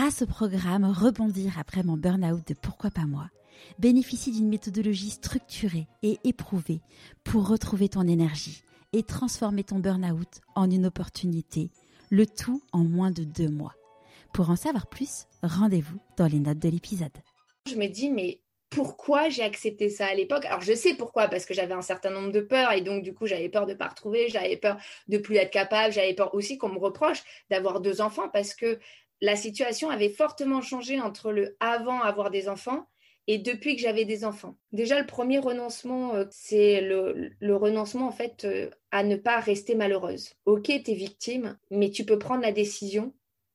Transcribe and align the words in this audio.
grâce 0.00 0.22
au 0.22 0.26
programme 0.26 0.86
Rebondir 0.86 1.58
après 1.58 1.82
mon 1.82 1.98
burn-out 1.98 2.40
de 2.48 2.54
Pourquoi 2.54 2.90
pas 2.90 3.04
moi, 3.04 3.28
bénéficie 3.78 4.32
d'une 4.32 4.48
méthodologie 4.48 5.10
structurée 5.10 5.88
et 6.02 6.16
éprouvée 6.24 6.80
pour 7.22 7.46
retrouver 7.46 7.90
ton 7.90 8.08
énergie 8.08 8.62
et 8.94 9.02
transformer 9.02 9.62
ton 9.62 9.78
burn-out 9.78 10.40
en 10.54 10.70
une 10.70 10.86
opportunité, 10.86 11.68
le 12.08 12.24
tout 12.24 12.62
en 12.72 12.78
moins 12.78 13.10
de 13.10 13.24
deux 13.24 13.50
mois. 13.50 13.74
Pour 14.32 14.48
en 14.48 14.56
savoir 14.56 14.86
plus, 14.86 15.26
rendez-vous 15.42 15.98
dans 16.16 16.28
les 16.28 16.38
notes 16.38 16.60
de 16.60 16.70
l'épisode. 16.70 17.18
Je 17.68 17.74
me 17.74 17.86
dis, 17.86 18.08
mais 18.08 18.40
pourquoi 18.70 19.28
j'ai 19.28 19.42
accepté 19.42 19.90
ça 19.90 20.06
à 20.06 20.14
l'époque? 20.14 20.46
Alors 20.46 20.62
je 20.62 20.72
sais 20.72 20.94
pourquoi, 20.94 21.28
parce 21.28 21.44
que 21.44 21.52
j'avais 21.52 21.74
un 21.74 21.82
certain 21.82 22.08
nombre 22.08 22.32
de 22.32 22.40
peurs 22.40 22.72
et 22.72 22.80
donc 22.80 23.02
du 23.02 23.12
coup 23.12 23.26
j'avais 23.26 23.50
peur 23.50 23.66
de 23.66 23.72
ne 23.72 23.76
pas 23.76 23.88
retrouver, 23.88 24.30
j'avais 24.30 24.56
peur 24.56 24.78
de 25.08 25.18
plus 25.18 25.36
être 25.36 25.50
capable, 25.50 25.92
j'avais 25.92 26.14
peur 26.14 26.34
aussi 26.34 26.56
qu'on 26.56 26.70
me 26.70 26.78
reproche 26.78 27.22
d'avoir 27.50 27.80
deux 27.80 28.00
enfants 28.00 28.30
parce 28.30 28.54
que 28.54 28.78
la 29.20 29.36
situation 29.36 29.90
avait 29.90 30.08
fortement 30.08 30.62
changé 30.62 31.00
entre 31.00 31.32
le 31.32 31.56
avant 31.60 32.00
avoir 32.00 32.30
des 32.30 32.48
enfants 32.48 32.86
et 33.26 33.38
depuis 33.38 33.76
que 33.76 33.82
j'avais 33.82 34.04
des 34.04 34.24
enfants. 34.24 34.56
Déjà, 34.72 34.98
le 34.98 35.06
premier 35.06 35.38
renoncement, 35.38 36.14
euh, 36.14 36.24
c'est 36.30 36.80
le, 36.80 37.56
renoncement 37.56 38.08
en 38.08 38.12
fait 38.12 38.44
euh, 38.44 38.70
à 38.90 39.04
ne 39.04 39.16
pas 39.16 39.38
rester 39.38 39.74
malheureuse. 39.74 40.34
Ok, 40.46 40.64
tu 40.64 40.90
es 40.90 40.94
victime, 40.94 41.56
mais 41.70 41.90
tu 41.90 42.04
peux 42.04 42.18
prendre 42.18 42.42
la 42.42 42.52
décision, 42.52 43.14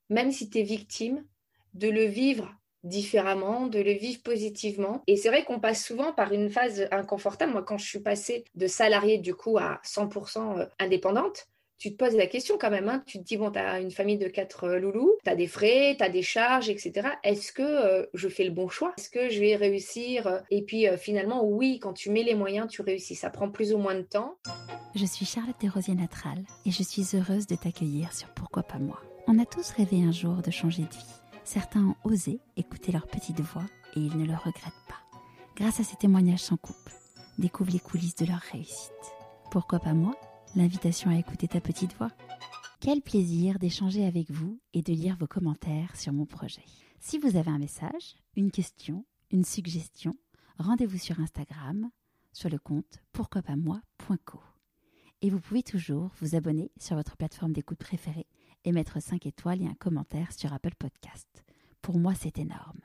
même 0.09 0.31
si 0.31 0.49
tu 0.49 0.59
es 0.59 0.63
victime, 0.63 1.25
de 1.73 1.89
le 1.89 2.05
vivre 2.05 2.55
différemment, 2.83 3.67
de 3.67 3.79
le 3.79 3.91
vivre 3.91 4.21
positivement. 4.21 5.03
Et 5.07 5.17
c'est 5.17 5.29
vrai 5.29 5.43
qu'on 5.43 5.59
passe 5.59 5.83
souvent 5.83 6.13
par 6.13 6.31
une 6.31 6.49
phase 6.49 6.87
inconfortable. 6.91 7.51
Moi, 7.51 7.63
quand 7.63 7.77
je 7.77 7.85
suis 7.85 7.99
passée 7.99 8.45
de 8.53 8.67
salarié 8.67 9.17
du 9.17 9.33
coup 9.35 9.57
à 9.57 9.81
100% 9.83 10.59
euh, 10.59 10.65
indépendante, 10.79 11.47
tu 11.77 11.91
te 11.91 11.97
poses 11.97 12.15
la 12.15 12.27
question 12.27 12.57
quand 12.59 12.69
même. 12.69 12.89
Hein. 12.89 13.03
Tu 13.05 13.19
te 13.19 13.23
dis, 13.23 13.37
bon, 13.37 13.51
tu 13.51 13.59
as 13.59 13.79
une 13.79 13.91
famille 13.91 14.17
de 14.17 14.27
quatre 14.27 14.65
euh, 14.65 14.79
loulous, 14.79 15.15
tu 15.23 15.29
as 15.29 15.35
des 15.35 15.47
frais, 15.47 15.95
tu 15.97 16.03
as 16.03 16.09
des 16.09 16.21
charges, 16.21 16.69
etc. 16.69 17.09
Est-ce 17.23 17.51
que 17.51 17.61
euh, 17.61 18.05
je 18.13 18.29
fais 18.29 18.43
le 18.43 18.51
bon 18.51 18.69
choix? 18.69 18.93
Est-ce 18.97 19.09
que 19.09 19.29
je 19.29 19.39
vais 19.39 19.55
réussir 19.55 20.43
Et 20.49 20.63
puis 20.63 20.85
finalement, 20.97 21.43
oui, 21.43 21.79
quand 21.79 21.93
tu 21.93 22.09
mets 22.09 22.23
les 22.23 22.35
moyens, 22.35 22.67
tu 22.69 22.81
réussis. 22.81 23.15
Ça 23.15 23.29
prend 23.29 23.49
plus 23.49 23.73
ou 23.73 23.77
moins 23.77 23.95
de 23.95 24.01
temps. 24.01 24.37
Je 24.95 25.05
suis 25.05 25.25
Charlotte 25.25 25.55
Desrosiers 25.59 25.95
Natral 25.95 26.43
et 26.65 26.71
je 26.71 26.83
suis 26.83 27.05
heureuse 27.15 27.47
de 27.47 27.55
t'accueillir 27.55 28.13
sur 28.13 28.29
Pourquoi 28.29 28.63
pas 28.63 28.79
moi. 28.79 29.01
On 29.27 29.39
a 29.39 29.45
tous 29.45 29.71
rêvé 29.71 30.03
un 30.03 30.11
jour 30.11 30.37
de 30.41 30.51
changer 30.51 30.83
de 30.83 30.89
vie. 30.89 31.15
Certains 31.43 31.83
ont 31.85 31.95
osé 32.09 32.39
écouter 32.57 32.91
leur 32.91 33.07
petite 33.07 33.41
voix 33.41 33.65
et 33.95 33.99
ils 33.99 34.17
ne 34.17 34.25
le 34.25 34.33
regrettent 34.33 34.85
pas. 34.87 35.01
Grâce 35.55 35.79
à 35.79 35.83
ces 35.83 35.95
témoignages 35.95 36.39
sans 36.39 36.57
coupe, 36.57 36.89
découvre 37.37 37.71
les 37.71 37.79
coulisses 37.79 38.15
de 38.15 38.25
leur 38.25 38.39
réussite. 38.51 38.91
Pourquoi 39.51 39.79
pas 39.79 39.93
moi? 39.93 40.15
L'invitation 40.55 41.09
à 41.09 41.17
écouter 41.17 41.49
ta 41.49 41.59
petite 41.59 41.93
voix. 41.97 42.11
Quel 42.79 43.01
plaisir 43.01 43.59
d'échanger 43.59 44.05
avec 44.05 44.31
vous 44.31 44.61
et 44.73 44.81
de 44.81 44.93
lire 44.93 45.17
vos 45.17 45.27
commentaires 45.27 45.93
sur 45.97 46.13
mon 46.13 46.25
projet. 46.25 46.63
Si 47.01 47.17
vous 47.17 47.35
avez 47.35 47.51
un 47.51 47.57
message, 47.57 48.15
une 48.37 48.51
question, 48.51 49.05
une 49.31 49.43
suggestion, 49.43 50.15
rendez-vous 50.57 50.97
sur 50.97 51.19
Instagram 51.19 51.89
sur 52.31 52.49
le 52.49 52.57
compte 52.57 52.99
pourquoipasmoi.co. 53.11 54.39
Et 55.21 55.29
vous 55.29 55.41
pouvez 55.41 55.61
toujours 55.61 56.11
vous 56.21 56.35
abonner 56.35 56.71
sur 56.79 56.95
votre 56.95 57.17
plateforme 57.17 57.51
d'écoute 57.51 57.79
préférée 57.79 58.27
et 58.63 58.71
mettre 58.71 59.01
5 59.01 59.25
étoiles 59.25 59.61
et 59.61 59.67
un 59.67 59.75
commentaire 59.75 60.31
sur 60.31 60.53
Apple 60.53 60.75
Podcast. 60.79 61.43
Pour 61.81 61.99
moi, 61.99 62.13
c'est 62.15 62.39
énorme. 62.39 62.79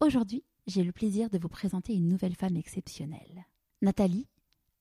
Aujourd'hui, 0.00 0.44
j'ai 0.66 0.82
le 0.82 0.92
plaisir 0.92 1.28
de 1.28 1.38
vous 1.38 1.48
présenter 1.50 1.92
une 1.92 2.08
nouvelle 2.08 2.36
femme 2.36 2.56
exceptionnelle. 2.56 3.44
Nathalie 3.82 4.28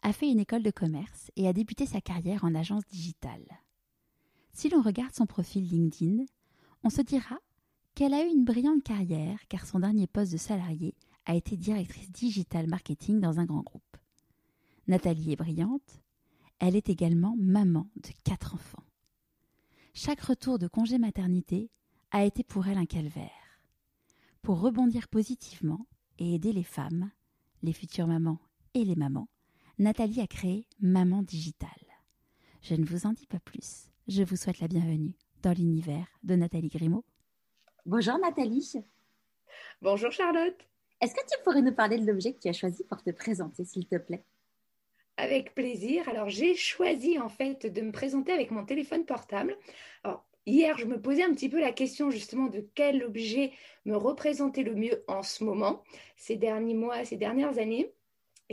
a 0.03 0.13
fait 0.13 0.31
une 0.31 0.39
école 0.39 0.63
de 0.63 0.71
commerce 0.71 1.31
et 1.35 1.47
a 1.47 1.53
débuté 1.53 1.85
sa 1.85 2.01
carrière 2.01 2.43
en 2.43 2.55
agence 2.55 2.85
digitale. 2.87 3.45
Si 4.53 4.69
l'on 4.69 4.81
regarde 4.81 5.13
son 5.13 5.25
profil 5.25 5.67
LinkedIn, 5.67 6.25
on 6.83 6.89
se 6.89 7.01
dira 7.01 7.39
qu'elle 7.95 8.13
a 8.13 8.23
eu 8.23 8.29
une 8.29 8.45
brillante 8.45 8.83
carrière 8.83 9.39
car 9.47 9.65
son 9.65 9.79
dernier 9.79 10.07
poste 10.07 10.31
de 10.31 10.37
salarié 10.37 10.95
a 11.25 11.35
été 11.35 11.55
directrice 11.55 12.11
digital 12.11 12.67
marketing 12.67 13.19
dans 13.19 13.39
un 13.39 13.45
grand 13.45 13.61
groupe. 13.61 13.97
Nathalie 14.87 15.33
est 15.33 15.37
brillante, 15.37 16.01
elle 16.59 16.75
est 16.75 16.89
également 16.89 17.35
maman 17.37 17.87
de 17.95 18.09
quatre 18.23 18.55
enfants. 18.55 18.83
Chaque 19.93 20.21
retour 20.21 20.57
de 20.57 20.67
congé 20.67 20.97
maternité 20.97 21.69
a 22.11 22.23
été 22.23 22.43
pour 22.43 22.67
elle 22.67 22.77
un 22.77 22.85
calvaire. 22.85 23.29
Pour 24.41 24.59
rebondir 24.59 25.07
positivement 25.07 25.85
et 26.17 26.35
aider 26.35 26.53
les 26.53 26.63
femmes, 26.63 27.11
les 27.61 27.73
futures 27.73 28.07
mamans 28.07 28.39
et 28.73 28.83
les 28.83 28.95
mamans, 28.95 29.27
Nathalie 29.81 30.21
a 30.21 30.27
créé 30.27 30.67
Maman 30.79 31.23
Digitale. 31.23 31.69
Je 32.61 32.75
ne 32.75 32.85
vous 32.85 33.07
en 33.07 33.13
dis 33.13 33.25
pas 33.25 33.39
plus. 33.39 33.89
Je 34.07 34.21
vous 34.21 34.35
souhaite 34.35 34.59
la 34.59 34.67
bienvenue 34.67 35.15
dans 35.41 35.53
l'univers 35.53 36.05
de 36.21 36.35
Nathalie 36.35 36.67
Grimaud. 36.67 37.03
Bonjour 37.87 38.19
Nathalie. 38.19 38.73
Bonjour 39.81 40.11
Charlotte. 40.11 40.69
Est-ce 41.01 41.15
que 41.15 41.25
tu 41.27 41.43
pourrais 41.43 41.63
nous 41.63 41.73
parler 41.73 41.97
de 41.97 42.05
l'objet 42.05 42.31
que 42.31 42.37
tu 42.37 42.47
as 42.47 42.53
choisi 42.53 42.83
pour 42.83 43.01
te 43.01 43.09
présenter, 43.09 43.65
s'il 43.65 43.87
te 43.87 43.95
plaît? 43.95 44.23
Avec 45.17 45.55
plaisir. 45.55 46.07
Alors, 46.09 46.29
j'ai 46.29 46.53
choisi 46.53 47.17
en 47.17 47.29
fait 47.29 47.65
de 47.65 47.81
me 47.81 47.91
présenter 47.91 48.33
avec 48.33 48.51
mon 48.51 48.63
téléphone 48.63 49.07
portable. 49.07 49.57
Alors, 50.03 50.23
hier, 50.45 50.77
je 50.77 50.85
me 50.85 51.01
posais 51.01 51.23
un 51.23 51.33
petit 51.33 51.49
peu 51.49 51.59
la 51.59 51.71
question 51.71 52.11
justement 52.11 52.49
de 52.49 52.69
quel 52.75 53.03
objet 53.03 53.51
me 53.85 53.95
représentait 53.95 54.61
le 54.61 54.75
mieux 54.75 55.03
en 55.07 55.23
ce 55.23 55.43
moment, 55.43 55.81
ces 56.17 56.35
derniers 56.35 56.75
mois, 56.75 57.03
ces 57.03 57.17
dernières 57.17 57.57
années. 57.57 57.91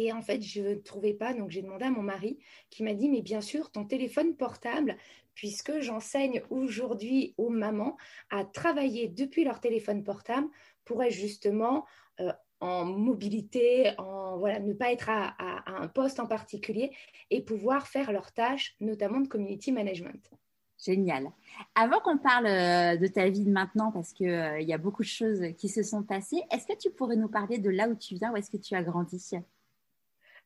Et 0.01 0.13
en 0.13 0.23
fait, 0.23 0.41
je 0.41 0.63
ne 0.63 0.75
trouvais 0.77 1.13
pas, 1.13 1.35
donc 1.35 1.51
j'ai 1.51 1.61
demandé 1.61 1.85
à 1.85 1.91
mon 1.91 2.03
mari 2.03 2.39
qui 2.71 2.85
m'a 2.85 2.95
dit, 2.95 3.09
mais 3.09 3.21
bien 3.21 3.41
sûr, 3.41 3.73
ton 3.73 3.85
téléphone 3.85 4.37
portable, 4.37 4.97
puisque 5.35 5.81
j'enseigne 5.81 6.41
aujourd'hui 6.51 7.35
aux 7.37 7.49
mamans 7.49 7.97
à 8.31 8.45
travailler 8.45 9.09
depuis 9.09 9.43
leur 9.43 9.61
téléphone 9.61 10.05
portable, 10.05 10.47
pourrait 10.85 11.11
justement 11.11 11.85
euh, 12.21 12.33
en 12.61 12.85
mobilité, 12.85 13.91
en 13.99 14.39
voilà, 14.39 14.61
ne 14.61 14.73
pas 14.73 14.93
être 14.93 15.11
à, 15.11 15.35
un 15.67 15.89
poste 15.89 16.21
en 16.21 16.27
particulier 16.27 16.93
et 17.31 17.43
pouvoir 17.43 17.89
faire 17.89 18.13
leurs 18.13 18.31
tâches, 18.31 18.77
notamment 18.79 19.21
de 19.21 19.27
community 19.27 19.73
management. 19.73 20.31
Génial. 20.79 21.33
Avant 21.75 21.99
qu'on 21.99 22.19
parle 22.19 22.47
euh, 22.47 22.97
de 22.97 23.09
ta 23.09 23.29
vie 23.29 23.45
de 23.45 23.51
maintenant, 23.51 23.91
parce 23.91 24.13
qu'il 24.13 24.29
euh, 24.29 24.61
y 24.61 24.73
a 24.73 24.79
beaucoup 24.79 25.03
de 25.03 25.09
choses 25.09 25.43
qui 25.57 25.69
se 25.69 25.83
sont 25.83 26.05
passées, 26.05 26.41
est-ce 26.53 26.69
que 26.69 26.79
tu 26.79 26.91
pourrais 26.91 27.17
nous 27.17 27.29
parler 27.29 27.59
de 27.59 27.69
là 27.69 27.89
où 27.89 27.97
tu 27.97 28.15
viens, 28.15 28.33
où 28.33 28.37
est-ce 28.37 28.49
que 28.51 28.59
tu 28.59 28.77
as 28.77 28.85
grandi? 28.85 29.19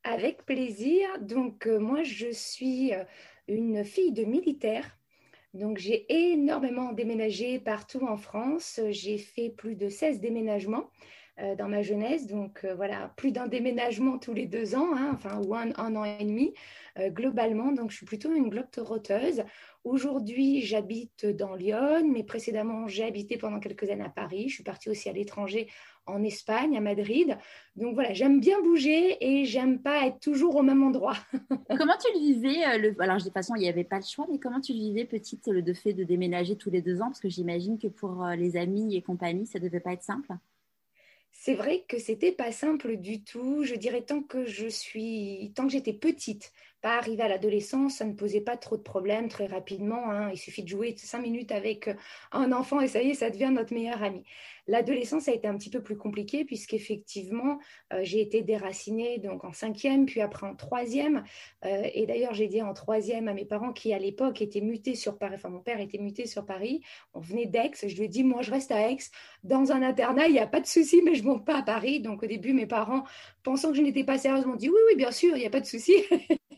Avec 0.05 0.45
plaisir. 0.45 1.09
Donc, 1.21 1.67
euh, 1.67 1.79
moi, 1.79 2.03
je 2.03 2.31
suis 2.31 2.93
une 3.49 3.85
fille 3.85 4.13
de 4.13 4.25
militaire. 4.25 4.99
Donc, 5.55 5.79
j'ai 5.79 6.07
énormément 6.33 6.93
déménagé 6.93 7.59
partout 7.59 8.07
en 8.07 8.17
France. 8.17 8.81
J'ai 8.91 9.19
fait 9.19 9.51
plus 9.51 9.77
de 9.77 9.89
16 9.89 10.21
déménagements. 10.21 10.91
Euh, 11.41 11.57
dans 11.57 11.67
ma 11.67 11.81
jeunesse. 11.81 12.27
Donc 12.27 12.61
euh, 12.63 12.75
voilà, 12.75 13.11
plus 13.17 13.33
d'un 13.33 13.47
déménagement 13.47 14.19
tous 14.19 14.35
les 14.35 14.45
deux 14.45 14.75
ans, 14.75 14.95
hein, 14.95 15.13
enfin, 15.15 15.41
ou 15.41 15.55
un, 15.55 15.73
an 15.73 16.05
et 16.05 16.23
demi 16.23 16.53
euh, 16.99 17.09
globalement. 17.09 17.73
Donc 17.73 17.91
je 17.91 17.97
suis 17.97 18.05
plutôt 18.05 18.35
une 18.35 18.51
globe-trotteuse. 18.51 19.43
Aujourd'hui, 19.83 20.61
j'habite 20.61 21.25
dans 21.25 21.55
Lyon, 21.55 22.07
mais 22.07 22.23
précédemment, 22.23 22.87
j'ai 22.87 23.05
habité 23.05 23.39
pendant 23.39 23.61
quelques 23.61 23.89
années 23.89 24.05
à 24.05 24.11
Paris. 24.11 24.51
Je 24.51 24.57
suis 24.57 24.63
partie 24.63 24.91
aussi 24.91 25.09
à 25.09 25.13
l'étranger 25.15 25.71
en 26.07 26.23
Espagne, 26.23 26.77
à 26.77 26.81
Madrid. 26.81 27.39
Donc 27.77 27.95
voilà, 27.95 28.13
j'aime 28.13 28.41
bien 28.41 28.61
bouger 28.61 29.17
et 29.21 29.45
j'aime 29.45 29.81
pas 29.81 30.07
être 30.07 30.21
toujours 30.21 30.57
au 30.57 30.63
même 30.63 30.83
endroit. 30.83 31.17
comment 31.79 31.97
tu 31.99 32.13
le 32.15 32.21
vivais 32.21 32.79
le... 32.79 32.95
Alors, 33.01 33.19
de 33.19 33.23
toute 33.23 33.33
façon, 33.33 33.55
il 33.57 33.61
n'y 33.61 33.69
avait 33.69 33.85
pas 33.85 33.97
le 33.99 34.05
choix, 34.05 34.27
mais 34.31 34.39
comment 34.39 34.61
tu 34.61 34.73
le 34.73 34.79
vivais 34.79 35.05
petite, 35.05 35.47
le 35.47 35.75
fait 35.75 35.93
de 35.93 36.05
déménager 36.05 36.57
tous 36.57 36.71
les 36.71 36.83
deux 36.83 37.01
ans? 37.01 37.07
Parce 37.07 37.21
que 37.21 37.29
j'imagine 37.29 37.79
que 37.79 37.89
pour 37.89 38.25
les 38.37 38.57
amis 38.57 38.97
et 38.97 39.03
compagnie, 39.03 39.47
ça 39.47 39.59
devait 39.59 39.81
pas 39.81 39.93
être 39.93 40.03
simple. 40.03 40.33
C'est 41.33 41.55
vrai 41.55 41.85
que 41.89 41.99
c'était 41.99 42.31
pas 42.31 42.53
simple 42.53 42.97
du 42.97 43.25
tout. 43.25 43.65
Je 43.65 43.75
dirais 43.75 44.03
tant 44.03 44.23
que 44.23 44.45
je 44.45 44.69
suis, 44.69 45.53
tant 45.57 45.67
que 45.67 45.73
j'étais 45.73 45.93
petite, 45.93 46.53
pas 46.83 46.97
arrivée 46.97 47.23
à 47.23 47.29
l'adolescence, 47.29 47.97
ça 47.97 48.05
ne 48.05 48.13
posait 48.13 48.43
pas 48.43 48.57
trop 48.57 48.77
de 48.77 48.83
problèmes 48.83 49.29
très 49.29 49.47
rapidement. 49.47 50.11
Hein. 50.11 50.31
Il 50.33 50.39
suffit 50.39 50.63
de 50.63 50.69
jouer 50.69 50.95
cinq 50.97 51.21
minutes 51.21 51.51
avec 51.51 51.89
euh, 51.89 51.95
un 52.33 52.53
enfant 52.53 52.81
et 52.81 52.89
ça 52.89 53.03
y 53.03 53.11
est, 53.11 53.15
ça 53.15 53.31
devient 53.31 53.51
notre 53.53 53.73
meilleur 53.73 54.03
ami. 54.03 54.25
L'adolescence 54.67 55.29
a 55.29 55.33
été 55.33 55.49
un 55.49 55.57
petit 55.57 55.71
peu 55.71 55.83
plus 55.83 55.97
compliquée 55.97 56.45
puisqu'effectivement, 56.45 57.59
euh, 57.93 58.01
j'ai 58.03 58.21
été 58.21 58.43
déracinée 58.43 59.19
donc 59.19 59.45
en 59.45 59.53
cinquième, 59.53 60.07
puis 60.07 60.21
après 60.21 60.47
en 60.47 60.55
troisième. 60.55 61.25
Euh, 61.65 61.89
et 61.93 62.07
d'ailleurs, 62.07 62.35
j'ai 62.35 62.47
dit 62.47 62.63
en 62.63 62.73
troisième 62.73 63.29
à 63.29 63.35
mes 63.35 63.45
parents 63.45 63.73
qui 63.73 63.93
à 63.93 63.99
l'époque 63.99 64.41
étaient 64.41 64.61
mutés 64.61 64.95
sur 64.95 65.19
Paris. 65.19 65.35
Enfin, 65.37 65.49
mon 65.49 65.61
père 65.61 65.81
était 65.81 65.99
muté 65.99 66.27
sur 66.27 66.47
Paris. 66.47 66.83
On 67.15 67.21
venait 67.21 67.47
d'Aix. 67.47 67.73
Je 67.83 67.97
lui 67.97 68.05
ai 68.05 68.09
dit, 68.09 68.25
moi, 68.25 68.43
je 68.43 68.51
reste 68.51 68.71
à 68.71 68.91
Aix 68.91 68.99
dans 69.43 69.73
un 69.73 69.83
internat. 69.83 70.27
Il 70.29 70.33
n'y 70.33 70.39
a 70.39 70.47
pas 70.47 70.61
de 70.61 70.67
souci, 70.67 71.03
mais 71.05 71.15
je 71.15 71.25
monte 71.25 71.45
pas 71.45 71.59
à 71.59 71.63
Paris. 71.63 72.01
Donc 72.01 72.23
au 72.23 72.27
début, 72.27 72.53
mes 72.53 72.67
parents, 72.67 73.05
pensant 73.43 73.71
que 73.71 73.77
je 73.77 73.83
n'étais 73.83 74.05
pas 74.05 74.19
sérieuse, 74.19 74.47
m'ont 74.47 74.57
dit, 74.57 74.69
oui, 74.69 74.79
oui, 74.89 74.97
bien 74.97 75.11
sûr, 75.11 75.37
il 75.37 75.41
n'y 75.41 75.47
a 75.47 75.51
pas 75.51 75.61
de 75.61 75.67
souci. 75.67 75.95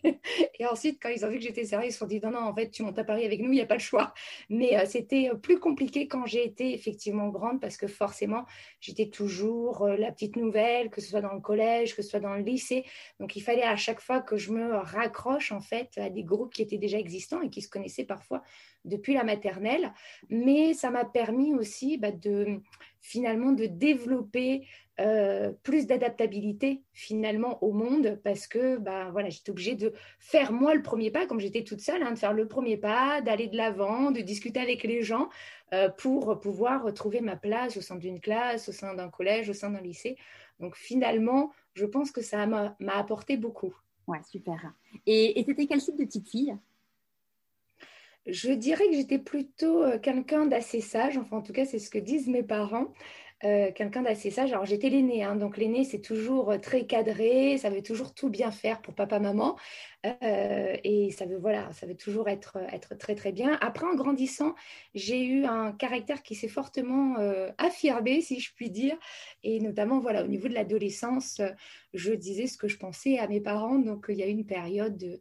et 0.58 0.66
ensuite, 0.66 0.98
quand 1.02 1.08
ils 1.08 1.24
ont 1.24 1.28
vu 1.28 1.36
que 1.36 1.42
j'étais 1.42 1.64
sérieuse, 1.64 1.90
ils 1.90 1.92
se 1.92 1.98
sont 1.98 2.06
dit 2.06 2.20
non, 2.20 2.30
non, 2.30 2.40
en 2.40 2.54
fait, 2.54 2.70
tu 2.70 2.82
montes 2.82 2.98
à 2.98 3.04
Paris 3.04 3.24
avec 3.24 3.40
nous, 3.40 3.50
il 3.50 3.56
n'y 3.56 3.60
a 3.60 3.66
pas 3.66 3.74
le 3.74 3.80
choix. 3.80 4.12
Mais 4.48 4.76
euh, 4.76 4.84
c'était 4.86 5.30
euh, 5.32 5.34
plus 5.34 5.58
compliqué 5.58 6.06
quand 6.08 6.26
j'ai 6.26 6.44
été 6.44 6.74
effectivement 6.74 7.28
grande 7.28 7.60
parce 7.60 7.76
que 7.76 7.86
forcément, 7.94 8.44
j'étais 8.80 9.08
toujours 9.08 9.82
euh, 9.82 9.96
la 9.96 10.12
petite 10.12 10.36
nouvelle, 10.36 10.90
que 10.90 11.00
ce 11.00 11.08
soit 11.08 11.20
dans 11.20 11.32
le 11.32 11.40
collège, 11.40 11.94
que 11.94 12.02
ce 12.02 12.10
soit 12.10 12.20
dans 12.20 12.34
le 12.34 12.42
lycée. 12.42 12.84
Donc, 13.20 13.36
il 13.36 13.40
fallait 13.40 13.62
à 13.62 13.76
chaque 13.76 14.00
fois 14.00 14.20
que 14.20 14.36
je 14.36 14.52
me 14.52 14.74
raccroche 14.76 15.52
en 15.52 15.60
fait 15.60 15.96
à 15.96 16.10
des 16.10 16.24
groupes 16.24 16.52
qui 16.52 16.62
étaient 16.62 16.78
déjà 16.78 16.98
existants 16.98 17.40
et 17.40 17.50
qui 17.50 17.62
se 17.62 17.68
connaissaient 17.68 18.04
parfois 18.04 18.42
depuis 18.84 19.14
la 19.14 19.24
maternelle, 19.24 19.92
mais 20.28 20.74
ça 20.74 20.90
m'a 20.90 21.04
permis 21.04 21.54
aussi 21.54 21.96
bah, 21.96 22.12
de 22.12 22.60
finalement 23.00 23.52
de 23.52 23.66
développer 23.66 24.66
euh, 25.00 25.52
plus 25.64 25.86
d'adaptabilité 25.86 26.82
finalement 26.92 27.62
au 27.64 27.72
monde 27.72 28.20
parce 28.22 28.46
que 28.46 28.76
bah, 28.76 29.08
voilà, 29.10 29.28
j'étais 29.28 29.50
obligée 29.50 29.74
de 29.74 29.92
faire 30.20 30.52
moi 30.52 30.74
le 30.74 30.82
premier 30.82 31.10
pas, 31.10 31.26
comme 31.26 31.40
j'étais 31.40 31.64
toute 31.64 31.80
seule, 31.80 32.02
hein, 32.02 32.12
de 32.12 32.18
faire 32.18 32.32
le 32.32 32.46
premier 32.46 32.76
pas, 32.76 33.20
d'aller 33.20 33.48
de 33.48 33.56
l'avant, 33.56 34.12
de 34.12 34.20
discuter 34.20 34.60
avec 34.60 34.84
les 34.84 35.02
gens 35.02 35.28
euh, 35.72 35.88
pour 35.88 36.38
pouvoir 36.38 36.94
trouver 36.94 37.20
ma 37.20 37.34
place 37.34 37.76
au 37.76 37.80
sein 37.80 37.96
d'une 37.96 38.20
classe, 38.20 38.68
au 38.68 38.72
sein 38.72 38.94
d'un 38.94 39.08
collège, 39.08 39.50
au 39.50 39.54
sein 39.54 39.70
d'un 39.70 39.80
lycée. 39.80 40.16
Donc 40.60 40.76
finalement, 40.76 41.50
je 41.74 41.86
pense 41.86 42.12
que 42.12 42.22
ça 42.22 42.46
m'a 42.46 42.76
apporté 42.92 43.36
beaucoup. 43.36 43.74
Ouais, 44.06 44.20
super. 44.30 44.74
Et 45.06 45.42
c'était 45.46 45.66
quel 45.66 45.80
type 45.80 45.96
de 45.96 46.04
petite 46.04 46.28
fille? 46.28 46.56
Je 48.26 48.52
dirais 48.52 48.86
que 48.88 48.94
j'étais 48.94 49.18
plutôt 49.18 49.82
euh, 49.82 49.98
quelqu'un 49.98 50.46
d'assez 50.46 50.80
sage, 50.80 51.18
enfin 51.18 51.38
en 51.38 51.42
tout 51.42 51.52
cas 51.52 51.66
c'est 51.66 51.78
ce 51.78 51.90
que 51.90 51.98
disent 51.98 52.28
mes 52.28 52.42
parents. 52.42 52.86
Euh, 53.42 53.72
quelqu'un 53.72 54.02
d'assez 54.02 54.30
sage. 54.30 54.52
Alors 54.52 54.64
j'étais 54.64 54.88
l'aînée, 54.88 55.24
hein, 55.24 55.34
donc 55.34 55.58
l'aînée 55.58 55.84
c'est 55.84 56.00
toujours 56.00 56.52
euh, 56.52 56.58
très 56.58 56.86
cadré, 56.86 57.58
ça 57.58 57.68
veut 57.68 57.82
toujours 57.82 58.14
tout 58.14 58.30
bien 58.30 58.50
faire 58.52 58.80
pour 58.80 58.94
papa 58.94 59.18
maman, 59.18 59.56
et 60.22 61.10
ça 61.10 61.26
veut 61.26 61.36
voilà, 61.36 61.72
ça 61.72 61.86
veut 61.86 61.96
toujours 61.96 62.28
être 62.28 62.58
être 62.72 62.94
très 62.96 63.14
très 63.14 63.32
bien. 63.32 63.58
Après 63.60 63.86
en 63.86 63.96
grandissant, 63.96 64.54
j'ai 64.94 65.24
eu 65.24 65.44
un 65.44 65.72
caractère 65.72 66.22
qui 66.22 66.34
s'est 66.34 66.48
fortement 66.48 67.16
affirmé, 67.58 68.20
si 68.20 68.38
je 68.38 68.54
puis 68.54 68.70
dire, 68.70 68.96
et 69.42 69.60
notamment 69.60 69.98
voilà 69.98 70.22
au 70.22 70.28
niveau 70.28 70.48
de 70.48 70.54
l'adolescence, 70.54 71.40
je 71.94 72.12
disais 72.12 72.46
ce 72.46 72.56
que 72.56 72.68
je 72.68 72.78
pensais 72.78 73.18
à 73.18 73.26
mes 73.28 73.40
parents, 73.40 73.78
donc 73.78 74.06
il 74.08 74.16
y 74.16 74.22
a 74.22 74.26
eu 74.26 74.30
une 74.30 74.46
période 74.46 74.96
de 74.96 75.20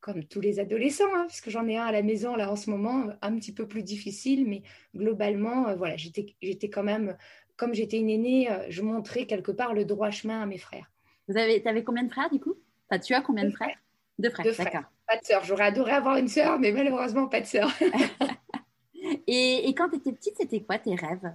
comme 0.00 0.24
tous 0.24 0.40
les 0.40 0.60
adolescents, 0.60 1.12
hein, 1.14 1.24
parce 1.26 1.40
que 1.40 1.50
j'en 1.50 1.66
ai 1.66 1.76
un 1.76 1.84
à 1.84 1.92
la 1.92 2.02
maison 2.02 2.36
là 2.36 2.50
en 2.52 2.56
ce 2.56 2.70
moment, 2.70 3.08
un 3.20 3.36
petit 3.36 3.52
peu 3.52 3.66
plus 3.66 3.82
difficile, 3.82 4.46
mais 4.46 4.62
globalement, 4.94 5.68
euh, 5.68 5.74
voilà, 5.74 5.96
j'étais 5.96 6.70
quand 6.70 6.84
même, 6.84 7.16
comme 7.58 7.74
j'étais 7.74 7.98
une 7.98 8.08
aînée, 8.08 8.50
euh, 8.50 8.64
je 8.70 8.80
montrais 8.80 9.26
quelque 9.26 9.50
part 9.50 9.74
le 9.74 9.84
droit 9.84 10.10
chemin 10.10 10.40
à 10.40 10.46
mes 10.46 10.56
frères. 10.56 10.90
Vous 11.26 11.36
avez, 11.36 11.66
avais 11.66 11.84
combien 11.84 12.04
de 12.04 12.10
frères 12.10 12.30
du 12.30 12.40
coup? 12.40 12.54
Enfin, 12.88 13.00
Tu 13.00 13.12
as 13.12 13.20
combien 13.20 13.44
de 13.44 13.50
frères? 13.50 13.76
Deux 14.18 14.30
frères, 14.30 14.46
d'accord. 14.56 14.84
Pas 15.06 15.18
de 15.18 15.24
sœur. 15.24 15.44
J'aurais 15.44 15.64
adoré 15.64 15.92
avoir 15.92 16.16
une 16.16 16.28
sœur, 16.28 16.58
mais 16.58 16.72
malheureusement 16.72 17.28
pas 17.28 17.40
de 17.40 17.46
sœur. 17.46 17.70
et, 19.26 19.68
et, 19.68 19.74
quand 19.74 19.90
tu 19.90 19.96
étais 19.96 20.12
petite, 20.12 20.36
c'était 20.36 20.62
quoi 20.62 20.78
tes 20.78 20.94
rêves? 20.94 21.32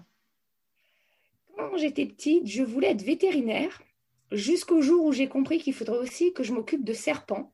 Quand 1.56 1.78
j'étais 1.78 2.06
petite, 2.06 2.48
je 2.48 2.64
voulais 2.64 2.92
être 2.92 3.04
vétérinaire, 3.04 3.82
jusqu'au 4.32 4.82
jour 4.82 5.06
où 5.06 5.12
j'ai 5.12 5.28
compris 5.28 5.60
qu'il 5.60 5.74
faudrait 5.74 6.00
aussi 6.00 6.34
que 6.34 6.44
je 6.44 6.54
m'occupe 6.54 6.84
de 6.84 6.94
serpents 6.94 7.53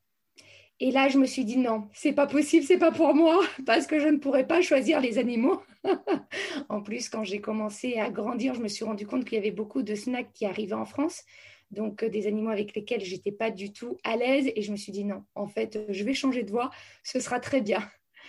et 0.80 0.92
là, 0.92 1.10
je 1.10 1.18
me 1.18 1.26
suis 1.26 1.44
dit 1.44 1.58
non, 1.58 1.88
c'est 1.94 2.14
pas 2.14 2.28
possible, 2.28 2.66
c'est 2.66 2.78
pas 2.78 2.92
pour 2.92 3.14
moi, 3.14 3.40
parce 3.66 3.86
que 3.86 4.00
je 4.00 4.08
ne 4.08 4.18
pourrais 4.18 4.48
pas 4.48 4.62
choisir 4.62 5.02
les 5.02 5.18
animaux. 5.18 5.62
en 6.70 6.82
plus, 6.82 7.10
quand 7.10 7.24
j'ai 7.24 7.42
commencé 7.42 7.98
à 7.98 8.10
grandir, 8.10 8.54
je 8.54 8.62
me 8.62 8.68
suis 8.68 8.86
rendu 8.86 9.06
compte 9.06 9.26
qu'il 9.26 9.38
y 9.38 9.42
avait 9.42 9.52
beaucoup 9.52 9.82
de 9.82 9.96
snacks 9.96 10.32
qui 10.34 10.46
arrivaient 10.46 10.74
en 10.74 10.86
France, 10.86 11.24
donc 11.72 12.04
euh, 12.04 12.10
des 12.10 12.28
animaux 12.28 12.52
avec 12.52 12.76
lesquels 12.76 13.02
j'étais 13.02 13.32
pas 13.32 13.52
du 13.52 13.74
tout 13.74 13.98
à 14.04 14.16
l'aise. 14.16 14.50
Et 14.56 14.62
je 14.62 14.72
me 14.72 14.78
suis 14.78 14.92
dit 14.92 15.04
non, 15.04 15.24
en 15.36 15.48
fait, 15.48 15.80
je 15.90 16.04
vais 16.04 16.14
changer 16.14 16.44
de 16.44 16.52
voie, 16.52 16.70
ce 17.04 17.20
sera 17.20 17.40
très 17.40 17.62
bien. 17.62 17.82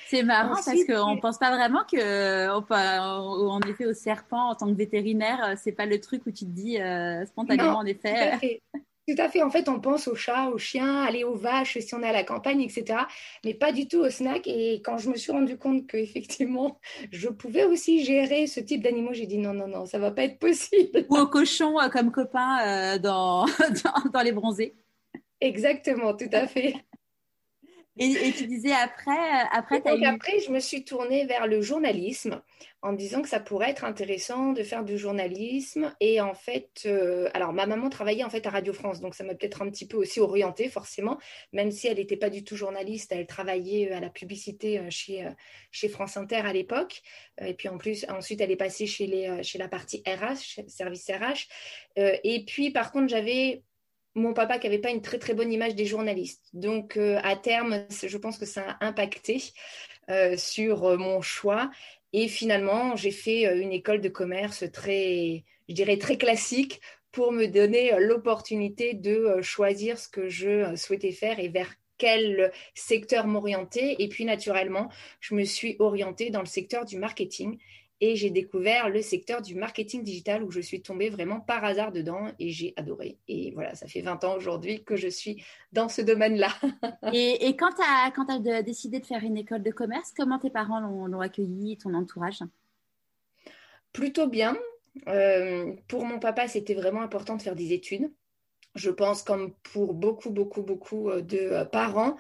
C'est 0.06 0.22
marrant 0.22 0.54
parce 0.54 0.84
qu'on 0.84 1.14
ne 1.14 1.20
pense 1.20 1.38
pas 1.38 1.54
vraiment 1.54 1.84
que, 1.84 2.48
en 2.48 3.60
effet, 3.68 3.86
au 3.86 3.92
serpent, 3.92 4.50
en 4.50 4.54
tant 4.54 4.66
que 4.66 4.76
vétérinaire, 4.76 5.44
euh, 5.44 5.54
c'est 5.56 5.72
pas 5.72 5.86
le 5.86 6.00
truc 6.00 6.26
où 6.26 6.32
tu 6.32 6.46
te 6.46 6.50
dis 6.50 6.80
euh, 6.80 7.24
spontanément, 7.26 7.76
en 7.76 7.84
effet. 7.84 8.60
Tout 9.10 9.20
à 9.20 9.28
fait. 9.28 9.42
En 9.42 9.50
fait, 9.50 9.68
on 9.68 9.80
pense 9.80 10.06
aux 10.06 10.14
chats, 10.14 10.50
aux 10.50 10.58
chiens, 10.58 11.02
aller 11.02 11.24
aux 11.24 11.34
vaches 11.34 11.78
si 11.78 11.94
on 11.94 12.02
est 12.02 12.08
à 12.08 12.12
la 12.12 12.22
campagne, 12.22 12.60
etc. 12.60 13.00
Mais 13.44 13.54
pas 13.54 13.72
du 13.72 13.88
tout 13.88 13.98
aux 13.98 14.10
snacks. 14.10 14.46
Et 14.46 14.82
quand 14.84 14.98
je 14.98 15.10
me 15.10 15.16
suis 15.16 15.32
rendu 15.32 15.58
compte 15.58 15.88
qu'effectivement, 15.88 16.78
je 17.10 17.28
pouvais 17.28 17.64
aussi 17.64 18.04
gérer 18.04 18.46
ce 18.46 18.60
type 18.60 18.82
d'animaux, 18.82 19.12
j'ai 19.12 19.26
dit 19.26 19.38
non, 19.38 19.52
non, 19.52 19.66
non, 19.66 19.86
ça 19.86 19.98
va 19.98 20.12
pas 20.12 20.22
être 20.22 20.38
possible. 20.38 21.06
Ou 21.08 21.16
aux 21.16 21.26
cochons 21.26 21.80
euh, 21.80 21.88
comme 21.88 22.12
copains 22.12 22.58
euh, 22.64 22.98
dans, 23.00 23.46
dans, 24.12 24.20
les 24.22 24.32
bronzés. 24.32 24.76
Exactement, 25.40 26.14
tout 26.14 26.30
à 26.32 26.46
fait. 26.46 26.74
Et, 27.98 28.32
tu 28.32 28.46
disais 28.46 28.72
après, 28.72 29.10
euh, 29.10 29.46
après, 29.52 29.82
as 29.84 30.08
après, 30.08 30.38
je 30.40 30.50
me 30.50 30.60
suis 30.60 30.84
tournée 30.84 31.26
vers 31.26 31.46
le 31.46 31.60
journalisme 31.60 32.40
en 32.82 32.92
me 32.92 32.96
disant 32.96 33.20
que 33.20 33.28
ça 33.28 33.40
pourrait 33.40 33.70
être 33.70 33.84
intéressant 33.84 34.52
de 34.52 34.62
faire 34.62 34.84
du 34.84 34.96
journalisme. 34.96 35.92
Et 36.00 36.20
en 36.20 36.32
fait, 36.32 36.82
euh, 36.86 37.28
alors 37.34 37.52
ma 37.52 37.66
maman 37.66 37.90
travaillait 37.90 38.24
en 38.24 38.30
fait 38.30 38.46
à 38.46 38.50
Radio 38.50 38.72
France, 38.72 39.00
donc 39.00 39.14
ça 39.14 39.24
m'a 39.24 39.34
peut-être 39.34 39.60
un 39.60 39.68
petit 39.68 39.86
peu 39.86 39.96
aussi 39.96 40.20
orientée 40.20 40.68
forcément, 40.68 41.18
même 41.52 41.72
si 41.72 41.88
elle 41.88 41.98
n'était 41.98 42.16
pas 42.16 42.30
du 42.30 42.44
tout 42.44 42.56
journaliste, 42.56 43.12
elle 43.12 43.26
travaillait 43.26 43.90
euh, 43.90 43.96
à 43.96 44.00
la 44.00 44.08
publicité 44.08 44.80
chez, 44.90 45.28
chez 45.72 45.88
France 45.88 46.16
Inter 46.16 46.36
à 46.36 46.52
l'époque. 46.52 47.02
Et 47.44 47.54
puis 47.54 47.68
en 47.68 47.76
plus, 47.76 48.06
ensuite, 48.08 48.40
elle 48.40 48.50
est 48.50 48.56
passée 48.56 48.86
chez, 48.86 49.06
les, 49.06 49.42
chez 49.42 49.58
la 49.58 49.68
partie 49.68 50.02
RH, 50.06 50.62
service 50.68 51.10
RH. 51.10 51.48
Et 51.96 52.44
puis 52.46 52.70
par 52.70 52.92
contre, 52.92 53.08
j'avais 53.08 53.62
mon 54.14 54.32
papa 54.32 54.58
qui 54.58 54.66
n'avait 54.66 54.80
pas 54.80 54.90
une 54.90 55.02
très 55.02 55.18
très 55.18 55.34
bonne 55.34 55.52
image 55.52 55.74
des 55.74 55.86
journalistes. 55.86 56.48
Donc 56.52 56.96
euh, 56.96 57.20
à 57.22 57.36
terme, 57.36 57.86
je 57.90 58.18
pense 58.18 58.38
que 58.38 58.46
ça 58.46 58.76
a 58.80 58.86
impacté 58.86 59.42
euh, 60.10 60.36
sur 60.36 60.84
euh, 60.84 60.96
mon 60.96 61.20
choix. 61.20 61.70
Et 62.12 62.26
finalement, 62.26 62.96
j'ai 62.96 63.12
fait 63.12 63.44
une 63.60 63.70
école 63.70 64.00
de 64.00 64.08
commerce 64.08 64.64
très, 64.72 65.44
je 65.68 65.74
dirais, 65.74 65.96
très 65.96 66.18
classique 66.18 66.80
pour 67.12 67.30
me 67.30 67.46
donner 67.46 67.92
l'opportunité 68.00 68.94
de 68.94 69.40
choisir 69.42 69.96
ce 69.96 70.08
que 70.08 70.28
je 70.28 70.74
souhaitais 70.74 71.12
faire 71.12 71.38
et 71.38 71.48
vers 71.48 71.72
quel 71.98 72.50
secteur 72.74 73.28
m'orienter. 73.28 74.02
Et 74.02 74.08
puis 74.08 74.24
naturellement, 74.24 74.88
je 75.20 75.36
me 75.36 75.44
suis 75.44 75.76
orientée 75.78 76.30
dans 76.30 76.40
le 76.40 76.46
secteur 76.46 76.84
du 76.84 76.98
marketing 76.98 77.60
et 78.00 78.16
j'ai 78.16 78.30
découvert 78.30 78.88
le 78.88 79.02
secteur 79.02 79.42
du 79.42 79.54
marketing 79.54 80.02
digital 80.02 80.42
où 80.42 80.50
je 80.50 80.60
suis 80.60 80.80
tombée 80.80 81.10
vraiment 81.10 81.40
par 81.40 81.64
hasard 81.64 81.92
dedans 81.92 82.26
et 82.38 82.50
j'ai 82.50 82.72
adoré. 82.76 83.18
Et 83.28 83.50
voilà, 83.52 83.74
ça 83.74 83.86
fait 83.86 84.00
20 84.00 84.24
ans 84.24 84.36
aujourd'hui 84.36 84.82
que 84.84 84.96
je 84.96 85.08
suis 85.08 85.44
dans 85.72 85.88
ce 85.88 86.00
domaine-là. 86.00 86.48
et, 87.12 87.56
quand 87.56 87.70
tu 87.70 87.82
as, 87.82 88.10
quand 88.10 88.30
as 88.30 88.62
décidé 88.62 89.00
de 89.00 89.06
faire 89.06 89.22
une 89.22 89.36
école 89.36 89.62
de 89.62 89.70
commerce, 89.70 90.12
comment 90.16 90.38
tes 90.38 90.50
parents 90.50 90.80
l'ont 90.80 91.20
accueilli, 91.20 91.76
ton 91.76 91.94
entourage? 91.94 92.40
Plutôt 93.92 94.28
bien. 94.28 94.56
Euh, 95.08 95.72
pour 95.88 96.04
mon 96.04 96.18
papa, 96.18 96.48
c'était 96.48 96.74
vraiment 96.74 97.02
important 97.02 97.36
de 97.36 97.42
faire 97.42 97.56
des 97.56 97.72
études. 97.72 98.10
Je 98.76 98.90
pense 98.90 99.22
comme 99.22 99.52
pour 99.72 99.94
beaucoup, 99.94 100.30
beaucoup, 100.30 100.62
beaucoup 100.62 101.10
euh, 101.10 101.22
de 101.22 101.38
euh, 101.38 101.64
parents, 101.64 102.16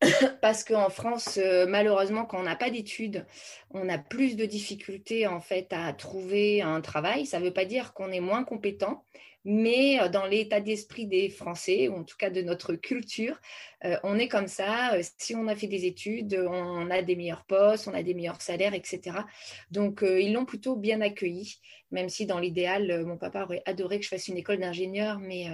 parce 0.40 0.64
qu'en 0.64 0.88
France, 0.88 1.38
euh, 1.38 1.66
malheureusement, 1.66 2.24
quand 2.24 2.40
on 2.40 2.44
n'a 2.44 2.56
pas 2.56 2.70
d'études, 2.70 3.26
on 3.70 3.88
a 3.88 3.98
plus 3.98 4.36
de 4.36 4.46
difficultés 4.46 5.26
en 5.26 5.40
fait 5.40 5.72
à 5.72 5.92
trouver 5.92 6.62
un 6.62 6.80
travail. 6.80 7.26
Ça 7.26 7.38
ne 7.38 7.44
veut 7.44 7.52
pas 7.52 7.66
dire 7.66 7.92
qu'on 7.92 8.10
est 8.10 8.20
moins 8.20 8.42
compétent, 8.42 9.04
mais 9.44 10.00
euh, 10.00 10.08
dans 10.08 10.24
l'état 10.24 10.60
d'esprit 10.60 11.06
des 11.06 11.28
Français, 11.28 11.88
ou 11.88 11.96
en 11.96 12.04
tout 12.04 12.16
cas 12.16 12.30
de 12.30 12.40
notre 12.40 12.74
culture, 12.74 13.38
euh, 13.84 13.96
on 14.02 14.18
est 14.18 14.28
comme 14.28 14.48
ça. 14.48 14.92
Si 15.18 15.34
on 15.34 15.48
a 15.48 15.56
fait 15.56 15.66
des 15.66 15.84
études, 15.84 16.34
on 16.34 16.90
a 16.90 17.02
des 17.02 17.16
meilleurs 17.16 17.44
postes, 17.44 17.86
on 17.86 17.94
a 17.94 18.02
des 18.02 18.14
meilleurs 18.14 18.40
salaires, 18.40 18.74
etc. 18.74 19.18
Donc, 19.70 20.02
ils 20.02 20.32
l'ont 20.32 20.46
plutôt 20.46 20.76
bien 20.76 21.02
accueilli, 21.02 21.56
même 21.90 22.08
si 22.08 22.24
dans 22.24 22.38
l'idéal, 22.38 23.04
mon 23.04 23.18
papa 23.18 23.44
aurait 23.44 23.62
adoré 23.66 23.98
que 23.98 24.04
je 24.04 24.10
fasse 24.10 24.28
une 24.28 24.38
école 24.38 24.60
d'ingénieur, 24.60 25.18
mais 25.18 25.48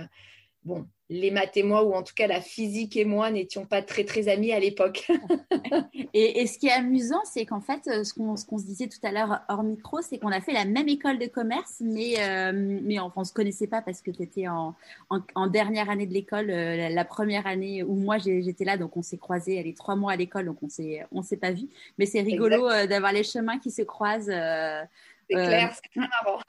bon, 0.66 0.85
les 1.08 1.30
maths 1.30 1.56
et 1.56 1.62
moi, 1.62 1.85
ou 1.85 1.94
en 1.94 2.02
tout 2.02 2.14
cas 2.14 2.26
la 2.26 2.40
physique 2.40 2.96
et 2.96 3.04
moi, 3.04 3.30
n'étions 3.30 3.64
pas 3.64 3.80
très 3.80 4.04
très 4.04 4.28
amis 4.28 4.50
à 4.50 4.58
l'époque. 4.58 5.06
et, 6.14 6.46
ce 6.49 6.58
qui 6.58 6.66
est 6.66 6.73
amusant, 6.73 7.23
c'est 7.25 7.46
qu'en 7.46 7.61
fait, 7.61 7.87
euh, 7.87 8.02
ce 8.02 8.12
qu'on 8.12 8.37
se 8.37 8.64
disait 8.64 8.88
tout 8.88 8.99
à 9.04 9.12
l'heure 9.12 9.40
hors 9.49 9.62
micro, 9.62 10.02
c'est 10.02 10.18
qu'on 10.18 10.32
a 10.32 10.40
fait 10.40 10.52
la 10.52 10.64
même 10.64 10.88
école 10.88 11.18
de 11.18 11.26
commerce, 11.26 11.76
mais, 11.80 12.14
euh, 12.18 12.52
mais 12.52 12.99
on 12.99 13.12
ne 13.16 13.25
se 13.25 13.32
connaissait 13.32 13.68
pas 13.68 13.80
parce 13.80 14.02
que 14.02 14.11
tu 14.11 14.23
étais 14.23 14.49
en, 14.49 14.75
en, 15.11 15.46
dernière 15.46 15.88
année 15.88 16.06
de 16.06 16.12
l'école, 16.12 16.50
euh, 16.50 16.88
la, 16.88 17.04
première 17.04 17.46
année 17.46 17.85
où 17.85 17.94
moi 17.94 18.18
j'étais 18.18 18.64
là, 18.64 18.76
donc 18.76 18.96
on 18.96 19.02
s'est 19.02 19.18
croisés, 19.18 19.54
elle 19.54 19.68
est 19.68 19.76
trois 19.76 19.94
mois 19.94 20.12
à 20.12 20.16
l'école, 20.16 20.46
donc 20.46 20.61
on 20.62 20.68
s'est 20.68 21.06
on 21.12 21.23
s'est 21.23 21.37
pas 21.37 21.52
vu. 21.52 21.68
Mais 21.99 22.06
c'est 22.06 22.20
rigolo 22.20 22.68
d'avoir 22.88 23.12
les 23.12 23.23
chemins 23.23 23.58
qui 23.58 23.70
se 23.70 23.82
croisent. 23.82 24.26
c'est 24.26 25.37
clair, 25.37 25.73
c'est 25.73 26.00
très 26.00 26.08
marrant. 26.08 26.40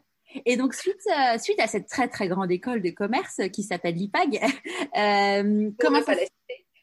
Et 0.44 0.56
donc, 0.56 0.74
suite, 0.74 1.00
euh, 1.06 1.38
suite 1.38 1.60
à 1.60 1.66
cette 1.66 1.86
très, 1.88 2.08
très 2.08 2.28
grande 2.28 2.50
école 2.50 2.82
de 2.82 2.90
commerce 2.90 3.40
qui 3.52 3.62
s'appelle 3.62 3.94
l'IPAG, 3.94 4.40
euh, 4.96 5.70
comment 5.78 6.02
ça 6.02 6.14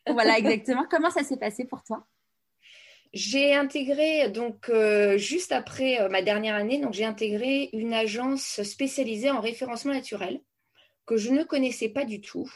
Voilà, 0.07 0.37
exactement. 0.37 0.85
comment 0.89 1.09
ça 1.09 1.23
s'est 1.23 1.37
passé 1.37 1.65
pour 1.65 1.83
toi? 1.83 2.05
J'ai 3.13 3.53
intégré, 3.53 4.29
donc 4.29 4.69
euh, 4.69 5.17
juste 5.17 5.51
après 5.51 6.07
ma 6.09 6.21
dernière 6.21 6.55
année, 6.55 6.79
donc 6.79 6.93
j'ai 6.93 7.03
intégré 7.03 7.69
une 7.73 7.93
agence 7.93 8.63
spécialisée 8.63 9.29
en 9.29 9.41
référencement 9.41 9.93
naturel 9.93 10.39
que 11.05 11.17
je 11.17 11.31
ne 11.31 11.43
connaissais 11.43 11.89
pas 11.89 12.05
du 12.05 12.21
tout. 12.21 12.49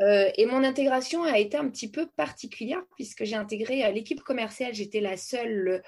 et 0.00 0.46
mon 0.46 0.64
intégration 0.64 1.22
a 1.22 1.38
été 1.38 1.56
un 1.56 1.68
petit 1.68 1.88
peu 1.88 2.08
particulière 2.16 2.82
puisque 2.96 3.22
j'ai 3.22 3.36
intégré 3.36 3.92
l'équipe 3.92 4.22
commerciale. 4.22 4.74
J'étais 4.74 5.00
la 5.00 5.16
seule 5.16 5.82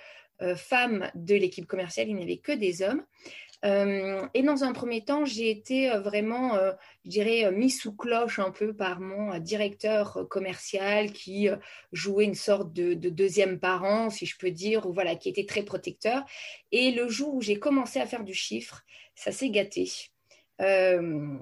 femme 0.54 1.10
de 1.16 1.34
l'équipe 1.34 1.66
commerciale, 1.66 2.08
il 2.08 2.14
n'y 2.14 2.22
avait 2.22 2.36
que 2.36 2.52
des 2.52 2.82
hommes. 2.82 3.02
Euh, 3.64 4.26
et 4.34 4.42
dans 4.42 4.62
un 4.64 4.72
premier 4.72 5.04
temps, 5.04 5.24
j'ai 5.24 5.50
été 5.50 5.90
euh, 5.90 6.00
vraiment, 6.00 6.54
euh, 6.56 6.72
je 7.04 7.10
dirais, 7.10 7.50
mis 7.50 7.70
sous 7.70 7.94
cloche 7.94 8.38
un 8.38 8.50
peu 8.50 8.74
par 8.74 9.00
mon 9.00 9.38
directeur 9.38 10.26
commercial 10.28 11.12
qui 11.12 11.48
jouait 11.92 12.24
une 12.24 12.34
sorte 12.34 12.72
de, 12.72 12.94
deuxième 12.94 13.58
parent, 13.58 14.10
si 14.10 14.26
je 14.26 14.36
peux 14.36 14.50
dire, 14.50 14.86
ou 14.86 14.92
voilà, 14.92 15.16
qui 15.16 15.28
était 15.28 15.46
très 15.46 15.62
protecteur. 15.62 16.24
Et 16.72 16.90
le 16.90 17.08
jour 17.08 17.34
où 17.34 17.40
j'ai 17.40 17.58
commencé 17.58 18.00
à 18.00 18.06
faire 18.06 18.24
du 18.24 18.34
chiffre, 18.34 18.82
ça 19.14 19.32
s'est 19.32 19.50
gâté. 19.50 20.13
Euh, 20.60 21.36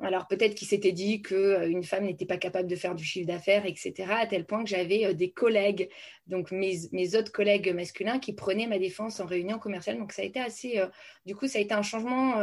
alors 0.00 0.26
peut-être 0.28 0.54
qu'il 0.54 0.66
s'était 0.66 0.92
dit 0.92 1.20
qu'une 1.20 1.36
euh, 1.36 1.82
femme 1.82 2.04
n'était 2.04 2.24
pas 2.24 2.38
capable 2.38 2.68
de 2.68 2.76
faire 2.76 2.94
du 2.94 3.04
chiffre 3.04 3.26
d'affaires, 3.26 3.66
etc., 3.66 3.94
à 4.08 4.26
tel 4.26 4.46
point 4.46 4.64
que 4.64 4.70
j'avais 4.70 5.04
euh, 5.04 5.12
des 5.12 5.30
collègues, 5.30 5.90
donc 6.26 6.50
mes, 6.52 7.16
autres 7.16 7.32
collègues 7.32 7.74
masculins, 7.74 8.18
qui 8.18 8.32
prenaient 8.32 8.66
ma 8.66 8.78
défense 8.78 9.20
en 9.20 9.26
réunion 9.26 9.58
commerciale. 9.58 9.98
Donc 9.98 10.12
ça 10.12 10.22
a 10.22 10.24
été 10.24 10.40
assez, 10.40 10.80
du 11.26 11.36
coup, 11.36 11.46
ça 11.46 11.58
a 11.58 11.62
été 11.62 11.74
un 11.74 11.82
changement 11.82 12.34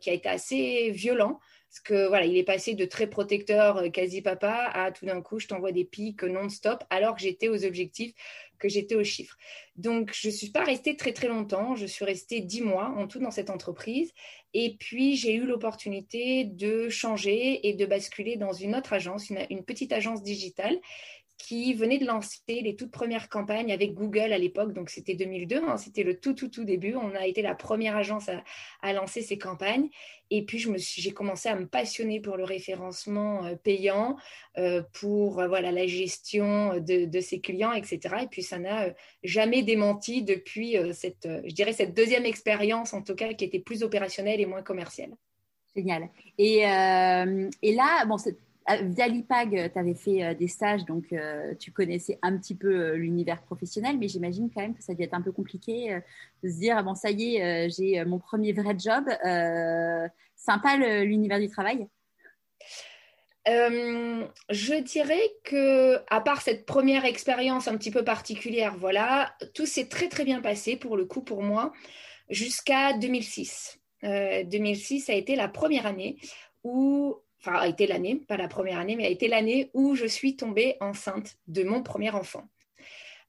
qui 0.00 0.10
a 0.10 0.12
été 0.12 0.28
assez 0.28 0.90
violent. 0.90 1.38
Parce 1.70 1.80
que 1.80 2.08
voilà, 2.08 2.24
il 2.24 2.36
est 2.36 2.44
passé 2.44 2.74
de 2.74 2.86
très 2.86 3.06
protecteur, 3.06 3.92
quasi 3.92 4.22
papa, 4.22 4.70
à 4.72 4.90
tout 4.90 5.04
d'un 5.04 5.20
coup, 5.20 5.38
je 5.38 5.46
t'envoie 5.46 5.70
des 5.70 5.84
pics 5.84 6.22
non-stop, 6.22 6.82
alors 6.88 7.14
que 7.14 7.20
j'étais 7.20 7.48
aux 7.48 7.64
objectifs 7.64 8.14
que 8.58 8.68
j'étais 8.68 8.94
aux 8.94 9.04
chiffres. 9.04 9.36
Donc, 9.76 10.12
je 10.14 10.28
ne 10.28 10.32
suis 10.32 10.50
pas 10.50 10.64
restée 10.64 10.96
très, 10.96 11.12
très 11.12 11.28
longtemps. 11.28 11.76
Je 11.76 11.86
suis 11.86 12.04
restée 12.04 12.40
dix 12.40 12.62
mois 12.62 12.88
en 12.96 13.06
tout 13.06 13.20
dans 13.20 13.30
cette 13.30 13.50
entreprise. 13.50 14.12
Et 14.54 14.76
puis, 14.78 15.16
j'ai 15.16 15.34
eu 15.34 15.44
l'opportunité 15.44 16.44
de 16.44 16.88
changer 16.88 17.68
et 17.68 17.74
de 17.74 17.86
basculer 17.86 18.36
dans 18.36 18.52
une 18.52 18.74
autre 18.74 18.92
agence, 18.92 19.30
une 19.30 19.64
petite 19.64 19.92
agence 19.92 20.22
digitale 20.22 20.78
qui 21.38 21.72
venait 21.72 21.98
de 21.98 22.04
lancer 22.04 22.40
les 22.48 22.74
toutes 22.74 22.90
premières 22.90 23.28
campagnes 23.28 23.72
avec 23.72 23.94
Google 23.94 24.32
à 24.32 24.38
l'époque, 24.38 24.72
donc 24.72 24.90
c'était 24.90 25.14
2002, 25.14 25.56
hein, 25.56 25.76
c'était 25.76 26.02
le 26.02 26.18
tout 26.18 26.34
tout 26.34 26.48
tout 26.48 26.64
début. 26.64 26.96
On 26.96 27.14
a 27.14 27.26
été 27.26 27.42
la 27.42 27.54
première 27.54 27.96
agence 27.96 28.28
à, 28.82 28.92
lancer 28.92 29.22
ces 29.22 29.38
campagnes. 29.38 29.88
Et 30.30 30.44
puis 30.44 30.62
j'ai 30.76 31.12
commencé 31.12 31.48
à 31.48 31.54
me 31.54 31.66
passionner 31.66 32.20
pour 32.20 32.36
le 32.36 32.44
référencement 32.44 33.46
euh, 33.46 33.54
payant, 33.54 34.16
euh, 34.58 34.82
pour 34.92 35.40
euh, 35.40 35.48
voilà 35.48 35.72
la 35.72 35.86
gestion 35.86 36.74
de, 36.80 37.06
de, 37.06 37.20
ces 37.20 37.40
clients, 37.40 37.72
etc. 37.72 38.16
Et 38.22 38.26
puis 38.26 38.42
ça 38.42 38.58
n'a 38.58 38.92
jamais 39.22 39.62
démenti 39.62 40.22
depuis 40.22 40.76
cette, 40.92 41.28
je 41.44 41.54
dirais 41.54 41.72
cette 41.72 41.94
deuxième 41.94 42.26
expérience 42.26 42.92
en 42.92 43.02
tout 43.02 43.14
cas 43.14 43.32
qui 43.32 43.44
était 43.44 43.60
plus 43.60 43.82
opérationnelle 43.82 44.40
et 44.40 44.46
moins 44.46 44.62
commerciale. 44.62 45.16
Génial. 45.76 46.10
Et, 46.38 46.62
là, 46.62 48.04
bon, 48.06 48.16
via 48.76 49.08
l'IPAG, 49.08 49.72
tu 49.72 49.78
avais 49.78 49.94
fait 49.94 50.22
euh, 50.22 50.34
des 50.34 50.48
stages, 50.48 50.84
donc 50.84 51.12
euh, 51.12 51.54
tu 51.58 51.72
connaissais 51.72 52.18
un 52.22 52.36
petit 52.36 52.54
peu 52.54 52.68
euh, 52.68 52.96
l'univers 52.96 53.42
professionnel, 53.42 53.98
mais 53.98 54.08
j'imagine 54.08 54.50
quand 54.54 54.60
même 54.60 54.74
que 54.74 54.82
ça 54.82 54.92
devait 54.92 55.04
être 55.04 55.14
un 55.14 55.22
peu 55.22 55.32
compliqué 55.32 55.98
de 56.42 56.48
se 56.48 56.58
dire, 56.58 56.76
ah 56.76 56.82
bon, 56.82 56.94
ça 56.94 57.10
y 57.10 57.36
est, 57.36 57.70
j'ai 57.70 58.04
mon 58.04 58.18
premier 58.18 58.52
vrai 58.52 58.76
job. 58.78 59.04
sympa 60.36 60.76
l'univers 61.04 61.40
du 61.40 61.48
travail? 61.48 61.88
Je 63.46 64.82
dirais 64.82 65.22
que, 65.44 65.96
à 66.10 66.20
part 66.20 66.42
cette 66.42 66.66
première 66.66 67.04
expérience 67.06 67.68
un 67.68 67.76
petit 67.76 67.90
peu 67.90 68.04
particulière, 68.04 68.76
voilà, 68.78 69.34
tout 69.54 69.66
s'est 69.66 69.88
très 69.88 70.08
très 70.08 70.24
bien 70.24 70.40
passé 70.40 70.76
pour 70.76 70.96
le 70.96 71.06
coup 71.06 71.22
pour 71.22 71.42
moi 71.42 71.72
jusqu'à 72.28 72.92
2006. 72.92 73.80
2006 74.02 75.10
a 75.10 75.14
été 75.14 75.34
la 75.34 75.48
première 75.48 75.86
année 75.86 76.18
où 76.62 77.16
enfin 77.40 77.58
a 77.58 77.68
été 77.68 77.86
l'année, 77.86 78.16
pas 78.16 78.36
la 78.36 78.48
première 78.48 78.78
année, 78.78 78.96
mais 78.96 79.06
a 79.06 79.10
été 79.10 79.28
l'année 79.28 79.70
où 79.74 79.94
je 79.94 80.06
suis 80.06 80.36
tombée 80.36 80.76
enceinte 80.80 81.36
de 81.46 81.62
mon 81.62 81.82
premier 81.82 82.10
enfant. 82.10 82.48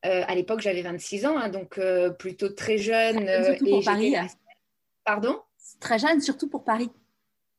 Euh, 0.06 0.24
à 0.28 0.36
l'époque, 0.36 0.62
j'avais 0.62 0.82
26 0.82 1.26
ans, 1.26 1.38
hein, 1.38 1.50
donc 1.50 1.78
euh, 1.78 2.10
plutôt 2.10 2.50
très 2.50 2.78
jeune. 2.78 3.28
surtout 3.44 3.70
pour 3.70 3.84
Paris. 3.84 4.16
Pardon? 5.04 5.42
Très 5.80 6.00
jeune, 6.00 6.22
surtout 6.22 6.50
pour 6.50 6.64
Paris. 6.64 6.90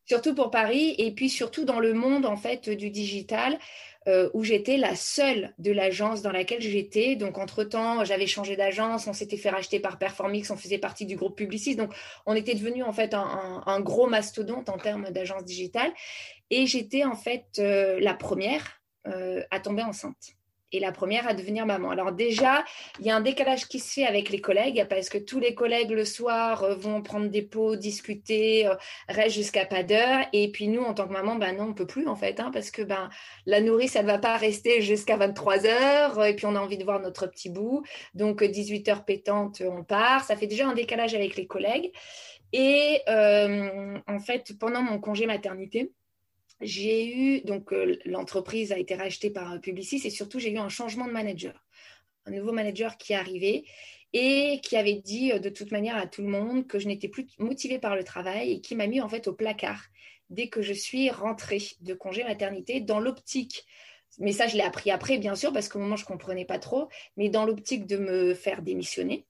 Surtout 0.07 0.35
pour 0.35 0.50
Paris, 0.50 0.95
et 0.99 1.12
puis 1.12 1.28
surtout 1.28 1.64
dans 1.64 1.78
le 1.78 1.92
monde 1.92 2.26
en 2.26 2.37
fait 2.37 2.69
du 2.71 2.90
digital. 2.90 3.59
Euh, 4.09 4.30
où 4.33 4.45
j'étais 4.45 4.78
la 4.78 4.97
seule 4.97 5.52
de 5.59 5.73
l'agence 5.73 6.23
dans 6.23 6.33
laquelle 6.33 6.62
j'étais. 6.62 7.16
Donc, 7.16 7.37
entre-temps, 7.37 8.02
j'avais 8.02 8.26
changé 8.26 8.57
d'agence, 8.57 9.07
on 9.07 9.12
s'était 9.12 9.37
fait 9.37 9.50
racheter 9.50 9.78
par 9.78 9.99
Performix, 9.99 10.50
on 10.50 10.57
faisait 10.57 10.78
partie 10.78 11.04
du 11.04 11.16
groupe 11.16 11.37
Publicis. 11.37 11.76
Donc, 11.76 11.92
on 12.25 12.35
était 12.35 12.54
devenu 12.54 12.83
en 12.83 12.95
fait 12.95 13.12
un, 13.12 13.80
gros 13.80 14.07
mastodonte 14.07 14.71
en 14.71 14.78
termes 14.78 15.11
d'agence 15.11 15.45
digitale. 15.45 15.92
Et 16.50 16.66
j'étais 16.66 17.04
en 17.04 17.14
fait 17.14 17.47
euh, 17.59 17.99
la 18.00 18.14
première 18.14 18.83
euh, 19.07 19.42
à 19.50 19.61
tomber 19.61 19.83
enceinte 19.83 20.37
et 20.73 20.78
la 20.78 20.92
première 20.92 21.26
à 21.26 21.35
devenir 21.35 21.66
maman. 21.66 21.90
Alors 21.90 22.12
déjà, 22.12 22.64
il 23.00 23.07
y 23.07 23.11
a 23.11 23.16
un 23.16 23.21
décalage 23.21 23.66
qui 23.66 23.80
se 23.80 23.92
fait 23.92 24.07
avec 24.07 24.30
les 24.30 24.40
collègues 24.40 24.87
parce 24.88 25.09
que 25.09 25.19
tous 25.19 25.40
les 25.40 25.52
collègues 25.52 25.90
le 25.90 26.04
soir 26.04 26.62
euh, 26.62 26.75
vont 26.75 27.02
prendre 27.02 27.28
des 27.28 27.42
pots, 27.42 27.76
discuter, 27.76 28.69
restent 29.09 29.35
jusqu'à 29.35 29.64
pas 29.64 29.83
d'heure. 29.83 30.26
Et 30.33 30.50
puis 30.50 30.69
nous, 30.69 30.83
en 30.83 30.95
tant 30.95 31.09
que 31.09 31.12
maman, 31.12 31.37
ben 31.37 31.57
non, 31.57 31.71
on 31.71 31.75
peut 31.75 31.87
plus 31.87 32.07
en 32.07 32.14
fait, 32.16 32.38
hein, 32.40 32.50
parce 32.52 32.71
que 32.71 32.83
ben 32.83 33.11
la 33.47 33.61
nourrice, 33.61 33.97
elle 33.97 34.07
va 34.07 34.19
pas 34.19 34.37
rester 34.37 34.80
jusqu'à 34.80 35.16
23 35.16 35.66
heures. 35.66 36.25
Et 36.25 36.35
puis 36.35 36.47
on 36.47 36.57
a 36.57 36.61
envie 36.61 36.78
de 36.78 36.85
voir 36.85 37.00
notre 37.00 37.26
petit 37.26 37.50
bout. 37.50 37.85
Donc 38.14 38.42
18 38.42 38.88
heures 38.88 39.04
pétantes, 39.04 39.62
on 39.64 39.83
part. 39.85 40.25
Ça 40.25 40.37
fait 40.37 40.49
déjà 40.49 40.69
un 40.69 40.75
décalage 40.75 41.14
avec 41.14 41.37
les 41.37 41.47
collègues. 41.47 41.92
Et 42.52 43.00
en 43.09 44.19
fait, 44.19 44.52
pendant 44.59 44.83
mon 44.83 45.00
congé 45.00 45.26
maternité, 45.26 45.92
j'ai 46.61 47.14
eu, 47.14 47.40
donc 47.43 47.73
euh, 47.73 47.99
l'entreprise 48.05 48.73
a 48.73 48.79
été 48.79 48.95
rachetée 48.95 49.31
par 49.31 49.61
Publicis 49.61 50.02
et 50.05 50.11
surtout 50.11 50.38
j'ai 50.38 50.50
eu 50.50 50.59
un 50.59 50.69
changement 50.69 51.07
de 51.07 51.12
manager, 51.12 51.64
un 52.26 52.33
nouveau 52.33 52.52
manager 52.52 52.97
qui 52.97 53.12
est 53.12 53.17
arrivé 53.17 53.64
et 54.12 54.61
qui 54.62 54.76
avait 54.76 54.97
dit 54.97 55.33
euh, 55.33 55.38
de 55.38 55.49
toute 55.49 55.73
manière 55.73 55.97
à 55.97 56.07
tout 56.07 56.23
le 56.23 56.29
monde 56.29 56.67
que 56.67 56.79
je 56.79 56.87
n'étais 56.87 57.09
plus 57.09 57.26
motivée 57.38 57.79
par 57.79 57.97
le 57.97 58.05
travail 58.05 58.52
et 58.52 58.61
qui 58.61 58.75
m'a 58.76 58.87
mis 58.87 59.00
en 59.00 59.09
fait 59.09 59.26
au 59.29 59.33
placard 59.33 59.83
dès 60.29 60.49
que 60.49 60.62
je 60.62 60.73
suis 60.73 61.11
rentrée 61.11 61.62
de 61.81 61.95
congé 61.95 62.25
maternité 62.25 62.81
dans 62.81 63.00
l'optique. 63.00 63.64
Mais 64.19 64.33
ça, 64.33 64.47
je 64.47 64.57
l'ai 64.57 64.62
appris 64.62 64.90
après, 64.90 65.19
bien 65.19 65.35
sûr, 65.35 65.52
parce 65.52 65.69
qu'au 65.69 65.79
moment, 65.79 65.97
je 65.97 66.02
ne 66.05 66.09
comprenais 66.09 66.45
pas 66.45 66.59
trop, 66.59 66.88
mais 67.17 67.29
dans 67.29 67.45
l'optique 67.45 67.87
de 67.87 67.97
me 67.97 68.35
faire 68.35 68.62
démissionner 68.62 69.26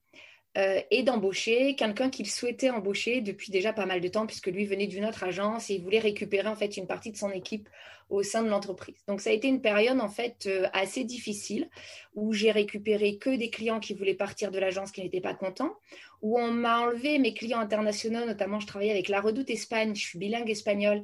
euh, 0.57 0.81
et 0.91 1.03
d'embaucher 1.03 1.75
quelqu'un 1.75 2.09
qu'il 2.09 2.29
souhaitait 2.29 2.69
embaucher 2.69 3.21
depuis 3.21 3.51
déjà 3.51 3.71
pas 3.71 3.85
mal 3.85 4.01
de 4.01 4.07
temps, 4.09 4.27
puisque 4.27 4.47
lui 4.47 4.65
venait 4.65 4.87
d'une 4.87 5.05
autre 5.05 5.23
agence 5.23 5.69
et 5.69 5.75
il 5.75 5.81
voulait 5.81 5.99
récupérer 5.99 6.47
en 6.47 6.55
fait 6.55 6.75
une 6.75 6.87
partie 6.87 7.11
de 7.11 7.17
son 7.17 7.31
équipe 7.31 7.69
au 8.09 8.21
sein 8.21 8.43
de 8.43 8.49
l'entreprise. 8.49 8.97
Donc 9.07 9.21
ça 9.21 9.29
a 9.29 9.33
été 9.33 9.47
une 9.47 9.61
période 9.61 10.01
en 10.01 10.09
fait 10.09 10.47
euh, 10.47 10.67
assez 10.73 11.05
difficile 11.05 11.69
où 12.15 12.33
j'ai 12.33 12.51
récupéré 12.51 13.17
que 13.17 13.29
des 13.29 13.49
clients 13.49 13.79
qui 13.79 13.93
voulaient 13.93 14.13
partir 14.13 14.51
de 14.51 14.59
l'agence 14.59 14.91
qui 14.91 15.01
n'étaient 15.01 15.21
pas 15.21 15.33
contents, 15.33 15.77
où 16.21 16.37
on 16.37 16.51
m'a 16.51 16.79
enlevé 16.81 17.17
mes 17.17 17.33
clients 17.33 17.59
internationaux, 17.59 18.25
notamment 18.25 18.59
je 18.59 18.67
travaillais 18.67 18.91
avec 18.91 19.07
La 19.07 19.21
Redoute 19.21 19.49
Espagne, 19.49 19.95
je 19.95 20.01
suis 20.01 20.19
bilingue 20.19 20.49
espagnol. 20.49 21.01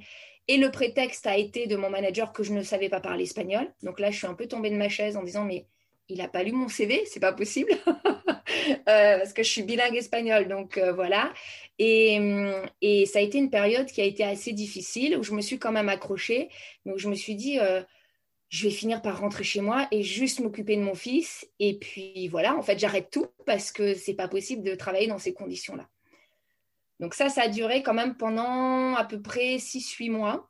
Et 0.50 0.58
le 0.58 0.72
prétexte 0.72 1.28
a 1.28 1.38
été 1.38 1.68
de 1.68 1.76
mon 1.76 1.90
manager 1.90 2.32
que 2.32 2.44
je 2.44 2.54
ne 2.54 2.64
savais 2.64 2.90
pas 2.90 3.02
parler 3.02 3.24
espagnol. 3.24 3.74
Donc 3.84 4.00
là, 4.00 4.12
je 4.12 4.18
suis 4.18 4.28
un 4.28 4.34
peu 4.34 4.48
tombée 4.48 4.70
de 4.70 4.78
ma 4.78 4.88
chaise 4.88 5.18
en 5.18 5.24
disant, 5.24 5.44
mais 5.44 5.66
il 6.10 6.18
n'a 6.18 6.28
pas 6.28 6.44
lu 6.44 6.52
mon 6.52 6.70
CV, 6.70 7.04
c'est 7.06 7.20
pas 7.20 7.34
possible. 7.34 7.72
Euh, 8.90 9.18
parce 9.20 9.34
que 9.34 9.44
je 9.44 9.50
suis 9.50 9.64
bilingue 9.64 9.96
espagnol, 9.96 10.48
donc 10.48 10.78
euh, 10.78 10.92
voilà. 10.92 11.34
Et, 11.80 12.20
et, 12.82 13.06
ça 13.06 13.20
a 13.20 13.22
été 13.22 13.38
une 13.38 13.50
période 13.50 13.86
qui 13.88 14.02
a 14.02 14.04
été 14.04 14.24
assez 14.24 14.52
difficile, 14.52 15.18
où 15.18 15.24
je 15.24 15.34
me 15.34 15.42
suis 15.42 15.60
quand 15.60 15.72
même 15.72 15.90
accrochée. 15.90 16.50
Donc 16.86 16.98
je 16.98 17.10
me 17.10 17.16
suis 17.16 17.36
dit, 17.36 17.60
euh, 17.60 17.82
je 18.50 18.64
vais 18.64 18.74
finir 18.74 19.02
par 19.02 19.20
rentrer 19.20 19.44
chez 19.44 19.62
moi 19.62 19.88
et 19.92 20.04
juste 20.04 20.40
m'occuper 20.40 20.76
de 20.76 20.82
mon 20.82 20.96
fils. 20.96 21.48
Et 21.60 21.78
puis 21.78 22.28
voilà, 22.30 22.56
en 22.56 22.62
fait, 22.62 22.80
j'arrête 22.80 23.10
tout 23.12 23.28
parce 23.46 23.72
que 23.72 23.94
c'est 23.94 24.14
pas 24.14 24.28
possible 24.28 24.64
de 24.64 24.76
travailler 24.76 25.08
dans 25.08 25.20
ces 25.20 25.34
conditions-là. 25.34 25.88
Donc 27.00 27.14
ça, 27.14 27.30
ça 27.30 27.44
a 27.44 27.48
duré 27.48 27.84
quand 27.84 27.94
même 27.94 28.16
pendant 28.16 28.96
à 28.96 29.06
peu 29.06 29.22
près 29.22 29.58
6-8 29.58 30.10
mois. 30.10 30.50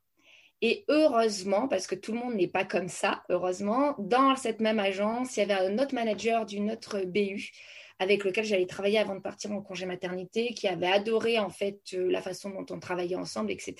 Et 0.62 0.86
heureusement, 0.88 1.68
parce 1.68 1.86
que 1.86 1.96
tout 1.96 2.14
le 2.14 2.20
monde 2.20 2.36
n'est 2.36 2.48
pas 2.48 2.66
comme 2.66 2.88
ça, 2.88 3.24
heureusement, 3.30 3.96
dans 4.00 4.36
cette 4.36 4.60
même 4.60 4.80
agence, 4.80 5.38
il 5.38 5.42
y 5.42 5.44
avait 5.44 5.54
un 5.54 5.78
autre 5.78 5.94
manager 5.94 6.46
d'une 6.46 6.72
autre 6.72 7.02
BU 7.06 7.52
avec 8.00 8.24
lequel 8.24 8.46
j'allais 8.46 8.66
travailler 8.66 9.00
avant 9.00 9.16
de 9.16 9.22
partir 9.22 9.52
en 9.52 9.62
congé 9.62 9.86
maternité, 9.86 10.54
qui 10.54 10.68
avait 10.68 10.88
adoré 10.88 11.40
en 11.40 11.50
fait 11.50 11.80
euh, 11.94 12.12
la 12.12 12.22
façon 12.22 12.52
dont 12.52 12.66
on 12.70 12.80
travaillait 12.80 13.16
ensemble, 13.16 13.52
etc. 13.52 13.76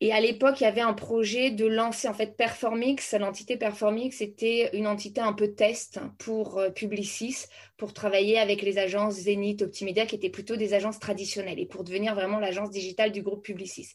Et 0.00 0.12
à 0.12 0.20
l'époque, 0.20 0.60
il 0.60 0.64
y 0.64 0.66
avait 0.66 0.80
un 0.80 0.94
projet 0.94 1.50
de 1.50 1.64
lancer 1.64 2.08
en 2.08 2.12
fait 2.12 2.36
Performix. 2.36 3.14
L'entité 3.14 3.56
Performix 3.56 4.20
était 4.20 4.76
une 4.76 4.88
entité 4.88 5.20
un 5.20 5.32
peu 5.32 5.54
test 5.54 6.00
pour 6.18 6.58
euh, 6.58 6.70
Publicis, 6.70 7.46
pour 7.76 7.92
travailler 7.92 8.38
avec 8.38 8.62
les 8.62 8.78
agences 8.78 9.14
Zenith, 9.14 9.62
Optimedia, 9.62 10.04
qui 10.04 10.16
étaient 10.16 10.28
plutôt 10.28 10.56
des 10.56 10.74
agences 10.74 10.98
traditionnelles, 10.98 11.60
et 11.60 11.66
pour 11.66 11.84
devenir 11.84 12.14
vraiment 12.14 12.40
l'agence 12.40 12.70
digitale 12.70 13.12
du 13.12 13.22
groupe 13.22 13.44
Publicis. 13.44 13.94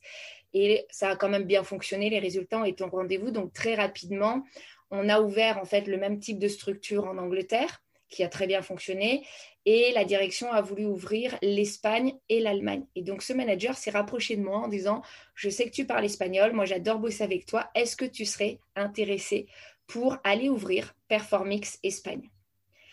Et 0.53 0.85
ça 0.89 1.09
a 1.09 1.15
quand 1.15 1.29
même 1.29 1.43
bien 1.43 1.63
fonctionné. 1.63 2.09
Les 2.09 2.19
résultats 2.19 2.59
ont 2.59 2.65
été 2.65 2.83
au 2.83 2.87
rendez-vous. 2.87 3.31
Donc 3.31 3.53
très 3.53 3.75
rapidement, 3.75 4.43
on 4.91 5.09
a 5.09 5.21
ouvert 5.21 5.57
en 5.57 5.65
fait 5.65 5.87
le 5.87 5.97
même 5.97 6.19
type 6.19 6.39
de 6.39 6.47
structure 6.47 7.05
en 7.05 7.17
Angleterre 7.17 7.81
qui 8.09 8.23
a 8.23 8.29
très 8.29 8.47
bien 8.47 8.61
fonctionné. 8.61 9.25
Et 9.65 9.91
la 9.93 10.05
direction 10.05 10.51
a 10.51 10.61
voulu 10.61 10.85
ouvrir 10.85 11.37
l'Espagne 11.41 12.13
et 12.29 12.39
l'Allemagne. 12.39 12.85
Et 12.95 13.01
donc, 13.01 13.21
ce 13.21 13.33
manager 13.33 13.75
s'est 13.75 13.91
rapproché 13.91 14.37
de 14.37 14.41
moi 14.41 14.59
en 14.59 14.69
disant, 14.69 15.01
je 15.35 15.49
sais 15.49 15.65
que 15.65 15.71
tu 15.71 15.85
parles 15.85 16.05
espagnol, 16.05 16.53
moi 16.53 16.63
j'adore 16.63 16.99
bosser 16.99 17.23
avec 17.23 17.45
toi, 17.45 17.69
est-ce 17.75 17.97
que 17.97 18.05
tu 18.05 18.23
serais 18.23 18.59
intéressé 18.75 19.47
pour 19.85 20.17
aller 20.23 20.47
ouvrir 20.47 20.95
Performix 21.09 21.79
Espagne? 21.83 22.29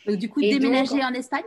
Du 0.09 0.29
coup, 0.29 0.41
déménager 0.41 1.03
en 1.03 1.15
Espagne? 1.15 1.45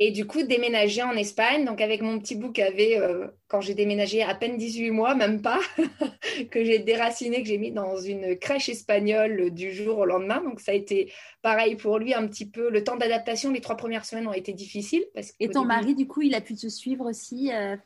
Et 0.00 0.12
du 0.12 0.26
coup, 0.26 0.44
déménager 0.44 1.02
en 1.02 1.16
Espagne, 1.16 1.64
donc 1.64 1.80
avec 1.80 2.02
mon 2.02 2.20
petit 2.20 2.36
bout 2.36 2.52
qui 2.52 2.62
avait, 2.62 2.98
euh, 3.00 3.26
quand 3.48 3.60
j'ai 3.60 3.74
déménagé, 3.74 4.22
à 4.22 4.32
peine 4.34 4.56
18 4.56 4.92
mois, 4.92 5.16
même 5.16 5.42
pas, 5.42 5.58
que 6.52 6.64
j'ai 6.64 6.78
déraciné, 6.78 7.42
que 7.42 7.48
j'ai 7.48 7.58
mis 7.58 7.72
dans 7.72 7.96
une 7.96 8.38
crèche 8.38 8.68
espagnole 8.68 9.50
du 9.50 9.72
jour 9.72 9.98
au 9.98 10.04
lendemain. 10.04 10.40
Donc 10.40 10.60
ça 10.60 10.70
a 10.70 10.74
été 10.76 11.12
pareil 11.42 11.74
pour 11.74 11.98
lui, 11.98 12.14
un 12.14 12.28
petit 12.28 12.48
peu. 12.48 12.70
Le 12.70 12.84
temps 12.84 12.96
d'adaptation, 12.96 13.50
les 13.50 13.60
trois 13.60 13.76
premières 13.76 14.04
semaines 14.04 14.28
ont 14.28 14.32
été 14.32 14.52
difficiles. 14.52 15.04
Parce 15.14 15.32
Et 15.40 15.48
ton 15.48 15.64
mari, 15.64 15.96
du 15.96 16.06
coup, 16.06 16.22
il 16.22 16.34
a 16.36 16.40
pu 16.40 16.54
te 16.54 16.68
suivre 16.68 17.06
aussi 17.06 17.50
euh? 17.52 17.76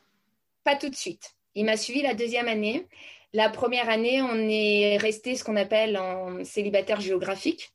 Pas 0.63 0.75
tout 0.75 0.89
de 0.89 0.95
suite. 0.95 1.31
Il 1.55 1.65
m'a 1.65 1.77
suivi 1.77 2.03
la 2.03 2.13
deuxième 2.13 2.47
année. 2.47 2.87
La 3.33 3.49
première 3.49 3.89
année, 3.89 4.21
on 4.21 4.37
est 4.37 4.97
resté 4.97 5.35
ce 5.35 5.43
qu'on 5.43 5.55
appelle 5.55 5.97
en 5.97 6.43
célibataire 6.45 7.01
géographique. 7.01 7.73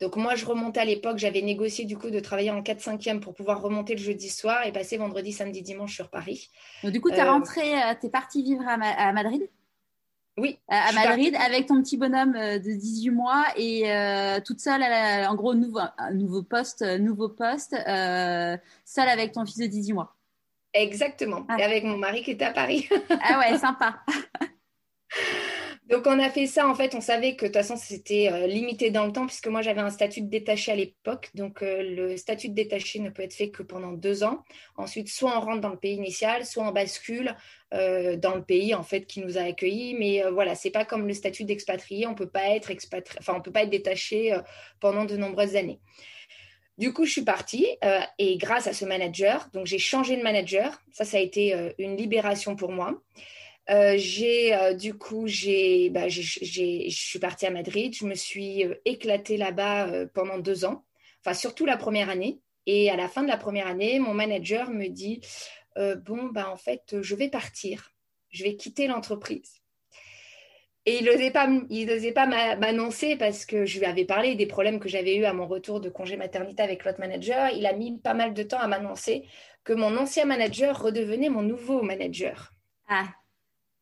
Donc 0.00 0.16
moi, 0.16 0.34
je 0.34 0.44
remontais 0.44 0.80
à 0.80 0.84
l'époque, 0.84 1.18
j'avais 1.18 1.40
négocié 1.40 1.84
du 1.84 1.96
coup 1.96 2.10
de 2.10 2.20
travailler 2.20 2.50
en 2.50 2.60
4-5e 2.60 3.20
pour 3.20 3.34
pouvoir 3.34 3.62
remonter 3.62 3.94
le 3.94 4.00
jeudi 4.00 4.28
soir 4.28 4.66
et 4.66 4.72
passer 4.72 4.98
vendredi, 4.98 5.32
samedi, 5.32 5.62
dimanche 5.62 5.94
sur 5.94 6.10
Paris. 6.10 6.50
Donc 6.82 6.92
du 6.92 7.00
coup, 7.00 7.10
tu 7.10 7.16
es 7.16 7.20
euh, 7.20 7.30
rentré, 7.30 7.74
euh, 7.74 7.94
tu 7.98 8.06
es 8.06 8.10
parti 8.10 8.42
vivre 8.42 8.64
à, 8.66 9.12
Madrid? 9.12 9.48
Oui. 10.36 10.58
À, 10.68 10.92
Madrid 10.92 11.34
avec 11.36 11.66
ton 11.66 11.82
petit 11.82 11.96
bonhomme 11.96 12.36
euh, 12.36 12.58
de 12.58 12.72
18 12.72 13.10
mois 13.10 13.44
et 13.56 13.84
toute 14.44 14.60
seule, 14.60 14.82
en 14.82 15.34
gros, 15.34 15.54
nouveau, 15.54 15.80
nouveau 16.12 16.42
poste, 16.42 16.82
nouveau 16.82 17.30
poste, 17.30 17.74
seule 17.74 19.08
avec 19.08 19.32
ton 19.32 19.46
fils 19.46 19.58
de 19.58 19.66
18 19.66 19.94
mois. 19.94 20.14
Exactement. 20.74 21.46
Ah. 21.48 21.56
Et 21.58 21.62
avec 21.62 21.84
mon 21.84 21.96
mari 21.96 22.22
qui 22.22 22.32
était 22.32 22.44
à 22.44 22.52
Paris. 22.52 22.86
ah 23.22 23.38
ouais, 23.38 23.56
sympa. 23.58 24.02
Donc 25.88 26.08
on 26.08 26.18
a 26.18 26.30
fait 26.30 26.48
ça, 26.48 26.66
en 26.66 26.74
fait, 26.74 26.96
on 26.96 27.00
savait 27.00 27.36
que 27.36 27.42
de 27.42 27.46
toute 27.46 27.56
façon 27.56 27.76
c'était 27.76 28.28
euh, 28.32 28.48
limité 28.48 28.90
dans 28.90 29.06
le 29.06 29.12
temps 29.12 29.24
puisque 29.24 29.46
moi 29.46 29.62
j'avais 29.62 29.80
un 29.80 29.90
statut 29.90 30.20
de 30.20 30.28
détaché 30.28 30.72
à 30.72 30.74
l'époque. 30.74 31.30
Donc 31.34 31.62
euh, 31.62 31.80
le 31.82 32.16
statut 32.16 32.48
de 32.48 32.54
détaché 32.54 32.98
ne 32.98 33.08
peut 33.08 33.22
être 33.22 33.34
fait 33.34 33.50
que 33.50 33.62
pendant 33.62 33.92
deux 33.92 34.24
ans. 34.24 34.42
Ensuite, 34.76 35.08
soit 35.08 35.36
on 35.36 35.40
rentre 35.40 35.60
dans 35.60 35.68
le 35.68 35.78
pays 35.78 35.94
initial, 35.94 36.44
soit 36.44 36.64
on 36.64 36.72
bascule 36.72 37.36
euh, 37.72 38.16
dans 38.16 38.34
le 38.34 38.42
pays 38.42 38.74
en 38.74 38.82
fait 38.82 39.06
qui 39.06 39.20
nous 39.20 39.38
a 39.38 39.42
accueillis. 39.42 39.94
Mais 39.94 40.24
voilà, 40.32 40.56
c'est 40.56 40.70
pas 40.70 40.84
comme 40.84 41.06
le 41.06 41.14
statut 41.14 41.44
d'expatrié, 41.44 42.08
on 42.08 42.16
peut 42.16 42.28
pas 42.28 42.48
être 42.48 42.72
expatrié, 42.72 43.20
enfin 43.20 43.34
on 43.36 43.40
peut 43.40 43.52
pas 43.52 43.62
être 43.62 43.70
détaché 43.70 44.36
pendant 44.80 45.04
de 45.04 45.16
nombreuses 45.16 45.54
années. 45.54 45.78
Du 46.78 46.92
coup, 46.92 47.04
je 47.04 47.12
suis 47.12 47.24
partie 47.24 47.66
et 48.18 48.36
grâce 48.38 48.66
à 48.66 48.72
ce 48.72 48.84
manager, 48.84 49.48
donc 49.54 49.66
j'ai 49.66 49.78
changé 49.78 50.16
de 50.16 50.22
manager. 50.22 50.82
Ça, 50.90 51.04
ça 51.04 51.16
a 51.16 51.20
été 51.20 51.72
une 51.78 51.96
libération 51.96 52.56
pour 52.56 52.72
moi. 52.72 53.00
Euh, 53.70 53.94
j'ai 53.96 54.54
euh, 54.54 54.74
du 54.74 54.94
coup, 54.94 55.26
j'ai, 55.26 55.90
bah, 55.90 56.08
je 56.08 56.20
suis 56.90 57.18
partie 57.18 57.46
à 57.46 57.50
Madrid. 57.50 57.94
Je 57.94 58.06
me 58.06 58.14
suis 58.14 58.64
euh, 58.64 58.74
éclatée 58.84 59.36
là-bas 59.36 60.06
pendant 60.14 60.38
deux 60.38 60.64
ans, 60.64 60.84
enfin 61.24 61.34
surtout 61.34 61.66
la 61.66 61.76
première 61.76 62.08
année. 62.08 62.40
Et 62.66 62.90
à 62.90 62.96
la 62.96 63.08
fin 63.08 63.22
de 63.22 63.28
la 63.28 63.36
première 63.36 63.66
année, 63.66 63.98
mon 63.98 64.14
manager 64.14 64.70
me 64.70 64.88
dit 64.88 65.20
bon, 65.76 66.24
bah 66.32 66.50
en 66.50 66.56
fait, 66.56 66.96
je 67.02 67.14
vais 67.14 67.28
partir, 67.28 67.92
je 68.30 68.44
vais 68.44 68.56
quitter 68.56 68.86
l'entreprise. 68.86 69.60
Et 70.86 70.98
il 70.98 71.04
n'osait 71.04 71.32
pas, 71.32 71.48
il 71.68 71.86
n'osait 71.86 72.12
pas 72.12 72.26
m'annoncer 72.56 73.16
parce 73.16 73.44
que 73.44 73.66
je 73.66 73.78
lui 73.78 73.86
avais 73.86 74.04
parlé 74.04 74.36
des 74.36 74.46
problèmes 74.46 74.80
que 74.80 74.88
j'avais 74.88 75.16
eu 75.16 75.24
à 75.24 75.32
mon 75.32 75.46
retour 75.46 75.80
de 75.80 75.90
congé 75.90 76.16
maternité 76.16 76.62
avec 76.62 76.84
l'autre 76.84 77.00
manager. 77.00 77.50
Il 77.50 77.66
a 77.66 77.72
mis 77.72 77.98
pas 77.98 78.14
mal 78.14 78.34
de 78.34 78.42
temps 78.42 78.58
à 78.58 78.68
m'annoncer 78.68 79.24
que 79.64 79.72
mon 79.72 79.96
ancien 79.96 80.24
manager 80.24 80.80
redevenait 80.80 81.28
mon 81.28 81.42
nouveau 81.42 81.82
manager. 81.82 82.52
Ah. 82.88 83.08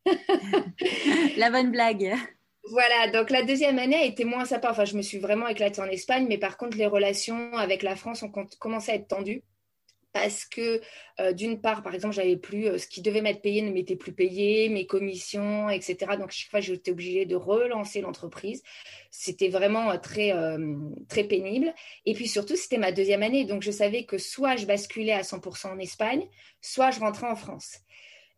la 1.36 1.50
bonne 1.50 1.70
blague. 1.70 2.14
Voilà, 2.70 3.10
donc 3.10 3.30
la 3.30 3.42
deuxième 3.42 3.78
année 3.78 3.96
a 3.96 4.04
été 4.04 4.24
moins 4.24 4.44
sympa. 4.46 4.70
Enfin, 4.70 4.84
je 4.84 4.96
me 4.96 5.02
suis 5.02 5.18
vraiment 5.18 5.46
éclatée 5.48 5.82
en 5.82 5.86
Espagne, 5.86 6.26
mais 6.28 6.38
par 6.38 6.56
contre, 6.56 6.78
les 6.78 6.86
relations 6.86 7.56
avec 7.56 7.82
la 7.82 7.94
France 7.94 8.22
ont 8.22 8.32
commencé 8.58 8.92
à 8.92 8.94
être 8.94 9.08
tendues 9.08 9.42
parce 10.14 10.44
que 10.44 10.80
euh, 11.20 11.32
d'une 11.32 11.60
part, 11.60 11.82
par 11.82 11.92
exemple, 11.92 12.14
j'avais 12.14 12.36
plus 12.36 12.68
euh, 12.68 12.78
ce 12.78 12.86
qui 12.86 13.02
devait 13.02 13.20
m'être 13.20 13.42
payé 13.42 13.62
ne 13.62 13.72
m'était 13.72 13.96
plus 13.96 14.12
payé, 14.12 14.68
mes 14.68 14.86
commissions, 14.86 15.68
etc. 15.68 16.16
Donc 16.16 16.30
chaque 16.30 16.50
fois, 16.50 16.60
j'étais 16.60 16.92
obligée 16.92 17.26
de 17.26 17.34
relancer 17.34 18.00
l'entreprise. 18.00 18.62
C'était 19.10 19.48
vraiment 19.48 19.90
euh, 19.90 19.98
très 19.98 20.32
très 21.08 21.24
pénible. 21.24 21.74
Et 22.06 22.14
puis 22.14 22.28
surtout, 22.28 22.56
c'était 22.56 22.78
ma 22.78 22.92
deuxième 22.92 23.24
année, 23.24 23.44
donc 23.44 23.62
je 23.62 23.72
savais 23.72 24.04
que 24.04 24.16
soit 24.16 24.56
je 24.56 24.66
basculais 24.66 25.12
à 25.12 25.22
100% 25.22 25.72
en 25.72 25.78
Espagne, 25.80 26.26
soit 26.60 26.92
je 26.92 27.00
rentrais 27.00 27.26
en 27.26 27.36
France. 27.36 27.80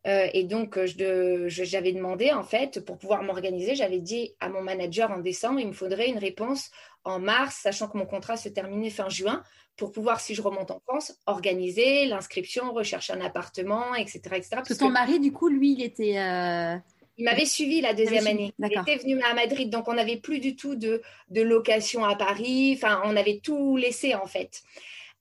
Euh, 0.05 0.27
et 0.33 0.43
donc, 0.43 0.77
euh, 0.77 1.47
j'avais 1.47 1.91
demandé, 1.91 2.31
en 2.31 2.43
fait, 2.43 2.83
pour 2.85 2.97
pouvoir 2.97 3.23
m'organiser, 3.23 3.75
j'avais 3.75 3.99
dit 3.99 4.35
à 4.39 4.49
mon 4.49 4.61
manager 4.61 5.11
en 5.11 5.19
décembre, 5.19 5.59
il 5.59 5.67
me 5.67 5.73
faudrait 5.73 6.09
une 6.09 6.17
réponse 6.17 6.71
en 7.03 7.19
mars, 7.19 7.59
sachant 7.63 7.87
que 7.87 7.97
mon 7.97 8.05
contrat 8.05 8.37
se 8.37 8.49
terminait 8.49 8.89
fin 8.89 9.09
juin, 9.09 9.43
pour 9.75 9.91
pouvoir, 9.91 10.19
si 10.19 10.33
je 10.33 10.41
remonte 10.41 10.71
en 10.71 10.79
France, 10.79 11.13
organiser 11.25 12.05
l'inscription, 12.05 12.71
rechercher 12.73 13.13
un 13.13 13.21
appartement, 13.21 13.95
etc. 13.95 14.19
etc. 14.35 14.49
parce 14.51 14.69
que 14.69 14.73
ton 14.73 14.89
mari, 14.89 15.19
du 15.19 15.31
coup, 15.31 15.49
lui, 15.49 15.73
il 15.73 15.83
était... 15.83 16.17
Euh, 16.17 16.75
il 17.19 17.25
m'avait 17.25 17.45
suivi 17.45 17.81
la 17.81 17.95
deuxième 17.95 18.27
année. 18.27 18.53
Il 18.59 18.65
était 18.79 18.97
venu 18.97 19.19
à 19.23 19.33
Madrid, 19.33 19.71
donc 19.71 19.87
on 19.87 19.95
n'avait 19.95 20.17
plus 20.17 20.39
du 20.39 20.55
tout 20.55 20.75
de, 20.75 21.01
de, 21.29 21.41
location 21.41 22.05
à 22.05 22.15
Paris. 22.15 22.73
Enfin, 22.75 23.01
on 23.05 23.15
avait 23.15 23.39
tout 23.41 23.75
laissé, 23.75 24.13
en 24.13 24.27
fait. 24.27 24.61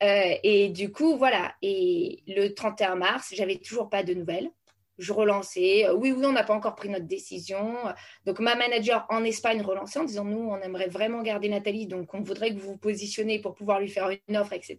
et 0.03 0.69
du 0.69 0.93
coup, 0.93 1.17
voilà. 1.17 1.55
Et 1.63 2.23
le 2.27 2.49
31 2.49 2.97
mars, 2.97 3.33
j'avais 3.35 3.57
toujours 3.57 3.89
pas 3.89 4.03
de 4.03 4.13
nouvelles 4.13 4.51
je 4.99 5.13
relançais. 5.13 5.87
Euh, 5.87 5.95
oui, 5.95 6.13
oui, 6.13 6.25
on 6.25 6.33
n'a 6.33 6.45
pas 6.45 6.55
encore 6.55 6.75
pris 6.75 6.89
notre 6.89 7.07
décision. 7.07 7.77
Donc, 8.25 8.41
ma 8.41 8.55
manager 8.55 9.07
en 9.09 9.25
Espagne 9.25 9.63
relançait 9.63 9.99
en 9.99 10.05
disant 10.05 10.25
Nous, 10.25 10.39
on 10.39 10.61
aimerait 10.61 10.89
vraiment 10.89 11.23
garder 11.23 11.49
Nathalie, 11.49 11.87
donc 11.87 12.15
on 12.15 12.21
voudrait 12.21 12.55
que 12.55 12.61
vous 12.61 12.73
vous 12.73 12.79
positionnez 12.79 13.39
pour 13.39 13.55
pouvoir 13.55 13.81
lui 13.81 13.89
faire 13.89 14.11
une 14.29 14.37
offre, 14.37 14.53
etc. 14.53 14.77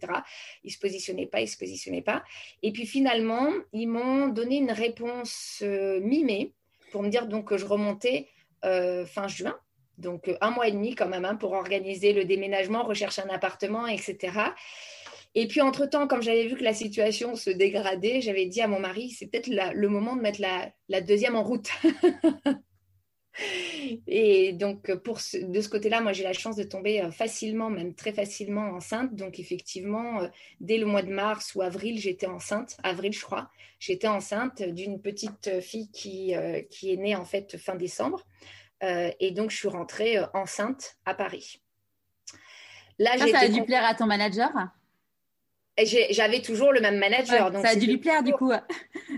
Ils 0.64 0.68
ne 0.68 0.72
se 0.72 0.78
positionnaient 0.78 1.26
pas, 1.26 1.40
ils 1.40 1.44
ne 1.44 1.50
se 1.50 1.58
positionnaient 1.58 2.02
pas. 2.02 2.22
Et 2.62 2.72
puis 2.72 2.86
finalement, 2.86 3.50
ils 3.72 3.86
m'ont 3.86 4.28
donné 4.28 4.56
une 4.56 4.72
réponse 4.72 5.60
euh, 5.62 6.00
mi-mai 6.00 6.52
pour 6.90 7.02
me 7.02 7.08
dire 7.08 7.26
donc 7.26 7.46
que 7.48 7.58
je 7.58 7.66
remontais 7.66 8.28
euh, 8.64 9.04
fin 9.06 9.28
juin. 9.28 9.56
Donc, 9.98 10.30
un 10.40 10.50
mois 10.50 10.68
et 10.68 10.72
demi 10.72 10.94
quand 10.94 11.08
même 11.08 11.24
hein, 11.24 11.34
pour 11.34 11.52
organiser 11.52 12.12
le 12.12 12.24
déménagement, 12.24 12.84
rechercher 12.84 13.22
un 13.22 13.34
appartement, 13.34 13.88
etc. 13.88 14.32
Et 15.34 15.46
puis, 15.46 15.60
entre-temps, 15.60 16.08
comme 16.08 16.22
j'avais 16.22 16.46
vu 16.46 16.56
que 16.56 16.64
la 16.64 16.74
situation 16.74 17.36
se 17.36 17.50
dégradait, 17.50 18.20
j'avais 18.20 18.46
dit 18.46 18.60
à 18.60 18.68
mon 18.68 18.80
mari, 18.80 19.10
c'est 19.10 19.26
peut-être 19.26 19.48
le 19.48 19.88
moment 19.88 20.16
de 20.16 20.20
mettre 20.20 20.40
la, 20.40 21.00
deuxième 21.00 21.36
en 21.36 21.42
route. 21.42 21.68
et 24.06 24.52
donc, 24.54 24.92
pour 24.96 25.18
de 25.18 25.60
ce 25.60 25.68
côté-là, 25.68 26.00
moi, 26.00 26.12
j'ai 26.12 26.24
la 26.24 26.32
chance 26.32 26.56
de 26.56 26.64
tomber 26.64 27.02
euh, 27.02 27.10
facilement, 27.10 27.68
même 27.68 27.94
très 27.94 28.12
facilement 28.12 28.70
enceinte. 28.70 29.14
Donc, 29.14 29.38
effectivement, 29.38 30.22
euh, 30.22 30.28
dès 30.60 30.78
le 30.78 30.86
mois 30.86 31.02
de 31.02 31.12
mars 31.12 31.54
ou 31.54 31.62
avril, 31.62 31.98
j'étais 31.98 32.26
enceinte, 32.26 32.76
avril, 32.82 33.12
je 33.12 33.22
crois, 33.22 33.50
j'étais 33.78 34.08
enceinte 34.08 34.62
d'une 34.62 35.00
petite 35.00 35.60
fille 35.60 35.90
qui, 35.90 36.34
euh, 36.34 36.62
qui 36.70 36.92
est 36.92 36.96
née 36.96 37.14
en 37.14 37.24
fait 37.24 37.56
fin 37.58 37.76
décembre. 37.76 38.26
et 38.82 39.32
donc, 39.32 39.50
je 39.50 39.56
suis 39.56 39.68
rentrée 39.68 40.18
enceinte 40.34 40.96
à 41.04 41.12
Paris. 41.12 41.60
Là, 42.98 43.18
ça, 43.18 43.28
ça 43.28 43.38
a 43.40 43.48
dû 43.48 43.64
plaire 43.64 43.84
à 43.84 43.94
ton 43.94 44.06
manager? 44.06 44.50
J'avais 45.84 46.40
toujours 46.40 46.72
le 46.72 46.80
même 46.80 46.96
manager. 46.96 47.50
donc 47.50 47.64
ça 47.64 47.72
a 47.72 47.76
dû 47.76 47.86
lui 47.86 47.98
plaire 47.98 48.22
du 48.22 48.32
coup. 48.32 48.50
Ouais, 48.50 48.60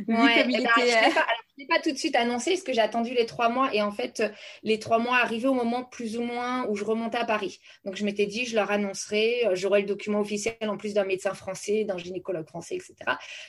eh 0.08 0.44
ben, 0.44 0.50
je 0.50 0.56
ne 0.56 1.58
l'ai 1.58 1.66
pas, 1.66 1.78
tout 1.82 1.92
de 1.92 1.96
suite 1.96 2.16
annoncé 2.16 2.52
parce 2.52 2.62
que 2.62 2.72
j'ai 2.72 2.80
attendu 2.80 3.14
les 3.14 3.26
trois 3.26 3.48
mois 3.48 3.74
et 3.74 3.82
en 3.82 3.92
fait 3.92 4.22
les 4.62 4.78
trois 4.78 4.98
mois 4.98 5.18
arrivaient 5.18 5.48
au 5.48 5.54
moment 5.54 5.84
plus 5.84 6.16
ou 6.16 6.22
moins 6.22 6.66
où 6.68 6.76
je 6.76 6.84
remontais 6.84 7.18
à 7.18 7.24
Paris. 7.24 7.60
Donc 7.84 7.96
je 7.96 8.04
m'étais 8.04 8.26
dit 8.26 8.46
je 8.46 8.54
leur 8.54 8.70
annoncerai, 8.70 9.46
euh, 9.46 9.54
j'aurai 9.54 9.80
le 9.80 9.86
document 9.86 10.20
officiel 10.20 10.56
en 10.62 10.76
plus 10.76 10.94
d'un 10.94 11.04
médecin 11.04 11.34
français, 11.34 11.84
d'un 11.84 11.98
gynécologue 11.98 12.46
français, 12.46 12.76
etc. 12.76 12.94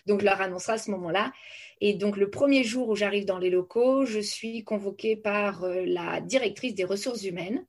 Donc 0.06 0.22
je 0.22 0.26
leur 0.26 0.42
annoncerai 0.42 0.74
à 0.74 0.78
ce 0.78 0.92
moment-là. 0.92 1.32
Et 1.80 1.94
donc 1.94 2.18
le 2.18 2.30
premier 2.30 2.64
jour 2.64 2.90
où 2.90 2.96
j'arrive 2.96 3.26
dans 3.26 3.40
les 3.40 3.50
locaux, 3.50 4.06
je 4.06 4.20
suis 4.20 4.64
convoquée 4.64 5.16
par 5.16 5.64
euh, 5.64 5.84
la 5.86 6.22
directrice 6.22 6.76
des 6.76 6.84
ressources 6.84 7.24
humaines 7.24 7.66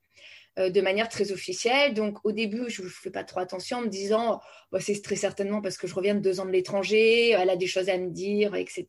euh, 0.58 0.68
de 0.68 0.80
manière 0.82 1.08
très 1.08 1.32
officielle. 1.32 1.94
Donc 1.94 2.18
au 2.24 2.32
début, 2.32 2.68
je 2.68 2.82
ne 2.82 2.88
fais 2.88 3.10
pas 3.10 3.24
trop 3.24 3.40
attention 3.40 3.78
en 3.78 3.80
me 3.82 3.88
disant, 3.88 4.40
bah, 4.70 4.80
c'est 4.80 5.00
très 5.00 5.16
certainement 5.16 5.62
parce 5.62 5.78
que 5.78 5.86
je 5.86 5.94
reviens 5.94 6.14
de 6.14 6.20
deux 6.20 6.40
ans 6.40 6.44
de 6.44 6.50
l'étranger, 6.50 7.30
elle 7.30 7.48
a 7.48 7.56
des 7.56 7.66
choses 7.66 7.88
à 7.88 7.96
me 7.96 8.10
dire, 8.10 8.54
etc. 8.54 8.86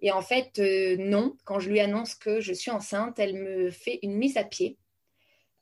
Et 0.00 0.12
en 0.12 0.20
fait, 0.20 0.58
euh, 0.58 0.96
non, 0.98 1.36
quand 1.44 1.58
je 1.58 1.70
lui 1.70 1.80
annonce 1.80 2.14
que 2.14 2.40
je 2.40 2.52
suis 2.52 2.70
enceinte, 2.70 3.18
elle 3.18 3.34
me 3.34 3.70
fait 3.70 3.98
une 4.02 4.16
mise 4.16 4.36
à 4.36 4.44
pied. 4.44 4.76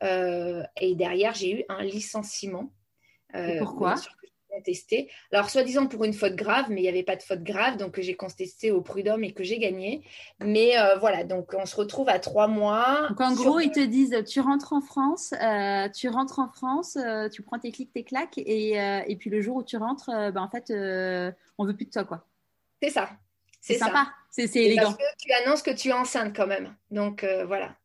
Euh, 0.02 0.64
et 0.80 0.96
derrière, 0.96 1.34
j'ai 1.34 1.60
eu 1.60 1.64
un 1.68 1.84
licenciement. 1.84 2.72
pourquoi? 3.58 3.94
Contesté. 4.52 5.10
Alors, 5.32 5.50
soi-disant 5.50 5.86
pour 5.86 6.04
une 6.04 6.12
faute 6.12 6.34
grave, 6.34 6.66
mais 6.68 6.80
il 6.80 6.82
n'y 6.82 6.88
avait 6.88 7.02
pas 7.02 7.16
de 7.16 7.22
faute 7.22 7.42
grave, 7.42 7.76
donc 7.76 7.98
j'ai 8.00 8.14
contesté 8.14 8.70
au 8.70 8.80
prud'homme 8.80 9.24
et 9.24 9.32
que 9.32 9.42
j'ai 9.42 9.58
gagné. 9.58 10.02
Mais 10.40 10.78
euh, 10.78 10.96
voilà, 10.98 11.24
donc 11.24 11.54
on 11.56 11.66
se 11.66 11.74
retrouve 11.76 12.08
à 12.08 12.18
trois 12.18 12.48
mois. 12.48 13.08
Donc 13.08 13.20
en 13.20 13.34
gros, 13.34 13.60
ils 13.60 13.70
te 13.70 13.80
disent, 13.80 14.22
tu 14.26 14.40
rentres 14.40 14.72
en 14.72 14.80
France, 14.80 15.32
euh, 15.42 15.88
tu 15.88 16.08
rentres 16.08 16.38
en 16.38 16.48
France, 16.48 16.96
euh, 16.96 17.28
tu 17.28 17.42
prends 17.42 17.58
tes 17.58 17.72
clics, 17.72 17.92
tes 17.92 18.04
claques, 18.04 18.38
et, 18.38 18.72
et, 19.06 19.16
puis 19.16 19.30
le 19.30 19.40
jour 19.40 19.56
où 19.56 19.62
tu 19.62 19.76
rentres, 19.76 20.10
ben, 20.10 20.42
en 20.42 20.48
fait, 20.48 20.70
on 21.58 21.64
veut 21.64 21.74
plus 21.74 21.86
de 21.86 21.90
toi, 21.90 22.04
quoi. 22.04 22.26
C'est 22.82 22.90
ça. 22.90 23.10
C'est 23.60 23.78
sympa, 23.78 24.08
c'est 24.30 24.44
élégant. 24.56 24.82
Parce 24.82 24.96
que 24.96 25.16
tu 25.18 25.32
annonces 25.32 25.62
que 25.62 25.70
tu 25.70 25.88
es 25.88 25.92
enceinte 25.92 26.34
quand 26.34 26.48
même. 26.48 26.74
Donc 26.90 27.24
voilà. 27.46 27.76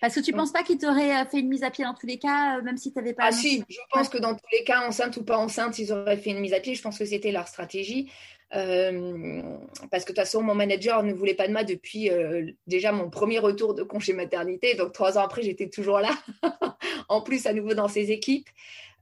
Parce 0.00 0.14
que 0.14 0.20
tu 0.20 0.32
ne 0.32 0.36
penses 0.36 0.52
pas 0.52 0.62
qu'ils 0.62 0.78
t'auraient 0.78 1.24
fait 1.26 1.40
une 1.40 1.48
mise 1.48 1.64
à 1.64 1.70
pied 1.70 1.84
dans 1.84 1.94
tous 1.94 2.06
les 2.06 2.18
cas, 2.18 2.60
même 2.60 2.76
si 2.76 2.92
tu 2.92 2.98
n'avais 2.98 3.14
pas. 3.14 3.24
Ah 3.26 3.32
si, 3.32 3.64
je 3.68 3.78
pense 3.92 4.08
que 4.08 4.18
dans 4.18 4.34
tous 4.34 4.46
les 4.52 4.64
cas, 4.64 4.86
enceinte 4.86 5.16
ou 5.16 5.24
pas 5.24 5.38
enceinte, 5.38 5.78
ils 5.78 5.92
auraient 5.92 6.16
fait 6.16 6.30
une 6.30 6.40
mise 6.40 6.54
à 6.54 6.60
pied. 6.60 6.74
Je 6.74 6.82
pense 6.82 6.98
que 6.98 7.04
c'était 7.04 7.32
leur 7.32 7.48
stratégie. 7.48 8.10
Euh, 8.54 9.42
parce 9.90 10.04
que 10.04 10.12
de 10.12 10.16
toute 10.16 10.24
façon, 10.24 10.42
mon 10.42 10.54
manager 10.54 11.02
ne 11.02 11.12
voulait 11.12 11.34
pas 11.34 11.46
de 11.48 11.52
moi 11.52 11.64
depuis 11.64 12.10
euh, 12.10 12.50
déjà 12.66 12.92
mon 12.92 13.10
premier 13.10 13.38
retour 13.38 13.74
de 13.74 13.82
congé 13.82 14.12
maternité. 14.12 14.74
Donc, 14.74 14.92
trois 14.92 15.18
ans 15.18 15.22
après, 15.22 15.42
j'étais 15.42 15.68
toujours 15.68 16.00
là. 16.00 16.10
en 17.08 17.20
plus, 17.20 17.46
à 17.46 17.52
nouveau 17.52 17.74
dans 17.74 17.88
ses 17.88 18.10
équipes. 18.10 18.48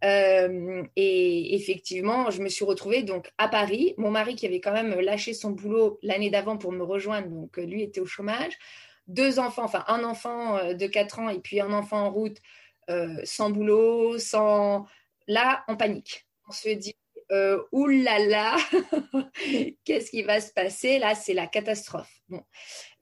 Euh, 0.05 0.83
et 0.97 1.55
effectivement, 1.55 2.31
je 2.31 2.43
me 2.43 2.49
suis 2.49 2.65
retrouvée 2.65 3.03
donc 3.03 3.31
à 3.39 3.49
Paris. 3.49 3.95
Mon 3.97 4.11
mari 4.11 4.35
qui 4.35 4.47
avait 4.47 4.61
quand 4.61 4.73
même 4.73 4.99
lâché 5.01 5.33
son 5.33 5.53
boulot 5.53 5.99
l'année 6.03 6.29
d'avant 6.29 6.59
pour 6.59 6.73
me 6.73 6.83
rejoindre, 6.83 7.29
donc 7.29 7.57
lui 7.57 7.83
était 7.83 8.01
au 8.01 8.07
chômage. 8.07 8.53
Deux 9.07 9.39
enfants, 9.39 9.65
enfin 9.65 9.85
un 9.89 10.03
enfant 10.05 10.75
de 10.75 10.87
4 10.87 11.21
ans 11.21 11.29
et 11.29 11.39
puis 11.39 11.61
un 11.61 11.73
enfant 11.73 12.07
en 12.07 12.11
route, 12.11 12.39
sans 13.25 13.51
boulot, 13.51 14.19
sans... 14.19 14.87
Là, 15.29 15.65
en 15.69 15.77
panique. 15.77 16.27
On 16.49 16.53
se 16.53 16.69
dit, 16.69 16.95
euh, 17.33 17.61
oulala, 17.73 18.57
qu'est-ce 19.85 20.11
qui 20.11 20.23
va 20.23 20.41
se 20.41 20.53
passer? 20.53 20.99
Là, 20.99 21.15
c'est 21.15 21.35
la 21.35 21.49
catastrophe. 21.49 22.16
Bon. 22.29 22.43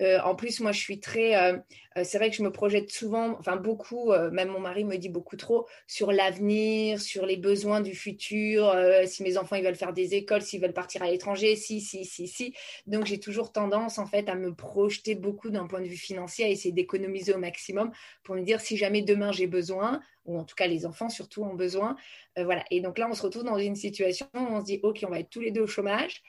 Euh, 0.02 0.18
en 0.20 0.34
plus, 0.34 0.60
moi, 0.60 0.72
je 0.72 0.80
suis 0.80 1.00
très. 1.00 1.34
Euh, 1.36 1.58
c'est 2.02 2.18
vrai 2.18 2.28
que 2.28 2.36
je 2.36 2.42
me 2.42 2.50
projette 2.52 2.90
souvent, 2.90 3.36
enfin 3.38 3.56
beaucoup, 3.56 4.12
même 4.32 4.48
mon 4.48 4.58
mari 4.58 4.84
me 4.84 4.96
dit 4.96 5.08
beaucoup 5.08 5.36
trop, 5.36 5.66
sur 5.86 6.10
l'avenir, 6.12 7.00
sur 7.00 7.24
les 7.24 7.36
besoins 7.36 7.80
du 7.80 7.94
futur, 7.94 8.74
si 9.06 9.22
mes 9.22 9.38
enfants 9.38 9.54
ils 9.56 9.64
veulent 9.64 9.76
faire 9.76 9.92
des 9.92 10.14
écoles, 10.14 10.42
s'ils 10.42 10.60
veulent 10.60 10.72
partir 10.72 11.02
à 11.04 11.10
l'étranger, 11.10 11.54
si, 11.54 11.80
si, 11.80 12.04
si, 12.04 12.26
si. 12.26 12.52
Donc, 12.86 13.06
j'ai 13.06 13.20
toujours 13.20 13.52
tendance, 13.52 13.98
en 13.98 14.06
fait, 14.06 14.28
à 14.28 14.34
me 14.34 14.54
projeter 14.54 15.14
beaucoup 15.14 15.50
d'un 15.50 15.66
point 15.68 15.80
de 15.80 15.86
vue 15.86 15.96
financier, 15.96 16.44
à 16.44 16.48
essayer 16.48 16.72
d'économiser 16.72 17.32
au 17.32 17.38
maximum 17.38 17.92
pour 18.24 18.34
me 18.34 18.42
dire 18.42 18.60
si 18.60 18.76
jamais 18.76 19.02
demain 19.02 19.30
j'ai 19.32 19.46
besoin, 19.46 20.00
ou 20.24 20.38
en 20.38 20.44
tout 20.44 20.54
cas 20.54 20.66
les 20.66 20.86
enfants 20.86 21.08
surtout 21.08 21.42
ont 21.44 21.54
besoin. 21.54 21.96
Euh, 22.38 22.44
voilà. 22.44 22.64
Et 22.70 22.80
donc 22.80 22.98
là, 22.98 23.08
on 23.10 23.14
se 23.14 23.22
retrouve 23.22 23.44
dans 23.44 23.58
une 23.58 23.76
situation 23.76 24.26
où 24.34 24.38
on 24.38 24.60
se 24.60 24.66
dit, 24.66 24.80
OK, 24.82 25.04
on 25.06 25.10
va 25.10 25.20
être 25.20 25.30
tous 25.30 25.40
les 25.40 25.50
deux 25.50 25.62
au 25.62 25.66
chômage. 25.66 26.22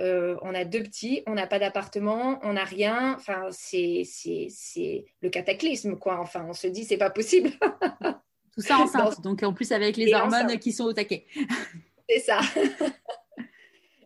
Euh, 0.00 0.36
on 0.42 0.54
a 0.54 0.64
deux 0.64 0.82
petits, 0.82 1.22
on 1.26 1.34
n'a 1.34 1.46
pas 1.46 1.58
d'appartement, 1.58 2.40
on 2.42 2.54
n'a 2.54 2.64
rien. 2.64 3.14
Enfin, 3.16 3.48
c'est, 3.50 4.02
c'est, 4.04 5.04
le 5.20 5.28
cataclysme, 5.28 5.96
quoi. 5.96 6.18
Enfin, 6.20 6.46
on 6.48 6.54
se 6.54 6.66
dit, 6.66 6.84
c'est 6.84 6.96
pas 6.96 7.10
possible. 7.10 7.50
Tout 8.54 8.62
ça 8.62 8.78
enceinte. 8.78 9.20
Donc, 9.20 9.42
en 9.42 9.52
plus, 9.52 9.72
avec 9.72 9.96
les 9.96 10.12
hormones 10.12 10.58
qui 10.58 10.72
sont 10.72 10.84
au 10.84 10.92
taquet. 10.92 11.26
c'est 12.08 12.20
ça. 12.20 12.40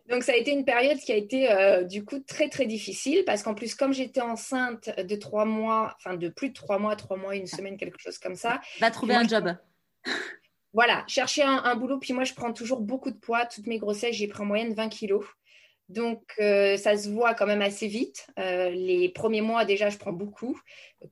Donc 0.07 0.23
ça 0.23 0.33
a 0.33 0.35
été 0.35 0.51
une 0.51 0.65
période 0.65 0.99
qui 0.99 1.11
a 1.11 1.15
été 1.15 1.51
euh, 1.51 1.83
du 1.83 2.05
coup 2.05 2.19
très 2.19 2.47
très 2.47 2.67
difficile 2.67 3.23
parce 3.25 3.41
qu'en 3.41 3.55
plus 3.55 3.73
comme 3.73 3.91
j'étais 3.91 4.21
enceinte 4.21 4.91
de 4.99 5.15
trois 5.15 5.45
mois, 5.45 5.95
enfin 5.97 6.15
de 6.15 6.29
plus 6.29 6.49
de 6.49 6.53
trois 6.53 6.77
mois, 6.77 6.95
trois 6.95 7.17
mois, 7.17 7.35
une 7.35 7.47
semaine, 7.47 7.75
quelque 7.75 7.99
chose 7.99 8.19
comme 8.19 8.35
ça. 8.35 8.61
Va 8.79 8.91
trouver 8.91 9.15
un 9.15 9.27
job. 9.27 9.55
Voilà, 10.73 11.03
chercher 11.07 11.41
un, 11.41 11.75
boulot. 11.75 11.97
Puis 11.97 12.13
moi 12.13 12.23
je 12.23 12.33
prends 12.33 12.53
toujours 12.53 12.81
beaucoup 12.81 13.09
de 13.09 13.17
poids. 13.17 13.45
Toutes 13.45 13.65
mes 13.65 13.79
grossesses, 13.79 14.15
j'ai 14.15 14.27
pris 14.27 14.43
en 14.43 14.45
moyenne 14.45 14.73
20 14.73 14.89
kilos. 14.89 15.25
Donc 15.87 16.33
euh, 16.39 16.77
ça 16.77 16.97
se 16.97 17.09
voit 17.09 17.35
quand 17.35 17.45
même 17.45 17.61
assez 17.61 17.87
vite. 17.87 18.27
Euh, 18.39 18.69
les 18.69 19.09
premiers 19.09 19.41
mois 19.41 19.65
déjà 19.65 19.89
je 19.89 19.97
prends 19.97 20.13
beaucoup, 20.13 20.59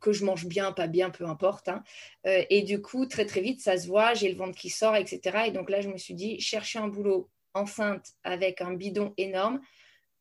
que 0.02 0.14
je 0.14 0.26
mange 0.26 0.46
bien, 0.46 0.72
pas 0.72 0.88
bien, 0.88 1.10
peu 1.10 1.26
importe. 1.26 1.70
Hein. 1.70 1.84
et 2.26 2.64
du 2.64 2.82
coup 2.82 3.06
très 3.06 3.26
très 3.26 3.42
vite 3.42 3.62
ça 3.62 3.78
se 3.78 3.88
voit, 3.88 4.14
j'ai 4.14 4.30
le 4.30 4.38
ventre 4.38 4.58
qui 4.58 4.70
sort, 4.70 4.96
etc. 4.96 5.46
Et 5.48 5.52
donc 5.52 5.70
là 5.70 5.82
je 5.82 5.90
me 5.90 5.98
suis 5.98 6.16
dit 6.16 6.40
chercher 6.40 6.80
un 6.80 6.88
boulot 6.88 7.30
enceinte 7.54 8.14
avec 8.24 8.62
un 8.62 8.74
bidon 8.74 9.14
énorme, 9.18 9.62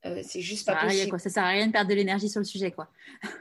euh, 0.04 0.20
c'est 0.24 0.40
juste 0.40 0.66
pas 0.66 0.76
possible. 0.76 1.10
quoi. 1.10 1.18
Ça 1.18 1.30
sert 1.30 1.44
à 1.44 1.48
rien 1.48 1.66
de 1.66 1.72
perdre 1.72 1.90
de 1.90 1.94
l'énergie 1.94 2.28
sur 2.28 2.40
le 2.40 2.44
sujet, 2.44 2.70
quoi. 2.70 2.88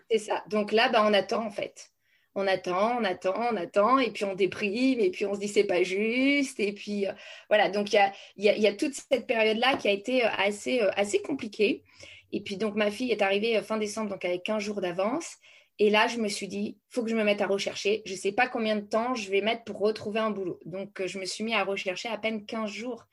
c'est 0.10 0.20
ça. 0.20 0.44
Donc 0.48 0.72
là, 0.72 0.90
bah, 0.90 1.04
on 1.06 1.14
attend 1.14 1.46
en 1.46 1.52
fait. 1.52 1.91
On 2.36 2.48
attend, 2.48 3.00
on 3.00 3.04
attend, 3.04 3.36
on 3.52 3.56
attend, 3.58 4.00
et 4.00 4.12
puis 4.12 4.24
on 4.24 4.36
déprime, 4.36 5.00
et 5.00 5.12
puis 5.12 5.26
on 5.26 5.34
se 5.34 5.40
dit 5.40 5.48
c'est 5.48 5.66
pas 5.66 5.84
juste, 5.84 6.60
et 6.60 6.72
puis 6.74 7.08
euh, 7.08 7.12
voilà. 7.50 7.70
Donc 7.70 7.92
il 7.94 8.00
y 8.38 8.68
a, 8.68 8.74
toute 8.74 8.94
cette 8.94 9.28
période-là 9.28 9.76
qui 9.78 9.88
a 9.88 9.92
été 9.92 10.26
euh, 10.26 10.30
assez, 10.38 10.80
assez 10.96 11.22
compliquée. 11.22 11.84
Et 12.32 12.42
puis 12.42 12.58
donc 12.58 12.76
ma 12.76 12.92
fille 12.92 13.12
est 13.12 13.22
arrivée 13.22 13.62
fin 13.62 13.78
décembre, 13.78 14.12
donc 14.12 14.24
avec 14.26 14.44
15 14.44 14.64
jours 14.64 14.82
d'avance. 14.82 15.36
Et 15.80 15.90
là, 15.90 16.08
je 16.08 16.18
me 16.20 16.28
suis 16.28 16.48
dit, 16.48 16.78
faut 16.90 17.04
que 17.04 17.10
je 17.10 17.16
me 17.16 17.24
mette 17.24 17.42
à 17.42 17.48
rechercher. 17.48 18.04
Je 18.06 18.12
ne 18.12 18.18
sais 18.18 18.32
pas 18.32 18.48
combien 18.48 18.76
de 18.76 18.82
temps 18.82 19.16
je 19.16 19.32
vais 19.32 19.42
mettre 19.42 19.64
pour 19.64 19.80
retrouver 19.80 20.20
un 20.20 20.30
boulot. 20.30 20.60
Donc, 20.66 21.04
je 21.04 21.18
me 21.18 21.26
suis 21.26 21.44
mis 21.44 21.56
à 21.56 21.64
rechercher 21.64 22.08
à 22.08 22.20
peine 22.20 22.46
15 22.46 22.70
jours 22.70 23.08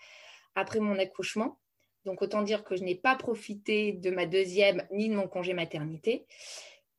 après 0.55 0.81
mon 0.81 0.99
accouchement. 0.99 1.59
Donc 2.05 2.23
autant 2.23 2.43
dire 2.43 2.65
que 2.65 2.77
je 2.77 2.83
n'ai 2.83 2.95
pas 2.95 3.17
profité 3.17 3.93
de 3.93 4.11
ma 4.11 4.27
deuxième 4.27 4.87
ni 4.91 5.09
de 5.09 5.15
mon 5.15 5.29
congé 5.29 5.53
maternité. 5.53 6.27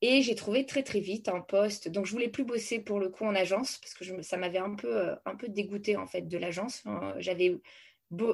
Et 0.01 0.21
j'ai 0.21 0.35
trouvé 0.35 0.65
très 0.65 0.83
très 0.83 1.01
vite 1.01 1.27
un 1.27 1.41
poste. 1.41 1.89
Donc 1.89 2.05
je 2.05 2.11
voulais 2.13 2.29
plus 2.29 2.45
bosser 2.45 2.79
pour 2.79 2.99
le 2.99 3.09
coup 3.09 3.25
en 3.25 3.35
agence 3.35 3.77
parce 3.79 3.93
que 3.93 4.21
ça 4.21 4.37
m'avait 4.37 4.59
un 4.59 4.75
peu 4.75 4.95
euh, 4.95 5.15
un 5.25 5.35
peu 5.35 5.49
dégoûté 5.49 5.97
en 5.97 6.07
fait 6.07 6.21
de 6.21 6.37
l'agence. 6.37 6.83
J'avais 7.17 7.59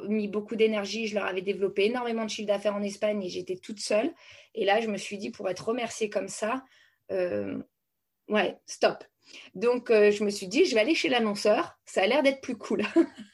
mis 0.08 0.28
beaucoup 0.28 0.56
d'énergie, 0.56 1.08
je 1.08 1.16
leur 1.16 1.26
avais 1.26 1.42
développé 1.42 1.86
énormément 1.86 2.24
de 2.24 2.30
chiffre 2.30 2.48
d'affaires 2.48 2.76
en 2.76 2.84
Espagne 2.84 3.24
et 3.24 3.30
j'étais 3.30 3.58
toute 3.58 3.80
seule. 3.80 4.14
Et 4.54 4.64
là 4.64 4.80
je 4.80 4.88
me 4.88 4.98
suis 4.98 5.18
dit 5.18 5.32
pour 5.32 5.50
être 5.50 5.68
remerciée 5.68 6.10
comme 6.10 6.28
ça, 6.28 6.64
euh, 7.12 7.58
ouais 8.30 8.58
stop. 8.68 9.04
Donc 9.56 9.90
euh, 9.90 10.12
je 10.12 10.24
me 10.24 10.30
suis 10.30 10.48
dit 10.48 10.66
je 10.66 10.76
vais 10.76 10.82
aller 10.82 10.96
chez 10.96 11.10
l'annonceur. 11.10 11.80
Ça 11.86 12.04
a 12.04 12.08
l'air 12.08 12.22
d'être 12.22 12.42
plus 12.42 12.58
cool. 12.58 12.84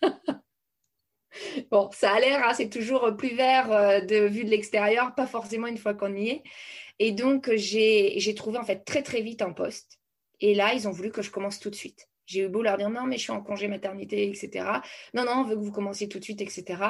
Bon, 1.72 1.89
ça 1.94 2.13
a 2.13 2.20
l'air, 2.20 2.44
hein, 2.48 2.54
c'est 2.54 2.70
toujours 2.70 3.15
plus 3.17 3.36
vert 3.36 3.72
euh, 3.72 4.02
de 4.02 4.28
vue 4.28 4.44
de 4.44 4.50
l'extérieur, 4.50 5.15
pas 5.15 5.28
forcément 5.28 5.67
une 5.67 5.78
fois 5.78 5.94
qu'on 5.94 6.15
y 6.15 6.30
est. 6.30 6.44
Et 7.00 7.12
donc, 7.12 7.50
j'ai 7.56 8.34
trouvé 8.36 8.58
en 8.58 8.63
fait 8.63 8.84
très 8.86 9.02
très 9.02 9.22
vite 9.22 9.41
un 9.41 9.54
poste. 9.54 10.00
Et 10.39 10.54
là, 10.56 10.74
ils 10.74 10.88
ont 10.88 10.91
voulu 10.91 11.12
que 11.12 11.22
je 11.22 11.32
commence 11.32 11.60
tout 11.60 11.70
de 11.70 11.76
suite. 11.76 12.10
J'ai 12.26 12.41
eu 12.41 12.48
beau 12.48 12.62
leur 12.62 12.78
dire 12.78 12.89
non, 12.89 13.06
mais 13.06 13.17
je 13.17 13.24
suis 13.24 13.32
en 13.32 13.41
congé 13.41 13.67
maternité, 13.67 14.28
etc. 14.28 14.65
Non, 15.13 15.26
non, 15.26 15.39
on 15.39 15.44
veut 15.44 15.56
que 15.56 15.62
vous 15.62 15.72
commenciez 15.72 16.08
tout 16.08 16.20
de 16.20 16.24
suite, 16.24 16.41
etc. 16.41 16.84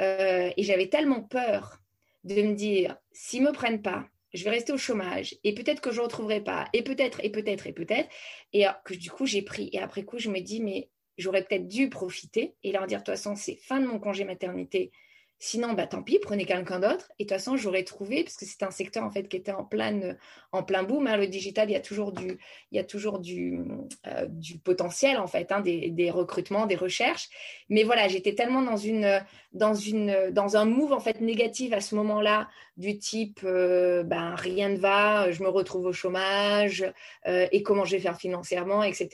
Euh, 0.00 0.50
et 0.56 0.62
j'avais 0.62 0.88
tellement 0.88 1.22
peur 1.22 1.78
de 2.24 2.42
me 2.42 2.54
dire, 2.54 2.96
s'ils 3.12 3.42
ne 3.42 3.48
me 3.48 3.52
prennent 3.52 3.82
pas, 3.82 4.06
je 4.34 4.44
vais 4.44 4.50
rester 4.50 4.72
au 4.72 4.78
chômage 4.78 5.36
et 5.44 5.54
peut-être 5.54 5.80
que 5.80 5.90
je 5.90 5.98
ne 5.98 6.02
retrouverai 6.02 6.42
pas 6.42 6.68
et 6.72 6.82
peut-être 6.82 7.20
et 7.24 7.30
peut-être 7.30 7.66
et 7.66 7.72
peut-être 7.72 8.08
et 8.52 8.66
que 8.84 8.94
du 8.94 9.10
coup 9.10 9.26
j'ai 9.26 9.42
pris 9.42 9.70
et 9.72 9.80
après 9.80 10.04
coup 10.04 10.18
je 10.18 10.28
me 10.28 10.40
dis 10.40 10.60
mais 10.60 10.90
j'aurais 11.18 11.44
peut-être 11.44 11.68
dû 11.68 11.90
profiter 11.90 12.54
et 12.62 12.72
leur 12.72 12.86
dire, 12.86 13.00
de 13.00 13.04
toute 13.04 13.14
façon, 13.14 13.36
c'est 13.36 13.56
fin 13.56 13.80
de 13.80 13.86
mon 13.86 13.98
congé 13.98 14.24
maternité. 14.24 14.92
Sinon, 15.40 15.74
bah, 15.74 15.86
tant 15.86 16.02
pis, 16.02 16.18
prenez 16.18 16.44
quelqu'un 16.44 16.80
d'autre. 16.80 17.12
Et 17.18 17.24
de 17.24 17.28
toute 17.28 17.36
façon, 17.38 17.56
j'aurais 17.56 17.84
trouvé, 17.84 18.24
parce 18.24 18.36
que 18.36 18.44
c'est 18.44 18.64
un 18.64 18.72
secteur 18.72 19.04
en 19.04 19.10
fait 19.10 19.28
qui 19.28 19.36
était 19.36 19.52
en 19.52 19.64
plein, 19.64 20.16
en 20.50 20.64
plein 20.64 20.82
boom. 20.82 21.06
Hein, 21.06 21.16
le 21.16 21.28
digital, 21.28 21.70
il 21.70 21.74
y 21.74 21.76
a 21.76 21.80
toujours 21.80 22.10
du, 22.10 22.38
il 22.72 22.76
y 22.76 22.80
a 22.80 22.84
toujours 22.84 23.20
du, 23.20 23.60
euh, 24.08 24.26
potentiel 24.64 25.16
en 25.18 25.28
fait, 25.28 25.52
hein, 25.52 25.60
des, 25.60 25.90
des, 25.90 26.10
recrutements, 26.10 26.66
des 26.66 26.74
recherches. 26.74 27.28
Mais 27.68 27.84
voilà, 27.84 28.08
j'étais 28.08 28.34
tellement 28.34 28.62
dans 28.62 28.76
une, 28.76 29.24
dans 29.52 29.74
une, 29.74 30.30
dans 30.32 30.56
un 30.56 30.64
move 30.64 30.92
en 30.92 31.00
fait 31.00 31.20
négatif 31.20 31.72
à 31.72 31.80
ce 31.80 31.94
moment-là, 31.94 32.48
du 32.76 32.98
type, 32.98 33.40
euh, 33.44 34.02
ben 34.02 34.34
rien 34.34 34.70
ne 34.70 34.76
va, 34.76 35.30
je 35.30 35.44
me 35.44 35.48
retrouve 35.48 35.86
au 35.86 35.92
chômage 35.92 36.84
euh, 37.28 37.46
et 37.52 37.62
comment 37.62 37.84
je 37.84 37.92
vais 37.92 38.02
faire 38.02 38.18
financièrement, 38.18 38.82
etc. 38.82 39.08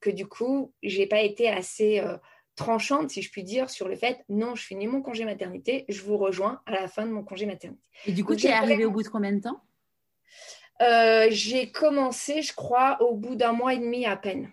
Que 0.00 0.08
du 0.08 0.26
coup, 0.26 0.72
j'ai 0.82 1.06
pas 1.06 1.20
été 1.20 1.50
assez 1.50 2.02
tranchante, 2.58 3.10
si 3.10 3.22
je 3.22 3.30
puis 3.30 3.44
dire, 3.44 3.70
sur 3.70 3.88
le 3.88 3.96
fait 3.96 4.24
non, 4.28 4.54
je 4.54 4.62
finis 4.62 4.86
mon 4.86 5.00
congé 5.00 5.24
maternité, 5.24 5.86
je 5.88 6.02
vous 6.02 6.18
rejoins 6.18 6.60
à 6.66 6.72
la 6.72 6.88
fin 6.88 7.06
de 7.06 7.12
mon 7.12 7.22
congé 7.22 7.46
maternité. 7.46 7.80
Et 8.06 8.12
du 8.12 8.24
coup, 8.24 8.36
tu 8.36 8.46
es 8.46 8.52
arrivée 8.52 8.84
au 8.84 8.90
bout 8.90 9.02
de 9.02 9.08
combien 9.08 9.32
de 9.32 9.40
temps? 9.40 9.60
Euh, 10.82 11.28
J'ai 11.30 11.70
commencé, 11.70 12.42
je 12.42 12.52
crois, 12.54 13.00
au 13.00 13.14
bout 13.14 13.36
d'un 13.36 13.52
mois 13.52 13.72
et 13.74 13.78
demi 13.78 14.04
à 14.04 14.16
peine. 14.16 14.50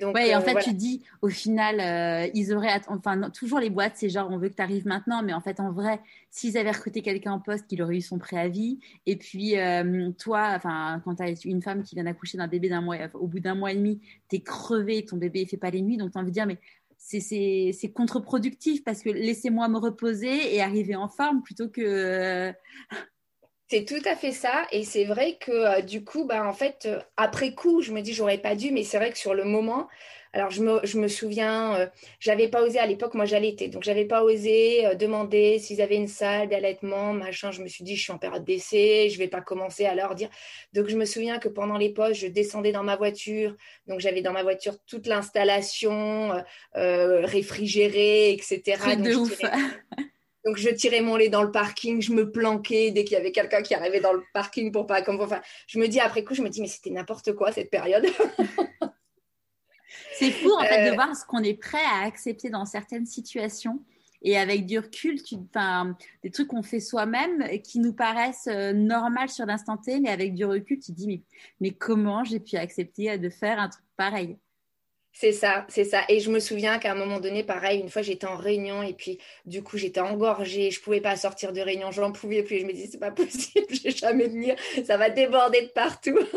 Donc, 0.00 0.14
ouais, 0.14 0.34
en 0.34 0.40
euh, 0.40 0.42
fait, 0.42 0.58
tu 0.60 0.72
dis, 0.72 1.02
au 1.22 1.28
final, 1.28 1.80
euh, 1.80 2.30
ils 2.34 2.54
auraient, 2.54 2.80
enfin, 2.88 3.30
toujours 3.30 3.60
les 3.60 3.70
boîtes, 3.70 3.92
c'est 3.96 4.08
genre, 4.08 4.28
on 4.30 4.38
veut 4.38 4.48
que 4.48 4.56
tu 4.56 4.62
arrives 4.62 4.86
maintenant, 4.86 5.22
mais 5.22 5.32
en 5.32 5.40
fait, 5.40 5.60
en 5.60 5.72
vrai, 5.72 6.00
s'ils 6.30 6.56
avaient 6.56 6.70
recruté 6.70 7.02
quelqu'un 7.02 7.32
en 7.32 7.40
poste, 7.40 7.66
qu'il 7.66 7.82
aurait 7.82 7.96
eu 7.96 8.00
son 8.00 8.18
préavis, 8.18 8.78
et 9.06 9.16
puis 9.16 9.54
toi, 10.18 10.52
enfin, 10.56 11.00
quand 11.04 11.16
tu 11.16 11.22
as 11.22 11.34
une 11.44 11.62
femme 11.62 11.82
qui 11.82 11.94
vient 11.94 12.04
d'accoucher 12.04 12.38
d'un 12.38 12.48
bébé 12.48 12.68
d'un 12.68 12.80
mois, 12.80 12.96
au 13.14 13.26
bout 13.26 13.40
d'un 13.40 13.54
mois 13.54 13.72
et 13.72 13.76
demi, 13.76 14.00
tu 14.28 14.36
es 14.36 14.40
crevé, 14.40 15.04
ton 15.04 15.16
bébé 15.16 15.42
ne 15.42 15.48
fait 15.48 15.56
pas 15.56 15.70
les 15.70 15.82
nuits, 15.82 15.96
donc 15.96 16.12
tu 16.12 16.18
as 16.18 16.20
envie 16.20 16.30
de 16.30 16.34
dire, 16.34 16.46
mais 16.46 16.58
c'est 17.00 17.92
contre-productif 17.94 18.84
parce 18.84 19.02
que 19.02 19.10
laissez-moi 19.10 19.68
me 19.68 19.78
reposer 19.78 20.54
et 20.54 20.60
arriver 20.60 20.96
en 20.96 21.08
forme 21.08 21.42
plutôt 21.42 21.68
que. 21.68 22.52
C'est 23.70 23.84
tout 23.84 24.02
à 24.04 24.16
fait 24.16 24.32
ça. 24.32 24.66
Et 24.72 24.82
c'est 24.82 25.04
vrai 25.04 25.36
que 25.38 25.52
euh, 25.52 25.80
du 25.80 26.04
coup, 26.04 26.24
bah, 26.24 26.44
en 26.44 26.52
fait, 26.52 26.86
euh, 26.86 26.98
après 27.16 27.54
coup, 27.54 27.82
je 27.82 27.92
me 27.92 28.00
dis, 28.00 28.12
j'aurais 28.12 28.38
pas 28.38 28.56
dû, 28.56 28.72
mais 28.72 28.82
c'est 28.82 28.96
vrai 28.98 29.12
que 29.12 29.18
sur 29.18 29.32
le 29.32 29.44
moment, 29.44 29.86
alors, 30.32 30.50
je 30.50 30.60
me, 30.60 30.80
je 30.82 30.98
me 30.98 31.06
souviens, 31.06 31.76
euh, 31.76 31.86
j'avais 32.18 32.48
pas 32.48 32.62
osé 32.62 32.80
à 32.80 32.86
l'époque, 32.86 33.14
moi 33.14 33.24
j'allaitais, 33.24 33.68
donc 33.68 33.82
j'avais 33.82 34.04
pas 34.04 34.22
osé 34.22 34.94
demander 34.96 35.58
s'ils 35.58 35.80
avaient 35.82 35.96
une 35.96 36.08
salle 36.08 36.48
d'allaitement, 36.48 37.12
machin. 37.12 37.52
Je 37.52 37.62
me 37.62 37.68
suis 37.68 37.84
dit, 37.84 37.94
je 37.94 38.02
suis 38.02 38.12
en 38.12 38.18
période 38.18 38.44
d'essai, 38.44 39.08
je 39.08 39.18
vais 39.18 39.28
pas 39.28 39.40
commencer 39.40 39.86
à 39.86 39.94
leur 39.94 40.16
dire. 40.16 40.30
Donc, 40.72 40.88
je 40.88 40.96
me 40.96 41.04
souviens 41.04 41.38
que 41.38 41.48
pendant 41.48 41.78
les 41.78 41.90
postes, 41.90 42.20
je 42.20 42.26
descendais 42.26 42.72
dans 42.72 42.84
ma 42.84 42.96
voiture, 42.96 43.54
donc 43.86 44.00
j'avais 44.00 44.22
dans 44.22 44.32
ma 44.32 44.42
voiture 44.42 44.74
toute 44.84 45.06
l'installation 45.06 46.32
réfrigérée, 46.74 48.32
etc. 48.32 48.96
de 48.96 49.14
ouf. 49.14 49.40
Donc, 50.44 50.56
je 50.56 50.70
tirais 50.70 51.00
mon 51.00 51.16
lait 51.16 51.28
dans 51.28 51.42
le 51.42 51.50
parking, 51.50 52.00
je 52.00 52.12
me 52.12 52.30
planquais 52.30 52.90
dès 52.90 53.04
qu'il 53.04 53.12
y 53.12 53.20
avait 53.20 53.32
quelqu'un 53.32 53.62
qui 53.62 53.74
arrivait 53.74 54.00
dans 54.00 54.12
le 54.12 54.22
parking 54.32 54.72
pour 54.72 54.86
pas. 54.86 55.02
Comme, 55.02 55.20
enfin, 55.20 55.42
je 55.66 55.78
me 55.78 55.86
dis 55.86 56.00
après 56.00 56.24
coup, 56.24 56.34
je 56.34 56.42
me 56.42 56.48
dis, 56.48 56.60
mais 56.60 56.68
c'était 56.68 56.90
n'importe 56.90 57.34
quoi 57.34 57.52
cette 57.52 57.70
période. 57.70 58.06
C'est 60.14 60.30
fou 60.30 60.52
en 60.52 60.60
fait 60.60 60.84
de 60.84 60.90
euh. 60.90 60.94
voir 60.94 61.16
ce 61.16 61.24
qu'on 61.24 61.42
est 61.42 61.54
prêt 61.54 61.82
à 61.92 62.04
accepter 62.04 62.50
dans 62.50 62.64
certaines 62.64 63.06
situations. 63.06 63.82
Et 64.22 64.36
avec 64.36 64.66
du 64.66 64.78
recul, 64.78 65.22
tu, 65.22 65.36
des 66.22 66.30
trucs 66.30 66.48
qu'on 66.48 66.62
fait 66.62 66.80
soi-même 66.80 67.48
qui 67.62 67.78
nous 67.78 67.94
paraissent 67.94 68.48
euh, 68.48 68.74
normales 68.74 69.30
sur 69.30 69.46
l'instant 69.46 69.78
T, 69.78 69.98
mais 69.98 70.10
avec 70.10 70.34
du 70.34 70.44
recul, 70.44 70.78
tu 70.78 70.92
te 70.92 70.96
dis 70.96 71.06
mais, 71.06 71.22
mais 71.60 71.70
comment 71.70 72.22
j'ai 72.22 72.38
pu 72.38 72.56
accepter 72.56 73.16
de 73.16 73.30
faire 73.30 73.58
un 73.58 73.70
truc 73.70 73.84
pareil? 73.96 74.36
C'est 75.12 75.32
ça, 75.32 75.66
c'est 75.68 75.84
ça. 75.84 76.02
Et 76.08 76.20
je 76.20 76.30
me 76.30 76.38
souviens 76.38 76.78
qu'à 76.78 76.92
un 76.92 76.94
moment 76.94 77.20
donné, 77.20 77.42
pareil, 77.42 77.80
une 77.80 77.88
fois 77.88 78.02
j'étais 78.02 78.26
en 78.26 78.36
réunion 78.36 78.82
et 78.82 78.94
puis 78.94 79.18
du 79.44 79.62
coup 79.62 79.76
j'étais 79.76 80.00
engorgée, 80.00 80.70
je 80.70 80.80
pouvais 80.80 81.00
pas 81.00 81.16
sortir 81.16 81.52
de 81.52 81.60
réunion, 81.60 81.90
j'en 81.90 82.12
pouvais 82.12 82.42
plus. 82.42 82.60
Je 82.60 82.66
me 82.66 82.72
disais 82.72 82.88
c'est 82.92 82.98
pas 82.98 83.10
possible, 83.10 83.66
je 83.70 83.82
vais 83.82 83.90
jamais 83.90 84.28
venir, 84.28 84.54
ça 84.84 84.96
va 84.96 85.10
déborder 85.10 85.62
de 85.62 85.68
partout. 85.68 86.18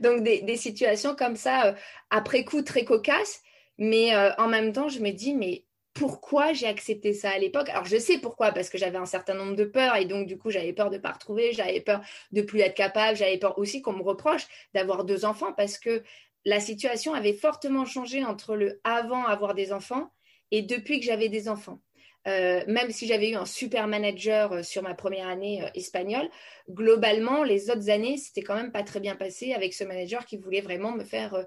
Donc 0.00 0.22
des, 0.22 0.56
situations 0.56 1.16
comme 1.16 1.36
ça, 1.36 1.66
euh, 1.66 1.72
après 2.10 2.44
coup, 2.44 2.62
très 2.62 2.84
cocasses, 2.84 3.42
mais 3.78 4.14
euh, 4.14 4.30
en 4.38 4.48
même 4.48 4.72
temps, 4.72 4.88
je 4.88 5.00
me 5.00 5.10
dis, 5.10 5.34
mais 5.34 5.66
pourquoi 5.96 6.52
j'ai 6.52 6.66
accepté 6.66 7.14
ça 7.14 7.30
à 7.30 7.38
l'époque? 7.38 7.68
Alors 7.70 7.86
je 7.86 7.96
sais 7.96 8.18
pourquoi, 8.18 8.52
parce 8.52 8.68
que 8.68 8.78
j'avais 8.78 8.98
un 8.98 9.06
certain 9.06 9.34
nombre 9.34 9.56
de 9.56 9.64
peurs 9.64 9.96
et 9.96 10.04
donc 10.04 10.26
du 10.26 10.36
coup 10.36 10.50
j'avais 10.50 10.74
peur 10.74 10.90
de 10.90 10.96
ne 10.96 11.00
pas 11.00 11.12
retrouver, 11.12 11.52
j'avais 11.52 11.80
peur 11.80 12.02
de 12.32 12.42
plus 12.42 12.60
être 12.60 12.74
capable, 12.74 13.16
j'avais 13.16 13.38
peur 13.38 13.58
aussi 13.58 13.80
qu'on 13.80 13.94
me 13.94 14.02
reproche 14.02 14.46
d'avoir 14.74 15.04
deux 15.04 15.24
enfants 15.24 15.54
parce 15.54 15.78
que 15.78 16.02
la 16.46 16.60
situation 16.60 17.12
avait 17.12 17.34
fortement 17.34 17.84
changé 17.84 18.24
entre 18.24 18.54
le 18.54 18.80
avant 18.84 19.24
avoir 19.26 19.54
des 19.54 19.72
enfants 19.72 20.12
et 20.52 20.62
depuis 20.62 21.00
que 21.00 21.04
j'avais 21.04 21.28
des 21.28 21.48
enfants. 21.48 21.80
Euh, 22.28 22.64
même 22.66 22.90
si 22.90 23.06
j'avais 23.06 23.30
eu 23.30 23.34
un 23.34 23.46
super 23.46 23.86
manager 23.86 24.52
euh, 24.52 24.62
sur 24.62 24.82
ma 24.82 24.94
première 24.94 25.28
année 25.28 25.62
euh, 25.62 25.68
espagnole, 25.74 26.28
globalement, 26.68 27.44
les 27.44 27.70
autres 27.70 27.88
années, 27.88 28.16
c'était 28.16 28.42
quand 28.42 28.56
même 28.56 28.72
pas 28.72 28.82
très 28.82 28.98
bien 28.98 29.14
passé 29.14 29.54
avec 29.54 29.74
ce 29.74 29.84
manager 29.84 30.24
qui 30.24 30.36
voulait 30.36 30.60
vraiment 30.60 30.92
me 30.92 31.04
faire 31.04 31.46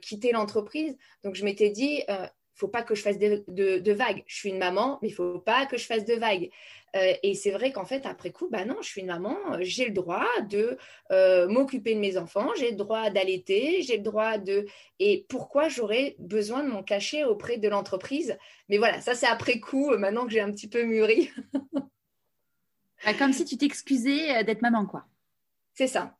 quitter 0.00 0.30
l'entreprise. 0.30 0.96
Donc, 1.24 1.34
je 1.34 1.44
m'étais 1.44 1.70
dit, 1.70 2.02
faut 2.54 2.68
pas 2.68 2.82
que 2.82 2.94
je 2.94 3.02
fasse 3.02 3.18
de, 3.18 3.92
vagues. 3.92 4.22
Je 4.26 4.36
suis 4.36 4.50
une 4.50 4.58
maman, 4.58 4.98
mais 5.02 5.08
il 5.08 5.12
faut 5.12 5.38
pas 5.38 5.66
que 5.66 5.76
je 5.76 5.86
fasse 5.86 6.04
de 6.04 6.14
vagues. 6.14 6.50
Euh, 6.94 7.14
et 7.22 7.34
c'est 7.34 7.50
vrai 7.50 7.72
qu'en 7.72 7.84
fait, 7.84 8.04
après 8.04 8.30
coup, 8.30 8.48
bah 8.50 8.64
non, 8.64 8.76
je 8.82 8.88
suis 8.88 9.00
une 9.00 9.06
maman, 9.06 9.36
j'ai 9.60 9.86
le 9.86 9.92
droit 9.92 10.26
de 10.48 10.76
euh, 11.10 11.48
m'occuper 11.48 11.94
de 11.94 12.00
mes 12.00 12.18
enfants, 12.18 12.50
j'ai 12.58 12.70
le 12.70 12.76
droit 12.76 13.10
d'allaiter, 13.10 13.82
j'ai 13.82 13.96
le 13.96 14.02
droit 14.02 14.36
de... 14.36 14.66
Et 14.98 15.24
pourquoi 15.28 15.68
j'aurais 15.68 16.16
besoin 16.18 16.62
de 16.62 16.68
m'en 16.68 16.82
cacher 16.82 17.24
auprès 17.24 17.56
de 17.56 17.68
l'entreprise? 17.68 18.36
Mais 18.68 18.76
voilà, 18.76 19.00
ça 19.00 19.14
c'est 19.14 19.26
après 19.26 19.58
coup, 19.58 19.90
euh, 19.90 19.98
maintenant 19.98 20.26
que 20.26 20.32
j'ai 20.32 20.40
un 20.40 20.52
petit 20.52 20.68
peu 20.68 20.84
mûri. 20.84 21.30
Bah, 23.04 23.14
comme 23.14 23.32
si 23.32 23.44
tu 23.44 23.58
t'excusais 23.58 24.44
d'être 24.44 24.62
maman, 24.62 24.86
quoi. 24.86 25.04
C'est 25.74 25.88
ça. 25.88 26.16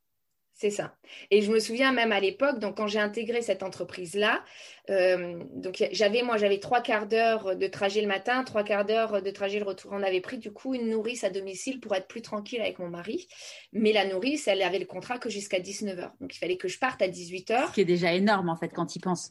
C'est 0.54 0.70
ça. 0.70 0.94
Et 1.30 1.42
je 1.42 1.50
me 1.50 1.58
souviens 1.58 1.92
même 1.92 2.12
à 2.12 2.20
l'époque, 2.20 2.58
donc 2.58 2.76
quand 2.76 2.86
j'ai 2.86 2.98
intégré 2.98 3.42
cette 3.42 3.62
entreprise-là, 3.62 4.44
euh, 4.90 5.42
donc 5.54 5.82
j'avais 5.90 6.22
moi 6.22 6.36
j'avais 6.36 6.60
trois 6.60 6.82
quarts 6.82 7.06
d'heure 7.06 7.56
de 7.56 7.66
trajet 7.66 8.00
le 8.00 8.06
matin, 8.06 8.44
trois 8.44 8.62
quarts 8.62 8.84
d'heure 8.84 9.22
de 9.22 9.30
trajet 9.30 9.58
le 9.58 9.64
retour. 9.64 9.90
On 9.92 10.02
avait 10.02 10.20
pris 10.20 10.38
du 10.38 10.52
coup 10.52 10.74
une 10.74 10.88
nourrice 10.90 11.24
à 11.24 11.30
domicile 11.30 11.80
pour 11.80 11.94
être 11.94 12.06
plus 12.06 12.22
tranquille 12.22 12.60
avec 12.60 12.78
mon 12.78 12.88
mari. 12.88 13.26
Mais 13.72 13.92
la 13.92 14.06
nourrice, 14.06 14.46
elle 14.46 14.62
avait 14.62 14.78
le 14.78 14.86
contrat 14.86 15.18
que 15.18 15.30
jusqu'à 15.30 15.58
19h. 15.58 16.12
Donc 16.20 16.34
il 16.34 16.38
fallait 16.38 16.56
que 16.56 16.68
je 16.68 16.78
parte 16.78 17.02
à 17.02 17.08
18h. 17.08 17.68
Ce 17.68 17.72
qui 17.72 17.80
est 17.80 17.84
déjà 17.84 18.12
énorme 18.12 18.48
en 18.48 18.56
fait 18.56 18.68
quand 18.68 18.86
tu 18.86 19.00
penses. 19.00 19.30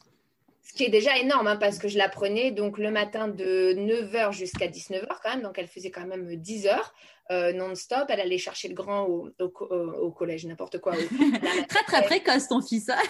Ce 0.62 0.72
qui 0.74 0.84
est 0.84 0.90
déjà 0.90 1.18
énorme 1.18 1.48
hein, 1.48 1.56
parce 1.56 1.78
que 1.78 1.88
je 1.88 1.98
la 1.98 2.08
prenais 2.08 2.52
donc 2.52 2.78
le 2.78 2.90
matin 2.90 3.26
de 3.28 3.74
9h 3.74 4.32
jusqu'à 4.32 4.68
19h 4.68 5.06
quand 5.22 5.30
même. 5.30 5.42
Donc 5.42 5.58
elle 5.58 5.66
faisait 5.66 5.90
quand 5.90 6.06
même 6.06 6.36
10 6.36 6.66
heures. 6.66 6.94
Euh, 7.30 7.52
non-stop. 7.52 8.06
Elle 8.08 8.20
allait 8.20 8.38
chercher 8.38 8.68
le 8.68 8.74
grand 8.74 9.04
au, 9.04 10.10
collège, 10.12 10.46
n'importe 10.46 10.78
quoi. 10.78 10.92
très, 11.68 11.84
très 11.84 12.02
précoce, 12.02 12.48
ton 12.48 12.60
fils. 12.60 12.90
Hein. 12.90 13.02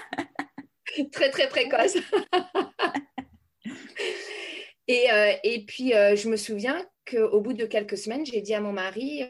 très, 1.12 1.30
très 1.30 1.48
précoce. 1.48 1.96
et, 4.88 5.10
euh, 5.12 5.32
et, 5.42 5.64
puis, 5.64 5.94
euh, 5.94 6.14
je 6.14 6.28
me 6.28 6.36
souviens 6.36 6.86
qu'au 7.10 7.40
bout 7.40 7.52
de 7.52 7.66
quelques 7.66 7.98
semaines, 7.98 8.24
j'ai 8.24 8.40
dit 8.40 8.54
à 8.54 8.60
mon 8.60 8.72
mari 8.72 9.24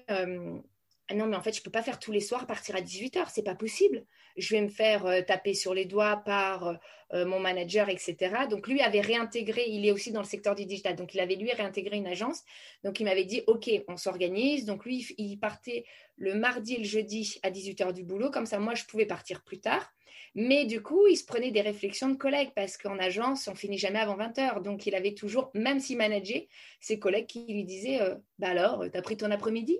ah 1.12 1.14
non, 1.14 1.26
mais 1.26 1.36
en 1.36 1.42
fait, 1.42 1.52
je 1.52 1.60
ne 1.60 1.64
peux 1.64 1.70
pas 1.70 1.82
faire 1.82 1.98
tous 1.98 2.12
les 2.12 2.20
soirs 2.20 2.46
partir 2.46 2.74
à 2.76 2.80
18h, 2.80 3.26
c'est 3.28 3.42
pas 3.42 3.54
possible. 3.54 4.06
Je 4.36 4.54
vais 4.54 4.60
me 4.60 4.68
faire 4.68 5.06
euh, 5.06 5.20
taper 5.22 5.54
sur 5.54 5.74
les 5.74 5.84
doigts 5.84 6.16
par 6.16 6.66
euh, 6.68 6.74
euh, 7.14 7.26
mon 7.26 7.40
manager, 7.40 7.88
etc. 7.88 8.46
Donc, 8.48 8.68
lui 8.68 8.80
avait 8.80 9.00
réintégré, 9.00 9.64
il 9.68 9.86
est 9.86 9.92
aussi 9.92 10.12
dans 10.12 10.20
le 10.20 10.26
secteur 10.26 10.54
du 10.54 10.64
digital, 10.64 10.96
donc 10.96 11.14
il 11.14 11.20
avait 11.20 11.36
lui 11.36 11.52
réintégré 11.52 11.96
une 11.96 12.06
agence. 12.06 12.42
Donc, 12.84 13.00
il 13.00 13.04
m'avait 13.04 13.24
dit, 13.24 13.42
OK, 13.46 13.70
on 13.88 13.96
s'organise. 13.96 14.64
Donc, 14.64 14.84
lui, 14.84 15.06
il 15.18 15.36
partait 15.36 15.84
le 16.16 16.34
mardi 16.34 16.74
et 16.74 16.78
le 16.78 16.84
jeudi 16.84 17.38
à 17.42 17.50
18h 17.50 17.92
du 17.92 18.04
boulot, 18.04 18.30
comme 18.30 18.46
ça, 18.46 18.58
moi, 18.58 18.74
je 18.74 18.84
pouvais 18.84 19.06
partir 19.06 19.42
plus 19.42 19.60
tard. 19.60 19.92
Mais 20.34 20.64
du 20.64 20.82
coup, 20.82 21.06
il 21.08 21.16
se 21.16 21.26
prenait 21.26 21.50
des 21.50 21.60
réflexions 21.60 22.08
de 22.08 22.16
collègues 22.16 22.52
parce 22.56 22.78
qu'en 22.78 22.98
agence, 22.98 23.48
on 23.48 23.54
finit 23.54 23.76
jamais 23.76 23.98
avant 23.98 24.16
20h. 24.16 24.62
Donc, 24.62 24.86
il 24.86 24.94
avait 24.94 25.14
toujours, 25.14 25.50
même 25.52 25.78
s'il 25.78 25.98
manageait, 25.98 26.48
ses 26.80 26.98
collègues 26.98 27.26
qui 27.26 27.44
lui 27.52 27.64
disaient 27.64 28.00
Bah 28.38 28.48
alors, 28.48 28.84
t'as 28.90 29.02
pris 29.02 29.18
ton 29.18 29.30
après-midi? 29.30 29.78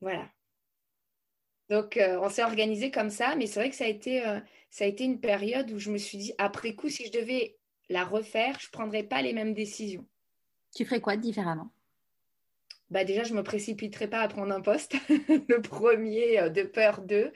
Voilà. 0.00 0.33
Donc, 1.74 1.96
euh, 1.96 2.20
on 2.22 2.28
s'est 2.28 2.44
organisé 2.44 2.92
comme 2.92 3.10
ça, 3.10 3.34
mais 3.34 3.48
c'est 3.48 3.58
vrai 3.58 3.68
que 3.68 3.74
ça 3.74 3.86
a, 3.86 3.88
été, 3.88 4.24
euh, 4.24 4.38
ça 4.70 4.84
a 4.84 4.86
été 4.86 5.02
une 5.02 5.18
période 5.18 5.72
où 5.72 5.80
je 5.80 5.90
me 5.90 5.98
suis 5.98 6.18
dit, 6.18 6.32
après 6.38 6.74
coup, 6.74 6.88
si 6.88 7.04
je 7.04 7.10
devais 7.10 7.56
la 7.88 8.04
refaire, 8.04 8.60
je 8.60 8.68
ne 8.68 8.70
prendrais 8.70 9.02
pas 9.02 9.22
les 9.22 9.32
mêmes 9.32 9.54
décisions. 9.54 10.06
Tu 10.72 10.84
ferais 10.84 11.00
quoi 11.00 11.16
différemment? 11.16 11.72
Bah 12.90 13.02
déjà, 13.02 13.24
je 13.24 13.32
ne 13.32 13.38
me 13.38 13.42
précipiterais 13.42 14.06
pas 14.06 14.20
à 14.20 14.28
prendre 14.28 14.54
un 14.54 14.60
poste, 14.60 14.94
le 15.08 15.60
premier 15.60 16.38
euh, 16.38 16.48
de 16.48 16.62
peur 16.62 17.00
d'eux. 17.00 17.32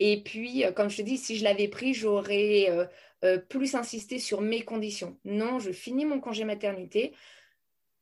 Et 0.00 0.22
puis, 0.22 0.64
comme 0.74 0.88
je 0.88 0.96
te 0.96 1.02
dis, 1.02 1.18
si 1.18 1.36
je 1.36 1.44
l'avais 1.44 1.68
pris, 1.68 1.92
j'aurais 1.92 2.88
plus 3.48 3.74
insisté 3.76 4.18
sur 4.18 4.40
mes 4.40 4.62
conditions. 4.62 5.16
Non, 5.24 5.60
je 5.60 5.72
finis 5.72 6.04
mon 6.04 6.20
congé 6.20 6.44
maternité 6.44 7.12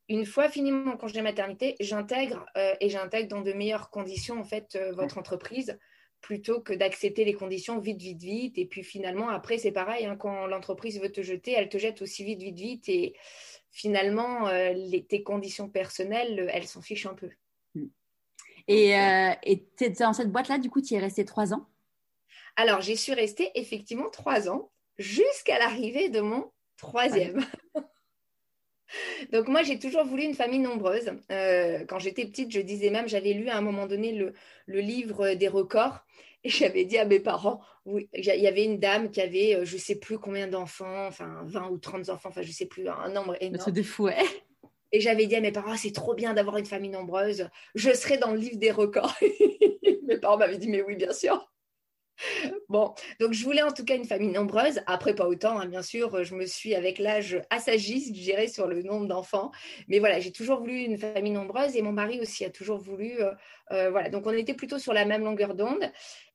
une 0.09 0.25
fois 0.25 0.49
fini 0.49 0.71
mon 0.71 0.97
congé 0.97 1.21
maternité, 1.21 1.75
j'intègre 1.79 2.45
euh, 2.57 2.73
et 2.81 2.89
j'intègre 2.89 3.29
dans 3.29 3.41
de 3.41 3.53
meilleures 3.53 3.89
conditions 3.89 4.39
en 4.39 4.43
fait 4.43 4.75
euh, 4.75 4.91
votre 4.93 5.17
entreprise 5.17 5.77
plutôt 6.19 6.61
que 6.61 6.73
d'accepter 6.73 7.25
les 7.25 7.33
conditions 7.33 7.79
vite, 7.79 8.01
vite, 8.01 8.21
vite. 8.21 8.57
Et 8.57 8.65
puis 8.65 8.83
finalement, 8.83 9.29
après, 9.29 9.57
c'est 9.57 9.71
pareil, 9.73 10.05
hein, 10.05 10.15
quand 10.15 10.47
l'entreprise 10.47 11.01
veut 11.01 11.11
te 11.11 11.21
jeter, 11.21 11.51
elle 11.51 11.67
te 11.67 11.77
jette 11.77 12.01
aussi 12.01 12.23
vite, 12.23 12.41
vite, 12.41 12.55
vite. 12.57 12.89
Et 12.89 13.13
finalement, 13.71 14.47
euh, 14.47 14.71
les, 14.71 15.03
tes 15.03 15.21
conditions 15.21 15.67
personnelles, 15.67 16.49
elles 16.53 16.67
s'en 16.67 16.81
fichent 16.81 17.07
un 17.07 17.13
peu. 17.13 17.29
Mm. 17.75 17.87
Et 18.69 19.65
tu 19.77 19.89
dans 19.91 20.13
cette 20.13 20.31
boîte-là, 20.31 20.59
du 20.59 20.69
coup, 20.69 20.81
tu 20.81 20.93
y 20.93 20.97
es 20.97 20.99
resté 20.99 21.25
trois 21.25 21.53
ans? 21.53 21.67
Alors, 22.55 22.79
j'y 22.79 22.95
suis 22.95 23.13
restée 23.13 23.51
effectivement 23.55 24.09
trois 24.09 24.47
ans 24.49 24.71
jusqu'à 24.97 25.59
l'arrivée 25.59 26.07
de 26.07 26.21
mon 26.21 26.51
troisième. 26.77 27.45
Donc 29.31 29.47
moi, 29.47 29.63
j'ai 29.63 29.79
toujours 29.79 30.05
voulu 30.05 30.23
une 30.23 30.33
famille 30.33 30.59
nombreuse. 30.59 31.11
Euh, 31.31 31.85
quand 31.87 31.99
j'étais 31.99 32.25
petite, 32.25 32.51
je 32.51 32.61
disais 32.61 32.89
même, 32.89 33.07
j'avais 33.07 33.33
lu 33.33 33.49
à 33.49 33.57
un 33.57 33.61
moment 33.61 33.87
donné 33.87 34.11
le, 34.11 34.33
livre 34.67 35.33
des 35.33 35.47
records 35.47 36.05
et 36.43 36.49
j'avais 36.49 36.85
dit 36.85 36.97
à 36.97 37.05
mes 37.05 37.19
parents, 37.19 37.61
oui, 37.85 38.09
il 38.13 38.23
y 38.25 38.47
avait 38.47 38.63
une 38.63 38.79
dame 38.79 39.11
qui 39.11 39.21
avait, 39.21 39.55
euh, 39.55 39.65
je 39.65 39.75
ne 39.75 39.79
sais 39.79 39.95
plus 39.95 40.17
combien 40.17 40.47
d'enfants, 40.47 41.07
enfin 41.07 41.41
20 41.45 41.69
ou 41.69 41.77
30 41.77 42.09
enfants, 42.09 42.29
enfin 42.29 42.41
je 42.41 42.47
ne 42.47 42.53
sais 42.53 42.65
plus, 42.65 42.87
un 42.87 43.09
nombre 43.09 43.35
énorme. 43.41 43.71
de 43.71 43.83
fou, 43.83 44.09
Et 44.91 44.99
j'avais 45.01 45.25
dit 45.25 45.35
à 45.35 45.41
mes 45.41 45.51
parents, 45.51 45.71
ah, 45.73 45.77
c'est 45.77 45.93
trop 45.93 46.13
bien 46.13 46.33
d'avoir 46.33 46.57
une 46.57 46.65
famille 46.65 46.91
nombreuse, 46.91 47.49
je 47.75 47.93
serai 47.93 48.17
dans 48.17 48.31
le 48.31 48.37
livre 48.37 48.57
des 48.57 48.71
records. 48.71 49.15
mes 50.07 50.17
parents 50.17 50.37
m'avaient 50.37 50.57
dit, 50.57 50.69
mais 50.69 50.81
oui, 50.81 50.95
bien 50.95 51.13
sûr. 51.13 51.52
Bon, 52.69 52.93
donc 53.19 53.33
je 53.33 53.43
voulais 53.43 53.61
en 53.61 53.71
tout 53.71 53.85
cas 53.85 53.95
une 53.95 54.05
famille 54.05 54.31
nombreuse. 54.31 54.81
Après, 54.87 55.13
pas 55.13 55.27
autant, 55.27 55.59
hein, 55.59 55.65
bien 55.65 55.81
sûr. 55.81 56.23
Je 56.23 56.35
me 56.35 56.45
suis, 56.45 56.75
avec 56.75 56.99
l'âge, 56.99 57.41
assagie, 57.49 58.13
je 58.13 58.47
sur 58.47 58.67
le 58.67 58.81
nombre 58.81 59.07
d'enfants. 59.07 59.51
Mais 59.87 59.99
voilà, 59.99 60.19
j'ai 60.19 60.31
toujours 60.31 60.59
voulu 60.59 60.79
une 60.79 60.97
famille 60.97 61.31
nombreuse 61.31 61.75
et 61.75 61.81
mon 61.81 61.91
mari 61.91 62.19
aussi 62.21 62.45
a 62.45 62.49
toujours 62.49 62.77
voulu. 62.77 63.21
Euh, 63.21 63.31
euh, 63.71 63.89
voilà, 63.91 64.09
donc 64.09 64.25
on 64.25 64.31
était 64.31 64.53
plutôt 64.53 64.79
sur 64.79 64.93
la 64.93 65.05
même 65.05 65.23
longueur 65.23 65.55
d'onde. 65.55 65.91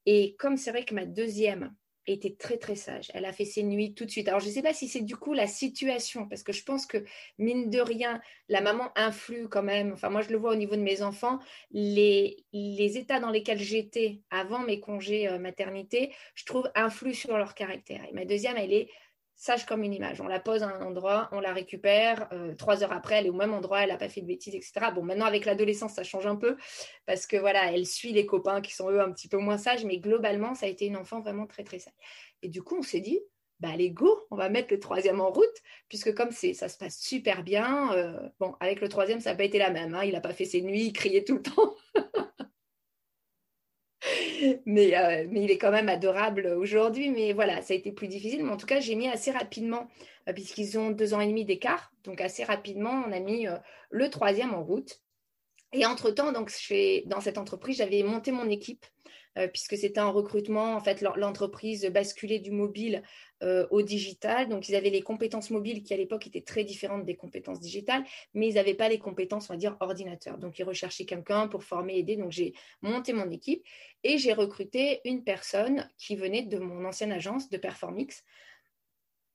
Et 0.07 0.37
comme 0.38 0.57
c'est 0.57 0.71
vrai 0.71 0.85
que 0.85 0.95
ma 0.95 1.05
deuxième 1.05 1.75
était 2.11 2.35
très 2.35 2.57
très 2.57 2.75
sage. 2.75 3.11
Elle 3.14 3.25
a 3.25 3.33
fait 3.33 3.44
ses 3.44 3.62
nuits 3.62 3.94
tout 3.94 4.05
de 4.05 4.11
suite. 4.11 4.29
Alors 4.29 4.40
je 4.40 4.47
ne 4.47 4.51
sais 4.53 4.62
pas 4.62 4.73
si 4.73 4.88
c'est 4.88 5.01
du 5.01 5.16
coup 5.16 5.33
la 5.33 5.47
situation, 5.47 6.29
parce 6.29 6.42
que 6.42 6.53
je 6.53 6.64
pense 6.64 6.87
que 6.87 7.05
mine 7.38 7.71
de 7.71 7.81
rien, 7.81 8.21
la 8.49 8.61
maman 8.61 8.90
influe 8.97 9.49
quand 9.49 9.62
même. 9.62 9.92
Enfin 9.92 10.09
moi 10.11 10.23
je 10.23 10.31
le 10.31 10.37
vois 10.37 10.53
au 10.53 10.57
niveau 10.57 10.77
de 10.77 10.83
mes 10.83 11.03
enfants, 11.03 11.38
les, 11.73 12.44
états 12.53 13.21
dans 13.21 13.31
lesquels 13.31 13.59
j'étais 13.59 14.21
avant 14.31 14.61
mes 14.61 14.81
congés 14.81 15.29
euh, 15.29 15.38
maternité, 15.38 16.12
je 16.35 16.44
trouve 16.44 16.71
influent 16.75 17.14
sur 17.14 17.37
leur 17.37 17.55
caractère. 17.55 18.05
Et 18.11 18.14
ma 18.14 18.25
deuxième, 18.25 18.57
elle 18.57 18.73
est 18.73 18.88
sage 19.38 19.66
comme 19.66 19.85
une 19.85 19.94
image. 19.94 20.20
On 20.20 20.27
la 20.27 20.40
pose 20.40 20.64
à 20.64 20.66
un 20.66 20.83
endroit, 20.83 21.29
on 21.31 21.38
la 21.38 21.53
récupère. 21.53 22.29
Euh, 22.33 22.55
trois 22.57 22.83
heures 22.83 22.92
après, 22.92 23.14
elle 23.14 23.27
est 23.27 23.31
au 23.31 23.35
même 23.35 23.55
endroit, 23.55 23.83
elle 23.83 23.90
n'a 23.90 23.96
pas 23.96 24.09
fait 24.09 24.20
de 24.20 24.27
bêtises, 24.27 24.55
etc. 24.55 24.90
Bon, 24.92 25.05
maintenant, 25.05 25.27
avec 25.27 25.44
l'adolescence, 25.44 25.94
ça 25.94 26.03
change 26.03 26.27
un 26.27 26.35
peu 26.35 26.57
parce 27.07 27.24
que 27.27 27.37
voilà, 27.37 27.72
elle 27.72 27.87
suit 27.87 28.12
les 28.12 28.27
copains 28.27 28.61
qui 28.61 28.74
sont 28.74 28.90
eux 28.90 29.01
un 29.01 29.12
petit 29.12 29.29
peu 29.29 29.38
moins 29.38 29.57
sages, 29.57 29.85
mais 29.85 29.98
globalement, 29.98 30.55
ça 30.55 30.66
a 30.66 30.68
été 30.68 30.87
une 30.87 30.96
enfant 30.96 31.20
vraiment 31.20 31.46
très, 31.46 31.62
très 31.62 31.79
sage. 31.79 31.94
Et 32.42 32.48
du 32.48 32.62
coup, 32.62 32.79
on 32.79 32.83
s'est 32.83 33.01
dit, 33.01 33.20
bah 33.61 33.70
allez 33.72 33.90
go, 33.90 34.27
on 34.33 34.37
va 34.37 34.48
mettre 34.48 34.72
le 34.72 34.81
troisième 34.81 35.20
en 35.20 35.31
route, 35.31 35.46
puisque 35.88 36.12
comme 36.14 36.33
c'est, 36.33 36.53
ça 36.53 36.68
se 36.68 36.77
passe 36.77 36.98
super 36.98 37.44
bien, 37.44 37.92
euh, 37.92 38.29
bon, 38.40 38.57
avec 38.59 38.81
le 38.81 38.88
troisième, 38.88 39.20
ça 39.20 39.31
n'a 39.31 39.37
pas 39.37 39.44
été 39.44 39.59
la 39.59 39.70
même, 39.70 39.94
hein. 39.94 40.05
il 40.05 40.12
n'a 40.14 40.20
pas 40.20 40.35
fait 40.35 40.44
ses 40.46 40.62
nuits, 40.62 40.87
il 40.87 40.92
criait 40.92 41.24
tout 41.24 41.37
le 41.37 41.42
temps. 41.42 41.77
mais, 44.66 44.96
euh, 44.96 45.27
mais 45.31 45.42
il 45.44 45.51
est 45.51 45.59
quand 45.59 45.70
même 45.70 45.88
adorable 45.88 46.46
aujourd'hui, 46.59 47.11
mais 47.11 47.33
voilà, 47.33 47.62
ça 47.62 47.74
a 47.74 47.77
été 47.77 47.92
plus 47.92 48.09
difficile, 48.09 48.44
mais 48.44 48.53
en 48.53 48.57
tout 48.57 48.66
cas, 48.66 48.81
j'ai 48.81 48.94
mis 48.94 49.09
assez 49.09 49.31
rapidement, 49.31 49.88
euh, 50.29 50.33
puisqu'ils 50.33 50.79
ont 50.79 50.90
deux 50.90 51.14
ans 51.14 51.20
et 51.20 51.27
demi 51.27 51.44
d'écart, 51.44 51.92
donc 52.05 52.20
assez 52.20 52.44
rapidement, 52.44 53.05
on 53.07 53.12
a 53.12 53.20
mis 53.20 53.46
le 53.90 54.11
troisième 54.11 54.55
en 54.55 54.62
route. 54.62 55.01
Et 55.73 55.85
entre-temps, 55.85 56.33
donc, 56.33 56.51
dans 57.07 57.21
cette 57.21 57.39
entreprise, 57.39 57.77
j'avais 57.77 58.03
monté 58.03 58.33
mon 58.33 58.49
équipe 58.49 58.87
euh, 59.37 59.47
puisque 59.47 59.77
c'était 59.77 60.01
un 60.01 60.09
recrutement. 60.09 60.75
En 60.75 60.81
fait, 60.81 61.03
l'entreprise 61.03 61.85
basculait 61.87 62.39
du 62.39 62.51
mobile 62.51 63.03
euh, 63.43 63.67
au 63.71 63.83
digital. 63.83 64.49
Donc, 64.49 64.69
ils 64.69 64.75
avaient 64.75 64.91
les 64.91 65.03
compétences 65.03 65.51
mobiles 65.51 65.83
qui, 65.83 65.93
à 65.93 65.97
l'époque, 65.97 66.27
étaient 66.27 66.41
très 66.41 66.65
différentes 66.65 67.05
des 67.05 67.17
compétences 67.17 67.61
digitales, 67.61 68.03
mais 68.35 68.49
ils 68.49 68.55
n'avaient 68.55 68.75
pas 68.75 68.89
les 68.89 68.99
compétences, 68.99 69.51
on 69.51 69.53
va 69.53 69.59
dire, 69.59 69.77
ordinateur. 69.81 70.39
Donc, 70.39 70.59
ils 70.59 70.65
recherchaient 70.65 71.05
quelqu'un 71.05 71.49
pour 71.49 71.63
former, 71.63 71.99
aider. 71.99 72.17
Donc, 72.17 72.33
j'ai 72.33 72.55
monté 72.81 73.13
mon 73.13 73.31
équipe 73.31 73.63
et 74.03 74.17
j'ai 74.17 74.33
recruté 74.33 75.01
une 75.05 75.23
personne 75.23 75.89
qui 75.99 76.17
venait 76.17 76.43
de 76.43 76.59
mon 76.59 76.85
ancienne 76.87 77.13
agence 77.13 77.51
de 77.51 77.59
Performix, 77.59 78.25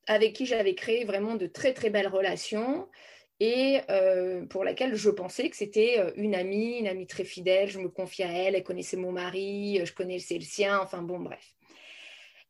avec 0.08 0.34
qui 0.34 0.46
j'avais 0.46 0.76
créé 0.76 1.06
vraiment 1.06 1.36
de 1.36 1.48
très, 1.48 1.74
très 1.74 1.90
belles 1.90 2.08
relations 2.08 2.90
et 3.46 3.82
euh, 3.90 4.46
pour 4.46 4.64
laquelle 4.64 4.96
je 4.96 5.10
pensais 5.10 5.50
que 5.50 5.58
c'était 5.58 6.00
euh, 6.00 6.12
une 6.16 6.34
amie, 6.34 6.78
une 6.78 6.88
amie 6.88 7.08
très 7.08 7.26
fidèle. 7.26 7.70
Je 7.70 7.78
me 7.78 7.90
confiais 7.90 8.24
à 8.24 8.32
elle, 8.32 8.56
elle 8.56 8.64
connaissait 8.64 8.96
mon 8.96 9.12
mari, 9.12 9.82
euh, 9.82 9.86
je 9.86 9.92
connaissais 9.92 10.36
le 10.36 10.46
sien, 10.46 10.80
enfin 10.80 11.02
bon, 11.02 11.20
bref. 11.20 11.54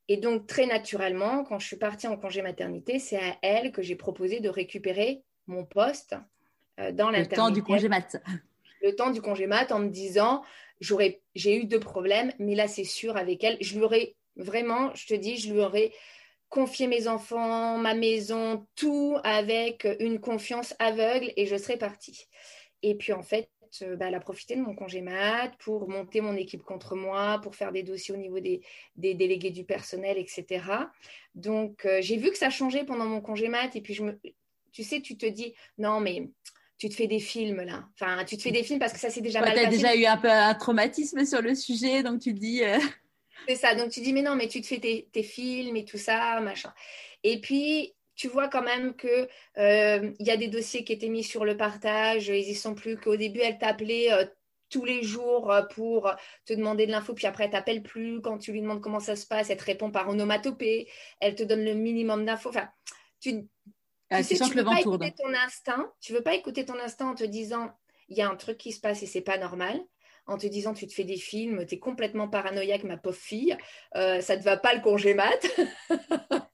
Et 0.08 0.18
donc, 0.18 0.46
très 0.46 0.68
naturellement, 0.68 1.46
quand 1.46 1.58
je 1.58 1.66
suis 1.66 1.78
partie 1.78 2.08
en 2.08 2.16
congé 2.16 2.44
maternité, 2.44 3.00
c'est 3.00 3.18
à 3.18 3.38
elle 3.42 3.72
que 3.72 3.82
j'ai 3.82 3.96
proposé 3.96 4.40
de 4.40 4.50
récupérer 4.50 5.24
mon 5.48 5.66
poste 5.66 6.16
dans 6.78 7.10
l'internet. 7.10 7.32
Le 7.32 7.38
temps 7.38 7.50
du 7.50 7.64
congé 7.64 7.90
mat. 7.90 8.22
Le 8.84 8.96
temps 8.96 9.10
du 9.10 9.22
congé 9.22 9.48
mat 9.48 9.72
en 9.72 9.80
me 9.80 9.90
disant, 9.90 10.44
j'ai 10.80 11.58
eu 11.58 11.66
deux 11.66 11.80
problèmes, 11.80 12.34
mais 12.38 12.54
là, 12.54 12.68
c'est 12.68 12.84
sûr, 12.84 13.18
avec 13.18 13.44
elle, 13.44 13.58
je 13.62 13.76
lui 13.78 13.84
aurais 13.84 14.16
vraiment, 14.36 14.94
je 14.94 15.08
te 15.08 15.14
dis, 15.16 15.38
je 15.38 15.54
lui 15.54 15.62
aurais 15.62 15.92
confier 16.54 16.86
mes 16.86 17.08
enfants, 17.08 17.80
ma 17.80 17.96
maison, 17.96 18.68
tout 18.76 19.18
avec 19.24 19.88
une 20.00 20.20
confiance 20.20 20.76
aveugle 20.78 21.34
et 21.36 21.48
je 21.48 21.58
serais 21.58 21.78
partie. 21.78 22.28
Et 22.84 22.94
puis 22.94 23.12
en 23.12 23.24
fait, 23.24 23.50
euh, 23.82 23.96
bah, 23.96 24.06
elle 24.10 24.14
a 24.14 24.20
profité 24.20 24.56
de 24.56 24.62
mon 24.62 24.76
congé 24.76 25.02
mat 25.02 25.52
pour 25.58 25.90
monter 25.90 26.22
mon 26.22 26.36
équipe 26.36 26.62
contre 26.62 26.96
moi, 26.96 27.40
pour 27.42 27.56
faire 27.56 27.72
des 27.72 27.82
dossiers 27.82 28.14
au 28.14 28.18
niveau 28.18 28.40
des, 28.40 28.62
délégués 28.96 29.50
du 29.50 29.64
personnel, 29.64 30.20
etc. 30.20 30.64
Donc 31.34 31.86
euh, 31.86 32.02
j'ai 32.02 32.18
vu 32.18 32.30
que 32.30 32.38
ça 32.38 32.52
changeait 32.52 32.84
pendant 32.84 33.06
mon 33.06 33.20
congé 33.20 33.48
mat 33.48 33.76
et 33.76 33.82
puis 33.82 33.96
je 33.96 34.04
me, 34.04 34.20
tu 34.72 34.84
sais, 34.84 35.02
tu 35.02 35.18
te 35.18 35.26
dis 35.26 35.56
non 35.80 36.02
mais 36.02 36.30
tu 36.78 36.88
te 36.88 36.94
fais 36.94 37.08
des 37.08 37.20
films 37.20 37.62
là. 37.62 37.88
Enfin, 38.00 38.26
tu 38.26 38.38
te 38.38 38.44
fais 38.44 38.52
des 38.52 38.64
films 38.64 38.78
parce 38.78 38.94
que 38.94 39.00
ça 39.00 39.10
c'est 39.10 39.22
déjà 39.22 39.42
mal 39.42 39.56
passé. 39.56 39.62
Tu 39.62 39.68
as 39.68 39.72
déjà 39.72 39.96
eu 39.96 40.06
un 40.06 40.18
peu 40.18 40.30
un 40.30 40.54
traumatisme 40.54 41.26
sur 41.26 41.42
le 41.42 41.56
sujet, 41.56 42.04
donc 42.04 42.22
tu 42.22 42.32
te 42.36 42.40
dis. 42.40 42.64
Euh, 42.64 42.78
c'est 43.48 43.56
ça. 43.56 43.76
Donc 43.76 43.92
tu 43.92 44.02
dis, 44.02 44.14
mais 44.14 44.22
non, 44.22 44.36
mais 44.36 44.48
tu 44.48 44.62
te 44.62 44.68
fais 44.68 44.80
tes, 44.80 45.24
films 45.24 45.76
et 45.76 45.86
tout 45.86 45.98
ça, 45.98 46.40
machin. 46.42 46.74
Et 47.24 47.40
puis, 47.42 47.94
tu 48.16 48.28
vois 48.28 48.48
quand 48.48 48.62
même 48.62 48.96
qu'il 48.96 49.28
euh, 49.58 50.12
y 50.20 50.30
a 50.30 50.38
des 50.38 50.48
dossiers 50.48 50.84
qui 50.84 50.94
étaient 50.94 51.10
mis 51.10 51.24
sur 51.24 51.46
le 51.46 51.58
partage. 51.58 52.28
Ils 52.28 52.50
y 52.50 52.56
sont 52.56 52.76
plus 52.76 52.98
qu'au 52.98 53.16
début, 53.16 53.40
elle 53.40 53.58
t'appelait 53.58 54.12
euh, 54.12 54.26
tous 54.70 54.86
les 54.86 55.04
jours 55.04 55.52
euh, 55.52 55.64
pour 55.64 56.14
te 56.46 56.54
demander 56.54 56.86
de 56.86 56.92
l'info, 56.92 57.14
puis 57.14 57.28
après, 57.28 57.46
elle 57.46 57.52
t'appelle 57.52 57.84
plus. 57.84 58.22
Quand 58.22 58.38
tu 58.38 58.52
lui 58.52 58.62
demandes 58.62 58.82
comment 58.82 59.00
ça 59.00 59.16
se 59.16 59.26
passe, 59.26 59.50
elle 59.50 59.58
te 59.58 59.66
répond 59.66 59.92
par 59.92 60.10
onomatopée. 60.10 60.90
Elle 61.20 61.36
te 61.36 61.44
donne 61.44 61.64
le 61.64 61.74
minimum 61.74 62.26
d'infos. 62.26 62.50
Enfin, 62.50 62.70
tu, 63.20 63.48
ah, 64.10 64.18
tu, 64.24 64.36
sais, 64.36 64.44
tu 64.44 64.56
veux 64.56 64.64
pas 64.64 64.80
écouter 64.80 65.14
ton 65.14 65.34
instinct. 65.34 65.92
Tu 66.02 66.14
veux 66.14 66.24
pas 66.24 66.36
écouter 66.36 66.66
ton 66.66 66.80
instinct 66.80 67.10
en 67.10 67.16
te 67.16 67.24
disant, 67.24 67.72
il 68.10 68.18
y 68.18 68.22
a 68.22 68.30
un 68.30 68.36
truc 68.36 68.58
qui 68.58 68.72
se 68.72 68.80
passe 68.80 69.02
et 69.02 69.08
c'est 69.08 69.22
pas 69.22 69.38
normal 69.38 69.82
en 70.26 70.38
te 70.38 70.48
disant 70.48 70.74
tu 70.74 70.88
te 70.88 70.94
fais 70.94 71.04
des 71.04 71.18
films, 71.18 71.66
tu 71.66 71.76
es 71.76 71.80
complètement 71.80 72.28
paranoïaque, 72.28 72.84
ma 72.84 72.98
pauvre 72.98 73.18
fille, 73.18 73.58
euh, 73.96 74.22
ça 74.22 74.36
ne 74.36 74.42
te 74.42 74.46
va 74.46 74.58
pas 74.58 74.74
le 74.74 74.82
congé 74.82 75.14
mat. 75.14 75.46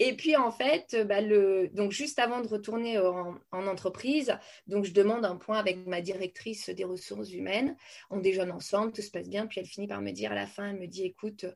Et 0.00 0.16
puis 0.16 0.36
en 0.36 0.50
fait, 0.50 0.96
bah, 1.06 1.20
le... 1.20 1.68
donc 1.68 1.92
juste 1.92 2.18
avant 2.18 2.40
de 2.40 2.48
retourner 2.48 2.98
en, 2.98 3.36
entreprise, 3.52 4.36
donc 4.66 4.84
je 4.84 4.92
demande 4.92 5.24
un 5.24 5.36
point 5.36 5.58
avec 5.58 5.86
ma 5.86 6.00
directrice 6.00 6.68
des 6.70 6.84
ressources 6.84 7.30
humaines. 7.30 7.76
On 8.10 8.18
déjeune 8.18 8.50
ensemble, 8.50 8.92
tout 8.92 9.02
se 9.02 9.10
passe 9.10 9.28
bien. 9.28 9.46
Puis 9.46 9.60
elle 9.60 9.66
finit 9.66 9.86
par 9.86 10.00
me 10.00 10.10
dire 10.10 10.32
à 10.32 10.34
la 10.34 10.46
fin, 10.46 10.70
elle 10.70 10.80
me 10.80 10.86
dit 10.86 11.04
écoute, 11.04 11.46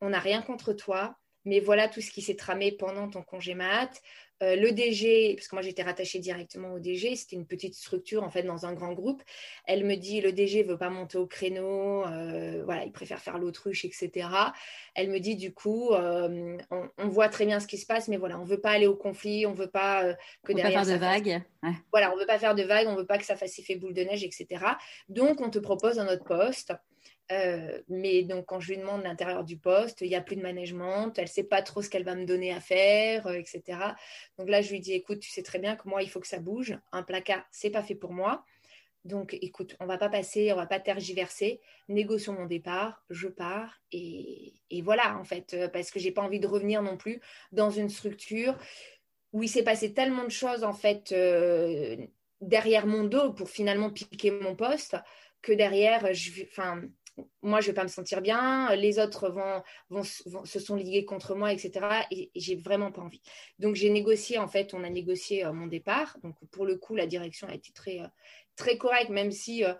on 0.00 0.10
n'a 0.10 0.20
rien 0.20 0.40
contre 0.40 0.72
toi, 0.72 1.16
mais 1.44 1.60
voilà 1.60 1.88
tout 1.88 2.00
ce 2.00 2.10
qui 2.10 2.22
s'est 2.22 2.36
tramé 2.36 2.72
pendant 2.72 3.08
ton 3.08 3.22
congé 3.22 3.54
mat. 3.54 4.00
Euh, 4.42 4.56
le 4.56 4.72
DG, 4.72 5.34
parce 5.36 5.48
que 5.48 5.54
moi 5.54 5.62
j'étais 5.62 5.82
rattachée 5.82 6.18
directement 6.18 6.72
au 6.72 6.78
DG, 6.78 7.14
c'était 7.14 7.36
une 7.36 7.46
petite 7.46 7.74
structure 7.74 8.22
en 8.22 8.30
fait 8.30 8.42
dans 8.42 8.64
un 8.64 8.72
grand 8.72 8.92
groupe. 8.92 9.22
Elle 9.66 9.84
me 9.84 9.96
dit 9.96 10.20
le 10.20 10.32
DG 10.32 10.62
veut 10.62 10.78
pas 10.78 10.88
monter 10.88 11.18
au 11.18 11.26
créneau, 11.26 12.06
euh, 12.06 12.62
voilà, 12.64 12.84
il 12.84 12.92
préfère 12.92 13.18
faire 13.18 13.38
l'autruche, 13.38 13.84
etc. 13.84 14.28
Elle 14.94 15.10
me 15.10 15.18
dit 15.18 15.36
du 15.36 15.52
coup, 15.52 15.92
euh, 15.92 16.56
on, 16.70 17.08
voit 17.08 17.28
très 17.28 17.44
bien 17.44 17.60
ce 17.60 17.66
qui 17.66 17.76
se 17.76 17.86
passe, 17.86 18.08
mais 18.08 18.16
voilà, 18.16 18.38
on 18.38 18.44
veut 18.44 18.60
pas 18.60 18.70
aller 18.70 18.86
au 18.86 18.96
conflit, 18.96 19.44
on 19.44 19.52
veut 19.52 19.70
pas 19.70 20.14
que 20.42 20.52
on 20.52 20.56
derrière. 20.56 20.84
Veut 20.84 20.98
pas 20.98 20.98
faire 20.98 21.20
de 21.20 21.30
vagues. 21.30 21.42
Voilà, 21.92 22.12
on 22.12 22.16
veut 22.16 22.26
pas 22.26 22.38
faire 22.38 22.54
de 22.54 22.62
vagues, 22.62 22.88
on 22.88 22.96
veut 22.96 23.06
pas 23.06 23.18
que 23.18 23.24
ça 23.24 23.36
fasse 23.36 23.58
effet 23.58 23.76
boule 23.76 23.94
de 23.94 24.02
neige, 24.02 24.24
etc. 24.24 24.64
Donc 25.08 25.40
on 25.40 25.50
te 25.50 25.58
propose 25.58 25.98
un 25.98 26.08
autre 26.08 26.24
poste. 26.24 26.72
Euh, 27.30 27.80
mais 27.88 28.22
donc, 28.22 28.46
quand 28.46 28.60
je 28.60 28.72
lui 28.72 28.78
demande 28.78 29.04
l'intérieur 29.04 29.44
du 29.44 29.56
poste, 29.56 30.00
il 30.00 30.08
n'y 30.08 30.16
a 30.16 30.20
plus 30.20 30.36
de 30.36 30.42
management, 30.42 31.12
elle 31.16 31.24
ne 31.24 31.28
sait 31.28 31.44
pas 31.44 31.62
trop 31.62 31.82
ce 31.82 31.88
qu'elle 31.88 32.04
va 32.04 32.14
me 32.14 32.24
donner 32.24 32.52
à 32.52 32.60
faire, 32.60 33.26
euh, 33.26 33.34
etc. 33.34 33.78
Donc 34.38 34.48
là, 34.48 34.62
je 34.62 34.70
lui 34.70 34.80
dis, 34.80 34.92
écoute, 34.92 35.20
tu 35.20 35.30
sais 35.30 35.42
très 35.42 35.58
bien 35.58 35.76
que 35.76 35.88
moi, 35.88 36.02
il 36.02 36.10
faut 36.10 36.20
que 36.20 36.26
ça 36.26 36.40
bouge. 36.40 36.76
Un 36.92 37.02
placard, 37.02 37.44
c'est 37.52 37.70
pas 37.70 37.82
fait 37.82 37.94
pour 37.94 38.12
moi. 38.12 38.44
Donc, 39.04 39.38
écoute, 39.40 39.76
on 39.80 39.86
va 39.86 39.96
pas 39.96 40.08
passer, 40.08 40.52
on 40.52 40.56
va 40.56 40.66
pas 40.66 40.80
tergiverser. 40.80 41.60
Négocions 41.88 42.34
mon 42.34 42.46
départ, 42.46 43.02
je 43.10 43.28
pars 43.28 43.80
et, 43.92 44.54
voilà, 44.82 45.16
en 45.18 45.24
fait, 45.24 45.54
euh, 45.54 45.68
parce 45.68 45.90
que 45.90 46.00
j'ai 46.00 46.10
pas 46.10 46.22
envie 46.22 46.40
de 46.40 46.46
revenir 46.46 46.82
non 46.82 46.96
plus 46.96 47.20
dans 47.52 47.70
une 47.70 47.88
structure 47.88 48.58
où 49.32 49.42
il 49.44 49.48
s'est 49.48 49.62
passé 49.62 49.94
tellement 49.94 50.24
de 50.24 50.30
choses, 50.30 50.64
en 50.64 50.72
fait, 50.72 51.14
derrière 52.40 52.86
mon 52.86 53.04
dos 53.04 53.32
pour 53.32 53.48
finalement 53.48 53.88
piquer 53.90 54.32
mon 54.32 54.56
poste 54.56 54.96
que 55.42 55.52
derrière, 55.52 56.12
je, 56.12 56.42
enfin, 56.44 56.82
moi, 57.42 57.60
je 57.60 57.68
vais 57.68 57.72
pas 57.72 57.82
me 57.82 57.88
sentir 57.88 58.20
bien, 58.20 58.74
les 58.76 58.98
autres 58.98 59.28
vont, 59.28 59.62
vont, 59.88 60.02
se 60.44 60.60
sont 60.60 60.76
ligués 60.76 61.04
contre 61.04 61.34
moi, 61.34 61.52
etc. 61.52 62.04
Et, 62.10 62.30
j'ai 62.34 62.56
vraiment 62.56 62.92
pas 62.92 63.02
envie. 63.02 63.22
Donc, 63.58 63.74
j'ai 63.74 63.90
négocié, 63.90 64.38
en 64.38 64.48
fait, 64.48 64.74
on 64.74 64.84
a 64.84 64.90
négocié 64.90 65.44
euh, 65.44 65.52
mon 65.52 65.66
départ. 65.66 66.16
Donc, 66.22 66.36
pour 66.50 66.66
le 66.66 66.76
coup, 66.76 66.94
la 66.94 67.06
direction 67.06 67.48
a 67.48 67.54
été 67.54 67.72
très, 67.72 68.00
euh, 68.00 68.08
très 68.56 68.78
correcte, 68.78 69.10
même 69.10 69.30
si 69.30 69.64
euh, 69.64 69.74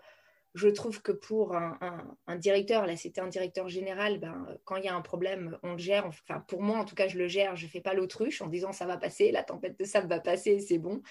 je 0.53 0.67
trouve 0.67 1.01
que 1.01 1.11
pour 1.13 1.55
un, 1.55 2.35
directeur, 2.35 2.85
là, 2.85 2.97
c'était 2.97 3.21
un 3.21 3.27
directeur 3.27 3.69
général, 3.69 4.19
ben, 4.19 4.45
quand 4.65 4.75
il 4.75 4.83
y 4.83 4.89
a 4.89 4.95
un 4.95 5.01
problème, 5.01 5.57
on 5.63 5.73
le 5.73 5.77
gère. 5.77 6.05
Enfin, 6.05 6.43
pour 6.47 6.61
moi, 6.61 6.77
en 6.77 6.83
tout 6.83 6.95
cas, 6.95 7.07
je 7.07 7.17
le 7.17 7.29
gère. 7.29 7.55
Je 7.55 7.67
fais 7.67 7.79
pas 7.79 7.93
l'autruche 7.93 8.41
en 8.41 8.47
disant 8.47 8.73
ça 8.73 8.85
va 8.85 8.97
passer, 8.97 9.31
la 9.31 9.43
tempête 9.43 9.79
de 9.79 9.85
sable 9.85 10.09
va 10.09 10.19
passer, 10.19 10.59
c'est 10.59 10.77
bon. 10.77 11.01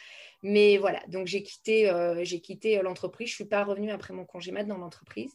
Mais 0.43 0.77
voilà, 0.77 1.01
donc 1.09 1.27
j'ai 1.27 1.43
quitté, 1.43 1.91
j'ai 2.21 2.43
quitté 2.43 2.83
l'entreprise. 2.83 3.31
Je 3.31 3.35
suis 3.35 3.47
pas 3.47 3.65
revenue 3.65 3.91
après 3.91 4.13
mon 4.13 4.27
congé 4.27 4.53
mat 4.53 4.65
dans 4.65 4.77
l'entreprise. 4.77 5.35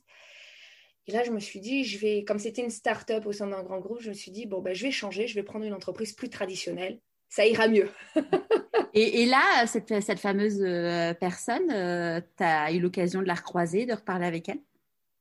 Et 1.07 1.11
là, 1.11 1.23
je 1.23 1.31
me 1.31 1.39
suis 1.39 1.59
dit, 1.59 1.83
je 1.83 1.99
vais, 1.99 2.23
comme 2.23 2.39
c'était 2.39 2.63
une 2.63 2.71
start-up 2.71 3.25
au 3.27 3.31
sein 3.31 3.47
d'un 3.47 3.61
grand 3.61 3.79
groupe, 3.79 4.01
je 4.01 4.09
me 4.09 4.15
suis 4.15 4.31
dit, 4.31 4.47
bon, 4.47 4.61
ben, 4.61 4.73
je 4.73 4.83
vais 4.83 4.91
changer, 4.91 5.27
je 5.27 5.35
vais 5.35 5.43
prendre 5.43 5.65
une 5.65 5.73
entreprise 5.73 6.13
plus 6.13 6.29
traditionnelle. 6.29 6.99
Ça 7.29 7.45
ira 7.45 7.67
mieux. 7.67 7.89
et, 8.93 9.25
là, 9.25 9.67
cette, 9.67 10.01
cette 10.01 10.19
fameuse 10.19 10.61
euh, 10.61 11.13
personne, 11.13 11.69
euh, 11.71 12.21
tu 12.37 12.43
as 12.43 12.71
eu 12.71 12.79
l'occasion 12.79 13.21
de 13.21 13.27
la 13.27 13.35
recroiser, 13.35 13.85
de 13.85 13.93
reparler 13.93 14.25
avec 14.25 14.49
elle? 14.49 14.59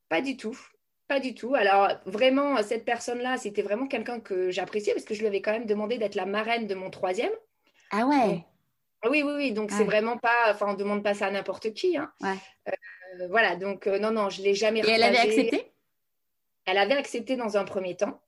Pas 0.08 0.22
du 0.22 0.36
tout. 0.36 0.58
Pas 1.06 1.20
du 1.20 1.34
tout. 1.34 1.54
Alors, 1.54 1.90
vraiment, 2.06 2.62
cette 2.62 2.86
personne-là, 2.86 3.36
c'était 3.36 3.62
vraiment 3.62 3.86
quelqu'un 3.86 4.20
que 4.20 4.50
j'appréciais 4.50 4.94
parce 4.94 5.04
que 5.04 5.14
je 5.14 5.20
lui 5.20 5.26
avais 5.26 5.42
quand 5.42 5.52
même 5.52 5.66
demandé 5.66 5.98
d'être 5.98 6.14
la 6.14 6.24
marraine 6.24 6.66
de 6.66 6.74
mon 6.74 6.88
troisième. 6.88 7.32
Ah 7.90 8.06
ouais? 8.06 8.42
Oui, 9.10 9.22
oui, 9.22 9.32
oui. 9.36 9.52
Donc, 9.52 9.70
c'est 9.70 9.84
vraiment 9.84 10.16
pas. 10.16 10.48
Enfin, 10.48 10.66
on 10.68 10.72
ne 10.72 10.78
demande 10.78 11.02
pas 11.02 11.12
ça 11.12 11.26
à 11.26 11.30
n'importe 11.30 11.74
qui. 11.74 11.98
Hein. 11.98 12.10
Ouais. 12.22 12.36
Euh, 12.68 13.28
voilà. 13.28 13.56
Donc, 13.56 13.86
non, 13.86 14.12
non, 14.12 14.30
je 14.30 14.40
ne 14.40 14.46
l'ai 14.46 14.54
jamais 14.54 14.80
Et 14.80 14.90
elle 14.90 15.02
avait 15.02 15.18
accepté? 15.18 15.73
Elle 16.66 16.78
avait 16.78 16.94
accepté 16.94 17.36
dans 17.36 17.56
un 17.56 17.64
premier 17.64 17.96
temps. 17.96 18.20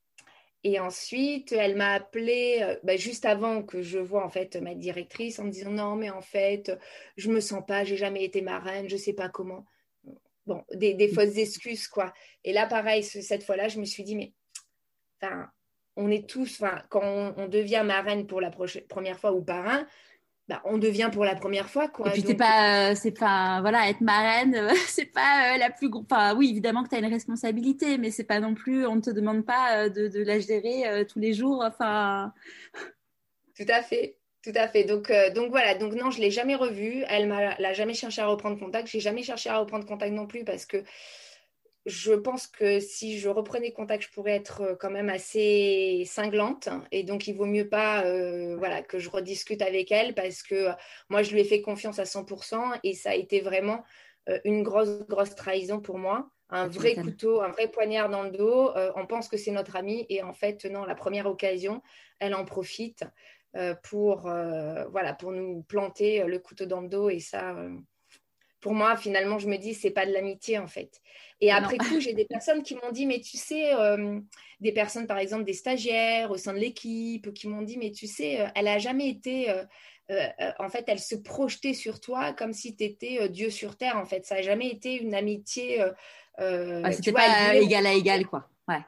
Et 0.64 0.80
ensuite, 0.80 1.52
elle 1.52 1.76
m'a 1.76 1.92
appelé 1.92 2.58
euh, 2.60 2.76
bah, 2.82 2.96
juste 2.96 3.24
avant 3.24 3.62
que 3.62 3.82
je 3.82 3.98
vois 3.98 4.24
en 4.24 4.30
fait 4.30 4.56
ma 4.56 4.74
directrice 4.74 5.38
en 5.38 5.44
me 5.44 5.50
disant 5.50 5.70
non, 5.70 5.94
mais 5.94 6.10
en 6.10 6.22
fait, 6.22 6.76
je 7.16 7.30
me 7.30 7.40
sens 7.40 7.62
pas, 7.64 7.84
j'ai 7.84 7.96
jamais 7.96 8.24
été 8.24 8.42
marraine, 8.42 8.88
je 8.88 8.96
sais 8.96 9.12
pas 9.12 9.28
comment. 9.28 9.64
Bon, 10.46 10.64
des, 10.72 11.08
fausses 11.08 11.38
excuses 11.38 11.88
quoi. 11.88 12.12
Et 12.44 12.52
là, 12.52 12.66
pareil, 12.66 13.02
cette 13.02 13.44
fois-là, 13.44 13.68
je 13.68 13.78
me 13.78 13.84
suis 13.84 14.02
dit 14.02 14.16
mais, 14.16 14.32
enfin, 15.20 15.48
on 15.96 16.10
est 16.10 16.28
tous, 16.28 16.62
quand 16.88 17.34
on, 17.36 17.48
devient 17.48 17.82
marraine 17.84 18.26
pour 18.26 18.40
la 18.40 18.50
première 18.50 19.18
fois 19.18 19.32
ou 19.32 19.42
parrain, 19.42 19.86
bah, 20.48 20.62
on 20.64 20.78
devient 20.78 21.10
pour 21.12 21.24
la 21.24 21.34
première 21.34 21.68
fois 21.68 21.88
quoi. 21.88 22.08
Et 22.08 22.12
puis 22.12 22.24
c'est 22.26 22.34
pas, 22.34 22.94
c'est 22.94 23.18
pas, 23.18 23.60
voilà, 23.60 23.88
être 23.88 24.00
marraine, 24.00 24.68
c'est 24.88 25.12
pas 25.12 25.56
la 25.58 25.70
plus, 25.70 25.90
enfin 25.94 26.34
oui 26.36 26.50
évidemment 26.50 26.82
que 26.84 26.88
tu 26.88 26.94
as 26.94 26.98
une 26.98 27.12
responsabilité, 27.12 27.98
mais 27.98 28.10
c'est 28.10 28.24
pas 28.24 28.40
non 28.40 28.54
plus, 28.54 28.86
on 28.86 28.96
ne 28.96 29.00
te 29.00 29.10
demande 29.10 29.44
pas 29.44 29.88
de, 29.88 30.08
de 30.08 30.22
la 30.22 30.38
gérer 30.38 31.06
tous 31.06 31.18
les 31.18 31.32
jours, 31.32 31.64
enfin. 31.66 32.32
Tout 33.56 33.66
à 33.68 33.82
fait. 33.82 34.18
Tout 34.46 34.52
à 34.54 34.68
fait. 34.68 34.84
Donc, 34.84 35.10
euh, 35.10 35.30
donc 35.30 35.50
voilà. 35.50 35.74
Donc 35.74 35.94
non, 35.94 36.12
je 36.12 36.20
l'ai 36.20 36.30
jamais 36.30 36.54
revue. 36.54 37.02
Elle 37.08 37.26
m'a 37.26 37.72
jamais 37.72 37.94
cherché 37.94 38.22
à 38.22 38.26
reprendre 38.26 38.56
contact. 38.56 38.86
J'ai 38.86 39.00
jamais 39.00 39.24
cherché 39.24 39.50
à 39.50 39.58
reprendre 39.58 39.84
contact 39.86 40.12
non 40.12 40.28
plus 40.28 40.44
parce 40.44 40.66
que 40.66 40.84
je 41.86 42.12
pense 42.12 42.46
que 42.46 42.80
si 42.80 43.18
je 43.18 43.28
reprenais 43.28 43.72
contact, 43.72 44.04
je 44.04 44.10
pourrais 44.10 44.36
être 44.36 44.60
euh, 44.60 44.74
quand 44.74 44.90
même 44.90 45.08
assez 45.08 46.02
cinglante. 46.04 46.68
Et 46.92 47.04
donc, 47.04 47.26
il 47.26 47.34
vaut 47.34 47.46
mieux 47.46 47.68
pas 47.68 48.04
euh, 48.04 48.56
voilà, 48.56 48.82
que 48.82 48.98
je 48.98 49.08
rediscute 49.08 49.62
avec 49.62 49.90
elle 49.90 50.14
parce 50.14 50.42
que 50.42 50.68
moi, 51.08 51.22
je 51.22 51.32
lui 51.32 51.40
ai 51.40 51.44
fait 51.44 51.62
confiance 51.62 51.98
à 51.98 52.04
100% 52.04 52.80
et 52.82 52.94
ça 52.94 53.10
a 53.10 53.14
été 53.14 53.40
vraiment 53.40 53.84
une 54.44 54.64
grosse, 54.64 55.06
grosse 55.08 55.36
trahison 55.36 55.80
pour 55.80 55.98
moi. 55.98 56.28
Un 56.50 56.66
vrai 56.66 56.94
couteau, 56.94 57.42
un 57.42 57.48
vrai 57.48 57.68
poignard 57.68 58.08
dans 58.08 58.24
le 58.24 58.30
dos. 58.30 58.72
on 58.96 59.06
pense 59.06 59.28
que 59.28 59.36
c'est 59.36 59.52
notre 59.52 59.76
amie 59.76 60.04
et 60.08 60.24
en 60.24 60.32
fait, 60.32 60.64
non, 60.64 60.84
la 60.84 60.96
première 60.96 61.26
occasion, 61.26 61.80
elle 62.18 62.34
en 62.34 62.44
profite. 62.44 63.04
Euh, 63.56 63.74
pour, 63.84 64.26
euh, 64.26 64.84
voilà, 64.88 65.14
pour 65.14 65.32
nous 65.32 65.62
planter 65.62 66.20
euh, 66.20 66.26
le 66.26 66.38
couteau 66.38 66.66
dans 66.66 66.82
le 66.82 66.88
dos. 66.88 67.08
Et 67.08 67.20
ça, 67.20 67.56
pour 68.60 68.74
moi, 68.74 68.96
finalement, 68.96 69.38
je 69.38 69.48
me 69.48 69.56
dis, 69.56 69.74
c'est 69.74 69.90
pas 69.90 70.06
de 70.06 70.12
l'amitié 70.12 70.58
en 70.58 70.66
fait. 70.66 71.00
Et 71.40 71.52
après 71.52 71.76
tout, 71.76 72.00
j'ai 72.00 72.14
des 72.14 72.24
personnes 72.24 72.62
qui 72.62 72.74
m'ont 72.74 72.90
dit, 72.90 73.06
mais 73.06 73.20
tu 73.20 73.36
sais, 73.36 73.72
des 74.60 74.72
personnes, 74.72 75.06
par 75.06 75.18
exemple, 75.18 75.44
des 75.44 75.52
stagiaires 75.52 76.30
au 76.30 76.36
sein 76.36 76.54
de 76.54 76.58
l'équipe, 76.58 77.32
qui 77.34 77.48
m'ont 77.48 77.62
dit, 77.62 77.76
mais 77.76 77.92
tu 77.92 78.06
sais, 78.06 78.38
elle 78.54 78.68
a 78.68 78.78
jamais 78.78 79.08
été. 79.08 79.52
en 80.58 80.68
fait, 80.70 80.84
elle 80.88 80.98
se 80.98 81.14
projetait 81.14 81.74
sur 81.74 82.00
toi 82.00 82.32
comme 82.32 82.54
si 82.54 82.74
tu 82.74 82.84
étais 82.84 83.28
Dieu 83.28 83.50
sur 83.50 83.76
terre. 83.76 83.98
En 83.98 84.06
fait, 84.06 84.24
ça 84.24 84.36
n'a 84.36 84.42
jamais 84.42 84.68
été 84.68 84.94
une 84.94 85.14
amitié. 85.14 85.84
Ah, 86.38 86.92
c'était 86.92 87.12
pas 87.12 87.54
égal 87.54 87.86
à 87.86 87.92
égal, 87.92 88.26
quoi. 88.26 88.48
Ouais. 88.66 88.80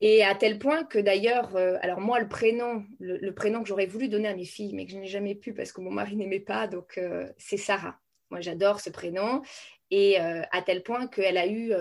Et 0.00 0.22
à 0.22 0.34
tel 0.34 0.58
point 0.58 0.84
que 0.84 0.98
d'ailleurs, 0.98 1.56
euh, 1.56 1.78
alors 1.80 1.98
moi, 1.98 2.20
le 2.20 2.28
prénom, 2.28 2.84
le, 3.00 3.30
prénom 3.30 3.62
que 3.62 3.68
j'aurais 3.68 3.86
voulu 3.86 4.08
donner 4.08 4.28
à 4.28 4.36
mes 4.36 4.44
filles, 4.44 4.74
mais 4.74 4.84
que 4.84 4.92
je 4.92 4.98
n'ai 4.98 5.06
jamais 5.06 5.34
pu 5.34 5.54
parce 5.54 5.72
que 5.72 5.80
mon 5.80 5.90
mari 5.90 6.14
n'aimait 6.14 6.40
pas, 6.40 6.66
donc 6.66 6.98
euh, 6.98 7.26
c'est 7.38 7.56
Sarah. 7.56 7.98
Moi, 8.30 8.40
j'adore 8.40 8.80
ce 8.80 8.90
prénom. 8.90 9.42
Et 9.90 10.20
euh, 10.20 10.42
à 10.52 10.62
tel 10.62 10.82
point 10.82 11.06
qu'elle 11.06 11.36
a 11.36 11.46
eu 11.46 11.72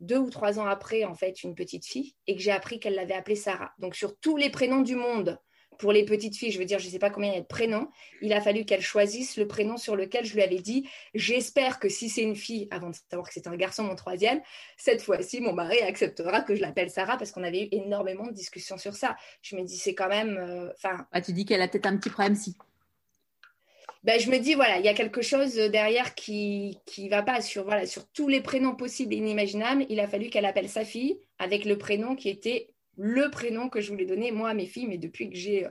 deux 0.00 0.18
ou 0.18 0.30
trois 0.30 0.58
ans 0.58 0.66
après, 0.66 1.04
en 1.04 1.14
fait, 1.14 1.42
une 1.42 1.54
petite 1.54 1.86
fille 1.86 2.14
et 2.26 2.34
que 2.34 2.42
j'ai 2.42 2.50
appris 2.50 2.80
qu'elle 2.80 2.94
l'avait 2.94 3.14
appelée 3.14 3.36
Sarah. 3.36 3.72
Donc, 3.78 3.94
sur 3.94 4.18
tous 4.18 4.36
les 4.36 4.50
prénoms 4.50 4.82
du 4.82 4.96
monde, 4.96 5.38
pour 5.78 5.92
les 5.92 6.04
petites 6.04 6.36
filles, 6.36 6.50
je 6.52 6.58
veux 6.58 6.64
dire, 6.64 6.78
je 6.78 6.86
ne 6.86 6.90
sais 6.90 6.98
pas 6.98 7.10
combien 7.10 7.30
il 7.30 7.34
y 7.34 7.38
a 7.38 7.40
de 7.40 7.46
prénoms, 7.46 7.88
il 8.20 8.32
a 8.32 8.40
fallu 8.40 8.64
qu'elle 8.64 8.82
choisisse 8.82 9.36
le 9.36 9.46
prénom 9.46 9.76
sur 9.76 9.96
lequel 9.96 10.24
je 10.24 10.34
lui 10.34 10.42
avais 10.42 10.60
dit 10.60 10.88
j'espère 11.14 11.80
que 11.80 11.88
si 11.88 12.08
c'est 12.08 12.22
une 12.22 12.36
fille, 12.36 12.68
avant 12.70 12.90
de 12.90 12.96
savoir 13.10 13.26
que 13.26 13.34
c'est 13.34 13.46
un 13.46 13.56
garçon, 13.56 13.82
mon 13.84 13.96
troisième, 13.96 14.40
cette 14.76 15.02
fois-ci, 15.02 15.40
mon 15.40 15.52
mari 15.52 15.80
acceptera 15.80 16.42
que 16.42 16.54
je 16.54 16.60
l'appelle 16.60 16.90
Sarah 16.90 17.16
parce 17.16 17.32
qu'on 17.32 17.42
avait 17.42 17.64
eu 17.64 17.68
énormément 17.72 18.26
de 18.26 18.32
discussions 18.32 18.78
sur 18.78 18.94
ça. 18.94 19.16
Je 19.42 19.56
me 19.56 19.62
dis, 19.62 19.76
c'est 19.76 19.94
quand 19.94 20.08
même. 20.08 20.36
Euh, 20.36 20.70
enfin. 20.76 21.06
ah, 21.10 21.20
tu 21.20 21.32
dis 21.32 21.44
qu'elle 21.44 21.62
a 21.62 21.68
peut-être 21.68 21.86
un 21.86 21.96
petit 21.96 22.10
problème 22.10 22.36
si. 22.36 22.56
Ben, 24.04 24.18
je 24.18 24.30
me 24.30 24.38
dis, 24.38 24.54
voilà, 24.54 24.78
il 24.78 24.84
y 24.84 24.88
a 24.88 24.94
quelque 24.94 25.22
chose 25.22 25.54
derrière 25.54 26.16
qui 26.16 26.76
ne 26.98 27.08
va 27.08 27.22
pas 27.22 27.40
sur, 27.40 27.64
voilà, 27.64 27.86
sur 27.86 28.10
tous 28.10 28.26
les 28.26 28.40
prénoms 28.40 28.74
possibles 28.74 29.14
et 29.14 29.18
inimaginables. 29.18 29.86
Il 29.88 30.00
a 30.00 30.08
fallu 30.08 30.28
qu'elle 30.28 30.44
appelle 30.44 30.68
sa 30.68 30.84
fille 30.84 31.20
avec 31.38 31.64
le 31.64 31.78
prénom 31.78 32.16
qui 32.16 32.28
était 32.28 32.74
le 32.96 33.30
prénom 33.30 33.68
que 33.68 33.80
je 33.80 33.90
voulais 33.90 34.04
donner, 34.04 34.32
moi, 34.32 34.50
à 34.50 34.54
mes 34.54 34.66
filles, 34.66 34.88
mais 34.88 34.98
depuis 34.98 35.30
que 35.30 35.36
j'ai, 35.36 35.68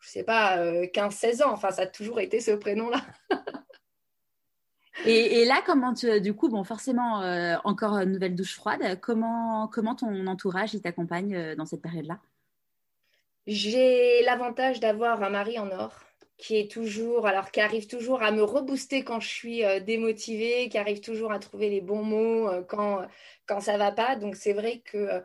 je 0.00 0.08
sais 0.08 0.24
pas, 0.24 0.56
15-16 0.56 1.42
euh, 1.42 1.46
ans. 1.46 1.52
Enfin, 1.52 1.70
ça 1.70 1.82
a 1.82 1.86
toujours 1.86 2.20
été 2.20 2.40
ce 2.40 2.52
prénom-là. 2.52 3.02
et, 5.06 5.44
là, 5.44 5.62
comment 5.64 5.92
tu, 5.92 6.20
du 6.20 6.34
coup, 6.34 6.48
bon, 6.48 6.64
forcément, 6.64 7.22
euh, 7.22 7.56
encore 7.64 7.98
une 7.98 8.12
nouvelle 8.12 8.34
douche 8.34 8.54
froide. 8.54 8.98
Comment, 9.00 9.68
comment 9.68 9.94
ton 9.94 10.26
entourage, 10.26 10.74
il 10.74 10.80
t'accompagne 10.80 11.34
euh, 11.34 11.54
dans 11.54 11.66
cette 11.66 11.82
période-là? 11.82 12.18
J'ai 13.46 14.22
l'avantage 14.22 14.80
d'avoir 14.80 15.22
un 15.22 15.28
mari 15.28 15.58
en 15.58 15.70
or 15.70 16.03
qui 16.36 16.56
est 16.56 16.70
toujours, 16.70 17.26
alors 17.26 17.50
qui 17.50 17.60
arrive 17.60 17.86
toujours 17.86 18.22
à 18.22 18.32
me 18.32 18.42
rebooster 18.42 19.04
quand 19.04 19.20
je 19.20 19.28
suis 19.28 19.64
euh, 19.64 19.78
démotivée, 19.78 20.68
qui 20.68 20.78
arrive 20.78 21.00
toujours 21.00 21.32
à 21.32 21.38
trouver 21.38 21.70
les 21.70 21.80
bons 21.80 22.02
mots 22.02 22.48
euh, 22.48 22.62
quand, 22.62 23.06
quand 23.46 23.60
ça 23.60 23.78
va 23.78 23.92
pas. 23.92 24.16
Donc 24.16 24.34
c'est 24.34 24.52
vrai 24.52 24.82
que 24.84 24.96
euh, 24.98 25.20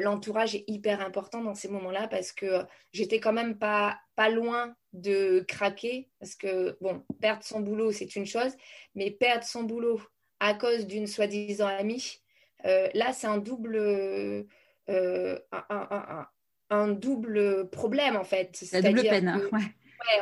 l'entourage 0.00 0.54
est 0.54 0.64
hyper 0.66 1.02
important 1.02 1.42
dans 1.42 1.54
ces 1.54 1.68
moments-là 1.68 2.08
parce 2.08 2.32
que 2.32 2.62
j'étais 2.92 3.20
quand 3.20 3.32
même 3.32 3.58
pas, 3.58 3.98
pas 4.16 4.30
loin 4.30 4.74
de 4.94 5.44
craquer 5.46 6.08
parce 6.18 6.34
que 6.34 6.78
bon, 6.80 7.04
perdre 7.20 7.44
son 7.44 7.60
boulot 7.60 7.92
c'est 7.92 8.16
une 8.16 8.26
chose, 8.26 8.52
mais 8.94 9.10
perdre 9.10 9.44
son 9.44 9.64
boulot 9.64 10.00
à 10.40 10.54
cause 10.54 10.86
d'une 10.86 11.06
soi-disant 11.06 11.66
amie, 11.66 12.20
là 12.64 13.12
c'est 13.12 13.26
un 13.26 13.38
double, 13.38 14.46
un, 14.88 16.26
un, 16.70 16.88
double 16.88 17.68
problème 17.70 18.16
en 18.16 18.24
fait. 18.24 18.64
La 18.72 18.82
double 18.82 19.02
peine, 19.02 19.28
hein, 19.28 19.40
ouais 19.52 19.60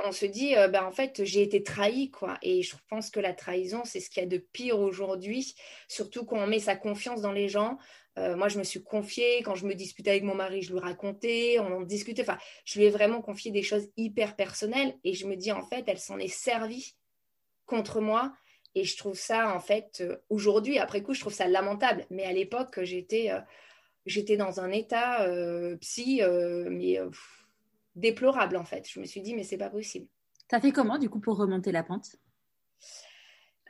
on 0.04 0.12
se 0.12 0.26
dit, 0.26 0.56
euh, 0.56 0.68
bah, 0.68 0.86
en 0.86 0.92
fait, 0.92 1.24
j'ai 1.24 1.42
été 1.42 1.62
trahi, 1.62 2.10
quoi. 2.10 2.38
Et 2.42 2.62
je 2.62 2.76
pense 2.88 3.10
que 3.10 3.20
la 3.20 3.32
trahison, 3.32 3.82
c'est 3.84 4.00
ce 4.00 4.10
qu'il 4.10 4.22
y 4.22 4.26
a 4.26 4.28
de 4.28 4.38
pire 4.38 4.78
aujourd'hui, 4.78 5.54
surtout 5.88 6.24
quand 6.24 6.38
on 6.38 6.46
met 6.46 6.58
sa 6.58 6.76
confiance 6.76 7.20
dans 7.20 7.32
les 7.32 7.48
gens. 7.48 7.78
Euh, 8.18 8.36
moi, 8.36 8.48
je 8.48 8.58
me 8.58 8.64
suis 8.64 8.82
confiée, 8.82 9.42
quand 9.42 9.54
je 9.54 9.66
me 9.66 9.74
disputais 9.74 10.10
avec 10.10 10.22
mon 10.22 10.34
mari, 10.34 10.62
je 10.62 10.72
lui 10.72 10.80
racontais, 10.80 11.58
on 11.60 11.78
en 11.78 11.80
discutait. 11.82 12.22
Enfin, 12.22 12.38
je 12.64 12.78
lui 12.78 12.86
ai 12.86 12.90
vraiment 12.90 13.22
confié 13.22 13.50
des 13.50 13.62
choses 13.62 13.88
hyper 13.96 14.36
personnelles. 14.36 14.94
Et 15.04 15.14
je 15.14 15.26
me 15.26 15.36
dis, 15.36 15.52
en 15.52 15.62
fait, 15.62 15.84
elle 15.86 15.98
s'en 15.98 16.18
est 16.18 16.28
servie 16.28 16.94
contre 17.66 18.00
moi. 18.00 18.32
Et 18.74 18.84
je 18.84 18.96
trouve 18.96 19.18
ça, 19.18 19.54
en 19.54 19.60
fait, 19.60 19.98
euh, 20.00 20.16
aujourd'hui, 20.30 20.78
après 20.78 21.02
coup, 21.02 21.14
je 21.14 21.20
trouve 21.20 21.34
ça 21.34 21.48
lamentable. 21.48 22.06
Mais 22.10 22.24
à 22.24 22.32
l'époque, 22.32 22.80
j'étais, 22.82 23.30
j'étais 24.06 24.36
dans 24.36 24.60
un 24.60 24.70
état 24.70 25.26
psy, 25.80 26.20
mais 26.68 26.98
déplorable 27.94 28.56
en 28.56 28.64
fait. 28.64 28.88
Je 28.88 29.00
me 29.00 29.04
suis 29.04 29.20
dit, 29.20 29.34
mais 29.34 29.44
c'est 29.44 29.58
pas 29.58 29.70
possible. 29.70 30.06
T'as 30.48 30.60
fait 30.60 30.72
comment 30.72 30.98
du 30.98 31.08
coup 31.08 31.20
pour 31.20 31.36
remonter 31.36 31.72
la 31.72 31.82
pente? 31.82 32.16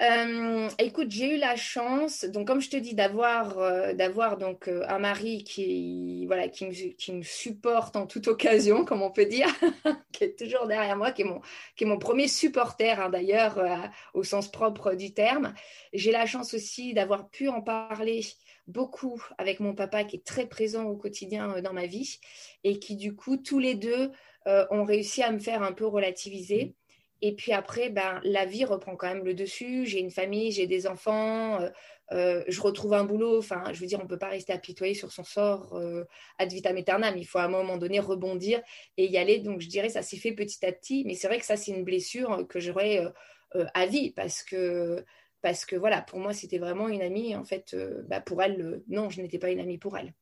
Euh, 0.00 0.68
écoute, 0.78 1.10
j'ai 1.10 1.36
eu 1.36 1.38
la 1.38 1.54
chance, 1.54 2.24
donc 2.24 2.46
comme 2.46 2.60
je 2.60 2.70
te 2.70 2.76
dis, 2.76 2.94
d'avoir 2.94 3.58
euh, 3.58 3.92
d'avoir 3.92 4.38
donc 4.38 4.66
euh, 4.66 4.82
un 4.88 4.98
mari 4.98 5.44
qui 5.44 6.24
voilà 6.26 6.48
qui 6.48 6.66
me, 6.66 6.72
qui 6.72 7.12
me, 7.12 7.22
supporte 7.22 7.94
en 7.94 8.06
toute 8.06 8.26
occasion, 8.26 8.84
comme 8.86 9.02
on 9.02 9.12
peut 9.12 9.26
dire, 9.26 9.48
qui 10.12 10.24
est 10.24 10.38
toujours 10.38 10.66
derrière 10.66 10.96
moi, 10.96 11.12
qui 11.12 11.22
est 11.22 11.26
mon 11.26 11.40
qui 11.76 11.84
est 11.84 11.86
mon 11.86 11.98
premier 11.98 12.26
supporter 12.26 12.98
hein, 12.98 13.10
d'ailleurs 13.10 13.60
au 14.14 14.24
sens 14.24 14.50
propre 14.50 14.94
du 14.94 15.12
terme. 15.12 15.52
J'ai 15.92 16.10
la 16.10 16.26
chance 16.26 16.54
aussi 16.54 16.94
d'avoir 16.94 17.28
pu 17.28 17.48
en 17.48 17.60
parler 17.60 18.24
beaucoup 18.66 19.22
avec 19.38 19.60
mon 19.60 19.74
papa 19.74 20.04
qui 20.04 20.16
est 20.16 20.24
très 20.24 20.46
présent 20.46 20.84
au 20.84 20.96
quotidien 20.96 21.60
dans 21.60 21.72
ma 21.72 21.86
vie 21.86 22.20
et 22.64 22.78
qui 22.78 22.96
du 22.96 23.14
coup 23.14 23.36
tous 23.36 23.58
les 23.58 23.74
deux 23.74 24.10
ont 24.46 24.84
réussi 24.84 25.22
à 25.22 25.30
me 25.30 25.38
faire 25.38 25.62
un 25.62 25.72
peu 25.72 25.86
relativiser. 25.86 26.74
Et 27.22 27.32
puis 27.32 27.52
après, 27.52 27.88
ben, 27.88 28.20
la 28.24 28.44
vie 28.44 28.64
reprend 28.64 28.96
quand 28.96 29.06
même 29.06 29.24
le 29.24 29.32
dessus. 29.32 29.86
J'ai 29.86 30.00
une 30.00 30.10
famille, 30.10 30.50
j'ai 30.50 30.66
des 30.66 30.88
enfants, 30.88 31.60
euh, 31.60 31.70
euh, 32.10 32.42
je 32.48 32.60
retrouve 32.60 32.94
un 32.94 33.04
boulot. 33.04 33.38
Enfin, 33.38 33.62
je 33.72 33.80
veux 33.80 33.86
dire, 33.86 34.00
on 34.00 34.02
ne 34.02 34.08
peut 34.08 34.18
pas 34.18 34.28
rester 34.28 34.52
apitoyé 34.52 34.92
sur 34.92 35.12
son 35.12 35.22
sort 35.22 35.72
euh, 35.76 36.04
ad 36.38 36.52
vitam 36.52 36.76
aeternam. 36.76 37.16
Il 37.16 37.24
faut 37.24 37.38
à 37.38 37.44
un 37.44 37.48
moment 37.48 37.76
donné 37.76 38.00
rebondir 38.00 38.60
et 38.96 39.06
y 39.06 39.16
aller. 39.18 39.38
Donc, 39.38 39.60
je 39.60 39.68
dirais, 39.68 39.88
ça 39.88 40.02
s'est 40.02 40.16
fait 40.16 40.32
petit 40.32 40.66
à 40.66 40.72
petit. 40.72 41.04
Mais 41.06 41.14
c'est 41.14 41.28
vrai 41.28 41.38
que 41.38 41.46
ça, 41.46 41.56
c'est 41.56 41.70
une 41.70 41.84
blessure 41.84 42.44
que 42.48 42.58
j'aurais 42.58 43.00
à 43.74 43.86
vie 43.86 44.10
parce 44.10 44.42
que, 44.42 45.04
parce 45.42 45.64
que, 45.64 45.76
voilà, 45.76 46.00
pour 46.00 46.18
moi, 46.20 46.32
c'était 46.32 46.58
vraiment 46.58 46.88
une 46.88 47.02
amie. 47.02 47.36
En 47.36 47.44
fait, 47.44 47.76
bah, 48.08 48.20
pour 48.20 48.42
elle, 48.42 48.82
non, 48.88 49.10
je 49.10 49.20
n'étais 49.20 49.38
pas 49.38 49.50
une 49.50 49.60
amie 49.60 49.78
pour 49.78 49.98
elle. 49.98 50.14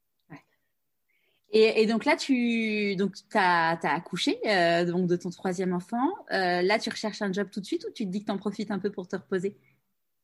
Et, 1.53 1.87
donc 1.87 2.05
là, 2.05 2.17
tu 2.17 2.95
donc 2.95 3.15
as, 3.35 3.79
accouché 3.83 4.39
euh, 4.47 4.85
donc 4.85 5.09
de 5.09 5.17
ton 5.17 5.31
troisième 5.31 5.73
enfant. 5.73 6.09
Euh, 6.33 6.63
là, 6.63 6.79
tu 6.79 6.91
recherches 6.91 7.23
un 7.23 7.33
job 7.33 7.49
tout 7.51 7.61
de 7.61 7.67
suite 7.67 7.85
ou 7.89 7.93
tu 7.93 8.05
te 8.05 8.11
dis 8.11 8.21
que 8.21 8.27
tu 8.27 8.33
en 8.33 8.39
profites 8.39 8.71
un 8.71 8.79
peu 8.79 8.91
pour 8.91 9.09
te 9.09 9.17
reposer? 9.17 9.57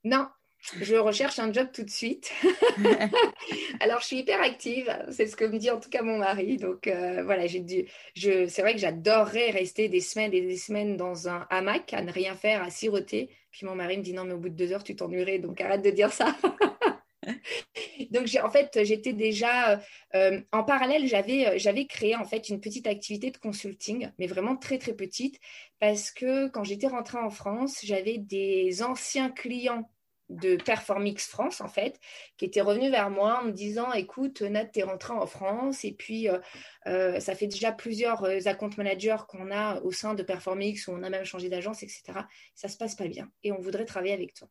Non, 0.04 0.28
je 0.80 0.94
recherche 0.94 1.40
un 1.40 1.52
job 1.52 1.66
tout 1.72 1.82
de 1.82 1.90
suite. 1.90 2.30
Alors, 3.80 4.00
je 4.00 4.06
suis 4.06 4.18
hyper 4.18 4.40
active. 4.40 4.96
C'est 5.10 5.26
ce 5.26 5.34
que 5.34 5.44
me 5.44 5.58
dit 5.58 5.68
en 5.68 5.80
tout 5.80 5.90
cas 5.90 6.02
mon 6.02 6.18
mari. 6.18 6.58
Donc, 6.58 6.86
euh, 6.86 7.24
voilà, 7.24 7.48
j'ai 7.48 7.60
dû. 7.60 7.86
Je, 8.14 8.46
c'est 8.46 8.62
vrai 8.62 8.74
que 8.74 8.80
j'adorerais 8.80 9.50
rester 9.50 9.88
des 9.88 10.00
semaines 10.00 10.32
et 10.32 10.42
des 10.42 10.56
semaines 10.56 10.96
dans 10.96 11.28
un 11.28 11.44
hamac, 11.50 11.92
à 11.92 12.02
ne 12.02 12.12
rien 12.12 12.36
faire, 12.36 12.62
à 12.62 12.70
siroter. 12.70 13.30
Puis 13.56 13.64
mon 13.64 13.74
mari 13.74 13.96
me 13.96 14.02
dit 14.02 14.12
non, 14.12 14.24
mais 14.24 14.34
au 14.34 14.38
bout 14.38 14.50
de 14.50 14.54
deux 14.54 14.70
heures, 14.72 14.84
tu 14.84 14.94
t'ennuierais. 14.94 15.38
Donc, 15.38 15.62
arrête 15.62 15.80
de 15.80 15.88
dire 15.88 16.12
ça. 16.12 16.36
Donc, 18.10 18.28
en 18.44 18.50
fait, 18.50 18.84
j'étais 18.84 19.14
déjà 19.14 19.80
euh, 20.14 20.42
en 20.52 20.62
parallèle, 20.62 21.06
j'avais, 21.06 21.46
euh, 21.46 21.54
j'avais 21.56 21.86
créé 21.86 22.14
en 22.14 22.26
fait 22.26 22.50
une 22.50 22.60
petite 22.60 22.86
activité 22.86 23.30
de 23.30 23.38
consulting, 23.38 24.10
mais 24.18 24.26
vraiment 24.26 24.56
très 24.56 24.76
très 24.76 24.92
petite, 24.92 25.40
parce 25.80 26.10
que 26.10 26.48
quand 26.48 26.64
j'étais 26.64 26.86
rentrée 26.86 27.16
en 27.16 27.30
France, 27.30 27.80
j'avais 27.82 28.18
des 28.18 28.82
anciens 28.82 29.30
clients 29.30 29.90
de 30.28 30.56
Performix 30.56 31.28
France, 31.28 31.60
en 31.60 31.68
fait, 31.68 32.00
qui 32.36 32.44
était 32.44 32.60
revenu 32.60 32.90
vers 32.90 33.10
moi 33.10 33.40
en 33.40 33.44
me 33.46 33.52
disant 33.52 33.92
Écoute, 33.92 34.42
Nat, 34.42 34.66
tu 34.66 34.80
es 34.80 34.82
rentré 34.82 35.12
en 35.12 35.26
France, 35.26 35.84
et 35.84 35.92
puis 35.92 36.28
euh, 36.28 36.38
euh, 36.86 37.20
ça 37.20 37.34
fait 37.34 37.46
déjà 37.46 37.72
plusieurs 37.72 38.24
euh, 38.24 38.38
account 38.46 38.70
managers 38.76 39.16
qu'on 39.28 39.50
a 39.50 39.80
au 39.82 39.92
sein 39.92 40.14
de 40.14 40.22
Performix, 40.22 40.88
où 40.88 40.92
on 40.92 41.02
a 41.02 41.10
même 41.10 41.24
changé 41.24 41.48
d'agence, 41.48 41.82
etc. 41.82 42.02
Ça 42.54 42.68
se 42.68 42.76
passe 42.76 42.94
pas 42.94 43.08
bien, 43.08 43.30
et 43.42 43.52
on 43.52 43.60
voudrait 43.60 43.84
travailler 43.84 44.14
avec 44.14 44.34
toi. 44.34 44.48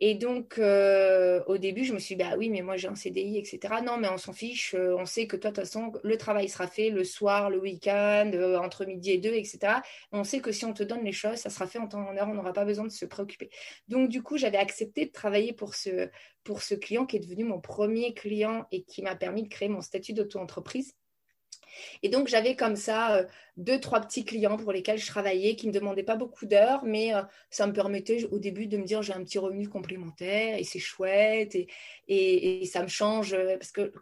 Et 0.00 0.14
donc, 0.16 0.58
euh, 0.58 1.42
au 1.46 1.56
début, 1.56 1.84
je 1.84 1.92
me 1.94 1.98
suis 1.98 2.16
dit, 2.16 2.22
bah 2.22 2.34
oui, 2.36 2.50
mais 2.50 2.62
moi 2.62 2.76
j'ai 2.76 2.88
un 2.88 2.96
CDI, 2.96 3.38
etc. 3.38 3.82
Non, 3.84 3.96
mais 3.96 4.08
on 4.08 4.18
s'en 4.18 4.32
fiche. 4.32 4.74
Euh, 4.74 4.96
on 4.98 5.06
sait 5.06 5.26
que 5.26 5.36
toi, 5.36 5.50
de 5.50 5.56
toute 5.56 5.64
façon, 5.64 5.92
le 6.02 6.18
travail 6.18 6.48
sera 6.48 6.66
fait 6.66 6.90
le 6.90 7.04
soir, 7.04 7.48
le 7.48 7.60
week-end, 7.60 8.30
euh, 8.34 8.58
entre 8.58 8.84
midi 8.84 9.12
et 9.12 9.18
deux, 9.18 9.32
etc. 9.34 9.82
On 10.12 10.24
sait 10.24 10.40
que 10.40 10.50
si 10.52 10.64
on 10.64 10.72
te 10.72 10.82
donne 10.82 11.04
les 11.04 11.12
choses, 11.12 11.38
ça 11.38 11.50
sera 11.50 11.66
fait 11.66 11.78
en 11.78 11.86
temps 11.86 12.04
et 12.04 12.08
en 12.08 12.16
heure. 12.16 12.28
On 12.28 12.34
n'aura 12.34 12.52
pas 12.52 12.64
besoin 12.64 12.84
de 12.84 12.92
se 12.92 13.04
préoccuper. 13.04 13.50
Donc, 13.88 14.08
du 14.08 14.22
coup, 14.22 14.36
j'avais 14.36 14.58
accepté 14.58 15.06
de 15.06 15.12
travailler 15.12 15.52
pour 15.52 15.74
ce, 15.74 16.10
pour 16.42 16.62
ce 16.62 16.74
client 16.74 17.06
qui 17.06 17.16
est 17.16 17.20
devenu 17.20 17.44
mon 17.44 17.60
premier 17.60 18.14
client 18.14 18.66
et 18.72 18.82
qui 18.82 19.02
m'a 19.02 19.14
permis 19.14 19.44
de 19.44 19.48
créer 19.48 19.68
mon 19.68 19.80
statut 19.80 20.12
d'auto-entreprise. 20.12 20.94
Et 22.02 22.08
donc, 22.08 22.28
j'avais 22.28 22.56
comme 22.56 22.76
ça 22.76 23.16
euh, 23.16 23.24
deux, 23.56 23.80
trois 23.80 24.00
petits 24.00 24.24
clients 24.24 24.56
pour 24.56 24.72
lesquels 24.72 24.98
je 24.98 25.06
travaillais 25.06 25.56
qui 25.56 25.66
ne 25.66 25.72
me 25.72 25.78
demandaient 25.78 26.02
pas 26.02 26.16
beaucoup 26.16 26.46
d'heures, 26.46 26.84
mais 26.84 27.14
euh, 27.14 27.22
ça 27.50 27.66
me 27.66 27.72
permettait 27.72 28.24
au 28.24 28.38
début 28.38 28.66
de 28.66 28.76
me 28.76 28.84
dire 28.84 29.02
j'ai 29.02 29.12
un 29.12 29.22
petit 29.22 29.38
revenu 29.38 29.68
complémentaire 29.68 30.58
et 30.58 30.64
c'est 30.64 30.78
chouette 30.78 31.56
et, 32.08 32.66
ça 32.66 32.82
me 32.82 32.88
change 32.88 33.34
euh, 33.34 33.56
parce 33.56 33.72
que, 33.72 33.92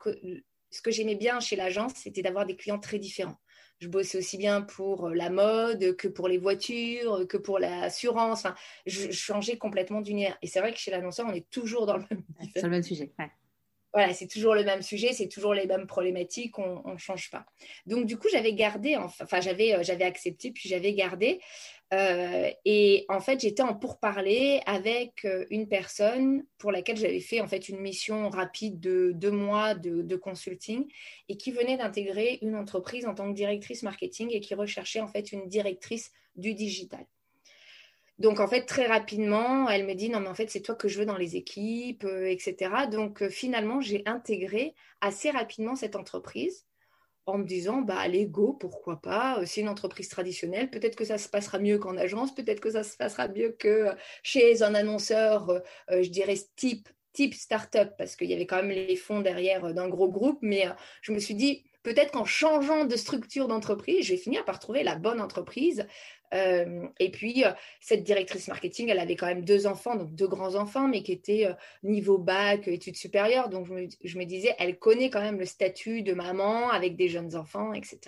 ce 0.70 0.80
que 0.80 0.90
j'aimais 0.90 1.16
bien 1.16 1.40
chez 1.40 1.56
l'agence, 1.56 1.92
c'était 1.96 2.22
d'avoir 2.22 2.46
des 2.46 2.56
clients 2.56 2.78
très 2.78 2.98
différents. 2.98 3.38
Je 3.80 3.88
bossais 3.88 4.18
aussi 4.18 4.38
bien 4.38 4.62
pour 4.62 5.08
la 5.10 5.28
mode 5.28 5.96
que 5.96 6.06
pour 6.06 6.28
les 6.28 6.38
voitures, 6.38 7.26
que 7.28 7.36
pour 7.36 7.58
l'assurance. 7.58 8.44
Enfin, 8.44 8.54
je, 8.86 9.10
changeais 9.10 9.56
complètement 9.56 10.00
d'univers. 10.00 10.38
Et 10.40 10.46
c'est 10.46 10.60
vrai 10.60 10.72
que 10.72 10.78
chez 10.78 10.92
l'annonceur, 10.92 11.26
on 11.28 11.34
est 11.34 11.50
toujours 11.50 11.84
dans 11.84 11.96
le 11.96 12.04
même, 12.08 12.82
sujet. 12.82 13.12
Voilà, 13.92 14.14
c'est 14.14 14.26
toujours 14.26 14.54
le 14.54 14.64
même 14.64 14.82
sujet, 14.82 15.12
c'est 15.12 15.28
toujours 15.28 15.52
les 15.52 15.66
mêmes 15.66 15.86
problématiques, 15.86 16.58
on 16.58 16.82
ne 16.92 16.98
change 16.98 17.30
pas. 17.30 17.44
Donc, 17.86 18.06
du 18.06 18.16
coup, 18.16 18.28
j'avais 18.30 18.54
gardé, 18.54 18.96
enfin, 18.96 19.40
j'avais, 19.40 19.74
euh, 19.74 19.82
j'avais 19.82 20.04
accepté, 20.04 20.50
puis 20.50 20.68
j'avais 20.68 20.94
gardé. 20.94 21.40
Euh, 21.92 22.50
et 22.64 23.04
en 23.10 23.20
fait, 23.20 23.40
j'étais 23.40 23.62
en 23.62 23.74
pourparler 23.74 24.62
avec 24.64 25.26
euh, 25.26 25.44
une 25.50 25.68
personne 25.68 26.42
pour 26.56 26.72
laquelle 26.72 26.96
j'avais 26.96 27.20
fait 27.20 27.42
en 27.42 27.48
fait 27.48 27.68
une 27.68 27.80
mission 27.80 28.30
rapide 28.30 28.80
de 28.80 29.12
deux 29.14 29.30
mois 29.30 29.74
de, 29.74 30.00
de 30.00 30.16
consulting 30.16 30.90
et 31.28 31.36
qui 31.36 31.52
venait 31.52 31.76
d'intégrer 31.76 32.38
une 32.40 32.56
entreprise 32.56 33.04
en 33.04 33.14
tant 33.14 33.28
que 33.28 33.36
directrice 33.36 33.82
marketing 33.82 34.30
et 34.32 34.40
qui 34.40 34.54
recherchait 34.54 35.02
en 35.02 35.08
fait 35.08 35.32
une 35.32 35.48
directrice 35.48 36.12
du 36.34 36.54
digital. 36.54 37.04
Donc, 38.22 38.38
en 38.38 38.46
fait, 38.46 38.66
très 38.66 38.86
rapidement, 38.86 39.68
elle 39.68 39.84
me 39.84 39.94
dit 39.94 40.08
non, 40.08 40.20
mais 40.20 40.28
en 40.28 40.34
fait, 40.34 40.48
c'est 40.48 40.60
toi 40.60 40.76
que 40.76 40.86
je 40.86 41.00
veux 41.00 41.04
dans 41.04 41.16
les 41.16 41.34
équipes, 41.34 42.04
euh, 42.04 42.30
etc. 42.30 42.86
Donc, 42.88 43.20
euh, 43.20 43.28
finalement, 43.28 43.80
j'ai 43.80 44.04
intégré 44.06 44.76
assez 45.00 45.30
rapidement 45.30 45.74
cette 45.74 45.96
entreprise 45.96 46.64
en 47.26 47.38
me 47.38 47.44
disant 47.44 47.82
bah 47.82 47.98
allez 47.98 48.26
go 48.26 48.52
pourquoi 48.52 49.00
pas. 49.02 49.40
Euh, 49.40 49.44
c'est 49.44 49.60
une 49.60 49.68
entreprise 49.68 50.08
traditionnelle. 50.08 50.70
Peut-être 50.70 50.94
que 50.94 51.04
ça 51.04 51.18
se 51.18 51.28
passera 51.28 51.58
mieux 51.58 51.78
qu'en 51.78 51.96
agence. 51.96 52.32
Peut-être 52.32 52.60
que 52.60 52.70
ça 52.70 52.84
se 52.84 52.96
passera 52.96 53.26
mieux 53.26 53.56
que 53.58 53.88
chez 54.22 54.62
un 54.62 54.76
annonceur 54.76 55.60
je 55.90 56.08
dirais 56.08 56.36
type 56.54 56.88
type 57.12 57.34
startup 57.34 57.90
parce 57.98 58.14
qu'il 58.14 58.30
y 58.30 58.34
avait 58.34 58.46
quand 58.46 58.62
même 58.62 58.70
les 58.70 58.96
fonds 58.96 59.20
derrière 59.20 59.74
d'un 59.74 59.88
gros 59.88 60.08
groupe. 60.08 60.38
Mais 60.42 60.68
je 61.02 61.10
me 61.10 61.18
suis 61.18 61.34
dit 61.34 61.64
peut-être 61.82 62.12
qu'en 62.12 62.24
changeant 62.24 62.84
de 62.84 62.96
structure 62.96 63.48
d'entreprise, 63.48 64.06
je 64.06 64.12
vais 64.12 64.18
finir 64.18 64.44
par 64.44 64.58
trouver 64.58 64.82
la 64.82 64.96
bonne 64.96 65.20
entreprise 65.20 65.86
euh, 66.32 66.86
et 66.98 67.10
puis, 67.10 67.44
euh, 67.44 67.50
cette 67.80 68.04
directrice 68.04 68.48
marketing, 68.48 68.88
elle 68.88 68.98
avait 68.98 69.16
quand 69.16 69.26
même 69.26 69.44
deux 69.44 69.66
enfants, 69.66 69.96
donc 69.96 70.14
deux 70.14 70.28
grands 70.28 70.54
enfants, 70.54 70.88
mais 70.88 71.02
qui 71.02 71.12
étaient 71.12 71.46
euh, 71.46 71.54
niveau 71.82 72.18
bac, 72.18 72.68
études 72.68 72.96
supérieures. 72.96 73.48
Donc, 73.48 73.66
je 73.66 73.72
me, 73.72 73.88
je 74.02 74.18
me, 74.18 74.24
disais, 74.24 74.54
elle 74.58 74.78
connaît 74.78 75.10
quand 75.10 75.20
même 75.20 75.38
le 75.38 75.44
statut 75.44 76.02
de 76.02 76.14
maman 76.14 76.70
avec 76.70 76.96
des 76.96 77.08
jeunes 77.08 77.36
enfants, 77.36 77.72
etc. 77.74 78.00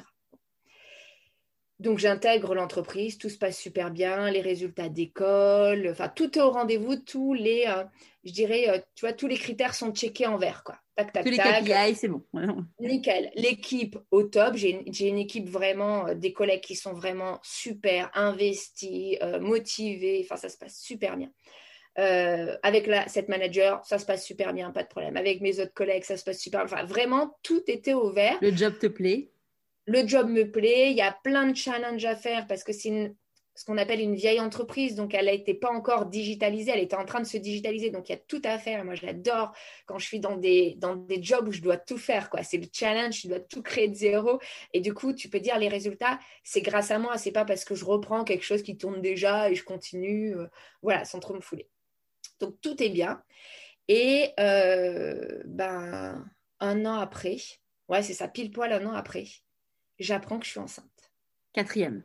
Donc, 1.80 1.98
j'intègre 1.98 2.54
l'entreprise, 2.54 3.18
tout 3.18 3.28
se 3.28 3.36
passe 3.36 3.58
super 3.58 3.90
bien, 3.90 4.30
les 4.30 4.40
résultats 4.40 4.88
d'école, 4.88 5.88
enfin, 5.90 6.08
tout 6.08 6.38
est 6.38 6.42
au 6.42 6.50
rendez-vous, 6.50 6.96
tous 6.96 7.34
les, 7.34 7.66
je 8.22 8.32
dirais, 8.32 8.86
tu 8.94 9.04
vois, 9.04 9.12
tous 9.12 9.26
les 9.26 9.36
critères 9.36 9.74
sont 9.74 9.92
checkés 9.92 10.26
en 10.26 10.38
vert, 10.38 10.62
quoi. 10.64 10.78
Tac, 10.96 11.12
tac, 11.12 11.24
Tous 11.24 11.30
les 11.30 11.38
KPI, 11.38 11.96
c'est 11.96 12.08
bon. 12.08 12.22
Nickel. 12.80 13.32
L'équipe 13.34 13.98
au 14.12 14.22
top. 14.22 14.54
J'ai 14.54 15.08
une 15.08 15.18
équipe 15.18 15.48
vraiment, 15.48 16.06
euh, 16.06 16.14
des 16.14 16.32
collègues 16.32 16.60
qui 16.60 16.76
sont 16.76 16.92
vraiment 16.92 17.40
super 17.42 18.10
investis, 18.14 19.18
euh, 19.22 19.40
motivés. 19.40 20.24
Enfin, 20.24 20.36
ça 20.36 20.48
se 20.48 20.56
passe 20.56 20.78
super 20.78 21.16
bien. 21.16 21.30
Euh, 21.98 22.56
avec 22.62 22.86
la, 22.86 23.08
cette 23.08 23.28
manager, 23.28 23.84
ça 23.84 23.98
se 23.98 24.06
passe 24.06 24.24
super 24.24 24.52
bien, 24.52 24.70
pas 24.70 24.82
de 24.82 24.88
problème. 24.88 25.16
Avec 25.16 25.40
mes 25.40 25.58
autres 25.60 25.74
collègues, 25.74 26.04
ça 26.04 26.16
se 26.16 26.24
passe 26.24 26.38
super 26.38 26.64
bien. 26.64 26.76
Enfin, 26.76 26.84
vraiment, 26.84 27.36
tout 27.42 27.62
était 27.66 27.94
ouvert. 27.94 28.38
Le 28.40 28.54
job 28.54 28.78
te 28.78 28.86
plaît? 28.86 29.30
Le 29.86 30.06
job 30.06 30.28
me 30.28 30.50
plaît. 30.50 30.92
Il 30.92 30.96
y 30.96 31.02
a 31.02 31.16
plein 31.24 31.48
de 31.48 31.56
challenges 31.56 32.04
à 32.04 32.14
faire 32.14 32.46
parce 32.46 32.62
que 32.62 32.72
c'est 32.72 32.88
une 32.88 33.14
ce 33.54 33.64
qu'on 33.64 33.78
appelle 33.78 34.00
une 34.00 34.16
vieille 34.16 34.40
entreprise, 34.40 34.96
donc 34.96 35.14
elle 35.14 35.26
n'était 35.26 35.54
pas 35.54 35.70
encore 35.70 36.06
digitalisée, 36.06 36.72
elle 36.72 36.82
était 36.82 36.96
en 36.96 37.04
train 37.04 37.20
de 37.20 37.26
se 37.26 37.36
digitaliser, 37.36 37.90
donc 37.90 38.08
il 38.08 38.12
y 38.12 38.14
a 38.16 38.18
tout 38.18 38.42
à 38.44 38.58
faire. 38.58 38.84
Moi, 38.84 38.96
je 38.96 39.06
l'adore 39.06 39.52
quand 39.86 39.98
je 39.98 40.06
suis 40.06 40.18
dans 40.18 40.36
des, 40.36 40.76
jobs 41.20 41.46
où 41.46 41.52
je 41.52 41.62
dois 41.62 41.76
tout 41.76 41.96
faire, 41.96 42.30
quoi. 42.30 42.42
C'est 42.42 42.56
le 42.56 42.66
challenge, 42.72 43.20
je 43.22 43.28
dois 43.28 43.38
tout 43.38 43.62
créer 43.62 43.88
de 43.88 43.94
zéro. 43.94 44.40
Et 44.72 44.80
du 44.80 44.92
coup, 44.92 45.12
tu 45.12 45.28
peux 45.28 45.38
dire 45.38 45.58
les 45.58 45.68
résultats, 45.68 46.18
c'est 46.42 46.62
grâce 46.62 46.90
à 46.90 46.98
moi, 46.98 47.16
c'est 47.16 47.30
pas 47.30 47.44
parce 47.44 47.64
que 47.64 47.76
je 47.76 47.84
reprends 47.84 48.24
quelque 48.24 48.44
chose 48.44 48.62
qui 48.62 48.76
tourne 48.76 49.00
déjà 49.00 49.50
et 49.50 49.54
je 49.54 49.64
continue, 49.64 50.36
euh, 50.36 50.48
voilà, 50.82 51.04
sans 51.04 51.20
trop 51.20 51.34
me 51.34 51.40
fouler. 51.40 51.68
Donc 52.40 52.60
tout 52.60 52.82
est 52.82 52.90
bien. 52.90 53.22
Et 53.86 54.30
euh, 54.40 55.42
ben, 55.44 56.24
un 56.58 56.86
an 56.86 56.94
après, 56.94 57.36
ouais, 57.88 58.02
c'est 58.02 58.14
ça, 58.14 58.26
pile 58.26 58.50
poil 58.50 58.72
un 58.72 58.84
an 58.86 58.94
après, 58.94 59.26
j'apprends 60.00 60.40
que 60.40 60.46
je 60.46 60.50
suis 60.50 60.60
enceinte. 60.60 60.86
Quatrième 61.52 62.02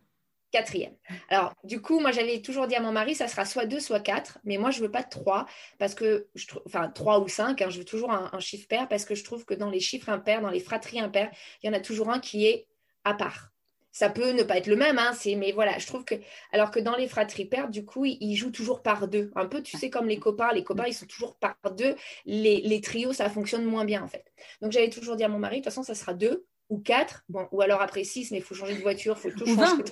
quatrième. 0.52 0.96
Alors, 1.30 1.54
du 1.64 1.82
coup, 1.82 2.00
moi, 2.00 2.12
j'avais 2.12 2.42
toujours 2.42 2.68
dit 2.68 2.76
à 2.76 2.82
mon 2.82 2.92
mari, 2.92 3.16
ça 3.16 3.28
sera 3.28 3.46
soit 3.46 3.66
deux, 3.66 3.80
soit 3.80 4.00
quatre, 4.00 4.40
mais 4.44 4.58
moi, 4.58 4.72
je 4.72 4.82
veux 4.82 4.92
pas 4.92 5.04
trois, 5.04 5.46
parce 5.78 5.96
que, 5.96 6.28
je 6.36 6.46
enfin, 6.66 6.90
trois 6.90 7.20
ou 7.20 7.28
cinq, 7.28 7.62
hein, 7.62 7.70
je 7.70 7.80
veux 7.80 7.86
toujours 7.86 8.12
un, 8.12 8.40
chiffre 8.40 8.68
pair, 8.68 8.88
parce 8.88 9.06
que 9.06 9.16
je 9.16 9.24
trouve 9.24 9.46
que 9.46 9.54
dans 9.54 9.70
les 9.70 9.80
chiffres 9.80 10.10
impairs, 10.10 10.42
dans 10.42 10.50
les 10.50 10.60
fratries 10.60 11.00
impaires, 11.00 11.32
il 11.62 11.68
y 11.68 11.70
en 11.70 11.74
a 11.74 11.80
toujours 11.80 12.10
un 12.10 12.20
qui 12.20 12.46
est 12.46 12.68
à 13.04 13.14
part. 13.14 13.52
Ça 13.92 14.10
peut 14.10 14.32
ne 14.32 14.44
pas 14.44 14.58
être 14.58 14.68
le 14.68 14.76
même, 14.76 15.00
hein, 15.00 15.12
mais 15.38 15.52
voilà, 15.52 15.78
je 15.78 15.88
trouve 15.88 16.06
que, 16.06 16.16
alors 16.52 16.72
que 16.72 16.80
dans 16.80 16.96
les 16.96 17.08
fratries 17.08 17.46
paires, 17.46 17.70
du 17.70 17.86
coup, 17.86 18.06
ils, 18.06 18.36
jouent 18.36 18.52
toujours 18.52 18.82
par 18.82 19.08
deux. 19.08 19.32
Un 19.36 19.48
peu, 19.48 19.62
tu 19.62 19.78
sais, 19.78 19.90
comme 19.90 20.08
les 20.08 20.20
copains, 20.20 20.54
les 20.54 20.64
copains, 20.64 20.86
ils 20.88 20.94
sont 20.94 21.08
toujours 21.08 21.38
par 21.38 21.58
deux. 21.76 21.96
Les, 22.26 22.62
les 22.62 22.82
trios, 22.82 23.14
ça 23.14 23.30
fonctionne 23.30 23.66
moins 23.66 23.86
bien, 23.86 24.04
en 24.04 24.08
fait. 24.08 24.32
Donc, 24.62 24.72
j'avais 24.72 24.90
toujours 24.90 25.16
dit 25.16 25.24
à 25.24 25.28
mon 25.28 25.40
mari, 25.40 25.58
de 25.58 25.64
toute 25.64 25.66
façon, 25.66 25.84
ça 25.84 25.96
sera 25.96 26.14
deux 26.14 26.46
ou 26.70 26.80
quatre, 26.80 27.24
bon, 27.30 27.48
ou 27.52 27.62
alors 27.62 27.82
après 27.82 28.04
six, 28.04 28.30
mais 28.32 28.38
il 28.38 28.44
faut 28.44 28.54
changer 28.56 28.76
de 28.76 28.82
voiture, 28.82 29.16
il 29.18 29.32
faut 29.32 29.38
tout 29.38 29.46
changer 29.48 29.84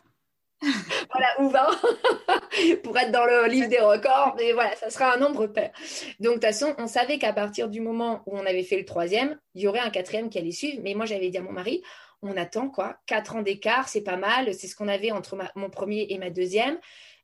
voilà, 1.11 1.27
ou 1.39 1.49
20 1.49 2.77
pour 2.83 2.97
être 2.97 3.11
dans 3.11 3.25
le 3.25 3.47
livre 3.47 3.69
des 3.69 3.79
records, 3.79 4.35
mais 4.37 4.53
voilà, 4.53 4.75
ça 4.75 4.89
sera 4.89 5.13
un 5.13 5.17
nombre 5.17 5.47
pair. 5.47 5.71
Donc, 6.19 6.29
de 6.29 6.33
toute 6.33 6.45
façon, 6.45 6.75
on 6.77 6.87
savait 6.87 7.19
qu'à 7.19 7.33
partir 7.33 7.69
du 7.69 7.79
moment 7.79 8.23
où 8.25 8.37
on 8.37 8.45
avait 8.45 8.63
fait 8.63 8.77
le 8.77 8.85
troisième, 8.85 9.39
il 9.53 9.61
y 9.61 9.67
aurait 9.67 9.79
un 9.79 9.89
quatrième 9.89 10.29
qui 10.29 10.39
allait 10.39 10.51
suivre. 10.51 10.79
Mais 10.83 10.93
moi, 10.93 11.05
j'avais 11.05 11.29
dit 11.29 11.37
à 11.37 11.41
mon 11.41 11.51
mari, 11.51 11.83
on 12.21 12.35
attend 12.35 12.69
quoi 12.69 12.97
Quatre 13.05 13.35
ans 13.35 13.41
d'écart, 13.41 13.87
c'est 13.87 14.01
pas 14.01 14.17
mal. 14.17 14.53
C'est 14.53 14.67
ce 14.67 14.75
qu'on 14.75 14.87
avait 14.87 15.11
entre 15.11 15.37
mon 15.55 15.69
premier 15.69 16.07
et 16.09 16.17
ma 16.17 16.29
deuxième. 16.29 16.79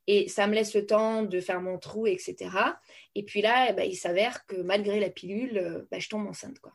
Et 0.05 0.27
ça 0.27 0.47
me 0.47 0.53
laisse 0.53 0.75
le 0.75 0.85
temps 0.85 1.23
de 1.23 1.39
faire 1.39 1.61
mon 1.61 1.77
trou, 1.77 2.07
etc. 2.07 2.49
Et 3.15 3.23
puis 3.23 3.41
là, 3.41 3.67
eh 3.69 3.73
ben, 3.73 3.83
il 3.89 3.95
s'avère 3.95 4.45
que 4.45 4.57
malgré 4.57 4.99
la 4.99 5.09
pilule, 5.09 5.57
euh, 5.57 5.87
ben, 5.89 5.99
je 5.99 6.09
tombe 6.09 6.27
enceinte. 6.27 6.59
Quoi. 6.59 6.73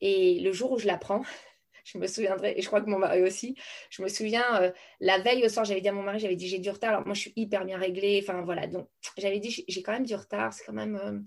Et 0.00 0.40
le 0.40 0.52
jour 0.52 0.72
où 0.72 0.78
je 0.78 0.86
la 0.86 0.98
prends, 0.98 1.22
je 1.92 1.98
me 1.98 2.06
souviendrai, 2.06 2.54
et 2.56 2.62
je 2.62 2.66
crois 2.66 2.80
que 2.80 2.88
mon 2.88 2.98
mari 2.98 3.22
aussi, 3.22 3.56
je 3.90 4.02
me 4.02 4.08
souviens, 4.08 4.62
euh, 4.62 4.70
la 5.00 5.18
veille 5.18 5.44
au 5.44 5.48
soir, 5.48 5.64
j'avais 5.64 5.80
dit 5.80 5.88
à 5.88 5.92
mon 5.92 6.02
mari, 6.02 6.20
j'avais 6.20 6.36
dit 6.36 6.48
j'ai 6.48 6.58
du 6.58 6.70
retard, 6.70 6.90
alors 6.90 7.06
moi 7.06 7.14
je 7.14 7.20
suis 7.20 7.32
hyper 7.36 7.64
bien 7.64 7.78
réglée, 7.78 8.20
enfin 8.22 8.42
voilà, 8.42 8.66
donc 8.66 8.88
j'avais 9.18 9.40
dit 9.40 9.64
j'ai 9.66 9.82
quand 9.82 9.92
même 9.92 10.06
du 10.06 10.14
retard, 10.14 10.52
c'est 10.52 10.64
quand 10.64 10.72
même... 10.72 10.96
Euh, 10.96 11.18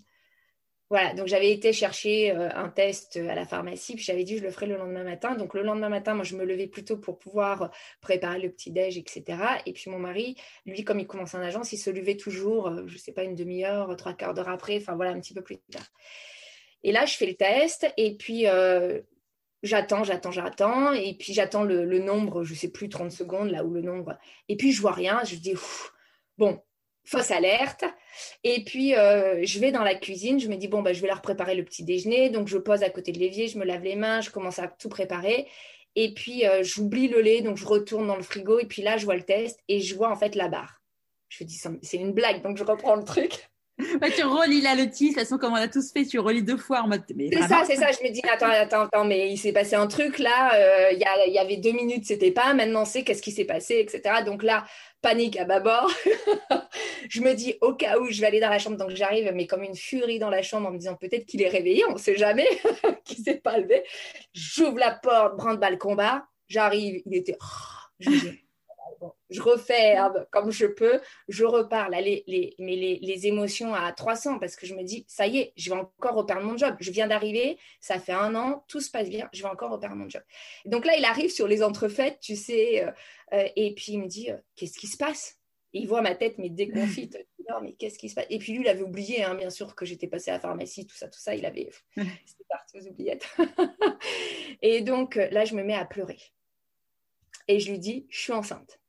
voilà, 0.90 1.16
donc 1.16 1.26
j'avais 1.28 1.52
été 1.52 1.74
chercher 1.74 2.32
euh, 2.32 2.50
un 2.54 2.70
test 2.70 3.18
à 3.18 3.34
la 3.34 3.46
pharmacie, 3.46 3.96
puis 3.96 4.04
j'avais 4.04 4.24
dit 4.24 4.38
je 4.38 4.44
le 4.44 4.52
ferai 4.52 4.68
le 4.68 4.78
lendemain 4.78 5.04
matin. 5.04 5.34
Donc 5.34 5.56
le 5.56 5.64
lendemain 5.64 5.90
matin, 5.90 6.14
moi 6.14 6.24
je 6.24 6.36
me 6.36 6.46
levais 6.46 6.68
plutôt 6.68 6.98
pour 6.98 7.18
pouvoir 7.18 7.72
préparer 8.00 8.40
le 8.40 8.52
petit-déj, 8.52 9.00
etc. 9.00 9.24
Et 9.66 9.74
puis 9.74 9.90
mon 9.90 9.98
mari, 9.98 10.36
lui, 10.68 10.84
comme 10.84 11.00
il 11.00 11.08
commence 11.08 11.34
en 11.34 11.40
agence, 11.40 11.72
il 11.72 11.78
se 11.78 11.90
levait 11.90 12.18
toujours, 12.18 12.72
je 12.86 12.94
ne 12.94 13.00
sais 13.00 13.12
pas, 13.12 13.24
une 13.24 13.34
demi-heure, 13.34 13.96
trois 13.96 14.14
quarts 14.14 14.36
d'heure 14.36 14.50
après, 14.50 14.78
enfin 14.78 14.96
voilà, 14.96 15.12
un 15.12 15.20
petit 15.20 15.34
peu 15.34 15.42
plus 15.42 15.58
tard. 15.72 15.88
Et 16.84 16.92
là, 16.92 17.06
je 17.06 17.16
fais 17.16 17.26
le 17.26 17.36
test, 17.36 17.92
et 17.98 18.16
puis 18.16 18.46
J'attends, 19.64 20.04
j'attends, 20.04 20.32
j'attends. 20.32 20.92
Et 20.94 21.16
puis 21.18 21.34
j'attends 21.34 21.64
le, 21.64 22.00
nombre, 22.00 22.44
je 22.44 22.54
sais 22.54 22.68
plus, 22.68 22.90
30 22.90 23.12
secondes, 23.12 23.50
là 23.50 23.64
où 23.64 23.74
le 23.74 23.82
nombre. 23.82 24.18
Et 24.50 24.58
puis 24.58 24.74
je 24.74 24.82
vois 24.82 24.92
rien. 24.92 25.22
Je 25.24 25.36
dis, 25.36 25.54
bon, 26.38 26.62
fausse 27.06 27.32
alerte. 27.32 27.86
Et 28.44 28.64
puis 28.66 28.96
euh, 28.96 29.40
je 29.46 29.60
vais 29.60 29.72
dans 29.72 29.84
la 29.84 29.96
cuisine. 29.96 30.40
Je 30.40 30.50
me 30.50 30.58
dis, 30.58 30.68
bon, 30.68 30.82
bah, 30.82 30.92
je 30.92 31.02
vais 31.02 31.08
leur 31.08 31.22
préparer 31.22 31.56
le 31.56 31.64
petit 31.64 31.84
déjeuner. 31.84 32.30
Donc 32.30 32.50
je 32.50 32.58
pose 32.58 32.84
à 32.84 32.90
côté 32.90 33.14
de 33.14 33.20
l'évier, 33.20 33.48
je 33.48 33.58
me 33.58 33.64
lave 33.64 33.84
les 33.84 33.96
mains, 33.96 34.20
je 34.20 34.30
commence 34.30 34.60
à 34.60 34.68
tout 34.68 34.90
préparer. 34.90 35.48
Et 35.96 36.14
puis 36.14 36.46
euh, 36.46 36.64
j'oublie 36.64 37.08
le 37.08 37.22
lait, 37.22 37.42
donc 37.42 37.58
je 37.58 37.66
retourne 37.66 38.08
dans 38.08 38.18
le 38.18 38.24
frigo. 38.24 38.60
Et 38.60 38.66
puis 38.66 38.82
là, 38.82 38.98
je 38.98 39.06
vois 39.06 39.16
le 39.16 39.24
test 39.24 39.60
et 39.70 39.80
je 39.80 39.96
vois 39.96 40.12
en 40.12 40.16
fait 40.18 40.36
la 40.36 40.50
barre. 40.50 40.82
Je 41.30 41.44
me 41.44 41.48
dis, 41.48 41.62
c'est 41.82 41.98
une 41.98 42.12
blague. 42.12 42.42
Donc 42.42 42.58
je 42.58 42.64
reprends 42.66 42.96
le 42.96 43.04
truc. 43.04 43.50
tu 44.16 44.24
relis 44.24 44.62
la 44.62 44.76
notice, 44.76 45.16
de 45.16 45.20
toute 45.20 45.20
façon, 45.20 45.38
comme 45.38 45.54
on 45.54 45.58
a 45.58 45.68
tous 45.68 45.92
fait, 45.92 46.06
tu 46.06 46.20
relis 46.20 46.44
deux 46.44 46.58
fois 46.58 46.82
en 46.82 46.88
mode. 46.88 47.04
C'est 47.08 47.48
ça, 47.48 47.64
c'est 47.66 47.76
ça. 47.76 47.88
Je 47.92 48.04
me 48.04 48.12
dis, 48.12 48.22
attends, 48.32 48.50
attends, 48.50 48.82
attends, 48.82 49.06
mais 49.06 49.32
il 49.32 49.38
s'est 49.38 49.52
passé 49.52 49.76
un 49.76 49.88
truc 49.88 50.20
là. 50.20 50.54
Euh, 50.54 50.92
il 50.92 50.98
y, 51.00 51.32
y, 51.32 51.40
avait 51.40 51.58
deux 51.58 51.72
minutes, 51.72 52.06
c'était 52.06 52.32
pas. 52.32 52.54
Maintenant, 52.54 52.86
c'est 52.86 53.04
qu'est-ce 53.04 53.22
qui 53.22 53.32
s'est 53.32 53.46
passé, 53.46 53.80
etc. 53.80 54.24
Donc 54.26 54.44
là, 54.44 54.66
panique 55.02 55.38
à 55.38 55.46
bâbord. 55.46 55.92
je 57.10 57.22
me 57.22 57.34
dis, 57.34 57.56
au 57.62 57.74
cas 57.74 58.00
où, 58.00 58.10
je 58.10 58.22
vais 58.22 58.28
aller 58.28 58.40
dans 58.40 58.50
la 58.50 58.60
chambre. 58.60 58.78
Donc 58.78 58.92
j'arrive, 58.92 59.32
mais 59.34 59.48
comme 59.48 59.64
une 59.64 59.76
furie 59.76 60.20
dans 60.20 60.30
la 60.30 60.44
chambre 60.44 60.68
en 60.68 60.72
me 60.72 60.78
disant, 60.78 60.96
peut-être 60.96 61.26
qu'il 61.26 61.42
est 61.42 61.50
réveillé, 61.50 61.84
on 61.90 61.94
ne 61.94 62.00
sait 62.00 62.16
jamais, 62.16 62.48
qu'il 63.06 63.24
s'est 63.24 63.42
pas 63.44 63.58
levé. 63.58 63.84
J'ouvre 64.34 64.78
la 64.78 64.92
porte, 64.92 65.36
branle-balle 65.38 65.78
combat. 65.78 66.26
J'arrive, 66.48 67.02
il 67.06 67.16
était. 67.16 67.38
Je 68.00 68.10
je 69.34 69.42
referme 69.42 70.26
comme 70.32 70.52
je 70.52 70.68
peux, 70.68 71.02
je 71.28 71.44
repars 71.44 71.90
les, 71.90 72.56
mais 72.60 72.76
les, 72.76 73.28
émotions 73.28 73.74
à 73.74 73.92
300 73.92 74.40
parce 74.40 74.56
que 74.56 74.66
je 74.66 74.76
me 74.76 74.84
dis, 74.84 75.06
ça 75.08 75.28
y 75.28 75.40
est, 75.40 75.54
je 75.56 75.70
vais 75.72 75.78
encore 75.78 76.16
reperdre 76.16 76.44
mon 76.44 76.58
job. 76.58 76.76
Je 76.80 76.92
viens 76.92 77.08
d'arriver, 77.08 77.58
ça 77.80 78.00
fait 78.00 78.14
un 78.14 78.36
an, 78.36 78.64
tout 78.68 78.80
se 78.80 78.92
passe 78.92 79.10
bien, 79.10 79.30
je 79.34 79.42
vais 79.42 79.50
encore 79.50 79.72
reperdre 79.72 79.96
mon 79.96 80.10
job. 80.10 80.22
donc 80.66 80.86
là, 80.86 80.96
il 80.98 81.06
arrive 81.06 81.32
sur 81.32 81.48
les 81.48 81.64
entrefaites, 81.64 82.20
tu 82.20 82.36
sais, 82.36 82.84
euh, 82.84 82.92
euh, 83.34 83.48
et 83.56 83.74
puis 83.74 83.94
il 83.94 84.00
me 84.00 84.08
dit, 84.08 84.30
euh, 84.30 84.38
qu'est-ce 84.56 84.78
qui 84.78 84.88
se 84.88 84.98
passe? 84.98 85.40
Il 85.74 85.88
voit 85.88 86.02
ma 86.02 86.14
tête, 86.14 86.38
mais 86.38 86.50
déconfite. 86.50 87.18
non, 87.50 87.62
mais 87.62 87.74
qu'est-ce 87.74 87.98
qui 87.98 88.10
se 88.10 88.16
passe? 88.16 88.28
Et 88.30 88.38
puis 88.38 88.54
lui, 88.54 88.62
il 88.62 88.68
avait 88.68 88.84
oublié, 88.84 89.24
hein, 89.24 89.34
bien 89.34 89.50
sûr, 89.50 89.74
que 89.74 89.86
j'étais 89.86 90.08
passée 90.08 90.30
à 90.30 90.36
la 90.36 90.40
pharmacie, 90.40 90.86
tout 90.86 90.96
ça, 90.96 91.08
tout 91.08 91.20
ça, 91.20 91.34
il 91.34 91.46
avait. 91.46 91.70
C'était 91.96 92.46
parti 92.48 92.78
aux 92.78 92.88
oubliettes. 92.88 93.28
et 94.62 94.82
donc 94.82 95.16
là, 95.16 95.46
je 95.46 95.56
me 95.56 95.64
mets 95.64 95.74
à 95.74 95.86
pleurer. 95.86 96.20
Et 97.48 97.60
je 97.60 97.72
lui 97.72 97.80
dis, 97.80 98.06
je 98.10 98.20
suis 98.20 98.34
enceinte. 98.34 98.80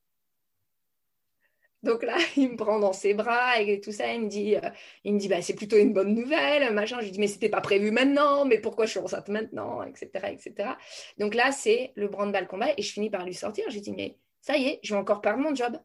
Donc 1.85 2.03
là, 2.03 2.17
il 2.35 2.49
me 2.51 2.57
prend 2.57 2.79
dans 2.79 2.91
ses 2.91 3.13
bras 3.13 3.61
et 3.61 3.79
tout 3.79 3.91
ça. 3.91 4.11
Il 4.11 4.23
me 4.23 4.27
dit, 4.27 4.55
euh, 4.57 4.69
il 5.05 5.13
me 5.13 5.19
dit 5.19 5.29
bah, 5.29 5.41
c'est 5.41 5.53
plutôt 5.53 5.77
une 5.77 5.93
bonne 5.93 6.13
nouvelle, 6.13 6.73
machin. 6.73 6.97
Je 6.99 7.05
lui 7.05 7.11
dis, 7.11 7.19
mais 7.19 7.27
c'était 7.27 7.49
pas 7.49 7.61
prévu 7.61 7.91
maintenant, 7.91 8.43
mais 8.43 8.59
pourquoi 8.59 8.85
je 8.85 8.91
suis 8.91 8.99
enceinte 8.99 9.29
maintenant, 9.29 9.83
etc. 9.83 10.09
etc. 10.31 10.71
Donc 11.17 11.35
là, 11.35 11.51
c'est 11.51 11.93
le 11.95 12.07
branle-balle 12.07 12.47
combat 12.47 12.69
et 12.75 12.81
je 12.81 12.91
finis 12.91 13.09
par 13.09 13.23
lui 13.23 13.35
sortir. 13.35 13.65
J'ai 13.69 13.79
dit, 13.79 13.93
mais 13.93 14.17
ça 14.41 14.57
y 14.57 14.67
est, 14.67 14.79
je 14.83 14.93
vais 14.93 14.99
encore 14.99 15.21
perdre 15.21 15.39
mon 15.39 15.55
job. 15.55 15.79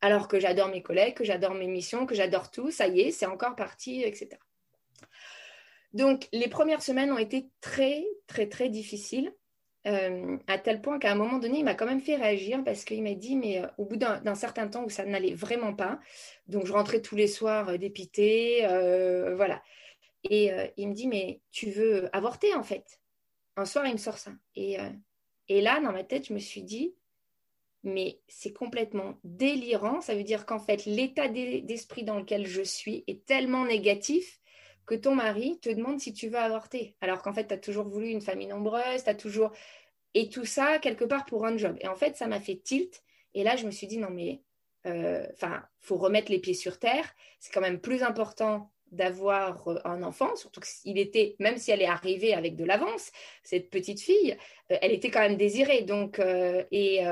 Alors 0.00 0.28
que 0.28 0.38
j'adore 0.38 0.68
mes 0.68 0.82
collègues, 0.82 1.14
que 1.14 1.24
j'adore 1.24 1.54
mes 1.54 1.66
missions, 1.66 2.06
que 2.06 2.14
j'adore 2.14 2.50
tout, 2.50 2.70
ça 2.70 2.86
y 2.86 3.00
est, 3.00 3.10
c'est 3.10 3.26
encore 3.26 3.56
parti, 3.56 4.02
etc. 4.02 4.38
Donc 5.92 6.28
les 6.32 6.48
premières 6.48 6.82
semaines 6.82 7.10
ont 7.10 7.18
été 7.18 7.48
très, 7.60 8.04
très, 8.26 8.48
très 8.48 8.68
difficiles. 8.68 9.32
Euh, 9.86 10.36
à 10.48 10.58
tel 10.58 10.82
point 10.82 10.98
qu'à 10.98 11.12
un 11.12 11.14
moment 11.14 11.38
donné, 11.38 11.58
il 11.60 11.64
m'a 11.64 11.74
quand 11.74 11.86
même 11.86 12.00
fait 12.00 12.16
réagir 12.16 12.62
parce 12.64 12.84
qu'il 12.84 13.02
m'a 13.02 13.14
dit, 13.14 13.36
mais 13.36 13.62
euh, 13.62 13.66
au 13.78 13.84
bout 13.84 13.96
d'un 13.96 14.34
certain 14.34 14.68
temps 14.68 14.84
où 14.84 14.90
ça 14.90 15.04
n'allait 15.04 15.34
vraiment 15.34 15.72
pas, 15.72 16.00
donc 16.48 16.66
je 16.66 16.72
rentrais 16.72 17.00
tous 17.00 17.14
les 17.16 17.28
soirs 17.28 17.68
euh, 17.70 17.76
dépité, 17.78 18.66
voilà. 19.36 19.62
Et 20.24 20.50
il 20.76 20.88
me 20.88 20.94
dit, 20.94 21.06
mais 21.06 21.40
tu 21.52 21.70
veux 21.70 22.14
avorter 22.14 22.52
en 22.54 22.64
fait 22.64 23.00
Un 23.56 23.64
soir, 23.64 23.86
il 23.86 23.92
me 23.92 23.98
sort 23.98 24.18
ça. 24.18 24.32
Et, 24.56 24.76
et 25.48 25.60
là, 25.60 25.80
dans 25.80 25.92
ma 25.92 26.02
tête, 26.02 26.26
je 26.26 26.34
me 26.34 26.40
suis 26.40 26.62
dit, 26.62 26.92
mais 27.84 28.18
c'est 28.26 28.52
complètement 28.52 29.14
délirant. 29.22 30.00
Ça 30.00 30.16
veut 30.16 30.24
dire 30.24 30.44
qu'en 30.44 30.58
fait, 30.58 30.84
l'état 30.86 31.28
d'esprit 31.28 32.02
dans 32.02 32.18
lequel 32.18 32.46
je 32.46 32.62
suis 32.62 33.04
est 33.06 33.24
tellement 33.26 33.64
négatif 33.64 34.37
que 34.88 34.94
ton 34.94 35.14
mari 35.14 35.58
te 35.60 35.68
demande 35.68 36.00
si 36.00 36.14
tu 36.14 36.28
veux 36.28 36.38
avorter. 36.38 36.96
Alors 37.02 37.20
qu'en 37.22 37.34
fait, 37.34 37.46
tu 37.46 37.54
as 37.54 37.58
toujours 37.58 37.86
voulu 37.86 38.08
une 38.08 38.22
famille 38.22 38.48
nombreuse, 38.48 39.04
tu 39.04 39.10
as 39.10 39.14
toujours... 39.14 39.52
Et 40.14 40.30
tout 40.30 40.46
ça, 40.46 40.78
quelque 40.78 41.04
part, 41.04 41.26
pour 41.26 41.44
un 41.44 41.58
job. 41.58 41.76
Et 41.80 41.86
en 41.86 41.94
fait, 41.94 42.16
ça 42.16 42.26
m'a 42.26 42.40
fait 42.40 42.56
tilt. 42.56 43.02
Et 43.34 43.44
là, 43.44 43.56
je 43.56 43.66
me 43.66 43.70
suis 43.70 43.86
dit, 43.86 43.98
non, 43.98 44.08
mais... 44.10 44.40
Euh, 44.86 45.26
enfin, 45.34 45.62
faut 45.80 45.98
remettre 45.98 46.32
les 46.32 46.38
pieds 46.38 46.54
sur 46.54 46.78
terre. 46.78 47.14
C'est 47.40 47.52
quand 47.52 47.60
même 47.60 47.80
plus 47.80 48.02
important 48.02 48.72
d'avoir 48.90 49.68
euh, 49.68 49.78
un 49.84 50.02
enfant, 50.02 50.34
surtout 50.36 50.62
qu'il 50.62 50.96
était, 50.96 51.36
même 51.38 51.58
si 51.58 51.70
elle 51.70 51.82
est 51.82 51.86
arrivée 51.86 52.32
avec 52.32 52.56
de 52.56 52.64
l'avance, 52.64 53.10
cette 53.42 53.68
petite 53.68 54.00
fille, 54.00 54.38
euh, 54.72 54.78
elle 54.80 54.92
était 54.92 55.10
quand 55.10 55.20
même 55.20 55.36
désirée. 55.36 55.82
Donc, 55.82 56.18
et 56.70 57.04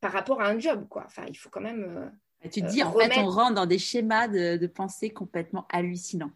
par 0.00 0.12
rapport 0.12 0.40
à 0.40 0.46
un 0.46 0.58
job, 0.60 0.86
quoi. 0.88 1.02
Enfin, 1.06 1.24
il 1.28 1.36
faut 1.36 1.50
quand 1.50 1.60
même. 1.60 2.12
tu 2.52 2.62
te 2.62 2.68
dis, 2.68 2.84
en 2.84 2.92
fait, 2.92 3.18
on 3.18 3.28
rentre 3.28 3.54
dans 3.54 3.66
des 3.66 3.78
schémas 3.78 4.28
de, 4.28 4.56
de 4.56 4.66
pensée 4.68 5.10
complètement 5.10 5.66
hallucinants. 5.70 6.30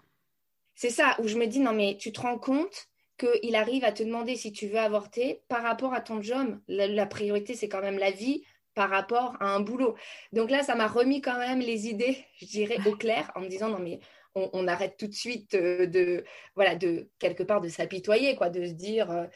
C'est 0.75 0.91
ça, 0.91 1.17
où 1.21 1.29
je 1.29 1.37
me 1.37 1.47
dis, 1.47 1.61
non, 1.61 1.73
mais 1.73 1.97
tu 1.99 2.13
te 2.13 2.21
rends 2.21 2.39
compte 2.39 2.89
qu'il 3.19 3.55
arrive 3.55 3.85
à 3.85 3.93
te 3.93 4.03
demander 4.03 4.37
si 4.37 4.53
tu 4.53 4.67
veux 4.67 4.79
avorter 4.79 5.43
par 5.49 5.63
rapport 5.63 5.95
à 5.95 6.01
ton 6.01 6.21
job. 6.21 6.59
La, 6.69 7.07
priorité, 7.07 7.55
c'est 7.55 7.69
quand 7.69 7.81
même 7.81 7.99
la 7.99 8.11
vie 8.11 8.45
par 8.75 8.91
rapport 8.91 9.37
à 9.41 9.55
un 9.55 9.61
boulot. 9.61 9.95
Donc 10.33 10.51
là, 10.51 10.63
ça 10.63 10.75
m'a 10.75 10.89
remis 10.89 11.21
quand 11.21 11.39
même 11.39 11.61
les 11.61 11.87
idées, 11.87 12.25
je 12.41 12.47
dirais, 12.47 12.79
au 12.87 12.97
clair, 12.97 13.31
en 13.37 13.41
me 13.41 13.49
disant, 13.49 13.69
non, 13.69 13.79
mais 13.79 14.01
on, 14.35 14.67
arrête 14.67 14.97
tout 14.97 15.07
de 15.07 15.15
suite 15.15 15.55
euh, 15.55 15.87
de, 15.87 16.25
voilà, 16.57 16.75
de 16.75 17.09
quelque 17.21 17.45
part 17.45 17.61
de 17.61 17.69
s'apitoyer, 17.69 18.35
quoi, 18.35 18.51
de 18.51 18.67
se 18.67 18.73
dire. 18.73 19.09
Euh, 19.13 19.27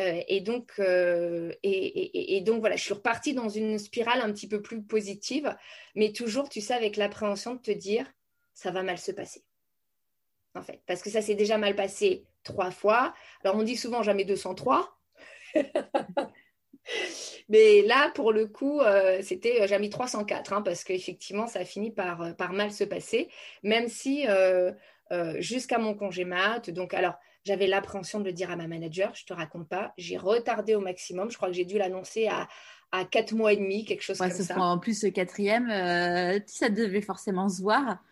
euh, 0.00 0.20
et 0.26 0.40
donc, 0.40 0.72
et, 0.80 2.36
et, 2.36 2.40
donc 2.40 2.58
voilà, 2.58 2.74
je 2.74 2.82
suis 2.82 2.94
repartie 2.94 3.34
dans 3.34 3.48
une 3.48 3.78
spirale 3.78 4.20
un 4.20 4.32
petit 4.32 4.48
peu 4.48 4.60
plus 4.60 4.82
positive, 4.82 5.54
mais 5.94 6.12
toujours, 6.12 6.48
tu 6.48 6.60
sais, 6.60 6.74
avec 6.74 6.96
l'appréhension 6.96 7.54
de 7.54 7.60
te 7.60 7.70
dire, 7.70 8.12
ça 8.52 8.72
va 8.72 8.82
mal 8.82 8.98
se 8.98 9.12
passer 9.12 9.44
en 10.54 10.62
fait, 10.62 10.80
parce 10.86 11.02
que 11.02 11.10
ça 11.10 11.22
s'est 11.22 11.34
déjà 11.34 11.58
mal 11.58 11.76
passé 11.76 12.24
trois 12.42 12.70
fois. 12.70 13.14
Alors 13.44 13.56
on 13.56 13.62
dit 13.62 13.76
souvent 13.76 14.02
jamais 14.02 14.24
203. 14.24 14.98
Mais 17.48 17.82
là, 17.82 18.10
pour 18.14 18.32
le 18.32 18.46
coup, 18.46 18.80
euh, 18.80 19.20
c'était 19.22 19.62
euh, 19.62 19.66
jamais 19.66 19.88
304, 19.88 20.52
hein, 20.52 20.62
parce 20.62 20.84
qu'effectivement, 20.84 21.46
ça 21.46 21.60
a 21.60 21.64
fini 21.64 21.90
par, 21.90 22.22
euh, 22.22 22.32
par 22.32 22.52
mal 22.52 22.72
se 22.72 22.84
passer, 22.84 23.28
même 23.62 23.88
si 23.88 24.26
jusqu'à 25.38 25.78
mon 25.78 25.94
congé 25.94 26.26
mat, 26.26 26.68
donc 26.68 26.92
alors 26.92 27.14
j'avais 27.44 27.66
l'appréhension 27.66 28.20
de 28.20 28.24
le 28.24 28.32
dire 28.32 28.50
à 28.50 28.56
ma 28.56 28.66
manager, 28.66 29.14
je 29.14 29.24
te 29.24 29.32
raconte 29.32 29.66
pas, 29.66 29.94
j'ai 29.96 30.18
retardé 30.18 30.74
au 30.74 30.80
maximum, 30.80 31.30
je 31.30 31.36
crois 31.38 31.48
que 31.48 31.54
j'ai 31.54 31.64
dû 31.64 31.78
l'annoncer 31.78 32.26
à, 32.26 32.46
à 32.92 33.06
4 33.06 33.32
mois 33.32 33.54
et 33.54 33.56
demi, 33.56 33.86
quelque 33.86 34.02
chose 34.02 34.18
comme 34.18 34.30
ça. 34.30 34.58
En 34.58 34.78
plus, 34.78 35.00
ce 35.00 35.06
quatrième, 35.06 35.68
ça 36.46 36.68
devait 36.68 37.00
forcément 37.00 37.48
se 37.48 37.62
voir 37.62 38.02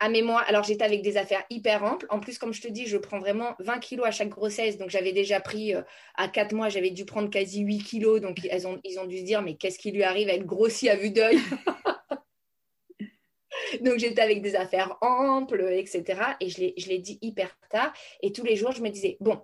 à 0.00 0.08
mes 0.08 0.22
mois. 0.22 0.40
Alors, 0.42 0.62
j'étais 0.62 0.84
avec 0.84 1.02
des 1.02 1.16
affaires 1.16 1.44
hyper 1.50 1.84
amples. 1.84 2.06
En 2.10 2.20
plus, 2.20 2.38
comme 2.38 2.52
je 2.52 2.60
te 2.60 2.68
dis, 2.68 2.86
je 2.86 2.96
prends 2.96 3.18
vraiment 3.18 3.54
20 3.60 3.78
kilos 3.78 4.06
à 4.06 4.10
chaque 4.10 4.28
grossesse. 4.28 4.78
Donc, 4.78 4.90
j'avais 4.90 5.12
déjà 5.12 5.40
pris 5.40 5.74
euh, 5.74 5.82
à 6.14 6.28
4 6.28 6.54
mois, 6.54 6.68
j'avais 6.68 6.90
dû 6.90 7.04
prendre 7.04 7.30
quasi 7.30 7.60
8 7.60 7.78
kilos. 7.78 8.20
Donc, 8.20 8.38
ils 8.42 8.98
ont 8.98 9.06
dû 9.06 9.18
se 9.18 9.24
dire, 9.24 9.42
mais 9.42 9.56
qu'est-ce 9.56 9.78
qui 9.78 9.92
lui 9.92 10.02
arrive? 10.02 10.28
Elle 10.28 10.44
grossit 10.44 10.90
à 10.90 10.96
vue 10.96 11.10
d'œil. 11.10 11.38
donc, 13.80 13.98
j'étais 13.98 14.22
avec 14.22 14.42
des 14.42 14.56
affaires 14.56 14.96
amples, 15.00 15.68
etc. 15.72 16.20
Et 16.40 16.50
je 16.50 16.88
l'ai 16.88 16.98
dit 16.98 17.18
hyper 17.22 17.56
tard. 17.70 17.92
Et 18.22 18.32
tous 18.32 18.44
les 18.44 18.56
jours, 18.56 18.72
je 18.72 18.82
me 18.82 18.90
disais, 18.90 19.16
bon, 19.20 19.40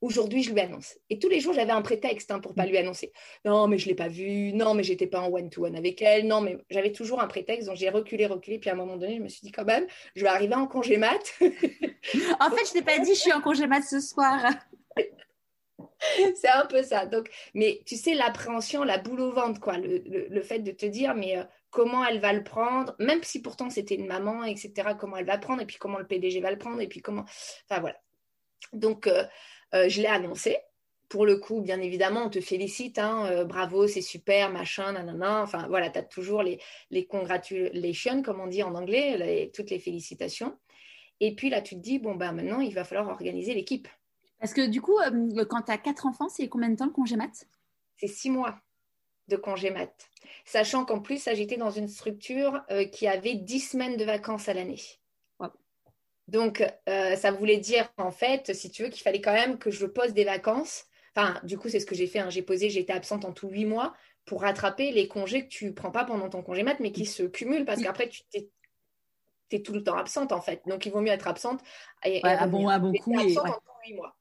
aujourd'hui, 0.00 0.42
je 0.42 0.52
lui 0.52 0.60
annonce. 0.60 0.98
Et 1.08 1.18
tous 1.18 1.28
les 1.28 1.40
jours, 1.40 1.52
j'avais 1.52 1.72
un 1.72 1.82
prétexte 1.82 2.30
hein, 2.30 2.40
pour 2.40 2.54
pas 2.54 2.64
mm. 2.64 2.68
lui 2.68 2.78
annoncer. 2.78 3.12
Non, 3.44 3.68
mais 3.68 3.78
je 3.78 3.86
l'ai 3.86 3.94
pas 3.94 4.08
vue. 4.08 4.52
Non, 4.52 4.74
mais 4.74 4.82
j'étais 4.82 5.06
pas 5.06 5.20
en 5.20 5.30
one-to-one 5.30 5.76
avec 5.76 6.00
elle. 6.02 6.26
Non, 6.26 6.40
mais 6.40 6.58
j'avais 6.70 6.92
toujours 6.92 7.20
un 7.20 7.26
prétexte. 7.26 7.68
Donc, 7.68 7.76
j'ai 7.76 7.90
reculé, 7.90 8.26
reculé. 8.26 8.58
Puis 8.58 8.70
à 8.70 8.74
un 8.74 8.76
moment 8.76 8.96
donné, 8.96 9.16
je 9.16 9.22
me 9.22 9.28
suis 9.28 9.42
dit, 9.42 9.52
quand 9.52 9.64
même, 9.64 9.86
je 10.14 10.22
vais 10.22 10.28
arriver 10.28 10.54
en 10.54 10.66
congé 10.66 10.96
mat. 10.96 11.20
en 11.40 12.50
fait, 12.50 12.66
je 12.66 12.72
t'ai 12.72 12.82
pas 12.82 12.98
dit, 12.98 13.14
je 13.14 13.20
suis 13.20 13.32
en 13.32 13.40
congé 13.40 13.66
mat 13.66 13.82
ce 13.82 14.00
soir. 14.00 14.40
c'est 16.34 16.48
un 16.48 16.66
peu 16.66 16.82
ça. 16.82 17.06
Donc, 17.06 17.28
mais 17.54 17.82
tu 17.86 17.96
sais, 17.96 18.14
l'appréhension, 18.14 18.84
la 18.84 18.98
boule 18.98 19.20
au 19.20 19.32
ventre, 19.32 19.60
quoi. 19.60 19.76
Le, 19.78 20.42
fait 20.42 20.60
de 20.60 20.72
te 20.72 20.86
dire, 20.86 21.14
mais 21.14 21.38
euh, 21.38 21.44
comment 21.70 22.04
elle 22.04 22.20
va 22.20 22.32
le 22.32 22.42
prendre, 22.42 22.94
même 22.98 23.22
si 23.22 23.42
pourtant 23.42 23.70
c'était 23.70 23.94
une 23.94 24.06
maman, 24.06 24.44
etc., 24.44 24.72
comment 24.98 25.16
elle 25.16 25.26
va 25.26 25.34
le 25.34 25.40
prendre, 25.40 25.62
et 25.62 25.66
puis 25.66 25.76
comment 25.76 25.98
le 25.98 26.06
PDG 26.06 26.40
va 26.40 26.50
le 26.50 26.58
prendre, 26.58 26.80
et 26.80 26.88
puis 26.88 27.00
comment. 27.00 27.24
Enfin, 27.68 27.80
voilà. 27.80 27.96
Donc, 28.72 29.06
euh, 29.06 29.24
je 29.72 30.00
l'ai 30.00 30.08
annoncé. 30.08 30.58
Pour 31.10 31.26
le 31.26 31.38
coup, 31.38 31.60
bien 31.60 31.80
évidemment, 31.80 32.26
on 32.26 32.30
te 32.30 32.40
félicite, 32.40 32.96
hein, 33.00 33.26
euh, 33.26 33.44
bravo, 33.44 33.88
c'est 33.88 34.00
super, 34.00 34.52
machin, 34.52 34.92
nanana. 34.92 35.42
Enfin, 35.42 35.66
voilà, 35.66 35.90
tu 35.90 35.98
as 35.98 36.04
toujours 36.04 36.44
les, 36.44 36.60
les 36.92 37.04
congratulations, 37.04 38.22
comme 38.22 38.38
on 38.38 38.46
dit 38.46 38.62
en 38.62 38.76
anglais, 38.76 39.50
toutes 39.52 39.70
les 39.70 39.80
félicitations. 39.80 40.56
Et 41.18 41.34
puis 41.34 41.50
là, 41.50 41.62
tu 41.62 41.74
te 41.74 41.80
dis, 41.80 41.98
bon, 41.98 42.14
ben 42.14 42.30
maintenant, 42.30 42.60
il 42.60 42.72
va 42.74 42.84
falloir 42.84 43.08
organiser 43.08 43.54
l'équipe. 43.54 43.88
Parce 44.38 44.54
que 44.54 44.68
du 44.68 44.80
coup, 44.80 44.96
euh, 45.00 45.44
quand 45.46 45.62
tu 45.62 45.72
as 45.72 45.78
quatre 45.78 46.06
enfants, 46.06 46.28
c'est 46.28 46.48
combien 46.48 46.68
de 46.68 46.76
temps 46.76 46.86
le 46.86 46.92
congé 46.92 47.16
mat? 47.16 47.44
C'est 47.96 48.06
six 48.06 48.30
mois 48.30 48.60
de 49.26 49.34
congé 49.34 49.70
mat. 49.70 50.08
Sachant 50.44 50.84
qu'en 50.84 51.00
plus, 51.00 51.28
j'étais 51.34 51.56
dans 51.56 51.70
une 51.72 51.88
structure 51.88 52.62
qui 52.92 53.08
avait 53.08 53.34
dix 53.34 53.60
semaines 53.60 53.96
de 53.96 54.04
vacances 54.04 54.48
à 54.48 54.54
l'année. 54.54 54.80
Donc, 56.30 56.64
euh, 56.88 57.16
ça 57.16 57.32
voulait 57.32 57.56
dire, 57.56 57.92
en 57.96 58.12
fait, 58.12 58.54
si 58.54 58.70
tu 58.70 58.84
veux, 58.84 58.88
qu'il 58.88 59.02
fallait 59.02 59.20
quand 59.20 59.32
même 59.32 59.58
que 59.58 59.72
je 59.72 59.84
pose 59.84 60.12
des 60.12 60.22
vacances. 60.22 60.84
Enfin, 61.16 61.40
du 61.42 61.58
coup, 61.58 61.68
c'est 61.68 61.80
ce 61.80 61.86
que 61.86 61.96
j'ai 61.96 62.06
fait. 62.06 62.20
Hein. 62.20 62.30
J'ai 62.30 62.42
posé, 62.42 62.70
j'étais 62.70 62.92
absente 62.92 63.24
en 63.24 63.32
tout 63.32 63.48
huit 63.48 63.64
mois 63.64 63.94
pour 64.26 64.42
rattraper 64.42 64.92
les 64.92 65.08
congés 65.08 65.42
que 65.42 65.48
tu 65.48 65.64
ne 65.66 65.72
prends 65.72 65.90
pas 65.90 66.04
pendant 66.04 66.28
ton 66.28 66.42
congé 66.42 66.62
mat, 66.62 66.78
mais 66.78 66.92
qui 66.92 67.04
se 67.04 67.24
cumulent 67.24 67.64
parce 67.64 67.82
qu'après, 67.82 68.08
tu 68.08 68.22
es, 69.50 69.60
tout 69.60 69.72
le 69.72 69.82
temps 69.82 69.96
absente, 69.96 70.30
en 70.30 70.40
fait. 70.40 70.62
Donc, 70.68 70.86
il 70.86 70.92
vaut 70.92 71.00
mieux 71.00 71.10
être 71.10 71.26
absente. 71.26 71.60
Et, 72.04 72.24
à 72.24 72.46
bon, 72.46 72.68
à 72.68 72.78
bon 72.78 72.92
coup. 72.92 73.18
Et... 73.18 73.36
Absente 73.36 73.48
en 73.48 73.54
tout 73.54 73.72
huit 73.84 73.94
mois. 73.94 74.16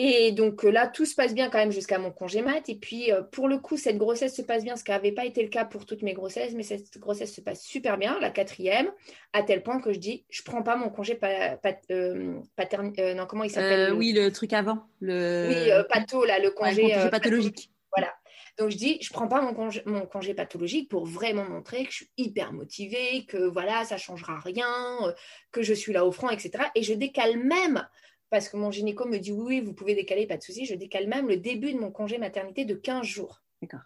Et 0.00 0.30
donc 0.30 0.62
là, 0.62 0.86
tout 0.86 1.04
se 1.04 1.14
passe 1.14 1.34
bien 1.34 1.50
quand 1.50 1.58
même 1.58 1.72
jusqu'à 1.72 1.98
mon 1.98 2.12
congé 2.12 2.40
mat. 2.40 2.68
Et 2.68 2.76
puis, 2.76 3.10
pour 3.32 3.48
le 3.48 3.58
coup, 3.58 3.76
cette 3.76 3.98
grossesse 3.98 4.34
se 4.34 4.42
passe 4.42 4.62
bien, 4.62 4.76
ce 4.76 4.84
qui 4.84 4.92
n'avait 4.92 5.12
pas 5.12 5.24
été 5.24 5.42
le 5.42 5.48
cas 5.48 5.64
pour 5.64 5.86
toutes 5.86 6.02
mes 6.02 6.14
grossesses, 6.14 6.54
mais 6.54 6.62
cette 6.62 6.98
grossesse 6.98 7.34
se 7.34 7.40
passe 7.40 7.62
super 7.62 7.98
bien, 7.98 8.18
la 8.20 8.30
quatrième, 8.30 8.90
à 9.32 9.42
tel 9.42 9.62
point 9.62 9.80
que 9.80 9.92
je 9.92 9.98
dis, 9.98 10.24
je 10.30 10.42
prends 10.42 10.62
pas 10.62 10.76
mon 10.76 10.88
congé 10.88 11.16
paternité. 11.16 13.14
non, 13.14 13.26
comment 13.26 13.42
il 13.42 13.50
s'appelle 13.50 13.92
Oui, 13.92 14.12
le 14.12 14.30
truc 14.30 14.52
avant. 14.52 14.86
Le... 15.00 15.48
Oui, 15.48 15.84
patho, 15.90 16.24
là, 16.24 16.38
le 16.38 16.52
congé, 16.52 16.94
pathologique. 17.10 17.72
Voilà. 17.96 18.12
Donc 18.58 18.70
je 18.70 18.76
dis, 18.76 18.98
je 19.00 19.12
prends 19.12 19.28
pas 19.28 19.40
mon 19.40 19.54
congé, 19.54 19.82
mon 19.86 20.04
congé, 20.04 20.34
pathologique 20.34 20.90
pour 20.90 21.06
vraiment 21.06 21.44
montrer 21.44 21.84
que 21.84 21.92
je 21.92 21.96
suis 21.96 22.10
hyper 22.16 22.52
motivée, 22.52 23.24
que 23.26 23.38
voilà, 23.38 23.84
ça 23.84 23.96
changera 23.96 24.38
rien, 24.40 24.98
euh, 25.02 25.12
que 25.52 25.62
je 25.62 25.72
suis 25.72 25.92
là 25.92 26.04
au 26.04 26.10
front, 26.10 26.28
etc. 26.28 26.64
Et 26.74 26.82
je 26.82 26.92
décale 26.92 27.38
même, 27.38 27.86
parce 28.30 28.48
que 28.48 28.56
mon 28.56 28.70
gynéco 28.70 29.06
me 29.06 29.18
dit 29.18 29.32
oui, 29.32 29.60
vous 29.60 29.72
pouvez 29.72 29.94
décaler, 29.94 30.26
pas 30.26 30.36
de 30.36 30.42
souci, 30.42 30.66
je 30.66 30.74
décale 30.74 31.06
même 31.06 31.28
le 31.28 31.36
début 31.36 31.72
de 31.72 31.78
mon 31.78 31.90
congé 31.90 32.18
maternité 32.18 32.64
de 32.64 32.74
15 32.74 33.06
jours. 33.06 33.42
D'accord. 33.62 33.80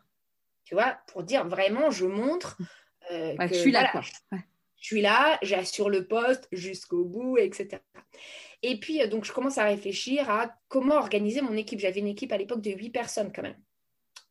Tu 0.65 0.75
vois, 0.75 0.99
pour 1.09 1.23
dire 1.23 1.47
vraiment, 1.47 1.91
je 1.91 2.07
montre 2.07 2.59
euh, 3.11 3.37
que 3.37 3.49
je 3.49 3.55
suis 3.55 3.73
là. 3.73 3.91
Je 4.81 4.87
suis 4.87 5.01
là, 5.01 5.39
j'assure 5.43 5.89
le 5.89 6.07
poste 6.07 6.49
jusqu'au 6.51 7.05
bout, 7.05 7.39
etc. 7.39 7.79
Et 8.63 8.81
puis, 8.81 9.01
euh, 9.01 9.07
donc, 9.07 9.25
je 9.25 9.33
commence 9.33 9.59
à 9.59 9.65
réfléchir 9.65 10.29
à 10.29 10.53
comment 10.69 10.97
organiser 10.97 11.41
mon 11.41 11.57
équipe. 11.57 11.79
J'avais 11.79 12.01
une 12.01 12.09
équipe 12.09 12.33
à 12.33 12.37
l'époque 12.37 12.63
de 12.63 12.71
8 12.73 12.91
personnes 12.91 13.33
quand 13.33 13.43
même. 13.43 13.57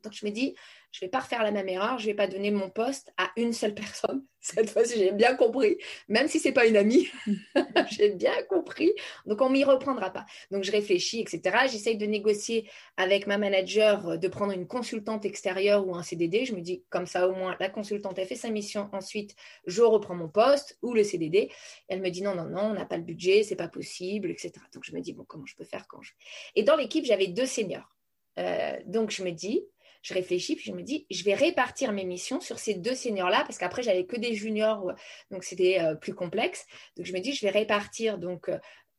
Donc 0.03 0.13
je 0.13 0.25
me 0.25 0.31
dis, 0.31 0.55
je 0.91 0.99
ne 1.03 1.07
vais 1.07 1.09
pas 1.09 1.19
refaire 1.19 1.43
la 1.43 1.51
même 1.51 1.69
erreur, 1.69 1.97
je 1.99 2.03
ne 2.03 2.11
vais 2.11 2.15
pas 2.15 2.27
donner 2.27 2.51
mon 2.51 2.69
poste 2.69 3.13
à 3.17 3.31
une 3.37 3.53
seule 3.53 3.73
personne. 3.73 4.25
Cette 4.41 4.71
fois-ci, 4.71 4.97
j'ai 4.97 5.11
bien 5.11 5.35
compris, 5.35 5.77
même 6.09 6.27
si 6.27 6.39
ce 6.39 6.47
n'est 6.47 6.53
pas 6.53 6.65
une 6.65 6.75
amie, 6.75 7.07
j'ai 7.91 8.09
bien 8.09 8.43
compris. 8.49 8.91
Donc 9.25 9.39
on 9.41 9.49
m'y 9.49 9.63
reprendra 9.63 10.09
pas. 10.09 10.25
Donc 10.49 10.63
je 10.63 10.71
réfléchis, 10.71 11.21
etc. 11.21 11.67
J'essaye 11.71 11.97
de 11.97 12.05
négocier 12.05 12.69
avec 12.97 13.27
ma 13.27 13.37
manager 13.37 14.17
de 14.17 14.27
prendre 14.27 14.51
une 14.51 14.67
consultante 14.67 15.25
extérieure 15.25 15.87
ou 15.87 15.95
un 15.95 16.03
CDD. 16.03 16.45
Je 16.45 16.55
me 16.55 16.61
dis, 16.61 16.83
comme 16.89 17.05
ça 17.05 17.27
au 17.27 17.33
moins, 17.33 17.55
la 17.59 17.69
consultante 17.69 18.19
a 18.19 18.25
fait 18.25 18.35
sa 18.35 18.49
mission. 18.49 18.89
Ensuite, 18.91 19.35
je 19.67 19.83
reprends 19.83 20.15
mon 20.15 20.27
poste 20.27 20.77
ou 20.81 20.93
le 20.93 21.03
CDD. 21.03 21.49
Elle 21.87 22.01
me 22.01 22.09
dit, 22.09 22.21
non, 22.21 22.35
non, 22.35 22.45
non, 22.45 22.63
on 22.63 22.73
n'a 22.73 22.85
pas 22.85 22.97
le 22.97 23.03
budget, 23.03 23.43
c'est 23.43 23.55
pas 23.55 23.69
possible, 23.69 24.29
etc. 24.29 24.53
Donc 24.73 24.83
je 24.83 24.93
me 24.93 24.99
dis, 24.99 25.13
bon, 25.13 25.23
comment 25.23 25.45
je 25.45 25.55
peux 25.55 25.65
faire 25.65 25.87
quand 25.87 26.01
je... 26.01 26.13
Et 26.55 26.63
dans 26.63 26.75
l'équipe, 26.75 27.05
j'avais 27.05 27.27
deux 27.27 27.45
seniors. 27.45 27.95
Euh, 28.39 28.77
donc 28.85 29.11
je 29.11 29.23
me 29.23 29.31
dis, 29.31 29.63
je 30.01 30.13
réfléchis, 30.13 30.55
puis 30.55 30.65
je 30.65 30.75
me 30.75 30.81
dis, 30.81 31.05
je 31.09 31.23
vais 31.23 31.35
répartir 31.35 31.91
mes 31.91 32.05
missions 32.05 32.39
sur 32.39 32.59
ces 32.59 32.73
deux 32.73 32.95
seniors-là, 32.95 33.43
parce 33.45 33.57
qu'après, 33.57 33.83
j'avais 33.83 34.05
que 34.05 34.17
des 34.17 34.33
juniors, 34.33 34.93
donc 35.29 35.43
c'était 35.43 35.79
euh, 35.79 35.95
plus 35.95 36.13
complexe. 36.13 36.65
Donc, 36.97 37.05
je 37.05 37.13
me 37.13 37.19
dis, 37.19 37.33
je 37.33 37.45
vais 37.45 37.51
répartir 37.51 38.17
donc 38.17 38.49
euh, 38.49 38.57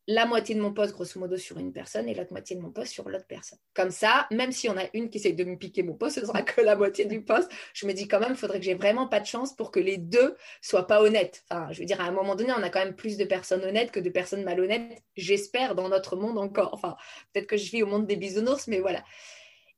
la 0.09 0.27
moitié 0.27 0.55
de 0.55 0.61
mon 0.61 0.73
poste, 0.73 0.93
grosso 0.93 1.19
modo, 1.21 1.37
sur 1.37 1.59
une 1.59 1.73
personne 1.73 2.09
et 2.09 2.15
l'autre 2.15 2.33
moitié 2.33 2.57
de 2.57 2.61
mon 2.61 2.71
poste 2.71 2.93
sur 2.93 3.09
l'autre 3.09 3.27
personne. 3.27 3.59
Comme 3.75 3.91
ça, 3.91 4.27
même 4.31 4.51
si 4.51 4.69
on 4.69 4.77
a 4.77 4.85
une 4.95 5.11
qui 5.11 5.19
essaye 5.19 5.35
de 5.35 5.45
me 5.45 5.57
piquer 5.57 5.83
mon 5.83 5.95
poste, 5.95 6.21
ce 6.21 6.27
sera 6.27 6.43
que 6.43 6.61
la 6.61 6.75
moitié 6.75 7.05
du 7.05 7.23
poste. 7.23 7.51
Je 7.73 7.87
me 7.87 7.93
dis 7.93 8.09
quand 8.09 8.19
même, 8.19 8.33
il 8.33 8.37
faudrait 8.37 8.59
que 8.59 8.65
j'ai 8.65 8.75
vraiment 8.75 9.07
pas 9.07 9.21
de 9.21 9.27
chance 9.27 9.55
pour 9.55 9.71
que 9.71 9.79
les 9.79 9.99
deux 9.99 10.37
soient 10.61 10.89
pas 10.89 11.01
honnêtes. 11.03 11.45
Enfin, 11.49 11.69
je 11.71 11.79
veux 11.79 11.85
dire, 11.85 12.01
à 12.01 12.05
un 12.05 12.11
moment 12.11 12.35
donné, 12.35 12.53
on 12.53 12.63
a 12.63 12.69
quand 12.69 12.85
même 12.85 12.97
plus 12.97 13.17
de 13.17 13.25
personnes 13.25 13.63
honnêtes 13.65 13.93
que 13.93 14.01
de 14.01 14.11
personnes 14.11 14.43
malhonnêtes, 14.43 15.03
j'espère, 15.17 15.77
dans 15.77 15.89
notre 15.89 16.17
monde 16.17 16.39
encore. 16.39 16.71
Enfin, 16.75 16.97
peut-être 17.33 17.47
que 17.47 17.57
je 17.57 17.71
vis 17.71 17.83
au 17.85 17.87
monde 17.87 18.07
des 18.07 18.17
bisounours, 18.17 18.67
mais 18.67 18.81
voilà. 18.81 19.05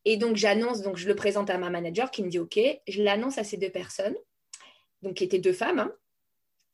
Et 0.05 0.17
donc, 0.17 0.37
j'annonce, 0.37 0.83
donc 0.83 0.97
je 0.97 1.09
le 1.09 1.15
présente 1.15 1.51
à 1.51 1.59
ma 1.59 1.71
manager 1.71 2.11
qui 2.11 2.23
me 2.23 2.29
dit 2.29 2.39
OK. 2.39 2.59
Je 2.87 3.03
l'annonce 3.03 3.39
à 3.39 3.45
ces 3.45 3.57
deux 3.57 3.71
personnes, 3.71 4.17
donc 5.03 5.15
qui 5.15 5.25
étaient 5.25 5.39
deux 5.39 5.53
femmes. 5.53 5.79
Hein. 5.79 5.93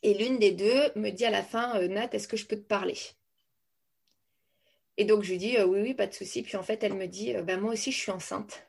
et 0.03 0.15
l'une 0.15 0.39
des 0.39 0.53
deux 0.53 0.91
me 0.97 1.11
dit 1.11 1.25
à 1.25 1.31
la 1.31 1.43
fin 1.43 1.79
euh, 1.79 1.89
Nat, 1.89 2.09
est-ce 2.13 2.27
que 2.27 2.37
je 2.37 2.47
peux 2.47 2.57
te 2.57 2.67
parler? 2.67 2.97
Et 4.97 5.05
donc, 5.05 5.23
je 5.23 5.31
lui 5.31 5.39
dis 5.39 5.57
euh, 5.57 5.65
Oui, 5.65 5.81
oui, 5.81 5.95
pas 5.95 6.07
de 6.07 6.15
souci. 6.15 6.43
Puis 6.43 6.57
en 6.57 6.63
fait, 6.63 6.83
elle 6.83 6.95
me 6.95 7.07
dit 7.07 7.37
euh, 7.37 7.43
ben, 7.43 7.61
Moi 7.61 7.73
aussi, 7.73 7.93
je 7.93 7.99
suis 7.99 8.11
enceinte. 8.11 8.67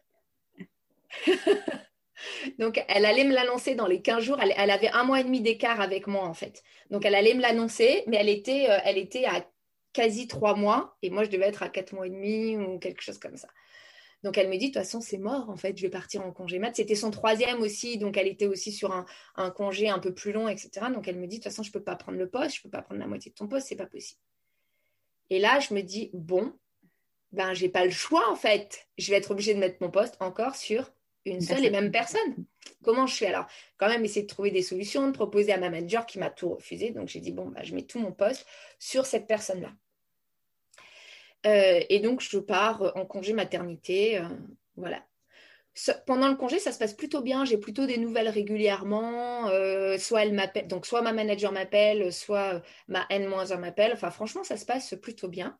donc, 2.59 2.83
elle 2.87 3.05
allait 3.05 3.23
me 3.23 3.33
l'annoncer 3.33 3.73
dans 3.75 3.87
les 3.87 4.01
15 4.01 4.23
jours. 4.23 4.39
Elle, 4.39 4.71
avait 4.71 4.89
un 4.89 5.03
mois 5.03 5.21
et 5.21 5.23
demi 5.23 5.41
d'écart 5.41 5.81
avec 5.81 6.05
moi, 6.05 6.23
en 6.23 6.33
fait. 6.35 6.63
Donc, 6.91 7.03
elle 7.05 7.15
allait 7.15 7.33
me 7.33 7.41
l'annoncer, 7.41 8.03
mais 8.07 8.17
elle 8.17 8.29
était, 8.29 8.67
elle 8.85 8.99
était 8.99 9.25
à 9.25 9.45
quasi 9.91 10.27
trois 10.27 10.55
mois. 10.55 10.95
Et 11.01 11.09
moi, 11.09 11.23
je 11.23 11.29
devais 11.29 11.47
être 11.47 11.63
à 11.63 11.69
quatre 11.69 11.93
mois 11.93 12.05
et 12.05 12.11
demi 12.11 12.57
ou 12.57 12.77
quelque 12.77 13.01
chose 13.01 13.17
comme 13.17 13.37
ça. 13.37 13.49
Donc 14.23 14.37
elle 14.37 14.49
me 14.49 14.57
dit, 14.57 14.69
de 14.69 14.73
toute 14.73 14.83
façon, 14.83 15.01
c'est 15.01 15.17
mort, 15.17 15.49
en 15.49 15.57
fait, 15.57 15.75
je 15.77 15.81
vais 15.81 15.89
partir 15.89 16.23
en 16.23 16.31
congé 16.31 16.59
mat. 16.59 16.75
C'était 16.75 16.95
son 16.95 17.09
troisième 17.11 17.61
aussi, 17.61 17.97
donc 17.97 18.17
elle 18.17 18.27
était 18.27 18.47
aussi 18.47 18.71
sur 18.71 18.93
un, 19.35 19.51
congé 19.51 19.89
un 19.89 19.99
peu 19.99 20.13
plus 20.13 20.31
long, 20.31 20.47
etc. 20.47 20.87
Donc 20.93 21.07
elle 21.07 21.17
me 21.17 21.27
dit, 21.27 21.37
de 21.37 21.43
toute 21.43 21.51
façon, 21.51 21.63
je 21.63 21.69
ne 21.69 21.73
peux 21.73 21.83
pas 21.83 21.95
prendre 21.95 22.17
le 22.17 22.29
poste, 22.29 22.55
je 22.55 22.59
ne 22.59 22.63
peux 22.63 22.69
pas 22.69 22.81
prendre 22.81 22.99
la 22.99 23.07
moitié 23.07 23.31
de 23.31 23.35
ton 23.35 23.47
poste, 23.47 23.67
c'est 23.67 23.75
pas 23.75 23.87
possible. 23.87 24.19
Et 25.29 25.39
là, 25.39 25.59
je 25.59 25.73
me 25.73 25.81
dis, 25.81 26.11
bon, 26.13 26.53
ben, 27.31 27.53
j'ai 27.53 27.69
pas 27.69 27.85
le 27.85 27.91
choix, 27.91 28.29
en 28.29 28.35
fait. 28.35 28.87
Je 28.97 29.09
vais 29.11 29.17
être 29.17 29.31
obligée 29.31 29.53
de 29.53 29.59
mettre 29.59 29.77
mon 29.81 29.89
poste 29.89 30.17
encore 30.19 30.55
sur 30.55 30.91
une 31.25 31.41
seule 31.41 31.65
et 31.65 31.69
même 31.69 31.91
personne. 31.91 32.45
Comment 32.83 33.07
je 33.07 33.15
fais 33.15 33.27
alors? 33.27 33.45
Quand 33.77 33.87
même 33.87 34.03
essayer 34.03 34.23
de 34.23 34.27
trouver 34.27 34.51
des 34.51 34.61
solutions, 34.61 35.07
de 35.07 35.13
proposer 35.13 35.53
à 35.53 35.57
ma 35.57 35.69
manager 35.69 36.05
qui 36.05 36.19
m'a 36.19 36.29
tout 36.29 36.49
refusé. 36.49 36.91
Donc 36.91 37.07
j'ai 37.07 37.19
dit, 37.19 37.31
bon, 37.31 37.47
ben, 37.47 37.63
je 37.63 37.73
mets 37.73 37.83
tout 37.83 37.99
mon 37.99 38.11
poste 38.11 38.45
sur 38.79 39.05
cette 39.05 39.27
personne-là. 39.27 39.71
Euh, 41.45 41.81
et 41.89 41.99
donc, 41.99 42.21
je 42.21 42.37
pars 42.39 42.91
en 42.95 43.05
congé 43.05 43.33
maternité. 43.33 44.17
Euh, 44.19 44.23
voilà. 44.75 45.03
pendant 46.05 46.27
le 46.27 46.35
congé, 46.35 46.59
ça 46.59 46.71
se 46.71 46.79
passe 46.79 46.93
plutôt 46.93 47.21
bien. 47.21 47.45
J'ai 47.45 47.57
plutôt 47.57 47.85
des 47.85 47.97
nouvelles 47.97 48.29
régulièrement. 48.29 49.49
Euh, 49.49 49.97
soit 49.97 50.23
elle 50.23 50.33
m'appelle, 50.33 50.67
donc 50.67 50.85
soit 50.85 51.01
ma 51.01 51.13
manager 51.13 51.51
m'appelle, 51.51 52.13
soit 52.13 52.61
ma 52.87 53.05
N-1 53.09 53.57
m'appelle. 53.57 53.93
Enfin, 53.93 54.11
franchement, 54.11 54.43
ça 54.43 54.57
se 54.57 54.65
passe 54.65 54.95
plutôt 55.01 55.27
bien. 55.27 55.57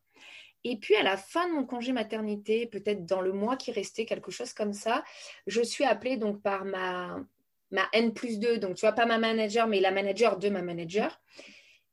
Et 0.64 0.76
puis 0.76 0.94
à 0.94 1.02
la 1.02 1.16
fin 1.16 1.48
de 1.48 1.54
mon 1.54 1.64
congé 1.64 1.92
maternité, 1.92 2.66
peut-être 2.66 3.04
dans 3.04 3.20
le 3.20 3.32
mois 3.32 3.56
qui 3.56 3.72
restait, 3.72 4.04
quelque 4.06 4.30
chose 4.30 4.52
comme 4.52 4.72
ça, 4.72 5.02
je 5.46 5.60
suis 5.60 5.84
appelée 5.84 6.16
donc 6.16 6.40
par 6.40 6.64
ma, 6.64 7.18
ma 7.72 7.88
N 7.92 8.14
plus 8.14 8.38
2, 8.38 8.58
donc 8.58 8.76
tu 8.76 8.82
vois, 8.82 8.92
pas 8.92 9.06
ma 9.06 9.18
manager, 9.18 9.66
mais 9.66 9.80
la 9.80 9.90
manager 9.90 10.38
de 10.38 10.48
ma 10.48 10.62
manager, 10.62 11.20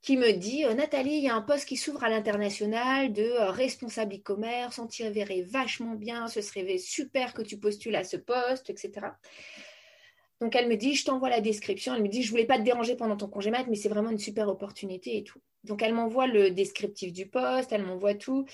qui 0.02 0.18
me 0.18 0.32
dit 0.32 0.66
euh, 0.66 0.74
Nathalie, 0.74 1.18
il 1.18 1.24
y 1.24 1.30
a 1.30 1.36
un 1.36 1.42
poste 1.42 1.68
qui 1.68 1.78
s'ouvre 1.78 2.04
à 2.04 2.10
l'international 2.10 3.12
de 3.12 3.24
euh, 3.24 3.52
responsable 3.52 4.16
e-commerce, 4.16 4.80
on 4.80 4.88
t'y 4.88 5.08
verrait 5.10 5.42
vachement 5.42 5.96
bien, 5.96 6.28
ce 6.28 6.42
serait 6.42 6.78
super 6.78 7.34
que 7.34 7.42
tu 7.42 7.58
postules 7.58 7.96
à 7.96 8.04
ce 8.04 8.18
poste, 8.18 8.70
etc. 8.70 9.08
Donc 10.42 10.56
elle 10.56 10.70
me 10.70 10.78
dit 10.78 10.96
Je 10.96 11.06
t'envoie 11.06 11.30
la 11.30 11.42
description. 11.42 11.94
Elle 11.96 12.04
me 12.04 12.08
dit 12.08 12.24
Je 12.24 12.32
voulais 12.32 12.46
pas 12.46 12.58
te 12.58 12.64
déranger 12.64 12.96
pendant 12.96 13.18
ton 13.18 13.28
congé 13.28 13.52
mat, 13.52 13.66
mais 13.68 13.76
c'est 13.76 13.90
vraiment 13.90 14.10
une 14.10 14.20
super 14.20 14.48
opportunité 14.48 15.18
et 15.18 15.24
tout. 15.24 15.40
Donc 15.66 15.82
elle 15.82 15.94
m'envoie 15.94 16.28
le 16.28 16.52
descriptif 16.52 17.12
du 17.12 17.28
poste, 17.28 17.72
elle 17.74 17.84
m'envoie 17.84 18.16
tout. 18.16 18.46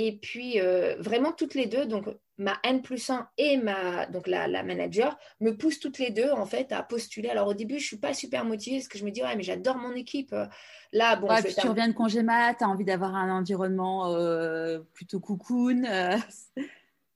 Et 0.00 0.12
puis, 0.12 0.60
euh, 0.60 0.94
vraiment, 1.00 1.32
toutes 1.32 1.56
les 1.56 1.66
deux, 1.66 1.84
donc 1.84 2.04
ma 2.36 2.56
N 2.62 2.82
plus 2.82 3.10
1 3.10 3.28
et 3.36 3.56
ma, 3.56 4.06
donc 4.06 4.28
la, 4.28 4.46
manager, 4.62 5.18
me 5.40 5.56
poussent 5.56 5.80
toutes 5.80 5.98
les 5.98 6.10
deux, 6.10 6.30
en 6.30 6.46
fait, 6.46 6.70
à 6.70 6.84
postuler. 6.84 7.30
Alors, 7.30 7.48
au 7.48 7.54
début, 7.54 7.80
je 7.80 7.82
ne 7.82 7.86
suis 7.86 7.96
pas 7.96 8.14
super 8.14 8.44
motivée 8.44 8.76
parce 8.76 8.86
que 8.86 8.96
je 8.96 9.04
me 9.04 9.10
dis, 9.10 9.24
ouais, 9.24 9.34
mais 9.34 9.42
j'adore 9.42 9.76
mon 9.76 9.92
équipe. 9.94 10.32
Là, 10.92 11.16
bon. 11.16 11.26
Ouais, 11.26 11.42
tu 11.42 11.66
reviens 11.66 11.88
de 11.88 11.94
congé 11.94 12.22
mat, 12.22 12.54
tu 12.54 12.62
as 12.62 12.68
envie 12.68 12.84
d'avoir 12.84 13.16
un 13.16 13.40
environnement 13.40 14.14
euh, 14.14 14.78
plutôt 14.94 15.18
cocoon. 15.18 15.82
Euh. 15.84 16.16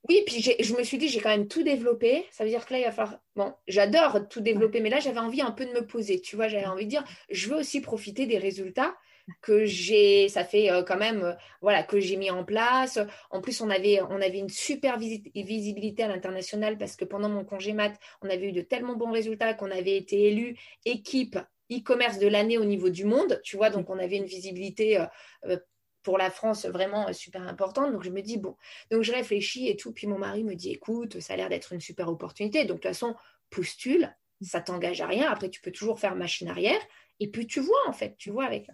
Oui, 0.09 0.21
puis 0.27 0.41
je 0.41 0.75
me 0.75 0.83
suis 0.83 0.97
dit, 0.97 1.07
j'ai 1.07 1.21
quand 1.21 1.29
même 1.29 1.47
tout 1.47 1.63
développé. 1.63 2.25
Ça 2.29 2.43
veut 2.43 2.49
dire 2.49 2.65
que 2.65 2.73
là, 2.73 2.79
il 2.79 2.83
va 2.83 2.91
falloir. 2.91 3.19
Bon, 3.37 3.53
j'adore 3.69 4.27
tout 4.27 4.41
développer, 4.41 4.81
mais 4.81 4.89
là, 4.89 4.99
j'avais 4.99 5.21
envie 5.21 5.41
un 5.41 5.51
peu 5.51 5.65
de 5.65 5.71
me 5.71 5.87
poser. 5.87 6.19
Tu 6.19 6.35
vois, 6.35 6.49
j'avais 6.49 6.65
envie 6.65 6.83
de 6.83 6.89
dire, 6.89 7.05
je 7.29 7.47
veux 7.47 7.55
aussi 7.55 7.79
profiter 7.79 8.25
des 8.25 8.37
résultats 8.37 8.93
que 9.41 9.65
j'ai, 9.65 10.27
ça 10.29 10.43
fait 10.43 10.71
euh, 10.71 10.83
quand 10.83 10.97
même, 10.97 11.23
euh, 11.23 11.33
voilà, 11.61 11.83
que 11.83 11.99
j'ai 11.99 12.17
mis 12.17 12.29
en 12.29 12.43
place. 12.43 12.99
En 13.29 13.41
plus, 13.41 13.61
on 13.61 13.69
avait, 13.69 14.01
on 14.01 14.21
avait 14.21 14.39
une 14.39 14.49
super 14.49 14.97
visibilité 14.99 16.03
à 16.03 16.07
l'international 16.07 16.77
parce 16.77 16.95
que 16.95 17.05
pendant 17.05 17.29
mon 17.29 17.45
congé 17.45 17.73
mat, 17.73 17.93
on 18.21 18.29
avait 18.29 18.47
eu 18.47 18.51
de 18.51 18.61
tellement 18.61 18.95
bons 18.95 19.11
résultats 19.11 19.53
qu'on 19.53 19.71
avait 19.71 19.97
été 19.97 20.27
élu 20.27 20.57
équipe 20.85 21.37
e-commerce 21.71 22.19
de 22.19 22.27
l'année 22.27 22.57
au 22.57 22.65
niveau 22.65 22.89
du 22.89 23.05
monde, 23.05 23.39
tu 23.43 23.55
vois, 23.55 23.69
donc 23.69 23.89
on 23.89 23.97
avait 23.97 24.17
une 24.17 24.25
visibilité 24.25 25.05
euh, 25.45 25.57
pour 26.03 26.17
la 26.17 26.29
France 26.29 26.65
vraiment 26.65 27.11
super 27.13 27.41
importante. 27.47 27.93
Donc 27.93 28.03
je 28.03 28.09
me 28.09 28.21
dis, 28.21 28.37
bon, 28.37 28.57
donc 28.91 29.03
je 29.03 29.13
réfléchis 29.13 29.69
et 29.69 29.77
tout. 29.77 29.93
Puis 29.93 30.05
mon 30.05 30.19
mari 30.19 30.43
me 30.43 30.53
dit, 30.53 30.71
écoute, 30.71 31.21
ça 31.21 31.33
a 31.33 31.37
l'air 31.37 31.49
d'être 31.49 31.71
une 31.71 31.79
super 31.79 32.09
opportunité. 32.09 32.65
Donc 32.65 32.77
de 32.77 32.81
toute 32.81 32.91
façon, 32.91 33.15
postule, 33.49 34.13
ça 34.41 34.59
t'engage 34.59 34.99
à 34.99 35.07
rien. 35.07 35.31
Après, 35.31 35.49
tu 35.49 35.61
peux 35.61 35.71
toujours 35.71 35.99
faire 35.99 36.15
machine 36.15 36.49
arrière. 36.49 36.81
Et 37.19 37.29
puis 37.29 37.47
tu 37.47 37.61
vois, 37.61 37.87
en 37.87 37.93
fait, 37.93 38.15
tu 38.17 38.31
vois 38.31 38.45
avec. 38.45 38.67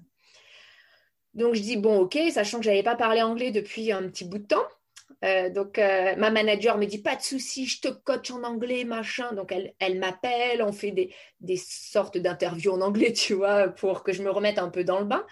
Donc 1.34 1.55
je 1.55 1.61
dis 1.61 1.77
bon 1.77 1.99
ok, 1.99 2.17
sachant 2.32 2.59
que 2.59 2.65
je 2.65 2.69
n'avais 2.69 2.84
pas 2.84 2.95
parlé 2.95 3.21
anglais 3.21 3.51
depuis 3.51 3.91
un 3.91 4.03
petit 4.09 4.25
bout 4.25 4.39
de 4.39 4.47
temps. 4.47 4.67
Euh, 5.25 5.49
donc 5.49 5.77
euh, 5.77 6.15
ma 6.15 6.32
manager 6.32 6.77
me 6.77 6.86
dit 6.86 7.01
pas 7.01 7.15
de 7.15 7.21
souci, 7.21 7.65
je 7.65 7.82
te 7.82 7.88
coach 7.89 8.32
en 8.32 8.43
anglais, 8.43 8.84
machin. 8.84 9.34
Donc 9.34 9.51
elle, 9.51 9.73
elle 9.80 9.99
m'appelle, 9.99 10.61
on 10.61 10.71
fait 10.71 10.91
des, 10.91 11.13
des 11.41 11.57
sortes 11.57 12.17
d'interviews 12.17 12.71
en 12.71 12.82
anglais, 12.82 13.13
tu 13.13 13.34
vois, 13.34 13.67
pour 13.67 14.03
que 14.03 14.13
je 14.13 14.23
me 14.23 14.30
remette 14.32 14.59
un 14.59 14.69
peu 14.69 14.84
dans 14.84 14.99
le 14.99 15.05
bain. 15.05 15.25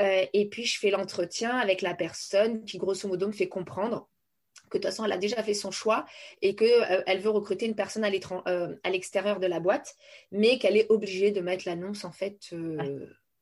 Euh, 0.00 0.24
et 0.32 0.48
puis 0.48 0.64
je 0.64 0.78
fais 0.78 0.90
l'entretien 0.90 1.56
avec 1.56 1.82
la 1.82 1.94
personne 1.94 2.64
qui 2.64 2.78
grosso 2.78 3.08
modo 3.08 3.28
me 3.28 3.32
fait 3.32 3.48
comprendre 3.48 4.08
que 4.70 4.78
de 4.78 4.82
toute 4.82 4.90
façon 4.90 5.04
elle 5.04 5.12
a 5.12 5.18
déjà 5.18 5.40
fait 5.42 5.54
son 5.54 5.70
choix 5.70 6.04
et 6.42 6.56
qu'elle 6.56 7.04
elle 7.06 7.20
veut 7.20 7.30
recruter 7.30 7.66
une 7.66 7.76
personne 7.76 8.02
à 8.02 8.90
l'extérieur 8.90 9.38
de 9.38 9.46
la 9.46 9.60
boîte, 9.60 9.94
mais 10.32 10.58
qu'elle 10.58 10.76
est 10.76 10.90
obligée 10.90 11.30
de 11.30 11.40
mettre 11.40 11.64
l'annonce 11.66 12.04
en 12.04 12.10
fait 12.10 12.50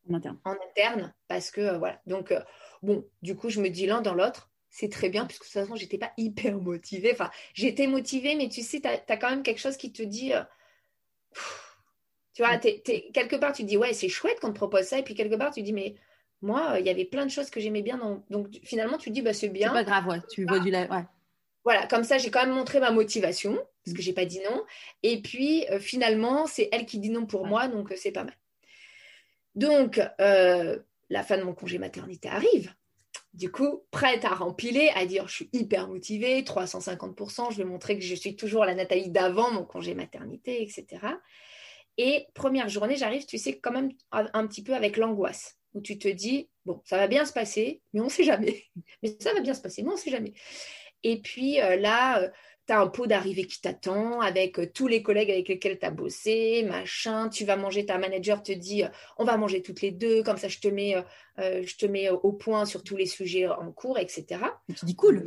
en 0.08 0.14
interne. 0.14 0.38
En 0.44 0.52
interne, 0.52 1.14
parce 1.28 1.50
que 1.50 1.60
euh, 1.60 1.78
voilà. 1.78 2.00
Donc, 2.06 2.32
euh, 2.32 2.40
bon, 2.82 3.04
du 3.22 3.36
coup, 3.36 3.50
je 3.50 3.60
me 3.60 3.68
dis 3.68 3.86
l'un 3.86 4.00
dans 4.00 4.14
l'autre. 4.14 4.50
c'est 4.70 4.90
très 4.90 5.10
bien, 5.10 5.26
puisque 5.26 5.42
de 5.42 5.46
toute 5.46 5.52
façon, 5.52 5.76
j'étais 5.76 5.98
pas 5.98 6.12
hyper 6.16 6.58
motivée. 6.58 7.12
Enfin, 7.12 7.30
j'étais 7.54 7.86
motivée, 7.86 8.34
mais 8.34 8.48
tu 8.48 8.62
sais, 8.62 8.80
tu 8.80 8.88
as, 8.88 9.16
quand 9.16 9.30
même 9.30 9.42
quelque 9.42 9.60
chose 9.60 9.76
qui 9.76 9.92
te 9.92 10.02
dit. 10.02 10.32
Euh, 10.32 10.42
tu 12.34 12.42
vois, 12.42 12.56
quelque 12.56 13.36
part, 13.36 13.52
tu 13.52 13.62
te 13.62 13.68
dis, 13.68 13.76
ouais, 13.76 13.92
c'est 13.92 14.08
chouette 14.08 14.40
qu'on 14.40 14.48
te 14.48 14.56
propose 14.56 14.86
ça. 14.86 14.98
Et 14.98 15.02
puis, 15.02 15.14
quelque 15.14 15.36
part, 15.36 15.52
tu 15.52 15.60
te 15.60 15.66
dis, 15.66 15.74
mais 15.74 15.94
moi, 16.40 16.76
il 16.80 16.86
y 16.86 16.90
avait 16.90 17.04
plein 17.04 17.26
de 17.26 17.30
choses 17.30 17.50
que 17.50 17.60
j'aimais 17.60 17.82
bien. 17.82 18.22
Donc, 18.30 18.48
finalement, 18.64 18.96
tu 18.96 19.10
te 19.10 19.14
dis, 19.14 19.22
bah, 19.22 19.34
c'est 19.34 19.48
bien. 19.48 19.68
C'est 19.68 19.74
pas 19.74 19.84
grave, 19.84 20.08
ouais. 20.08 20.20
Tu 20.30 20.46
vois 20.46 20.58
du. 20.58 20.72
Ouais. 20.72 21.04
Voilà, 21.64 21.86
comme 21.86 22.04
ça, 22.04 22.18
j'ai 22.18 22.30
quand 22.30 22.44
même 22.44 22.54
montré 22.54 22.80
ma 22.80 22.90
motivation, 22.90 23.58
parce 23.84 23.96
que 23.96 24.02
j'ai 24.02 24.12
pas 24.12 24.24
dit 24.24 24.40
non. 24.40 24.64
Et 25.02 25.22
puis, 25.22 25.66
euh, 25.70 25.78
finalement, 25.78 26.46
c'est 26.46 26.68
elle 26.72 26.86
qui 26.86 26.98
dit 26.98 27.10
non 27.10 27.26
pour 27.26 27.46
moi, 27.46 27.68
donc 27.68 27.92
euh, 27.92 27.96
c'est 27.96 28.10
pas 28.10 28.24
mal. 28.24 28.34
Donc, 29.54 30.00
la 30.18 31.22
fin 31.22 31.38
de 31.38 31.42
mon 31.42 31.54
congé 31.54 31.78
maternité 31.78 32.28
arrive. 32.28 32.74
Du 33.34 33.50
coup, 33.50 33.84
prête 33.90 34.24
à 34.26 34.34
rempiler, 34.34 34.90
à 34.94 35.06
dire 35.06 35.26
je 35.26 35.34
suis 35.34 35.50
hyper 35.52 35.88
motivée, 35.88 36.42
350%, 36.42 37.50
je 37.50 37.56
vais 37.56 37.64
montrer 37.64 37.98
que 37.98 38.04
je 38.04 38.14
suis 38.14 38.36
toujours 38.36 38.66
la 38.66 38.74
Nathalie 38.74 39.10
d'avant 39.10 39.50
mon 39.50 39.64
congé 39.64 39.94
maternité, 39.94 40.62
etc. 40.62 41.06
Et 41.96 42.26
première 42.34 42.68
journée, 42.68 42.96
j'arrive, 42.96 43.24
tu 43.24 43.38
sais, 43.38 43.58
quand 43.58 43.72
même 43.72 43.90
un 44.10 44.46
petit 44.46 44.62
peu 44.62 44.74
avec 44.74 44.98
l'angoisse, 44.98 45.58
où 45.72 45.80
tu 45.80 45.98
te 45.98 46.08
dis, 46.08 46.50
bon, 46.66 46.82
ça 46.84 46.98
va 46.98 47.06
bien 47.06 47.24
se 47.24 47.32
passer, 47.32 47.80
mais 47.92 48.00
on 48.00 48.04
ne 48.04 48.10
sait 48.10 48.24
jamais. 48.24 48.64
Mais 49.02 49.16
ça 49.18 49.32
va 49.32 49.40
bien 49.40 49.54
se 49.54 49.62
passer, 49.62 49.82
mais 49.82 49.88
on 49.88 49.94
ne 49.94 49.98
sait 49.98 50.10
jamais. 50.10 50.34
Et 51.02 51.20
puis 51.20 51.60
euh, 51.60 51.76
là, 51.76 52.20
euh, 52.20 52.30
tu 52.72 52.78
as 52.78 52.80
un 52.80 52.86
pot 52.88 53.06
d'arrivée 53.06 53.46
qui 53.46 53.60
t'attend 53.60 54.20
avec 54.20 54.58
euh, 54.58 54.66
tous 54.72 54.86
les 54.86 55.02
collègues 55.02 55.30
avec 55.30 55.48
lesquels 55.48 55.78
tu 55.78 55.86
as 55.86 55.90
bossé, 55.90 56.64
machin. 56.64 57.28
Tu 57.28 57.44
vas 57.44 57.56
manger, 57.56 57.86
ta 57.86 57.98
manager 57.98 58.42
te 58.42 58.52
dit 58.52 58.84
on 59.18 59.24
va 59.24 59.36
manger 59.36 59.62
toutes 59.62 59.82
les 59.82 59.90
deux, 59.90 60.22
comme 60.22 60.38
ça 60.38 60.48
je 60.48 60.58
te 60.58 60.68
mets, 60.68 60.96
je 61.38 61.76
te 61.76 61.86
mets 61.86 62.10
au 62.10 62.32
point 62.32 62.64
sur 62.64 62.82
tous 62.82 62.96
les 62.96 63.06
sujets 63.06 63.46
en 63.46 63.72
cours, 63.72 63.98
etc. 63.98 64.40
tu 64.74 64.84
dis 64.84 64.96
cool. 64.96 65.22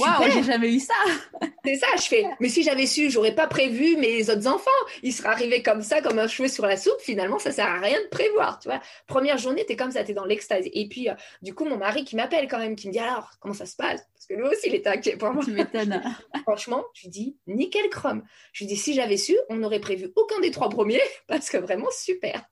Waouh, 0.00 0.30
j'ai 0.30 0.42
jamais 0.42 0.74
eu 0.74 0.80
ça. 0.80 0.94
C'est 1.64 1.76
ça, 1.76 1.86
je 1.96 2.02
fais. 2.02 2.24
Mais 2.38 2.48
si 2.48 2.62
j'avais 2.62 2.86
su, 2.86 3.10
j'aurais 3.10 3.34
pas 3.34 3.46
prévu 3.46 3.96
mes 3.96 4.28
autres 4.30 4.46
enfants. 4.46 4.70
Ils 5.02 5.12
seraient 5.12 5.30
arrivés 5.30 5.62
comme 5.62 5.82
ça, 5.82 6.00
comme 6.00 6.18
un 6.18 6.28
cheveu 6.28 6.48
sur 6.48 6.66
la 6.66 6.76
soupe. 6.76 7.00
Finalement, 7.00 7.38
ça 7.38 7.50
sert 7.50 7.66
à 7.66 7.78
rien 7.78 8.00
de 8.00 8.08
prévoir, 8.08 8.58
tu 8.58 8.68
vois. 8.68 8.80
Première 9.06 9.38
journée, 9.38 9.64
tu 9.66 9.72
es 9.72 9.76
comme 9.76 9.90
ça, 9.90 10.04
tu 10.04 10.12
es 10.12 10.14
dans 10.14 10.24
l'extase. 10.24 10.64
Et 10.72 10.88
puis, 10.88 11.08
euh, 11.08 11.14
du 11.42 11.54
coup, 11.54 11.64
mon 11.64 11.76
mari 11.76 12.04
qui 12.04 12.14
m'appelle 12.14 12.46
quand 12.46 12.58
même, 12.58 12.76
qui 12.76 12.88
me 12.88 12.92
dit 12.92 12.98
alors, 12.98 13.30
comment 13.40 13.54
ça 13.54 13.66
se 13.66 13.74
passe? 13.74 14.02
Parce 14.14 14.26
que 14.26 14.34
lui 14.34 14.42
aussi, 14.42 14.68
il 14.68 14.74
était 14.74 14.90
inquiet 14.90 15.16
pour 15.16 15.32
moi. 15.32 15.44
Tu 15.44 15.52
m'étonnes. 15.52 16.02
Franchement, 16.42 16.84
je 16.94 17.02
lui 17.02 17.08
dis 17.08 17.36
nickel 17.46 17.88
chrome. 17.88 18.22
Je 18.52 18.64
lui 18.64 18.68
dis 18.68 18.76
si 18.76 18.94
j'avais 18.94 19.16
su, 19.16 19.36
on 19.48 19.56
n'aurait 19.56 19.80
prévu 19.80 20.12
aucun 20.14 20.40
des 20.40 20.50
trois 20.50 20.68
premiers 20.68 21.02
parce 21.26 21.50
que 21.50 21.56
vraiment 21.56 21.90
super. 21.90 22.44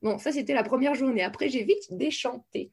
Bon, 0.00 0.18
ça 0.18 0.32
c'était 0.32 0.54
la 0.54 0.62
première 0.62 0.94
journée. 0.94 1.22
Après, 1.22 1.48
j'ai 1.48 1.64
vite 1.64 1.84
déchanté. 1.90 2.70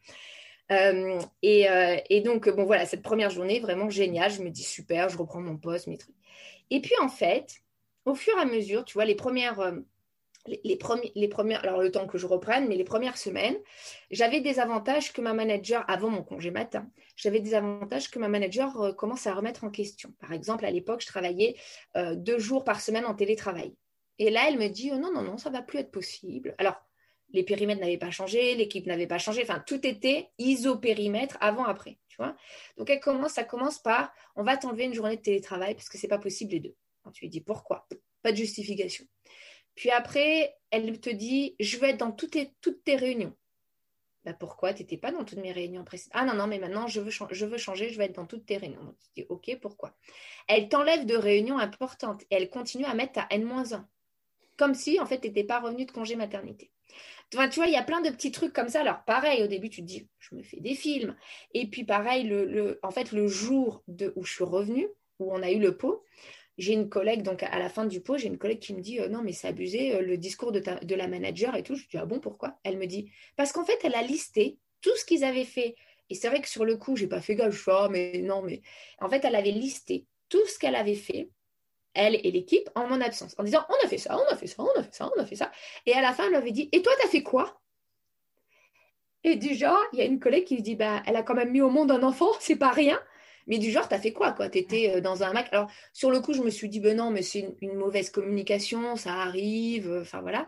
Euh, 0.72 1.20
euh, 1.44 1.98
et, 2.10 2.22
donc, 2.22 2.50
bon, 2.50 2.66
voilà, 2.66 2.86
cette 2.86 3.02
première 3.02 3.30
journée, 3.30 3.60
vraiment 3.60 3.90
géniale. 3.90 4.32
Je 4.32 4.42
me 4.42 4.50
dis, 4.50 4.64
super, 4.64 5.10
je 5.10 5.18
reprends 5.18 5.42
mon 5.42 5.58
poste, 5.58 5.88
mes 5.88 5.98
trucs. 5.98 6.16
Et 6.70 6.82
puis, 6.82 6.94
en 7.02 7.10
fait, 7.10 7.62
au 8.06 8.16
fur 8.16 8.38
et 8.38 8.42
à 8.42 8.46
mesure, 8.46 8.86
tu 8.86 8.94
vois, 8.94 9.06
les 9.06 9.16
premières, 9.16 9.60
euh, 9.60 9.74
les, 10.48 10.80
les 11.16 11.28
premières, 11.28 11.64
alors 11.64 11.82
le 11.82 11.92
temps 11.92 12.08
que 12.08 12.18
je 12.18 12.26
reprenne, 12.26 12.68
mais 12.68 12.76
les 12.76 12.84
premières 12.84 13.18
semaines, 13.18 13.58
j'avais 14.10 14.42
des 14.42 14.60
avantages 14.60 15.14
que 15.14 15.22
ma 15.22 15.34
manager, 15.34 15.84
avant 15.88 16.10
mon 16.10 16.24
congé 16.24 16.50
matin, 16.50 16.90
j'avais 17.16 17.42
des 17.42 17.54
avantages 17.54 18.10
que 18.10 18.18
ma 18.18 18.28
manager 18.28 18.96
commence 18.96 19.28
à 19.28 19.34
remettre 19.34 19.64
en 19.66 19.70
question. 19.70 20.14
Par 20.20 20.32
exemple, 20.32 20.66
à 20.66 20.72
l'époque, 20.72 21.02
je 21.02 21.08
travaillais 21.08 21.58
deux 22.16 22.40
jours 22.40 22.64
par 22.64 22.82
semaine 22.82 23.06
en 23.06 23.14
télétravail. 23.14 23.76
Et 24.18 24.32
là, 24.32 24.46
elle 24.48 24.58
me 24.58 24.68
dit, 24.68 24.90
oh, 24.92 24.98
non, 24.98 25.12
non, 25.12 25.22
non, 25.22 25.38
ça 25.38 25.52
va 25.52 25.62
plus 25.62 25.78
être 25.78 25.92
possible. 25.92 26.56
Alors, 26.58 26.82
les 27.34 27.44
périmètres 27.44 27.82
n'avaient 27.82 27.98
pas 27.98 28.12
changé, 28.12 28.56
l'équipe 28.56 28.86
n'avait 28.86 29.08
pas 29.08 29.18
changé, 29.18 29.42
enfin 29.44 29.64
tout 29.66 29.86
était 29.86 30.30
iso-périmètre 30.38 31.38
avant-après. 31.40 31.98
Donc 32.78 32.90
elle 32.90 33.00
commence, 33.00 33.34
ça 33.34 33.44
commence 33.44 33.80
par 33.80 34.14
on 34.36 34.44
va 34.44 34.58
t'enlever 34.58 34.86
une 34.86 34.94
journée 34.94 35.18
de 35.18 35.22
télétravail 35.22 35.76
parce 35.76 35.90
que 35.90 35.98
c'est 35.98 36.08
pas 36.08 36.20
possible 36.20 36.52
les 36.52 36.60
deux. 36.60 36.76
tu 37.14 37.26
lui 37.26 37.30
dis 37.30 37.42
pourquoi? 37.42 37.88
Pas 38.22 38.32
de 38.32 38.38
justification. 38.38 39.06
Puis 39.76 39.90
après, 39.90 40.56
elle 40.70 41.00
te 41.00 41.10
dit 41.10 41.56
je 41.60 41.78
veux 41.78 41.90
être 41.90 41.98
dans 41.98 42.12
toutes 42.12 42.32
tes, 42.84 42.96
réunions. 42.96 43.36
Bah 44.24 44.34
pourquoi? 44.34 44.74
Tu 44.74 44.84
n'étais 44.84 44.98
pas 44.98 45.12
dans 45.12 45.26
toutes 45.26 45.40
mes 45.40 45.52
réunions 45.52 45.84
précédentes 45.84 46.14
Ah 46.14 46.26
non, 46.26 46.36
non, 46.36 46.48
mais 46.48 46.60
maintenant 46.60 46.88
je 46.88 47.00
veux, 47.02 47.10
changer, 47.10 47.90
je 47.90 47.98
veux 47.98 48.04
être 48.04 48.16
dans 48.16 48.28
toutes 48.28 48.46
tes 48.46 48.58
réunions. 48.58 48.96
Tu 49.16 49.22
dis 49.22 49.26
ok, 49.30 49.58
pourquoi? 49.62 49.96
Elle 50.48 50.70
t'enlève 50.70 51.06
de 51.06 51.16
réunions 51.16 51.58
importantes 51.58 52.24
et 52.30 52.36
elle 52.36 52.50
continue 52.50 52.86
à 52.86 52.94
mettre 52.94 53.14
ta 53.14 53.28
N-1. 53.32 53.84
Comme 54.58 54.76
si 54.76 55.00
en 55.00 55.08
fait 55.08 55.20
tu 55.20 55.28
n'étais 55.28 55.44
pas 55.44 55.60
revenu 55.60 55.86
de 55.86 55.92
congé 55.92 56.16
maternité 56.16 56.72
tu 57.32 57.56
vois, 57.56 57.68
il 57.68 57.74
y 57.74 57.78
a 57.78 57.84
plein 57.84 58.02
de 58.02 58.10
petits 58.10 58.32
trucs 58.32 58.54
comme 58.54 58.70
ça. 58.70 58.82
Alors, 58.82 59.04
pareil, 59.06 59.44
au 59.44 59.48
début, 59.48 59.70
tu 59.70 59.82
te 59.82 59.88
dis, 59.88 60.08
je 60.20 60.36
me 60.36 60.44
fais 60.44 60.60
des 60.60 60.76
films. 60.76 61.16
Et 61.54 61.68
puis, 61.68 61.84
pareil, 61.84 62.32
en 62.84 62.92
fait, 62.92 63.12
le 63.12 63.28
jour 63.28 63.84
de, 63.88 64.14
où 64.16 64.24
je 64.24 64.34
suis 64.34 64.44
revenue, 64.44 64.88
où 65.20 65.34
on 65.34 65.42
a 65.42 65.52
eu 65.52 65.60
le 65.60 65.78
pot, 65.78 66.04
j'ai 66.58 66.74
une 66.74 66.90
collègue, 66.90 67.24
donc 67.24 67.44
à 67.44 67.58
la 67.58 67.70
fin 67.70 67.86
du 67.86 68.02
pot, 68.02 68.18
j'ai 68.18 68.28
une 68.28 68.38
collègue 68.38 68.60
qui 68.60 68.74
me 68.74 68.82
dit, 68.82 69.00
euh, 69.00 69.08
non, 69.08 69.22
mais 69.24 69.34
c'est 69.34 69.48
abusé, 69.48 69.96
euh, 69.96 70.02
le 70.02 70.18
discours 70.18 70.52
de, 70.52 70.96
la 70.96 71.08
manager 71.08 71.56
et 71.56 71.64
tout. 71.64 71.76
Je 71.76 71.88
dis, 71.88 71.98
ah 71.98 72.06
bon, 72.06 72.20
pourquoi? 72.20 72.60
Elle 72.64 72.78
me 72.78 72.86
dit, 72.86 73.12
parce 73.36 73.52
qu'en 73.52 73.66
fait, 73.66 73.80
elle 73.84 73.96
a 73.96 74.04
listé 74.04 74.58
tout 74.82 74.96
ce 74.98 75.06
qu'ils 75.06 75.24
avaient 75.24 75.46
fait. 75.46 75.76
Et 76.10 76.16
c'est 76.16 76.28
vrai 76.28 76.42
que 76.42 76.50
sur 76.50 76.66
le 76.66 76.76
coup, 76.78 76.96
j'ai 76.98 77.08
pas 77.08 77.22
fait 77.22 77.36
gaffe, 77.36 77.56
je 77.56 77.72
ah, 77.72 77.88
mais 77.90 78.22
non, 78.22 78.42
mais 78.42 78.62
en 79.00 79.10
fait, 79.10 79.24
elle 79.24 79.36
avait 79.36 79.52
listé 79.52 80.06
tout 80.30 80.46
ce 80.46 80.60
qu'elle 80.60 80.76
avait 80.76 80.96
fait 80.96 81.30
elle 81.94 82.16
et 82.16 82.32
l'équipe, 82.32 82.70
en 82.76 82.88
mon 82.88 83.02
absence, 83.02 83.36
en 83.38 83.44
disant 83.44 83.66
on 83.70 83.86
a 83.86 83.90
fait 83.90 83.98
ça, 83.98 84.18
on 84.18 84.34
a 84.34 84.36
fait 84.36 84.48
ça, 84.48 84.64
on 84.64 84.80
a 84.80 84.84
fait 84.84 84.94
ça, 84.94 85.12
on 85.16 85.20
a 85.22 85.26
fait 85.26 85.36
ça. 85.36 85.52
Et 85.86 85.94
à 85.94 86.02
la 86.02 86.14
fin, 86.14 86.26
elle 86.26 86.32
m'avait 86.32 86.52
dit 86.52 86.70
et 86.72 86.82
toi, 86.82 86.94
tu 87.00 87.08
as 87.08 87.10
fait 87.10 87.24
quoi? 87.24 87.62
Et 89.24 89.36
du 89.36 89.54
genre, 89.54 89.82
il 89.94 90.00
y 90.00 90.02
a 90.02 90.06
une 90.06 90.20
collègue 90.20 90.46
qui 90.46 90.58
se 90.58 90.64
dit 90.64 90.76
bah, 90.76 91.04
elle 91.06 91.16
a 91.16 91.24
quand 91.24 91.36
même 91.36 91.52
mis 91.52 91.62
au 91.62 91.70
monde 91.70 91.92
un 91.92 92.04
enfant, 92.04 92.30
c'est 92.40 92.56
pas 92.56 92.72
rien. 92.72 93.00
Mais 93.48 93.58
du 93.58 93.72
genre, 93.72 93.88
tu 93.88 93.96
as 93.96 94.00
fait 94.00 94.14
quoi 94.14 94.32
quoi? 94.34 94.50
Tu 94.50 94.60
étais 94.60 94.94
euh, 94.96 95.02
dans 95.02 95.24
un 95.24 95.34
Mac. 95.34 95.48
Alors, 95.52 95.70
sur 95.94 96.12
le 96.12 96.20
coup, 96.20 96.34
je 96.34 96.42
me 96.42 96.50
suis 96.50 96.70
dit 96.70 96.80
ben 96.80 96.96
non, 96.96 97.12
mais 97.12 97.24
c'est 97.24 97.56
une, 97.62 97.76
mauvaise 97.76 98.10
communication, 98.10 98.96
ça 98.96 99.14
arrive, 99.14 99.90
euh, 99.90 100.02
enfin 100.02 100.22
voilà. 100.22 100.48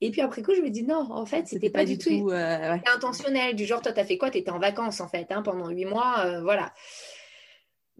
Et 0.00 0.10
puis 0.10 0.22
après 0.22 0.42
coup, 0.42 0.54
je 0.54 0.62
me 0.62 0.70
dis 0.70 0.84
non, 0.84 1.08
en 1.10 1.26
fait, 1.26 1.46
c'était 1.48 1.70
pas, 1.70 1.80
pas, 1.80 1.84
du 1.84 1.98
tout, 1.98 2.30
euh, 2.30 2.76
intentionnel. 2.94 3.56
Du 3.56 3.66
genre, 3.66 3.82
toi, 3.82 3.92
tu 3.92 4.00
as 4.00 4.04
fait 4.04 4.16
quoi? 4.16 4.30
Tu 4.30 4.38
étais 4.38 4.50
en 4.50 4.58
vacances, 4.58 5.00
en 5.00 5.08
fait, 5.08 5.26
hein, 5.30 5.42
pendant 5.42 5.68
huit 5.68 5.84
mois, 5.84 6.40
voilà. 6.40 6.72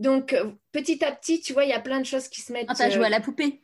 Donc, 0.01 0.33
euh, 0.33 0.51
petit 0.73 1.05
à 1.05 1.13
petit, 1.13 1.41
tu 1.41 1.53
vois, 1.53 1.65
il 1.65 1.71
y 1.71 1.75
a 1.75 1.81
plein 1.81 2.01
de 2.01 2.07
choses 2.07 2.29
qui 2.29 2.41
se 2.41 2.53
mettent. 2.53 2.67
Ah, 2.69 2.75
t'as 2.77 2.89
joué 2.89 3.05
à 3.05 3.11
la 3.11 3.21
poupée. 3.21 3.61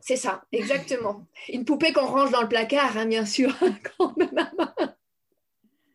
C'est 0.00 0.16
ça, 0.16 0.42
exactement. 0.52 1.26
Une 1.48 1.64
poupée 1.64 1.94
qu'on 1.94 2.04
range 2.04 2.30
dans 2.30 2.42
le 2.42 2.48
placard, 2.48 2.98
hein, 2.98 3.06
bien 3.06 3.24
sûr. 3.24 3.56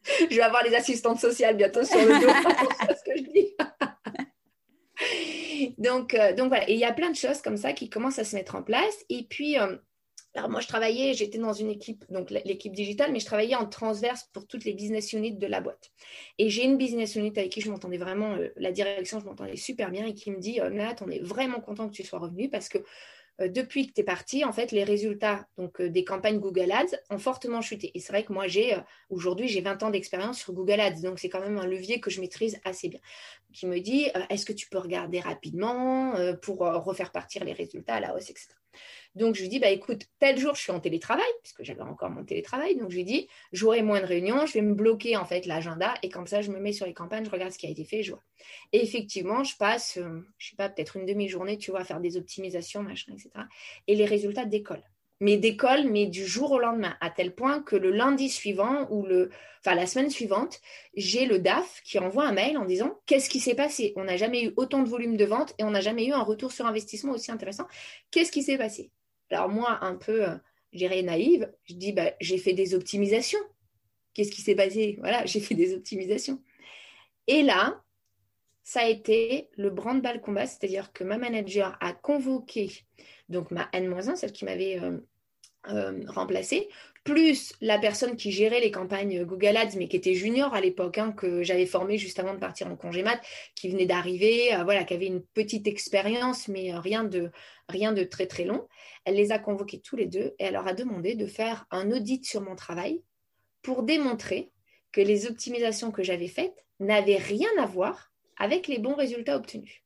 je 0.04 0.36
vais 0.36 0.42
avoir 0.42 0.64
les 0.64 0.74
assistantes 0.74 1.20
sociales 1.20 1.56
bientôt 1.56 1.84
sur 1.84 2.00
le 2.00 2.20
dos. 2.20 2.28
ce 2.98 3.04
que 3.04 3.16
je 3.16 3.24
dis. 3.32 3.56
donc, 5.78 6.16
euh, 6.16 6.34
donc 6.34 6.48
voilà, 6.48 6.68
et 6.68 6.74
il 6.74 6.80
y 6.80 6.86
a 6.86 6.92
plein 6.92 7.12
de 7.12 7.16
choses 7.16 7.44
comme 7.44 7.58
ça 7.58 7.74
qui 7.74 7.92
commencent 7.92 8.18
à 8.18 8.24
se 8.24 8.36
mettre 8.36 8.56
en 8.56 8.64
place. 8.64 9.06
Et 9.10 9.28
puis, 9.30 9.60
euh, 9.60 9.78
moi, 10.48 10.62
je 10.62 10.68
travaillais, 10.68 11.14
j'étais 11.14 11.38
dans 11.38 11.54
une 11.54 11.70
équipe, 11.70 12.06
donc 12.10 12.30
l'équipe 12.30 12.74
digitale, 12.74 13.12
mais 13.12 13.20
je 13.20 13.26
travaillais 13.26 13.56
en 13.56 13.66
transverse 13.66 14.30
pour 14.34 14.48
toutes 14.48 14.64
les 14.66 14.74
business 14.74 15.14
units 15.14 15.36
de 15.36 15.48
la 15.48 15.62
boîte. 15.62 15.92
Et 16.38 16.50
j'ai 16.50 16.64
une 16.64 16.78
business 16.78 17.16
unit 17.16 17.34
avec 17.36 17.52
qui 17.52 17.62
je 17.62 17.70
m'entendais 17.70 17.98
vraiment, 17.98 18.34
euh, 18.36 18.50
la 18.56 18.72
direction, 18.72 19.20
je 19.20 19.26
m'entendais 19.26 19.56
super 19.56 19.92
bien 19.92 20.06
et 20.06 20.14
qui 20.14 20.32
me 20.32 20.40
dit, 20.40 20.62
euh, 20.62 20.70
Nat, 20.70 20.96
on 21.02 21.10
est 21.10 21.20
vraiment 21.20 21.60
content 21.60 21.88
que 21.90 21.94
tu 21.94 22.04
sois 22.04 22.20
revenu 22.20 22.50
parce 22.50 22.70
que 22.70 22.78
euh, 23.42 23.48
depuis 23.48 23.88
que 23.88 23.94
tu 23.94 24.02
es 24.02 24.04
parti, 24.04 24.46
en 24.46 24.52
fait, 24.52 24.72
les 24.72 24.84
résultats 24.84 25.48
donc, 25.58 25.82
des 25.82 26.04
campagnes 26.04 26.40
Google 26.40 26.72
Ads 26.72 26.98
ont 27.10 27.18
fortement 27.18 27.62
chuté. 27.62 27.92
Et 27.96 28.00
c'est 28.00 28.12
vrai 28.12 28.24
que 28.24 28.34
moi, 28.34 28.48
j'ai 28.48 28.78
aujourd'hui, 29.10 29.48
j'ai 29.48 29.62
20 29.62 29.84
ans 29.84 29.90
d'expérience 29.90 30.40
sur 30.40 30.54
Google 30.54 30.80
Ads, 30.80 31.02
donc 31.02 31.20
c'est 31.20 31.30
quand 31.30 31.42
même 31.42 31.58
un 31.58 31.66
levier 31.66 32.00
que 32.00 32.10
je 32.10 32.22
maîtrise 32.22 32.60
assez 32.66 32.90
bien. 32.90 33.00
Qui 33.54 33.66
me 33.66 33.80
dit, 33.80 34.08
est-ce 34.30 34.46
que 34.46 34.54
tu 34.54 34.70
peux 34.70 34.78
regarder 34.78 35.20
rapidement 35.22 36.14
pour 36.42 36.60
refaire 36.60 37.12
partir 37.12 37.44
les 37.44 37.54
résultats 37.54 37.96
à 37.96 38.00
la 38.00 38.16
hausse, 38.16 38.30
etc. 38.30 38.59
Donc, 39.16 39.36
je 39.36 39.42
lui 39.42 39.50
dis, 39.50 39.60
bah, 39.60 39.70
écoute, 39.70 40.06
tel 40.20 40.38
jour, 40.38 40.56
je 40.56 40.62
suis 40.62 40.72
en 40.72 40.80
télétravail, 40.80 41.26
puisque 41.44 41.64
j'avais 41.64 41.82
encore 41.82 42.10
mon 42.10 42.24
télétravail. 42.24 42.76
Donc, 42.76 42.92
je 42.92 42.98
lui 42.98 43.04
dis, 43.04 43.28
j'aurai 43.52 43.82
moins 43.82 44.02
de 44.02 44.06
réunions, 44.06 44.46
je 44.46 44.54
vais 44.54 44.62
me 44.62 44.74
bloquer, 44.74 45.18
en 45.18 45.26
fait, 45.26 45.46
l'agenda. 45.46 45.96
Et 46.04 46.10
comme 46.10 46.28
ça, 46.28 46.42
je 46.42 46.52
me 46.52 46.60
mets 46.60 46.74
sur 46.74 46.86
les 46.86 46.94
campagnes, 46.94 47.26
je 47.26 47.30
regarde 47.30 47.52
ce 47.52 47.58
qui 47.58 47.68
a 47.68 47.70
été 47.70 47.84
fait, 47.84 48.04
je 48.04 48.12
vois. 48.12 48.24
Et 48.72 48.84
effectivement, 48.84 49.44
je 49.44 49.58
passe, 49.58 49.98
euh, 49.98 50.22
je 50.38 50.50
sais 50.50 50.56
pas, 50.56 50.70
peut-être 50.70 50.98
une 50.98 51.06
demi-journée, 51.06 51.58
tu 51.58 51.72
vois, 51.72 51.82
à 51.82 51.86
faire 51.86 52.00
des 52.00 52.18
optimisations, 52.18 52.84
machin, 52.84 53.14
etc. 53.14 53.30
Et 53.88 53.96
les 53.96 54.06
résultats 54.06 54.46
décollent 54.46 54.90
mais 55.20 55.38
décolle, 55.38 55.90
mais 55.90 56.06
du 56.06 56.26
jour 56.26 56.52
au 56.52 56.60
lendemain, 56.60 56.96
à 57.02 57.10
tel 57.10 57.36
point 57.36 57.62
que 57.62 57.76
le 57.76 57.92
lundi 57.92 58.30
suivant 58.30 58.88
ou 58.90 59.06
le, 59.06 59.30
enfin 59.60 59.76
la 59.76 59.86
semaine 59.86 60.10
suivante, 60.10 60.60
j'ai 60.96 61.26
le 61.26 61.40
DAF 61.40 61.82
qui 61.84 62.00
envoie 62.00 62.26
un 62.26 62.32
mail 62.32 62.58
en 62.58 62.66
disant 62.66 63.00
qu'est-ce 63.06 63.30
qui 63.30 63.40
s'est 63.40 63.56
passé? 63.56 63.94
On 63.96 64.06
n'a 64.06 64.18
jamais 64.18 64.46
eu 64.46 64.54
autant 64.56 64.82
de 64.82 64.90
volume 64.90 65.18
de 65.18 65.26
vente 65.26 65.54
et 65.58 65.64
on 65.64 65.72
n'a 65.72 65.82
jamais 65.82 66.06
eu 66.06 66.14
un 66.14 66.24
retour 66.24 66.52
sur 66.52 66.66
investissement 66.66 67.14
aussi 67.14 67.32
intéressant. 67.32 67.68
Qu'est-ce 68.12 68.32
qui 68.32 68.44
s'est 68.44 68.58
passé? 68.58 68.92
Alors 69.30 69.50
moi, 69.50 69.80
un 69.82 69.96
peu, 69.96 70.28
euh, 70.28 70.36
j'irai 70.72 71.04
naïve, 71.04 71.52
je 71.66 71.76
dis 71.76 71.92
bah, 71.92 72.14
j'ai 72.22 72.38
fait 72.38 72.54
des 72.54 72.74
optimisations. 72.74 73.40
Qu'est-ce 74.14 74.32
qui 74.32 74.42
s'est 74.42 74.56
passé? 74.56 74.98
Voilà, 75.00 75.26
j'ai 75.26 75.40
fait 75.40 75.56
des 75.56 75.74
optimisations. 75.74 76.42
Et 77.28 77.44
là, 77.44 77.84
ça 78.70 78.82
a 78.82 78.88
été 78.88 79.50
le 79.58 79.72
brand-ball 79.72 80.22
combat, 80.22 80.46
c'est-à-dire 80.46 80.94
que 80.94 81.04
ma 81.04 81.18
manager 81.18 81.76
a 81.82 81.92
convoqué 81.92 82.70
donc 83.28 83.50
ma 83.50 83.68
N-1, 83.74 84.16
celle 84.16 84.32
qui 84.32 84.46
m'avait 84.46 84.80
euh, 84.80 85.00
euh, 85.70 86.04
remplacée, 86.06 86.70
plus 87.04 87.56
la 87.62 87.80
personne 87.80 88.16
qui 88.16 88.32
gérait 88.32 88.60
les 88.60 88.70
campagnes 88.70 89.26
Google 89.26 89.58
Ads, 89.58 89.76
mais 89.76 89.88
qui 89.88 89.96
était 89.96 90.14
junior 90.14 90.54
à 90.54 90.62
l'époque, 90.62 91.00
hein, 91.00 91.12
que 91.14 91.42
j'avais 91.42 91.66
formé 91.66 91.98
juste 91.98 92.20
avant 92.20 92.36
de 92.36 92.40
partir 92.40 92.68
en 92.68 92.76
congé 92.76 93.02
mat, 93.02 93.20
qui 93.56 93.70
venait 93.70 93.88
d'arriver, 93.88 94.54
euh, 94.54 94.64
voilà, 94.64 94.84
qui 94.84 94.94
avait 94.94 95.08
une 95.08 95.24
petite 95.24 95.66
expérience, 95.66 96.48
mais 96.48 96.72
rien, 96.72 97.04
de, 97.04 97.32
rien 97.70 97.92
de 97.92 98.04
très 98.04 98.28
très 98.28 98.44
long. 98.44 98.68
Elle 99.04 99.16
les 99.16 99.32
a 99.32 99.40
convoqués 99.40 99.80
tous 99.80 99.96
les 99.96 100.06
deux 100.06 100.36
et 100.38 100.44
elle 100.44 100.54
leur 100.54 100.68
a 100.68 100.76
demandé 100.76 101.16
de 101.16 101.26
faire 101.26 101.66
un 101.72 101.92
audit 101.92 102.24
sur 102.24 102.42
mon 102.42 102.56
travail 102.56 103.02
pour 103.64 103.82
démontrer 103.82 104.52
que 104.92 105.02
les 105.02 105.26
optimisations 105.26 105.90
que 105.90 106.04
j'avais 106.04 106.28
faites 106.28 106.68
n'avaient 106.80 107.18
rien 107.18 107.50
à 107.58 107.66
voir 107.66 108.09
avec 108.40 108.68
les 108.68 108.80
bons 108.80 108.96
résultats 108.96 109.36
obtenus. 109.36 109.84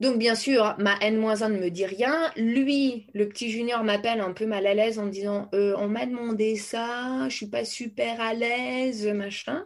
Donc, 0.00 0.18
bien 0.18 0.34
sûr, 0.34 0.74
ma 0.78 0.96
N-1 1.00 1.52
ne 1.52 1.58
me 1.58 1.70
dit 1.70 1.86
rien. 1.86 2.32
Lui, 2.36 3.06
le 3.14 3.28
petit 3.28 3.50
junior, 3.50 3.84
m'appelle 3.84 4.20
un 4.20 4.32
peu 4.32 4.44
mal 4.44 4.66
à 4.66 4.74
l'aise 4.74 4.98
en 4.98 5.04
me 5.04 5.10
disant 5.10 5.48
euh, 5.54 5.74
On 5.78 5.88
m'a 5.88 6.04
demandé 6.04 6.56
ça, 6.56 7.28
je 7.28 7.36
suis 7.36 7.46
pas 7.46 7.64
super 7.64 8.20
à 8.20 8.34
l'aise, 8.34 9.06
machin. 9.06 9.64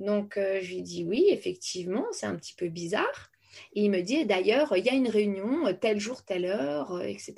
Donc, 0.00 0.36
euh, 0.36 0.58
je 0.60 0.74
lui 0.74 0.82
dis 0.82 1.04
Oui, 1.04 1.26
effectivement, 1.28 2.04
c'est 2.10 2.26
un 2.26 2.34
petit 2.34 2.54
peu 2.54 2.68
bizarre. 2.68 3.30
Et 3.74 3.84
il 3.84 3.90
me 3.90 4.00
dit 4.00 4.26
D'ailleurs, 4.26 4.76
il 4.76 4.84
y 4.84 4.88
a 4.88 4.94
une 4.94 5.08
réunion, 5.08 5.72
tel 5.80 6.00
jour, 6.00 6.24
telle 6.24 6.46
heure, 6.46 6.94
euh, 6.96 7.02
etc. 7.02 7.34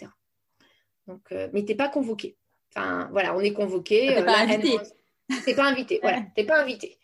Donc, 1.06 1.34
mais 1.52 1.64
t'es 1.64 1.74
pas 1.74 1.88
convoqué. 1.88 2.36
Enfin, 2.74 3.08
voilà, 3.12 3.36
on 3.36 3.40
est 3.40 3.52
convoqué. 3.52 4.14
T'es 4.14 4.24
pas 4.24 4.38
invité. 4.38 4.78
T'es 5.44 5.54
pas 5.54 5.64
invité, 5.64 5.98
voilà, 6.02 6.22
t'es 6.34 6.44
pas 6.44 6.62
invité. 6.62 6.98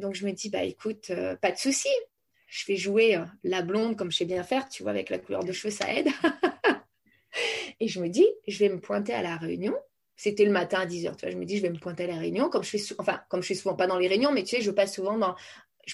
Donc, 0.00 0.14
je 0.14 0.26
me 0.26 0.32
dis 0.32 0.50
Bah 0.50 0.64
écoute, 0.64 1.12
pas 1.40 1.52
de 1.52 1.58
souci 1.58 1.88
je 2.50 2.64
fais 2.64 2.76
jouer 2.76 3.16
euh, 3.16 3.24
la 3.44 3.62
blonde 3.62 3.96
comme 3.96 4.10
je 4.10 4.18
sais 4.18 4.24
bien 4.24 4.42
faire, 4.42 4.68
tu 4.68 4.82
vois, 4.82 4.90
avec 4.90 5.08
la 5.08 5.18
couleur 5.18 5.44
de 5.44 5.52
cheveux, 5.52 5.70
ça 5.72 5.92
aide. 5.94 6.08
et 7.80 7.88
je 7.88 8.00
me 8.00 8.08
dis, 8.08 8.26
je 8.46 8.58
vais 8.58 8.68
me 8.68 8.80
pointer 8.80 9.14
à 9.14 9.22
la 9.22 9.36
réunion. 9.36 9.74
C'était 10.16 10.44
le 10.44 10.50
matin 10.50 10.80
à 10.80 10.86
10h, 10.86 11.16
tu 11.16 11.24
vois, 11.24 11.30
je 11.30 11.36
me 11.38 11.46
dis, 11.46 11.56
je 11.56 11.62
vais 11.62 11.70
me 11.70 11.78
pointer 11.78 12.04
à 12.04 12.08
la 12.08 12.16
réunion, 12.16 12.50
comme 12.50 12.62
je 12.62 12.76
fais, 12.76 12.94
enfin, 12.98 13.20
comme 13.30 13.40
je 13.40 13.46
suis 13.46 13.54
souvent 13.54 13.74
pas 13.74 13.86
dans 13.86 13.98
les 13.98 14.08
réunions, 14.08 14.32
mais 14.32 14.42
tu 14.42 14.56
sais, 14.56 14.60
je 14.60 14.70
passe 14.70 14.94
souvent 14.94 15.16
dans, 15.16 15.34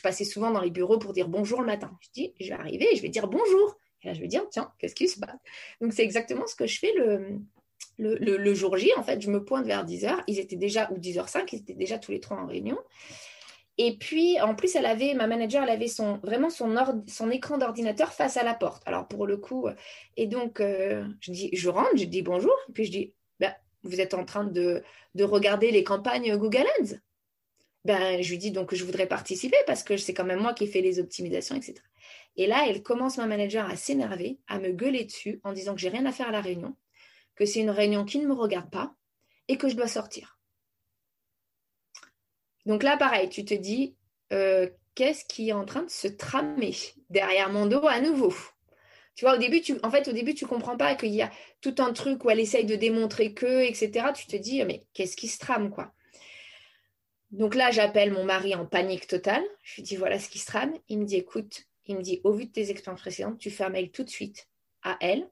passais 0.02 0.24
souvent 0.24 0.50
dans 0.50 0.62
les 0.62 0.70
bureaux 0.70 0.98
pour 0.98 1.12
dire 1.12 1.28
bonjour 1.28 1.60
le 1.60 1.66
matin. 1.66 1.96
Je 2.00 2.08
dis, 2.12 2.34
je 2.40 2.46
vais 2.46 2.52
arriver 2.52 2.88
et 2.90 2.96
je 2.96 3.02
vais 3.02 3.08
dire 3.08 3.28
bonjour. 3.28 3.76
Et 4.02 4.08
là, 4.08 4.14
je 4.14 4.20
vais 4.20 4.26
dire, 4.26 4.44
tiens, 4.50 4.72
qu'est-ce 4.78 4.94
qui 4.94 5.08
se 5.08 5.20
passe? 5.20 5.38
Donc, 5.80 5.92
c'est 5.92 6.02
exactement 6.02 6.46
ce 6.46 6.56
que 6.56 6.66
je 6.66 6.78
fais 6.78 6.92
le, 6.94 7.38
le, 7.98 8.36
le, 8.36 8.54
jour 8.54 8.76
J. 8.76 8.90
En 8.96 9.02
fait, 9.02 9.20
je 9.20 9.30
me 9.30 9.44
pointe 9.44 9.66
vers 9.66 9.84
10h. 9.84 10.24
Ils 10.26 10.38
étaient 10.38 10.56
déjà, 10.56 10.90
ou 10.90 10.98
10h05, 10.98 11.48
ils 11.52 11.60
étaient 11.60 11.74
déjà 11.74 11.98
tous 11.98 12.10
les 12.10 12.20
trois 12.20 12.36
en 12.36 12.46
réunion. 12.46 12.78
Et 13.78 13.98
puis, 13.98 14.40
en 14.40 14.54
plus, 14.54 14.74
elle 14.74 14.86
avait, 14.86 15.12
ma 15.14 15.26
manager, 15.26 15.62
elle 15.62 15.70
avait 15.70 15.88
son, 15.88 16.18
vraiment 16.18 16.48
son, 16.48 17.30
écran 17.30 17.58
d'ordinateur 17.58 18.12
face 18.12 18.36
à 18.38 18.42
la 18.42 18.54
porte. 18.54 18.82
Alors, 18.86 19.06
pour 19.06 19.26
le 19.26 19.36
coup, 19.36 19.68
et 20.16 20.26
donc, 20.26 20.60
euh, 20.60 21.04
je, 21.20 21.30
dis, 21.30 21.50
je 21.52 21.68
rentre, 21.68 21.96
je 21.96 22.04
dis 22.04 22.22
bonjour, 22.22 22.56
et 22.68 22.72
puis 22.72 22.84
je 22.86 22.90
dis, 22.90 23.14
ben, 23.38 23.54
vous 23.82 24.00
êtes 24.00 24.14
en 24.14 24.24
train 24.24 24.44
de, 24.44 24.82
de 25.14 25.24
regarder 25.24 25.70
les 25.70 25.84
campagnes 25.84 26.36
Google 26.36 26.66
Ads? 26.80 27.00
Ben, 27.84 28.22
Je 28.22 28.30
lui 28.30 28.38
dis 28.38 28.50
donc 28.50 28.70
que 28.70 28.76
je 28.76 28.84
voudrais 28.84 29.06
participer 29.06 29.58
parce 29.66 29.82
que 29.82 29.96
c'est 29.96 30.14
quand 30.14 30.24
même 30.24 30.40
moi 30.40 30.54
qui 30.54 30.66
fais 30.66 30.80
les 30.80 30.98
optimisations, 30.98 31.54
etc. 31.54 31.74
Et 32.36 32.46
là, 32.46 32.64
elle 32.68 32.82
commence, 32.82 33.18
ma 33.18 33.26
manager, 33.26 33.68
à 33.68 33.76
s'énerver, 33.76 34.38
à 34.48 34.58
me 34.58 34.72
gueuler 34.72 35.04
dessus 35.04 35.40
en 35.44 35.52
disant 35.52 35.74
que 35.74 35.80
j'ai 35.80 35.88
rien 35.88 36.06
à 36.06 36.12
faire 36.12 36.28
à 36.28 36.32
la 36.32 36.40
réunion, 36.40 36.76
que 37.34 37.44
c'est 37.44 37.60
une 37.60 37.70
réunion 37.70 38.04
qui 38.04 38.18
ne 38.18 38.26
me 38.26 38.34
regarde 38.34 38.70
pas 38.70 38.94
et 39.48 39.56
que 39.56 39.68
je 39.68 39.76
dois 39.76 39.88
sortir. 39.88 40.35
Donc 42.66 42.82
là, 42.82 42.96
pareil, 42.96 43.28
tu 43.28 43.44
te 43.44 43.54
dis, 43.54 43.94
euh, 44.32 44.68
qu'est-ce 44.94 45.24
qui 45.24 45.48
est 45.48 45.52
en 45.52 45.64
train 45.64 45.84
de 45.84 45.90
se 45.90 46.08
tramer 46.08 46.74
derrière 47.10 47.50
mon 47.50 47.66
dos 47.66 47.86
à 47.86 48.00
nouveau? 48.00 48.34
Tu 49.14 49.24
vois, 49.24 49.36
au 49.36 49.38
début, 49.38 49.62
tu, 49.62 49.76
en 49.82 49.90
fait, 49.90 50.08
au 50.08 50.12
début, 50.12 50.34
tu 50.34 50.46
comprends 50.46 50.76
pas 50.76 50.94
qu'il 50.94 51.14
y 51.14 51.22
a 51.22 51.30
tout 51.62 51.76
un 51.78 51.92
truc 51.92 52.24
où 52.24 52.30
elle 52.30 52.40
essaye 52.40 52.66
de 52.66 52.76
démontrer 52.76 53.32
que, 53.32 53.62
etc. 53.62 54.08
Tu 54.14 54.26
te 54.26 54.36
dis, 54.36 54.62
mais 54.64 54.84
qu'est-ce 54.92 55.16
qui 55.16 55.28
se 55.28 55.38
trame, 55.38 55.70
quoi? 55.70 55.94
Donc 57.30 57.54
là, 57.54 57.70
j'appelle 57.70 58.12
mon 58.12 58.24
mari 58.24 58.54
en 58.54 58.66
panique 58.66 59.06
totale. 59.06 59.44
Je 59.62 59.76
lui 59.76 59.82
dis, 59.82 59.96
voilà 59.96 60.18
ce 60.18 60.28
qui 60.28 60.38
se 60.38 60.46
trame. 60.46 60.74
Il 60.88 60.98
me 60.98 61.04
dit, 61.04 61.16
écoute, 61.16 61.64
il 61.86 61.96
me 61.96 62.02
dit, 62.02 62.20
au 62.24 62.32
vu 62.32 62.46
de 62.46 62.52
tes 62.52 62.70
expériences 62.70 63.00
précédentes, 63.00 63.38
tu 63.38 63.50
fais 63.50 63.64
un 63.64 63.70
mail 63.70 63.90
tout 63.90 64.04
de 64.04 64.10
suite 64.10 64.48
à 64.82 64.96
elle 65.00 65.26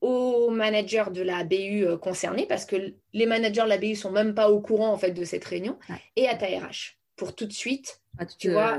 au 0.00 0.50
manager 0.50 1.10
de 1.10 1.22
la 1.22 1.44
BU 1.44 1.84
euh, 1.84 1.96
concernée, 1.96 2.46
parce 2.46 2.64
que 2.64 2.94
les 3.12 3.26
managers 3.26 3.62
de 3.62 3.68
la 3.68 3.78
BU 3.78 3.96
sont 3.96 4.10
même 4.10 4.34
pas 4.34 4.50
au 4.50 4.60
courant 4.60 4.92
en 4.92 4.98
fait 4.98 5.10
de 5.10 5.24
cette 5.24 5.44
réunion, 5.44 5.78
et 6.16 6.28
à 6.28 6.36
ta 6.36 6.46
RH 6.46 6.98
pour 7.16 7.34
tout 7.34 7.46
de 7.46 7.52
suite, 7.52 8.00
tu, 8.38 8.52
vois, 8.52 8.78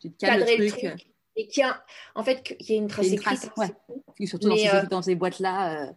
tu 0.00 0.10
te 0.10 0.26
cadrer 0.26 0.56
le 0.56 0.68
truc, 0.68 1.06
et 1.36 1.46
qu'il 1.46 1.62
y 1.62 1.66
a, 1.66 1.84
en 2.14 2.24
fait, 2.24 2.42
qu'il 2.42 2.70
y 2.70 2.72
ait 2.74 2.78
une 2.78 2.88
trace 2.88 3.12
écrite. 3.12 3.50
surtout 4.24 4.48
dans, 4.48 4.56
ces, 4.56 4.68
euh, 4.68 4.86
dans, 4.90 5.02
ces, 5.02 5.14
boîtes-là. 5.14 5.88
Euh, 5.88 5.92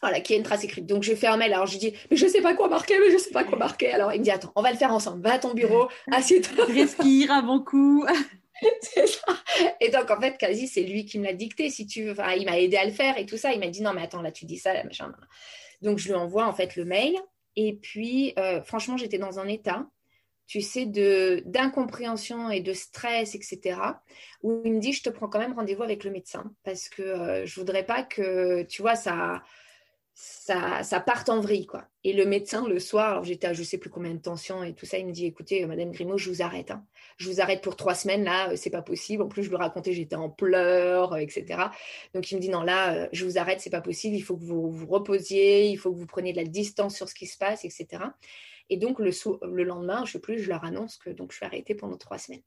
voilà, 0.00 0.20
qu'il 0.20 0.34
y 0.34 0.36
ait 0.36 0.40
une 0.40 0.44
trace 0.44 0.64
écrite. 0.64 0.86
Donc, 0.86 1.02
je 1.02 1.14
fais 1.14 1.26
un 1.26 1.36
mail. 1.36 1.52
Alors, 1.52 1.66
je 1.66 1.78
dis, 1.78 1.94
mais 2.10 2.16
je 2.16 2.26
sais 2.26 2.42
pas 2.42 2.54
quoi 2.54 2.68
marquer, 2.68 2.98
mais 3.00 3.10
je 3.10 3.18
sais 3.18 3.30
pas 3.30 3.44
quoi 3.44 3.58
marquer. 3.58 3.92
Alors, 3.92 4.12
il 4.12 4.20
me 4.20 4.24
dit, 4.24 4.30
attends, 4.30 4.52
on 4.54 4.62
va 4.62 4.70
le 4.70 4.76
faire 4.76 4.92
ensemble. 4.92 5.22
Va 5.22 5.34
à 5.34 5.38
ton 5.38 5.54
bureau, 5.54 5.88
assieds-toi. 6.12 6.66
Respire 6.66 7.42
bon 7.42 7.60
coup. 7.60 8.06
Et 9.80 9.90
donc, 9.90 10.10
en 10.10 10.20
fait, 10.20 10.38
quasi, 10.38 10.68
c'est 10.68 10.82
lui 10.82 11.04
qui 11.04 11.18
me 11.18 11.24
l'a 11.24 11.32
dicté, 11.32 11.70
si 11.70 11.86
tu 11.86 12.04
veux. 12.04 12.14
Il 12.36 12.46
m'a 12.46 12.58
aidé 12.58 12.76
à 12.76 12.84
le 12.84 12.92
faire 12.92 13.18
et 13.18 13.26
tout 13.26 13.36
ça. 13.36 13.52
Il 13.52 13.60
m'a 13.60 13.68
dit, 13.68 13.82
non, 13.82 13.92
mais 13.92 14.02
attends, 14.02 14.22
là, 14.22 14.32
tu 14.32 14.44
dis 14.44 14.58
ça. 14.58 14.72
Donc, 15.82 15.98
je 15.98 16.08
lui 16.08 16.14
envoie, 16.14 16.46
en 16.46 16.52
fait, 16.52 16.76
le 16.76 16.84
mail. 16.84 17.14
Et 17.56 17.74
puis, 17.74 18.32
euh, 18.38 18.62
franchement, 18.62 18.96
j'étais 18.96 19.18
dans 19.18 19.38
un 19.38 19.46
état, 19.46 19.86
tu 20.46 20.60
sais, 20.60 20.86
de 20.86 21.42
d'incompréhension 21.46 22.50
et 22.50 22.60
de 22.60 22.72
stress, 22.72 23.34
etc., 23.34 23.78
où 24.42 24.60
il 24.64 24.74
me 24.74 24.80
dit, 24.80 24.92
je 24.92 25.02
te 25.02 25.10
prends 25.10 25.28
quand 25.28 25.38
même 25.38 25.54
rendez-vous 25.54 25.82
avec 25.84 26.04
le 26.04 26.10
médecin 26.10 26.52
parce 26.64 26.88
que 26.88 27.02
euh, 27.02 27.46
je 27.46 27.54
voudrais 27.58 27.84
pas 27.84 28.02
que, 28.02 28.62
tu 28.64 28.82
vois, 28.82 28.96
ça 28.96 29.42
ça, 30.14 30.84
ça 30.84 31.00
parte 31.00 31.28
en 31.28 31.40
vrille, 31.40 31.66
quoi. 31.66 31.88
Et 32.04 32.12
le 32.12 32.24
médecin, 32.24 32.68
le 32.68 32.78
soir, 32.78 33.10
alors 33.10 33.24
j'étais 33.24 33.48
à 33.48 33.52
je 33.52 33.64
sais 33.64 33.78
plus 33.78 33.90
combien 33.90 34.14
de 34.14 34.20
tension 34.20 34.62
et 34.62 34.72
tout 34.72 34.86
ça, 34.86 34.96
il 34.98 35.06
me 35.06 35.12
dit, 35.12 35.26
écoutez, 35.26 35.64
euh, 35.64 35.66
Madame 35.66 35.90
Grimaud, 35.90 36.18
je 36.18 36.30
vous 36.30 36.40
arrête. 36.40 36.70
Hein. 36.70 36.86
Je 37.16 37.28
vous 37.28 37.40
arrête 37.40 37.62
pour 37.62 37.74
trois 37.74 37.94
semaines, 37.94 38.22
là, 38.22 38.50
euh, 38.50 38.56
c'est 38.56 38.70
pas 38.70 38.82
possible. 38.82 39.24
En 39.24 39.28
plus, 39.28 39.42
je 39.42 39.50
lui 39.50 39.56
racontais, 39.56 39.92
j'étais 39.92 40.14
en 40.14 40.30
pleurs, 40.30 41.14
euh, 41.14 41.18
etc. 41.18 41.64
Donc, 42.14 42.30
il 42.30 42.36
me 42.36 42.40
dit, 42.40 42.48
non, 42.48 42.62
là, 42.62 43.08
je 43.12 43.24
vous 43.24 43.38
arrête, 43.38 43.60
c'est 43.60 43.70
pas 43.70 43.80
possible. 43.80 44.14
Il 44.14 44.22
faut 44.22 44.36
que 44.36 44.44
vous 44.44 44.70
vous 44.70 44.86
reposiez, 44.86 45.68
il 45.68 45.76
faut 45.76 45.92
que 45.92 45.98
vous 45.98 46.06
preniez 46.06 46.32
de 46.32 46.38
la 46.38 46.44
distance 46.44 46.94
sur 46.94 47.08
ce 47.08 47.14
qui 47.14 47.26
se 47.26 47.36
passe, 47.36 47.64
etc. 47.64 48.04
Et 48.70 48.76
donc, 48.76 49.00
le, 49.00 49.10
le 49.46 49.64
lendemain, 49.64 50.04
je 50.04 50.12
sais 50.12 50.20
plus, 50.20 50.38
je 50.38 50.48
leur 50.48 50.64
annonce 50.64 50.96
que 50.96 51.10
donc, 51.10 51.32
je 51.32 51.38
suis 51.38 51.46
arrêtée 51.46 51.74
pendant 51.74 51.96
trois 51.96 52.18
semaines. 52.18 52.42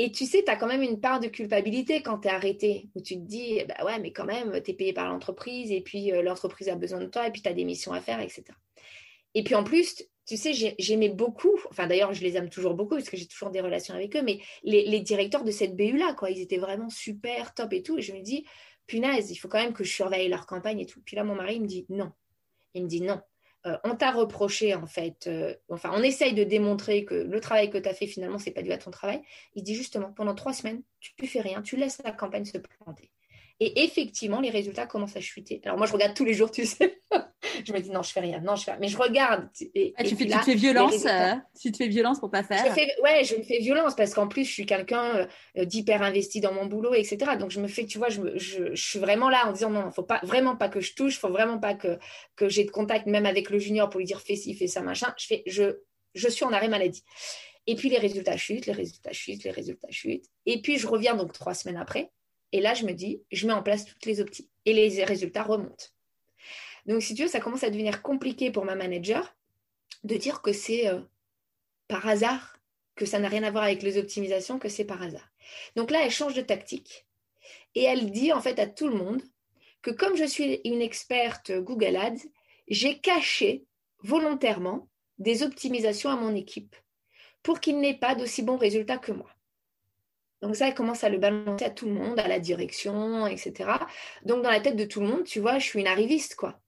Et 0.00 0.12
tu 0.12 0.26
sais, 0.26 0.44
tu 0.44 0.50
as 0.50 0.56
quand 0.56 0.68
même 0.68 0.82
une 0.82 1.00
part 1.00 1.18
de 1.18 1.26
culpabilité 1.26 2.02
quand 2.02 2.20
tu 2.20 2.28
es 2.28 2.30
arrêté, 2.30 2.88
où 2.94 3.02
tu 3.02 3.14
te 3.16 3.26
dis, 3.26 3.60
bah 3.68 3.84
ouais, 3.84 3.98
mais 3.98 4.12
quand 4.12 4.24
même, 4.24 4.62
tu 4.62 4.70
es 4.70 4.74
payé 4.74 4.92
par 4.92 5.08
l'entreprise, 5.08 5.72
et 5.72 5.80
puis 5.80 6.12
euh, 6.12 6.22
l'entreprise 6.22 6.68
a 6.68 6.76
besoin 6.76 7.00
de 7.00 7.06
toi, 7.06 7.26
et 7.26 7.32
puis 7.32 7.42
tu 7.42 7.48
as 7.48 7.52
des 7.52 7.64
missions 7.64 7.92
à 7.92 8.00
faire, 8.00 8.20
etc. 8.20 8.44
Et 9.34 9.42
puis 9.42 9.56
en 9.56 9.64
plus, 9.64 10.04
tu 10.24 10.36
sais, 10.36 10.52
j'aimais 10.78 11.08
beaucoup, 11.08 11.58
enfin 11.68 11.88
d'ailleurs, 11.88 12.12
je 12.12 12.22
les 12.22 12.36
aime 12.36 12.48
toujours 12.48 12.74
beaucoup, 12.74 12.94
parce 12.94 13.10
que 13.10 13.16
j'ai 13.16 13.26
toujours 13.26 13.50
des 13.50 13.60
relations 13.60 13.94
avec 13.94 14.14
eux, 14.14 14.22
mais 14.22 14.38
les, 14.62 15.00
directeurs 15.00 15.42
de 15.42 15.50
cette 15.50 15.74
BU-là, 15.74 16.14
quoi, 16.14 16.30
ils 16.30 16.40
étaient 16.40 16.58
vraiment 16.58 16.90
super, 16.90 17.54
top 17.54 17.72
et 17.72 17.82
tout. 17.82 17.98
Et 17.98 18.02
je 18.02 18.12
me 18.12 18.20
dis, 18.20 18.46
punaise, 18.86 19.30
il 19.30 19.36
faut 19.36 19.48
quand 19.48 19.58
même 19.58 19.72
que 19.72 19.84
je 19.84 19.92
surveille 19.92 20.28
leur 20.28 20.46
campagne 20.46 20.80
et 20.80 20.86
tout. 20.86 21.00
Puis 21.04 21.16
là, 21.16 21.24
mon 21.24 21.34
mari, 21.34 21.56
il 21.56 21.62
me 21.62 21.66
dit, 21.66 21.86
non. 21.88 22.12
Il 22.74 22.84
me 22.84 22.88
dit, 22.88 23.00
non, 23.00 23.20
euh, 23.66 23.76
on 23.84 23.96
t'a 23.96 24.12
reproché, 24.12 24.74
en 24.74 24.86
fait, 24.86 25.26
euh, 25.26 25.54
enfin, 25.68 25.90
on 25.92 26.02
essaye 26.02 26.34
de 26.34 26.44
démontrer 26.44 27.04
que 27.04 27.14
le 27.14 27.40
travail 27.40 27.70
que 27.70 27.78
tu 27.78 27.88
as 27.88 27.94
fait, 27.94 28.06
finalement, 28.06 28.38
c'est 28.38 28.52
pas 28.52 28.62
dû 28.62 28.72
à 28.72 28.78
ton 28.78 28.90
travail. 28.90 29.22
Il 29.54 29.62
dit 29.64 29.74
justement, 29.74 30.12
pendant 30.12 30.34
trois 30.34 30.52
semaines, 30.52 30.82
tu 31.00 31.12
ne 31.20 31.26
fais 31.26 31.40
rien, 31.40 31.62
tu 31.62 31.76
laisses 31.76 32.00
la 32.04 32.12
campagne 32.12 32.44
se 32.44 32.58
planter. 32.58 33.10
Et 33.60 33.82
effectivement, 33.82 34.40
les 34.40 34.50
résultats 34.50 34.86
commencent 34.86 35.16
à 35.16 35.20
chuter. 35.20 35.60
Alors 35.64 35.76
moi, 35.76 35.86
je 35.88 35.92
regarde 35.92 36.14
tous 36.14 36.24
les 36.24 36.32
jours, 36.34 36.50
tu 36.50 36.64
sais. 36.64 37.00
je 37.66 37.72
me 37.72 37.80
dis 37.80 37.90
non, 37.90 38.02
je 38.02 38.12
fais 38.12 38.20
rien, 38.20 38.40
non, 38.40 38.54
je 38.54 38.62
fais 38.62 38.70
rien. 38.70 38.80
Mais 38.80 38.86
je 38.86 38.96
regarde. 38.96 39.48
Et, 39.74 39.94
ah, 39.96 40.04
tu, 40.04 40.14
fais, 40.14 40.26
tu, 40.26 40.30
te 40.30 40.44
fais 40.44 40.54
violence, 40.54 41.04
euh, 41.06 41.34
tu 41.60 41.72
te 41.72 41.76
fais 41.76 41.88
violence 41.88 42.20
pour 42.20 42.30
pas 42.30 42.44
faire. 42.44 42.64
Je 42.64 42.72
fais, 42.72 42.88
ouais, 43.02 43.24
je 43.24 43.34
me 43.34 43.42
fais 43.42 43.58
violence 43.58 43.96
parce 43.96 44.14
qu'en 44.14 44.28
plus, 44.28 44.44
je 44.44 44.52
suis 44.52 44.66
quelqu'un 44.66 45.28
euh, 45.56 45.64
d'hyper 45.64 46.02
investi 46.02 46.40
dans 46.40 46.52
mon 46.52 46.66
boulot, 46.66 46.94
etc. 46.94 47.32
Donc 47.36 47.50
je 47.50 47.60
me 47.60 47.66
fais, 47.66 47.84
tu 47.84 47.98
vois, 47.98 48.10
je, 48.10 48.20
je, 48.36 48.74
suis 48.76 49.00
vraiment 49.00 49.28
là 49.28 49.48
en 49.48 49.52
disant 49.52 49.70
non, 49.70 49.90
faut 49.90 50.04
pas 50.04 50.20
vraiment 50.22 50.54
pas 50.54 50.68
que 50.68 50.80
je 50.80 50.94
touche, 50.94 51.18
faut 51.18 51.30
vraiment 51.30 51.58
pas 51.58 51.74
que 51.74 51.98
que 52.36 52.48
j'ai 52.48 52.64
de 52.64 52.70
contact 52.70 53.06
même 53.06 53.26
avec 53.26 53.50
le 53.50 53.58
junior 53.58 53.90
pour 53.90 53.98
lui 53.98 54.06
dire 54.06 54.20
fais 54.20 54.36
ci, 54.36 54.54
fais 54.54 54.68
ça, 54.68 54.82
machin. 54.82 55.12
Je 55.18 55.26
fais, 55.26 55.42
je 55.46 55.80
je 56.14 56.28
suis 56.28 56.44
en 56.44 56.52
arrêt 56.52 56.68
maladie. 56.68 57.02
Et 57.66 57.74
puis 57.74 57.88
les 57.88 57.98
résultats 57.98 58.36
chutent, 58.36 58.66
les 58.66 58.72
résultats 58.72 59.12
chutent, 59.12 59.42
les 59.42 59.50
résultats 59.50 59.90
chutent. 59.90 60.26
Et 60.46 60.62
puis 60.62 60.78
je 60.78 60.86
reviens 60.86 61.16
donc 61.16 61.32
trois 61.32 61.54
semaines 61.54 61.76
après 61.76 62.12
et 62.52 62.60
là, 62.60 62.74
je 62.74 62.84
me 62.84 62.92
dis, 62.92 63.22
je 63.30 63.46
mets 63.46 63.52
en 63.52 63.62
place 63.62 63.84
toutes 63.84 64.06
les 64.06 64.20
optis. 64.20 64.48
Et 64.64 64.72
les 64.72 65.04
résultats 65.04 65.42
remontent. 65.42 65.86
Donc, 66.86 67.02
si 67.02 67.14
tu 67.14 67.22
veux, 67.22 67.28
ça 67.28 67.40
commence 67.40 67.64
à 67.64 67.70
devenir 67.70 68.02
compliqué 68.02 68.50
pour 68.50 68.64
ma 68.64 68.74
manager 68.74 69.36
de 70.04 70.16
dire 70.16 70.42
que 70.42 70.52
c'est 70.52 70.88
euh, 70.88 71.00
par 71.86 72.06
hasard, 72.06 72.58
que 72.94 73.06
ça 73.06 73.18
n'a 73.18 73.28
rien 73.28 73.42
à 73.42 73.50
voir 73.50 73.64
avec 73.64 73.82
les 73.82 73.98
optimisations, 73.98 74.58
que 74.58 74.68
c'est 74.68 74.84
par 74.84 75.02
hasard. 75.02 75.28
Donc 75.76 75.90
là, 75.90 76.04
elle 76.04 76.10
change 76.10 76.34
de 76.34 76.42
tactique. 76.42 77.06
Et 77.74 77.82
elle 77.82 78.10
dit 78.10 78.32
en 78.32 78.40
fait 78.40 78.58
à 78.58 78.66
tout 78.66 78.88
le 78.88 78.96
monde 78.96 79.22
que 79.82 79.90
comme 79.90 80.16
je 80.16 80.24
suis 80.24 80.60
une 80.64 80.82
experte 80.82 81.52
Google 81.52 81.96
Ads, 81.96 82.26
j'ai 82.68 82.98
caché 82.98 83.64
volontairement 84.00 84.88
des 85.18 85.42
optimisations 85.42 86.10
à 86.10 86.16
mon 86.16 86.34
équipe 86.34 86.76
pour 87.42 87.60
qu'il 87.60 87.78
n'ait 87.80 87.98
pas 87.98 88.14
d'aussi 88.14 88.42
bons 88.42 88.56
résultats 88.56 88.98
que 88.98 89.12
moi. 89.12 89.30
Donc 90.42 90.54
ça, 90.56 90.68
elle 90.68 90.74
commence 90.74 91.02
à 91.04 91.08
le 91.08 91.18
balancer 91.18 91.64
à 91.64 91.70
tout 91.70 91.86
le 91.86 91.92
monde, 91.92 92.18
à 92.20 92.28
la 92.28 92.38
direction, 92.38 93.26
etc. 93.26 93.70
Donc 94.24 94.42
dans 94.42 94.50
la 94.50 94.60
tête 94.60 94.76
de 94.76 94.84
tout 94.84 95.00
le 95.00 95.06
monde, 95.08 95.24
tu 95.24 95.40
vois, 95.40 95.58
je 95.58 95.64
suis 95.64 95.80
une 95.80 95.88
arriviste, 95.88 96.36
quoi. 96.36 96.60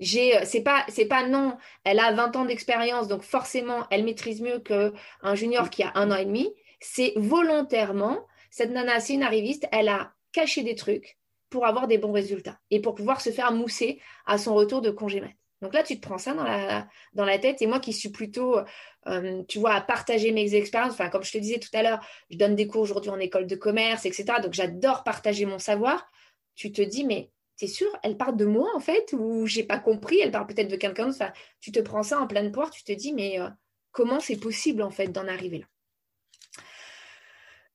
j'ai 0.00 0.44
c'est 0.44 0.62
pas 0.62 0.84
c'est 0.88 1.06
pas 1.06 1.26
non 1.26 1.56
elle 1.84 1.98
a 1.98 2.12
20 2.12 2.36
ans 2.36 2.44
d'expérience 2.44 3.08
donc 3.08 3.22
forcément 3.22 3.86
elle 3.90 4.04
maîtrise 4.04 4.40
mieux 4.40 4.60
qu'un 4.60 5.34
junior 5.34 5.70
qui 5.70 5.82
a 5.82 5.92
un 5.96 6.10
an 6.10 6.16
et 6.16 6.24
demi 6.24 6.48
c'est 6.80 7.12
volontairement 7.16 8.26
cette 8.50 8.70
nana 8.70 9.00
c'est 9.00 9.14
une 9.14 9.24
arriviste 9.24 9.66
elle 9.72 9.88
a 9.88 10.12
caché 10.32 10.62
des 10.62 10.76
trucs 10.76 11.18
pour 11.50 11.66
avoir 11.66 11.88
des 11.88 11.98
bons 11.98 12.12
résultats 12.12 12.58
et 12.70 12.80
pour 12.80 12.94
pouvoir 12.94 13.20
se 13.20 13.30
faire 13.30 13.50
mousser 13.52 14.00
à 14.26 14.38
son 14.38 14.54
retour 14.54 14.82
de 14.82 14.90
congé 14.90 15.20
mat 15.20 15.32
donc 15.60 15.74
là, 15.74 15.82
tu 15.82 15.98
te 15.98 16.06
prends 16.06 16.18
ça 16.18 16.34
dans 16.34 17.24
la, 17.24 17.38
tête. 17.38 17.60
Et 17.62 17.66
moi 17.66 17.80
qui 17.80 17.92
suis 17.92 18.10
plutôt, 18.10 18.58
euh, 19.06 19.42
tu 19.48 19.58
vois, 19.58 19.74
à 19.74 19.80
partager 19.80 20.30
mes 20.32 20.54
expériences, 20.54 20.92
enfin, 20.92 21.08
comme 21.08 21.24
je 21.24 21.32
te 21.32 21.38
disais 21.38 21.58
tout 21.58 21.70
à 21.72 21.82
l'heure, 21.82 22.00
je 22.30 22.38
donne 22.38 22.54
des 22.54 22.66
cours 22.66 22.82
aujourd'hui 22.82 23.10
en 23.10 23.18
école 23.18 23.46
de 23.46 23.56
commerce, 23.56 24.06
etc. 24.06 24.40
Donc 24.42 24.54
j'adore 24.54 25.02
partager 25.02 25.46
mon 25.46 25.58
savoir. 25.58 26.08
Tu 26.54 26.70
te 26.72 26.82
dis, 26.82 27.04
mais 27.04 27.30
t'es 27.56 27.66
sûr, 27.66 27.88
elle 28.02 28.16
parle 28.16 28.36
de 28.36 28.44
moi 28.44 28.70
en 28.74 28.80
fait, 28.80 29.12
ou 29.12 29.46
j'ai 29.46 29.64
pas 29.64 29.78
compris, 29.78 30.20
elle 30.20 30.30
parle 30.30 30.46
peut-être 30.46 30.70
de 30.70 30.76
quelqu'un 30.76 31.06
d'autre. 31.06 31.32
Tu 31.60 31.72
te 31.72 31.80
prends 31.80 32.02
ça 32.02 32.20
en 32.20 32.26
pleine 32.26 32.52
poire, 32.52 32.70
tu 32.70 32.84
te 32.84 32.92
dis, 32.92 33.12
mais 33.12 33.40
euh, 33.40 33.48
comment 33.90 34.20
c'est 34.20 34.38
possible 34.38 34.82
en 34.82 34.90
fait 34.90 35.08
d'en 35.08 35.26
arriver 35.26 35.58
là? 35.58 35.66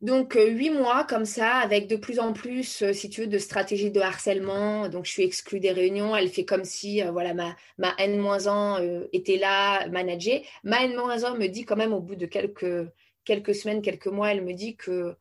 Donc, 0.03 0.35
euh, 0.35 0.49
huit 0.49 0.69
mois 0.69 1.05
comme 1.05 1.23
ça, 1.23 1.55
avec 1.55 1.87
de 1.87 1.95
plus 1.95 2.19
en 2.19 2.33
plus, 2.33 2.81
euh, 2.81 2.91
si 2.91 3.09
tu 3.09 3.21
veux, 3.21 3.27
de 3.27 3.37
stratégies 3.37 3.89
de 3.89 4.01
harcèlement. 4.01 4.89
Donc, 4.89 5.05
je 5.05 5.11
suis 5.11 5.23
exclue 5.23 5.61
des 5.61 5.71
réunions. 5.71 6.13
Elle 6.13 6.27
fait 6.27 6.43
comme 6.43 6.65
si, 6.65 7.01
euh, 7.01 7.09
voilà, 7.11 7.33
ma, 7.33 7.55
ma 7.77 7.95
N-1 7.97 9.07
était 9.13 9.37
là, 9.37 9.87
managée. 9.87 10.45
Ma 10.65 10.83
N-1 10.83 11.37
me 11.37 11.47
dit 11.47 11.63
quand 11.63 11.77
même, 11.77 11.93
au 11.93 12.01
bout 12.01 12.15
de 12.15 12.25
quelques, 12.25 12.85
quelques 13.23 13.55
semaines, 13.55 13.81
quelques 13.81 14.07
mois, 14.07 14.33
elle 14.33 14.43
me 14.43 14.51
dit 14.53 14.75
que 14.75 15.15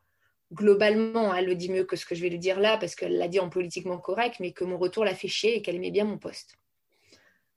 globalement, 0.52 1.32
elle 1.32 1.46
le 1.46 1.54
dit 1.54 1.70
mieux 1.70 1.84
que 1.84 1.94
ce 1.94 2.04
que 2.04 2.16
je 2.16 2.22
vais 2.22 2.28
lui 2.28 2.40
dire 2.40 2.58
là, 2.58 2.76
parce 2.76 2.96
qu'elle 2.96 3.18
l'a 3.18 3.28
dit 3.28 3.38
en 3.38 3.50
politiquement 3.50 3.98
correct, 3.98 4.38
mais 4.40 4.50
que 4.50 4.64
mon 4.64 4.78
retour 4.78 5.04
l'a 5.04 5.14
fait 5.14 5.28
chier 5.28 5.56
et 5.56 5.62
qu'elle 5.62 5.76
aimait 5.76 5.92
bien 5.92 6.04
mon 6.04 6.18
poste. 6.18 6.58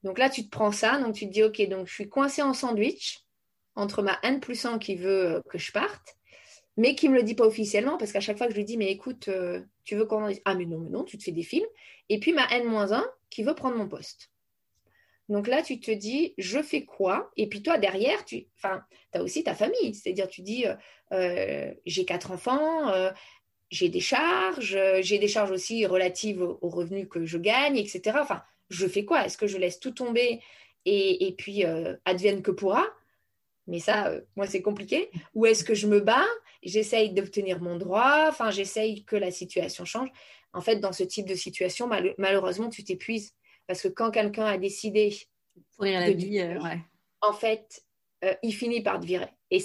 Donc 0.04 0.20
là, 0.20 0.30
tu 0.30 0.46
te 0.46 0.50
prends 0.52 0.72
ça, 0.72 1.00
donc 1.00 1.16
tu 1.16 1.26
te 1.26 1.32
dis, 1.34 1.42
OK, 1.42 1.60
donc 1.70 1.88
je 1.88 1.94
suis 1.96 2.08
coincée 2.08 2.44
en 2.44 2.54
sandwich 2.54 3.22
entre 3.74 4.04
ma 4.04 4.20
N 4.22 4.40
plus 4.40 4.64
1 4.64 4.78
qui 4.78 4.96
veut 4.96 5.42
que 5.50 5.58
je 5.58 5.72
parte 5.72 6.16
mais 6.78 6.96
qui 6.96 7.08
ne 7.08 7.14
me 7.14 7.18
le 7.18 7.24
dit 7.24 7.36
pas 7.36 7.46
officiellement, 7.46 7.98
parce 7.98 8.12
qu'à 8.12 8.20
chaque 8.20 8.38
fois 8.38 8.48
que 8.48 8.54
je 8.54 8.58
lui 8.58 8.66
dis, 8.66 8.78
mais 8.78 8.92
écoute, 8.92 9.30
euh, 9.30 9.62
tu 9.84 9.96
veux 9.96 10.06
qu'on 10.06 10.24
en 10.24 10.28
dise 10.28 10.42
Ah, 10.46 10.56
mais 10.56 10.66
non, 10.66 10.80
mais 10.80 10.90
non, 10.90 11.04
tu 11.04 11.18
te 11.18 11.24
fais 11.24 11.32
des 11.32 11.44
films. 11.44 11.68
Et 12.10 12.20
puis 12.20 12.34
ma 12.34 12.48
N-1 12.52 13.06
qui 13.30 13.44
veut 13.44 13.56
prendre 13.56 13.78
mon 13.78 13.88
poste. 13.88 14.32
Donc 15.30 15.48
là, 15.48 15.64
tu 15.64 15.80
te 15.80 15.90
dis, 15.90 16.34
je 16.38 16.62
fais 16.62 16.84
quoi? 16.84 17.32
Et 17.36 17.48
puis 17.48 17.64
toi, 17.64 17.78
derrière, 17.78 18.26
tu 18.26 18.46
as 18.64 19.24
aussi 19.24 19.44
ta 19.44 19.56
famille. 19.56 19.96
C'est-à-dire, 19.96 20.28
tu 20.28 20.42
dis, 20.42 20.68
euh, 20.68 20.76
euh, 21.14 21.74
j'ai 21.86 22.06
quatre 22.06 22.32
enfants, 22.32 22.92
j'ai 23.72 23.90
des 23.90 24.02
charges, 24.02 24.78
j'ai 25.02 25.18
des 25.18 25.28
charges 25.28 25.52
aussi 25.52 25.86
relatives 25.86 26.42
aux, 26.42 26.70
revenus 26.70 27.08
que 27.10 27.26
je 27.26 27.38
gagne, 27.38 27.78
etc. 27.78 28.20
Enfin, 28.22 28.44
je 28.70 28.86
fais 28.86 29.06
quoi? 29.06 29.26
Est-ce 29.26 29.38
que 29.38 29.48
je 29.48 29.58
laisse 29.58 29.80
tout 29.80 29.92
tomber 29.92 30.42
et 30.86 31.34
puis 31.38 31.64
advienne 32.06 32.44
que 32.44 32.52
pourra? 32.52 32.86
Mais 33.68 33.80
ça, 33.80 34.08
euh, 34.08 34.22
moi, 34.36 34.48
c'est 34.48 34.62
compliqué. 34.62 35.10
Ou 35.34 35.46
est-ce 35.46 35.64
que 35.64 35.74
je 35.74 35.88
me 35.88 36.00
bats, 36.00 36.26
j'essaye 36.64 37.14
d'obtenir 37.14 37.62
mon 37.62 37.78
droit, 37.78 38.26
enfin, 38.28 38.52
j'essaye 38.52 39.04
que 39.06 39.16
la 39.16 39.32
situation 39.32 39.86
change. 39.86 40.10
En 40.54 40.62
fait, 40.62 40.78
dans 40.78 40.94
ce 40.94 41.04
type 41.04 41.28
de 41.28 41.36
situation, 41.36 41.90
malheureusement, 42.18 42.70
tu 42.70 42.84
t'épuises. 42.84 43.34
Parce 43.68 43.82
que 43.82 43.88
quand 43.88 44.12
quelqu'un 44.12 44.46
a 44.46 44.58
décidé 44.58 45.16
la 45.80 46.12
vie, 46.12 46.40
euh, 46.40 46.60
en 47.22 47.34
fait, 47.34 47.84
euh, 48.24 48.34
il 48.44 48.54
finit 48.54 48.82
par 48.82 49.00
te 49.00 49.06
virer. 49.06 49.30
Et 49.52 49.60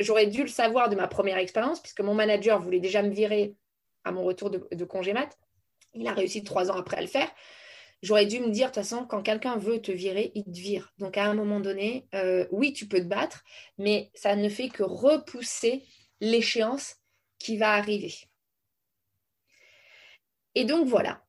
j'aurais 0.00 0.26
dû 0.26 0.42
le 0.42 0.48
savoir 0.48 0.88
de 0.88 0.96
ma 0.96 1.08
première 1.08 1.38
expérience, 1.38 1.80
puisque 1.80 2.00
mon 2.00 2.14
manager 2.14 2.60
voulait 2.60 2.80
déjà 2.80 3.02
me 3.02 3.10
virer 3.10 3.54
à 4.04 4.12
mon 4.12 4.24
retour 4.24 4.50
de, 4.50 4.66
de 4.70 4.84
congé 4.84 5.12
mat. 5.12 5.38
Il 5.94 6.06
a 6.08 6.12
réussi 6.12 6.42
trois 6.42 6.70
ans 6.70 6.76
après 6.76 6.98
à 6.98 7.00
le 7.00 7.06
faire. 7.06 7.30
J'aurais 8.04 8.26
dû 8.26 8.38
me 8.38 8.50
dire, 8.50 8.66
de 8.66 8.74
toute 8.74 8.82
façon, 8.82 9.06
quand 9.06 9.22
quelqu'un 9.22 9.56
veut 9.56 9.80
te 9.80 9.90
virer, 9.90 10.30
il 10.34 10.44
te 10.44 10.58
vire. 10.58 10.92
Donc 10.98 11.16
à 11.16 11.24
un 11.24 11.32
moment 11.32 11.58
donné, 11.58 12.06
euh, 12.14 12.46
oui, 12.50 12.74
tu 12.74 12.86
peux 12.86 12.98
te 12.98 13.06
battre, 13.06 13.42
mais 13.78 14.10
ça 14.14 14.36
ne 14.36 14.50
fait 14.50 14.68
que 14.68 14.82
repousser 14.82 15.82
l'échéance 16.20 16.96
qui 17.38 17.56
va 17.56 17.72
arriver. 17.72 18.12
Et 20.54 20.66
donc 20.66 20.86
voilà. 20.86 21.24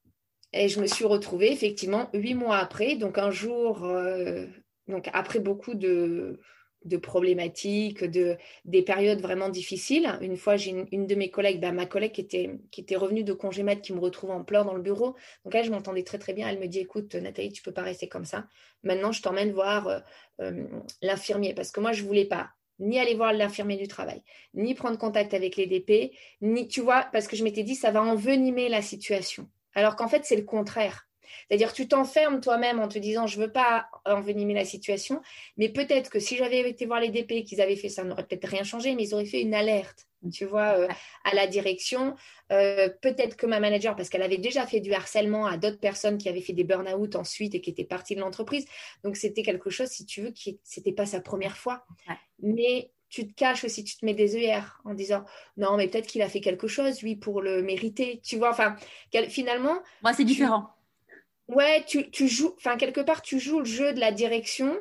Et 0.51 0.67
je 0.67 0.81
me 0.81 0.85
suis 0.85 1.05
retrouvée 1.05 1.49
effectivement 1.49 2.09
huit 2.13 2.33
mois 2.35 2.57
après, 2.57 2.97
donc 2.97 3.17
un 3.19 3.31
jour, 3.31 3.85
euh, 3.85 4.45
donc 4.89 5.09
après 5.13 5.39
beaucoup 5.39 5.75
de, 5.75 6.41
de 6.85 6.97
problématiques, 6.97 8.03
de, 8.03 8.37
des 8.63 8.81
périodes 8.81 9.19
vraiment 9.19 9.49
difficiles. 9.49 10.17
Une 10.21 10.37
fois, 10.37 10.55
j'ai 10.55 10.85
une, 10.91 11.07
de 11.07 11.15
mes 11.15 11.29
collègues, 11.29 11.59
bah, 11.59 11.71
ma 11.71 11.85
collègue 11.85 12.13
qui 12.13 12.21
était, 12.21 12.51
qui 12.71 12.95
revenue 12.95 13.23
de 13.23 13.33
congé 13.33 13.63
mat, 13.63 13.77
qui 13.77 13.93
me 13.93 13.99
retrouve 13.99 14.31
en 14.31 14.43
pleurs 14.43 14.65
dans 14.65 14.73
le 14.73 14.81
bureau. 14.81 15.15
Donc 15.43 15.53
là, 15.53 15.63
je 15.63 15.71
m'entendais 15.71 16.03
très 16.03 16.19
très 16.19 16.33
bien. 16.33 16.47
Elle 16.47 16.59
me 16.59 16.67
dit, 16.67 16.79
écoute, 16.79 17.15
Nathalie, 17.15 17.51
tu 17.51 17.63
peux 17.63 17.73
pas 17.73 17.81
rester 17.81 18.07
comme 18.07 18.25
ça. 18.25 18.47
Maintenant, 18.83 19.11
je 19.11 19.21
t'emmène 19.21 19.51
voir 19.51 19.87
euh, 19.87 19.99
euh, 20.41 20.65
l'infirmier 21.01 21.53
parce 21.53 21.71
que 21.71 21.79
moi, 21.79 21.91
je 21.91 22.03
voulais 22.03 22.25
pas 22.25 22.51
ni 22.79 22.99
aller 22.99 23.15
voir 23.15 23.33
l'infirmier 23.33 23.77
du 23.77 23.87
travail, 23.87 24.21
ni 24.53 24.75
prendre 24.75 24.97
contact 24.97 25.33
avec 25.33 25.55
les 25.55 25.65
DP, 25.65 26.11
ni, 26.41 26.67
tu 26.67 26.81
vois, 26.81 27.07
parce 27.13 27.27
que 27.27 27.35
je 27.35 27.43
m'étais 27.43 27.63
dit, 27.63 27.75
ça 27.75 27.91
va 27.91 28.03
envenimer 28.03 28.69
la 28.69 28.81
situation. 28.81 29.49
Alors 29.73 29.95
qu'en 29.95 30.07
fait, 30.07 30.25
c'est 30.25 30.35
le 30.35 30.43
contraire. 30.43 31.07
C'est-à-dire 31.47 31.73
tu 31.73 31.87
t'enfermes 31.87 32.41
toi-même 32.41 32.79
en 32.79 32.87
te 32.87 32.99
disant 32.99 33.27
je 33.27 33.39
ne 33.39 33.45
veux 33.45 33.51
pas 33.51 33.87
envenimer 34.05 34.53
la 34.53 34.65
situation, 34.65 35.21
mais 35.57 35.69
peut-être 35.69 36.09
que 36.09 36.19
si 36.19 36.37
j'avais 36.37 36.67
été 36.69 36.85
voir 36.85 36.99
les 36.99 37.09
DP 37.09 37.43
qu'ils 37.43 37.61
avaient 37.61 37.75
fait 37.75 37.89
ça, 37.89 38.03
n'aurait 38.03 38.25
peut-être 38.25 38.47
rien 38.47 38.63
changé, 38.63 38.95
mais 38.95 39.03
ils 39.03 39.13
auraient 39.13 39.25
fait 39.25 39.41
une 39.41 39.53
alerte, 39.53 40.07
tu 40.31 40.45
vois, 40.45 40.77
euh, 40.79 40.87
à 41.23 41.35
la 41.35 41.47
direction. 41.47 42.15
Euh, 42.51 42.89
peut-être 43.01 43.35
que 43.35 43.45
ma 43.45 43.59
manager, 43.59 43.95
parce 43.95 44.09
qu'elle 44.09 44.23
avait 44.23 44.37
déjà 44.37 44.65
fait 44.65 44.79
du 44.79 44.93
harcèlement 44.93 45.45
à 45.45 45.57
d'autres 45.57 45.79
personnes 45.79 46.17
qui 46.17 46.29
avaient 46.29 46.41
fait 46.41 46.53
des 46.53 46.63
burn-out 46.63 47.15
ensuite 47.15 47.55
et 47.55 47.61
qui 47.61 47.69
étaient 47.69 47.83
parties 47.83 48.15
de 48.15 48.21
l'entreprise, 48.21 48.65
donc 49.03 49.17
c'était 49.17 49.43
quelque 49.43 49.69
chose, 49.69 49.89
si 49.89 50.05
tu 50.05 50.21
veux, 50.21 50.31
qui 50.31 50.59
n'était 50.77 50.93
pas 50.93 51.05
sa 51.05 51.21
première 51.21 51.57
fois. 51.57 51.85
Mais 52.39 52.91
tu 53.09 53.27
te 53.27 53.33
caches 53.33 53.63
aussi, 53.63 53.83
tu 53.83 53.97
te 53.97 54.05
mets 54.05 54.13
des 54.13 54.35
œillères 54.35 54.81
en 54.83 54.93
disant 54.93 55.23
non, 55.57 55.77
mais 55.77 55.87
peut-être 55.87 56.07
qu'il 56.07 56.21
a 56.21 56.29
fait 56.29 56.41
quelque 56.41 56.67
chose, 56.67 57.01
lui, 57.01 57.15
pour 57.15 57.41
le 57.41 57.61
mériter. 57.61 58.19
Tu 58.23 58.37
vois, 58.37 58.49
enfin, 58.49 58.75
finalement. 59.29 59.77
Moi, 60.01 60.13
c'est 60.13 60.25
différent 60.25 60.74
ouais, 61.47 61.83
tu, 61.85 62.27
joues, 62.27 62.53
enfin, 62.57 62.77
quelque 62.77 63.01
part, 63.01 63.21
tu 63.21 63.39
joues 63.39 63.59
le 63.59 63.65
jeu 63.65 63.93
de 63.93 63.99
la 63.99 64.11
direction 64.11 64.77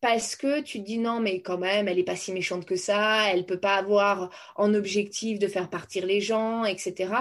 parce 0.00 0.34
que 0.34 0.62
tu 0.62 0.80
te 0.80 0.84
dis 0.84 0.98
non, 0.98 1.20
mais 1.20 1.42
quand 1.42 1.58
même, 1.58 1.86
elle 1.88 1.96
n'est 1.96 2.04
pas 2.04 2.16
si 2.16 2.32
méchante 2.32 2.64
que 2.64 2.76
ça, 2.76 3.30
elle 3.32 3.44
peut 3.44 3.60
pas 3.60 3.76
avoir 3.76 4.30
en 4.56 4.72
objectif 4.74 5.38
de 5.38 5.46
faire 5.46 5.68
partir 5.68 6.06
les 6.06 6.20
gens, 6.20 6.64
etc. 6.64 7.12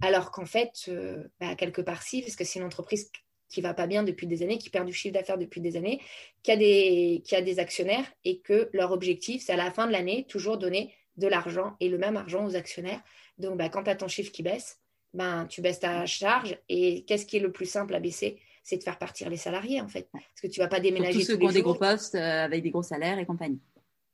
Alors 0.00 0.30
qu'en 0.30 0.46
fait, 0.46 0.86
euh, 0.88 1.24
bah, 1.40 1.54
quelque 1.56 1.82
part, 1.82 2.02
si, 2.02 2.22
parce 2.22 2.36
que 2.36 2.44
c'est 2.44 2.58
une 2.58 2.64
entreprise 2.64 3.10
qui 3.50 3.60
va 3.60 3.74
pas 3.74 3.86
bien 3.86 4.02
depuis 4.02 4.26
des 4.26 4.42
années, 4.42 4.56
qui 4.56 4.70
perd 4.70 4.86
du 4.86 4.94
chiffre 4.94 5.12
d'affaires 5.12 5.36
depuis 5.36 5.60
des 5.60 5.76
années, 5.76 6.00
qui 6.42 6.52
a 6.52 6.56
des, 6.56 7.22
qui 7.24 7.36
a 7.36 7.42
des 7.42 7.58
actionnaires 7.58 8.10
et 8.24 8.40
que 8.40 8.70
leur 8.72 8.92
objectif, 8.92 9.42
c'est 9.44 9.52
à 9.52 9.56
la 9.56 9.70
fin 9.70 9.86
de 9.86 9.92
l'année, 9.92 10.24
toujours 10.26 10.56
donner 10.56 10.94
de 11.16 11.28
l'argent 11.28 11.76
et 11.80 11.90
le 11.90 11.98
même 11.98 12.16
argent 12.16 12.46
aux 12.46 12.56
actionnaires. 12.56 13.02
Donc, 13.36 13.58
bah, 13.58 13.68
quand 13.68 13.84
tu 13.84 13.90
as 13.90 13.96
ton 13.96 14.08
chiffre 14.08 14.32
qui 14.32 14.42
baisse, 14.42 14.81
ben, 15.14 15.46
tu 15.46 15.60
baisses 15.60 15.80
ta 15.80 16.06
charge. 16.06 16.58
Et 16.68 17.04
qu'est-ce 17.04 17.26
qui 17.26 17.36
est 17.36 17.40
le 17.40 17.52
plus 17.52 17.66
simple 17.66 17.94
à 17.94 18.00
baisser? 18.00 18.38
C'est 18.62 18.76
de 18.76 18.82
faire 18.82 18.98
partir 18.98 19.28
les 19.28 19.36
salariés, 19.36 19.80
en 19.80 19.88
fait. 19.88 20.08
Parce 20.12 20.40
que 20.42 20.46
tu 20.46 20.60
vas 20.60 20.68
pas 20.68 20.80
déménager. 20.80 21.18
tous 21.18 21.26
ceux 21.26 21.36
qui 21.36 21.46
ont 21.46 21.52
des 21.52 21.62
gros 21.62 21.74
postes 21.74 22.14
euh, 22.14 22.44
avec 22.44 22.62
des 22.62 22.70
gros 22.70 22.82
salaires 22.82 23.18
et 23.18 23.26
compagnie. 23.26 23.60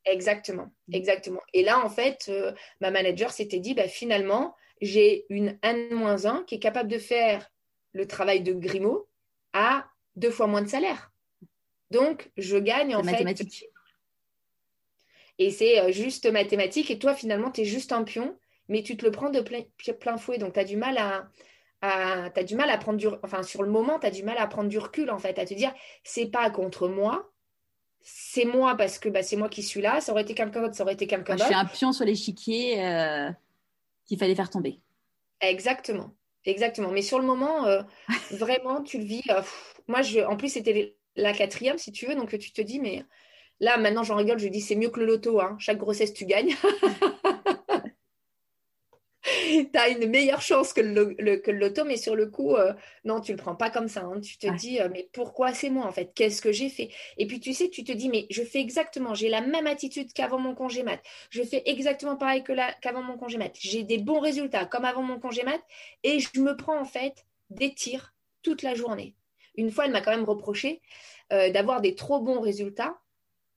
Exactement, 0.05 0.71
exactement. 0.91 1.43
Et 1.53 1.63
là, 1.63 1.85
en 1.85 1.91
fait, 1.91 2.27
euh, 2.29 2.53
ma 2.81 2.91
manager 2.91 3.31
s'était 3.31 3.59
dit, 3.59 3.75
bah, 3.75 3.89
finalement, 3.89 4.55
j'ai 4.81 5.27
une 5.29 5.59
N-1 5.63 6.45
qui 6.47 6.55
est 6.55 6.61
capable 6.61 6.91
de 6.91 6.99
faire 6.99 7.51
le 7.93 8.07
travail 8.07 8.43
de 8.43 8.53
Grimaud 8.55 9.07
à 9.53 9.87
deux 10.17 10.31
fois 10.31 10.47
moins 10.47 10.63
de 10.63 10.69
salaire. 10.69 11.13
Donc, 11.91 12.31
je 12.37 12.57
gagne 12.57 12.95
en 12.95 13.03
fait. 13.03 13.25
Et 15.39 15.51
c'est 15.51 15.81
euh, 15.81 15.93
juste 15.93 16.31
mathématique. 16.31 16.91
Et 16.91 16.99
toi, 16.99 17.15
finalement, 17.15 17.51
tu 17.51 17.63
es 17.63 17.65
juste 17.65 17.93
un 17.93 18.05
pion 18.05 18.37
mais 18.69 18.83
tu 18.83 18.97
te 18.97 19.05
le 19.05 19.11
prends 19.11 19.31
de 19.31 19.41
plein, 19.41 19.63
plein 20.01 20.17
fouet. 20.17 20.39
Donc, 20.39 20.55
tu 20.55 20.61
as 20.61 20.65
du 20.65 20.77
mal 20.77 20.99
à, 20.99 21.29
as 21.83 22.43
du 22.43 22.55
mal 22.55 22.71
à 22.71 22.79
prendre 22.79 22.99
du 22.99 23.07
enfin 23.23 23.43
sur 23.43 23.63
le 23.63 23.71
moment 23.71 23.99
tu 24.01 24.07
as 24.07 24.11
du 24.11 24.25
mal 24.25 24.37
à 24.39 24.47
prendre 24.47 24.69
du 24.69 24.79
recul 24.79 25.11
en 25.11 25.19
fait 25.19 25.39
à 25.39 25.47
te 25.47 25.55
dire 25.55 25.73
c'est 26.03 26.27
pas 26.27 26.51
contre 26.51 26.89
moi 26.89 27.31
c'est 28.03 28.45
moi 28.45 28.77
parce 28.77 28.99
que 28.99 29.09
bah, 29.09 29.23
c'est 29.23 29.37
moi 29.37 29.49
qui 29.49 29.63
suis 29.63 29.81
là 29.81 30.01
ça 30.01 30.13
aurait 30.13 30.23
été 30.23 30.35
quelqu'un 30.35 30.63
d'autre 30.63 30.75
ça 30.75 30.83
aurait 30.83 30.95
été 30.95 31.07
quelqu'un 31.07 31.35
d'autre 31.35 31.45
je 31.45 31.53
suis 31.53 31.61
un 31.61 31.67
pion 31.67 31.93
sur 31.93 32.05
l'échiquier 32.05 32.85
euh, 32.85 33.31
qu'il 34.07 34.19
fallait 34.19 34.35
faire 34.35 34.51
tomber. 34.51 34.81
Exactement. 35.41 36.15
Exactement. 36.45 36.91
Mais 36.91 37.03
sur 37.03 37.19
le 37.19 37.27
moment 37.27 37.67
euh, 37.67 37.83
vraiment 38.33 38.83
tu 38.83 38.99
le 38.99 39.05
vis 39.05 39.23
euh, 39.31 39.43
moi 39.87 40.03
je 40.03 40.21
en 40.21 40.37
plus 40.37 40.49
c'était 40.49 40.97
la 41.17 41.33
quatrième 41.33 41.79
si 41.79 41.93
tu 41.93 42.07
veux 42.07 42.15
donc 42.15 42.37
tu 42.39 42.53
te 42.53 42.63
dis 42.63 42.81
mais 42.81 43.05
là 43.61 43.77
maintenant 43.77 44.03
j'en 44.03 44.17
rigole 44.17 44.39
je 44.39 44.49
dis 44.49 44.61
c'est 44.61 44.77
mieux 44.77 44.91
que 44.91 45.01
le 45.01 45.07
loto 45.07 45.41
hein. 45.41 45.57
chaque 45.59 45.79
grossesse 45.79 46.15
tu 46.15 46.25
gagnes 46.27 46.55
tu 49.73 49.79
as 49.79 49.89
une 49.89 50.09
meilleure 50.09 50.43
chance 50.43 50.73
que 50.73 50.81
le, 50.81 51.37
que 51.37 51.51
le 51.51 51.59
loto, 51.59 51.85
mais 51.85 51.97
sur 51.97 52.17
le 52.17 52.27
coup, 52.27 52.55
euh, 52.57 52.73
non, 53.05 53.21
tu 53.21 53.33
le 53.33 53.39
prends 53.39 53.57
pas 53.57 53.71
comme 53.71 53.89
ça. 53.89 54.03
Hein. 54.03 54.21
Tu 54.21 54.39
te 54.39 54.47
dis, 54.57 54.81
euh, 54.81 54.89
mais 54.93 55.09
pourquoi 55.13 55.53
c'est 55.53 55.71
moi 55.71 55.87
en 55.87 55.93
fait? 55.93 56.13
Qu'est-ce 56.15 56.43
que 56.43 56.53
j'ai 56.53 56.69
fait? 56.69 56.91
Et 57.17 57.27
puis 57.27 57.41
tu 57.41 57.53
sais, 57.53 57.69
tu 57.69 57.85
te 57.85 57.93
dis, 57.93 58.09
mais 58.09 58.27
je 58.31 58.43
fais 58.43 58.61
exactement, 58.61 59.15
j'ai 59.15 59.29
la 59.29 59.41
même 59.41 59.67
attitude 59.67 60.13
qu'avant 60.13 60.39
mon 60.39 60.55
congé 60.55 60.83
mat. 60.83 61.01
Je 61.31 61.43
fais 61.43 61.63
exactement 61.67 62.17
pareil 62.17 62.43
que 62.43 62.53
qu'avant 62.81 63.03
mon 63.03 63.17
congé 63.17 63.39
mat. 63.39 63.53
J'ai 63.59 63.83
des 63.83 63.99
bons 63.99 64.21
résultats 64.21 64.67
comme 64.67 64.85
avant 64.85 65.03
mon 65.03 65.19
congé 65.19 65.43
mat 65.43 65.61
et 66.03 66.21
je 66.21 66.41
me 66.41 66.57
prends 66.57 66.81
en 66.81 66.85
fait 66.85 67.27
des 67.51 67.75
tirs 67.75 68.15
toute 68.43 68.63
la 68.63 68.75
journée. 68.75 69.15
une 69.57 69.71
fois, 69.71 69.87
elle 69.87 69.93
m'a 69.93 70.01
quand 70.01 70.13
même 70.13 70.25
reproché 70.25 70.81
euh, 71.33 71.51
d'avoir 71.51 71.81
des 71.81 71.95
trop 71.95 72.21
bons 72.21 72.41
résultats 72.41 72.99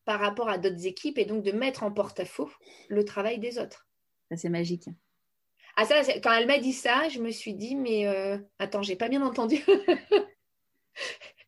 par 0.03 0.19
rapport 0.19 0.49
à 0.49 0.57
d'autres 0.57 0.85
équipes 0.87 1.17
et 1.19 1.25
donc 1.25 1.43
de 1.43 1.51
mettre 1.51 1.83
en 1.83 1.91
porte-à-faux 1.91 2.49
le 2.89 3.05
travail 3.05 3.39
des 3.39 3.59
autres. 3.59 3.87
Ça, 4.29 4.37
c'est 4.37 4.49
magique. 4.49 4.89
Ah, 5.77 5.85
ça, 5.85 6.01
quand 6.21 6.33
elle 6.33 6.47
m'a 6.47 6.59
dit 6.59 6.73
ça, 6.73 7.09
je 7.09 7.19
me 7.19 7.31
suis 7.31 7.53
dit, 7.53 7.75
mais 7.75 8.07
euh, 8.07 8.37
attends, 8.59 8.81
j'ai 8.81 8.95
pas 8.95 9.09
bien 9.09 9.21
entendu. 9.21 9.63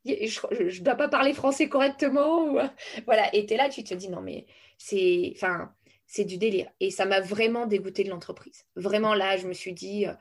je 0.06 0.80
ne 0.80 0.84
dois 0.84 0.96
pas 0.96 1.08
parler 1.08 1.34
français 1.34 1.70
correctement. 1.70 2.46
Ou... 2.46 2.60
Voilà, 3.06 3.34
et 3.36 3.46
tu 3.46 3.54
es 3.54 3.58
là, 3.58 3.70
tu 3.70 3.84
te 3.84 3.94
dis, 3.94 4.10
non, 4.10 4.22
mais 4.22 4.46
c'est 4.78 5.32
enfin, 5.36 5.74
c'est 6.08 6.26
du 6.26 6.38
délire. 6.38 6.70
Et 6.80 6.92
ça 6.92 7.06
m'a 7.06 7.22
vraiment 7.22 7.66
dégoûté 7.66 8.04
de 8.04 8.10
l'entreprise. 8.10 8.66
Vraiment, 8.76 9.14
là, 9.14 9.38
je 9.38 9.48
me 9.48 9.54
suis 9.54 9.74
dit, 9.74 10.06
euh, 10.06 10.14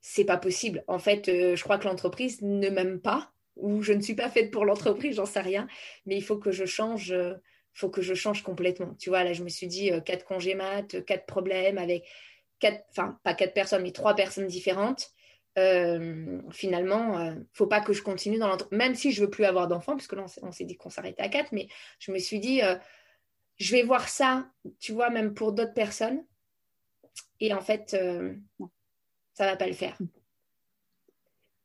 c'est 0.00 0.24
pas 0.24 0.36
possible. 0.36 0.84
En 0.88 0.98
fait, 0.98 1.28
euh, 1.28 1.56
je 1.56 1.64
crois 1.64 1.78
que 1.78 1.86
l'entreprise 1.86 2.42
ne 2.42 2.68
m'aime 2.68 3.00
pas, 3.00 3.32
ou 3.56 3.82
je 3.82 3.92
ne 3.92 4.00
suis 4.00 4.14
pas 4.14 4.28
faite 4.28 4.50
pour 4.50 4.64
l'entreprise, 4.64 5.16
j'en 5.16 5.26
sais 5.26 5.40
rien. 5.40 5.66
Mais 6.06 6.16
il 6.16 6.22
faut 6.22 6.38
que 6.38 6.52
je 6.52 6.64
change. 6.64 7.12
Euh, 7.12 7.34
faut 7.74 7.88
que 7.88 8.02
je 8.02 8.12
change 8.12 8.42
complètement. 8.42 8.94
Tu 8.98 9.08
vois, 9.08 9.24
là, 9.24 9.32
je 9.32 9.42
me 9.42 9.48
suis 9.48 9.66
dit, 9.66 9.90
quatre 10.04 10.26
congés 10.26 10.54
maths, 10.54 11.02
quatre 11.06 11.24
problèmes 11.24 11.78
avec 11.78 12.04
quatre, 12.62 12.84
enfin, 12.90 13.18
pas 13.24 13.34
quatre 13.34 13.52
personnes, 13.52 13.82
mais 13.82 13.92
trois 13.92 14.14
personnes 14.14 14.46
différentes. 14.46 15.10
Euh, 15.58 16.40
finalement, 16.50 17.18
euh, 17.18 17.34
faut 17.52 17.66
pas 17.66 17.80
que 17.80 17.92
je 17.92 18.02
continue 18.02 18.38
dans 18.38 18.48
l'entreprise, 18.48 18.78
même 18.78 18.94
si 18.94 19.12
je 19.12 19.20
veux 19.20 19.28
plus 19.28 19.44
avoir 19.44 19.68
d'enfants, 19.68 19.96
puisque 19.96 20.14
là, 20.14 20.24
on 20.42 20.52
s'est 20.52 20.64
dit 20.64 20.76
qu'on 20.76 20.88
s'arrêtait 20.88 21.22
à 21.22 21.28
quatre, 21.28 21.52
mais 21.52 21.68
je 21.98 22.12
me 22.12 22.18
suis 22.18 22.38
dit, 22.38 22.62
euh, 22.62 22.76
je 23.58 23.72
vais 23.72 23.82
voir 23.82 24.08
ça, 24.08 24.48
tu 24.78 24.92
vois, 24.92 25.10
même 25.10 25.34
pour 25.34 25.52
d'autres 25.52 25.74
personnes. 25.74 26.24
Et 27.40 27.52
en 27.52 27.60
fait, 27.60 27.94
euh, 27.94 28.34
ça 29.34 29.44
va 29.44 29.56
pas 29.56 29.66
le 29.66 29.74
faire. 29.74 29.98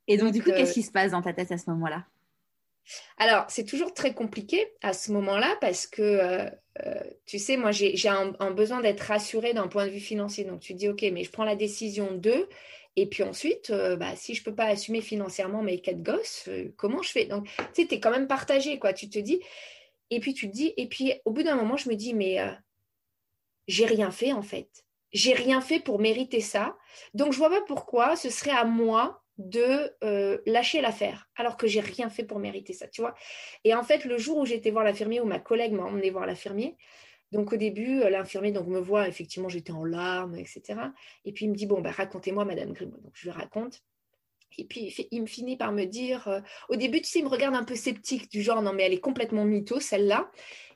Et 0.07 0.17
donc, 0.17 0.33
du 0.33 0.41
coup, 0.41 0.49
qu'est-ce 0.49 0.73
qui 0.73 0.83
se 0.83 0.91
passe 0.91 1.11
dans 1.11 1.21
ta 1.21 1.33
tête 1.33 1.51
à 1.51 1.57
ce 1.57 1.69
moment-là? 1.69 2.05
Alors, 3.17 3.45
c'est 3.49 3.65
toujours 3.65 3.93
très 3.93 4.13
compliqué 4.13 4.65
à 4.81 4.93
ce 4.93 5.11
moment-là 5.11 5.57
parce 5.59 5.87
que, 5.87 6.49
tu 7.25 7.39
sais, 7.39 7.57
moi, 7.57 7.71
j'ai 7.71 8.09
un, 8.09 8.51
besoin 8.51 8.81
d'être 8.81 9.01
rassurée 9.01 9.53
d'un 9.53 9.67
point 9.67 9.85
de 9.85 9.91
vue 9.91 9.99
financier. 9.99 10.43
Donc, 10.43 10.61
tu 10.61 10.73
dis, 10.73 10.87
OK, 10.87 11.03
mais 11.11 11.23
je 11.23 11.31
prends 11.31 11.43
la 11.43 11.55
décision 11.55 12.13
de, 12.13 12.47
et 12.97 13.05
puis 13.05 13.21
ensuite, 13.21 13.69
euh, 13.69 13.95
bah, 13.95 14.15
si 14.15 14.33
je 14.33 14.41
ne 14.41 14.45
peux 14.45 14.55
pas 14.55 14.65
assumer 14.65 15.01
financièrement 15.01 15.61
mes 15.61 15.79
quatre 15.79 16.01
gosses, 16.01 16.45
euh, 16.47 16.73
comment 16.77 17.03
je 17.03 17.11
fais? 17.11 17.25
Donc, 17.25 17.45
tu 17.45 17.83
sais, 17.83 17.87
tu 17.87 17.93
es 17.93 17.99
quand 17.99 18.09
même 18.09 18.27
partagé, 18.27 18.79
quoi. 18.79 18.91
Tu 18.91 19.07
te 19.07 19.19
dis, 19.19 19.39
et 20.09 20.19
puis 20.19 20.33
tu 20.33 20.49
te 20.49 20.55
dis, 20.55 20.73
et 20.77 20.87
puis 20.89 21.13
au 21.23 21.31
bout 21.31 21.43
d'un 21.43 21.55
moment, 21.55 21.77
je 21.77 21.89
me 21.89 21.95
dis, 21.95 22.15
mais 22.15 22.41
euh, 22.41 22.51
j'ai 23.67 23.85
rien 23.85 24.09
fait 24.09 24.33
en 24.33 24.41
fait. 24.41 24.83
J'ai 25.13 25.33
rien 25.33 25.61
fait 25.61 25.79
pour 25.79 25.99
mériter 25.99 26.41
ça. 26.41 26.75
Donc, 27.13 27.33
je 27.33 27.37
vois 27.37 27.51
pas 27.51 27.61
pourquoi 27.67 28.15
ce 28.15 28.31
serait 28.31 28.49
à 28.49 28.65
moi 28.65 29.23
de 29.37 29.93
lâcher 30.45 30.81
l'affaire, 30.81 31.29
alors 31.35 31.57
que 31.57 31.67
j'ai 31.67 31.79
rien 31.79 32.09
fait 32.09 32.23
pour 32.23 32.39
mériter 32.39 32.73
ça, 32.73 32.87
tu 32.87 33.01
vois. 33.01 33.13
Et 33.63 33.73
en 33.75 33.83
fait, 33.83 34.05
le 34.05 34.17
jour 34.17 34.37
où 34.37 34.45
j'étais 34.45 34.71
voir 34.71 34.83
l'infirmier, 34.83 35.21
où 35.21 35.25
ma 35.25 35.39
collègue 35.39 35.73
m'a 35.73 35.83
emmené 35.83 36.09
voir 36.09 36.25
l'infirmier, 36.25 36.75
donc 37.31 37.51
au 37.51 37.57
début, 37.57 38.01
euh, 38.01 38.09
l'infirmier 38.09 38.51
donc 38.51 38.67
me 38.67 38.79
voit, 38.79 39.07
effectivement, 39.07 39.49
j'étais 39.49 39.71
en 39.71 39.83
larmes, 39.83 40.35
etc. 40.35 40.79
Et 41.25 41.33
puis 41.33 41.45
il 41.45 41.49
me 41.51 41.55
dit 41.55 41.65
bon 41.65 41.81
bah 41.81 41.91
racontez-moi, 41.91 42.45
Madame 42.45 42.71
Grimaud. 42.73 42.99
Donc 42.99 43.11
je 43.13 43.23
lui 43.23 43.31
raconte. 43.31 43.83
Et 44.57 44.65
puis 44.65 44.93
il, 45.11 45.21
me 45.21 45.27
finit 45.27 45.57
par 45.57 45.71
me 45.71 45.85
dire, 45.85 46.27
euh, 46.27 46.39
au 46.69 46.77
début, 46.77 47.01
tu 47.01 47.07
sais, 47.07 47.19
il 47.19 47.25
me 47.25 47.29
regarde 47.29 47.53
un 47.53 47.65
peu 47.65 47.75
sceptique, 47.75 48.31
du 48.31 48.41
genre 48.41 48.61
non 48.61 48.73
mais 48.73 48.83
elle 48.83 48.93
est 48.93 48.99
complètement 48.99 49.45
mytho 49.45 49.79
celle-là. 49.79 50.31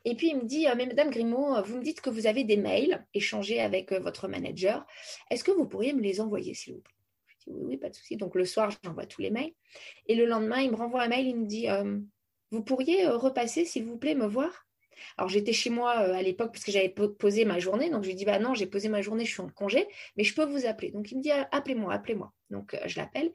Et 0.05 0.15
puis 0.15 0.29
il 0.29 0.37
me 0.37 0.45
dit, 0.45 0.67
euh, 0.67 0.75
mais 0.75 0.85
Madame 0.85 1.09
Grimaud, 1.09 1.61
vous 1.63 1.77
me 1.77 1.83
dites 1.83 2.01
que 2.01 2.09
vous 2.09 2.27
avez 2.27 2.43
des 2.43 2.57
mails 2.57 3.05
échangés 3.13 3.61
avec 3.61 3.91
votre 3.93 4.27
manager. 4.27 4.85
Est-ce 5.31 5.43
que 5.43 5.51
vous 5.51 5.67
pourriez 5.67 5.93
me 5.93 6.01
les 6.01 6.21
envoyer, 6.21 6.53
s'il 6.53 6.73
vous 6.73 6.81
plaît? 6.81 7.00
Oui, 7.47 7.63
oui, 7.65 7.77
pas 7.77 7.89
de 7.89 7.95
souci. 7.95 8.17
Donc 8.17 8.35
le 8.35 8.45
soir, 8.45 8.71
j'envoie 8.83 9.05
tous 9.05 9.21
les 9.21 9.31
mails. 9.31 9.53
Et 10.07 10.15
le 10.15 10.25
lendemain, 10.25 10.61
il 10.61 10.71
me 10.71 10.75
renvoie 10.75 11.01
un 11.01 11.07
mail, 11.07 11.27
il 11.27 11.37
me 11.37 11.45
dit, 11.45 11.67
vous 12.51 12.63
pourriez 12.63 13.07
repasser, 13.07 13.65
s'il 13.65 13.85
vous 13.85 13.97
plaît, 13.97 14.15
me 14.15 14.27
voir? 14.27 14.67
Alors 15.17 15.29
j'étais 15.29 15.53
chez 15.53 15.69
moi 15.69 15.99
euh, 15.99 16.13
à 16.13 16.21
l'époque 16.21 16.51
parce 16.51 16.63
que 16.63 16.71
j'avais 16.71 16.89
posé 16.89 17.45
ma 17.45 17.59
journée, 17.59 17.89
donc 17.89 18.03
je 18.03 18.09
lui 18.09 18.15
dis 18.15 18.25
bah 18.25 18.39
non, 18.39 18.53
j'ai 18.53 18.67
posé 18.67 18.89
ma 18.89 19.01
journée, 19.01 19.25
je 19.25 19.31
suis 19.31 19.41
en 19.41 19.49
congé, 19.49 19.87
mais 20.15 20.23
je 20.23 20.33
peux 20.33 20.45
vous 20.45 20.65
appeler. 20.65 20.91
Donc 20.91 21.11
il 21.11 21.17
me 21.17 21.21
dit 21.21 21.31
ah, 21.31 21.47
appelez-moi, 21.51 21.93
appelez-moi. 21.93 22.31
Donc 22.49 22.73
euh, 22.73 22.79
je 22.85 22.97
l'appelle 22.97 23.31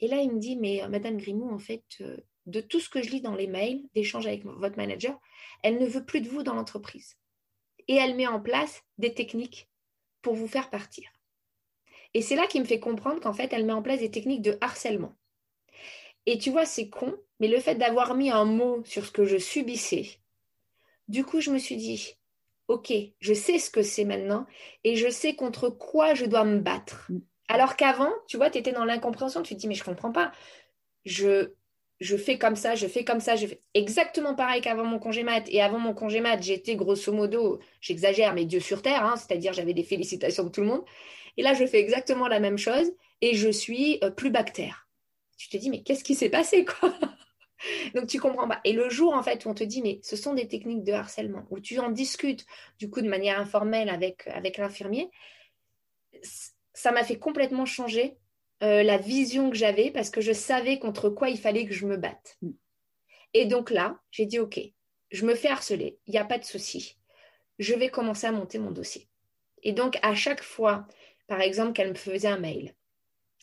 et 0.00 0.08
là 0.08 0.16
il 0.20 0.32
me 0.32 0.38
dit 0.38 0.56
mais 0.56 0.82
euh, 0.82 0.88
Madame 0.88 1.16
Grimaud 1.16 1.50
en 1.50 1.58
fait 1.58 1.84
de 2.46 2.60
tout 2.60 2.80
ce 2.80 2.88
que 2.88 3.02
je 3.02 3.10
lis 3.10 3.20
dans 3.20 3.34
les 3.34 3.46
mails 3.46 3.82
d'échange 3.94 4.26
avec 4.26 4.44
votre 4.44 4.76
manager, 4.76 5.18
elle 5.62 5.78
ne 5.78 5.86
veut 5.86 6.04
plus 6.04 6.20
de 6.20 6.28
vous 6.28 6.42
dans 6.42 6.54
l'entreprise 6.54 7.16
et 7.88 7.94
elle 7.94 8.16
met 8.16 8.26
en 8.26 8.40
place 8.40 8.82
des 8.98 9.14
techniques 9.14 9.70
pour 10.22 10.34
vous 10.34 10.48
faire 10.48 10.70
partir. 10.70 11.08
Et 12.14 12.22
c'est 12.22 12.36
là 12.36 12.46
qu'il 12.46 12.62
me 12.62 12.66
fait 12.66 12.80
comprendre 12.80 13.20
qu'en 13.20 13.32
fait 13.32 13.52
elle 13.52 13.66
met 13.66 13.72
en 13.72 13.82
place 13.82 14.00
des 14.00 14.10
techniques 14.10 14.42
de 14.42 14.56
harcèlement. 14.60 15.14
Et 16.26 16.38
tu 16.38 16.50
vois, 16.50 16.64
c'est 16.64 16.88
con, 16.88 17.14
mais 17.40 17.48
le 17.48 17.60
fait 17.60 17.74
d'avoir 17.74 18.14
mis 18.14 18.30
un 18.30 18.44
mot 18.44 18.82
sur 18.84 19.04
ce 19.04 19.12
que 19.12 19.24
je 19.24 19.36
subissais, 19.36 20.08
du 21.08 21.24
coup, 21.24 21.40
je 21.40 21.50
me 21.50 21.58
suis 21.58 21.76
dit, 21.76 22.16
OK, 22.68 22.92
je 23.20 23.34
sais 23.34 23.58
ce 23.58 23.70
que 23.70 23.82
c'est 23.82 24.04
maintenant 24.04 24.46
et 24.84 24.96
je 24.96 25.08
sais 25.10 25.34
contre 25.34 25.68
quoi 25.68 26.14
je 26.14 26.24
dois 26.24 26.44
me 26.44 26.60
battre. 26.60 27.06
Mm. 27.10 27.20
Alors 27.48 27.76
qu'avant, 27.76 28.10
tu 28.26 28.38
vois, 28.38 28.50
tu 28.50 28.58
étais 28.58 28.72
dans 28.72 28.86
l'incompréhension, 28.86 29.42
tu 29.42 29.54
te 29.54 29.60
dis, 29.60 29.68
mais 29.68 29.74
je 29.74 29.84
comprends 29.84 30.12
pas. 30.12 30.32
Je, 31.04 31.52
je 32.00 32.16
fais 32.16 32.38
comme 32.38 32.56
ça, 32.56 32.74
je 32.74 32.86
fais 32.86 33.04
comme 33.04 33.20
ça, 33.20 33.36
je 33.36 33.46
fais 33.46 33.60
exactement 33.74 34.34
pareil 34.34 34.62
qu'avant 34.62 34.84
mon 34.84 34.98
congé 34.98 35.22
mat. 35.24 35.44
Et 35.48 35.60
avant 35.60 35.78
mon 35.78 35.92
congé 35.92 36.20
mat, 36.20 36.42
j'étais 36.42 36.76
grosso 36.76 37.12
modo, 37.12 37.60
j'exagère, 37.82 38.32
mais 38.34 38.46
Dieu 38.46 38.60
sur 38.60 38.80
terre, 38.80 39.04
hein, 39.04 39.16
c'est-à-dire 39.16 39.52
j'avais 39.52 39.74
des 39.74 39.84
félicitations 39.84 40.44
de 40.44 40.48
tout 40.48 40.62
le 40.62 40.68
monde. 40.68 40.84
Et 41.36 41.42
là, 41.42 41.54
je 41.54 41.66
fais 41.66 41.80
exactement 41.80 42.28
la 42.28 42.40
même 42.40 42.58
chose 42.58 42.92
et 43.20 43.34
je 43.34 43.48
suis 43.48 43.98
euh, 44.02 44.10
plus 44.10 44.30
bactère. 44.30 44.88
Tu 45.36 45.48
te 45.48 45.56
dis, 45.56 45.70
mais 45.70 45.82
qu'est-ce 45.82 46.04
qui 46.04 46.14
s'est 46.14 46.30
passé, 46.30 46.64
quoi? 46.64 46.94
Donc 47.94 48.06
tu 48.06 48.20
comprends 48.20 48.48
pas. 48.48 48.60
Et 48.64 48.72
le 48.72 48.88
jour 48.90 49.14
en 49.14 49.22
fait 49.22 49.44
où 49.44 49.48
on 49.48 49.54
te 49.54 49.64
dit 49.64 49.82
mais 49.82 50.00
ce 50.02 50.16
sont 50.16 50.34
des 50.34 50.48
techniques 50.48 50.84
de 50.84 50.92
harcèlement, 50.92 51.46
où 51.50 51.60
tu 51.60 51.78
en 51.78 51.90
discutes 51.90 52.46
du 52.78 52.90
coup 52.90 53.00
de 53.00 53.08
manière 53.08 53.40
informelle 53.40 53.88
avec, 53.88 54.26
avec 54.28 54.58
l'infirmier, 54.58 55.10
ça 56.72 56.92
m'a 56.92 57.04
fait 57.04 57.18
complètement 57.18 57.66
changer 57.66 58.16
euh, 58.62 58.82
la 58.82 58.98
vision 58.98 59.50
que 59.50 59.56
j'avais 59.56 59.90
parce 59.90 60.10
que 60.10 60.20
je 60.20 60.32
savais 60.32 60.78
contre 60.78 61.08
quoi 61.08 61.28
il 61.28 61.38
fallait 61.38 61.66
que 61.66 61.74
je 61.74 61.86
me 61.86 61.96
batte. 61.96 62.36
Mm. 62.42 62.50
Et 63.34 63.46
donc 63.46 63.70
là, 63.70 63.98
j'ai 64.10 64.26
dit 64.26 64.38
ok, 64.38 64.60
je 65.10 65.26
me 65.26 65.34
fais 65.34 65.48
harceler, 65.48 65.98
il 66.06 66.12
n'y 66.12 66.18
a 66.18 66.24
pas 66.24 66.38
de 66.38 66.44
souci. 66.44 66.98
Je 67.58 67.74
vais 67.74 67.88
commencer 67.88 68.26
à 68.26 68.32
monter 68.32 68.58
mon 68.58 68.70
dossier. 68.70 69.08
Et 69.62 69.72
donc 69.72 69.98
à 70.02 70.14
chaque 70.14 70.42
fois, 70.42 70.86
par 71.26 71.40
exemple, 71.40 71.72
qu'elle 71.72 71.90
me 71.90 71.94
faisait 71.94 72.28
un 72.28 72.38
mail, 72.38 72.74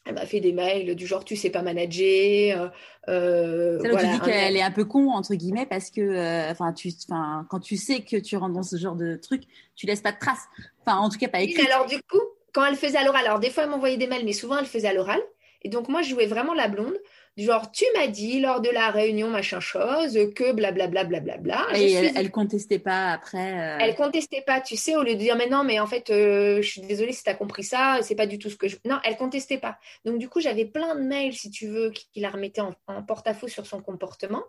elle 0.05 0.15
m'a 0.15 0.25
fait 0.25 0.39
des 0.39 0.51
mails 0.51 0.95
du 0.95 1.05
genre 1.05 1.23
tu 1.23 1.35
sais 1.35 1.51
pas 1.51 1.61
manager. 1.61 2.71
Euh, 3.07 3.79
tu 3.79 4.07
dis 4.07 4.19
qu'elle 4.21 4.57
est 4.57 4.61
un 4.61 4.71
peu 4.71 4.85
con 4.85 5.11
entre 5.11 5.35
guillemets 5.35 5.67
parce 5.67 5.91
que 5.91 6.01
euh, 6.01 6.51
enfin 6.51 6.73
tu 6.73 6.91
quand 7.07 7.59
tu 7.59 7.77
sais 7.77 8.01
que 8.01 8.17
tu 8.17 8.35
rentres 8.35 8.55
dans 8.55 8.63
ce 8.63 8.77
genre 8.77 8.95
de 8.95 9.15
truc, 9.15 9.43
tu 9.75 9.85
laisses 9.85 10.01
pas 10.01 10.11
de 10.11 10.19
traces. 10.19 10.47
Enfin 10.81 10.97
en 10.97 11.09
tout 11.09 11.19
cas 11.19 11.27
pas 11.27 11.41
écrit. 11.41 11.67
alors 11.67 11.85
du 11.85 11.97
coup, 12.09 12.21
quand 12.51 12.65
elle 12.65 12.75
faisait 12.75 12.97
à 12.97 13.03
l'oral, 13.03 13.25
alors 13.25 13.39
des 13.39 13.51
fois 13.51 13.63
elle 13.63 13.69
m'envoyait 13.69 13.97
des 13.97 14.07
mails 14.07 14.25
mais 14.25 14.33
souvent 14.33 14.57
elle 14.57 14.65
faisait 14.65 14.87
à 14.87 14.93
l'oral 14.93 15.21
et 15.61 15.69
donc 15.69 15.87
moi 15.87 16.01
je 16.01 16.09
jouais 16.09 16.25
vraiment 16.25 16.55
la 16.55 16.67
blonde 16.67 16.97
genre 17.37 17.71
tu 17.71 17.85
m'as 17.95 18.07
dit 18.07 18.39
lors 18.39 18.61
de 18.61 18.69
la 18.69 18.89
réunion 18.89 19.29
machin 19.29 19.59
chose 19.59 20.19
que 20.35 20.51
blablabla 20.51 21.05
bla, 21.05 21.37
bla, 21.37 21.67
et 21.73 21.93
elle, 21.93 22.29
contestait 22.29 22.79
pas 22.79 23.11
après 23.11 23.59
euh... 23.59 23.77
elle 23.79 23.95
contestait 23.95 24.41
pas 24.41 24.59
tu 24.59 24.75
sais 24.75 24.95
au 24.95 25.03
lieu 25.03 25.13
de 25.13 25.19
dire 25.19 25.37
mais 25.37 25.47
non 25.47 25.63
mais 25.63 25.79
en 25.79 25.87
fait 25.87 26.09
euh, 26.09 26.61
je 26.61 26.67
suis 26.67 26.81
désolée 26.81 27.13
si 27.13 27.23
tu 27.23 27.29
as 27.29 27.33
compris 27.33 27.63
ça 27.63 27.99
c'est 28.01 28.15
pas 28.15 28.27
du 28.27 28.37
tout 28.37 28.49
ce 28.49 28.57
que 28.57 28.67
je 28.67 28.77
non 28.85 28.99
elle 29.03 29.15
contestait 29.17 29.57
pas. 29.57 29.77
Donc 30.05 30.17
du 30.17 30.27
coup 30.27 30.41
j'avais 30.41 30.65
plein 30.65 30.95
de 30.95 31.01
mails 31.01 31.33
si 31.33 31.49
tu 31.49 31.67
veux 31.67 31.91
qui, 31.91 32.19
la 32.19 32.29
remettaient 32.29 32.61
en, 32.61 33.03
porte-à-faux 33.03 33.47
sur 33.47 33.65
son 33.65 33.81
comportement 33.81 34.43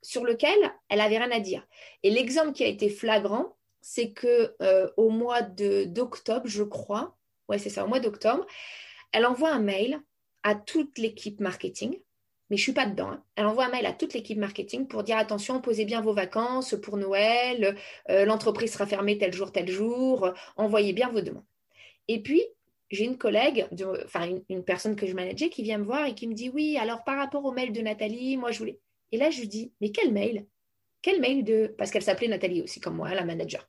sur 0.00 0.24
lequel 0.24 0.56
elle 0.88 1.00
avait 1.00 1.18
rien 1.18 1.30
à 1.30 1.40
dire. 1.40 1.64
Et 2.02 2.10
l'exemple 2.10 2.52
qui 2.52 2.64
a 2.64 2.68
été 2.68 2.88
flagrant 2.88 3.56
c'est 3.82 4.12
que 4.12 4.54
euh, 4.62 4.88
au 4.96 5.10
mois 5.10 5.42
d'octobre 5.42 6.46
je 6.46 6.62
crois 6.62 7.16
ouais 7.48 7.58
c'est 7.58 7.70
ça 7.70 7.84
au 7.84 7.88
mois 7.88 8.00
d'octobre 8.00 8.46
elle 9.12 9.26
envoie 9.26 9.50
un 9.50 9.58
mail 9.60 10.00
à 10.42 10.54
toute 10.54 10.98
l'équipe 10.98 11.40
marketing, 11.40 11.98
mais 12.50 12.56
je 12.56 12.62
suis 12.62 12.72
pas 12.72 12.86
dedans. 12.86 13.10
Hein. 13.10 13.24
Elle 13.36 13.46
envoie 13.46 13.64
un 13.66 13.70
mail 13.70 13.86
à 13.86 13.92
toute 13.92 14.12
l'équipe 14.12 14.38
marketing 14.38 14.86
pour 14.86 15.02
dire 15.02 15.16
attention, 15.16 15.60
posez 15.60 15.84
bien 15.84 16.00
vos 16.00 16.12
vacances 16.12 16.74
pour 16.82 16.96
Noël, 16.96 17.76
euh, 18.10 18.24
l'entreprise 18.24 18.72
sera 18.72 18.86
fermée 18.86 19.16
tel 19.16 19.32
jour, 19.32 19.52
tel 19.52 19.70
jour, 19.70 20.32
envoyez 20.56 20.92
bien 20.92 21.08
vos 21.08 21.22
demandes. 21.22 21.44
Et 22.08 22.22
puis, 22.22 22.42
j'ai 22.90 23.04
une 23.04 23.16
collègue, 23.16 23.66
enfin 24.04 24.28
une, 24.50 24.64
personne 24.64 24.96
que 24.96 25.06
je 25.06 25.14
manageais 25.14 25.48
qui 25.48 25.62
vient 25.62 25.78
me 25.78 25.84
voir 25.84 26.06
et 26.06 26.14
qui 26.14 26.28
me 26.28 26.34
dit 26.34 26.50
oui, 26.50 26.76
alors 26.76 27.04
par 27.04 27.16
rapport 27.16 27.44
au 27.44 27.52
mail 27.52 27.72
de 27.72 27.80
Nathalie, 27.80 28.36
moi 28.36 28.50
je 28.50 28.58
voulais. 28.58 28.78
Et 29.12 29.16
là, 29.16 29.30
je 29.30 29.40
lui 29.40 29.48
dis 29.48 29.72
mais 29.80 29.90
quel 29.90 30.12
mail? 30.12 30.46
Quel 31.00 31.20
mail 31.20 31.42
de 31.42 31.74
parce 31.78 31.90
qu'elle 31.90 32.02
s'appelait 32.02 32.28
Nathalie 32.28 32.62
aussi 32.62 32.80
comme 32.80 32.94
moi 32.94 33.12
la 33.12 33.24
manager 33.24 33.66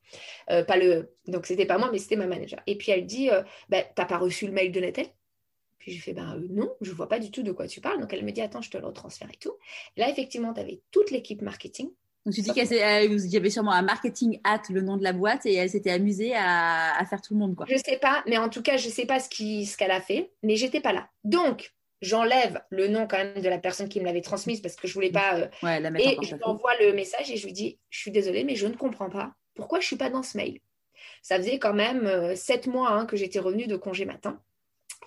euh, 0.52 0.64
pas 0.64 0.78
le 0.78 1.16
donc 1.26 1.48
c'était 1.48 1.66
pas 1.66 1.80
moi 1.80 1.90
mais 1.92 1.98
c'était 1.98 2.16
ma 2.16 2.28
manager 2.28 2.62
et 2.68 2.78
puis 2.78 2.92
elle 2.92 3.08
dit 3.08 3.32
euh, 3.32 3.42
ben, 3.70 3.84
t'as 3.96 4.06
pas 4.06 4.20
reçu 4.20 4.46
le 4.46 4.52
mail 4.52 4.72
de 4.72 4.80
Nathalie? 4.80 5.10
Puis 5.84 5.92
j'ai 5.92 6.00
fait, 6.00 6.14
ben 6.14 6.42
non, 6.50 6.72
je 6.80 6.92
ne 6.92 6.96
vois 6.96 7.10
pas 7.10 7.20
du 7.20 7.30
tout 7.30 7.44
de 7.44 7.52
quoi 7.52 7.68
tu 7.68 7.82
parles. 7.82 8.00
Donc 8.00 8.14
elle 8.14 8.24
me 8.24 8.32
dit, 8.32 8.40
attends, 8.40 8.62
je 8.62 8.72
te 8.72 8.78
le 8.78 8.86
retransfère 8.86 9.28
et 9.30 9.36
tout. 9.36 9.52
là, 9.98 10.10
effectivement, 10.10 10.54
tu 10.54 10.62
avais 10.62 10.80
toute 10.92 11.12
l'équipe 11.12 11.42
marketing. 11.42 11.90
Donc 12.26 12.34
tu 12.34 12.40
dis 12.40 12.52
qu'il 12.54 12.72
y 12.72 13.38
avait 13.38 13.50
sûrement 13.50 13.74
un 13.74 13.82
marketing 13.82 14.40
at 14.46 14.62
le 14.70 14.80
nom 14.80 14.96
de 14.96 15.04
la 15.04 15.12
boîte 15.12 15.46
et 15.46 15.56
elle 15.56 15.70
s'était 15.70 15.92
amusée 15.92 16.34
à, 16.38 17.04
faire 17.10 17.22
tout 17.22 17.34
le 17.34 17.40
monde. 17.42 17.54
Quoi. 17.54 17.66
Je 17.70 17.76
sais 17.76 17.98
pas, 17.98 18.24
mais 18.28 18.38
en 18.38 18.48
tout 18.48 18.62
cas, 18.62 18.78
je 18.78 18.88
sais 18.88 19.06
pas 19.06 19.20
ce 19.20 19.28
qu'elle 19.28 19.66
ce 19.66 19.92
a 19.92 20.00
fait, 20.00 20.32
mais 20.42 20.56
j'étais 20.56 20.80
pas 20.80 20.94
là. 20.94 21.10
Donc, 21.26 21.74
j'enlève 22.00 22.62
le 22.70 22.88
nom 22.88 23.08
quand 23.10 23.18
même 23.18 23.42
de 23.42 23.50
la 23.50 23.58
personne 23.58 23.90
qui 23.90 24.00
me 24.00 24.06
l'avait 24.06 24.22
transmise 24.22 24.62
parce 24.62 24.78
que 24.78 24.88
je 24.88 24.94
voulais 24.94 25.12
pas. 25.12 25.36
Euh, 25.36 25.48
et 26.00 26.18
je 26.22 26.36
lui 26.36 26.44
envoie 26.46 26.72
le 26.80 26.94
message 26.94 27.30
et 27.30 27.36
je 27.36 27.46
lui 27.46 27.52
dis 27.52 27.78
Je 27.90 28.00
suis 28.00 28.12
désolée, 28.12 28.46
mais 28.46 28.56
je 28.56 28.68
ne 28.68 28.76
comprends 28.78 29.10
pas. 29.10 29.34
Pourquoi 29.54 29.82
je 29.82 29.88
suis 29.88 29.98
pas 29.98 30.10
dans 30.10 30.24
ce 30.24 30.38
mail 30.38 30.62
Ça 31.22 31.36
faisait 31.36 31.60
quand 31.60 31.74
même 31.74 32.08
euh, 32.08 32.36
sept 32.36 32.68
mois 32.68 32.90
hein, 32.92 33.06
que 33.06 33.18
j'étais 33.18 33.40
revenue 33.40 33.68
de 33.68 33.76
congé 33.76 34.06
matin. 34.06 34.40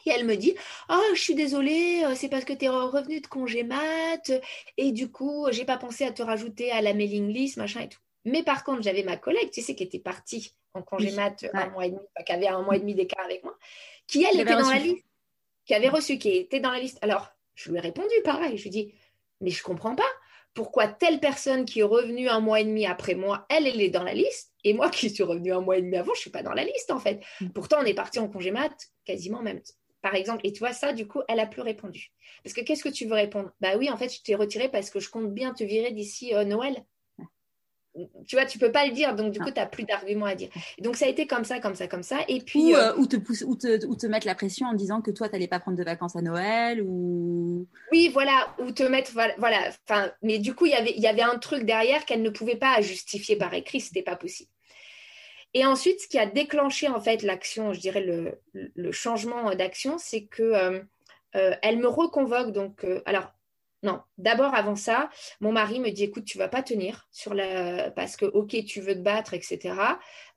Et 0.07 0.11
elle 0.11 0.25
me 0.25 0.37
dit 0.37 0.55
Oh, 0.89 1.03
je 1.15 1.21
suis 1.21 1.35
désolée, 1.35 2.03
euh, 2.05 2.15
c'est 2.15 2.29
parce 2.29 2.45
que 2.45 2.53
tu 2.53 2.65
es 2.65 2.69
revenue 2.69 3.21
de 3.21 3.27
congé 3.27 3.63
mat 3.63 4.33
et 4.77 4.93
du 4.93 5.11
coup, 5.11 5.47
j'ai 5.51 5.65
pas 5.65 5.77
pensé 5.77 6.05
à 6.05 6.13
te 6.13 6.23
rajouter 6.23 6.71
à 6.71 6.81
la 6.81 6.95
mailing 6.95 7.29
list, 7.29 7.57
machin 7.57 7.81
et 7.81 7.89
tout. 7.89 8.01
Mais 8.25 8.43
par 8.43 8.65
contre, 8.65 8.83
j'avais 8.83 9.03
ma 9.03 9.17
collègue, 9.17 9.51
tu 9.51 9.63
sais, 9.63 9.75
qui 9.75 9.83
était 9.83 9.99
partie 9.99 10.53
en 10.75 10.83
congé 10.83 11.13
mat 11.13 11.45
un 11.53 11.69
mois 11.71 11.87
et 11.87 11.91
demi, 11.91 12.01
qui 12.25 12.33
avait 12.33 12.49
un 12.49 12.63
mois 12.63 12.77
et 12.77 12.81
demi 12.81 12.95
d'écart 12.95 13.25
avec 13.25 13.45
moi, 13.45 13.57
qui 14.07 14.25
elle 14.25 14.41
était 14.41 14.57
dans 14.57 14.71
la 14.71 14.79
liste 14.79 15.07
qui 15.67 15.75
avait 15.75 15.89
reçu, 15.89 16.17
qui 16.19 16.31
était 16.31 16.61
dans 16.61 16.71
la 16.71 16.79
liste. 16.79 16.99
Alors, 17.03 17.29
je 17.55 17.71
lui 17.71 17.77
ai 17.77 17.81
répondu 17.81 18.15
pareil. 18.25 18.57
Je 18.57 18.63
lui 18.63 18.69
ai 18.69 18.71
dit, 18.71 18.95
mais 19.41 19.51
je 19.51 19.61
ne 19.61 19.65
comprends 19.65 19.95
pas. 19.95 20.09
Pourquoi 20.55 20.89
telle 20.89 21.21
personne 21.21 21.67
qui 21.67 21.81
est 21.81 21.83
revenue 21.83 22.29
un 22.31 22.41
mois 22.41 22.61
et 22.61 22.65
demi 22.65 22.87
après 22.87 23.15
moi, 23.15 23.45
elle, 23.51 23.67
elle 23.67 23.83
est 23.83 23.91
dans 23.91 24.05
la 24.05 24.15
liste, 24.15 24.55
et 24.65 24.73
moi 24.73 24.89
qui 24.89 25.11
suis 25.11 25.23
revenue 25.23 25.53
un 25.53 25.61
mois 25.61 25.77
et 25.77 25.83
demi 25.83 25.97
avant, 25.99 26.15
je 26.15 26.21
ne 26.21 26.23
suis 26.23 26.31
pas 26.31 26.43
dans 26.43 26.55
la 26.55 26.65
liste 26.65 26.91
en 26.91 26.99
fait. 26.99 27.21
Mm. 27.43 27.49
Pourtant, 27.49 27.79
on 27.81 27.85
est 27.85 27.93
parti 27.93 28.19
en 28.19 28.29
congé 28.29 28.51
mat 28.51 28.73
quasiment 29.05 29.43
même 29.43 29.61
par 30.03 30.15
exemple. 30.15 30.41
Et 30.45 30.53
tu 30.53 30.61
vois, 30.61 30.73
ça, 30.73 30.93
du 30.93 31.07
coup, 31.07 31.21
elle 31.29 31.41
a 31.41 31.47
plus 31.47 31.63
répondu. 31.63 32.13
Parce 32.43 32.55
que 32.55 32.61
qu'est-ce 32.61 32.85
que 32.85 32.89
tu 32.89 33.07
veux 33.07 33.15
répondre? 33.15 33.51
Bah 33.61 33.77
oui, 33.77 33.91
en 33.91 33.97
fait, 33.97 34.15
je 34.15 34.23
t'ai 34.23 34.35
retiré 34.35 34.69
parce 34.69 34.91
que 34.91 35.01
je 35.01 35.11
compte 35.11 35.33
bien 35.33 35.53
te 35.53 35.65
virer 35.65 35.93
d'ici 35.93 36.35
euh, 36.35 36.45
Noël 36.45 36.85
tu 38.27 38.37
vois, 38.37 38.45
tu 38.45 38.59
peux 38.59 38.73
pas 38.73 38.87
le 38.87 38.93
dire, 38.93 39.15
donc 39.15 39.33
du 39.33 39.39
coup, 39.39 39.51
tu 39.51 39.59
n'as 39.59 39.67
plus 39.67 39.85
d'arguments 39.85 40.27
à 40.27 40.35
dire. 40.35 40.49
donc, 40.81 40.97
ça 40.97 41.07
a 41.07 41.09
été 41.09 41.27
comme 41.27 41.45
ça, 41.45 41.61
comme 41.61 41.75
ça, 41.75 41.89
comme 41.89 42.03
ça. 42.03 42.19
Et 42.29 42.41
puis, 42.41 42.73
ou, 42.73 42.77
euh, 42.77 42.93
euh, 42.99 43.07
te, 43.07 43.17
pousse, 43.17 43.43
ou, 43.47 43.57
te, 43.57 43.87
ou 43.87 43.97
te 43.97 44.07
mettre 44.07 44.27
la 44.27 44.35
pression 44.35 44.67
en 44.67 44.75
disant 44.75 45.01
que 45.01 45.11
toi, 45.11 45.29
tu 45.29 45.35
n'allais 45.35 45.49
pas 45.49 45.61
prendre 45.61 45.79
de 45.79 45.85
vacances 45.85 46.17
à 46.17 46.23
Noël 46.23 46.83
ou... 46.83 47.67
Oui, 47.93 48.11
voilà, 48.13 48.55
ou 48.59 48.71
te 48.71 48.83
mettre, 48.83 49.13
voilà, 49.39 49.71
enfin, 49.89 50.11
mais 50.23 50.39
du 50.39 50.55
coup, 50.55 50.67
y 50.67 50.75
il 50.97 51.03
y 51.03 51.07
avait 51.07 51.23
un 51.23 51.39
truc 51.39 51.65
derrière 51.65 52.05
qu'elle 52.05 52.23
ne 52.23 52.31
pouvait 52.31 52.57
pas 52.57 52.81
justifier 52.81 53.37
par 53.37 53.53
écrit, 53.55 53.81
c'était 53.81 54.03
pas 54.03 54.17
possible. 54.17 54.51
Et 55.55 55.65
ensuite, 55.65 56.01
ce 56.01 56.09
qui 56.09 56.19
a 56.19 56.27
déclenché 56.27 56.89
en 56.89 57.01
fait 57.01 57.23
l'action, 57.23 57.73
je 57.73 57.81
dirais 57.81 58.03
le, 58.03 58.93
changement 58.93 59.55
d'action, 59.55 59.99
c'est 59.99 60.25
que 60.25 60.43
euh, 60.43 60.81
elle 61.63 61.79
me 61.79 61.89
reconvoque. 61.89 62.53
Donc, 62.53 62.85
alors 63.07 63.33
non, 63.83 64.01
d'abord 64.19 64.55
avant 64.55 64.75
ça, 64.75 65.11
mon 65.41 65.53
mari 65.53 65.81
me 65.81 65.91
dit 65.91 66.05
écoute, 66.05 66.25
tu 66.25 66.39
vas 66.39 66.49
pas 66.49 66.63
tenir 66.63 67.07
sur 67.13 67.35
la 67.35 67.91
parce 67.91 68.17
que 68.17 68.25
ok, 68.25 68.65
tu 68.65 68.81
veux 68.81 68.95
te 68.95 69.01
battre, 69.01 69.35
etc. 69.35 69.75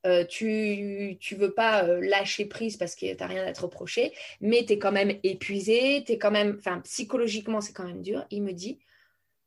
Euh, 0.05 0.25
tu 0.25 1.17
tu 1.19 1.35
veux 1.35 1.53
pas 1.53 1.83
euh, 1.83 1.99
lâcher 2.01 2.45
prise 2.45 2.77
parce 2.77 2.95
que 2.95 3.11
tu 3.11 3.17
n'as 3.17 3.27
rien 3.27 3.45
à 3.45 3.51
te 3.53 3.61
reprocher, 3.61 4.13
mais 4.39 4.65
tu 4.65 4.73
es 4.73 4.79
quand 4.79 4.91
même 4.91 5.17
épuisé, 5.23 6.03
es 6.07 6.17
quand 6.17 6.31
même, 6.31 6.57
enfin 6.59 6.79
psychologiquement 6.81 7.59
c'est 7.59 7.73
quand 7.73 7.85
même 7.85 8.01
dur. 8.01 8.25
Il 8.29 8.43
me 8.43 8.51
dit 8.51 8.79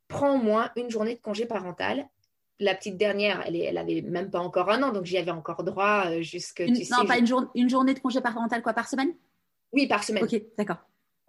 prends 0.09 0.35
au 0.35 0.43
moins 0.43 0.71
une 0.77 0.91
journée 0.91 1.15
de 1.15 1.21
congé 1.21 1.47
parental. 1.47 2.09
La 2.63 2.75
petite 2.75 2.97
dernière, 2.97 3.43
elle, 3.47 3.57
est, 3.57 3.65
elle 3.65 3.79
avait 3.79 4.03
même 4.03 4.31
pas 4.31 4.39
encore 4.39 4.71
un 4.71 4.83
an, 4.83 4.93
donc 4.93 5.05
j'y 5.05 5.19
avais 5.19 5.33
encore 5.33 5.65
droit 5.65 6.05
euh, 6.07 6.23
jusque. 6.23 6.61
non, 6.61 7.05
pas 7.07 7.19
une, 7.19 7.29
une 7.55 7.69
journée 7.69 7.93
de 7.93 7.99
congé 7.99 8.21
parental 8.21 8.63
quoi 8.63 8.73
par 8.73 8.89
semaine? 8.89 9.13
Oui, 9.73 9.87
par 9.87 10.05
semaine. 10.05 10.23
Ok, 10.23 10.41
d'accord. 10.57 10.79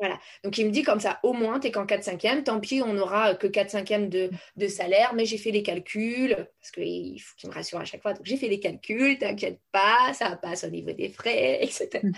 Voilà. 0.03 0.19
Donc, 0.43 0.57
il 0.57 0.65
me 0.65 0.71
dit 0.71 0.83
comme 0.83 0.99
ça, 0.99 1.21
au 1.23 1.31
moins, 1.31 1.61
tu 1.61 1.67
es 1.67 1.71
qu'en 1.71 1.85
4 1.85 2.03
5 2.03 2.43
tant 2.43 2.59
pis, 2.59 2.81
on 2.81 2.91
n'aura 2.91 3.35
que 3.35 3.47
4 3.47 3.69
5 3.69 4.09
de, 4.09 4.29
de 4.57 4.67
salaire, 4.67 5.13
mais 5.15 5.23
j'ai 5.23 5.37
fait 5.37 5.51
les 5.51 5.63
calculs, 5.63 6.35
parce 6.59 6.71
qu'il 6.71 7.21
faut 7.21 7.33
qu'il 7.37 7.49
me 7.49 7.55
rassure 7.55 7.79
à 7.79 7.85
chaque 7.85 8.01
fois. 8.01 8.11
Donc, 8.11 8.25
j'ai 8.25 8.35
fait 8.35 8.49
les 8.49 8.59
calculs, 8.59 9.17
t'inquiète 9.17 9.61
pas, 9.71 10.13
ça 10.13 10.35
passe 10.35 10.65
au 10.65 10.69
niveau 10.69 10.91
des 10.91 11.07
frais, 11.07 11.63
etc. 11.63 12.01
Mm. 12.03 12.11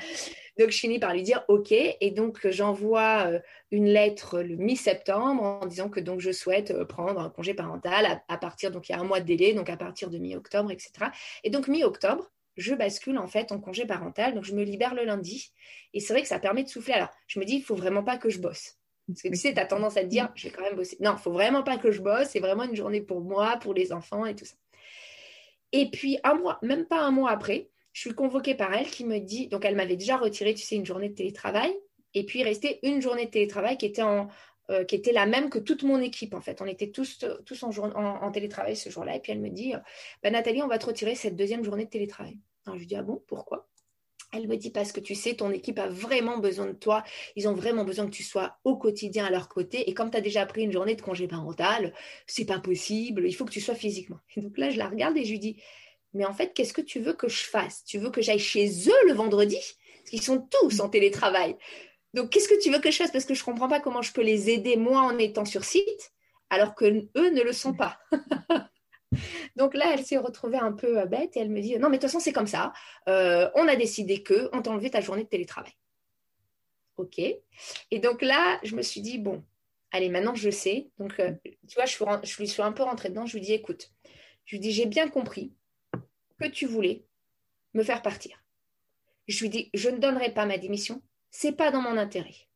Donc, 0.57 0.71
je 0.71 0.79
finis 0.79 0.97
par 0.97 1.13
lui 1.13 1.21
dire 1.21 1.43
OK. 1.47 1.71
Et 1.71 2.09
donc, 2.09 2.47
j'envoie 2.49 3.27
euh, 3.27 3.39
une 3.69 3.85
lettre 3.85 4.41
le 4.41 4.55
mi-septembre 4.55 5.43
en 5.43 5.67
disant 5.67 5.89
que 5.89 5.99
donc 5.99 6.21
je 6.21 6.31
souhaite 6.31 6.71
euh, 6.71 6.85
prendre 6.85 7.19
un 7.19 7.29
congé 7.29 7.53
parental 7.53 8.19
à, 8.27 8.37
partir, 8.39 8.71
donc 8.71 8.89
il 8.89 8.93
y 8.93 8.95
a 8.95 8.99
un 8.99 9.03
mois 9.03 9.19
de 9.19 9.27
délai, 9.27 9.53
donc 9.53 9.69
à 9.69 9.77
partir 9.77 10.09
de 10.09 10.17
mi-octobre, 10.17 10.71
etc. 10.71 11.11
Et 11.43 11.51
donc, 11.51 11.67
mi-octobre, 11.67 12.31
je 12.57 12.73
bascule 12.73 13.17
en 13.17 13.27
fait 13.27 13.51
en 13.51 13.59
congé 13.59 13.85
parental, 13.85 14.33
donc 14.33 14.43
je 14.43 14.53
me 14.53 14.63
libère 14.63 14.93
le 14.93 15.03
lundi. 15.03 15.51
Et 15.93 15.99
c'est 15.99 16.13
vrai 16.13 16.21
que 16.21 16.27
ça 16.27 16.39
permet 16.39 16.63
de 16.63 16.69
souffler. 16.69 16.93
Alors, 16.93 17.09
je 17.27 17.39
me 17.39 17.45
dis, 17.45 17.55
il 17.55 17.63
faut 17.63 17.75
vraiment 17.75 18.03
pas 18.03 18.17
que 18.17 18.29
je 18.29 18.39
bosse. 18.39 18.77
Parce 19.07 19.21
que 19.21 19.27
tu 19.27 19.35
sais, 19.35 19.53
tu 19.53 19.59
as 19.59 19.65
tendance 19.65 19.97
à 19.97 20.01
te 20.01 20.07
dire, 20.07 20.31
je 20.35 20.47
vais 20.47 20.53
quand 20.53 20.63
même 20.63 20.75
bosser. 20.75 20.97
Non, 20.99 21.13
il 21.17 21.21
faut 21.21 21.31
vraiment 21.31 21.63
pas 21.63 21.77
que 21.77 21.91
je 21.91 22.01
bosse. 22.01 22.29
C'est 22.29 22.39
vraiment 22.39 22.63
une 22.63 22.75
journée 22.75 23.01
pour 23.01 23.21
moi, 23.21 23.57
pour 23.57 23.73
les 23.73 23.91
enfants 23.91 24.25
et 24.25 24.35
tout 24.35 24.45
ça. 24.45 24.55
Et 25.71 25.91
puis, 25.91 26.17
un 26.23 26.35
mois, 26.35 26.57
même 26.61 26.85
pas 26.85 27.01
un 27.01 27.11
mois 27.11 27.31
après, 27.31 27.69
je 27.93 28.01
suis 28.01 28.13
convoquée 28.13 28.55
par 28.55 28.73
elle 28.73 28.87
qui 28.87 29.05
me 29.05 29.19
dit, 29.19 29.47
donc 29.47 29.63
elle 29.63 29.75
m'avait 29.75 29.95
déjà 29.95 30.17
retiré, 30.17 30.53
tu 30.53 30.63
sais, 30.63 30.75
une 30.75 30.85
journée 30.85 31.09
de 31.09 31.15
télétravail. 31.15 31.73
Et 32.13 32.25
puis, 32.25 32.39
il 32.39 32.43
restait 32.43 32.79
une 32.83 33.01
journée 33.01 33.25
de 33.25 33.31
télétravail 33.31 33.77
qui 33.77 33.85
était 33.85 34.01
en, 34.01 34.27
euh, 34.69 34.83
qui 34.83 34.95
était 34.95 35.11
la 35.11 35.25
même 35.25 35.49
que 35.49 35.59
toute 35.59 35.83
mon 35.83 35.99
équipe 36.01 36.33
en 36.33 36.41
fait. 36.41 36.61
On 36.61 36.65
était 36.65 36.89
tous, 36.89 37.23
tous 37.45 37.63
en, 37.63 37.71
en, 37.71 38.31
télétravail 38.31 38.75
ce 38.75 38.89
jour-là. 38.89 39.15
Et 39.15 39.19
puis 39.19 39.31
elle 39.31 39.41
me 39.41 39.49
dit, 39.49 39.73
bah, 40.23 40.31
Nathalie, 40.31 40.61
on 40.63 40.67
va 40.67 40.77
te 40.77 40.85
retirer 40.85 41.15
cette 41.15 41.35
deuxième 41.35 41.63
journée 41.63 41.85
de 41.85 41.89
télétravail. 41.89 42.37
Alors 42.65 42.75
je 42.75 42.79
lui 42.81 42.87
dis, 42.87 42.95
ah 42.95 43.03
bon, 43.03 43.21
pourquoi? 43.27 43.67
Elle 44.31 44.47
me 44.47 44.57
dit 44.57 44.69
parce 44.69 44.91
que 44.91 44.99
tu 44.99 45.15
sais, 45.15 45.35
ton 45.35 45.51
équipe 45.51 45.79
a 45.79 45.87
vraiment 45.87 46.39
besoin 46.39 46.65
de 46.65 46.73
toi. 46.73 47.03
Ils 47.35 47.47
ont 47.47 47.53
vraiment 47.53 47.85
besoin 47.85 48.05
que 48.05 48.11
tu 48.11 48.23
sois 48.23 48.57
au 48.63 48.75
quotidien 48.75 49.25
à 49.25 49.29
leur 49.29 49.47
côté. 49.47 49.89
Et 49.89 49.93
comme 49.93 50.11
tu 50.11 50.17
as 50.17 50.21
déjà 50.21 50.45
pris 50.45 50.63
une 50.63 50.71
journée 50.71 50.95
de 50.95 51.01
congé 51.01 51.27
parental, 51.27 51.93
c'est 52.27 52.45
pas 52.45 52.59
possible. 52.59 53.27
Il 53.27 53.33
faut 53.33 53.45
que 53.45 53.51
tu 53.51 53.61
sois 53.61 53.75
physiquement. 53.75 54.19
Et 54.35 54.41
donc 54.41 54.57
là, 54.57 54.69
je 54.69 54.77
la 54.77 54.89
regarde 54.89 55.15
et 55.17 55.23
je 55.23 55.31
lui 55.31 55.39
dis, 55.39 55.61
mais 56.13 56.25
en 56.25 56.33
fait, 56.33 56.53
qu'est-ce 56.53 56.73
que 56.73 56.81
tu 56.81 56.99
veux 56.99 57.13
que 57.13 57.29
je 57.29 57.43
fasse? 57.45 57.83
Tu 57.85 57.97
veux 57.97 58.09
que 58.09 58.21
j'aille 58.21 58.39
chez 58.39 58.67
eux 58.67 59.07
le 59.07 59.13
vendredi? 59.13 59.59
Parce 59.99 60.09
qu'ils 60.09 60.21
sont 60.21 60.47
tous 60.49 60.79
en 60.81 60.89
télétravail. 60.89 61.55
Donc, 62.15 62.29
qu'est-ce 62.29 62.47
que 62.47 62.59
tu 62.61 62.71
veux 62.71 62.79
que 62.79 62.89
je 62.89 62.95
fasse? 62.95 63.11
Parce 63.11 63.25
que 63.25 63.33
je 63.33 63.41
ne 63.41 63.45
comprends 63.45 63.67
pas 63.67 63.81
comment 63.81 64.01
je 64.01 64.13
peux 64.13 64.23
les 64.23 64.49
aider, 64.49 64.77
moi, 64.77 65.01
en 65.01 65.17
étant 65.17 65.43
sur 65.43 65.65
site, 65.65 66.13
alors 66.49 66.73
que 66.73 66.85
eux 66.85 67.29
ne 67.29 67.43
le 67.43 67.51
sont 67.51 67.73
pas. 67.73 67.99
Donc 69.57 69.73
là, 69.73 69.93
elle 69.93 70.05
s'est 70.05 70.17
retrouvée 70.17 70.57
un 70.57 70.71
peu 70.71 70.99
euh, 71.01 71.05
bête 71.05 71.35
et 71.35 71.41
elle 71.41 71.49
me 71.49 71.59
dit 71.59 71.77
Non, 71.77 71.89
mais 71.89 71.97
de 71.97 72.01
toute 72.01 72.09
façon, 72.09 72.21
c'est 72.21 72.31
comme 72.31 72.47
ça. 72.47 72.71
Euh, 73.09 73.49
on 73.55 73.67
a 73.67 73.75
décidé 73.75 74.23
que 74.23 74.49
on 74.53 74.61
t'a 74.61 74.71
enlevé 74.71 74.89
ta 74.89 75.01
journée 75.01 75.25
de 75.25 75.29
télétravail. 75.29 75.73
OK. 76.95 77.19
Et 77.19 77.99
donc 77.99 78.21
là, 78.21 78.61
je 78.63 78.77
me 78.77 78.81
suis 78.81 79.01
dit 79.01 79.17
Bon, 79.17 79.43
allez, 79.91 80.07
maintenant 80.07 80.35
je 80.35 80.49
sais. 80.49 80.87
Donc, 80.97 81.19
euh, 81.19 81.33
tu 81.43 81.75
vois, 81.75 81.85
je, 81.85 81.97
je, 82.23 82.37
lui 82.37 82.47
suis 82.47 82.61
un 82.61 82.71
peu 82.71 82.83
rentrée 82.83 83.09
dedans. 83.09 83.25
Je 83.25 83.33
lui 83.33 83.41
dis 83.41 83.53
Écoute, 83.53 83.91
je 84.45 84.55
lui 84.55 84.61
dis 84.61 84.71
J'ai 84.71 84.85
bien 84.85 85.09
compris 85.09 85.53
que 86.39 86.47
tu 86.47 86.65
voulais 86.65 87.03
me 87.73 87.83
faire 87.83 88.01
partir. 88.01 88.41
Je 89.27 89.41
lui 89.41 89.49
dis 89.49 89.69
Je 89.73 89.89
ne 89.89 89.97
donnerai 89.97 90.33
pas 90.33 90.45
ma 90.45 90.57
démission 90.57 91.01
c'est 91.37 91.51
pas 91.51 91.69
dans 91.69 91.81
mon 91.81 91.97
intérêt. 91.97 92.47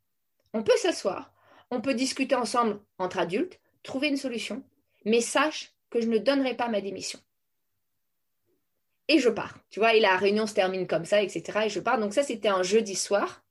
On 0.53 0.63
peut 0.63 0.77
s'asseoir, 0.77 1.33
on 1.69 1.81
peut 1.81 1.93
discuter 1.93 2.35
ensemble 2.35 2.79
entre 2.97 3.19
adultes, 3.19 3.59
trouver 3.83 4.07
une 4.07 4.15
solution, 4.15 4.63
mais 5.03 5.19
sache 5.19 5.73
que 5.89 5.99
je 5.99 6.07
ne 6.07 6.17
donnerai 6.17 6.55
pas 6.55 6.69
ma 6.69 6.79
démission. 6.79 7.19
Et 9.09 9.19
je 9.19 9.27
pars. 9.27 9.59
Tu 9.69 9.79
vois, 9.79 9.95
et 9.95 9.99
la 9.99 10.15
réunion 10.15 10.47
se 10.47 10.53
termine 10.53 10.87
comme 10.87 11.03
ça, 11.03 11.21
etc. 11.21 11.65
Et 11.65 11.69
je 11.69 11.81
pars. 11.81 11.99
Donc 11.99 12.13
ça, 12.13 12.23
c'était 12.23 12.47
un 12.47 12.63
jeudi 12.63 12.95
soir. 12.95 13.43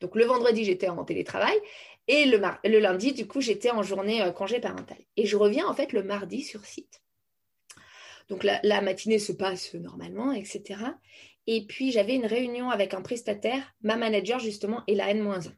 Donc 0.00 0.14
le 0.14 0.24
vendredi, 0.24 0.64
j'étais 0.64 0.88
en 0.88 1.02
télétravail. 1.04 1.58
Et 2.06 2.26
le, 2.26 2.78
lundi, 2.78 3.12
du 3.12 3.26
coup, 3.26 3.40
j'étais 3.40 3.70
en 3.70 3.82
journée 3.82 4.22
euh, 4.22 4.30
congé 4.30 4.60
parental. 4.60 4.98
Et 5.16 5.26
je 5.26 5.36
reviens 5.36 5.66
en 5.66 5.74
fait 5.74 5.92
le 5.92 6.04
mardi 6.04 6.42
sur 6.42 6.64
site. 6.64 7.02
Donc 8.28 8.44
la 8.44 8.80
matinée 8.82 9.18
se 9.18 9.32
passe 9.32 9.74
normalement, 9.74 10.32
etc. 10.32 10.76
Et 11.50 11.64
puis, 11.64 11.92
j'avais 11.92 12.14
une 12.14 12.26
réunion 12.26 12.68
avec 12.68 12.92
un 12.92 13.00
prestataire, 13.00 13.74
ma 13.80 13.96
manager 13.96 14.38
justement, 14.38 14.82
et 14.86 14.94
la 14.94 15.08
N-1. 15.08 15.50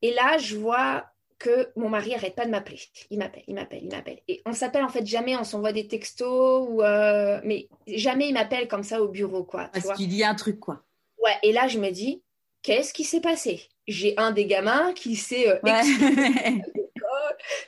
Et 0.00 0.10
là, 0.14 0.38
je 0.38 0.56
vois 0.56 1.04
que 1.38 1.70
mon 1.76 1.90
mari 1.90 2.14
arrête 2.14 2.34
pas 2.34 2.46
de 2.46 2.50
m'appeler. 2.50 2.80
Il 3.10 3.18
m'appelle, 3.18 3.44
il 3.46 3.54
m'appelle, 3.54 3.80
il 3.82 3.90
m'appelle. 3.90 4.20
Et 4.26 4.40
on 4.46 4.54
s'appelle 4.54 4.82
en 4.82 4.88
fait 4.88 5.06
jamais, 5.06 5.36
on 5.36 5.44
s'envoie 5.44 5.72
des 5.72 5.86
textos, 5.86 6.66
ou 6.66 6.82
euh, 6.82 7.42
mais 7.44 7.68
jamais 7.86 8.28
il 8.28 8.32
m'appelle 8.32 8.68
comme 8.68 8.82
ça 8.82 9.02
au 9.02 9.08
bureau, 9.08 9.44
quoi. 9.44 9.68
Parce 9.70 9.92
qu'il 9.92 10.14
y 10.14 10.22
a 10.22 10.30
un 10.30 10.34
truc, 10.34 10.58
quoi. 10.58 10.82
Ouais, 11.22 11.36
et 11.42 11.52
là, 11.52 11.68
je 11.68 11.78
me 11.78 11.90
dis, 11.90 12.22
qu'est-ce 12.62 12.94
qui 12.94 13.04
s'est 13.04 13.20
passé? 13.20 13.68
J'ai 13.86 14.14
un 14.16 14.30
des 14.30 14.46
gamins 14.46 14.94
qui 14.94 15.14
s'est... 15.14 15.46
Euh, 15.46 15.58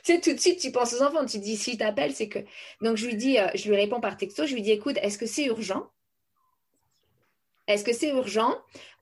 tu 0.03 0.13
sais, 0.13 0.19
tout 0.19 0.33
de 0.33 0.39
suite, 0.39 0.59
tu 0.59 0.71
penses 0.71 0.93
aux 0.93 1.03
enfants, 1.03 1.27
tu 1.27 1.37
te 1.37 1.43
dis, 1.43 1.57
s'il 1.57 1.77
t'appelle, 1.77 2.15
c'est 2.15 2.27
que... 2.27 2.39
Donc, 2.81 2.97
je 2.97 3.05
lui 3.05 3.15
dis, 3.15 3.37
euh, 3.37 3.49
je 3.53 3.69
lui 3.69 3.75
réponds 3.75 4.01
par 4.01 4.17
texto, 4.17 4.47
je 4.47 4.55
lui 4.55 4.63
dis, 4.63 4.71
écoute, 4.71 4.97
est-ce 5.03 5.19
que 5.19 5.27
c'est 5.27 5.45
urgent? 5.45 5.92
Est-ce 7.67 7.83
que 7.83 7.93
c'est 7.93 8.09
urgent? 8.09 8.57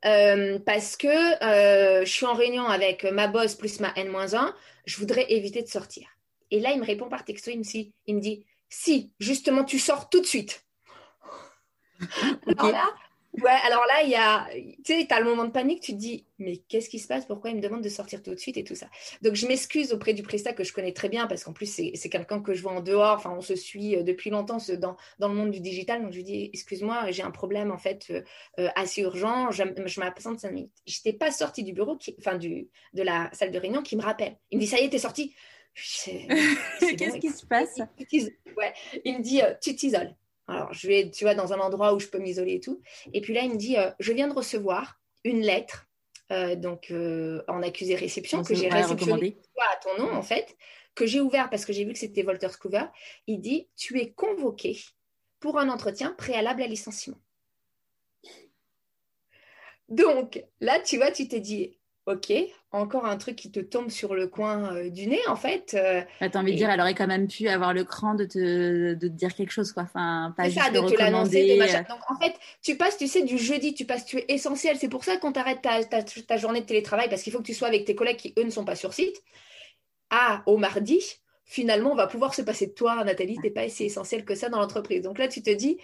Euh, 0.06 0.60
Parce 0.60 0.98
que 0.98 1.08
euh, 1.44 2.06
je 2.06 2.12
suis 2.12 2.26
en 2.26 2.34
réunion 2.34 2.66
avec 2.66 3.04
ma 3.04 3.28
boss 3.28 3.56
plus 3.56 3.80
ma 3.80 3.94
N-1, 3.96 4.54
je 4.86 4.98
voudrais 4.98 5.32
éviter 5.32 5.62
de 5.62 5.68
sortir. 5.68 6.08
Et 6.52 6.60
là, 6.60 6.72
il 6.72 6.80
me 6.80 6.86
répond 6.86 7.08
par 7.10 7.24
texto, 7.24 7.50
il 7.52 7.60
me 7.60 7.64
dit, 7.64 7.94
il 8.08 8.44
si, 8.70 9.12
justement, 9.20 9.64
tu 9.64 9.80
sors 9.80 10.10
tout 10.10 10.22
de 10.22 10.26
suite. 10.26 10.66
Alors 12.58 12.72
là, 12.72 12.90
Ouais, 13.34 13.58
alors 13.66 13.86
là, 13.88 14.04
il 14.04 14.10
y 14.10 14.16
a, 14.16 14.46
tu 14.84 14.94
sais, 14.94 15.06
tu 15.08 15.14
as 15.14 15.20
le 15.20 15.26
moment 15.26 15.46
de 15.46 15.52
panique, 15.52 15.82
tu 15.82 15.94
te 15.94 15.98
dis, 15.98 16.26
mais 16.38 16.58
qu'est-ce 16.58 16.90
qui 16.90 17.00
se 17.00 17.08
passe? 17.08 17.26
Pourquoi 17.26 17.50
il 17.52 17.56
me 17.56 17.62
demande 17.62 17.82
de 17.82 17.88
sortir 17.88 18.22
tout 18.22 18.32
de 18.32 18.40
suite 18.40 18.58
et 18.58 18.66
tout 18.66 18.76
ça? 18.76 18.90
Donc, 19.22 19.36
je 19.36 19.48
m'excuse 19.48 19.94
auprès 19.94 20.14
du 20.14 20.22
prestat 20.22 20.52
que 20.52 20.66
je 20.66 20.74
connais 20.74 20.92
très 20.92 21.08
bien 21.08 21.28
parce 21.28 21.46
qu'en 21.46 21.54
plus, 21.54 21.66
c'est 21.74 22.10
quelqu'un 22.10 22.42
que 22.42 22.54
je 22.54 22.62
vois 22.62 22.74
en 22.74 22.82
dehors. 22.82 23.16
Enfin, 23.16 23.34
on 23.36 23.40
se 23.42 23.56
suit 23.56 23.96
euh, 23.96 24.04
depuis 24.04 24.32
longtemps 24.32 24.58
dans, 24.78 24.98
dans 25.20 25.28
le 25.30 25.34
monde 25.34 25.52
du 25.52 25.62
digital. 25.62 26.02
Donc, 26.02 26.12
je 26.12 26.18
lui 26.18 26.26
dis, 26.26 26.50
excuse-moi, 26.54 27.12
j'ai 27.12 27.24
un 27.24 27.32
problème 27.32 27.72
en 27.72 27.78
fait 27.78 28.08
euh, 28.10 28.22
euh, 28.60 28.68
assez 28.76 29.02
urgent. 29.02 29.50
Je, 29.50 29.64
je 29.86 30.00
m'absente 30.02 30.40
5 30.42 30.52
minutes. 30.52 30.74
Je 30.86 30.98
n'étais 31.06 31.18
pas 31.18 31.32
sortie 31.32 31.64
du 31.64 31.72
bureau, 31.72 31.98
enfin, 32.20 32.36
du, 32.38 32.68
de 32.94 33.02
la 33.02 33.30
salle 33.32 33.52
de 33.52 33.60
réunion 33.60 33.82
qui 33.82 33.96
me 33.96 34.02
rappelle. 34.02 34.38
Il 34.52 34.58
me 34.58 34.62
dit, 34.62 34.68
ça 34.68 34.78
y 34.78 34.84
est, 34.84 34.90
t'es 34.90 35.00
sortie. 35.00 35.34
Qu'est-ce 36.98 37.18
qui 37.18 37.30
se 37.30 37.46
passe? 37.46 37.84
ouais. 38.58 38.74
Il 39.06 39.20
me 39.20 39.24
dit, 39.24 39.42
tu 39.62 39.74
t'isoles. 39.76 40.16
Alors, 40.52 40.74
je 40.74 40.88
vais, 40.88 41.10
tu 41.10 41.24
vois, 41.24 41.34
dans 41.34 41.54
un 41.54 41.60
endroit 41.60 41.94
où 41.94 42.00
je 42.00 42.08
peux 42.08 42.20
m'isoler 42.20 42.56
et 42.56 42.60
tout. 42.60 42.82
Et 43.14 43.22
puis 43.22 43.34
là, 43.34 43.42
il 43.44 43.52
me 43.52 43.58
dit, 43.58 43.78
euh, 43.78 43.90
je 44.00 44.12
viens 44.12 44.28
de 44.28 44.34
recevoir 44.34 45.00
une 45.24 45.42
lettre, 45.42 45.88
euh, 46.32 46.56
donc 46.56 46.92
euh, 46.92 47.42
en 47.48 47.64
accusé 47.64 47.96
réception, 47.96 48.44
que 48.44 48.54
j'ai 48.54 48.68
réceptionnée 48.68 49.38
à 49.72 49.78
ton 49.78 50.04
nom, 50.04 50.12
en 50.14 50.22
fait, 50.22 50.58
que 50.94 51.06
j'ai 51.06 51.22
ouvert 51.22 51.50
parce 51.50 51.66
que 51.66 51.72
j'ai 51.72 51.86
vu 51.86 51.94
que 51.94 52.00
c'était 52.00 52.26
Walter 52.26 52.50
Scoover. 52.50 52.86
Il 53.28 53.40
dit, 53.40 53.70
tu 53.78 54.00
es 54.00 54.12
convoqué 54.12 54.78
pour 55.40 55.58
un 55.58 55.70
entretien 55.70 56.14
préalable 56.18 56.62
à 56.62 56.68
licenciement. 56.68 57.22
Donc, 59.88 60.44
là, 60.60 60.80
tu 60.82 60.98
vois, 60.98 61.12
tu 61.12 61.28
t'es 61.28 61.40
dit, 61.40 61.78
ok, 62.12 62.34
encore 62.72 63.06
un 63.06 63.18
truc 63.18 63.36
qui 63.36 63.52
te 63.52 63.60
tombe 63.60 63.90
sur 63.90 64.16
le 64.16 64.28
coin 64.28 64.74
euh, 64.76 64.90
du 64.90 65.08
nez, 65.08 65.20
en 65.28 65.36
fait. 65.36 65.76
Euh, 65.78 66.02
bah, 66.22 66.30
T'as 66.30 66.40
envie 66.40 66.54
de 66.54 66.58
dire, 66.58 66.70
elle 66.70 66.80
aurait 66.80 66.96
quand 66.96 67.08
même 67.08 67.28
pu 67.28 67.48
avoir 67.50 67.74
le 67.74 67.84
cran 67.84 68.16
de 68.16 68.26
te, 68.26 68.94
de 68.94 69.08
dire 69.08 69.36
quelque 69.36 69.52
chose, 69.52 69.74
quoi. 69.74 69.84
Enfin, 69.84 70.34
pas 70.38 70.46
juste 70.46 70.62
ça, 70.62 70.70
de, 70.70 70.80
te 70.80 70.98
l'annoncer. 70.98 71.60
Euh. 71.60 71.66
Donc, 71.90 72.00
en 72.10 72.18
fait, 72.20 72.34
tu 72.62 72.78
passes, 72.78 72.98
tu 72.98 73.08
sais, 73.08 73.24
du 73.24 73.38
jeudi, 73.38 73.74
tu 73.74 73.86
passes, 73.86 74.06
tu 74.06 74.18
es 74.18 74.26
essentiel. 74.30 74.78
C'est 74.78 74.88
pour 74.88 75.04
ça 75.04 75.18
qu'on 75.18 75.34
t'arrête 75.34 75.62
ta, 75.62 75.84
ta, 75.84 76.38
journée 76.38 76.62
de 76.62 76.66
télétravail, 76.66 77.10
parce 77.10 77.24
qu'il 77.24 77.34
faut 77.34 77.40
que 77.40 77.46
tu 77.46 77.54
sois 77.54 77.68
avec 77.68 77.86
tes 77.86 77.96
collègues 77.96 78.18
qui, 78.18 78.34
eux, 78.38 78.44
ne 78.44 78.50
sont 78.50 78.66
pas 78.66 78.76
sur 78.76 78.94
site. 78.94 79.22
Ah, 80.10 80.44
au 80.46 80.58
mardi, 80.58 81.02
finalement, 81.44 81.92
on 81.92 81.96
va 81.96 82.08
pouvoir 82.08 82.34
se 82.34 82.42
passer 82.42 82.68
de 82.68 82.74
toi, 82.74 83.04
Nathalie, 83.04 83.38
t'es 83.42 83.50
pas 83.50 83.68
si 83.68 83.86
essentiel 83.86 84.24
que 84.24 84.36
ça 84.36 84.50
dans 84.50 84.60
l'entreprise. 84.60 85.02
Donc 85.02 85.18
là, 85.18 85.28
tu 85.28 85.42
te 85.42 85.50
dis, 85.50 85.78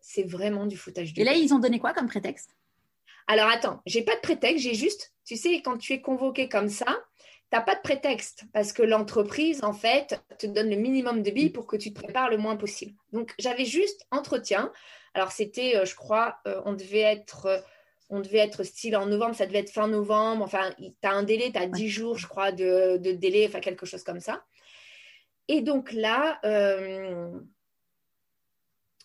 c'est 0.00 0.24
vraiment 0.24 0.66
du 0.66 0.76
foutage 0.76 1.12
du 1.12 1.20
Et 1.20 1.24
là, 1.24 1.34
ils 1.34 1.52
ont 1.54 1.58
donné 1.58 1.80
quoi 1.80 1.92
comme 1.92 2.06
prétexte? 2.06 2.50
Alors 3.26 3.48
attends, 3.48 3.80
j'ai 3.86 4.02
pas 4.02 4.14
de 4.16 4.20
prétexte, 4.20 4.64
j'ai 4.64 4.74
juste, 4.74 5.14
tu 5.24 5.36
sais, 5.36 5.62
quand 5.62 5.78
tu 5.78 5.92
es 5.94 6.00
convoqué 6.00 6.48
comme 6.48 6.68
ça, 6.68 6.84
tu 7.50 7.56
n'as 7.56 7.62
pas 7.62 7.74
de 7.74 7.80
prétexte 7.80 8.44
parce 8.52 8.72
que 8.72 8.82
l'entreprise, 8.82 9.64
en 9.64 9.72
fait, 9.72 10.20
te 10.38 10.46
donne 10.46 10.68
le 10.70 10.76
minimum 10.76 11.22
de 11.22 11.30
billes 11.30 11.50
pour 11.50 11.66
que 11.66 11.76
tu 11.76 11.92
te 11.92 12.00
prépares 12.00 12.30
le 12.30 12.36
moins 12.36 12.56
possible. 12.56 12.94
Donc 13.12 13.34
j'avais 13.38 13.64
juste 13.64 14.06
entretien. 14.10 14.72
Alors 15.14 15.32
c'était, 15.32 15.76
euh, 15.76 15.84
je 15.84 15.94
crois, 15.94 16.38
euh, 16.46 16.60
on 16.64 16.74
devait 16.74 17.00
être. 17.00 17.46
Euh, 17.46 17.60
on 18.10 18.20
devait 18.20 18.38
être 18.38 18.64
style 18.64 18.98
en 18.98 19.06
novembre, 19.06 19.34
ça 19.34 19.46
devait 19.46 19.60
être 19.60 19.72
fin 19.72 19.88
novembre. 19.88 20.44
Enfin, 20.44 20.70
tu 20.78 20.92
as 21.02 21.12
un 21.12 21.22
délai, 21.22 21.50
tu 21.50 21.58
as 21.58 21.66
10 21.66 21.88
jours, 21.88 22.18
je 22.18 22.26
crois, 22.28 22.52
de, 22.52 22.98
de, 22.98 23.12
délai, 23.12 23.46
enfin 23.48 23.60
quelque 23.60 23.86
chose 23.86 24.04
comme 24.04 24.20
ça. 24.20 24.44
Et 25.48 25.62
donc 25.62 25.90
là, 25.90 26.38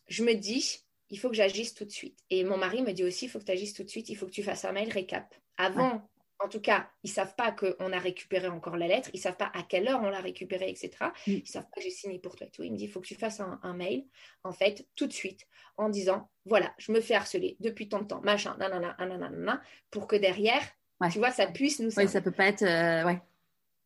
je 0.10 0.24
me 0.24 0.34
dis, 0.34 0.84
il 1.10 1.19
faut 1.19 1.30
que 1.30 1.36
j'agisse 1.36 1.73
tout 1.73 1.86
de 1.86 1.91
suite. 1.91 2.19
Et 2.30 2.44
mon 2.44 2.57
mari 2.57 2.81
me 2.81 2.91
dit 2.91 3.03
aussi, 3.03 3.26
il 3.26 3.30
faut 3.30 3.40
que 3.40 3.45
tu 3.45 3.52
agisses 3.52 3.73
tout 3.73 3.84
de 3.84 3.90
suite, 3.90 4.10
il 4.10 4.15
faut 4.15 4.26
que 4.26 4.31
tu 4.31 4.44
fasses 4.44 4.65
un 4.65 4.72
mail 4.72 4.91
récap. 4.91 5.34
Avant, 5.57 6.07
en 6.40 6.48
tout 6.48 6.61
cas, 6.61 6.90
ils 7.03 7.10
ne 7.10 7.14
savent 7.14 7.36
pas 7.36 7.52
qu'on 7.52 7.91
a 7.91 7.99
récupéré 7.99 8.48
encore 8.48 8.77
la 8.77 8.88
lettre, 8.88 9.10
ils 9.14 9.18
ne 9.18 9.22
savent 9.22 9.36
pas 9.36 9.52
à 9.53 9.64
quelle 9.64 9.88
heure 9.88 9.99
on 10.02 10.10
l'a 10.10 10.22
récupérée, 10.22 10.69
etc. 10.69 10.91
Mm. 11.02 11.31
Ils 11.31 11.41
ne 11.41 11.45
savent 11.45 11.64
pas 11.64 11.76
que 11.76 11.81
j'ai 11.81 11.90
signé 11.90 12.19
pour 12.19 12.36
toi 12.36 12.48
et 12.48 12.49
tout. 12.49 12.64
Il 12.64 12.72
me 12.72 12.77
dit, 12.77 12.86
il 12.86 12.90
faut 12.90 13.02
que 13.02 13.07
tu 13.07 13.15
fasses 13.15 13.41
un, 13.41 13.73
mail, 13.73 14.06
en 14.44 14.53
fait, 14.53 14.88
tout 14.95 15.07
de 15.07 15.14
suite, 15.14 15.48
en 15.77 15.90
disant, 15.90 16.30
voilà, 16.45 16.73
je 16.77 16.91
me 16.91 17.02
fais 17.02 17.15
harceler 17.15 17.57
depuis 17.60 17.90
tant 17.90 17.99
de 17.99 18.07
temps, 18.07 18.22
machin, 18.22 18.56
nanana, 18.57 18.95
nanana, 18.99 19.61
pour 19.91 20.07
que 20.07 20.15
derrière, 20.15 20.64
tu 21.11 21.19
vois, 21.19 21.31
ça 21.31 21.48
puisse 21.48 21.80
nous... 21.80 21.91
Oui, 21.98 22.07
ça 22.07 22.22
peut 22.22 22.31
pas 22.31 22.48
être... 22.48 22.64
Euh, 22.64 23.06
ouais. 23.06 23.22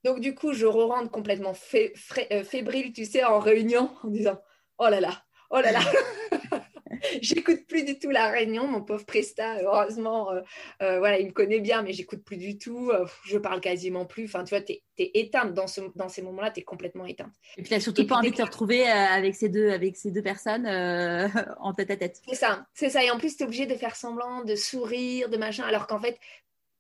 Donc, 0.04 0.20
du 0.20 0.36
coup, 0.36 0.54
je 0.54 0.66
rentre 0.66 1.10
complètement 1.10 1.54
euh, 1.74 2.44
fébrile, 2.44 2.92
tu 2.92 3.06
sais, 3.06 3.24
en 3.24 3.40
réunion, 3.40 3.90
en 4.04 4.10
disant, 4.10 4.40
oh 4.78 4.90
là 4.90 5.00
là, 5.00 5.24
oh 5.50 5.62
là 5.62 5.72
là 5.72 5.80
j'écoute 7.22 7.66
plus 7.68 7.84
du 7.84 8.00
tout 8.00 8.10
la 8.10 8.30
réunion, 8.30 8.68
mon 8.68 8.82
pauvre 8.82 9.06
Presta. 9.06 9.62
Heureusement, 9.62 10.32
euh, 10.32 10.42
euh, 10.82 11.00
voilà, 11.00 11.20
il 11.20 11.28
me 11.28 11.32
connaît 11.32 11.60
bien, 11.60 11.82
mais 11.82 11.94
j'écoute 11.94 12.24
plus 12.24 12.38
du 12.38 12.58
tout. 12.58 12.92
Euh, 12.92 13.06
je 13.26 13.38
parle 13.38 13.62
quasiment 13.62 14.06
plus. 14.06 14.26
Enfin, 14.26 14.44
tu 14.44 14.50
vois, 14.56 14.62
tu 14.62 14.74
es, 14.74 14.82
éteinte 14.98 15.54
dans, 15.54 15.68
ce, 15.68 15.82
dans 15.96 16.10
ces 16.10 16.22
moments-là, 16.22 16.52
tu 16.52 16.62
es 16.62 16.64
complètement 16.64 17.06
éteinte. 17.06 17.34
Et 17.58 17.62
puis, 17.62 17.70
tu 17.70 17.74
n'as 17.74 17.80
surtout 17.80 18.06
pas 18.06 18.18
envie 18.18 18.32
de 18.32 18.36
te 18.36 18.42
retrouver 18.42 18.86
avec 18.88 19.36
ces 19.36 19.50
deux, 19.50 19.70
avec 19.70 19.98
ces 19.98 20.12
deux 20.12 20.22
personnes 20.22 20.68
en 21.60 21.74
tête 21.74 21.92
à 21.92 21.98
tête. 21.98 22.22
C'est 22.28 22.36
ça, 22.36 22.66
c'est 22.74 22.90
ça. 22.90 23.04
Et 23.04 23.12
en 23.12 23.18
plus, 23.18 23.36
tu 23.36 23.44
es 23.44 23.46
obligé 23.46 23.66
de 23.66 23.76
faire 23.76 23.96
semblant, 23.96 24.44
de 24.44 24.56
sourire, 24.56 25.30
de 25.30 25.38
machin, 25.38 25.64
alors 25.64 25.88
qu'en 25.88 26.00
fait, 26.00 26.18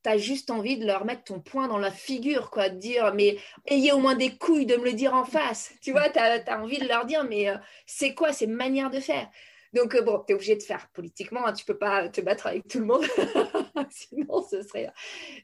tu 0.03 0.09
as 0.09 0.17
juste 0.17 0.51
envie 0.51 0.77
de 0.77 0.85
leur 0.85 1.05
mettre 1.05 1.23
ton 1.23 1.39
poing 1.39 1.67
dans 1.67 1.77
la 1.77 1.91
figure, 1.91 2.49
quoi, 2.49 2.69
de 2.69 2.77
dire, 2.77 3.13
mais 3.13 3.37
ayez 3.67 3.93
au 3.93 3.99
moins 3.99 4.15
des 4.15 4.35
couilles 4.35 4.65
de 4.65 4.75
me 4.75 4.85
le 4.85 4.93
dire 4.93 5.13
en 5.13 5.23
face. 5.23 5.71
Tu 5.81 5.91
vois, 5.91 6.09
tu 6.09 6.19
as, 6.19 6.43
as, 6.45 6.61
envie 6.61 6.79
de 6.79 6.87
leur 6.87 7.05
dire, 7.05 7.23
mais 7.23 7.47
c'est 7.85 8.13
quoi 8.13 8.33
ces 8.33 8.47
manières 8.47 8.91
de 8.91 8.99
faire? 8.99 9.29
Donc, 9.73 9.95
euh, 9.95 10.01
bon, 10.01 10.23
tu 10.25 10.31
es 10.31 10.35
obligé 10.35 10.55
de 10.55 10.61
faire 10.61 10.87
politiquement, 10.93 11.47
hein, 11.47 11.53
tu 11.53 11.65
peux 11.65 11.77
pas 11.77 12.07
te 12.07 12.21
battre 12.21 12.47
avec 12.47 12.67
tout 12.67 12.79
le 12.79 12.85
monde, 12.85 13.03
sinon 13.89 14.43
ce 14.43 14.61
serait. 14.61 14.91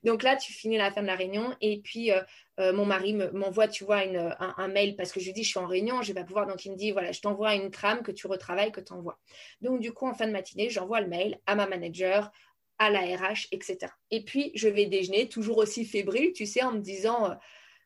Donc 0.04 0.22
là, 0.22 0.36
tu 0.36 0.54
finis 0.54 0.78
la 0.78 0.92
fin 0.92 1.02
de 1.02 1.08
la 1.08 1.16
réunion 1.16 1.56
et 1.62 1.80
puis 1.80 2.12
euh, 2.12 2.22
euh, 2.60 2.72
mon 2.72 2.86
mari 2.86 3.14
m'envoie, 3.34 3.68
tu 3.68 3.84
vois, 3.86 4.02
un, 4.40 4.68
mail 4.68 4.96
parce 4.96 5.12
que 5.12 5.20
je 5.20 5.26
lui 5.26 5.34
dis, 5.34 5.44
je 5.44 5.50
suis 5.50 5.60
en 5.60 5.66
réunion, 5.66 6.04
je 6.04 6.14
vais 6.14 6.20
pas 6.22 6.26
pouvoir. 6.26 6.46
Donc 6.46 6.64
il 6.64 6.72
me 6.72 6.78
dit, 6.78 6.92
voilà, 6.92 7.12
je 7.12 7.22
t'envoie 7.22 7.56
une 7.56 7.72
trame 7.72 8.04
que 8.04 8.12
tu 8.12 8.28
retravailles, 8.28 8.72
que 8.72 8.82
tu 8.82 8.94
envoies. 8.94 9.18
Donc 9.62 9.80
du 9.80 9.92
coup, 9.94 10.08
en 10.08 10.14
fin 10.14 10.28
de 10.28 10.32
matinée, 10.32 10.70
j'envoie 10.70 11.02
le 11.02 11.08
mail 11.08 11.40
à 11.48 11.56
ma 11.56 11.66
manager, 11.66 12.32
à 12.78 12.92
la 12.92 13.00
RH, 13.00 13.48
etc. 13.52 13.92
Et 14.12 14.24
puis, 14.24 14.52
je 14.54 14.70
vais 14.70 14.86
déjeuner, 14.86 15.28
toujours 15.28 15.58
aussi 15.58 15.86
fébrile, 15.86 16.34
tu 16.34 16.46
sais, 16.46 16.64
en 16.64 16.74
me 16.74 16.80
disant 16.80 17.36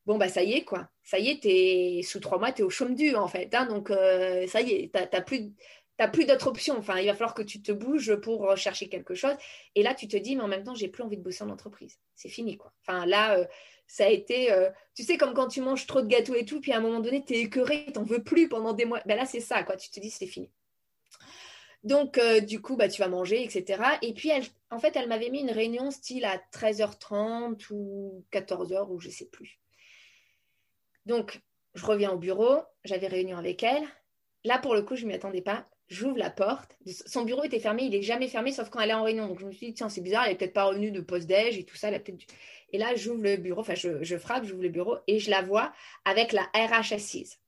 bon, 0.06 0.18
bah 0.18 0.28
ça 0.28 0.44
y 0.44 0.54
est, 0.54 0.66
quoi. 0.66 0.90
Ça 1.04 1.20
y 1.20 1.30
est, 1.30 1.46
es, 1.46 2.02
sous 2.04 2.20
trois 2.20 2.38
mois, 2.38 2.52
tu 2.52 2.62
es 2.62 2.66
au 2.66 2.70
chaume 2.70 2.94
du, 2.94 3.16
en 3.16 3.30
fait. 3.30 3.56
Hein, 3.56 3.66
donc, 3.66 3.90
ça 3.90 4.62
y 4.62 4.72
est, 4.72 4.92
tu 4.92 5.00
n'as 5.00 5.22
plus, 5.22 5.54
n'as 6.00 6.08
plus 6.08 6.26
d'autres 6.26 6.48
options. 6.48 6.78
Enfin, 6.78 7.00
il 7.00 7.06
va 7.06 7.14
falloir 7.14 7.34
que 7.34 7.44
tu 7.44 7.62
te 7.62 7.72
bouges 7.72 8.16
pour 8.16 8.56
chercher 8.58 8.90
quelque 8.90 9.16
chose. 9.16 9.36
Et 9.76 9.84
là, 9.84 9.94
tu 9.94 10.08
te 10.08 10.18
dis, 10.18 10.36
mais 10.36 10.44
en 10.44 10.48
même 10.48 10.64
temps, 10.64 10.76
j'ai 10.76 10.88
plus 10.88 11.04
envie 11.04 11.18
de 11.18 11.24
bosser 11.24 11.44
en 11.44 11.50
entreprise. 11.50 12.00
C'est 12.16 12.30
fini, 12.30 12.58
quoi. 12.58 12.74
Enfin, 12.82 13.06
là, 13.06 13.38
euh, 13.38 13.46
ça 13.88 14.06
a 14.06 14.10
été, 14.10 14.52
euh, 14.52 14.70
tu 14.96 15.04
sais, 15.04 15.18
comme 15.18 15.34
quand 15.34 15.48
tu 15.48 15.62
manges 15.62 15.86
trop 15.86 16.02
de 16.02 16.08
gâteaux 16.08 16.36
et 16.36 16.46
tout, 16.46 16.62
puis 16.62 16.72
à 16.72 16.78
un 16.78 16.82
moment 16.82 17.00
donné, 17.00 17.24
tu 17.24 17.34
es 17.34 17.42
écœuré, 17.42 17.86
tu 17.88 18.00
n'en 18.00 18.06
veux 18.06 18.24
plus 18.24 18.50
pendant 18.50 18.74
des 18.74 18.86
mois. 18.86 19.02
Ben 19.06 19.16
là, 19.16 19.26
c'est 19.26 19.40
ça, 19.40 19.64
quoi. 19.64 19.78
Tu 19.78 19.90
te 19.90 20.00
dis, 20.00 20.10
c'est 20.10 20.28
fini. 20.28 20.50
Donc, 21.84 22.18
euh, 22.18 22.40
du 22.40 22.62
coup, 22.62 22.78
bah, 22.78 22.88
tu 22.88 23.02
vas 23.02 23.10
manger, 23.10 23.44
etc. 23.44 23.84
Et 24.02 24.14
puis, 24.14 24.32
en 24.72 24.80
fait, 24.80 24.96
elle 24.96 25.10
m'avait 25.10 25.30
mis 25.30 25.42
une 25.42 25.52
réunion 25.52 25.92
style 25.92 26.26
à 26.26 26.38
13h30 26.54 27.68
ou 27.72 28.24
14h, 28.32 28.90
ou 28.90 29.00
je 29.00 29.10
ne 29.10 29.14
sais 29.14 29.26
plus. 29.26 29.60
Donc, 31.06 31.42
je 31.74 31.86
reviens 31.86 32.12
au 32.12 32.18
bureau, 32.18 32.62
j'avais 32.86 33.08
réunion 33.08 33.38
avec 33.38 33.64
elle. 33.64 33.84
Là, 34.46 34.60
pour 34.60 34.76
le 34.76 34.82
coup, 34.82 34.96
je 34.96 35.04
ne 35.04 35.10
m'y 35.10 35.16
attendais 35.16 35.42
pas 35.42 35.68
j'ouvre 35.94 36.18
la 36.18 36.30
porte. 36.30 36.78
Son 36.86 37.24
bureau 37.24 37.44
était 37.44 37.60
fermé, 37.60 37.84
il 37.84 37.92
n'est 37.92 38.02
jamais 38.02 38.28
fermé 38.28 38.52
sauf 38.52 38.70
quand 38.70 38.80
elle 38.80 38.90
est 38.90 38.94
en 38.94 39.04
réunion. 39.04 39.28
Donc 39.28 39.40
je 39.40 39.46
me 39.46 39.52
suis 39.52 39.68
dit, 39.68 39.74
tiens, 39.74 39.90
c'est 39.90 40.02
bizarre, 40.02 40.24
elle 40.26 40.32
n'est 40.32 40.38
peut-être 40.38 40.54
pas 40.54 40.66
revenue 40.66 40.92
de 40.92 41.02
post-déj 41.02 41.58
et 41.58 41.64
tout 41.64 41.76
ça. 41.76 41.92
peut 41.92 42.14
Et 42.72 42.78
là, 42.78 42.96
j'ouvre 42.96 43.24
le 43.24 43.38
bureau, 43.38 43.62
enfin, 43.62 43.76
je, 43.76 44.18
frappe, 44.18 44.46
j'ouvre 44.46 44.64
le 44.64 44.70
bureau 44.70 44.98
et 45.08 45.20
je 45.20 45.30
la 45.30 45.42
vois 45.42 45.72
avec 46.06 46.34
la 46.34 46.44
RH 46.54 46.94
assise. 46.94 47.40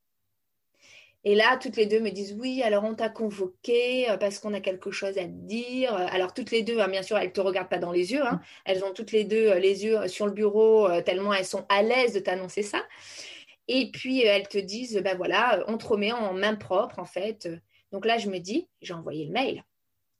Et 1.28 1.34
là, 1.34 1.58
toutes 1.60 1.76
les 1.76 1.88
deux 1.88 2.00
me 2.00 2.12
disent, 2.12 2.38
oui, 2.40 2.62
alors 2.62 2.84
on 2.84 2.94
t'a 2.94 3.10
convoqué 3.10 4.08
euh, 4.12 4.18
parce 4.18 4.38
qu'on 4.38 4.54
a 4.54 4.60
quelque 4.60 4.92
chose 4.92 5.18
à 5.18 5.24
te 5.24 5.48
dire. 5.48 5.92
Alors 5.96 6.36
toutes 6.36 6.52
les 6.52 6.62
deux, 6.62 6.80
hein, 6.80 6.88
bien 6.88 7.02
sûr, 7.02 7.18
elles 7.18 7.30
ne 7.30 7.34
te 7.34 7.42
regardent 7.42 7.70
pas 7.70 7.80
dans 7.80 7.92
les 7.92 8.12
yeux. 8.12 8.24
Hein. 8.24 8.40
Elles 8.64 8.84
ont 8.84 8.94
toutes 8.94 9.12
les 9.12 9.24
deux 9.24 9.48
euh, 9.48 9.60
les 9.60 9.86
yeux 9.86 10.08
sur 10.08 10.28
le 10.28 10.34
bureau 10.34 10.88
tellement 11.02 11.34
elles 11.34 11.46
sont 11.46 11.66
à 11.70 11.82
l'aise 11.82 12.14
de 12.14 12.20
t'annoncer 12.20 12.62
ça. 12.62 12.84
Et 13.68 13.90
puis, 13.92 14.22
elles 14.22 14.48
te 14.48 14.58
disent, 14.58 15.02
ben 15.04 15.18
voilà, 15.18 15.64
on 15.68 15.78
te 15.78 15.88
remet 15.88 16.12
en 16.12 16.34
main 16.34 16.56
propre, 16.56 17.00
en 17.00 17.06
fait. 17.06 17.50
Donc 17.96 18.06
là, 18.06 18.18
je 18.18 18.30
me 18.30 18.40
dis, 18.40 18.68
j'ai 18.82 18.94
envoyé 18.94 19.24
le 19.24 19.32
mail. 19.32 19.64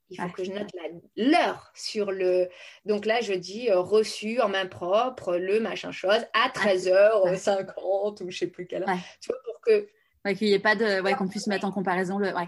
Il 0.10 0.18
faut 0.18 0.30
que 0.30 0.46
je 0.46 0.52
note 0.54 0.70
l'heure 1.18 1.74
sur 1.76 2.10
le. 2.10 2.48
Donc 2.86 3.06
là, 3.06 3.20
je 3.20 3.34
dis 3.34 3.70
euh, 3.70 3.82
reçu 3.82 4.40
en 4.40 4.48
main 4.48 4.66
propre, 4.66 5.36
le 5.36 5.60
machin 5.60 5.92
chose, 5.92 6.26
à 6.34 6.48
13h50 6.56 8.24
ou 8.24 8.32
je 8.32 8.38
sais 8.38 8.48
plus 8.48 8.66
quelle 8.66 8.84
heure. 8.84 8.98
Tu 9.20 9.28
vois, 9.28 9.42
pour 9.44 9.60
que. 9.60 9.90
qu'il 10.38 10.48
n'y 10.48 10.54
ait 10.54 10.60
pas 10.60 10.78
de. 10.78 11.02
Ouais, 11.02 11.16
qu'on 11.16 11.28
puisse 11.28 11.48
mettre 11.48 11.66
en 11.66 11.72
comparaison 11.74 12.18
le. 12.18 12.34
Ouais. 12.34 12.48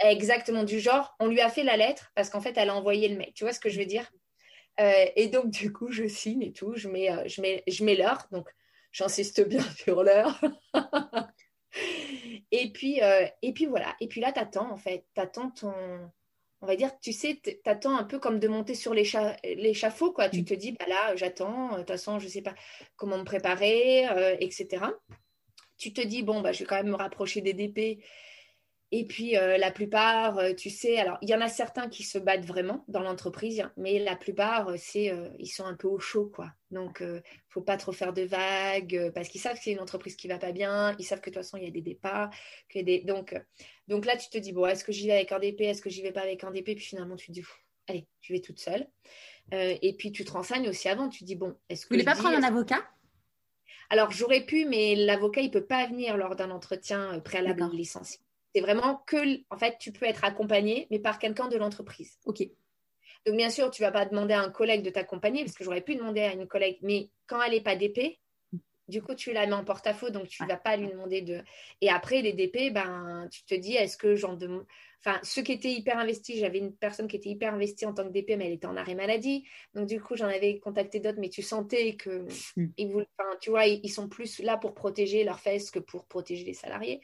Exactement, 0.00 0.64
du 0.64 0.80
genre, 0.80 1.16
on 1.18 1.28
lui 1.28 1.40
a 1.40 1.48
fait 1.48 1.64
la 1.64 1.78
lettre 1.78 2.12
parce 2.14 2.28
qu'en 2.28 2.42
fait, 2.42 2.58
elle 2.58 2.68
a 2.68 2.74
envoyé 2.74 3.08
le 3.08 3.16
mail. 3.16 3.32
Tu 3.34 3.44
vois 3.44 3.54
ce 3.54 3.60
que 3.60 3.70
je 3.70 3.78
veux 3.78 3.86
dire? 3.86 4.12
Euh, 4.80 5.06
Et 5.16 5.28
donc, 5.28 5.48
du 5.48 5.72
coup, 5.72 5.90
je 5.90 6.06
signe 6.06 6.42
et 6.42 6.52
tout, 6.52 6.74
je 6.76 6.88
mets, 6.88 7.10
euh, 7.10 7.22
je 7.24 7.40
mets, 7.40 7.64
je 7.66 7.84
mets 7.84 7.94
l'heure. 7.94 8.26
Donc, 8.32 8.50
j'insiste 8.92 9.48
bien 9.48 9.62
sur 9.78 10.02
l'heure. 10.02 10.38
Et 12.50 12.70
puis, 12.72 13.02
euh, 13.02 13.26
et 13.42 13.52
puis 13.52 13.66
voilà. 13.66 13.94
Et 14.00 14.08
puis 14.08 14.20
là, 14.20 14.32
tu 14.32 14.40
attends, 14.40 14.70
en 14.70 14.76
fait. 14.76 15.06
Tu 15.14 15.20
attends 15.20 15.50
ton. 15.50 15.72
On 16.60 16.66
va 16.66 16.74
dire, 16.74 16.90
tu 17.00 17.12
sais, 17.12 17.38
tu 17.42 17.56
attends 17.66 17.96
un 17.96 18.04
peu 18.04 18.18
comme 18.18 18.40
de 18.40 18.48
monter 18.48 18.74
sur 18.74 18.92
l'échafaud, 18.92 20.12
quoi. 20.12 20.28
Tu 20.28 20.40
mm. 20.40 20.44
te 20.44 20.54
dis, 20.54 20.72
bah 20.72 20.86
là, 20.88 21.14
j'attends. 21.16 21.72
De 21.72 21.78
toute 21.78 21.88
façon, 21.88 22.18
je 22.18 22.24
ne 22.24 22.30
sais 22.30 22.42
pas 22.42 22.54
comment 22.96 23.18
me 23.18 23.24
préparer, 23.24 24.08
euh, 24.08 24.36
etc. 24.40 24.86
Tu 25.76 25.92
te 25.92 26.00
dis, 26.00 26.22
bon, 26.22 26.40
bah, 26.40 26.52
je 26.52 26.60
vais 26.60 26.64
quand 26.64 26.76
même 26.76 26.88
me 26.88 26.96
rapprocher 26.96 27.40
des 27.40 27.52
DP. 27.52 28.02
Et 28.90 29.06
puis, 29.06 29.36
euh, 29.36 29.58
la 29.58 29.70
plupart, 29.70 30.38
euh, 30.38 30.54
tu 30.54 30.70
sais, 30.70 30.98
alors, 30.98 31.18
il 31.20 31.28
y 31.28 31.34
en 31.34 31.42
a 31.42 31.48
certains 31.48 31.88
qui 31.88 32.04
se 32.04 32.16
battent 32.16 32.46
vraiment 32.46 32.84
dans 32.88 33.02
l'entreprise, 33.02 33.60
hein, 33.60 33.70
mais 33.76 33.98
la 33.98 34.16
plupart, 34.16 34.68
euh, 34.68 34.76
c'est, 34.78 35.12
ils 35.38 35.48
sont 35.48 35.66
un 35.66 35.74
peu 35.74 35.88
au 35.88 35.98
chaud, 35.98 36.32
quoi. 36.34 36.50
Donc, 36.70 36.98
il 37.00 37.06
ne 37.06 37.20
faut 37.48 37.60
pas 37.60 37.76
trop 37.76 37.92
faire 37.92 38.14
de 38.14 38.22
vagues, 38.22 39.10
parce 39.14 39.28
qu'ils 39.28 39.42
savent 39.42 39.56
que 39.56 39.62
c'est 39.62 39.72
une 39.72 39.80
entreprise 39.80 40.16
qui 40.16 40.26
ne 40.26 40.32
va 40.32 40.38
pas 40.38 40.52
bien, 40.52 40.96
ils 40.98 41.04
savent 41.04 41.20
que 41.20 41.28
de 41.28 41.34
toute 41.34 41.42
façon, 41.42 41.58
il 41.58 41.64
y 41.64 41.66
a 41.66 41.70
des 41.70 41.82
départs. 41.82 42.30
Que 42.70 42.78
des... 42.80 43.00
donc, 43.00 43.34
donc 43.88 44.06
là, 44.06 44.16
tu 44.16 44.30
te 44.30 44.38
dis, 44.38 44.52
bon, 44.52 44.66
est-ce 44.66 44.84
que 44.84 44.92
j'y 44.92 45.06
vais 45.06 45.14
avec 45.14 45.32
un 45.32 45.38
DP, 45.38 45.62
est-ce 45.62 45.82
que 45.82 45.90
j'y 45.90 46.00
vais 46.00 46.12
pas 46.12 46.22
avec 46.22 46.42
un 46.44 46.50
DP 46.50 46.74
Puis 46.74 46.80
finalement, 46.84 47.16
tu 47.16 47.26
te 47.26 47.32
dis, 47.32 47.44
allez, 47.88 48.06
je 48.22 48.32
vais 48.32 48.40
toute 48.40 48.58
seule. 48.58 48.86
et 49.52 49.94
puis, 49.98 50.12
tu 50.12 50.24
te 50.24 50.32
renseignes 50.32 50.68
aussi 50.68 50.88
avant, 50.88 51.10
tu 51.10 51.20
te 51.20 51.24
dis, 51.24 51.36
bon, 51.36 51.54
est-ce 51.68 51.84
que... 51.84 51.90
Vous 51.90 51.96
voulez 51.96 52.04
pas 52.04 52.16
prendre 52.16 52.38
un 52.38 52.42
avocat? 52.42 52.82
Alors, 53.90 54.10
j'aurais 54.12 54.44
pu, 54.44 54.64
mais 54.64 54.94
l'avocat, 54.94 55.42
il 55.42 55.48
ne 55.48 55.52
peut 55.52 55.64
pas 55.64 55.86
venir 55.86 56.16
lors 56.16 56.36
d'un 56.36 56.50
entretien 56.50 57.20
préalable 57.20 57.70
de 57.70 57.76
licenciement. 57.76 58.27
C'est 58.58 58.62
vraiment 58.62 58.96
que, 59.06 59.16
en 59.50 59.56
fait, 59.56 59.76
tu 59.78 59.92
peux 59.92 60.04
être 60.04 60.24
accompagné, 60.24 60.88
mais 60.90 60.98
par 60.98 61.20
quelqu'un 61.20 61.46
de 61.46 61.56
l'entreprise. 61.56 62.18
OK. 62.24 62.42
Donc, 63.24 63.36
bien 63.36 63.50
sûr, 63.50 63.70
tu 63.70 63.82
ne 63.82 63.86
vas 63.86 63.92
pas 63.92 64.04
demander 64.04 64.34
à 64.34 64.40
un 64.40 64.50
collègue 64.50 64.82
de 64.82 64.90
t'accompagner, 64.90 65.44
parce 65.44 65.56
que 65.56 65.62
j'aurais 65.62 65.80
pu 65.80 65.94
demander 65.94 66.22
à 66.22 66.32
une 66.32 66.48
collègue, 66.48 66.78
mais 66.82 67.08
quand 67.28 67.40
elle 67.40 67.52
n'est 67.52 67.60
pas 67.60 67.76
DP, 67.76 68.18
du 68.88 69.00
coup, 69.00 69.14
tu 69.14 69.32
la 69.32 69.46
mets 69.46 69.52
en 69.52 69.64
porte-à-faux, 69.64 70.10
donc 70.10 70.26
tu 70.26 70.42
ne 70.42 70.48
vas 70.48 70.56
pas 70.56 70.76
lui 70.76 70.88
demander 70.88 71.22
de. 71.22 71.40
Et 71.80 71.88
après, 71.88 72.20
les 72.20 72.32
DP, 72.32 72.72
ben, 72.72 73.28
tu 73.30 73.44
te 73.44 73.54
dis, 73.54 73.74
est-ce 73.74 73.96
que 73.96 74.16
j'en 74.16 74.34
demande. 74.34 74.66
Enfin, 74.98 75.20
ceux 75.22 75.42
qui 75.42 75.52
étaient 75.52 75.70
hyper 75.70 75.96
investis, 75.98 76.40
j'avais 76.40 76.58
une 76.58 76.74
personne 76.74 77.06
qui 77.06 77.14
était 77.14 77.28
hyper 77.28 77.54
investie 77.54 77.86
en 77.86 77.94
tant 77.94 78.02
que 78.02 78.12
DP, 78.12 78.30
mais 78.36 78.46
elle 78.46 78.54
était 78.54 78.66
en 78.66 78.76
arrêt 78.76 78.96
maladie. 78.96 79.46
Donc, 79.74 79.86
du 79.86 80.00
coup, 80.00 80.16
j'en 80.16 80.26
avais 80.26 80.58
contacté 80.58 80.98
d'autres, 80.98 81.20
mais 81.20 81.28
tu 81.28 81.42
sentais 81.42 81.94
que, 81.94 82.26
mm. 82.56 82.72
ils 82.76 82.88
enfin, 82.96 83.36
tu 83.40 83.50
vois, 83.50 83.66
ils, 83.66 83.88
sont 83.88 84.08
plus 84.08 84.40
là 84.40 84.56
pour 84.56 84.74
protéger 84.74 85.22
leurs 85.22 85.38
fesses 85.38 85.70
que 85.70 85.78
pour 85.78 86.06
protéger 86.06 86.44
les 86.44 86.54
salariés. 86.54 87.00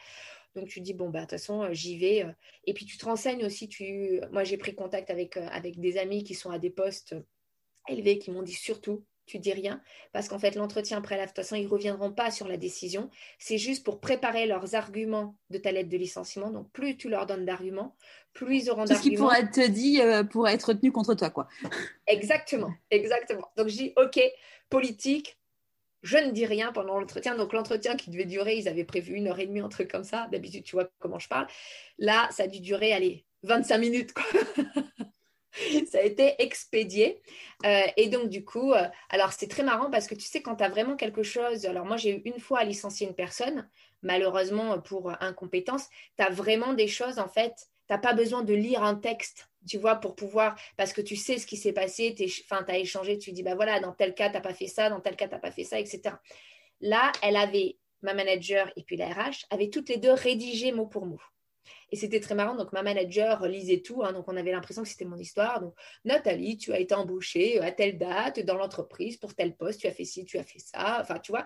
Donc 0.55 0.69
tu 0.69 0.81
dis 0.81 0.95
bon 0.95 1.11
bah 1.11 1.21
de 1.21 1.25
toute 1.25 1.33
façon 1.33 1.63
euh, 1.63 1.73
j'y 1.73 1.99
vais. 1.99 2.25
Euh. 2.25 2.33
Et 2.65 2.75
puis 2.75 2.85
tu 2.85 2.97
te 2.97 3.05
renseignes 3.05 3.45
aussi. 3.45 3.69
Tu, 3.69 4.21
moi 4.31 4.45
j'ai 4.45 4.57
pris 4.57 4.75
contact 4.75 5.11
avec 5.11 5.37
euh, 5.37 5.47
avec 5.51 5.81
des 5.81 5.99
amis 5.99 6.25
qui 6.25 6.35
sont 6.35 6.51
à 6.51 6.59
des 6.59 6.71
postes 6.71 7.17
élevés 7.89 8.19
qui 8.19 8.31
m'ont 8.31 8.43
dit 8.43 8.55
surtout 8.55 9.05
tu 9.27 9.39
dis 9.39 9.55
rien 9.55 9.83
parce 10.13 10.29
qu'en 10.29 10.39
fait 10.39 10.55
l'entretien 10.55 10.99
après 10.99 11.17
la 11.17 11.23
de 11.25 11.29
toute 11.31 11.37
façon 11.37 11.57
ils 11.57 11.67
reviendront 11.67 12.13
pas 12.13 12.31
sur 12.31 12.47
la 12.47 12.57
décision. 12.57 13.11
C'est 13.39 13.59
juste 13.59 13.85
pour 13.85 14.01
préparer 14.01 14.47
leurs 14.47 14.75
arguments 14.75 15.37
de 15.51 15.59
ta 15.59 15.73
lettre 15.73 15.89
de 15.89 15.97
licenciement. 15.97 16.51
Donc 16.51 16.71
plus 16.73 16.97
tu 16.97 17.09
leur 17.09 17.27
donnes 17.27 17.47
d'arguments, 17.47 17.97
plus 18.33 18.59
ils 18.59 18.71
auront 18.71 18.85
d'arguments. 18.85 19.03
ce 19.03 19.09
qui 19.09 19.17
pourrait 19.17 19.41
être 19.41 19.73
dit 19.73 20.01
pour 20.31 20.47
être 20.47 20.69
retenu 20.69 20.93
contre 20.93 21.15
toi 21.15 21.31
quoi. 21.31 21.49
Exactement, 22.07 22.73
exactement. 22.91 23.49
Donc 23.57 23.69
je 23.69 23.77
dis 23.77 23.93
ok 23.97 24.21
politique 24.69 25.39
je 26.05 26.19
ne 26.19 26.31
dis 26.31 26.45
rien 26.45 26.71
pendant 26.71 27.01
l'entretien. 27.01 27.35
Donc, 27.35 27.53
l'entretien 27.55 27.97
qui 27.97 28.11
devait 28.11 28.27
durer, 28.27 28.57
ils 28.57 28.69
avaient 28.69 28.85
prévu 28.85 29.15
une 29.15 29.27
heure 29.27 29.41
et 29.41 29.47
demie, 29.47 29.61
un 29.61 29.71
truc 29.71 29.91
comme 29.91 30.05
ça. 30.05 30.29
D'habitude, 30.31 30.63
tu 30.63 30.77
vois 30.77 30.89
comment 30.99 31.19
je 31.19 31.29
parle. 31.29 31.47
Là, 31.99 32.29
ça 32.31 32.45
a 32.45 32.47
dû 32.47 32.61
durer, 32.61 32.93
allez, 32.93 33.25
25 33.43 33.79
minutes. 33.79 34.15
Ça 35.89 35.99
a 35.99 36.03
été 36.03 36.35
expédié. 36.41 37.23
Euh, 37.65 37.87
et 37.97 38.09
donc, 38.09 38.29
du 38.29 38.45
coup, 38.45 38.73
euh, 38.73 38.89
alors 39.09 39.33
c'est 39.33 39.47
très 39.47 39.63
marrant 39.63 39.89
parce 39.89 40.09
que 40.09 40.17
tu 40.17 40.27
sais, 40.27 40.43
quand 40.43 40.57
tu 40.57 40.65
as 40.65 40.69
vraiment 40.69 40.97
quelque 40.97 41.23
chose, 41.23 41.65
alors 41.65 41.87
moi, 41.87 41.97
j'ai 41.97 42.17
eu 42.17 42.23
une 42.25 42.41
fois 42.41 42.59
à 42.59 42.65
licencier 42.65 43.07
une 43.07 43.15
personne, 43.15 43.69
malheureusement 44.03 44.81
pour 44.81 45.13
incompétence, 45.23 45.89
tu 46.19 46.25
as 46.25 46.31
vraiment 46.31 46.75
des 46.75 46.89
choses, 46.89 47.21
en 47.21 47.29
fait, 47.29 47.55
tu 47.87 47.93
n'as 47.93 47.99
pas 47.99 48.15
besoin 48.15 48.43
de 48.43 48.53
lire 48.53 48.83
un 48.83 48.97
texte 48.97 49.49
tu 49.67 49.79
vois, 49.79 49.97
pour 49.97 50.15
pouvoir, 50.15 50.59
parce 50.77 50.93
que 50.93 51.01
tu 51.01 51.17
sais 51.17 51.39
ce 51.39 51.47
qui 51.47 51.57
s'est 51.57 51.73
passé, 51.73 52.15
tu 52.15 52.25
as 52.51 52.79
échangé, 52.79 53.19
tu 53.19 53.33
dis, 53.33 53.43
bah 53.43 53.55
voilà, 53.55 53.81
dans 53.81 53.93
tel 53.93 54.15
cas, 54.15 54.29
tu 54.29 54.35
n'as 54.35 54.41
pas 54.41 54.55
fait 54.55 54.67
ça, 54.67 54.91
dans 54.91 55.01
tel 55.01 55.17
cas, 55.17 55.27
tu 55.27 55.35
n'as 55.35 55.41
pas 55.41 55.51
fait 55.51 55.65
ça, 55.65 55.79
etc. 55.79 56.17
Là, 56.81 57.13
elle 57.23 57.37
avait, 57.37 57.77
ma 58.03 58.15
manager 58.15 58.71
et 58.77 58.83
puis 58.83 58.97
la 58.97 59.09
RH, 59.09 59.47
avaient 59.51 59.71
toutes 59.71 59.89
les 59.89 59.97
deux 59.97 60.13
rédigé 60.13 60.73
mot 60.73 60.87
pour 60.87 61.07
mot. 61.07 61.21
Et 61.91 61.97
c'était 61.97 62.21
très 62.21 62.35
marrant. 62.35 62.57
Donc, 62.57 62.73
ma 62.73 62.83
manager 62.83 63.47
lisait 63.47 63.81
tout. 63.81 64.03
Hein, 64.03 64.13
donc, 64.13 64.27
on 64.29 64.37
avait 64.37 64.53
l'impression 64.53 64.83
que 64.83 64.89
c'était 64.89 65.05
mon 65.05 65.17
histoire. 65.17 65.61
Donc, 65.61 65.75
Nathalie, 66.05 66.57
tu 66.57 66.73
as 66.73 66.79
été 66.79 66.95
embauchée 66.95 67.61
à 67.61 67.71
telle 67.73 67.99
date 67.99 68.41
dans 68.41 68.57
l'entreprise 68.57 69.17
pour 69.17 69.35
tel 69.35 69.57
poste. 69.57 69.81
Tu 69.81 69.87
as 69.87 69.93
fait 69.93 70.05
ci, 70.05 70.25
tu 70.25 70.39
as 70.39 70.45
fait 70.45 70.59
ça. 70.59 70.99
Enfin, 71.01 71.19
tu 71.19 71.33
vois. 71.33 71.45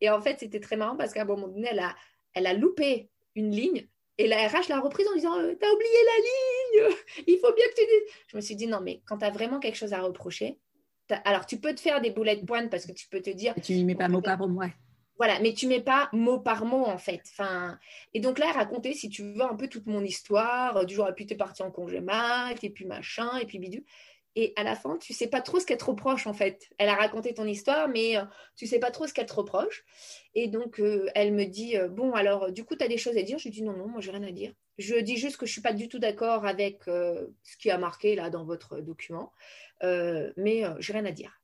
Et 0.00 0.10
en 0.10 0.20
fait, 0.20 0.40
c'était 0.40 0.60
très 0.60 0.76
marrant 0.76 0.96
parce 0.96 1.12
qu'à 1.12 1.22
un 1.22 1.26
moment 1.26 1.48
donné, 1.48 1.68
elle 1.70 1.80
a, 1.80 1.94
elle 2.34 2.46
a 2.46 2.54
loupé 2.54 3.10
une 3.34 3.50
ligne 3.50 3.88
et 4.20 4.26
la 4.26 4.48
RH 4.48 4.68
l'a 4.68 4.80
reprise 4.80 5.06
en 5.08 5.14
disant 5.14 5.38
euh, 5.38 5.54
T'as 5.58 5.70
oublié 5.70 5.98
la 6.04 6.82
ligne, 6.82 6.96
il 7.26 7.38
faut 7.38 7.54
bien 7.54 7.64
que 7.68 7.74
tu 7.74 7.86
dises. 7.86 8.14
Je 8.28 8.36
me 8.36 8.42
suis 8.42 8.54
dit 8.54 8.66
Non, 8.66 8.80
mais 8.82 9.00
quand 9.06 9.18
tu 9.18 9.24
as 9.24 9.30
vraiment 9.30 9.60
quelque 9.60 9.76
chose 9.76 9.94
à 9.94 10.00
reprocher, 10.00 10.58
alors 11.24 11.46
tu 11.46 11.58
peux 11.58 11.74
te 11.74 11.80
faire 11.80 12.02
des 12.02 12.10
bullet 12.10 12.36
points 12.36 12.68
parce 12.68 12.84
que 12.84 12.92
tu 12.92 13.08
peux 13.08 13.20
te 13.20 13.30
dire. 13.30 13.54
tu 13.62 13.72
n'y 13.72 13.84
mets 13.84 13.94
pas 13.94 14.08
mot 14.08 14.20
par 14.20 14.38
mot, 14.38 14.60
ouais. 14.60 14.72
Voilà, 15.16 15.38
mais 15.40 15.52
tu 15.52 15.66
mets 15.66 15.80
pas 15.80 16.08
mot 16.12 16.38
par 16.38 16.66
mot 16.66 16.84
en 16.84 16.98
fait. 16.98 17.22
Enfin, 17.30 17.78
et 18.12 18.20
donc 18.20 18.38
là, 18.38 18.46
elle 18.50 18.56
racontait, 18.56 18.92
si 18.92 19.08
tu 19.08 19.22
veux, 19.22 19.42
un 19.42 19.56
peu 19.56 19.68
toute 19.68 19.86
mon 19.86 20.02
histoire, 20.02 20.84
du 20.84 20.94
jour 20.94 21.06
à 21.06 21.12
puis 21.12 21.26
es 21.28 21.34
parti 21.34 21.62
en 21.62 21.70
congé 21.70 22.00
mat, 22.00 22.62
et 22.62 22.70
puis 22.70 22.84
machin, 22.84 23.38
et 23.38 23.46
puis 23.46 23.58
bidule. 23.58 23.84
Et 24.36 24.52
à 24.56 24.62
la 24.62 24.76
fin, 24.76 24.96
tu 24.96 25.12
sais 25.12 25.26
pas 25.26 25.40
trop 25.40 25.58
ce 25.58 25.66
qu'elle 25.66 25.78
te 25.78 25.84
reproche 25.84 26.26
en 26.26 26.32
fait. 26.32 26.68
Elle 26.78 26.88
a 26.88 26.94
raconté 26.94 27.34
ton 27.34 27.46
histoire, 27.46 27.88
mais 27.88 28.16
euh, 28.16 28.24
tu 28.56 28.66
sais 28.66 28.78
pas 28.78 28.92
trop 28.92 29.06
ce 29.06 29.12
qu'elle 29.12 29.26
te 29.26 29.34
reproche. 29.34 29.84
Et 30.34 30.46
donc, 30.46 30.78
euh, 30.78 31.08
elle 31.16 31.32
me 31.32 31.44
dit 31.46 31.76
euh, 31.76 31.88
Bon, 31.88 32.12
alors, 32.12 32.52
du 32.52 32.64
coup, 32.64 32.76
tu 32.76 32.84
as 32.84 32.88
des 32.88 32.96
choses 32.96 33.16
à 33.16 33.22
dire? 33.22 33.38
Je 33.38 33.44
lui 33.44 33.50
dis 33.50 33.62
Non, 33.62 33.72
non, 33.72 33.88
moi, 33.88 34.00
j'ai 34.00 34.12
rien 34.12 34.22
à 34.22 34.30
dire. 34.30 34.52
Je 34.78 34.94
dis 34.96 35.16
juste 35.16 35.36
que 35.36 35.46
je 35.46 35.52
suis 35.52 35.60
pas 35.60 35.72
du 35.72 35.88
tout 35.88 35.98
d'accord 35.98 36.46
avec 36.46 36.84
ce 36.86 37.56
qui 37.58 37.70
a 37.70 37.76
marqué 37.76 38.14
là 38.14 38.30
dans 38.30 38.44
votre 38.44 38.80
document, 38.80 39.32
mais 39.82 40.64
j'ai 40.78 40.92
rien 40.92 41.04
à 41.04 41.12
dire. 41.12 41.38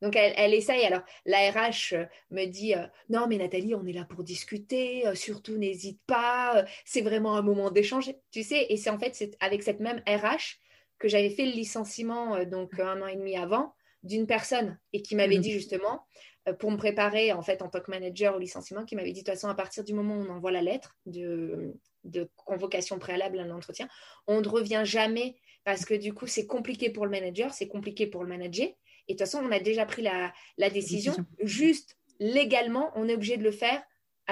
Donc, 0.00 0.16
elle, 0.16 0.32
elle, 0.36 0.52
essaye. 0.52 0.84
Alors, 0.84 1.02
la 1.24 1.48
RH 1.52 1.94
me 2.32 2.46
dit 2.46 2.74
Non, 3.08 3.28
mais 3.28 3.36
Nathalie, 3.36 3.76
on 3.76 3.86
est 3.86 3.92
là 3.92 4.04
pour 4.04 4.24
discuter, 4.24 5.04
surtout 5.14 5.58
n'hésite 5.58 6.00
pas, 6.08 6.64
c'est 6.84 7.02
vraiment 7.02 7.36
un 7.36 7.42
moment 7.42 7.70
d'échanger. 7.70 8.18
Tu 8.32 8.42
sais, 8.42 8.66
et 8.68 8.76
c'est 8.76 8.90
en 8.90 8.98
fait 8.98 9.36
avec 9.38 9.62
cette 9.62 9.78
même 9.78 10.02
RH 10.08 10.58
que 11.02 11.08
j'avais 11.08 11.30
fait 11.30 11.44
le 11.44 11.52
licenciement 11.52 12.36
euh, 12.36 12.44
donc 12.44 12.78
un 12.78 13.02
an 13.02 13.06
et 13.08 13.16
demi 13.16 13.36
avant 13.36 13.74
d'une 14.04 14.26
personne 14.26 14.78
et 14.92 15.02
qui 15.02 15.16
m'avait 15.16 15.36
mhm. 15.36 15.42
dit 15.42 15.50
justement 15.50 16.06
euh, 16.48 16.52
pour 16.52 16.70
me 16.70 16.76
préparer 16.76 17.32
en 17.32 17.42
fait 17.42 17.60
en 17.60 17.68
tant 17.68 17.80
que 17.80 17.90
manager 17.90 18.36
au 18.36 18.38
licenciement 18.38 18.84
qui 18.84 18.94
m'avait 18.94 19.12
dit 19.12 19.22
de 19.22 19.26
toute 19.26 19.34
façon 19.34 19.48
à 19.48 19.54
partir 19.54 19.82
du 19.82 19.92
moment 19.94 20.16
où 20.16 20.22
on 20.22 20.30
envoie 20.30 20.52
la 20.52 20.62
lettre 20.62 20.96
de, 21.06 21.74
de 22.04 22.30
convocation 22.36 23.00
préalable 23.00 23.40
à 23.40 23.44
l'entretien 23.44 23.88
on 24.28 24.40
ne 24.40 24.48
revient 24.48 24.82
jamais 24.84 25.36
parce 25.64 25.84
que 25.84 25.94
du 25.94 26.14
coup 26.14 26.28
c'est 26.28 26.46
compliqué 26.46 26.88
pour 26.88 27.04
le 27.04 27.10
manager 27.10 27.52
c'est 27.52 27.68
compliqué 27.68 28.06
pour 28.06 28.22
le 28.22 28.28
manager. 28.28 28.68
Et 29.08 29.14
de 29.14 29.18
toute 29.18 29.26
façon 29.26 29.44
on 29.44 29.50
a 29.50 29.58
déjà 29.58 29.84
pris 29.84 30.02
la, 30.02 30.32
la 30.58 30.70
décision. 30.70 31.14
Juste 31.40 31.98
légalement 32.20 32.92
on 32.94 33.08
est 33.08 33.14
obligé 33.14 33.36
de 33.36 33.42
le 33.42 33.50
faire 33.50 33.82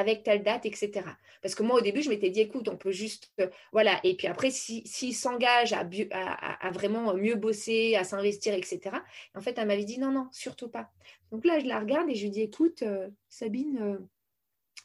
avec 0.00 0.22
telle 0.22 0.42
date, 0.42 0.66
etc. 0.66 1.02
Parce 1.42 1.54
que 1.54 1.62
moi, 1.62 1.78
au 1.78 1.80
début, 1.80 2.02
je 2.02 2.08
m'étais 2.08 2.30
dit, 2.30 2.40
écoute, 2.40 2.68
on 2.68 2.76
peut 2.76 2.90
juste... 2.90 3.30
Euh, 3.40 3.48
voilà. 3.72 4.00
Et 4.02 4.16
puis 4.16 4.26
après, 4.26 4.50
s'il 4.50 4.86
si, 4.86 5.12
s'engage 5.12 5.72
à, 5.72 6.70
vraiment 6.72 7.14
mieux 7.14 7.36
bosser, 7.36 7.94
à 7.96 8.04
s'investir, 8.04 8.54
etc. 8.54 8.96
En 9.34 9.40
fait, 9.40 9.56
elle 9.58 9.68
m'avait 9.68 9.84
dit, 9.84 9.98
non, 9.98 10.10
non, 10.10 10.28
surtout 10.32 10.68
pas. 10.68 10.90
Donc 11.30 11.44
là, 11.44 11.60
je 11.60 11.66
la 11.66 11.78
regarde 11.78 12.10
et 12.10 12.14
je 12.14 12.24
lui 12.24 12.30
dis, 12.30 12.42
écoute, 12.42 12.82
euh, 12.82 13.08
Sabine, 13.28 13.78
euh, 13.80 13.98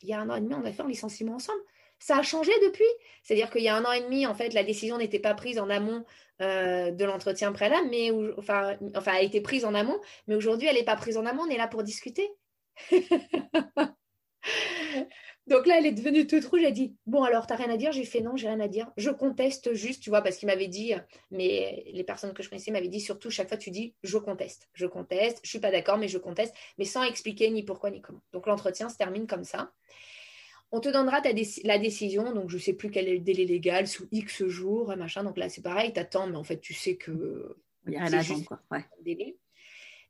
il 0.01 0.09
y 0.09 0.13
a 0.13 0.19
un 0.19 0.29
an 0.29 0.35
et 0.35 0.41
demi, 0.41 0.53
on 0.53 0.65
a 0.65 0.71
fait 0.71 0.83
un 0.83 0.87
licenciement 0.87 1.35
ensemble. 1.35 1.61
Ça 1.97 2.17
a 2.17 2.21
changé 2.21 2.51
depuis. 2.63 2.85
C'est-à-dire 3.23 3.49
qu'il 3.49 3.63
y 3.63 3.69
a 3.69 3.75
un 3.75 3.85
an 3.85 3.91
et 3.93 4.01
demi, 4.01 4.27
en 4.27 4.35
fait, 4.35 4.53
la 4.53 4.63
décision 4.63 4.97
n'était 4.97 5.19
pas 5.19 5.33
prise 5.33 5.59
en 5.59 5.69
amont 5.69 6.03
de 6.41 7.05
l'entretien 7.05 7.53
préalable, 7.53 7.87
mais 7.89 8.11
enfin, 8.37 8.75
enfin, 8.93 9.13
a 9.13 9.21
été 9.21 9.39
prise 9.39 9.63
en 9.63 9.73
amont, 9.73 9.97
mais 10.27 10.35
aujourd'hui, 10.35 10.67
elle 10.67 10.75
n'est 10.75 10.83
pas 10.83 10.97
prise 10.97 11.15
en 11.15 11.25
amont, 11.25 11.43
on 11.43 11.49
est 11.49 11.57
là 11.57 11.69
pour 11.69 11.81
discuter. 11.83 12.29
Donc 15.47 15.67
là, 15.67 15.77
elle 15.77 15.85
est 15.85 15.91
devenue 15.91 16.27
toute 16.27 16.45
rouge. 16.45 16.61
Elle 16.63 16.73
dit 16.73 16.95
Bon, 17.05 17.23
alors, 17.23 17.47
t'as 17.47 17.55
rien 17.55 17.69
à 17.69 17.77
dire? 17.77 17.91
J'ai 17.91 18.05
fait 18.05 18.21
Non, 18.21 18.35
j'ai 18.35 18.47
rien 18.47 18.59
à 18.59 18.67
dire. 18.67 18.91
Je 18.97 19.09
conteste 19.09 19.73
juste, 19.73 20.01
tu 20.01 20.09
vois, 20.09 20.21
parce 20.21 20.37
qu'il 20.37 20.47
m'avait 20.47 20.67
dit, 20.67 20.93
mais 21.31 21.83
les 21.93 22.03
personnes 22.03 22.33
que 22.33 22.43
je 22.43 22.49
connaissais 22.49 22.71
m'avaient 22.71 22.87
dit 22.87 23.01
surtout, 23.01 23.29
chaque 23.29 23.47
fois, 23.47 23.57
tu 23.57 23.71
dis 23.71 23.93
Je 24.03 24.17
conteste. 24.17 24.69
Je 24.73 24.85
conteste. 24.85 25.39
Je 25.43 25.49
suis 25.49 25.59
pas 25.59 25.71
d'accord, 25.71 25.97
mais 25.97 26.07
je 26.07 26.17
conteste, 26.17 26.55
mais 26.77 26.85
sans 26.85 27.03
expliquer 27.03 27.49
ni 27.49 27.63
pourquoi 27.63 27.91
ni 27.91 28.01
comment. 28.01 28.21
Donc 28.33 28.47
l'entretien 28.47 28.89
se 28.89 28.97
termine 28.97 29.27
comme 29.27 29.43
ça. 29.43 29.71
On 30.71 30.79
te 30.79 30.89
donnera 30.89 31.21
ta 31.21 31.29
la 31.63 31.77
décision, 31.77 32.33
donc 32.33 32.49
je 32.49 32.57
sais 32.57 32.73
plus 32.73 32.89
quel 32.89 33.07
est 33.07 33.13
le 33.13 33.19
délai 33.19 33.45
légal, 33.45 33.87
sous 33.87 34.07
X 34.11 34.45
jours, 34.45 34.95
machin. 34.97 35.23
Donc 35.23 35.37
là, 35.37 35.47
c'est 35.47 35.61
pareil, 35.61 35.93
tu 35.93 35.99
attends, 35.99 36.27
mais 36.27 36.35
en 36.35 36.43
fait, 36.43 36.59
tu 36.59 36.73
sais 36.73 36.95
que. 36.95 37.55
Il 37.87 37.93
y 37.93 37.97
a 37.97 38.03
à 38.03 38.05
attendre, 38.07 38.45
quoi. 38.45 38.59
Ouais. 38.71 38.83
Délai. 39.03 39.37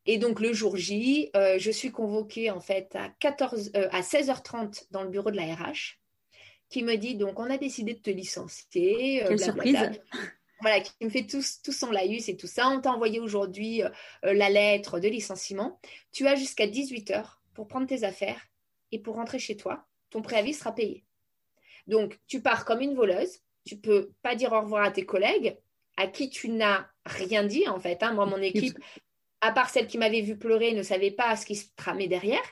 Et 0.05 0.17
donc 0.17 0.39
le 0.39 0.53
jour 0.53 0.77
J, 0.77 1.31
euh, 1.35 1.57
je 1.57 1.71
suis 1.71 1.91
convoquée 1.91 2.51
en 2.51 2.59
fait 2.59 2.95
à, 2.95 3.09
14, 3.19 3.71
euh, 3.75 3.87
à 3.91 4.01
16h30 4.01 4.87
dans 4.91 5.03
le 5.03 5.09
bureau 5.09 5.31
de 5.31 5.35
la 5.35 5.55
RH, 5.55 5.97
qui 6.69 6.83
me 6.83 6.95
dit 6.95 7.15
donc 7.15 7.39
on 7.39 7.49
a 7.49 7.57
décidé 7.57 7.93
de 7.95 7.99
te 7.99 8.11
licencier. 8.11 9.23
Euh, 9.23 9.29
Quelle 9.29 9.39
surprise 9.39 9.77
Voilà, 10.61 10.79
qui 10.79 10.93
me 11.01 11.09
fait 11.09 11.25
tout, 11.25 11.41
tout 11.63 11.71
son 11.71 11.91
laïus 11.91 12.29
et 12.29 12.37
tout 12.37 12.47
ça. 12.47 12.69
On 12.69 12.79
t'a 12.79 12.91
envoyé 12.91 13.19
aujourd'hui 13.19 13.81
la 14.23 14.49
lettre 14.49 14.99
de 14.99 15.07
licenciement. 15.09 15.79
Tu 16.13 16.27
as 16.27 16.35
jusqu'à 16.35 16.65
18h 16.65 17.25
pour 17.53 17.67
prendre 17.67 17.85
tes 17.85 18.03
affaires 18.03 18.41
et 18.91 18.99
pour 18.99 19.15
rentrer 19.15 19.37
chez 19.37 19.57
toi. 19.57 19.85
Ton 20.11 20.21
préavis 20.21 20.53
sera 20.53 20.73
payé. 20.73 21.03
Donc 21.87 22.17
tu 22.27 22.41
pars 22.41 22.63
comme 22.63 22.79
une 22.79 22.95
voleuse. 22.95 23.41
Tu 23.65 23.75
peux 23.75 24.11
pas 24.21 24.35
dire 24.35 24.53
au 24.53 24.61
revoir 24.61 24.85
à 24.85 24.91
tes 24.91 25.05
collègues 25.05 25.57
à 25.97 26.07
qui 26.07 26.29
tu 26.29 26.49
n'as 26.49 26.85
rien 27.05 27.43
dit 27.43 27.67
en 27.67 27.79
fait. 27.79 28.03
Hein. 28.03 28.13
Moi, 28.13 28.25
mon 28.25 28.41
équipe, 28.41 28.77
à 29.41 29.51
part 29.51 29.69
celle 29.69 29.87
qui 29.87 29.97
m'avait 29.97 30.21
vu 30.21 30.37
pleurer, 30.37 30.73
ne 30.73 30.83
savait 30.83 31.11
pas 31.11 31.35
ce 31.35 31.45
qui 31.45 31.55
se 31.55 31.67
tramait 31.75 32.07
derrière. 32.07 32.43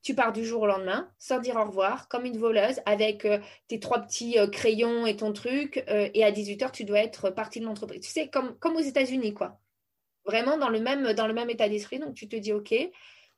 tu 0.00 0.14
pars 0.14 0.32
du 0.32 0.44
jour 0.44 0.62
au 0.62 0.66
lendemain, 0.66 1.10
sans 1.18 1.40
dire 1.40 1.56
au 1.56 1.64
revoir, 1.64 2.08
comme 2.08 2.24
une 2.24 2.38
voleuse, 2.38 2.80
avec 2.86 3.24
euh, 3.24 3.40
tes 3.66 3.80
trois 3.80 4.00
petits 4.00 4.38
euh, 4.38 4.46
crayons 4.46 5.06
et 5.06 5.16
ton 5.16 5.32
truc, 5.32 5.84
euh, 5.88 6.08
et 6.14 6.24
à 6.24 6.30
18h, 6.30 6.70
tu 6.70 6.84
dois 6.84 7.00
être 7.00 7.30
partie 7.30 7.60
de 7.60 7.64
l'entreprise. 7.64 8.00
Tu 8.02 8.10
sais, 8.10 8.28
comme, 8.28 8.56
aux 8.76 8.80
États-Unis, 8.80 9.34
quoi. 9.34 9.58
Vraiment 10.24 10.56
dans 10.56 10.68
le 10.68 10.80
même, 10.80 11.12
dans 11.14 11.26
le 11.26 11.34
même 11.34 11.50
état 11.50 11.68
d'esprit. 11.68 11.98
Donc, 11.98 12.14
tu 12.14 12.28
te 12.28 12.36
dis, 12.36 12.52
OK, 12.52 12.74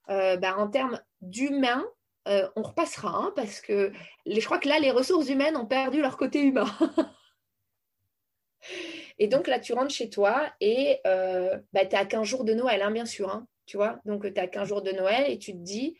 bah, 0.08 0.56
en 0.58 0.68
termes 0.68 1.00
d'humain, 1.20 1.84
on 2.26 2.62
repassera, 2.62 3.16
hein, 3.16 3.32
parce 3.36 3.60
que 3.60 3.92
je 4.26 4.44
crois 4.44 4.58
que 4.58 4.68
là, 4.68 4.78
les 4.80 4.90
ressources 4.90 5.28
humaines 5.28 5.56
ont 5.56 5.66
perdu 5.66 6.02
leur 6.02 6.16
côté 6.16 6.40
humain. 6.42 6.66
et 9.18 9.26
donc, 9.26 9.46
là, 9.48 9.58
tu 9.58 9.72
rentres 9.72 9.94
chez 9.94 10.10
toi 10.10 10.52
et 10.60 11.00
bah, 11.04 11.86
tu 11.88 11.96
à 11.96 12.04
15 12.04 12.26
jours 12.26 12.44
de 12.44 12.54
Noël, 12.54 12.82
hein, 12.82 12.90
bien 12.90 13.06
sûr. 13.06 13.30
Hein, 13.30 13.46
tu 13.66 13.78
Donc, 14.04 14.32
tu 14.32 14.40
à 14.40 14.46
15 14.46 14.68
jours 14.68 14.82
de 14.82 14.90
Noël 14.90 15.24
et 15.28 15.38
tu 15.38 15.52
te 15.52 15.58
dis, 15.58 15.96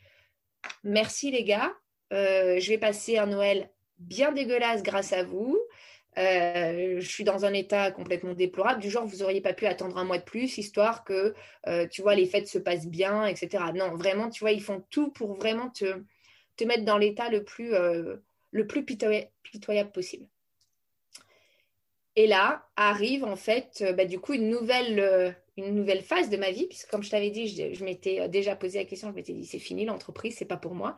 merci 0.84 1.30
les 1.30 1.44
gars, 1.44 1.72
euh, 2.12 2.58
je 2.58 2.68
vais 2.68 2.78
passer 2.78 3.18
un 3.18 3.26
Noël 3.26 3.70
bien 3.98 4.32
dégueulasse 4.32 4.82
grâce 4.82 5.12
à 5.12 5.22
vous. 5.24 5.58
Euh, 6.18 6.96
je 6.98 7.08
suis 7.08 7.22
dans 7.22 7.44
un 7.44 7.52
état 7.52 7.92
complètement 7.92 8.34
déplorable, 8.34 8.80
du 8.80 8.90
genre 8.90 9.06
vous 9.06 9.18
n'auriez 9.18 9.40
pas 9.40 9.52
pu 9.52 9.66
attendre 9.66 9.96
un 9.96 10.04
mois 10.04 10.18
de 10.18 10.24
plus, 10.24 10.58
histoire 10.58 11.04
que, 11.04 11.34
euh, 11.68 11.86
tu 11.86 12.02
vois, 12.02 12.16
les 12.16 12.26
fêtes 12.26 12.48
se 12.48 12.58
passent 12.58 12.88
bien, 12.88 13.26
etc. 13.26 13.62
Non, 13.74 13.94
vraiment, 13.94 14.28
tu 14.28 14.40
vois, 14.40 14.50
ils 14.50 14.62
font 14.62 14.84
tout 14.90 15.10
pour 15.12 15.34
vraiment 15.34 15.70
te, 15.70 16.02
mettre 16.64 16.84
dans 16.84 16.98
l'état 16.98 17.30
le 17.30 17.44
plus 17.44 18.84
pitoyable 18.84 19.92
possible. 19.92 20.26
Et 22.16 22.26
là 22.26 22.66
arrive 22.76 23.24
en 23.24 23.36
fait, 23.36 23.84
bah, 23.96 24.04
du 24.04 24.18
coup, 24.18 24.32
une 24.32 24.48
nouvelle, 24.48 25.34
une 25.56 25.74
nouvelle 25.74 26.02
phase 26.02 26.30
de 26.30 26.36
ma 26.36 26.50
vie, 26.50 26.66
puisque 26.66 26.90
comme 26.90 27.02
je 27.02 27.10
t'avais 27.10 27.30
dit, 27.30 27.46
je, 27.46 27.84
m'étais 27.84 28.20
euh, 28.20 28.28
déjà 28.28 28.56
posé 28.56 28.78
la 28.78 28.84
question, 28.84 29.08
je 29.10 29.14
m'étais 29.14 29.32
dit, 29.32 29.46
c'est 29.46 29.58
fini 29.58 29.84
l'entreprise, 29.84 30.34
c'est 30.36 30.44
pas 30.44 30.56
pour 30.56 30.74
moi. 30.74 30.96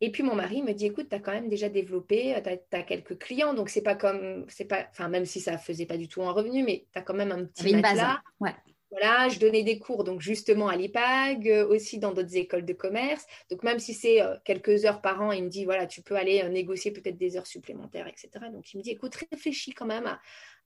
Et 0.00 0.10
puis 0.10 0.22
mon 0.22 0.34
mari 0.34 0.62
me 0.62 0.72
dit, 0.72 0.86
écoute, 0.86 1.08
tu 1.08 1.16
as 1.16 1.20
quand 1.20 1.32
même 1.32 1.48
déjà 1.48 1.70
développé, 1.70 2.34
tu 2.44 2.76
as, 2.76 2.82
quelques 2.82 3.18
clients, 3.18 3.54
donc 3.54 3.70
c'est 3.70 3.82
pas 3.82 3.94
comme, 3.94 4.44
c'est 4.48 4.66
pas, 4.66 4.86
enfin 4.90 5.08
même 5.08 5.24
si 5.24 5.40
ça 5.40 5.56
faisait 5.56 5.86
pas 5.86 5.96
du 5.96 6.06
tout 6.06 6.22
un 6.22 6.32
revenu, 6.32 6.62
mais 6.62 6.86
tu 6.92 6.98
as 6.98 7.02
quand 7.02 7.14
même 7.14 7.32
un 7.32 7.44
petit 7.46 7.74
matelas. 7.74 8.20
Ouais. 8.40 8.54
Voilà, 8.92 9.28
je 9.28 9.40
donnais 9.40 9.64
des 9.64 9.80
cours 9.80 10.04
donc 10.04 10.20
justement 10.20 10.68
à 10.68 10.76
l'IPAG, 10.76 11.48
euh, 11.48 11.66
aussi 11.66 11.98
dans 11.98 12.12
d'autres 12.12 12.36
écoles 12.36 12.64
de 12.64 12.72
commerce. 12.72 13.26
Donc 13.50 13.64
même 13.64 13.80
si 13.80 13.94
c'est 13.94 14.22
euh, 14.22 14.36
quelques 14.44 14.84
heures 14.84 15.00
par 15.00 15.20
an, 15.20 15.32
il 15.32 15.42
me 15.44 15.48
dit 15.48 15.64
voilà, 15.64 15.86
tu 15.86 16.02
peux 16.02 16.14
aller 16.14 16.48
négocier 16.48 16.92
peut-être 16.92 17.16
des 17.16 17.36
heures 17.36 17.48
supplémentaires, 17.48 18.06
etc. 18.06 18.28
Donc 18.52 18.72
il 18.72 18.78
me 18.78 18.82
dit 18.82 18.90
écoute, 18.90 19.14
réfléchis 19.16 19.72
quand 19.72 19.86
même 19.86 20.06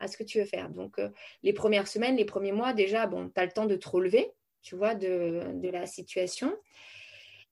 à, 0.01 0.09
ce 0.09 0.17
que 0.17 0.25
tu 0.25 0.39
veux 0.39 0.45
faire. 0.45 0.69
Donc, 0.71 0.99
euh, 0.99 1.09
les 1.43 1.53
premières 1.53 1.89
semaines, 1.89 2.17
les 2.17 2.25
premiers 2.25 2.53
mois, 2.53 2.73
déjà, 2.73 3.07
bon, 3.07 3.31
tu 3.31 3.41
as 3.41 3.45
le 3.45 3.53
temps 3.53 3.67
de 3.67 3.77
te 3.77 3.89
relever, 3.89 4.31
tu 4.63 4.75
vois, 4.75 4.95
de, 4.95 5.71
la 5.71 5.87
situation. 5.87 6.55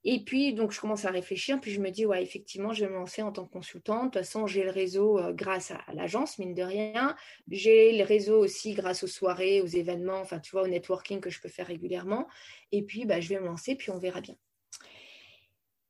Et 0.04 0.22
puis, 0.24 0.54
donc, 0.54 0.70
je 0.70 0.80
commence 0.80 1.04
à 1.04 1.10
réfléchir, 1.10 1.60
puis 1.60 1.72
je 1.72 1.80
me 1.80 1.90
dis, 1.90 2.06
ouais, 2.06 2.22
effectivement, 2.22 2.72
je 2.72 2.84
vais 2.84 2.90
me 2.90 2.96
lancer 2.96 3.20
en 3.22 3.32
tant 3.32 3.44
que 3.44 3.52
consultante. 3.52 4.04
De 4.04 4.04
toute 4.04 4.14
façon, 4.14 4.46
j'ai 4.46 4.62
le 4.62 4.70
réseau 4.70 5.18
euh, 5.18 5.32
grâce 5.32 5.72
à, 5.72 5.84
l'agence, 5.92 6.38
mine 6.38 6.54
de 6.54 6.62
rien. 6.62 7.16
J'ai 7.50 7.98
le 7.98 8.04
réseau 8.04 8.38
aussi 8.38 8.74
grâce 8.74 9.02
aux 9.02 9.08
soirées, 9.08 9.60
aux 9.60 9.66
événements, 9.66 10.20
enfin, 10.20 10.38
tu 10.38 10.52
vois, 10.52 10.62
au 10.62 10.68
networking 10.68 11.20
que 11.20 11.30
je 11.30 11.40
peux 11.40 11.48
faire 11.48 11.66
régulièrement. 11.66 12.28
Et 12.70 12.82
puis, 12.82 13.06
bah, 13.06 13.20
je 13.20 13.28
vais 13.28 13.40
me 13.40 13.46
lancer, 13.46 13.74
puis 13.74 13.90
on 13.90 13.98
verra 13.98 14.20
bien. 14.20 14.36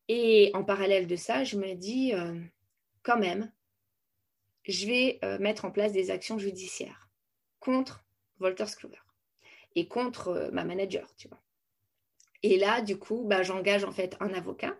Et 0.08 0.50
en 0.54 0.64
parallèle 0.64 1.06
de 1.06 1.16
ça, 1.16 1.44
je 1.44 1.58
me 1.58 1.74
dis, 1.74 2.14
euh, 2.14 2.40
quand 3.02 3.18
même, 3.18 3.52
je 4.64 4.86
vais 4.86 5.18
euh, 5.22 5.38
mettre 5.38 5.66
en 5.66 5.70
place 5.70 5.92
des 5.92 6.10
actions 6.10 6.38
judiciaires 6.38 7.10
contre 7.60 8.06
Walter 8.40 8.66
Sclover 8.66 8.96
et 9.74 9.86
contre 9.86 10.48
ma 10.52 10.64
manager, 10.64 11.14
tu 11.16 11.28
vois. 11.28 11.42
Et 12.42 12.58
là, 12.58 12.80
du 12.82 12.98
coup, 12.98 13.24
bah, 13.26 13.42
j'engage 13.42 13.84
en 13.84 13.92
fait 13.92 14.16
un 14.20 14.32
avocat, 14.32 14.76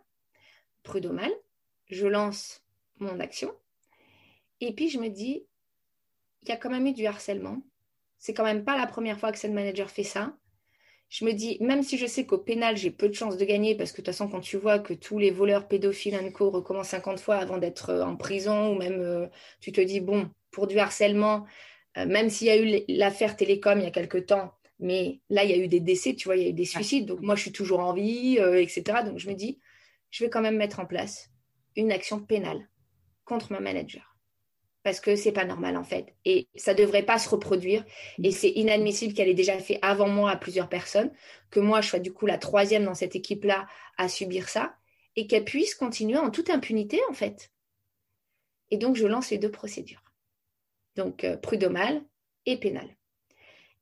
prud'homal, 0.82 1.32
je 1.86 2.06
lance 2.06 2.62
mon 2.98 3.20
action, 3.20 3.52
et 4.60 4.72
puis 4.72 4.88
je 4.88 4.98
me 4.98 5.08
dis, 5.08 5.46
il 6.42 6.48
y 6.48 6.52
a 6.52 6.56
quand 6.56 6.70
même 6.70 6.86
eu 6.86 6.92
du 6.92 7.06
harcèlement. 7.06 7.62
C'est 8.18 8.34
quand 8.34 8.44
même 8.44 8.64
pas 8.64 8.76
la 8.76 8.86
première 8.86 9.18
fois 9.18 9.32
que 9.32 9.38
cette 9.38 9.52
manager 9.52 9.90
fait 9.90 10.02
ça. 10.02 10.36
Je 11.08 11.24
me 11.24 11.32
dis, 11.32 11.56
même 11.60 11.82
si 11.82 11.96
je 11.96 12.06
sais 12.06 12.26
qu'au 12.26 12.38
pénal, 12.38 12.76
j'ai 12.76 12.90
peu 12.90 13.08
de 13.08 13.14
chances 13.14 13.38
de 13.38 13.44
gagner, 13.44 13.74
parce 13.76 13.92
que 13.92 14.02
de 14.02 14.06
toute 14.06 14.14
façon, 14.14 14.28
quand 14.28 14.40
tu 14.40 14.58
vois 14.58 14.78
que 14.78 14.92
tous 14.92 15.18
les 15.18 15.30
voleurs 15.30 15.66
pédophiles 15.68 16.32
co 16.32 16.50
recommencent 16.50 16.90
50 16.90 17.20
fois 17.20 17.36
avant 17.36 17.58
d'être 17.58 17.90
euh, 17.90 18.04
en 18.04 18.16
prison, 18.16 18.72
ou 18.72 18.78
même 18.78 19.00
euh, 19.00 19.26
tu 19.60 19.72
te 19.72 19.80
dis, 19.80 20.00
bon, 20.00 20.30
pour 20.50 20.66
du 20.66 20.78
harcèlement, 20.78 21.46
euh, 21.96 22.06
même 22.06 22.28
s'il 22.28 22.48
y 22.48 22.50
a 22.50 22.56
eu 22.58 22.84
l'affaire 22.88 23.36
Télécom 23.36 23.78
il 23.78 23.84
y 23.84 23.86
a 23.86 23.90
quelque 23.90 24.18
temps, 24.18 24.52
mais 24.78 25.20
là, 25.28 25.44
il 25.44 25.50
y 25.50 25.54
a 25.54 25.56
eu 25.56 25.68
des 25.68 25.80
décès, 25.80 26.14
tu 26.14 26.28
vois, 26.28 26.36
il 26.36 26.42
y 26.42 26.46
a 26.46 26.50
eu 26.50 26.54
des 26.54 26.64
suicides, 26.64 27.06
donc 27.06 27.20
moi, 27.20 27.34
je 27.34 27.42
suis 27.42 27.52
toujours 27.52 27.80
en 27.80 27.92
vie, 27.92 28.38
etc. 28.38 29.02
Donc, 29.04 29.18
je 29.18 29.28
me 29.28 29.34
dis, 29.34 29.58
je 30.10 30.24
vais 30.24 30.30
quand 30.30 30.40
même 30.40 30.56
mettre 30.56 30.80
en 30.80 30.86
place 30.86 31.30
une 31.76 31.92
action 31.92 32.20
pénale 32.20 32.68
contre 33.24 33.52
ma 33.52 33.60
manager 33.60 34.18
parce 34.88 35.00
que 35.00 35.16
c'est 35.16 35.32
pas 35.32 35.44
normal 35.44 35.76
en 35.76 35.84
fait. 35.84 36.14
Et 36.24 36.48
ça 36.54 36.72
devrait 36.72 37.02
pas 37.02 37.18
se 37.18 37.28
reproduire. 37.28 37.84
Et 38.22 38.30
c'est 38.30 38.48
inadmissible 38.48 39.12
qu'elle 39.12 39.28
ait 39.28 39.34
déjà 39.34 39.58
fait 39.58 39.78
avant 39.82 40.08
moi 40.08 40.30
à 40.30 40.36
plusieurs 40.36 40.70
personnes, 40.70 41.12
que 41.50 41.60
moi 41.60 41.82
je 41.82 41.88
sois 41.88 41.98
du 41.98 42.10
coup 42.10 42.24
la 42.24 42.38
troisième 42.38 42.84
dans 42.84 42.94
cette 42.94 43.14
équipe-là 43.14 43.66
à 43.98 44.08
subir 44.08 44.48
ça, 44.48 44.76
et 45.14 45.26
qu'elle 45.26 45.44
puisse 45.44 45.74
continuer 45.74 46.16
en 46.16 46.30
toute 46.30 46.48
impunité 46.48 47.00
en 47.10 47.12
fait. 47.12 47.50
Et 48.70 48.78
donc 48.78 48.96
je 48.96 49.06
lance 49.06 49.30
les 49.30 49.36
deux 49.36 49.50
procédures. 49.50 50.02
Donc 50.96 51.24
euh, 51.24 51.36
prud'homal 51.36 52.02
et 52.46 52.56
pénal. 52.56 52.88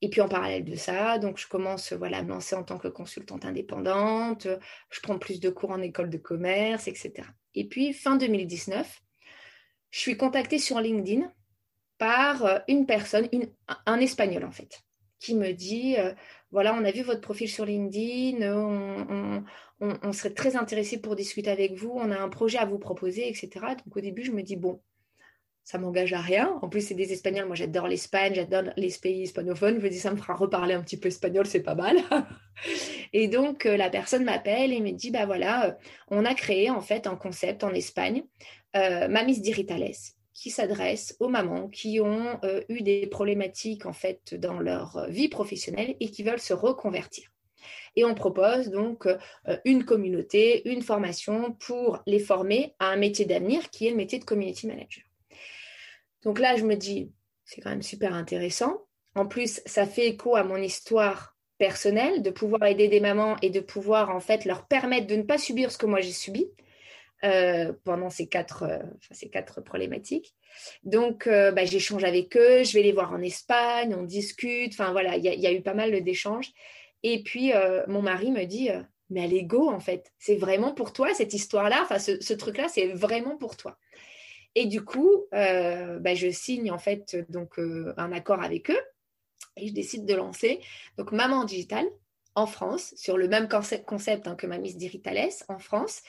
Et 0.02 0.10
puis 0.10 0.20
en 0.20 0.28
parallèle 0.28 0.64
de 0.64 0.74
ça, 0.74 1.18
donc 1.18 1.38
je 1.38 1.48
commence 1.48 1.92
voilà, 1.92 2.18
à 2.18 2.22
me 2.22 2.28
lancer 2.28 2.54
en 2.54 2.62
tant 2.62 2.78
que 2.78 2.88
consultante 2.88 3.44
indépendante, 3.44 4.46
je 4.90 5.00
prends 5.00 5.18
plus 5.18 5.40
de 5.40 5.48
cours 5.48 5.70
en 5.70 5.80
école 5.80 6.10
de 6.10 6.18
commerce, 6.18 6.86
etc. 6.86 7.26
Et 7.54 7.66
puis 7.66 7.94
fin 7.94 8.16
2019, 8.16 9.02
je 9.90 9.98
suis 9.98 10.16
contactée 10.16 10.58
sur 10.58 10.80
LinkedIn 10.80 11.32
par 11.98 12.44
euh, 12.44 12.58
une 12.68 12.86
personne, 12.86 13.28
un 13.86 13.98
espagnol 13.98 14.44
en 14.44 14.50
fait, 14.50 14.82
qui 15.18 15.34
me 15.34 15.52
dit 15.52 15.96
euh, 15.96 16.12
voilà, 16.50 16.74
on 16.74 16.84
a 16.84 16.90
vu 16.90 17.02
votre 17.02 17.20
profil 17.20 17.48
sur 17.48 17.64
LinkedIn, 17.64 18.46
on, 19.80 20.12
serait 20.12 20.34
très 20.34 20.56
intéressé 20.56 21.00
pour 21.00 21.16
discuter 21.16 21.50
avec 21.50 21.74
vous, 21.74 21.92
on 21.94 22.10
a 22.10 22.18
un 22.18 22.28
projet 22.28 22.58
à 22.58 22.64
vous 22.64 22.78
proposer, 22.78 23.28
etc. 23.28 23.48
Donc 23.84 23.96
au 23.96 24.00
début, 24.00 24.24
je 24.24 24.32
me 24.32 24.42
dis 24.42 24.56
bon, 24.56 24.80
ça 25.66 25.78
m'engage 25.78 26.12
à 26.12 26.20
rien. 26.20 26.58
En 26.62 26.68
plus, 26.68 26.80
c'est 26.80 26.94
des 26.94 27.12
Espagnols. 27.12 27.46
Moi, 27.46 27.56
j'adore 27.56 27.88
l'Espagne, 27.88 28.34
j'adore 28.36 28.72
les 28.76 28.94
pays 29.02 29.22
hispanophones. 29.22 29.80
Je 29.80 29.84
me 29.84 29.90
dis, 29.90 29.98
ça 29.98 30.12
me 30.12 30.16
fera 30.16 30.34
reparler 30.34 30.74
un 30.74 30.80
petit 30.80 30.96
peu 30.96 31.08
espagnol, 31.08 31.44
c'est 31.44 31.60
pas 31.60 31.74
mal. 31.74 31.96
et 33.12 33.26
donc, 33.26 33.66
euh, 33.66 33.76
la 33.76 33.90
personne 33.90 34.22
m'appelle 34.22 34.72
et 34.72 34.80
me 34.80 34.92
dit, 34.92 35.10
bah 35.10 35.26
voilà, 35.26 35.76
on 36.08 36.24
a 36.24 36.34
créé 36.34 36.70
en 36.70 36.80
fait 36.80 37.08
un 37.08 37.16
concept 37.16 37.64
en 37.64 37.70
Espagne 37.70 38.22
euh, 38.76 39.08
Mamis 39.08 39.40
Diritales, 39.40 39.90
qui 40.32 40.50
s'adresse 40.50 41.16
aux 41.18 41.28
mamans 41.28 41.68
qui 41.68 41.98
ont 41.98 42.38
euh, 42.44 42.60
eu 42.68 42.82
des 42.82 43.08
problématiques 43.08 43.86
en 43.86 43.92
fait 43.92 44.36
dans 44.36 44.60
leur 44.60 45.06
vie 45.08 45.28
professionnelle 45.28 45.96
et 45.98 46.12
qui 46.12 46.22
veulent 46.22 46.38
se 46.38 46.54
reconvertir. 46.54 47.28
Et 47.96 48.04
on 48.04 48.14
propose 48.14 48.68
donc 48.68 49.06
euh, 49.06 49.16
une 49.64 49.84
communauté, 49.84 50.68
une 50.70 50.82
formation 50.82 51.52
pour 51.54 52.02
les 52.06 52.20
former 52.20 52.74
à 52.78 52.90
un 52.90 52.96
métier 52.96 53.24
d'avenir 53.24 53.68
qui 53.70 53.88
est 53.88 53.90
le 53.90 53.96
métier 53.96 54.20
de 54.20 54.24
community 54.24 54.68
manager. 54.68 55.05
Donc 56.26 56.40
là, 56.40 56.56
je 56.56 56.64
me 56.64 56.74
dis, 56.74 57.12
c'est 57.44 57.62
quand 57.62 57.70
même 57.70 57.82
super 57.82 58.12
intéressant. 58.12 58.82
En 59.14 59.26
plus, 59.26 59.62
ça 59.64 59.86
fait 59.86 60.08
écho 60.08 60.36
à 60.36 60.42
mon 60.42 60.56
histoire 60.56 61.38
personnelle 61.56 62.20
de 62.20 62.30
pouvoir 62.30 62.64
aider 62.64 62.88
des 62.88 63.00
mamans 63.00 63.36
et 63.40 63.48
de 63.48 63.60
pouvoir 63.60 64.10
en 64.10 64.20
fait 64.20 64.44
leur 64.44 64.66
permettre 64.66 65.06
de 65.06 65.16
ne 65.16 65.22
pas 65.22 65.38
subir 65.38 65.70
ce 65.70 65.78
que 65.78 65.86
moi 65.86 66.00
j'ai 66.00 66.12
subi. 66.12 66.50
Euh, 67.24 67.72
pendant 67.84 68.10
ces 68.10 68.28
quatre, 68.28 68.64
euh, 68.64 68.78
ces 69.10 69.30
quatre 69.30 69.62
problématiques. 69.62 70.34
Donc, 70.84 71.26
euh, 71.26 71.50
bah, 71.50 71.64
j'échange 71.64 72.04
avec 72.04 72.36
eux, 72.36 72.62
je 72.62 72.74
vais 72.74 72.82
les 72.82 72.92
voir 72.92 73.10
en 73.12 73.22
Espagne, 73.22 73.94
on 73.98 74.02
discute, 74.02 74.74
enfin 74.74 74.92
voilà, 74.92 75.16
il 75.16 75.24
y, 75.24 75.46
a 75.46 75.52
eu 75.52 75.62
pas 75.62 75.72
mal 75.72 75.98
d'échanges. 76.04 76.52
Et 77.02 77.22
puis, 77.22 77.52
mon 77.88 78.02
mari 78.02 78.30
me 78.30 78.44
dit, 78.44 78.68
mais 79.08 79.24
elle 79.24 79.34
est 79.34 79.44
go 79.44 79.70
en 79.70 79.80
fait, 79.80 80.12
c'est 80.18 80.36
vraiment 80.36 80.74
pour 80.74 80.92
toi 80.92 81.14
cette 81.14 81.32
histoire-là, 81.32 81.86
ce, 81.98 82.34
truc-là, 82.34 82.68
c'est 82.68 82.88
vraiment 82.88 83.38
pour 83.38 83.56
toi. 83.56 83.78
Et 84.56 84.66
du 84.66 84.84
coup, 84.84 85.26
bah, 85.30 86.14
je 86.14 86.30
signe 86.30 86.72
en 86.72 86.78
fait 86.78 87.16
donc 87.28 87.58
un 87.58 88.10
accord 88.10 88.42
avec 88.42 88.70
eux 88.70 88.80
et 89.56 89.68
je 89.68 89.72
décide 89.72 90.06
de 90.06 90.14
lancer 90.14 90.60
donc 90.98 91.12
Maman 91.12 91.44
Digital 91.44 91.86
en 92.36 92.46
France, 92.46 92.92
sur 92.96 93.16
le 93.16 93.28
même 93.28 93.48
concept, 93.48 94.28
hein, 94.28 94.36
que 94.36 94.46
ma 94.46 94.58
Miss 94.58 94.76
en 95.48 95.58
France. 95.58 96.02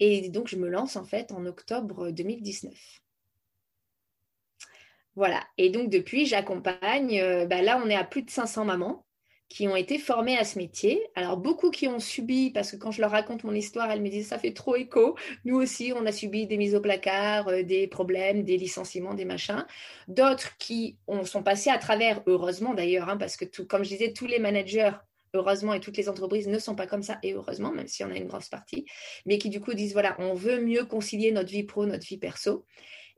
Et 0.00 0.30
donc, 0.30 0.48
je 0.48 0.56
me 0.56 0.68
lance 0.68 0.96
en 0.96 1.04
fait 1.04 1.30
en 1.30 1.44
octobre 1.46 2.10
2019. 2.10 2.74
Voilà. 5.14 5.44
Et 5.58 5.70
donc, 5.70 5.90
depuis, 5.90 6.26
j'accompagne. 6.26 7.20
Euh, 7.20 7.46
bah, 7.46 7.62
là, 7.62 7.80
on 7.84 7.88
est 7.88 7.94
à 7.94 8.02
plus 8.02 8.22
de 8.22 8.30
500 8.30 8.64
mamans 8.64 9.03
qui 9.54 9.68
ont 9.68 9.76
été 9.76 9.98
formées 9.98 10.36
à 10.36 10.42
ce 10.42 10.58
métier. 10.58 11.06
Alors, 11.14 11.36
beaucoup 11.36 11.70
qui 11.70 11.86
ont 11.86 12.00
subi, 12.00 12.50
parce 12.50 12.72
que 12.72 12.76
quand 12.76 12.90
je 12.90 13.00
leur 13.00 13.12
raconte 13.12 13.44
mon 13.44 13.54
histoire, 13.54 13.88
elles 13.88 14.02
me 14.02 14.08
disent 14.08 14.26
ça 14.26 14.38
fait 14.38 14.52
trop 14.52 14.74
écho. 14.74 15.16
Nous 15.44 15.54
aussi, 15.54 15.92
on 15.94 16.04
a 16.06 16.10
subi 16.10 16.48
des 16.48 16.56
mises 16.56 16.74
au 16.74 16.80
placard, 16.80 17.46
euh, 17.46 17.62
des 17.62 17.86
problèmes, 17.86 18.42
des 18.42 18.56
licenciements, 18.56 19.14
des 19.14 19.24
machins. 19.24 19.64
D'autres 20.08 20.56
qui 20.58 20.96
ont, 21.06 21.24
sont 21.24 21.44
passés 21.44 21.70
à 21.70 21.78
travers, 21.78 22.20
heureusement 22.26 22.74
d'ailleurs, 22.74 23.08
hein, 23.08 23.16
parce 23.16 23.36
que 23.36 23.44
tout, 23.44 23.64
comme 23.64 23.84
je 23.84 23.90
disais, 23.90 24.12
tous 24.12 24.26
les 24.26 24.40
managers 24.40 24.90
heureusement, 25.34 25.72
et 25.72 25.80
toutes 25.80 25.96
les 25.96 26.08
entreprises 26.08 26.48
ne 26.48 26.58
sont 26.58 26.74
pas 26.74 26.88
comme 26.88 27.04
ça, 27.04 27.18
et 27.22 27.34
heureusement, 27.34 27.70
même 27.70 27.86
si 27.86 28.02
on 28.02 28.10
a 28.10 28.16
une 28.16 28.26
grosse 28.26 28.48
partie, 28.48 28.86
mais 29.24 29.38
qui 29.38 29.50
du 29.50 29.60
coup 29.60 29.74
disent, 29.74 29.92
voilà, 29.92 30.16
on 30.18 30.34
veut 30.34 30.60
mieux 30.60 30.84
concilier 30.84 31.30
notre 31.30 31.50
vie 31.50 31.64
pro, 31.64 31.86
notre 31.86 32.06
vie 32.06 32.18
perso. 32.18 32.64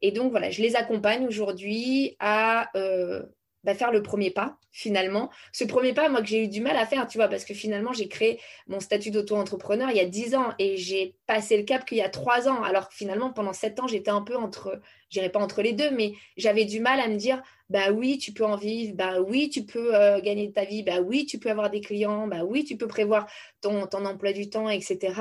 Et 0.02 0.12
donc, 0.12 0.30
voilà, 0.30 0.50
je 0.50 0.60
les 0.60 0.76
accompagne 0.76 1.26
aujourd'hui 1.26 2.16
à 2.18 2.70
euh, 2.76 3.22
bah, 3.66 3.74
faire 3.74 3.90
le 3.90 4.00
premier 4.00 4.30
pas, 4.30 4.56
finalement. 4.70 5.28
Ce 5.50 5.64
premier 5.64 5.92
pas, 5.92 6.08
moi, 6.08 6.22
que 6.22 6.28
j'ai 6.28 6.44
eu 6.44 6.48
du 6.48 6.60
mal 6.60 6.76
à 6.76 6.86
faire, 6.86 7.08
tu 7.08 7.18
vois, 7.18 7.26
parce 7.26 7.44
que 7.44 7.52
finalement, 7.52 7.92
j'ai 7.92 8.06
créé 8.06 8.40
mon 8.68 8.78
statut 8.78 9.10
d'auto-entrepreneur 9.10 9.90
il 9.90 9.96
y 9.96 10.00
a 10.00 10.04
10 10.04 10.36
ans 10.36 10.52
et 10.60 10.76
j'ai 10.76 11.16
passé 11.26 11.56
le 11.56 11.64
cap 11.64 11.84
qu'il 11.84 11.98
y 11.98 12.00
a 12.00 12.08
3 12.08 12.48
ans. 12.48 12.62
Alors 12.62 12.92
finalement, 12.92 13.32
pendant 13.32 13.52
7 13.52 13.80
ans, 13.80 13.88
j'étais 13.88 14.12
un 14.12 14.22
peu 14.22 14.36
entre, 14.36 14.80
je 15.10 15.18
dirais 15.18 15.30
pas 15.30 15.40
entre 15.40 15.62
les 15.62 15.72
deux, 15.72 15.90
mais 15.90 16.12
j'avais 16.36 16.64
du 16.64 16.78
mal 16.78 17.00
à 17.00 17.08
me 17.08 17.16
dire, 17.16 17.42
bah 17.68 17.90
oui, 17.90 18.18
tu 18.18 18.32
peux 18.32 18.44
en 18.44 18.54
vivre, 18.54 18.94
bah 18.94 19.20
oui, 19.20 19.50
tu 19.50 19.64
peux 19.64 19.96
euh, 19.96 20.20
gagner 20.20 20.52
ta 20.52 20.64
vie, 20.64 20.84
bah 20.84 21.00
oui, 21.00 21.26
tu 21.26 21.40
peux 21.40 21.50
avoir 21.50 21.68
des 21.68 21.80
clients, 21.80 22.28
bah 22.28 22.44
oui, 22.44 22.64
tu 22.64 22.76
peux 22.76 22.86
prévoir 22.86 23.26
ton 23.60 23.82
emploi 24.04 24.32
du 24.32 24.48
temps, 24.48 24.70
etc. 24.70 25.12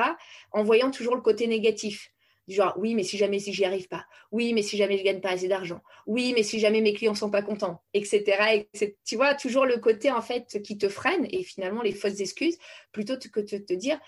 En 0.52 0.64
voyant 0.64 0.92
toujours 0.92 1.16
le 1.16 1.22
côté 1.22 1.48
négatif 1.48 2.12
genre 2.48 2.74
oui 2.78 2.96
mais 2.96 3.04
si 3.04 3.18
jamais 3.18 3.40
si 3.40 3.54
j'y 3.54 3.66
arrive 3.66 3.88
pas 3.88 4.06
oui 4.32 4.54
mais 4.54 4.62
si 4.62 4.78
jamais 4.78 4.98
je 4.98 5.04
gagne 5.04 5.22
pas 5.22 5.32
assez 5.32 5.48
d'argent 5.48 5.82
oui 6.06 6.34
mais 6.36 6.44
si 6.44 6.60
jamais 6.60 6.82
mes 6.82 6.94
clients 6.94 7.16
sont 7.16 7.32
pas 7.32 7.42
contents 7.42 7.82
etc 7.94 8.68
et 8.74 8.90
tu 9.04 9.16
vois 9.16 9.34
toujours 9.34 9.66
le 9.66 9.78
côté 9.78 10.12
en 10.12 10.22
fait 10.22 10.62
qui 10.64 10.78
te 10.78 10.90
freine 10.90 11.28
et 11.30 11.44
finalement 11.44 11.82
les 11.82 11.94
fausses 11.94 12.20
excuses 12.20 12.58
plutôt 12.92 13.16
que 13.18 13.40
de 13.40 13.58
te 13.58 13.74
dire 13.74 14.00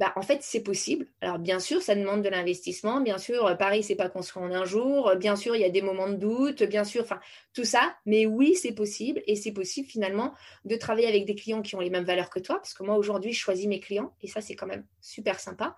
bah, 0.00 0.12
en 0.16 0.22
fait, 0.22 0.38
c'est 0.42 0.62
possible. 0.62 1.06
Alors, 1.20 1.38
bien 1.38 1.60
sûr, 1.60 1.80
ça 1.80 1.94
demande 1.94 2.22
de 2.22 2.28
l'investissement. 2.28 3.00
Bien 3.00 3.16
sûr, 3.18 3.56
Paris, 3.58 3.84
c'est 3.84 3.94
pas 3.94 4.08
construit 4.08 4.42
en 4.42 4.52
un 4.52 4.64
jour. 4.64 5.14
Bien 5.16 5.36
sûr, 5.36 5.54
il 5.54 5.62
y 5.62 5.64
a 5.64 5.70
des 5.70 5.82
moments 5.82 6.08
de 6.08 6.16
doute. 6.16 6.64
Bien 6.64 6.82
sûr, 6.82 7.02
enfin, 7.02 7.20
tout 7.52 7.64
ça. 7.64 7.94
Mais 8.04 8.26
oui, 8.26 8.56
c'est 8.56 8.72
possible. 8.72 9.22
Et 9.28 9.36
c'est 9.36 9.52
possible, 9.52 9.88
finalement, 9.88 10.34
de 10.64 10.74
travailler 10.74 11.06
avec 11.06 11.26
des 11.26 11.36
clients 11.36 11.62
qui 11.62 11.76
ont 11.76 11.80
les 11.80 11.90
mêmes 11.90 12.04
valeurs 12.04 12.30
que 12.30 12.40
toi. 12.40 12.56
Parce 12.56 12.74
que 12.74 12.82
moi, 12.82 12.96
aujourd'hui, 12.96 13.32
je 13.32 13.38
choisis 13.38 13.66
mes 13.66 13.78
clients. 13.78 14.12
Et 14.20 14.26
ça, 14.26 14.40
c'est 14.40 14.56
quand 14.56 14.66
même 14.66 14.84
super 15.00 15.38
sympa. 15.38 15.76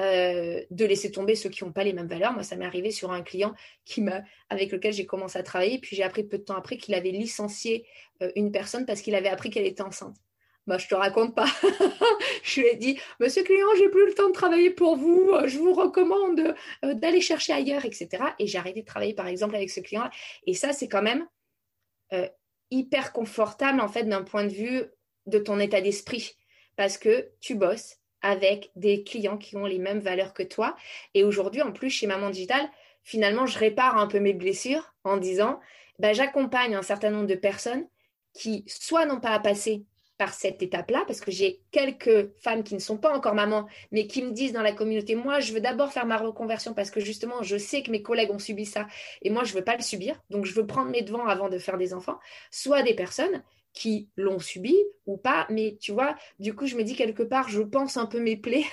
Euh, 0.00 0.60
de 0.72 0.84
laisser 0.84 1.12
tomber 1.12 1.36
ceux 1.36 1.48
qui 1.48 1.62
n'ont 1.62 1.70
pas 1.70 1.84
les 1.84 1.92
mêmes 1.92 2.08
valeurs. 2.08 2.32
Moi, 2.32 2.42
ça 2.42 2.56
m'est 2.56 2.64
arrivé 2.64 2.90
sur 2.90 3.12
un 3.12 3.22
client 3.22 3.54
qui 3.84 4.00
m'a, 4.00 4.22
avec 4.50 4.72
lequel 4.72 4.92
j'ai 4.92 5.06
commencé 5.06 5.38
à 5.38 5.44
travailler, 5.44 5.78
puis 5.78 5.94
j'ai 5.94 6.02
appris 6.02 6.24
peu 6.24 6.36
de 6.36 6.42
temps 6.42 6.56
après 6.56 6.76
qu'il 6.76 6.94
avait 6.94 7.12
licencié 7.12 7.86
euh, 8.20 8.32
une 8.34 8.50
personne 8.50 8.86
parce 8.86 9.02
qu'il 9.02 9.14
avait 9.14 9.28
appris 9.28 9.50
qu'elle 9.50 9.66
était 9.66 9.84
enceinte. 9.84 10.16
Bah, 10.66 10.78
je 10.78 10.88
te 10.88 10.96
raconte 10.96 11.36
pas. 11.36 11.46
je 12.42 12.60
lui 12.60 12.68
ai 12.70 12.74
dit, 12.74 12.98
Monsieur 13.20 13.44
client, 13.44 13.68
j'ai 13.78 13.88
plus 13.88 14.06
le 14.06 14.14
temps 14.14 14.26
de 14.26 14.32
travailler 14.32 14.70
pour 14.70 14.96
vous. 14.96 15.30
Je 15.46 15.58
vous 15.58 15.74
recommande 15.74 16.56
euh, 16.84 16.94
d'aller 16.94 17.20
chercher 17.20 17.52
ailleurs, 17.52 17.84
etc. 17.84 18.08
Et 18.40 18.48
j'ai 18.48 18.58
arrêté 18.58 18.80
de 18.80 18.86
travailler, 18.86 19.14
par 19.14 19.28
exemple, 19.28 19.54
avec 19.54 19.70
ce 19.70 19.78
client. 19.78 20.10
Et 20.44 20.54
ça, 20.54 20.72
c'est 20.72 20.88
quand 20.88 21.02
même 21.02 21.26
hyper 22.70 23.12
confortable, 23.12 23.80
en 23.80 23.88
fait, 23.88 24.04
d'un 24.04 24.22
point 24.22 24.44
de 24.44 24.52
vue 24.52 24.84
de 25.26 25.38
ton 25.38 25.58
état 25.58 25.80
d'esprit, 25.80 26.36
parce 26.76 26.96
que 26.96 27.30
tu 27.40 27.56
bosses, 27.56 27.98
avec 28.24 28.70
des 28.74 29.04
clients 29.04 29.36
qui 29.36 29.54
ont 29.56 29.66
les 29.66 29.78
mêmes 29.78 30.00
valeurs 30.00 30.32
que 30.32 30.42
toi. 30.42 30.74
Et 31.12 31.22
aujourd'hui, 31.22 31.62
en 31.62 31.72
plus, 31.72 31.90
chez 31.90 32.06
Maman 32.06 32.30
Digital, 32.30 32.68
finalement, 33.02 33.46
je 33.46 33.58
répare 33.58 33.98
un 33.98 34.06
peu 34.06 34.18
mes 34.18 34.32
blessures 34.32 34.94
en 35.04 35.18
disant, 35.18 35.60
bah, 35.98 36.14
j'accompagne 36.14 36.74
un 36.74 36.82
certain 36.82 37.10
nombre 37.10 37.26
de 37.26 37.34
personnes 37.34 37.86
qui 38.32 38.64
soit 38.66 39.04
n'ont 39.04 39.20
pas 39.20 39.30
à 39.30 39.40
passer 39.40 39.84
par 40.16 40.32
cette 40.32 40.62
étape-là, 40.62 41.02
parce 41.06 41.20
que 41.20 41.30
j'ai 41.30 41.60
quelques 41.70 42.32
femmes 42.40 42.62
qui 42.62 42.74
ne 42.74 42.78
sont 42.78 42.96
pas 42.96 43.14
encore 43.14 43.34
mamans, 43.34 43.66
mais 43.90 44.06
qui 44.06 44.22
me 44.22 44.30
disent 44.30 44.52
dans 44.52 44.62
la 44.62 44.72
communauté, 44.72 45.16
moi, 45.16 45.40
je 45.40 45.52
veux 45.52 45.60
d'abord 45.60 45.92
faire 45.92 46.06
ma 46.06 46.16
reconversion 46.16 46.72
parce 46.72 46.90
que 46.90 47.00
justement, 47.00 47.42
je 47.42 47.56
sais 47.58 47.82
que 47.82 47.90
mes 47.90 48.00
collègues 48.00 48.30
ont 48.30 48.38
subi 48.38 48.64
ça 48.64 48.86
et 49.22 49.30
moi, 49.30 49.44
je 49.44 49.52
ne 49.52 49.58
veux 49.58 49.64
pas 49.64 49.76
le 49.76 49.82
subir, 49.82 50.18
donc 50.30 50.46
je 50.46 50.54
veux 50.54 50.66
prendre 50.66 50.90
mes 50.90 51.02
devants 51.02 51.26
avant 51.26 51.48
de 51.48 51.58
faire 51.58 51.78
des 51.78 51.92
enfants, 51.92 52.18
soit 52.50 52.82
des 52.82 52.94
personnes 52.94 53.42
qui 53.74 54.08
l'ont 54.16 54.38
subi 54.38 54.74
ou 55.06 55.18
pas. 55.18 55.46
Mais 55.50 55.76
tu 55.78 55.92
vois, 55.92 56.16
du 56.40 56.54
coup, 56.54 56.66
je 56.66 56.76
me 56.76 56.82
dis 56.82 56.94
quelque 56.94 57.22
part, 57.22 57.48
je 57.48 57.60
pense 57.60 57.96
un 57.96 58.06
peu 58.06 58.20
mes 58.20 58.36
plaies 58.36 58.64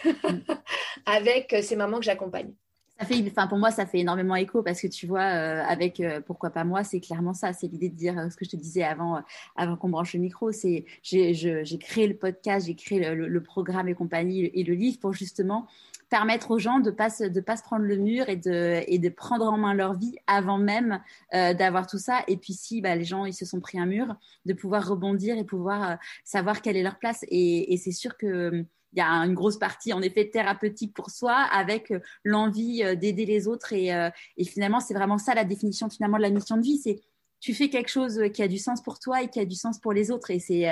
avec 1.06 1.56
ces 1.62 1.76
mamans 1.76 1.98
que 1.98 2.06
j'accompagne. 2.06 2.54
Ça 3.02 3.08
fait, 3.08 3.24
enfin 3.32 3.48
pour 3.48 3.58
moi, 3.58 3.72
ça 3.72 3.88
fait 3.88 3.98
énormément 3.98 4.36
écho 4.36 4.62
parce 4.62 4.80
que 4.80 4.86
tu 4.86 5.08
vois, 5.08 5.24
euh, 5.24 5.64
avec 5.68 6.00
euh, 6.00 6.22
pourquoi 6.22 6.52
pas 6.52 6.64
moi, 6.64 6.84
c'est 6.84 7.00
clairement 7.00 7.34
ça. 7.34 7.52
C'est 7.52 7.66
l'idée 7.66 7.90
de 7.90 7.96
dire 7.96 8.16
euh, 8.16 8.30
ce 8.30 8.38
que 8.38 8.46
je 8.46 8.52
te 8.52 8.56
disais 8.56 8.84
avant, 8.84 9.24
avant 9.56 9.76
qu'on 9.76 9.90
branche 9.90 10.14
le 10.14 10.20
micro. 10.20 10.52
C'est 10.52 10.86
j'ai 11.02 11.80
créé 11.80 12.06
le 12.06 12.16
podcast, 12.16 12.68
j'ai 12.68 12.76
créé 12.76 13.00
le, 13.00 13.28
le, 13.28 13.44
programme 13.44 13.88
et 13.88 13.96
compagnie 13.96 14.46
et 14.54 14.64
le 14.64 14.76
livre 14.76 15.00
pour 15.00 15.14
justement 15.14 15.66
permettre 16.12 16.52
aux 16.52 16.60
gens 16.60 16.80
de 16.80 16.92
pas 16.92 17.10
se, 17.10 17.24
de 17.24 17.40
pas 17.40 17.56
se 17.56 17.64
prendre 17.64 17.86
le 17.86 17.96
mur 17.96 18.28
et 18.28 18.36
de, 18.36 18.84
et 18.86 19.00
de 19.00 19.10
prendre 19.10 19.46
en 19.48 19.58
main 19.58 19.74
leur 19.74 19.94
vie 19.94 20.18
avant 20.28 20.58
même 20.58 21.02
euh, 21.34 21.54
d'avoir 21.54 21.88
tout 21.88 21.98
ça. 21.98 22.24
Et 22.28 22.36
puis 22.36 22.54
si 22.54 22.82
bah, 22.82 22.96
les 22.98 23.06
gens 23.06 23.26
ils 23.26 23.34
se 23.34 23.46
sont 23.46 23.62
pris 23.62 23.80
un 23.80 23.86
mur, 23.86 24.14
de 24.46 24.54
pouvoir 24.54 24.86
rebondir 24.88 25.38
et 25.38 25.46
pouvoir 25.46 25.92
euh, 25.92 25.96
savoir 26.26 26.62
quelle 26.62 26.76
est 26.76 26.84
leur 26.84 27.00
place. 27.00 27.24
Et, 27.30 27.74
et 27.74 27.78
c'est 27.78 27.94
sûr 27.94 28.18
que 28.18 28.66
il 28.94 29.00
y 29.00 29.02
a 29.02 29.08
une 29.08 29.34
grosse 29.34 29.58
partie 29.58 29.94
en 29.94 30.02
effet 30.02 30.30
thérapeutique 30.30 30.94
pour 30.94 31.12
soi 31.12 31.34
avec 31.34 31.92
euh, 31.92 32.02
l'envie 32.26 32.84
d'aider 32.98 33.26
les 33.26 33.48
autres 33.48 33.72
et, 33.72 33.88
et 34.36 34.44
finalement 34.44 34.82
c'est 34.82 34.94
vraiment 34.94 35.18
ça 35.18 35.34
la 35.34 35.46
définition 35.46 35.90
finalement 35.90 36.18
de 36.18 36.24
la 36.24 36.30
mission 36.30 36.58
de 36.58 36.62
vie 36.62 36.78
c'est 36.78 37.00
tu 37.40 37.54
fais 37.54 37.70
quelque 37.70 37.88
chose 37.88 38.22
qui 38.34 38.44
a 38.44 38.50
du 38.50 38.58
sens 38.58 38.84
pour 38.84 39.00
toi 39.00 39.24
et 39.24 39.30
qui 39.30 39.40
a 39.40 39.46
du 39.46 39.56
sens 39.56 39.80
pour 39.80 39.94
les 39.94 40.12
autres 40.12 40.30
et 40.30 40.40
c'est 40.40 40.68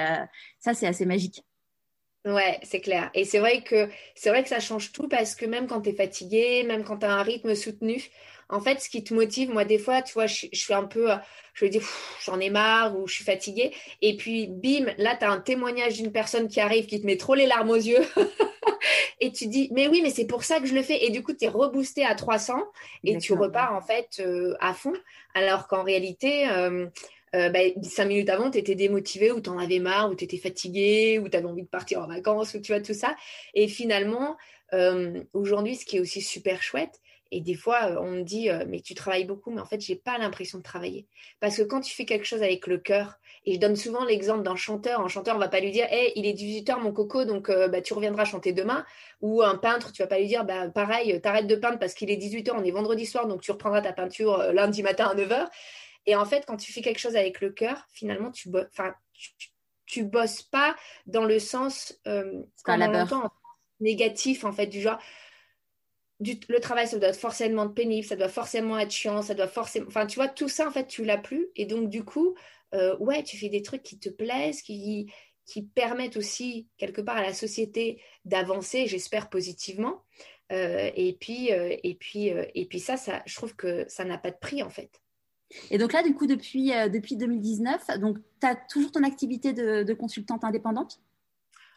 ça 0.60 0.74
c'est 0.74 0.86
assez 0.86 1.06
magique 1.06 1.45
Ouais, 2.26 2.60
c'est 2.64 2.82
clair. 2.82 3.10
Et 3.14 3.24
c'est 3.24 3.40
vrai 3.40 3.64
que 3.64 3.90
c'est 4.14 4.30
vrai 4.30 4.44
que 4.44 4.50
ça 4.50 4.60
change 4.60 4.91
tout 4.91 5.08
parce 5.08 5.36
que 5.36 5.46
même 5.46 5.68
quand 5.68 5.82
tu 5.82 5.90
es 5.90 5.94
fatigué, 5.94 6.64
même 6.64 6.84
quand 6.84 6.98
tu 6.98 7.06
as 7.06 7.14
un 7.14 7.24
rythme 7.24 7.56
soutenu, 7.56 8.04
en 8.50 8.60
fait, 8.62 8.82
ce 8.82 8.90
qui 8.90 9.04
te 9.04 9.14
motive, 9.14 9.52
moi, 9.52 9.64
des 9.64 9.78
fois, 9.78 10.02
tu 10.02 10.14
vois, 10.14 10.26
je, 10.26 10.48
suis 10.52 10.74
un 10.74 10.86
peu, 10.86 11.10
je 11.54 11.66
me 11.66 11.70
dis, 11.70 11.80
j'en 12.26 12.40
ai 12.40 12.50
marre 12.50 12.98
ou 12.98 13.08
je 13.08 13.14
suis 13.14 13.24
fatiguée. 13.24 13.72
Et 14.02 14.18
puis, 14.18 14.48
bim, 14.48 14.88
là, 14.98 15.16
tu 15.16 15.24
as 15.24 15.30
un 15.30 15.40
témoignage 15.40 15.98
d'une 15.98 16.12
personne 16.12 16.48
qui 16.48 16.60
arrive, 16.60 16.88
qui 16.88 17.00
te 17.00 17.06
met 17.06 17.18
trop 17.18 17.36
les 17.36 17.46
larmes 17.46 17.70
aux 17.70 17.76
yeux. 17.76 18.04
et 19.20 19.32
tu 19.32 19.46
dis, 19.46 19.70
mais 19.72 19.88
oui, 19.88 20.02
mais 20.02 20.10
c'est 20.10 20.26
pour 20.26 20.44
ça 20.44 20.60
que 20.60 20.66
je 20.66 20.74
le 20.74 20.82
fais. 20.82 21.06
Et 21.06 21.12
du 21.12 21.22
coup, 21.22 21.34
tu 21.34 21.46
es 21.46 21.48
reboosté 21.48 22.04
à 22.04 22.16
300 22.16 22.60
et 23.04 23.20
tu 23.20 23.34
repars, 23.34 23.76
en 23.76 23.82
fait, 23.82 24.20
euh, 24.20 24.56
à 24.60 24.74
fond. 24.74 24.94
Alors 25.36 25.68
qu'en 25.68 25.84
réalité, 25.84 26.50
euh, 26.50 26.88
euh, 27.35 27.49
bah, 27.49 27.60
cinq 27.84 28.06
minutes 28.06 28.30
avant, 28.30 28.49
tu 28.49 28.57
étais 28.57 28.76
démotivé 28.76 29.31
ou 29.31 29.41
tu 29.41 29.49
en 29.49 29.57
avais 29.57 29.80
marre 29.80 30.10
ou 30.10 30.15
tu 30.15 30.23
étais 30.23 30.38
fatigué 30.38 31.19
ou 31.19 31.30
tu 31.30 31.38
avais 31.38 31.45
envie 31.45 31.64
de 31.64 31.68
partir 31.68 32.01
en 32.01 32.07
vacances 32.07 32.53
ou 32.53 32.60
tu 32.60 32.72
vois 32.72 32.81
tout 32.81 32.93
ça. 32.93 33.15
Et 33.53 33.68
finalement, 33.68 34.38
euh, 34.73 35.23
aujourd'hui, 35.34 35.76
ce 35.76 35.85
qui 35.85 35.97
est 35.97 35.99
aussi 35.99 36.22
super 36.22 36.64
chouette, 36.64 36.99
et 37.31 37.41
des 37.41 37.53
fois, 37.53 37.91
euh, 37.91 37.99
on 38.01 38.10
me 38.10 38.22
dit, 38.23 38.49
mais 38.68 38.80
tu 38.80 38.95
travailles 38.95 39.26
beaucoup, 39.26 39.51
mais 39.51 39.61
en 39.61 39.65
fait, 39.65 39.80
j'ai 39.80 39.95
pas 39.95 40.18
l'impression 40.18 40.57
de 40.57 40.64
travailler. 40.64 41.06
Parce 41.39 41.57
que 41.57 41.61
quand 41.61 41.80
tu 41.81 41.93
fais 41.93 42.06
quelque 42.06 42.26
chose 42.26 42.41
avec 42.41 42.65
le 42.65 42.80
cœur, 42.80 43.19
et 43.45 43.53
je 43.53 43.60
donne 43.60 43.76
souvent 43.76 44.03
l'exemple 44.03 44.41
d'un 44.41 44.56
chanteur, 44.56 44.99
un 44.99 45.07
chanteur, 45.07 45.35
on 45.35 45.39
va 45.39 45.47
pas 45.47 45.60
lui 45.60 45.69
dire, 45.69 45.85
hé, 45.91 46.11
il 46.15 46.26
est 46.26 46.34
18h, 46.34 46.80
mon 46.81 46.91
coco, 46.91 47.26
donc 47.26 47.51
bah, 47.51 47.81
tu 47.81 47.93
reviendras 47.93 48.26
chanter 48.26 48.51
demain. 48.51 48.84
Ou 49.22 49.43
un 49.43 49.56
peintre, 49.56 49.91
tu 49.91 50.01
vas 50.01 50.07
pas 50.07 50.18
lui 50.18 50.26
dire, 50.26 50.43
bah, 50.43 50.69
pareil, 50.69 51.22
t'arrêtes 51.22 51.47
de 51.47 51.56
peindre 51.56 51.77
parce 51.77 51.93
qu'il 51.93 52.10
est 52.10 52.18
18h, 52.18 52.51
on 52.57 52.64
est 52.64 52.72
vendredi 52.72 53.06
soir, 53.06 53.27
donc 53.27 53.41
tu 53.41 53.51
reprendras 53.51 53.81
ta 53.81 53.93
peinture 53.93 54.51
lundi 54.51 54.81
matin 54.81 55.06
à 55.06 55.15
9h. 55.15 55.47
Et 56.10 56.15
en 56.15 56.26
fait, 56.26 56.44
quand 56.48 56.57
tu 56.57 56.73
fais 56.73 56.81
quelque 56.81 56.98
chose 56.98 57.15
avec 57.15 57.40
le 57.40 57.52
cœur, 57.52 57.86
finalement, 57.94 58.31
tu, 58.31 58.49
bo 58.49 58.61
tu, 59.86 60.03
bosses 60.03 60.41
pas 60.41 60.76
dans 61.06 61.23
le 61.23 61.38
sens, 61.38 61.99
euh, 62.07 62.41
comme 62.64 62.81
on 62.81 63.30
négatif, 63.80 64.44
en 64.44 64.52
fait, 64.52 64.65
du 64.65 64.81
genre, 64.81 64.98
le 66.19 66.57
travail, 66.57 66.88
ça 66.88 66.98
doit 66.98 67.10
être 67.10 67.19
forcément 67.19 67.69
pénible, 67.69 68.07
ça 68.07 68.15
doit 68.15 68.27
forcément 68.27 68.80
être 68.80 68.90
chiant, 68.90 69.22
ça 69.22 69.36
doit 69.36 69.48
forcément. 69.48 69.86
Enfin, 69.88 70.07
tu 70.07 70.15
vois, 70.15 70.27
tout 70.27 70.49
ça, 70.49 70.68
en 70.68 70.72
fait, 70.72 70.88
tu 70.88 71.06
l'as 71.06 71.19
plus. 71.19 71.49
Et 71.56 71.68
donc, 71.68 71.91
du 71.91 72.03
coup, 72.03 72.36
euh, 72.73 72.98
ouais, 72.98 73.22
tu 73.22 73.38
fais 73.38 73.49
des 73.49 73.61
trucs 73.61 73.84
qui 73.84 73.99
te 73.99 74.10
plaisent, 74.10 74.64
qui, 74.64 75.14
qui 75.45 75.61
permettent 75.61 76.18
aussi, 76.18 76.68
quelque 76.80 77.02
part, 77.02 77.18
à 77.18 77.22
la 77.22 77.36
société 77.36 78.02
d'avancer, 78.26 78.88
j'espère, 78.88 79.30
positivement. 79.30 80.03
Euh, 80.52 80.90
et, 80.95 81.15
puis, 81.22 81.53
euh, 81.53 81.76
et, 81.84 81.94
puis, 81.94 82.30
et 82.30 82.65
puis, 82.65 82.80
ça, 82.80 82.98
ça, 82.98 83.22
je 83.27 83.36
trouve 83.36 83.56
que 83.56 83.86
ça 83.88 84.06
n'a 84.06 84.18
pas 84.18 84.31
de 84.31 84.38
prix, 84.38 84.64
en 84.64 84.72
fait. 84.72 84.90
Et 85.72 85.78
donc 85.78 85.94
là, 85.94 86.04
du 86.04 86.14
coup, 86.14 86.28
depuis, 86.28 86.74
euh, 86.74 86.90
depuis 86.90 87.16
2019, 87.16 88.00
donc 88.00 88.18
tu 88.40 88.48
as 88.48 88.56
toujours 88.56 88.92
ton 88.92 89.04
activité 89.04 89.54
de, 89.54 89.94
consultante 89.94 90.44
indépendante? 90.44 91.00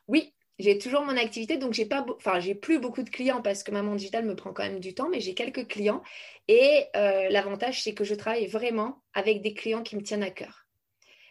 Oui, 0.08 0.32
j'ai 0.58 0.78
toujours 0.78 1.02
mon 1.02 1.16
activité, 1.16 1.56
donc 1.56 1.72
j'ai 1.72 1.86
pas, 1.86 2.04
enfin 2.16 2.38
j'ai 2.38 2.54
plus 2.54 2.78
beaucoup 2.78 3.02
de 3.02 3.10
clients 3.10 3.40
parce 3.40 3.62
que 3.62 3.70
Maman 3.70 3.94
Digital 3.94 4.24
me 4.24 4.36
prend 4.36 4.52
quand 4.52 4.64
même 4.64 4.80
du 4.80 4.94
temps, 4.94 5.08
mais 5.08 5.20
j'ai 5.20 5.34
quelques 5.34 5.66
clients. 5.68 6.02
Et 6.48 6.84
euh, 6.96 7.28
l'avantage, 7.30 7.82
c'est 7.82 7.94
que 7.94 8.04
je 8.04 8.14
travaille 8.14 8.46
vraiment 8.46 9.02
avec 9.14 9.42
des 9.42 9.54
clients 9.54 9.82
qui 9.82 9.96
me 9.96 10.02
tiennent 10.02 10.22
à 10.22 10.30
cœur. 10.30 10.66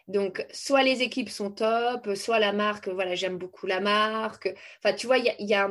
Donc, 0.08 0.44
soit 0.52 0.82
les 0.82 1.02
équipes 1.02 1.28
sont 1.28 1.52
top, 1.52 2.10
soit 2.16 2.40
la 2.40 2.52
marque, 2.52 2.88
voilà, 2.88 3.14
j'aime 3.14 3.38
beaucoup 3.38 3.66
la 3.66 3.80
marque. 3.80 4.52
Enfin, 4.78 4.94
tu 4.94 5.06
vois, 5.06 5.18
il 5.18 5.34
y 5.38 5.54
a, 5.54 5.70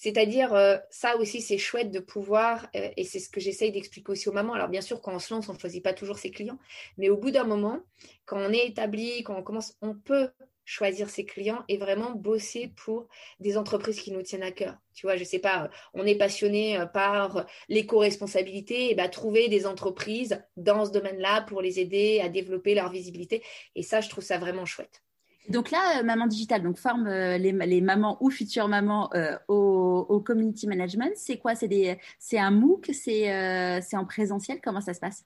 c'est-à-dire, 0.00 0.54
euh, 0.54 0.78
ça 0.88 1.18
aussi, 1.18 1.42
c'est 1.42 1.58
chouette 1.58 1.90
de 1.90 2.00
pouvoir, 2.00 2.66
euh, 2.74 2.88
et 2.96 3.04
c'est 3.04 3.18
ce 3.18 3.28
que 3.28 3.38
j'essaye 3.38 3.70
d'expliquer 3.70 4.12
aussi 4.12 4.30
aux 4.30 4.32
mamans. 4.32 4.54
Alors, 4.54 4.70
bien 4.70 4.80
sûr, 4.80 5.02
quand 5.02 5.14
on 5.14 5.18
se 5.18 5.34
lance, 5.34 5.50
on 5.50 5.52
ne 5.52 5.58
choisit 5.58 5.84
pas 5.84 5.92
toujours 5.92 6.18
ses 6.18 6.30
clients, 6.30 6.58
mais 6.96 7.10
au 7.10 7.18
bout 7.18 7.30
d'un 7.30 7.44
moment, 7.44 7.80
quand 8.24 8.38
on 8.38 8.50
est 8.50 8.66
établi, 8.66 9.22
quand 9.24 9.36
on 9.36 9.42
commence, 9.42 9.76
on 9.82 9.94
peut 9.94 10.30
choisir 10.64 11.10
ses 11.10 11.26
clients 11.26 11.64
et 11.68 11.76
vraiment 11.76 12.12
bosser 12.12 12.72
pour 12.76 13.08
des 13.40 13.58
entreprises 13.58 14.00
qui 14.00 14.10
nous 14.10 14.22
tiennent 14.22 14.42
à 14.42 14.52
cœur. 14.52 14.78
Tu 14.94 15.04
vois, 15.04 15.16
je 15.16 15.20
ne 15.20 15.26
sais 15.26 15.38
pas, 15.38 15.68
on 15.92 16.06
est 16.06 16.16
passionné 16.16 16.78
euh, 16.78 16.86
par 16.86 17.44
l'éco-responsabilité, 17.68 18.90
et 18.90 18.94
bah, 18.94 19.10
trouver 19.10 19.48
des 19.48 19.66
entreprises 19.66 20.42
dans 20.56 20.86
ce 20.86 20.92
domaine-là 20.92 21.42
pour 21.42 21.60
les 21.60 21.78
aider 21.78 22.20
à 22.24 22.30
développer 22.30 22.74
leur 22.74 22.90
visibilité. 22.90 23.42
Et 23.74 23.82
ça, 23.82 24.00
je 24.00 24.08
trouve 24.08 24.24
ça 24.24 24.38
vraiment 24.38 24.64
chouette. 24.64 25.02
Donc 25.50 25.70
là, 25.70 26.02
Maman 26.02 26.26
Digitale 26.26 26.62
donc 26.62 26.78
forme 26.78 27.08
les, 27.08 27.80
mamans 27.80 28.16
ou 28.20 28.30
futures 28.30 28.68
mamans 28.68 29.10
au, 29.48 30.22
community 30.24 30.66
management. 30.66 31.12
C'est 31.16 31.38
quoi? 31.38 31.54
C'est 31.54 32.38
un 32.38 32.50
MOOC? 32.50 32.90
C'est 32.92 33.96
en 33.96 34.04
présentiel? 34.06 34.60
Comment 34.62 34.80
ça 34.80 34.94
se 34.94 35.00
passe? 35.00 35.24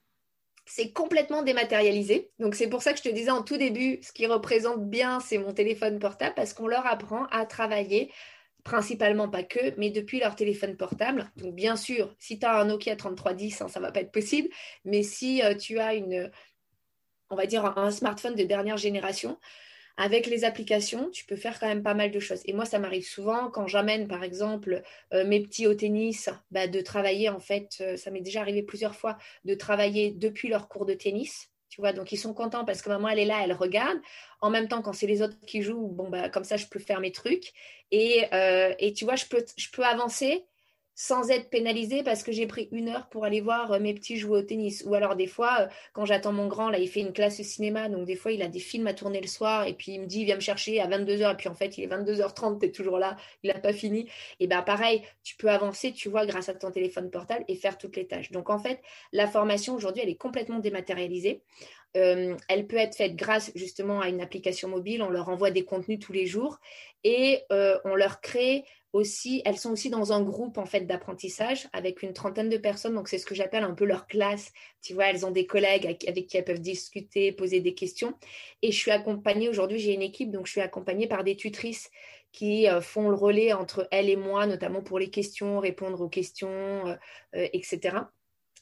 C'est 0.67 0.93
complètement 0.93 1.43
dématérialisé. 1.43 2.31
Donc 2.39 2.55
c'est 2.55 2.69
pour 2.69 2.83
ça 2.83 2.93
que 2.93 2.99
je 2.99 3.03
te 3.03 3.09
disais 3.11 3.31
en 3.31 3.43
tout 3.43 3.59
début, 3.59 3.99
ce 4.03 4.13
qui 4.13 4.27
représente 4.27 4.89
bien, 4.89 5.21
c'est 5.21 5.39
mon 5.39 5.53
téléphone 5.53 5.99
portable, 5.99 6.35
parce 6.35 6.55
qu'on 6.55 6.67
leur 6.67 6.87
apprend 6.87 7.27
à 7.27 7.45
travailler 7.45 8.11
principalement 8.65 9.29
pas 9.29 9.43
que, 9.43 9.79
mais 9.79 9.91
depuis 9.91 10.21
leur 10.21 10.37
téléphone 10.37 10.77
portable. 10.77 11.31
Donc 11.37 11.55
bien 11.55 11.77
sûr, 11.77 12.15
si 12.19 12.39
tu 12.39 12.47
as 12.47 12.59
un 12.59 12.65
Nokia 12.65 12.97
3310, 12.97 13.61
hein, 13.61 13.69
ça 13.69 13.79
ne 13.79 13.85
va 13.85 13.93
pas 13.93 14.01
être 14.01 14.11
possible, 14.11 14.49
mais 14.87 15.03
si 15.03 15.43
euh, 15.43 15.55
tu 15.55 15.79
as 15.79 15.95
une, 15.95 16.31
on 17.29 17.37
va 17.37 17.45
dire 17.45 17.77
un 17.77 17.91
smartphone 17.91 18.35
de 18.35 18.45
dernière 18.45 18.79
génération, 18.79 19.39
avec 19.97 20.27
les 20.27 20.45
applications, 20.45 21.11
tu 21.11 21.25
peux 21.25 21.37
faire 21.37 21.59
quand 21.61 21.69
même 21.69 21.83
pas 21.83 21.95
mal 21.95 22.11
de 22.11 22.19
choses. 22.21 22.43
Et 22.47 22.53
moi, 22.53 22.65
ça 22.65 22.79
m'arrive 22.79 23.07
souvent 23.07 23.49
quand 23.51 23.69
j'amène, 23.69 24.09
par 24.09 24.25
exemple, 24.25 24.83
euh, 25.13 25.25
mes 25.25 25.41
petits 25.41 25.67
au 25.67 25.75
tennis, 25.75 26.29
bah, 26.51 26.67
de 26.67 26.81
travailler, 26.81 27.29
en 27.29 27.39
fait, 27.39 27.77
euh, 27.81 27.97
ça 27.97 28.11
m'est 28.11 28.21
déjà 28.21 28.41
arrivé 28.41 28.63
plusieurs 28.63 28.97
fois, 28.97 29.17
de 29.45 29.55
travailler 29.55 30.11
depuis 30.11 30.49
leur 30.49 30.69
cours 30.69 30.85
de 30.87 30.95
tennis. 30.95 31.49
Tu 31.69 31.81
vois, 31.81 31.93
donc 31.93 32.13
ils 32.13 32.17
sont 32.17 32.35
contents 32.35 32.65
parce 32.65 32.83
que 32.83 32.89
maman, 32.89 33.09
elle 33.09 33.19
est 33.19 33.25
là, 33.25 33.41
elle 33.43 33.53
regarde. 33.53 33.99
En 34.41 34.51
même 34.51 34.69
temps, 34.69 34.83
quand 34.83 34.93
c'est 34.93 35.07
les 35.09 35.23
autres 35.23 35.37
qui 35.47 35.63
jouent, 35.63 35.89
bon, 35.89 36.09
bah, 36.09 36.29
comme 36.29 36.45
ça, 36.45 36.57
je 36.57 36.67
peux 36.67 36.79
faire 36.79 37.01
mes 37.01 37.13
trucs. 37.13 37.53
Et, 37.91 38.25
euh, 38.33 38.75
et 38.79 38.93
tu 38.93 39.05
vois, 39.05 39.17
je 39.17 39.27
peux, 39.27 39.45
je 39.57 39.69
peux 39.71 39.85
avancer 39.85 40.45
sans 40.95 41.31
être 41.31 41.51
pénalisée 41.51 42.03
parce 42.03 42.23
que 42.23 42.31
j'ai 42.31 42.47
pris 42.47 42.69
une 42.71 42.89
heure 42.89 43.09
pour 43.09 43.25
aller 43.25 43.41
voir 43.41 43.73
euh, 43.73 43.81
mes 43.81 43.95
petits 43.95 44.17
jouer 44.17 44.39
au 44.39 44.43
tennis. 44.43 44.85
Ou 44.87 44.95
alors 44.95 45.17
des 45.17 45.27
fois, 45.27 45.57
euh, 45.61 45.67
quand 45.93 46.05
j'attends 46.05 46.33
mon 46.33 46.47
grand, 46.47 46.71
là, 46.71 46.79
il 46.79 46.89
fait 46.89 47.01
une 47.01 47.13
classe 47.13 47.39
de 47.39 47.43
cinéma, 47.43 47.89
donc 47.89 48.05
des 48.07 48.17
fois, 48.17 48.33
il 48.33 48.43
a 48.43 48.49
des 48.49 48.61
films 48.61 48.87
à 48.87 48.95
tourner 48.95 49.21
le 49.21 49.27
soir, 49.27 49.67
et 49.67 49.75
puis 49.75 49.93
il 49.93 50.01
me 50.01 50.07
dit, 50.07 50.25
viens 50.25 50.37
me 50.37 50.41
chercher 50.41 50.81
à 50.81 50.87
22h, 50.87 51.33
et 51.33 51.37
puis 51.37 51.49
en 51.49 51.55
fait, 51.55 51.77
il 51.79 51.85
est 51.85 51.89
22h30, 51.89 52.61
tu 52.61 52.67
es 52.67 52.71
toujours 52.71 52.99
là, 52.99 53.17
il 53.43 53.53
n'a 53.53 53.59
pas 53.59 53.73
fini. 53.73 54.09
Et 54.39 54.47
bien 54.47 54.63
pareil, 54.63 55.03
tu 55.23 55.37
peux 55.37 55.51
avancer, 55.51 55.93
tu 55.93 56.09
vois, 56.09 56.27
grâce 56.27 56.49
à 56.49 56.55
ton 56.55 56.71
téléphone 56.71 57.11
portable 57.11 57.45
et 57.49 57.57
faire 57.57 57.77
toutes 57.77 57.97
les 57.97 58.07
tâches. 58.07 58.31
Donc 58.31 58.51
en 58.51 58.59
fait, 58.59 58.81
la 59.13 59.27
formation 59.27 59.75
aujourd'hui, 59.75 60.03
elle 60.03 60.11
est 60.11 60.17
complètement 60.17 60.61
dématérialisée. 60.61 61.43
Euh, 61.97 62.37
elle 62.49 62.67
peut 62.67 62.77
être 62.77 62.97
faite 62.97 63.15
grâce 63.15 63.53
justement 63.55 64.01
à 64.01 64.09
une 64.09 64.21
application 64.21 64.69
mobile. 64.69 65.03
On 65.03 65.11
leur 65.11 65.29
envoie 65.29 65.51
des 65.51 65.65
contenus 65.65 66.01
tous 66.01 66.13
les 66.13 66.27
jours 66.27 66.59
et 67.05 67.45
on 67.85 67.95
leur 67.95 68.21
crée 68.21 68.65
aussi, 68.95 69.43
elles 69.45 69.59
sont 69.59 69.73
aussi 69.73 69.91
dans 69.91 70.13
un 70.13 70.23
groupe 70.23 70.57
en 70.57 70.67
fait 70.67 70.83
d'apprentissage 70.83 71.69
avec 71.73 72.03
une 72.03 72.13
trentaine 72.13 72.49
de 72.49 72.57
personnes. 72.57 72.95
Donc 72.95 73.09
c'est 73.09 73.19
ce 73.19 73.27
que 73.27 73.35
j'appelle 73.35 73.65
un 73.65 73.75
peu 73.75 73.85
leur 73.85 74.07
classe. 74.07 74.53
Tu 74.83 74.95
vois, 74.95 75.07
elles 75.07 75.27
ont 75.27 75.33
des 75.33 75.47
collègues 75.47 75.85
avec, 76.07 76.29
qui 76.29 76.37
elles 76.37 76.45
peuvent 76.45 76.61
discuter, 76.61 77.33
poser 77.33 77.61
des 77.61 77.75
questions. 77.75 78.15
Et 78.63 78.71
je 78.71 78.79
suis 78.79 78.93
accompagnée 78.93 79.49
aujourd'hui, 79.49 79.81
j'ai 79.81 79.95
une 79.95 80.03
équipe, 80.03 80.31
donc 80.31 80.47
je 80.47 80.53
suis 80.53 80.61
accompagnée 80.61 81.09
par 81.09 81.25
des 81.25 81.37
tutrices 81.37 81.91
qui 82.31 82.69
euh, 82.69 82.81
font 82.81 83.09
le 83.09 83.17
relais 83.17 83.53
entre 83.53 83.89
elles 83.91 84.09
et 84.09 84.17
moi, 84.17 84.47
notamment 84.47 84.81
pour 84.81 85.01
les 85.01 85.11
questions, 85.11 85.59
répondre 85.59 86.01
aux 86.01 86.09
questions, 86.09 86.87
euh, 86.87 86.95
euh, 87.35 87.49
etc. 87.53 87.97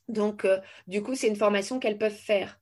Donc 0.09 0.47
du 0.87 1.03
coup, 1.03 1.15
c'est 1.15 1.29
une 1.29 1.37
formation 1.37 1.79
qu'elles 1.79 1.99
peuvent 1.99 2.11
faire 2.11 2.59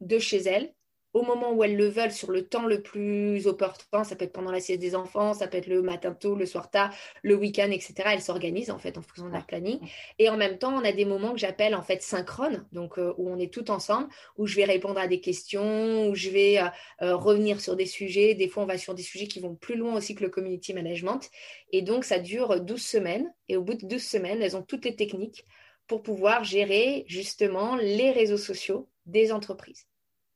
de 0.00 0.18
chez 0.18 0.38
elles 0.38 0.72
au 1.14 1.22
moment 1.22 1.52
où 1.52 1.62
elles 1.62 1.76
le 1.76 1.88
veulent, 1.88 2.12
sur 2.12 2.30
le 2.30 2.46
temps 2.46 2.66
le 2.66 2.82
plus 2.82 3.46
opportun, 3.46 4.04
ça 4.04 4.16
peut 4.16 4.24
être 4.24 4.32
pendant 4.32 4.50
la 4.50 4.60
sieste 4.60 4.80
des 4.80 4.94
enfants, 4.94 5.34
ça 5.34 5.46
peut 5.46 5.58
être 5.58 5.66
le 5.66 5.82
matin 5.82 6.12
tôt, 6.12 6.34
le 6.34 6.46
soir 6.46 6.70
tard, 6.70 6.92
le 7.22 7.34
week-end, 7.34 7.70
etc. 7.70 7.94
Elles 8.06 8.22
s'organisent 8.22 8.70
en 8.70 8.78
fait 8.78 8.96
en 8.96 9.02
fonction 9.02 9.26
de 9.26 9.32
leur 9.32 9.46
planning. 9.46 9.78
Et 10.18 10.28
en 10.28 10.36
même 10.36 10.58
temps, 10.58 10.74
on 10.74 10.84
a 10.84 10.92
des 10.92 11.04
moments 11.04 11.32
que 11.32 11.38
j'appelle 11.38 11.74
en 11.74 11.82
fait 11.82 12.02
synchrones, 12.02 12.66
donc 12.72 12.98
euh, 12.98 13.12
où 13.18 13.28
on 13.30 13.38
est 13.38 13.52
tout 13.52 13.70
ensemble, 13.70 14.08
où 14.36 14.46
je 14.46 14.56
vais 14.56 14.64
répondre 14.64 14.98
à 14.98 15.06
des 15.06 15.20
questions, 15.20 16.08
où 16.08 16.14
je 16.14 16.30
vais 16.30 16.58
euh, 16.58 16.68
euh, 17.02 17.16
revenir 17.16 17.60
sur 17.60 17.76
des 17.76 17.86
sujets. 17.86 18.34
Des 18.34 18.48
fois, 18.48 18.62
on 18.62 18.66
va 18.66 18.78
sur 18.78 18.94
des 18.94 19.02
sujets 19.02 19.26
qui 19.26 19.40
vont 19.40 19.54
plus 19.54 19.76
loin 19.76 19.94
aussi 19.94 20.14
que 20.14 20.24
le 20.24 20.30
community 20.30 20.72
management. 20.72 21.30
Et 21.72 21.82
donc, 21.82 22.04
ça 22.04 22.18
dure 22.18 22.60
12 22.60 22.80
semaines. 22.80 23.32
Et 23.48 23.56
au 23.56 23.62
bout 23.62 23.74
de 23.74 23.86
12 23.86 24.02
semaines, 24.02 24.42
elles 24.42 24.56
ont 24.56 24.62
toutes 24.62 24.84
les 24.84 24.96
techniques 24.96 25.44
pour 25.86 26.02
pouvoir 26.02 26.44
gérer 26.44 27.04
justement 27.06 27.76
les 27.76 28.10
réseaux 28.12 28.38
sociaux 28.38 28.88
des 29.04 29.32
entreprises. 29.32 29.86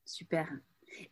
Super. 0.06 0.48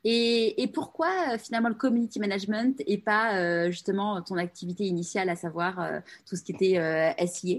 Et, 0.04 0.70
pourquoi 0.72 1.34
euh, 1.34 1.38
finalement 1.38 1.68
le 1.68 1.74
community 1.74 2.18
management 2.20 2.80
et 2.86 2.98
pas 2.98 3.38
euh, 3.38 3.70
justement 3.70 4.22
ton 4.22 4.36
activité 4.36 4.84
initiale, 4.84 5.28
à 5.28 5.36
savoir 5.36 5.80
euh, 5.80 6.00
tout 6.26 6.36
ce 6.36 6.42
qui 6.42 6.52
était 6.52 7.16
SIA 7.26 7.58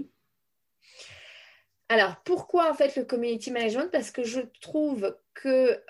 alors, 1.88 2.16
pourquoi 2.24 2.68
en 2.68 2.74
fait 2.74 2.96
le 2.96 3.04
community 3.04 3.52
management? 3.52 3.92
Parce 3.92 4.10
que 4.10 4.24
je 4.24 4.40
trouve 4.60 5.16
que 5.34 5.80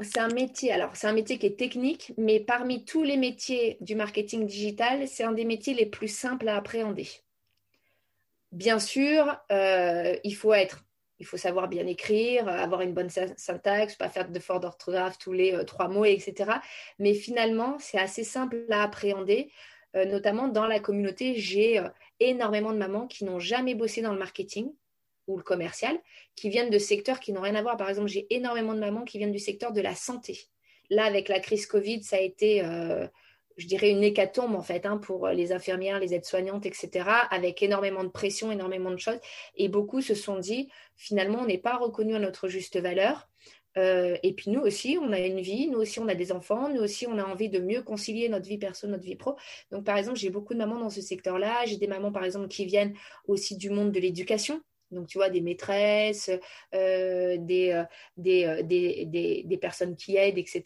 c'est 0.00 0.18
un 0.18 0.28
métier, 0.28 0.72
alors 0.72 0.96
c'est 0.96 1.08
un 1.08 1.12
métier 1.12 1.36
qui 1.36 1.44
est 1.44 1.58
technique, 1.58 2.14
mais 2.16 2.40
parmi 2.40 2.86
tous 2.86 3.02
les 3.02 3.18
métiers 3.18 3.76
du 3.82 3.96
marketing 3.96 4.46
digital, 4.46 5.06
c'est 5.06 5.24
un 5.24 5.32
des 5.32 5.44
métiers 5.44 5.74
les 5.74 5.84
plus 5.84 6.08
simples 6.08 6.48
à 6.48 6.56
appréhender. 6.56 7.06
Bien 8.50 8.78
sûr, 8.78 9.38
il 9.50 10.34
faut 10.34 10.54
être 10.54 10.85
il 11.18 11.26
faut 11.26 11.36
savoir 11.36 11.68
bien 11.68 11.86
écrire, 11.86 12.48
avoir 12.48 12.82
une 12.82 12.92
bonne 12.92 13.10
syntaxe, 13.10 13.94
pas 13.96 14.08
faire 14.08 14.28
de 14.28 14.38
fautes 14.38 14.62
d'orthographe 14.62 15.18
tous 15.18 15.32
les 15.32 15.54
euh, 15.54 15.64
trois 15.64 15.88
mots, 15.88 16.04
etc. 16.04 16.52
Mais 16.98 17.14
finalement, 17.14 17.76
c'est 17.78 17.98
assez 17.98 18.24
simple 18.24 18.64
à 18.70 18.82
appréhender, 18.82 19.50
euh, 19.94 20.04
notamment 20.04 20.48
dans 20.48 20.66
la 20.66 20.80
communauté. 20.80 21.34
J'ai 21.36 21.78
euh, 21.78 21.88
énormément 22.20 22.72
de 22.72 22.78
mamans 22.78 23.06
qui 23.06 23.24
n'ont 23.24 23.38
jamais 23.38 23.74
bossé 23.74 24.02
dans 24.02 24.12
le 24.12 24.18
marketing 24.18 24.72
ou 25.26 25.36
le 25.36 25.42
commercial, 25.42 25.98
qui 26.36 26.50
viennent 26.50 26.70
de 26.70 26.78
secteurs 26.78 27.18
qui 27.18 27.32
n'ont 27.32 27.40
rien 27.40 27.56
à 27.56 27.62
voir. 27.62 27.76
Par 27.76 27.88
exemple, 27.88 28.08
j'ai 28.08 28.26
énormément 28.30 28.74
de 28.74 28.78
mamans 28.80 29.04
qui 29.04 29.18
viennent 29.18 29.32
du 29.32 29.40
secteur 29.40 29.72
de 29.72 29.80
la 29.80 29.94
santé. 29.94 30.38
Là, 30.88 31.04
avec 31.04 31.28
la 31.28 31.40
crise 31.40 31.66
Covid, 31.66 32.04
ça 32.04 32.14
a 32.16 32.20
été 32.20 32.62
je 33.56 33.66
dirais, 33.66 33.90
une 33.90 34.04
hécatombe 34.04 34.54
en 34.54 34.62
fait 34.62 34.86
hein, 34.86 34.98
pour 34.98 35.28
les 35.28 35.52
infirmières, 35.52 35.98
les 35.98 36.14
aides-soignantes, 36.14 36.66
etc., 36.66 37.08
avec 37.30 37.62
énormément 37.62 38.04
de 38.04 38.08
pression, 38.08 38.52
énormément 38.52 38.90
de 38.90 38.98
choses. 38.98 39.18
Et 39.56 39.68
beaucoup 39.68 40.00
se 40.00 40.14
sont 40.14 40.38
dit, 40.38 40.68
finalement, 40.96 41.40
on 41.40 41.46
n'est 41.46 41.58
pas 41.58 41.76
reconnu 41.76 42.14
à 42.14 42.18
notre 42.18 42.48
juste 42.48 42.78
valeur. 42.78 43.28
Euh, 43.76 44.16
et 44.22 44.32
puis 44.32 44.50
nous 44.50 44.60
aussi, 44.60 44.98
on 45.00 45.12
a 45.12 45.20
une 45.20 45.40
vie, 45.40 45.68
nous 45.68 45.78
aussi, 45.78 46.00
on 46.00 46.08
a 46.08 46.14
des 46.14 46.32
enfants, 46.32 46.68
nous 46.70 46.80
aussi, 46.80 47.06
on 47.06 47.18
a 47.18 47.24
envie 47.24 47.48
de 47.48 47.58
mieux 47.58 47.82
concilier 47.82 48.28
notre 48.28 48.48
vie 48.48 48.58
perso, 48.58 48.86
notre 48.86 49.04
vie 49.04 49.16
pro. 49.16 49.36
Donc, 49.70 49.84
par 49.84 49.98
exemple, 49.98 50.18
j'ai 50.18 50.30
beaucoup 50.30 50.54
de 50.54 50.58
mamans 50.58 50.80
dans 50.80 50.90
ce 50.90 51.02
secteur-là. 51.02 51.64
J'ai 51.66 51.76
des 51.76 51.86
mamans, 51.86 52.12
par 52.12 52.24
exemple, 52.24 52.48
qui 52.48 52.64
viennent 52.64 52.94
aussi 53.26 53.56
du 53.56 53.70
monde 53.70 53.92
de 53.92 54.00
l'éducation. 54.00 54.60
Donc, 54.90 55.08
tu 55.08 55.18
vois, 55.18 55.30
des 55.30 55.40
maîtresses, 55.40 56.30
euh, 56.74 57.36
des, 57.38 57.72
euh, 57.72 57.84
euh, 58.26 58.62
des, 58.62 59.44
des, 59.44 59.58
personnes 59.58 59.96
qui 59.96 60.16
aident, 60.16 60.38
etc. 60.38 60.62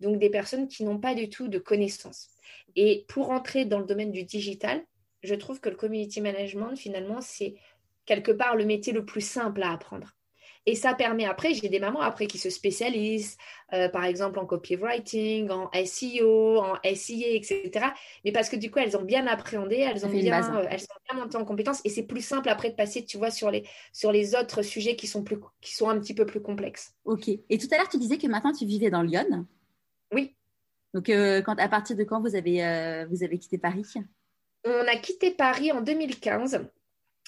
Donc, 0.00 0.18
des 0.18 0.30
personnes 0.30 0.68
qui 0.68 0.84
n'ont 0.84 0.98
pas 0.98 1.14
du 1.14 1.28
tout 1.28 1.48
de 1.48 1.58
connaissances. 1.58 2.28
Et 2.76 3.04
pour 3.08 3.30
entrer 3.30 3.64
dans 3.64 3.78
le 3.78 3.86
domaine 3.86 4.10
du 4.10 4.24
digital, 4.24 4.84
je 5.22 5.34
trouve 5.34 5.60
que 5.60 5.68
le 5.68 5.76
community 5.76 6.20
management, 6.20 6.76
finalement, 6.76 7.20
c'est 7.20 7.54
quelque 8.04 8.32
part 8.32 8.56
le 8.56 8.64
métier 8.64 8.92
le 8.92 9.04
plus 9.04 9.26
simple 9.26 9.62
à 9.62 9.72
apprendre. 9.72 10.14
Et 10.66 10.74
ça 10.74 10.94
permet 10.94 11.26
après, 11.26 11.52
j'ai 11.52 11.68
des 11.68 11.78
mamans 11.78 12.00
après 12.00 12.26
qui 12.26 12.38
se 12.38 12.48
spécialisent, 12.48 13.36
euh, 13.74 13.88
par 13.90 14.04
exemple 14.04 14.38
en 14.38 14.46
copywriting, 14.46 15.50
en 15.50 15.70
SEO, 15.84 16.58
en 16.58 16.76
SIA, 16.82 17.28
etc. 17.34 17.86
Mais 18.24 18.32
parce 18.32 18.48
que 18.48 18.56
du 18.56 18.70
coup, 18.70 18.78
elles 18.78 18.96
ont 18.96 19.02
bien 19.02 19.26
appréhendé, 19.26 19.76
elles 19.76 20.06
ont 20.06 20.08
bien, 20.08 20.56
euh, 20.56 20.66
elles 20.70 20.80
sont 20.80 20.86
bien 21.10 21.20
montées 21.20 21.36
en 21.36 21.44
compétences 21.44 21.82
et 21.84 21.90
c'est 21.90 22.04
plus 22.04 22.24
simple 22.24 22.48
après 22.48 22.70
de 22.70 22.74
passer, 22.74 23.04
tu 23.04 23.18
vois, 23.18 23.30
sur 23.30 23.50
les, 23.50 23.66
sur 23.92 24.10
les 24.10 24.34
autres 24.34 24.62
sujets 24.62 24.96
qui 24.96 25.06
sont, 25.06 25.22
plus, 25.22 25.36
qui 25.60 25.74
sont 25.74 25.90
un 25.90 25.98
petit 26.00 26.14
peu 26.14 26.24
plus 26.24 26.40
complexes. 26.40 26.94
Ok. 27.04 27.28
Et 27.28 27.58
tout 27.58 27.68
à 27.70 27.76
l'heure, 27.76 27.88
tu 27.90 27.98
disais 27.98 28.16
que 28.16 28.26
maintenant 28.26 28.52
tu 28.52 28.64
vivais 28.64 28.90
dans 28.90 29.02
Lyon. 29.02 29.46
Oui. 30.12 30.34
Donc, 30.94 31.10
euh, 31.10 31.42
quand, 31.42 31.58
à 31.58 31.68
partir 31.68 31.94
de 31.94 32.04
quand 32.04 32.22
vous 32.22 32.36
avez, 32.36 33.04
vous 33.10 33.22
avez 33.22 33.38
quitté 33.38 33.58
Paris? 33.58 33.84
On 34.64 34.86
a 34.86 34.96
quitté 34.96 35.30
Paris 35.30 35.72
en 35.72 35.82
2015 35.82 36.66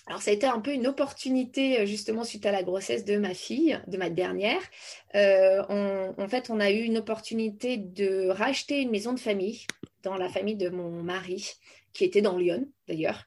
alors, 0.06 0.22
ça 0.22 0.30
a 0.30 0.34
été 0.34 0.46
un 0.46 0.60
peu 0.60 0.72
une 0.72 0.86
opportunité, 0.86 1.80
euh, 1.80 1.86
justement, 1.86 2.22
suite 2.22 2.46
à 2.46 2.52
la 2.52 2.62
grossesse 2.62 3.04
de 3.04 3.16
ma 3.18 3.34
fille, 3.34 3.80
de 3.88 3.96
ma 3.96 4.08
dernière. 4.08 4.60
Euh, 5.16 5.62
en 6.16 6.28
fait, 6.28 6.48
on 6.48 6.60
a 6.60 6.70
eu 6.70 6.80
une 6.82 6.98
opportunité 6.98 7.76
de 7.76 8.28
racheter 8.28 8.80
une 8.80 8.90
maison 8.90 9.12
de 9.12 9.20
famille 9.20 9.66
dans 10.04 10.16
la 10.16 10.28
famille 10.28 10.54
de 10.54 10.68
mon 10.68 11.02
mari, 11.02 11.50
qui 11.92 12.04
était 12.04 12.22
dans 12.22 12.38
Lyon, 12.38 12.68
d'ailleurs. 12.86 13.24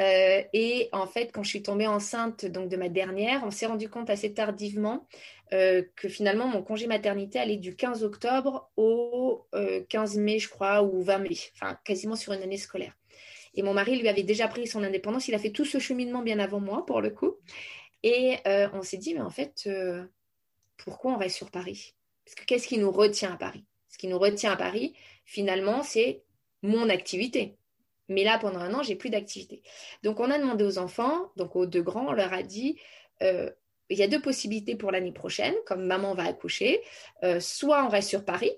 Euh, 0.00 0.42
et 0.52 0.90
en 0.92 1.06
fait, 1.06 1.32
quand 1.32 1.42
je 1.42 1.48
suis 1.50 1.62
tombée 1.62 1.86
enceinte 1.86 2.44
donc 2.44 2.68
de 2.68 2.76
ma 2.76 2.88
dernière, 2.90 3.42
on 3.44 3.50
s'est 3.50 3.66
rendu 3.66 3.88
compte 3.88 4.10
assez 4.10 4.32
tardivement 4.34 5.06
que 5.50 6.08
finalement 6.08 6.46
mon 6.46 6.62
congé 6.62 6.86
maternité 6.86 7.38
allait 7.38 7.58
du 7.58 7.76
15 7.76 8.04
octobre 8.04 8.70
au 8.78 9.46
15 9.90 10.16
mai, 10.16 10.38
je 10.38 10.48
crois, 10.48 10.82
ou 10.82 11.02
20 11.02 11.18
mai, 11.18 11.36
enfin 11.54 11.78
quasiment 11.84 12.16
sur 12.16 12.32
une 12.32 12.42
année 12.42 12.56
scolaire. 12.56 12.94
Et 13.54 13.62
mon 13.62 13.74
mari 13.74 13.98
lui 13.98 14.08
avait 14.08 14.22
déjà 14.22 14.48
pris 14.48 14.66
son 14.66 14.82
indépendance. 14.82 15.28
Il 15.28 15.34
a 15.34 15.38
fait 15.38 15.50
tout 15.50 15.64
ce 15.64 15.78
cheminement 15.78 16.22
bien 16.22 16.38
avant 16.38 16.60
moi, 16.60 16.86
pour 16.86 17.00
le 17.00 17.10
coup. 17.10 17.36
Et 18.02 18.38
euh, 18.46 18.68
on 18.72 18.82
s'est 18.82 18.96
dit, 18.96 19.14
mais 19.14 19.20
en 19.20 19.30
fait, 19.30 19.64
euh, 19.66 20.04
pourquoi 20.76 21.12
on 21.12 21.18
reste 21.18 21.36
sur 21.36 21.50
Paris? 21.50 21.94
Parce 22.24 22.34
que 22.34 22.44
qu'est-ce 22.44 22.66
qui 22.66 22.78
nous 22.78 22.90
retient 22.90 23.32
à 23.32 23.36
Paris? 23.36 23.64
Ce 23.88 23.98
qui 23.98 24.08
nous 24.08 24.18
retient 24.18 24.52
à 24.52 24.56
Paris, 24.56 24.94
finalement, 25.24 25.82
c'est 25.82 26.22
mon 26.62 26.88
activité. 26.88 27.56
Mais 28.08 28.24
là, 28.24 28.38
pendant 28.38 28.60
un 28.60 28.74
an, 28.74 28.82
j'ai 28.82 28.96
plus 28.96 29.10
d'activité. 29.10 29.62
Donc, 30.02 30.18
on 30.18 30.30
a 30.30 30.38
demandé 30.38 30.64
aux 30.64 30.78
enfants, 30.78 31.30
donc 31.36 31.54
aux 31.56 31.66
deux 31.66 31.82
grands, 31.82 32.08
on 32.08 32.12
leur 32.12 32.32
a 32.32 32.42
dit, 32.42 32.78
euh, 33.22 33.50
il 33.90 33.98
y 33.98 34.02
a 34.02 34.08
deux 34.08 34.20
possibilités 34.20 34.76
pour 34.76 34.90
l'année 34.90 35.12
prochaine, 35.12 35.54
comme 35.66 35.84
maman 35.84 36.14
va 36.14 36.24
accoucher. 36.24 36.80
soit 37.40 37.84
on 37.84 37.88
reste 37.88 38.08
sur 38.08 38.24
Paris, 38.24 38.52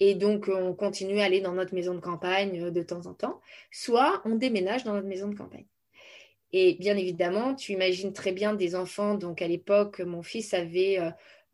et 0.00 0.14
donc 0.14 0.48
on 0.48 0.74
continue 0.74 1.20
à 1.20 1.24
aller 1.24 1.40
dans 1.40 1.52
notre 1.52 1.74
maison 1.74 1.94
de 1.94 2.00
campagne 2.00 2.70
de 2.70 2.82
temps 2.82 3.06
en 3.06 3.14
temps, 3.14 3.40
soit 3.70 4.22
on 4.24 4.34
déménage 4.34 4.84
dans 4.84 4.94
notre 4.94 5.08
maison 5.08 5.28
de 5.28 5.36
campagne. 5.36 5.66
Et 6.52 6.74
bien 6.74 6.96
évidemment, 6.96 7.54
tu 7.54 7.72
imagines 7.72 8.12
très 8.12 8.32
bien 8.32 8.54
des 8.54 8.76
enfants. 8.76 9.14
Donc 9.14 9.42
à 9.42 9.48
l'époque, 9.48 10.00
mon 10.00 10.22
fils 10.22 10.54
avait 10.54 10.98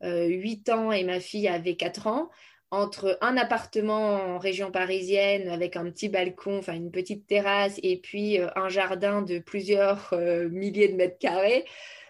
8 0.01 0.69
ans 0.69 0.91
et 0.91 1.03
ma 1.03 1.19
fille 1.19 1.47
avait 1.47 1.75
4 1.75 2.07
ans 2.07 2.29
entre 2.73 3.19
un 3.21 3.37
appartement 3.37 4.15
en 4.15 4.39
région 4.39 4.71
parisienne 4.71 5.47
avec 5.47 5.75
un 5.75 5.83
petit 5.91 6.09
balcon, 6.09 6.57
enfin 6.57 6.73
une 6.73 6.89
petite 6.89 7.27
terrasse, 7.27 7.79
et 7.83 7.97
puis 7.97 8.39
euh, 8.39 8.47
un 8.55 8.67
jardin 8.67 9.21
de 9.21 9.37
plusieurs 9.37 10.09
euh, 10.13 10.49
milliers 10.49 10.87
de 10.87 10.95
mètres 10.95 11.19
carrés, 11.19 11.65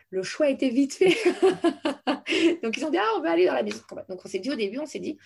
le 0.10 0.24
choix 0.24 0.50
était 0.50 0.70
vite 0.70 0.94
fait. 0.94 1.18
Donc 2.64 2.78
ils 2.78 2.86
ont 2.86 2.92
dit, 2.92 2.98
ah, 2.98 3.10
on 3.18 3.22
va 3.22 3.32
aller 3.32 3.46
dans 3.46 3.56
la 3.56 3.64
maison 3.64 3.82
Donc 4.08 4.22
on 4.24 4.28
s'est 4.30 4.40
dit 4.40 4.52
au 4.52 4.56
début, 4.56 4.80
on 4.80 4.86
s'est 4.86 5.00
dit, 5.00 5.18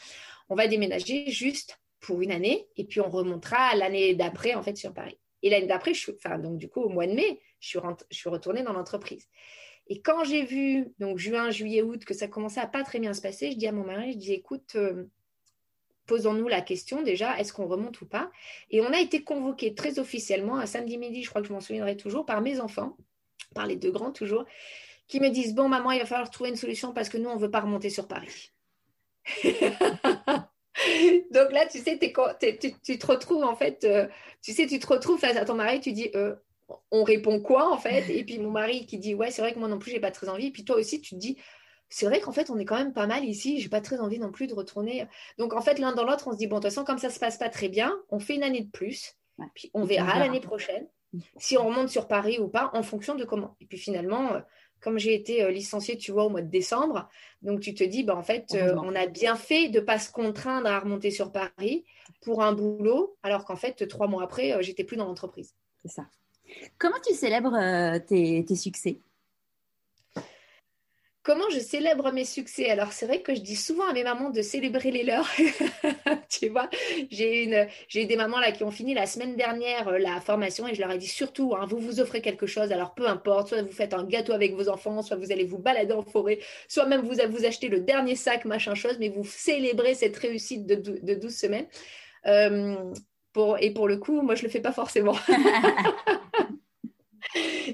on 0.50 0.56
va 0.56 0.68
déménager 0.68 1.30
juste 1.30 1.80
pour 2.00 2.22
une 2.22 2.32
année, 2.32 2.68
et 2.78 2.86
puis 2.86 3.02
on 3.02 3.10
remontera 3.10 3.76
l'année 3.76 4.16
d'après, 4.16 4.54
en 4.54 4.64
fait, 4.64 4.78
sur 4.78 4.94
Paris. 4.94 5.18
Et 5.44 5.50
l'année 5.50 5.68
d'après, 5.68 5.92
enfin, 5.92 6.40
donc 6.40 6.58
du 6.58 6.70
coup, 6.70 6.82
au 6.82 6.90
mois 6.90 7.08
de 7.08 7.14
mai, 7.14 7.40
je 7.60 7.70
suis, 7.70 7.80
je 8.12 8.18
suis 8.18 8.30
retournée 8.30 8.64
dans 8.64 8.74
l'entreprise. 8.74 9.28
Et 9.90 10.02
quand 10.02 10.24
j'ai 10.24 10.44
vu, 10.44 10.94
donc 11.00 11.18
juin, 11.18 11.50
juillet, 11.50 11.82
août, 11.82 12.04
que 12.04 12.14
ça 12.14 12.28
commençait 12.28 12.60
à 12.60 12.68
pas 12.68 12.84
très 12.84 13.00
bien 13.00 13.14
se 13.14 13.22
passer, 13.22 13.52
je 13.52 13.58
dis 13.58 13.68
à 13.68 13.72
mon 13.72 13.86
mari, 13.86 14.14
je 14.14 14.18
dis, 14.18 14.34
écoute, 14.34 14.74
euh, 14.76 15.06
posons-nous 16.08 16.48
la 16.48 16.62
question 16.62 17.02
déjà, 17.04 17.40
est-ce 17.40 17.54
qu'on 17.54 17.68
remonte 17.68 18.02
ou 18.02 18.06
pas? 18.06 18.32
Et 18.70 18.82
on 18.82 18.92
a 18.92 19.00
été 19.00 19.24
convoqué 19.24 19.76
très 19.76 20.00
officiellement 20.00 20.58
un 20.58 20.66
samedi 20.66 20.98
midi, 20.98 21.24
je 21.24 21.30
crois 21.30 21.42
que 21.42 21.48
je 21.48 21.54
m'en 21.54 21.62
souviendrai 21.62 21.96
toujours, 21.96 22.26
par 22.26 22.42
mes 22.42 22.60
enfants, 22.60 22.98
par 23.54 23.66
les 23.66 23.76
deux 23.76 23.92
grands 23.92 24.12
toujours, 24.12 24.46
qui 25.08 25.20
me 25.22 25.30
disent, 25.30 25.56
bon 25.56 25.70
maman, 25.70 25.92
il 25.92 26.00
va 26.00 26.06
falloir 26.06 26.30
trouver 26.30 26.50
une 26.50 26.58
solution 26.58 26.94
parce 26.94 27.08
que 27.08 27.18
nous, 27.18 27.30
on 27.30 27.36
ne 27.36 27.42
veut 27.42 27.52
pas 27.52 27.62
remonter 27.62 27.90
sur 27.90 28.08
Paris. 28.08 28.52
Donc 31.32 31.52
là, 31.52 31.66
tu 31.66 31.80
sais, 31.80 31.98
tu, 32.00 32.98
te 32.98 33.06
retrouves 33.06 33.44
en 33.44 33.56
fait, 33.56 33.84
euh, 33.84 34.08
tu 34.42 34.54
sais, 34.54 34.68
tu 34.68 34.80
te 34.80 34.88
retrouves 34.88 35.20
face 35.20 35.38
à 35.38 35.46
ton 35.46 35.56
mari, 35.56 35.80
tu 35.80 35.92
dis, 35.92 36.10
euh, 36.16 36.36
on 36.92 37.04
répond 37.04 37.42
quoi 37.42 37.72
en 37.72 37.78
fait? 37.78 38.10
Et 38.10 38.24
puis 38.24 38.40
mon 38.40 38.52
mari 38.52 38.86
qui 38.86 38.98
dit, 38.98 39.16
ouais, 39.16 39.32
c'est 39.32 39.42
vrai 39.42 39.54
que 39.54 39.60
moi 39.60 39.68
non 39.68 39.80
plus, 39.80 39.92
j'ai 39.92 40.00
pas 40.00 40.12
très 40.12 40.30
envie. 40.30 40.48
Et 40.48 40.52
puis 40.52 40.66
toi 40.66 40.76
aussi, 40.78 41.02
tu 41.02 41.16
te 41.16 41.20
dis, 41.20 41.38
c'est 41.90 42.06
vrai 42.06 42.20
qu'en 42.20 42.32
fait, 42.32 42.50
on 42.50 42.58
est 42.58 42.66
quand 42.66 42.78
même 42.78 42.94
pas 42.94 43.08
mal 43.08 43.24
ici. 43.26 43.60
J'ai 43.60 43.70
pas 43.70 43.82
très 43.82 44.00
envie 44.00 44.20
non 44.20 44.32
plus 44.32 44.48
de 44.48 44.54
retourner. 44.54 45.08
Donc, 45.38 45.54
en 45.54 45.62
fait, 45.62 45.80
l'un 45.80 45.94
dans 45.94 46.04
l'autre, 46.04 46.28
on 46.28 46.34
se 46.34 46.38
dit, 46.38 46.48
bon, 46.48 46.58
de 46.58 46.62
toute 46.62 46.72
façon, 46.72 46.84
comme 46.84 46.98
ça 46.98 47.10
se 47.10 47.20
passe 47.20 47.38
pas 47.38 47.50
très 47.50 47.70
bien, 47.70 47.98
on 48.10 48.20
fait 48.20 48.36
une 48.36 48.44
année 48.44 48.62
de 48.62 48.70
plus. 48.70 49.16
Puis 49.56 49.72
on 49.74 49.84
verra 49.86 50.20
l'année 50.20 50.42
prochaine 50.42 50.88
si 51.38 51.58
on 51.58 51.68
remonte 51.68 51.90
sur 51.90 52.08
Paris 52.08 52.40
ou 52.40 52.48
pas 52.48 52.70
en 52.74 52.84
fonction 52.84 53.16
de 53.16 53.24
comment. 53.24 53.56
Et 53.62 53.66
puis 53.66 53.78
finalement, 53.78 54.34
euh, 54.34 54.40
comme 54.82 54.98
j'ai 54.98 55.14
été 55.14 55.44
euh, 55.44 55.52
licenciée, 55.52 55.98
tu 55.98 56.12
vois, 56.12 56.26
au 56.26 56.30
mois 56.30 56.42
de 56.42 56.50
décembre, 56.50 57.10
donc 57.42 57.60
tu 57.60 57.74
te 57.74 57.84
dis, 57.84 58.04
bah, 58.04 58.16
en 58.16 58.24
fait, 58.24 58.54
euh, 58.54 58.76
on 58.84 58.96
a 58.96 59.08
bien 59.08 59.36
fait 59.36 59.70
de 59.70 59.80
ne 59.80 59.86
pas 59.86 60.00
se 60.00 60.12
contraindre 60.12 60.68
à 60.68 60.80
remonter 60.80 61.12
sur 61.12 61.32
Paris 61.32 61.86
pour 62.22 62.44
un 62.44 62.54
boulot, 62.54 63.18
alors 63.24 63.46
qu'en 63.46 63.56
fait, 63.56 63.88
trois 63.88 64.08
mois 64.08 64.24
après, 64.24 64.62
j'étais 64.64 64.84
plus 64.84 64.98
dans 64.98 65.06
l'entreprise. 65.06 65.54
C'est 65.84 65.92
ça. 65.92 66.06
Comment 66.78 66.98
tu 67.06 67.14
célèbres 67.14 67.98
tes 68.08 68.56
succès? 68.56 69.00
Comment 71.28 71.50
je 71.50 71.60
célèbre 71.60 72.14
mes 72.14 72.24
succès? 72.24 72.70
Alors, 72.70 72.94
c'est 72.94 73.06
vrai 73.06 73.22
que 73.22 73.36
je 73.36 73.42
dis 73.42 73.58
souvent 73.58 73.86
à 73.90 73.92
mes 73.92 74.06
mamans 74.06 74.30
de 74.30 74.42
célébrer 74.42 74.92
les 74.92 75.04
leurs. 75.04 75.30
tu 76.30 76.48
vois, 76.48 76.70
j'ai 77.12 77.44
eu 77.44 78.06
des 78.06 78.16
mamans 78.16 78.40
là 78.40 78.54
qui 78.54 78.64
ont 78.64 78.72
fini 78.72 78.94
la 78.94 79.06
semaine 79.06 79.36
dernière 79.36 79.90
euh, 79.90 79.98
la 79.98 80.22
formation 80.22 80.70
et 80.70 80.74
je 80.74 80.80
leur 80.80 80.90
ai 80.90 80.98
dit 80.98 81.10
surtout, 81.10 81.54
hein, 81.54 81.66
vous 81.68 81.80
vous 81.80 82.00
offrez 82.00 82.22
quelque 82.22 82.48
chose. 82.48 82.72
Alors, 82.72 82.94
peu 82.94 83.10
importe, 83.10 83.50
soit 83.50 83.62
vous 83.62 83.74
faites 83.74 83.94
un 83.94 84.06
gâteau 84.06 84.32
avec 84.32 84.54
vos 84.54 84.70
enfants, 84.70 85.02
soit 85.02 85.18
vous 85.18 85.34
allez 85.34 85.44
vous 85.44 85.58
balader 85.58 85.92
en 85.92 86.02
forêt, 86.02 86.40
soit 86.70 86.86
même 86.86 87.02
vous, 87.02 87.16
vous 87.30 87.46
achetez 87.46 87.68
le 87.68 87.82
dernier 87.82 88.16
sac, 88.16 88.46
machin 88.46 88.74
chose, 88.74 88.96
mais 88.98 89.10
vous 89.10 89.26
célébrez 89.26 89.96
cette 89.96 90.16
réussite 90.16 90.66
de, 90.66 90.76
de 90.76 91.14
12 91.14 91.36
semaines. 91.36 91.68
Euh, 92.26 92.94
et 93.60 93.72
pour 93.72 93.90
le 93.90 93.98
coup, 93.98 94.22
moi, 94.22 94.36
je 94.36 94.44
ne 94.44 94.48
le 94.48 94.52
fais 94.52 94.62
pas 94.62 94.72
forcément. 94.72 95.18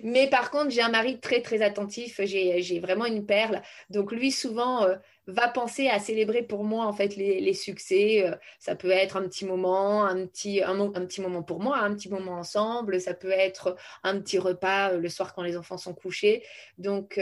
Mais 0.03 0.27
par 0.29 0.51
contre, 0.51 0.71
j'ai 0.71 0.81
un 0.81 0.89
mari 0.89 1.19
très, 1.19 1.41
très 1.41 1.61
attentif. 1.61 2.19
J'ai 2.23 2.79
vraiment 2.79 3.05
une 3.05 3.25
perle. 3.25 3.61
Donc, 3.89 4.11
lui, 4.11 4.31
souvent, 4.31 4.83
euh, 4.83 4.95
va 5.27 5.47
penser 5.47 5.87
à 5.87 5.99
célébrer 5.99 6.43
pour 6.43 6.63
moi, 6.63 6.85
en 6.85 6.93
fait, 6.93 7.15
les, 7.15 7.53
succès. 7.53 8.27
Euh, 8.27 8.35
ça 8.59 8.75
peut 8.75 8.91
être 8.91 9.17
un 9.17 9.23
petit 9.23 9.45
moment, 9.45 10.05
un 10.05 10.25
petit, 10.25 10.61
un, 10.63 10.75
petit 10.91 11.21
moment 11.21 11.43
pour 11.43 11.59
moi, 11.59 11.77
un 11.77 11.93
petit 11.93 12.09
moment 12.09 12.33
ensemble. 12.33 12.99
Ça 12.99 13.13
peut 13.13 13.31
être 13.31 13.75
un 14.03 14.19
petit 14.19 14.39
repas 14.39 14.91
euh, 14.91 14.99
le 14.99 15.09
soir 15.09 15.33
quand 15.33 15.43
les 15.43 15.57
enfants 15.57 15.77
sont 15.77 15.93
couchés. 15.93 16.43
Donc, 16.77 17.19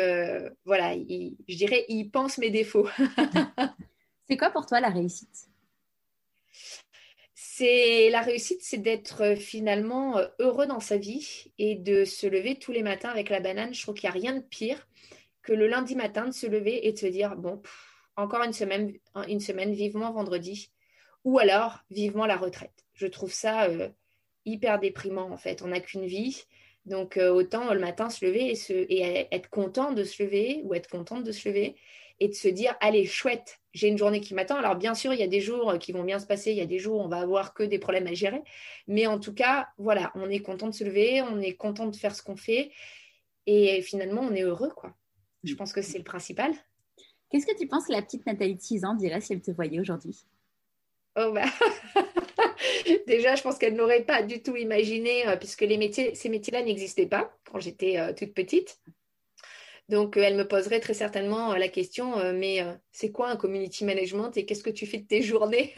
voilà, 0.66 0.94
je 0.96 1.56
dirais, 1.56 1.86
il 1.90 2.10
pense 2.10 2.38
mes 2.38 2.50
défauts. 2.50 2.88
C'est 4.30 4.38
quoi 4.38 4.50
pour 4.50 4.66
toi 4.66 4.80
la 4.80 4.90
réussite? 4.90 5.50
C'est 7.54 8.10
la 8.10 8.22
réussite, 8.22 8.62
c'est 8.62 8.78
d'être 8.78 9.22
euh, 9.24 9.36
finalement 9.36 10.18
euh, 10.18 10.28
heureux 10.40 10.68
dans 10.68 10.80
sa 10.80 10.96
vie 10.96 11.52
et 11.58 11.76
de 11.76 12.06
se 12.06 12.26
lever 12.26 12.56
tous 12.58 12.72
les 12.72 12.82
matins 12.82 13.10
avec 13.10 13.30
la 13.30 13.42
banane. 13.42 13.74
Je 13.74 13.82
trouve 13.82 13.96
qu'il 13.96 14.10
n'y 14.10 14.16
a 14.16 14.20
rien 14.20 14.34
de 14.34 14.42
pire 14.42 14.88
que 15.42 15.52
le 15.52 15.68
lundi 15.68 15.98
matin 15.98 16.26
de 16.26 16.32
se 16.32 16.48
lever 16.48 16.88
et 16.88 16.94
de 16.94 16.98
se 16.98 17.08
dire 17.08 17.36
bon, 17.36 17.62
encore 18.16 18.44
une 18.44 18.54
semaine, 18.54 18.94
une 19.28 19.42
semaine, 19.42 19.74
vivement 19.74 20.14
vendredi, 20.14 20.72
ou 21.26 21.40
alors 21.40 21.80
vivement 21.90 22.26
la 22.26 22.38
retraite. 22.38 22.86
Je 22.94 23.08
trouve 23.08 23.34
ça 23.34 23.66
euh, 23.66 23.90
hyper 24.46 24.80
déprimant 24.80 25.30
en 25.30 25.38
fait. 25.38 25.62
On 25.62 25.68
n'a 25.68 25.82
qu'une 25.82 26.06
vie. 26.06 26.46
Donc 26.86 27.18
autant 27.18 27.74
le 27.74 27.80
matin 27.80 28.10
se 28.10 28.26
lever 28.26 28.54
et, 28.54 28.94
et 28.94 29.28
être 29.32 29.50
content 29.50 29.92
de 29.92 30.04
se 30.06 30.24
lever 30.24 30.62
ou 30.64 30.74
être 30.74 30.90
contente 30.90 31.24
de 31.26 31.32
se 31.32 31.50
lever 31.50 31.76
et 32.20 32.30
de 32.30 32.34
se 32.34 32.48
dire 32.48 32.76
allez 32.80 33.06
chouette 33.06 33.61
j'ai 33.74 33.88
une 33.88 33.98
journée 33.98 34.22
qui 34.22 34.34
m'attend. 34.34 34.58
Alors 34.58 34.76
bien 34.76 34.94
sûr 34.94 35.14
il 35.14 35.20
y 35.20 35.24
a 35.24 35.28
des 35.28 35.42
jours 35.42 35.78
qui 35.80 35.92
vont 35.92 36.04
bien 36.04 36.20
se 36.20 36.26
passer. 36.26 36.52
Il 36.52 36.58
y 36.58 36.62
a 36.62 36.66
des 36.66 36.80
jours 36.80 37.00
où 37.00 37.04
on 37.04 37.08
va 37.08 37.20
avoir 37.20 37.54
que 37.54 37.64
des 37.64 37.80
problèmes 37.80 38.08
à 38.08 38.14
gérer. 38.14 38.42
Mais 38.88 39.08
en 39.08 39.20
tout 39.20 39.34
cas 39.34 39.70
voilà 39.78 40.12
on 40.16 40.30
est 40.30 40.42
content 40.42 40.68
de 40.68 40.74
se 40.74 40.84
lever 40.84 41.22
on 41.22 41.40
est 41.42 41.56
content 41.56 41.88
de 41.88 41.96
faire 41.96 42.16
ce 42.16 42.22
qu'on 42.22 42.36
fait. 42.36 42.72
Et 43.48 43.82
finalement 43.82 44.22
on 44.22 44.34
est 44.34 44.44
heureux 44.44 44.72
quoi. 44.76 44.94
Je 45.44 45.56
pense 45.56 45.74
que 45.74 45.82
c'est 45.82 45.98
le 45.98 46.04
principal. 46.04 46.54
Qu'est-ce 47.30 47.46
que 47.46 47.58
tu 47.58 47.68
penses 47.68 47.88
que 47.88 47.94
la 47.94 48.02
petite 48.02 48.26
Nathalie 48.26 48.56
de 48.56 48.62
6 48.62 48.84
ans 48.84 48.94
dirait 48.94 49.22
si 49.22 49.34
elle 49.34 49.42
te 49.42 49.52
voyait 49.52 49.80
aujourd'hui? 49.80 50.26
Oh 51.16 51.32
bah. 51.34 51.46
Déjà, 53.08 53.36
je 53.36 53.42
pense 53.42 53.58
qu'elle 53.58 53.76
n'aurait 53.76 54.04
pas 54.04 54.22
du 54.22 54.42
tout 54.42 54.56
imaginé, 54.56 55.28
euh, 55.28 55.36
puisque 55.36 55.62
les 55.62 55.78
métiers, 55.78 56.16
ces 56.16 56.30
métiers-là 56.30 56.64
n'existaient 56.64 57.08
pas 57.08 57.34
quand 57.50 57.60
j'étais 57.60 57.98
euh, 57.98 58.14
toute 58.14 58.34
petite. 58.34 58.80
Donc, 59.92 60.16
euh, 60.16 60.22
elle 60.22 60.38
me 60.38 60.48
poserait 60.48 60.80
très 60.80 60.94
certainement 60.94 61.52
euh, 61.52 61.58
la 61.58 61.68
question, 61.68 62.18
euh, 62.18 62.32
mais 62.34 62.66
c'est 62.94 63.12
quoi 63.12 63.30
un 63.30 63.36
community 63.36 63.84
management 63.84 64.36
et 64.38 64.46
qu'est-ce 64.46 64.64
que 64.64 64.70
tu 64.70 64.88
fais 64.88 65.00
de 65.00 65.06
tes 65.06 65.22
journées? 65.30 65.76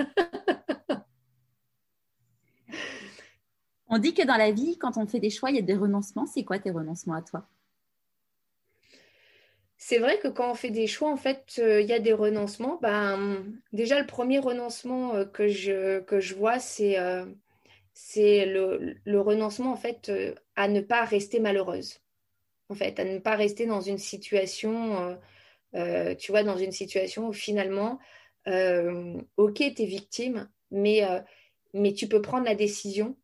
On 3.87 3.97
dit 3.97 4.13
que 4.13 4.25
dans 4.25 4.37
la 4.37 4.51
vie, 4.51 4.77
quand 4.77 4.97
on 4.97 5.07
fait 5.07 5.19
des 5.19 5.31
choix, 5.31 5.49
il 5.49 5.55
y 5.55 5.59
a 5.59 5.63
des 5.63 5.75
renoncements. 5.75 6.27
C'est 6.27 6.43
quoi 6.43 6.59
tes 6.59 6.69
renoncements 6.69 7.15
à 7.15 7.23
toi? 7.23 7.47
C'est 9.77 9.97
vrai 9.97 10.19
que 10.19 10.27
quand 10.27 10.51
on 10.51 10.55
fait 10.55 10.69
des 10.69 10.87
choix, 10.87 11.11
en 11.11 11.17
fait, 11.17 11.55
il 11.57 11.85
y 11.85 11.93
a 11.93 11.99
des 11.99 12.13
renoncements. 12.13 12.79
Ben, 12.81 13.43
déjà, 13.71 13.99
le 13.99 14.05
premier 14.07 14.39
renoncement 14.39 15.25
que, 15.25 15.47
je, 15.47 15.99
que 16.01 16.19
je 16.19 16.35
vois, 16.35 16.57
c'est 16.59 16.95
le, 18.45 18.95
le, 19.05 19.21
renoncement, 19.21 19.71
en 19.71 19.77
fait, 19.77 20.11
à 20.55 20.67
ne 20.67 20.81
pas 20.81 21.03
rester 21.03 21.39
malheureuse 21.39 22.02
en 22.69 22.75
fait, 22.75 22.99
à 22.99 23.05
ne 23.05 23.19
pas 23.19 23.35
rester 23.35 23.65
dans 23.65 23.81
une 23.81 23.97
situation, 23.97 25.01
euh, 25.01 25.15
euh, 25.75 26.15
tu 26.15 26.31
vois, 26.31 26.43
dans 26.43 26.57
une 26.57 26.71
situation 26.71 27.27
où 27.27 27.33
finalement, 27.33 27.99
euh, 28.47 29.19
ok, 29.37 29.55
tu 29.55 29.81
es 29.81 29.85
victime, 29.85 30.49
mais, 30.71 31.01
mais 31.73 31.93
tu 31.93 32.07
peux 32.07 32.21
prendre 32.21 32.45
la 32.45 32.55
décision, 32.55 33.15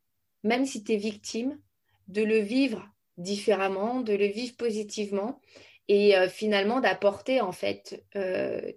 même 0.44 0.66
si 0.66 0.84
tu 0.84 0.94
es 0.94 0.98
victime, 0.98 1.60
de 2.08 2.24
le 2.24 2.40
vivre 2.40 2.88
différemment, 3.18 4.02
de 4.02 4.14
le 4.14 4.26
vivre 4.28 4.56
positivement 4.56 5.42
et 5.88 6.14
finalement 6.30 6.80
d'apporter 6.82 7.42
en 7.42 7.52
fait 7.52 8.06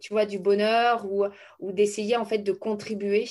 tu 0.01 0.13
vois 0.13 0.25
du 0.25 0.39
bonheur 0.39 1.05
ou, 1.05 1.27
ou 1.61 1.71
d'essayer 1.71 2.17
en 2.17 2.25
fait 2.25 2.39
de 2.39 2.53
contribuer. 2.53 3.29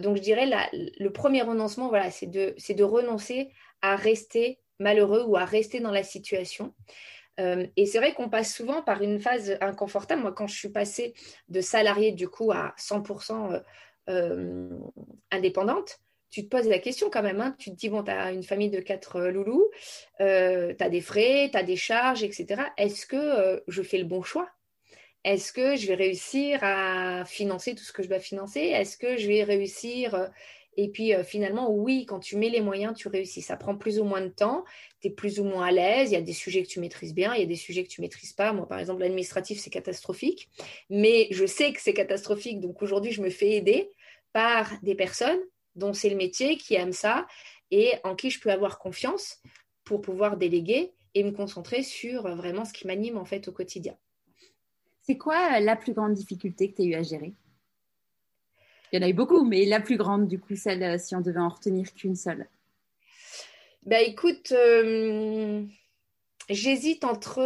Donc 0.00 0.16
je 0.16 0.22
dirais 0.22 0.50
le 0.72 1.10
premier 1.10 1.42
renoncement 1.42 1.88
voilà 1.88 2.10
c'est 2.10 2.26
de 2.26 2.54
c'est 2.56 2.74
de 2.74 2.82
renoncer 2.84 3.50
à 3.82 3.94
rester 3.96 4.59
malheureux 4.80 5.22
ou 5.26 5.36
à 5.36 5.44
rester 5.44 5.78
dans 5.78 5.92
la 5.92 6.02
situation. 6.02 6.74
Euh, 7.38 7.66
et 7.76 7.86
c'est 7.86 7.98
vrai 7.98 8.12
qu'on 8.12 8.28
passe 8.28 8.54
souvent 8.54 8.82
par 8.82 9.02
une 9.02 9.20
phase 9.20 9.56
inconfortable. 9.60 10.22
Moi, 10.22 10.32
quand 10.32 10.46
je 10.46 10.56
suis 10.56 10.68
passée 10.68 11.14
de 11.48 11.60
salarié 11.60 12.12
du 12.12 12.28
coup 12.28 12.50
à 12.52 12.74
100% 12.78 13.52
euh, 13.52 13.60
euh, 14.08 14.78
indépendante, 15.30 16.00
tu 16.30 16.44
te 16.44 16.48
poses 16.48 16.68
la 16.68 16.78
question 16.78 17.10
quand 17.10 17.22
même. 17.22 17.40
Hein. 17.40 17.56
Tu 17.58 17.70
te 17.70 17.76
dis, 17.76 17.88
bon, 17.88 18.02
tu 18.02 18.10
as 18.10 18.32
une 18.32 18.42
famille 18.42 18.70
de 18.70 18.80
quatre 18.80 19.20
loulous, 19.20 19.68
tu 20.18 20.24
as 20.24 20.88
des 20.88 21.00
frais, 21.00 21.48
tu 21.50 21.58
as 21.58 21.62
des 21.62 21.76
charges, 21.76 22.22
etc. 22.22 22.62
Est-ce 22.76 23.06
que 23.06 23.62
je 23.66 23.82
fais 23.82 23.98
le 23.98 24.04
bon 24.04 24.22
choix? 24.22 24.48
Est-ce 25.24 25.52
que 25.52 25.76
je 25.76 25.88
vais 25.88 25.96
réussir 25.96 26.60
à 26.62 27.24
financer 27.24 27.74
tout 27.74 27.82
ce 27.82 27.92
que 27.92 28.02
je 28.04 28.08
dois 28.08 28.20
financer? 28.20 28.60
Est-ce 28.60 28.96
que 28.96 29.16
je 29.16 29.26
vais 29.26 29.42
réussir 29.42 30.30
et 30.82 30.88
puis 30.88 31.14
euh, 31.14 31.22
finalement, 31.22 31.70
oui, 31.70 32.06
quand 32.06 32.20
tu 32.20 32.36
mets 32.36 32.48
les 32.48 32.62
moyens, 32.62 32.96
tu 32.96 33.08
réussis. 33.08 33.42
Ça 33.42 33.58
prend 33.58 33.76
plus 33.76 34.00
ou 34.00 34.04
moins 34.04 34.22
de 34.22 34.28
temps, 34.28 34.64
tu 35.02 35.08
es 35.08 35.10
plus 35.10 35.38
ou 35.38 35.44
moins 35.44 35.66
à 35.66 35.70
l'aise, 35.70 36.10
il 36.10 36.14
y 36.14 36.16
a 36.16 36.22
des 36.22 36.32
sujets 36.32 36.62
que 36.62 36.68
tu 36.68 36.80
maîtrises 36.80 37.12
bien, 37.12 37.34
il 37.34 37.40
y 37.40 37.42
a 37.42 37.46
des 37.46 37.54
sujets 37.54 37.84
que 37.84 37.90
tu 37.90 38.00
maîtrises 38.00 38.32
pas. 38.32 38.54
Moi, 38.54 38.66
par 38.66 38.78
exemple, 38.78 39.00
l'administratif, 39.00 39.58
c'est 39.60 39.68
catastrophique, 39.68 40.48
mais 40.88 41.28
je 41.32 41.44
sais 41.44 41.74
que 41.74 41.82
c'est 41.82 41.92
catastrophique, 41.92 42.60
donc 42.60 42.80
aujourd'hui, 42.80 43.12
je 43.12 43.20
me 43.20 43.28
fais 43.28 43.50
aider 43.50 43.90
par 44.32 44.72
des 44.82 44.94
personnes 44.94 45.40
dont 45.74 45.92
c'est 45.92 46.08
le 46.08 46.16
métier, 46.16 46.56
qui 46.56 46.76
aiment 46.76 46.94
ça 46.94 47.26
et 47.70 47.92
en 48.02 48.16
qui 48.16 48.30
je 48.30 48.40
peux 48.40 48.50
avoir 48.50 48.78
confiance 48.78 49.42
pour 49.84 50.00
pouvoir 50.00 50.38
déléguer 50.38 50.94
et 51.14 51.24
me 51.24 51.30
concentrer 51.30 51.82
sur 51.82 52.22
vraiment 52.36 52.64
ce 52.64 52.72
qui 52.72 52.86
m'anime 52.86 53.18
en 53.18 53.26
fait 53.26 53.48
au 53.48 53.52
quotidien. 53.52 53.96
C'est 55.02 55.18
quoi 55.18 55.56
euh, 55.56 55.60
la 55.60 55.76
plus 55.76 55.92
grande 55.92 56.14
difficulté 56.14 56.70
que 56.70 56.76
tu 56.76 56.82
as 56.82 56.84
eu 56.86 56.94
à 56.94 57.02
gérer? 57.02 57.34
Il 58.92 59.00
y 59.00 59.02
en 59.02 59.06
a 59.06 59.08
eu 59.08 59.14
beaucoup, 59.14 59.44
mais 59.44 59.64
la 59.64 59.80
plus 59.80 59.96
grande, 59.96 60.26
du 60.26 60.38
coup, 60.38 60.56
celle 60.56 60.82
euh, 60.82 60.98
si 60.98 61.14
on 61.14 61.20
devait 61.20 61.40
en 61.40 61.48
retenir 61.48 61.92
qu'une 61.94 62.16
seule. 62.16 62.46
Bah 63.86 64.00
écoute, 64.00 64.52
euh, 64.52 65.64
j'hésite 66.50 67.04
entre, 67.04 67.40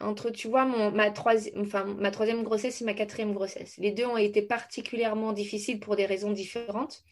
entre, 0.00 0.30
tu 0.30 0.48
vois, 0.48 0.66
mon, 0.66 0.90
ma, 0.90 1.10
troisième, 1.10 1.62
enfin, 1.62 1.84
ma 1.84 2.10
troisième 2.10 2.42
grossesse 2.42 2.82
et 2.82 2.84
ma 2.84 2.92
quatrième 2.92 3.32
grossesse. 3.32 3.76
Les 3.78 3.92
deux 3.92 4.04
ont 4.04 4.18
été 4.18 4.42
particulièrement 4.42 5.32
difficiles 5.32 5.80
pour 5.80 5.96
des 5.96 6.04
raisons 6.04 6.32
différentes. 6.32 7.02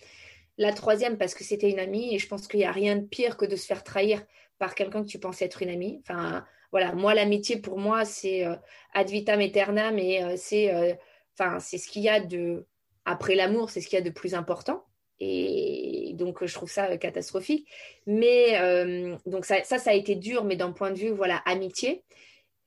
La 0.59 0.73
troisième 0.73 1.17
parce 1.17 1.35
que 1.35 1.45
c'était 1.45 1.71
une 1.71 1.79
amie 1.79 2.15
et 2.15 2.19
je 2.19 2.29
pense 2.29 2.47
qu'il 2.47 2.61
n'y 2.61 2.67
a 2.67 2.73
rien 2.73 2.97
de 2.97 3.07
pire 3.07 3.37
que 3.37 3.47
de 3.47 3.57
se 3.57 3.67
faire 3.67 3.85
trahir 3.85 4.23
par 4.59 4.75
quelqu'un 4.75 5.03
que 5.03 5.09
tu 5.09 5.19
pensais 5.19 5.45
être 5.45 5.63
une 5.63 5.69
amie. 5.71 6.01
Enfin, 6.03 6.45
voilà, 6.73 6.95
moi, 6.95 7.15
l'amitié, 7.15 7.57
pour 7.57 7.79
moi, 7.79 8.05
c'est 8.05 8.45
euh, 8.47 8.57
ad 8.95 9.09
vitam 9.09 9.41
aeternam 9.41 9.99
et 9.99 10.23
euh, 10.23 10.35
c'est 10.37 10.75
euh, 10.75 10.95
enfin, 11.39 11.59
c'est 11.61 11.79
ce 11.79 11.89
qu'il 11.89 12.03
y 12.03 12.09
a 12.09 12.21
de, 12.21 12.67
après 13.07 13.35
l'amour, 13.35 13.71
c'est 13.71 13.81
ce 13.81 13.89
qu'il 13.89 13.99
y 13.99 14.03
a 14.03 14.05
de 14.05 14.11
plus 14.11 14.35
important. 14.35 14.85
Et 15.19 16.13
donc, 16.15 16.45
je 16.45 16.53
trouve 16.53 16.71
ça 16.71 16.99
catastrophique. 16.99 17.67
Mais 18.07 18.59
donc, 19.25 19.47
ça, 19.47 19.65
ça, 19.65 19.91
a 19.91 19.95
été 19.95 20.15
dur, 20.15 20.45
mais 20.45 20.57
d'un 20.57 20.73
point 20.73 20.91
de 20.91 20.99
vue, 20.99 21.09
voilà, 21.09 21.37
amitié. 21.47 22.05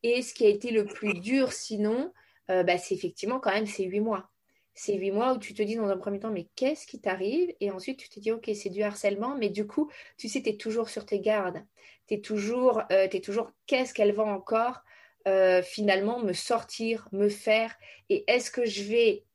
Et 0.02 0.24
ce 0.24 0.34
qui 0.34 0.46
a 0.46 0.50
été 0.50 0.72
le 0.72 0.86
plus 0.86 1.14
dur, 1.14 1.54
sinon, 1.54 2.12
bah, 2.48 2.80
c'est 2.80 2.96
effectivement 2.96 3.40
quand 3.40 3.52
même 3.52 3.68
ces 3.68 3.84
huit 3.84 4.00
mois 4.00 4.32
c'est 4.80 4.96
huit 4.96 5.12
mois 5.12 5.34
où 5.34 5.40
tu 5.40 5.54
te 5.54 5.62
dis 5.62 5.76
dans 5.76 5.90
un 5.90 5.98
premier 5.98 6.20
temps, 6.20 6.32
mais 6.32 6.48
qu'est-ce 6.56 6.88
qui 6.88 7.02
t'arrive? 7.02 7.54
Et 7.60 7.70
ensuite, 7.70 8.00
tu 8.00 8.08
te 8.08 8.18
dis, 8.18 8.32
ok, 8.32 8.50
c'est 8.56 8.70
du 8.70 8.82
harcèlement, 8.82 9.36
mais 9.36 9.50
du 9.50 9.68
coup, 9.68 9.92
tu 10.18 10.30
sais, 10.30 10.42
tu 10.42 10.50
es 10.50 10.56
toujours 10.56 10.88
sur 10.90 11.06
tes 11.06 11.20
gardes. 11.20 11.62
Tu 12.08 12.14
es 12.14 12.22
toujours, 12.22 12.82
euh, 12.94 13.10
toujours 13.22 13.52
qu'est-ce 13.68 13.94
qu'elle 13.94 14.14
va 14.14 14.24
encore 14.24 14.80
euh, 15.28 15.62
finalement 15.62 16.20
me 16.20 16.32
sortir, 16.32 17.10
me 17.12 17.28
faire? 17.28 17.76
Et 18.08 18.24
est-ce 18.32 18.52
que 18.52 18.66
je 18.66 18.84
vais 18.84 19.26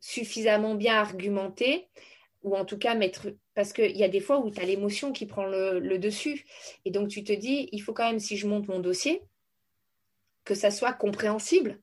suffisamment 0.00 0.74
bien 0.74 0.94
argumenter 0.94 1.88
ou 2.42 2.56
en 2.56 2.64
tout 2.64 2.78
cas 2.78 2.94
mettre 2.94 3.28
parce 3.54 3.72
qu'il 3.72 3.96
y 3.96 4.04
a 4.04 4.08
des 4.08 4.20
fois 4.20 4.38
où 4.38 4.50
tu 4.50 4.60
as 4.60 4.64
l'émotion 4.64 5.12
qui 5.12 5.26
prend 5.26 5.44
le, 5.44 5.98
dessus 5.98 6.44
et 6.84 6.90
donc 6.90 7.08
tu 7.08 7.22
te 7.22 7.32
dis 7.32 7.68
il 7.72 7.80
faut 7.80 7.92
quand 7.92 8.06
même 8.06 8.18
si 8.18 8.36
je 8.36 8.46
monte 8.46 8.68
mon 8.68 8.80
dossier 8.80 9.22
que 10.44 10.54
ça 10.54 10.70
soit 10.70 10.92
compréhensible 10.92 11.78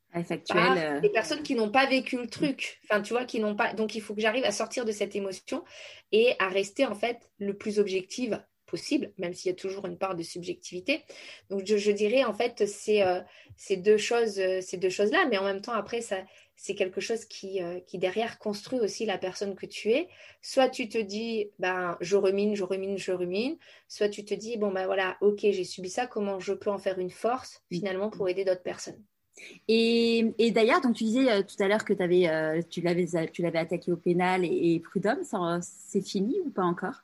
par 0.49 0.77
euh. 0.77 0.99
les 0.99 1.09
personnes 1.09 1.43
qui 1.43 1.55
n'ont 1.55 1.69
pas 1.69 1.85
vécu 1.85 2.17
le 2.17 2.27
truc. 2.27 2.79
Enfin, 2.83 3.01
tu 3.01 3.13
vois, 3.13 3.23
qui 3.23 3.39
n'ont 3.39 3.55
pas. 3.55 3.73
Donc, 3.73 3.95
il 3.95 4.01
faut 4.01 4.15
que 4.15 4.19
j'arrive 4.19 4.43
à 4.45 4.51
sortir 4.51 4.83
de 4.83 4.91
cette 4.91 5.15
émotion 5.15 5.63
et 6.11 6.33
à 6.39 6.49
rester 6.49 6.85
en 6.85 6.95
fait 6.95 7.29
le 7.37 7.55
plus 7.55 7.79
objective 7.79 8.43
possible, 8.65 9.13
même 9.17 9.33
s'il 9.33 9.49
y 9.49 9.53
a 9.53 9.55
toujours 9.55 9.85
une 9.85 9.97
part 9.97 10.15
de 10.15 10.23
subjectivité. 10.23 11.03
Donc, 11.49 11.65
je, 11.65 11.91
dirais 11.91 12.25
en 12.25 12.33
fait 12.33 12.67
c'est 12.67 13.03
euh, 13.03 13.21
ces 13.55 13.77
deux 13.77 13.97
choses, 13.97 14.39
euh, 14.39 14.59
ces 14.61 14.77
deux 14.77 14.89
choses 14.89 15.11
là, 15.11 15.25
mais 15.29 15.37
en 15.37 15.43
même 15.43 15.61
temps 15.61 15.73
après 15.73 16.01
ça, 16.01 16.23
c'est 16.57 16.75
quelque 16.75 16.99
chose 16.99 17.23
qui, 17.25 17.61
euh, 17.61 17.79
qui, 17.79 17.99
derrière 17.99 18.39
construit 18.39 18.79
aussi 18.79 19.05
la 19.05 19.17
personne 19.17 19.55
que 19.55 19.67
tu 19.67 19.91
es. 19.91 20.09
Soit 20.41 20.69
tu 20.69 20.89
te 20.89 20.97
dis, 20.97 21.51
ben, 21.59 21.95
je 22.01 22.17
rumine, 22.17 22.55
je 22.55 22.63
rumine, 22.63 22.97
je 22.97 23.11
rumine. 23.11 23.57
Soit 23.87 24.09
tu 24.09 24.25
te 24.25 24.33
dis, 24.33 24.57
bon, 24.57 24.71
ben 24.71 24.87
voilà, 24.87 25.17
ok, 25.21 25.39
j'ai 25.41 25.63
subi 25.63 25.89
ça, 25.89 26.07
comment 26.07 26.39
je 26.39 26.53
peux 26.53 26.71
en 26.71 26.79
faire 26.79 26.99
une 26.99 27.11
force 27.11 27.61
finalement 27.71 28.09
pour 28.09 28.27
aider 28.27 28.43
d'autres 28.43 28.63
personnes? 28.63 29.01
Et, 29.67 30.33
et 30.39 30.49
d'ailleurs, 30.49 30.81
donc 30.81 30.95
tu 30.95 31.03
disais 31.03 31.31
euh, 31.31 31.43
tout 31.43 31.61
à 31.61 31.67
l'heure 31.67 31.85
que 31.85 31.93
avais, 32.01 32.27
euh, 32.27 32.61
tu 32.67 32.81
l'avais 32.81 33.59
attaqué 33.59 33.91
au 33.91 33.97
pénal 33.97 34.43
et, 34.43 34.73
et 34.73 34.79
prud'homme, 34.79 35.21
c'est 35.61 36.01
fini 36.01 36.35
ou 36.43 36.49
pas 36.49 36.63
encore? 36.63 37.03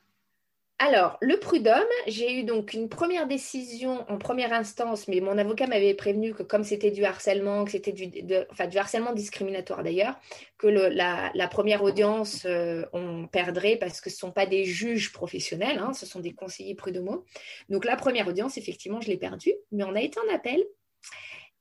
Alors, 0.86 1.18
le 1.22 1.38
prud'homme, 1.38 1.88
j'ai 2.08 2.40
eu 2.40 2.44
donc 2.44 2.74
une 2.74 2.90
première 2.90 3.26
décision 3.26 4.04
en 4.10 4.18
première 4.18 4.52
instance, 4.52 5.08
mais 5.08 5.22
mon 5.22 5.38
avocat 5.38 5.66
m'avait 5.66 5.94
prévenu 5.94 6.34
que 6.34 6.44
comme 6.44 6.66
c'était 6.66 6.92
du 6.92 7.06
harcèlement, 7.06 7.64
que 7.64 7.72
c'était 7.72 7.94
du, 7.94 8.12
enfin, 8.52 8.68
du 8.68 8.78
harcèlement 8.78 9.14
discriminatoire 9.14 9.82
d'ailleurs, 9.82 10.20
que 10.58 10.68
la, 10.68 11.48
première 11.48 11.84
audience, 11.84 12.44
euh, 12.46 12.84
on 12.92 13.28
perdrait 13.28 13.78
parce 13.78 14.02
que 14.02 14.10
ce 14.10 14.16
ne 14.16 14.20
sont 14.20 14.32
pas 14.32 14.46
des 14.46 14.66
juges 14.66 15.14
professionnels, 15.14 15.80
hein, 15.80 15.94
ce 15.94 16.06
sont 16.06 16.20
des 16.20 16.34
conseillers 16.34 16.76
prud'homaux. 16.76 17.24
Donc 17.70 17.86
la 17.86 17.96
première 17.96 18.28
audience, 18.28 18.58
effectivement, 18.58 19.00
je 19.00 19.08
l'ai 19.08 19.18
perdue, 19.18 19.54
mais 19.72 19.86
on 19.86 19.96
a 19.96 20.02
été 20.02 20.20
en 20.20 20.36
appel. 20.36 20.62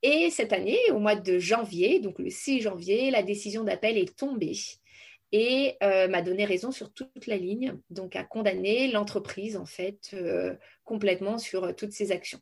Et 0.03 0.31
cette 0.31 0.53
année, 0.53 0.81
au 0.91 0.99
mois 0.99 1.15
de 1.15 1.39
janvier, 1.39 2.01
donc 2.01 2.19
le 2.19 2.29
6 2.29 2.63
janvier, 2.63 3.13
la 3.13 3.23
décision 3.23 3.63
d'appel 3.63 3.97
est 3.97 4.17
tombée 4.17 4.57
et 5.33 5.77
euh, 5.83 6.09
m'a 6.09 6.23
donné 6.23 6.45
raison 6.45 6.71
sur 6.71 6.93
toute 6.93 7.27
la 7.27 7.37
ligne, 7.37 7.79
donc 7.89 8.17
a 8.17 8.23
condamné 8.23 8.89
l'entreprise 8.89 9.57
en 9.57 9.65
fait 9.65 10.11
euh, 10.13 10.55
complètement 10.85 11.39
sur 11.39 11.65
euh, 11.65 11.73
toutes 11.73 11.93
ses 11.93 12.13
actions. 12.13 12.41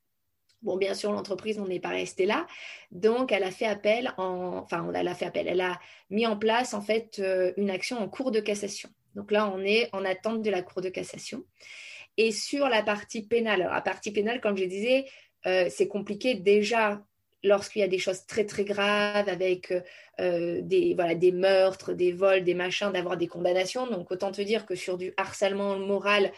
Bon, 0.62 0.76
bien 0.76 0.92
sûr, 0.92 1.10
l'entreprise, 1.12 1.58
on 1.58 1.66
n'est 1.66 1.80
pas 1.80 1.88
resté 1.88 2.26
là, 2.26 2.46
donc 2.90 3.32
elle 3.32 3.44
a 3.44 3.50
fait 3.50 3.64
appel, 3.64 4.12
en, 4.18 4.58
enfin, 4.58 4.92
elle 4.94 5.08
a 5.08 5.14
fait 5.14 5.24
appel, 5.24 5.48
elle 5.48 5.62
a 5.62 5.80
mis 6.10 6.26
en 6.26 6.36
place 6.36 6.74
en 6.74 6.82
fait 6.82 7.22
une 7.56 7.70
action 7.70 7.98
en 7.98 8.08
cours 8.10 8.30
de 8.30 8.40
cassation. 8.40 8.90
Donc 9.14 9.30
là, 9.30 9.50
on 9.50 9.60
est 9.60 9.88
en 9.94 10.04
attente 10.04 10.42
de 10.42 10.50
la 10.50 10.60
cour 10.60 10.82
de 10.82 10.90
cassation. 10.90 11.44
Et 12.18 12.30
sur 12.30 12.68
la 12.68 12.82
partie 12.82 13.26
pénale, 13.26 13.62
alors 13.62 13.72
la 13.72 13.80
partie 13.80 14.12
pénale, 14.12 14.42
comme 14.42 14.58
je 14.58 14.64
disais, 14.64 15.06
c'est 15.44 15.88
compliqué 15.88 16.34
déjà 16.34 17.02
lorsqu'il 17.42 17.80
y 17.80 17.84
a 17.84 17.88
des 17.88 17.98
choses 17.98 18.26
très 18.26 18.44
très 18.44 18.64
graves 18.64 19.28
avec 19.28 19.70
euh, 19.70 19.80
euh, 20.20 20.60
des, 20.62 20.94
voilà, 20.94 21.14
des 21.14 21.32
meurtres, 21.32 21.92
des 21.92 22.12
vols, 22.12 22.44
des 22.44 22.54
machins, 22.54 22.92
d'avoir 22.92 23.16
des 23.16 23.26
condamnations. 23.26 23.86
Donc 23.86 24.10
autant 24.10 24.32
te 24.32 24.42
dire 24.42 24.66
que 24.66 24.74
sur 24.74 24.98
du 24.98 25.12
harcèlement 25.16 25.78
moral, 25.78 26.32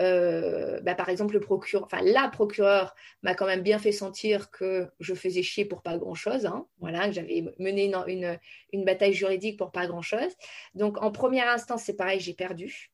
euh, 0.00 0.80
bah, 0.80 0.94
par 0.94 1.08
exemple, 1.08 1.34
le 1.34 1.40
procureur, 1.40 1.84
enfin 1.84 2.02
la 2.02 2.28
procureure 2.28 2.94
m'a 3.22 3.34
quand 3.34 3.46
même 3.46 3.62
bien 3.62 3.78
fait 3.78 3.92
sentir 3.92 4.50
que 4.50 4.88
je 5.00 5.14
faisais 5.14 5.42
chier 5.42 5.64
pour 5.64 5.82
pas 5.82 5.98
grand 5.98 6.14
chose. 6.14 6.46
Hein. 6.46 6.66
voilà, 6.80 7.06
que 7.06 7.12
j'avais 7.12 7.44
mené 7.58 7.84
une, 7.84 7.96
une, 8.08 8.38
une, 8.72 8.84
bataille 8.84 9.12
juridique 9.12 9.58
pour 9.58 9.70
pas 9.70 9.86
grand 9.86 10.02
chose. 10.02 10.32
Donc 10.74 11.00
en 11.02 11.12
première 11.12 11.48
instance, 11.48 11.82
c'est 11.84 11.96
pareil, 11.96 12.20
j'ai 12.20 12.34
perdu. 12.34 12.91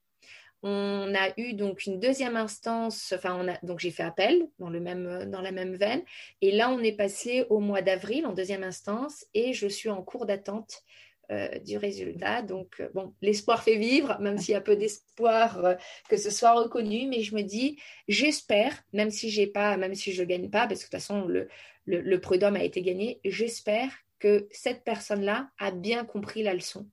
On 0.63 1.15
a 1.15 1.31
eu 1.37 1.53
donc 1.55 1.87
une 1.87 2.01
deuxième 2.01 2.37
instance, 2.37 3.15
enfin 3.17 3.47
donc 3.63 3.79
j'ai 3.79 3.93
fait 3.93 4.03
appel 4.03 4.49
même, 4.59 5.31
dans 5.31 5.41
la 5.41 5.53
même 5.53 5.77
veine. 5.77 6.03
Et 6.41 6.51
là, 6.51 6.71
on 6.71 6.81
est 6.81 6.97
passé 6.97 7.47
au 7.49 7.61
mois 7.61 7.83
d'avril 7.83 8.27
en 8.27 8.33
deuxième 8.33 8.65
instance 8.65 9.25
et 9.35 9.53
je 9.53 9.69
suis 9.69 9.89
en 9.89 10.03
cours 10.03 10.27
d'attente 10.27 10.83
euh, 11.31 11.59
du 11.59 11.77
résultat. 11.77 12.41
Donc, 12.41 12.81
euh, 12.81 12.89
bon, 12.95 13.13
l'espoir 13.21 13.63
fait 13.63 13.77
vivre, 13.77 14.19
même 14.19 14.39
s'il 14.39 14.53
y 14.53 14.57
a 14.57 14.63
peu 14.63 14.77
d'espoir 14.77 15.63
euh, 15.63 15.75
que 16.09 16.17
ce 16.17 16.31
soit 16.31 16.53
reconnu, 16.53 17.07
mais 17.07 17.23
je 17.23 17.35
me 17.35 17.43
dis, 17.43 17.79
j'espère, 18.09 18.73
même 18.95 19.11
si 19.11 19.29
j'ai 19.29 19.47
pas, 19.47 19.77
même 19.77 19.95
si 19.95 20.13
je 20.13 20.25
gagne 20.25 20.49
pas, 20.49 20.67
parce 20.67 20.81
que 20.81 20.87
de 20.87 20.91
toute 20.91 20.93
façon, 20.93 21.27
le, 21.27 21.49
le, 21.85 22.01
le 22.01 22.21
prud'homme 22.21 22.57
a 22.57 22.65
été 22.65 22.81
gagné, 22.81 23.21
j'espère 23.27 23.91
que 24.19 24.49
cette 24.51 24.85
personne-là 24.85 25.51
a 25.59 25.71
bien 25.71 26.07
compris 26.07 26.43
la 26.43 26.55
leçon 26.55 26.89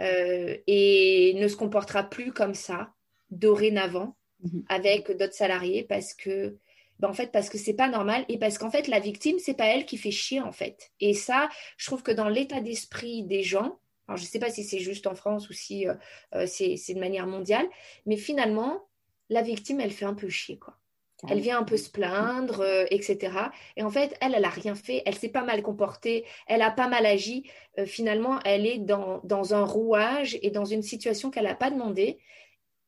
euh, 0.00 0.56
et 0.66 1.34
ne 1.36 1.48
se 1.48 1.56
comportera 1.56 2.04
plus 2.04 2.32
comme 2.32 2.54
ça 2.54 2.92
dorénavant 3.30 4.16
mhm. 4.42 4.64
avec 4.68 5.10
d'autres 5.10 5.34
salariés 5.34 5.84
parce 5.84 6.14
que 6.14 6.56
ben 6.98 7.08
en 7.08 7.12
fait 7.12 7.32
parce 7.32 7.48
que 7.48 7.58
c'est 7.58 7.74
pas 7.74 7.88
normal 7.88 8.24
et 8.28 8.38
parce 8.38 8.58
qu'en 8.58 8.70
fait 8.70 8.88
la 8.88 9.00
victime 9.00 9.38
c'est 9.38 9.54
pas 9.54 9.66
elle 9.66 9.86
qui 9.86 9.96
fait 9.96 10.10
chier 10.10 10.40
en 10.40 10.52
fait 10.52 10.90
et 11.00 11.14
ça 11.14 11.48
je 11.76 11.86
trouve 11.86 12.02
que 12.02 12.12
dans 12.12 12.28
l'état 12.28 12.60
d'esprit 12.60 13.24
des 13.24 13.42
gens 13.42 13.78
alors 14.08 14.16
je 14.16 14.24
sais 14.24 14.38
pas 14.38 14.50
si 14.50 14.64
c'est 14.64 14.80
juste 14.80 15.06
en 15.06 15.14
France 15.14 15.48
ou 15.50 15.52
si 15.52 15.86
euh, 15.86 15.94
euh, 16.34 16.46
c'est 16.46 16.76
de 16.94 17.00
manière 17.00 17.26
mondiale 17.26 17.66
mais 18.06 18.16
finalement 18.16 18.88
la 19.28 19.42
victime 19.42 19.80
elle 19.80 19.92
fait 19.92 20.04
un 20.04 20.14
peu 20.14 20.28
chier 20.28 20.58
quoi 20.58 20.79
elle 21.28 21.40
vient 21.40 21.58
un 21.58 21.64
peu 21.64 21.76
se 21.76 21.90
plaindre, 21.90 22.60
euh, 22.60 22.84
etc. 22.90 23.50
Et 23.76 23.82
en 23.82 23.90
fait, 23.90 24.16
elle, 24.20 24.34
elle 24.34 24.42
n'a 24.42 24.48
rien 24.48 24.74
fait, 24.74 25.02
elle 25.04 25.14
s'est 25.14 25.28
pas 25.28 25.44
mal 25.44 25.62
comportée, 25.62 26.24
elle 26.46 26.62
a 26.62 26.70
pas 26.70 26.88
mal 26.88 27.04
agi. 27.06 27.50
Euh, 27.78 27.86
finalement, 27.86 28.40
elle 28.44 28.66
est 28.66 28.78
dans, 28.78 29.20
dans, 29.24 29.54
un 29.54 29.64
rouage 29.64 30.38
et 30.42 30.50
dans 30.50 30.64
une 30.64 30.82
situation 30.82 31.30
qu'elle 31.30 31.44
n'a 31.44 31.54
pas 31.54 31.70
demandé. 31.70 32.18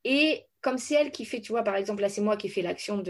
Et 0.04 0.46
comme 0.60 0.78
c'est 0.78 0.94
elle 0.94 1.10
qui 1.10 1.24
fait, 1.24 1.40
tu 1.40 1.52
vois, 1.52 1.62
par 1.62 1.76
exemple, 1.76 2.02
là, 2.02 2.08
c'est 2.08 2.20
moi 2.20 2.36
qui 2.36 2.48
fais 2.48 2.62
l'action 2.62 3.02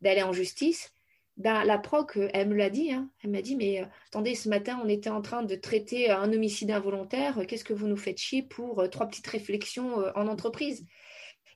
d'aller 0.00 0.22
en 0.22 0.32
justice, 0.32 0.92
ben, 1.36 1.64
la 1.64 1.78
proc, 1.78 2.16
euh, 2.16 2.28
elle 2.32 2.48
me 2.48 2.54
l'a 2.54 2.70
dit. 2.70 2.92
Hein. 2.92 3.10
Elle 3.22 3.30
m'a 3.30 3.42
dit, 3.42 3.56
mais 3.56 3.86
attendez, 4.08 4.34
ce 4.34 4.48
matin, 4.48 4.80
on 4.84 4.88
était 4.88 5.10
en 5.10 5.22
train 5.22 5.42
de 5.42 5.54
traiter 5.56 6.10
un 6.10 6.32
homicide 6.32 6.70
involontaire. 6.70 7.38
Qu'est-ce 7.46 7.64
que 7.64 7.74
vous 7.74 7.86
nous 7.86 7.96
faites 7.96 8.18
chier 8.18 8.42
pour 8.42 8.88
trois 8.90 9.06
petites 9.06 9.26
réflexions 9.26 10.04
en 10.14 10.26
entreprise? 10.26 10.86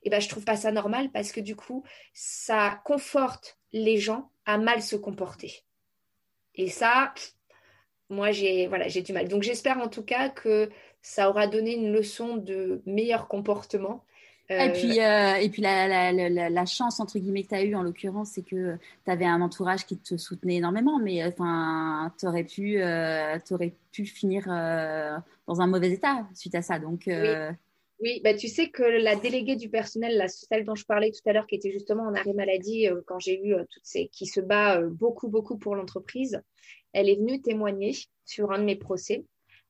Et 0.05 0.09
ben, 0.09 0.21
je 0.21 0.29
trouve 0.29 0.45
pas 0.45 0.55
ça 0.55 0.71
normal 0.71 1.09
parce 1.11 1.31
que 1.31 1.41
du 1.41 1.55
coup, 1.55 1.83
ça 2.13 2.79
conforte 2.85 3.57
les 3.73 3.97
gens 3.97 4.29
à 4.45 4.57
mal 4.57 4.81
se 4.81 4.95
comporter. 4.95 5.63
Et 6.53 6.69
ça, 6.69 7.13
moi, 8.09 8.31
j'ai 8.31 8.67
voilà, 8.67 8.87
j'ai 8.87 9.01
du 9.01 9.11
mal. 9.13 9.27
Donc, 9.27 9.43
j'espère 9.43 9.79
en 9.79 9.89
tout 9.89 10.03
cas 10.03 10.29
que 10.29 10.69
ça 11.01 11.29
aura 11.29 11.47
donné 11.47 11.75
une 11.75 11.91
leçon 11.91 12.37
de 12.37 12.81
meilleur 12.85 13.27
comportement. 13.27 14.05
Et 14.47 14.71
puis, 14.73 15.01
euh, 15.01 15.35
et 15.37 15.49
puis 15.49 15.63
la, 15.63 15.87
la, 15.87 16.11
la, 16.11 16.49
la, 16.51 16.65
chance, 16.67 16.99
entre 16.99 17.17
guillemets, 17.17 17.41
que 17.41 17.49
tu 17.49 17.55
as 17.55 17.63
eue, 17.63 17.73
en 17.73 17.81
l'occurrence, 17.81 18.29
c'est 18.33 18.43
que 18.43 18.77
tu 19.03 19.11
avais 19.11 19.25
un 19.25 19.41
entourage 19.41 19.87
qui 19.87 19.97
te 19.97 20.17
soutenait 20.17 20.57
énormément, 20.57 20.99
mais 20.99 21.23
euh, 21.23 21.29
enfin, 21.29 22.13
tu 22.19 22.27
aurais, 22.27 22.45
euh, 22.59 23.39
aurais, 23.49 23.73
pu 23.91 24.05
finir 24.05 24.45
dans 24.45 25.61
un 25.61 25.67
mauvais 25.67 25.89
état 25.89 26.27
suite 26.35 26.53
à 26.53 26.61
ça. 26.61 26.77
Donc, 26.77 27.05
Oui, 27.07 27.13
bah, 28.23 28.33
tu 28.33 28.47
sais 28.47 28.69
que 28.69 28.83
la 28.83 29.15
déléguée 29.15 29.55
du 29.55 29.69
personnel, 29.69 30.17
la, 30.17 30.27
celle 30.27 30.65
dont 30.65 30.75
je 30.75 30.85
parlais 30.85 31.11
tout 31.11 31.27
à 31.29 31.33
l'heure, 31.33 31.47
qui 31.47 31.55
était 31.55 31.71
justement 31.71 32.03
en 32.03 32.13
arrêt 32.13 32.33
maladie, 32.33 32.87
euh, 32.87 33.01
quand 33.05 33.19
j'ai 33.19 33.41
eu 33.41 33.53
euh, 33.53 33.63
toutes 33.69 33.85
ces, 33.85 34.07
qui 34.09 34.25
se 34.25 34.41
bat 34.41 34.79
euh, 34.79 34.89
beaucoup, 34.89 35.29
beaucoup 35.29 35.57
pour 35.57 35.75
l'entreprise, 35.75 36.41
elle 36.93 37.09
est 37.09 37.15
venue 37.15 37.41
témoigner 37.41 37.93
sur 38.25 38.51
un 38.51 38.59
de 38.59 38.63
mes 38.63 38.75
procès 38.75 39.25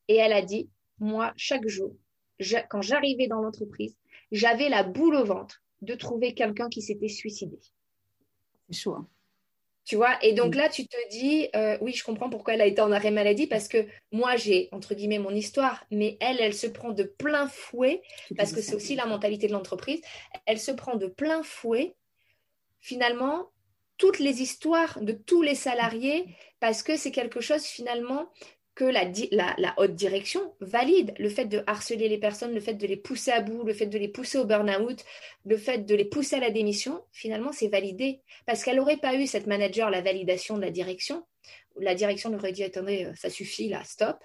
et 0.07 0.15
elle 0.15 0.33
a 0.33 0.41
dit, 0.41 0.69
moi, 0.99 1.33
chaque 1.37 1.67
jour, 1.67 1.95
quand 2.69 2.81
j'arrivais 2.81 3.27
dans 3.27 3.41
l'entreprise, 3.41 3.95
j'avais 4.31 4.69
la 4.69 4.83
boule 4.83 5.15
au 5.15 5.25
ventre 5.25 5.61
de 5.81 5.93
trouver 5.93 6.33
quelqu'un 6.33 6.69
qui 6.69 6.81
s'était 6.81 7.07
suicidé. 7.07 7.59
C'est 8.69 8.77
chaud. 8.77 8.95
Hein. 8.95 9.07
Tu 9.85 9.95
vois, 9.95 10.17
et 10.23 10.33
donc 10.33 10.55
là, 10.55 10.67
tu 10.67 10.87
te 10.87 10.97
dis, 11.11 11.47
euh, 11.55 11.77
oui, 11.79 11.93
je 11.93 12.03
comprends 12.03 12.29
pourquoi 12.29 12.55
elle 12.55 12.61
a 12.61 12.65
été 12.65 12.81
en 12.81 12.91
arrêt 12.91 13.11
maladie, 13.11 13.45
parce 13.45 13.67
que 13.67 13.85
moi, 14.11 14.35
j'ai, 14.35 14.67
entre 14.71 14.95
guillemets, 14.95 15.19
mon 15.19 15.29
histoire, 15.29 15.85
mais 15.91 16.17
elle, 16.19 16.41
elle 16.41 16.55
se 16.55 16.65
prend 16.65 16.89
de 16.89 17.03
plein 17.03 17.47
fouet, 17.47 18.01
parce 18.35 18.51
que 18.51 18.61
c'est 18.61 18.73
aussi 18.73 18.95
la 18.95 19.05
mentalité 19.05 19.45
de 19.45 19.53
l'entreprise, 19.53 20.01
elle 20.47 20.59
se 20.59 20.71
prend 20.71 20.95
de 20.95 21.05
plein 21.05 21.43
fouet, 21.43 21.95
finalement, 22.79 23.51
toutes 23.97 24.17
les 24.17 24.41
histoires 24.41 24.99
de 25.01 25.13
tous 25.13 25.43
les 25.43 25.55
salariés, 25.55 26.35
parce 26.59 26.81
que 26.81 26.97
c'est 26.97 27.11
quelque 27.11 27.39
chose, 27.39 27.63
finalement, 27.63 28.27
que 28.75 28.83
la, 28.83 29.73
haute 29.77 29.95
direction 29.95 30.53
valide 30.59 31.13
le 31.17 31.29
fait 31.29 31.45
de 31.45 31.63
harceler 31.65 32.09
les 32.09 32.17
personnes, 32.17 32.53
le 32.53 32.59
fait 32.59 32.73
de 32.73 32.85
les 32.85 32.97
pousser 32.97 33.31
à 33.31 33.41
bout, 33.41 33.63
le 33.63 33.73
fait 33.73 33.85
de 33.85 33.97
les 33.97 34.09
pousser 34.09 34.37
au 34.37 34.45
burn-out, 34.45 35.03
le 35.45 35.57
fait 35.57 35.79
de 35.79 35.95
les 35.95 36.05
pousser 36.05 36.35
à 36.35 36.39
la 36.41 36.51
démission, 36.51 37.01
finalement, 37.13 37.53
c'est 37.53 37.69
validé. 37.69 38.19
Parce 38.45 38.63
qu'elle 38.63 38.75
n'aurait 38.75 38.97
pas 38.97 39.15
eu, 39.15 39.27
cette 39.27 39.47
manager, 39.47 39.89
la 39.89 40.01
validation 40.01 40.57
de 40.57 40.61
la 40.61 40.71
direction. 40.71 41.25
La 41.79 41.95
direction 41.95 42.33
aurait 42.33 42.51
dit, 42.51 42.63
attendez, 42.63 43.05
euh, 43.05 43.15
ça 43.15 43.29
suffit, 43.29 43.69
là, 43.69 43.81
stop 43.85 44.17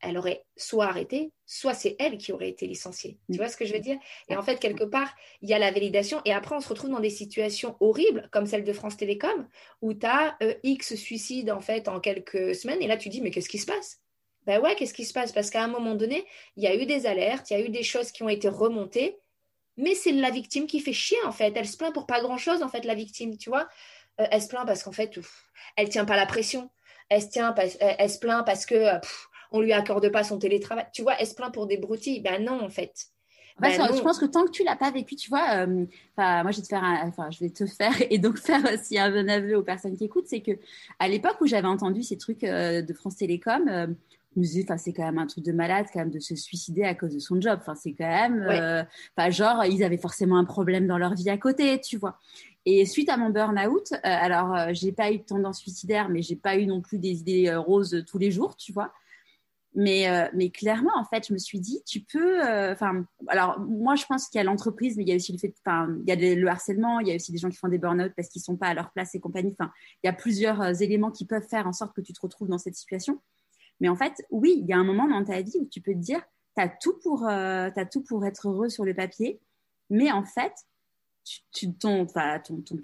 elle 0.00 0.18
aurait 0.18 0.44
soit 0.56 0.86
arrêté, 0.86 1.32
soit 1.46 1.74
c'est 1.74 1.96
elle 1.98 2.18
qui 2.18 2.32
aurait 2.32 2.48
été 2.48 2.66
licenciée. 2.66 3.18
Tu 3.30 3.38
vois 3.38 3.48
ce 3.48 3.56
que 3.56 3.64
je 3.64 3.72
veux 3.72 3.80
dire? 3.80 3.98
Et 4.28 4.36
en 4.36 4.42
fait, 4.42 4.58
quelque 4.58 4.84
part, 4.84 5.14
il 5.42 5.48
y 5.48 5.54
a 5.54 5.58
la 5.58 5.70
validation. 5.70 6.20
Et 6.24 6.32
après, 6.32 6.54
on 6.54 6.60
se 6.60 6.68
retrouve 6.68 6.90
dans 6.90 7.00
des 7.00 7.10
situations 7.10 7.76
horribles, 7.80 8.28
comme 8.32 8.46
celle 8.46 8.64
de 8.64 8.72
France 8.72 8.96
Télécom, 8.96 9.48
où 9.82 9.94
tu 9.94 10.06
as 10.06 10.36
euh, 10.42 10.54
X 10.62 10.94
suicide 10.94 11.50
en 11.50 11.60
fait 11.60 11.88
en 11.88 12.00
quelques 12.00 12.54
semaines. 12.54 12.82
Et 12.82 12.86
là, 12.86 12.96
tu 12.96 13.08
dis, 13.08 13.20
mais 13.20 13.30
qu'est-ce 13.30 13.48
qui 13.48 13.58
se 13.58 13.66
passe? 13.66 14.00
Ben 14.46 14.60
ouais, 14.60 14.74
qu'est-ce 14.74 14.94
qui 14.94 15.04
se 15.04 15.12
passe? 15.12 15.32
Parce 15.32 15.50
qu'à 15.50 15.62
un 15.62 15.68
moment 15.68 15.94
donné, 15.94 16.24
il 16.56 16.64
y 16.64 16.66
a 16.66 16.74
eu 16.74 16.86
des 16.86 17.06
alertes, 17.06 17.50
il 17.50 17.58
y 17.58 17.62
a 17.62 17.64
eu 17.64 17.68
des 17.68 17.82
choses 17.82 18.10
qui 18.10 18.22
ont 18.22 18.28
été 18.28 18.48
remontées, 18.48 19.18
mais 19.76 19.94
c'est 19.94 20.12
la 20.12 20.30
victime 20.30 20.66
qui 20.66 20.80
fait 20.80 20.92
chier 20.94 21.18
en 21.26 21.32
fait. 21.32 21.52
Elle 21.54 21.68
se 21.68 21.76
plaint 21.76 21.92
pour 21.92 22.06
pas 22.06 22.20
grand-chose 22.22 22.62
en 22.62 22.68
fait, 22.68 22.84
la 22.84 22.94
victime, 22.94 23.36
tu 23.36 23.50
vois? 23.50 23.68
Euh, 24.20 24.26
Elle 24.30 24.42
se 24.42 24.48
plaint 24.48 24.66
parce 24.66 24.82
qu'en 24.82 24.92
fait, 24.92 25.18
elle 25.76 25.88
tient 25.88 26.04
pas 26.04 26.16
la 26.16 26.26
pression. 26.26 26.70
Elle 27.10 27.22
se, 27.22 27.28
tient, 27.28 27.54
elle, 27.80 28.10
se 28.10 28.18
plaint 28.18 28.46
parce 28.46 28.66
que 28.66 28.86
on 29.50 29.60
lui 29.60 29.72
accorde 29.72 30.10
pas 30.10 30.24
son 30.24 30.38
télétravail. 30.38 30.86
Tu 30.92 31.02
vois, 31.02 31.14
elle 31.18 31.26
se 31.26 31.34
plaint 31.34 31.52
pour 31.52 31.66
des 31.66 31.76
broutilles? 31.76 32.20
Ben 32.20 32.44
non, 32.44 32.60
en 32.60 32.70
fait. 32.70 33.10
Ben 33.60 33.70
je 33.70 34.02
pense 34.02 34.18
que 34.18 34.26
tant 34.26 34.44
que 34.44 34.50
tu 34.50 34.64
l'as 34.64 34.76
pas 34.76 34.90
vécu, 34.90 35.16
tu 35.16 35.28
vois, 35.28 35.66
euh, 35.66 35.66
moi 36.16 36.50
je 36.50 36.56
vais 36.56 36.62
te 36.62 36.68
faire, 36.68 36.82
enfin 37.04 37.30
je 37.30 37.40
vais 37.40 37.50
te 37.50 37.66
faire 37.66 37.92
et 38.10 38.18
donc 38.18 38.38
faire 38.38 38.62
aussi 38.72 38.98
un 38.98 39.10
bon 39.10 39.28
aveu 39.28 39.56
aux 39.56 39.62
personnes 39.62 39.96
qui 39.96 40.04
écoutent, 40.04 40.26
c'est 40.26 40.40
que 40.40 40.52
à 40.98 41.08
l'époque 41.08 41.36
où 41.40 41.46
j'avais 41.46 41.68
entendu 41.68 42.02
ces 42.02 42.16
trucs 42.16 42.44
euh, 42.44 42.82
de 42.82 42.92
France 42.94 43.16
Télécom, 43.16 43.68
euh, 43.68 43.86
je 44.34 44.40
me 44.40 44.44
disais, 44.44 44.62
enfin 44.64 44.78
c'est 44.78 44.92
quand 44.92 45.04
même 45.04 45.18
un 45.18 45.26
truc 45.26 45.44
de 45.44 45.52
malade 45.52 45.86
quand 45.92 46.00
même 46.00 46.10
de 46.10 46.20
se 46.20 46.36
suicider 46.36 46.84
à 46.84 46.94
cause 46.94 47.12
de 47.12 47.18
son 47.18 47.40
job. 47.40 47.58
Enfin 47.60 47.74
c'est 47.74 47.92
quand 47.92 48.08
même, 48.08 48.86
pas 49.14 49.30
genre 49.30 49.64
ils 49.64 49.82
avaient 49.84 49.98
forcément 49.98 50.38
un 50.38 50.44
problème 50.44 50.86
dans 50.86 50.98
leur 50.98 51.14
vie 51.14 51.28
à 51.28 51.36
côté, 51.36 51.80
tu 51.80 51.98
vois. 51.98 52.18
Et 52.64 52.86
suite 52.86 53.08
à 53.08 53.16
mon 53.16 53.30
burn-out, 53.30 53.92
alors 54.04 54.72
j'ai 54.72 54.92
pas 54.92 55.10
eu 55.10 55.18
de 55.18 55.24
tendance 55.24 55.58
suicidaire, 55.58 56.08
mais 56.08 56.22
j'ai 56.22 56.36
pas 56.36 56.56
eu 56.56 56.66
non 56.66 56.80
plus 56.80 56.98
des 56.98 57.20
idées 57.20 57.52
roses 57.56 58.04
tous 58.06 58.18
les 58.18 58.30
jours, 58.30 58.56
tu 58.56 58.72
vois. 58.72 58.92
Mais, 59.74 60.08
euh, 60.08 60.28
mais 60.34 60.50
clairement, 60.50 60.96
en 60.96 61.04
fait, 61.04 61.28
je 61.28 61.32
me 61.32 61.38
suis 61.38 61.60
dit, 61.60 61.80
tu 61.86 62.00
peux. 62.00 62.44
Euh, 62.44 62.72
enfin, 62.72 63.04
alors, 63.28 63.60
moi, 63.60 63.94
je 63.94 64.04
pense 64.04 64.28
qu'il 64.28 64.38
y 64.38 64.40
a 64.40 64.44
l'entreprise, 64.44 64.96
mais 64.96 65.04
il 65.04 65.08
y 65.08 65.12
a 65.12 65.14
aussi 65.14 65.32
le 65.32 65.38
fait. 65.38 65.54
Enfin, 65.64 65.88
il 66.04 66.08
y 66.08 66.12
a 66.12 66.34
le 66.34 66.48
harcèlement, 66.48 66.98
il 66.98 67.08
y 67.08 67.12
a 67.12 67.14
aussi 67.14 67.30
des 67.30 67.38
gens 67.38 67.48
qui 67.48 67.56
font 67.56 67.68
des 67.68 67.78
burn-out 67.78 68.12
parce 68.16 68.28
qu'ils 68.28 68.42
sont 68.42 68.56
pas 68.56 68.66
à 68.66 68.74
leur 68.74 68.90
place 68.90 69.14
et 69.14 69.20
compagnie. 69.20 69.54
Enfin, 69.58 69.70
il 70.02 70.08
y 70.08 70.10
a 70.10 70.12
plusieurs 70.12 70.60
euh, 70.60 70.72
éléments 70.72 71.12
qui 71.12 71.24
peuvent 71.24 71.46
faire 71.48 71.68
en 71.68 71.72
sorte 71.72 71.94
que 71.94 72.00
tu 72.00 72.12
te 72.12 72.20
retrouves 72.20 72.48
dans 72.48 72.58
cette 72.58 72.74
situation. 72.74 73.20
Mais 73.78 73.88
en 73.88 73.96
fait, 73.96 74.24
oui, 74.30 74.56
il 74.60 74.66
y 74.66 74.72
a 74.72 74.76
un 74.76 74.84
moment 74.84 75.08
dans 75.08 75.24
ta 75.24 75.40
vie 75.40 75.58
où 75.60 75.66
tu 75.66 75.80
peux 75.80 75.92
te 75.92 75.98
dire, 75.98 76.20
tu 76.56 76.62
as, 76.62 76.68
tout 76.68 76.98
pour, 77.02 77.26
as 77.26 77.86
tout 77.90 78.02
pour 78.02 78.26
être 78.26 78.48
heureux 78.48 78.68
sur 78.68 78.84
le 78.84 78.92
papier, 78.92 79.40
mais 79.88 80.12
en 80.12 80.24
fait, 80.24 80.52
tu, 81.24 81.40
tu 81.52 81.72
ton, 81.72 82.06
ton, 82.06 82.60
ton, 82.60 82.76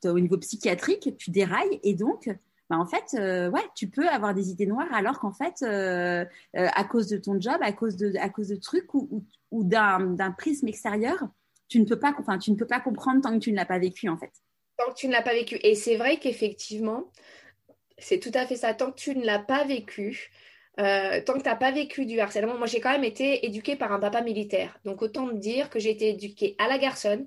ton, 0.00 0.10
au 0.10 0.20
niveau 0.20 0.38
psychiatrique, 0.38 1.14
tu 1.18 1.30
dérailles 1.30 1.80
et 1.82 1.94
donc 1.94 2.30
bah, 2.70 2.78
en 2.78 2.86
fait, 2.86 3.14
euh, 3.14 3.50
ouais, 3.50 3.64
tu 3.74 3.88
peux 3.88 4.08
avoir 4.08 4.34
des 4.34 4.50
idées 4.50 4.66
noires 4.66 4.92
alors 4.92 5.18
qu'en 5.18 5.32
fait, 5.32 5.62
euh, 5.62 6.24
euh, 6.56 6.68
à 6.72 6.84
cause 6.84 7.08
de 7.08 7.18
ton 7.18 7.38
job, 7.38 7.56
à 7.60 7.72
cause 7.72 7.96
de, 7.96 8.16
à 8.18 8.30
cause 8.30 8.58
trucs 8.60 8.94
ou, 8.94 9.24
d'un 9.52 10.34
prisme 10.38 10.66
extérieur, 10.68 11.28
tu 11.68 11.78
ne 11.78 11.84
peux 11.84 11.98
pas, 11.98 12.14
enfin, 12.18 12.38
tu 12.38 12.50
ne 12.50 12.56
peux 12.56 12.66
pas 12.66 12.80
comprendre 12.80 13.20
tant 13.20 13.32
que 13.32 13.38
tu 13.44 13.52
ne 13.52 13.56
l'as 13.56 13.66
pas 13.66 13.78
vécu 13.78 14.08
en 14.08 14.16
fait. 14.16 14.32
Tant 14.78 14.90
que 14.92 14.96
tu 14.96 15.08
ne 15.08 15.12
l'as 15.12 15.22
pas 15.22 15.34
vécu. 15.34 15.56
Et 15.62 15.74
c'est 15.74 15.96
vrai 15.96 16.16
qu'effectivement, 16.16 17.04
c'est 17.98 18.18
tout 18.18 18.32
à 18.34 18.46
fait 18.46 18.56
ça. 18.56 18.74
Tant 18.74 18.90
que 18.90 18.96
tu 18.96 19.14
ne 19.14 19.24
l'as 19.24 19.38
pas 19.38 19.64
vécu, 19.64 20.30
tant 20.76 20.82
que 20.82 21.42
tu 21.42 21.48
n'as 21.48 21.56
pas 21.56 21.70
vécu 21.70 22.06
du 22.06 22.18
harcèlement, 22.18 22.56
moi 22.56 22.66
j'ai 22.66 22.80
quand 22.80 22.90
même 22.90 23.04
été 23.04 23.46
éduquée 23.46 23.76
par 23.76 23.92
un 23.92 24.00
papa 24.00 24.22
militaire. 24.22 24.78
Donc 24.84 25.02
autant 25.02 25.28
dire 25.28 25.70
que 25.70 25.78
j'ai 25.78 25.90
été 25.90 26.08
éduquée 26.08 26.56
à 26.58 26.66
la 26.66 26.78
garçonne, 26.78 27.26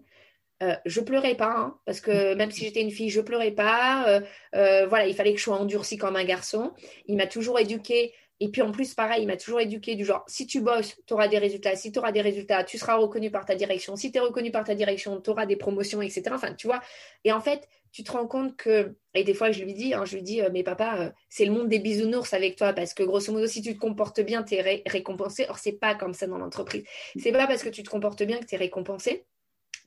euh, 0.64 0.76
je 0.86 1.02
pleurais 1.02 1.36
pas, 1.36 1.54
hein, 1.56 1.80
parce 1.86 2.02
que 2.02 2.34
même 2.36 2.52
si 2.52 2.66
j'étais 2.66 2.82
une 2.82 2.92
fille, 2.92 3.10
je 3.10 3.22
pleurais 3.22 3.52
pas. 3.52 4.08
Euh, 4.08 4.22
euh, 4.56 4.88
voilà, 4.88 5.08
il 5.08 5.16
fallait 5.16 5.34
que 5.34 5.40
je 5.40 5.44
sois 5.44 5.58
endurcie 5.58 5.98
comme 5.98 6.16
un 6.16 6.24
garçon. 6.24 6.74
Il 7.06 7.18
m'a 7.18 7.28
toujours 7.28 7.60
éduquée. 7.60 8.14
Et 8.40 8.50
puis 8.50 8.62
en 8.62 8.72
plus, 8.72 8.94
pareil, 8.94 9.24
il 9.24 9.28
m'a 9.28 9.38
toujours 9.38 9.60
éduquée 9.60 9.96
du 9.96 10.06
genre, 10.06 10.24
si 10.28 10.46
tu 10.46 10.62
bosses, 10.62 10.96
tu 11.08 11.14
auras 11.14 11.28
des 11.28 11.40
résultats. 11.40 11.76
Si 11.76 11.92
tu 11.92 11.98
auras 11.98 12.12
des 12.12 12.22
résultats, 12.22 12.64
tu 12.64 12.78
seras 12.78 12.96
reconnu 12.96 13.32
par 13.32 13.46
ta 13.46 13.56
direction. 13.56 13.96
Si 13.96 14.12
tu 14.12 14.20
es 14.20 14.22
reconnu 14.22 14.52
par 14.52 14.64
ta 14.64 14.76
direction, 14.76 15.20
tu 15.22 15.32
auras 15.32 15.48
des 15.48 15.56
promotions, 15.56 16.04
etc. 16.04 16.24
Enfin, 16.34 16.54
tu 16.54 16.68
vois. 16.68 16.82
Et 17.24 17.32
en 17.32 17.42
fait, 17.42 17.68
tu 17.92 18.04
te 18.04 18.12
rends 18.12 18.28
compte 18.28 18.56
que, 18.56 18.96
et 19.16 19.24
des 19.24 19.34
fois 19.34 19.50
je 19.50 19.64
lui 19.64 19.74
dis, 19.74 19.96
hein, 19.96 20.06
je 20.06 20.16
lui 20.18 20.22
dis, 20.22 20.42
mais 20.54 20.62
papa, 20.62 21.14
c'est 21.30 21.46
le 21.46 21.52
monde 21.52 21.68
des 21.68 21.80
bisounours 21.80 22.32
avec 22.34 22.56
toi, 22.56 22.74
parce 22.74 22.94
que 22.94 23.02
grosso 23.02 23.32
modo, 23.32 23.48
si 23.48 23.62
tu 23.64 23.74
te 23.74 23.80
comportes 23.80 24.20
bien, 24.22 24.44
tu 24.44 24.54
es 24.54 24.84
récompensé. 24.86 25.48
Or, 25.50 25.58
c'est 25.58 25.72
pas 25.72 25.96
comme 25.96 26.14
ça 26.14 26.28
dans 26.28 26.38
l'entreprise. 26.38 26.84
C'est 27.18 27.32
pas 27.32 27.48
parce 27.48 27.64
que 27.64 27.70
tu 27.70 27.82
te 27.82 27.90
comportes 27.90 28.22
bien 28.22 28.38
que 28.40 28.46
tu 28.46 28.54
es 28.54 28.58
récompensé. 28.60 29.26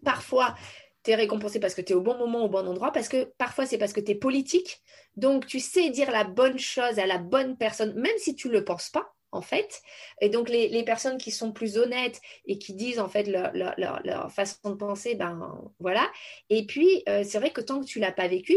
Parfois, 0.04 0.54
tu 1.02 1.10
es 1.10 1.14
récompensé 1.14 1.60
parce 1.60 1.74
que 1.74 1.80
tu 1.80 1.92
es 1.92 1.96
au 1.96 2.02
bon 2.02 2.16
moment, 2.16 2.44
au 2.44 2.48
bon 2.48 2.66
endroit, 2.66 2.92
parce 2.92 3.08
que 3.08 3.24
parfois 3.38 3.66
c'est 3.66 3.78
parce 3.78 3.92
que 3.92 4.00
tu 4.00 4.12
es 4.12 4.14
politique. 4.14 4.82
Donc 5.16 5.46
tu 5.46 5.60
sais 5.60 5.90
dire 5.90 6.10
la 6.10 6.24
bonne 6.24 6.58
chose 6.58 6.98
à 6.98 7.06
la 7.06 7.18
bonne 7.18 7.56
personne, 7.56 7.94
même 7.94 8.16
si 8.18 8.34
tu 8.34 8.48
ne 8.48 8.52
le 8.52 8.64
penses 8.64 8.90
pas, 8.90 9.14
en 9.32 9.42
fait. 9.42 9.80
Et 10.20 10.28
donc 10.28 10.48
les, 10.48 10.84
personnes 10.84 11.18
qui 11.18 11.30
sont 11.30 11.52
plus 11.52 11.78
honnêtes 11.78 12.20
et 12.46 12.58
qui 12.58 12.74
disent 12.74 13.00
en 13.00 13.08
fait 13.08 13.24
leur, 13.24 14.32
façon 14.32 14.70
de 14.70 14.74
penser, 14.74 15.14
ben 15.14 15.58
voilà. 15.78 16.10
Et 16.50 16.66
puis 16.66 17.02
euh, 17.08 17.24
c'est 17.24 17.38
vrai 17.38 17.50
que 17.50 17.60
tant 17.60 17.80
que 17.80 17.86
tu 17.86 17.98
l'as 17.98 18.12
pas 18.12 18.28
vécu, 18.28 18.56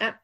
hein, 0.00 0.14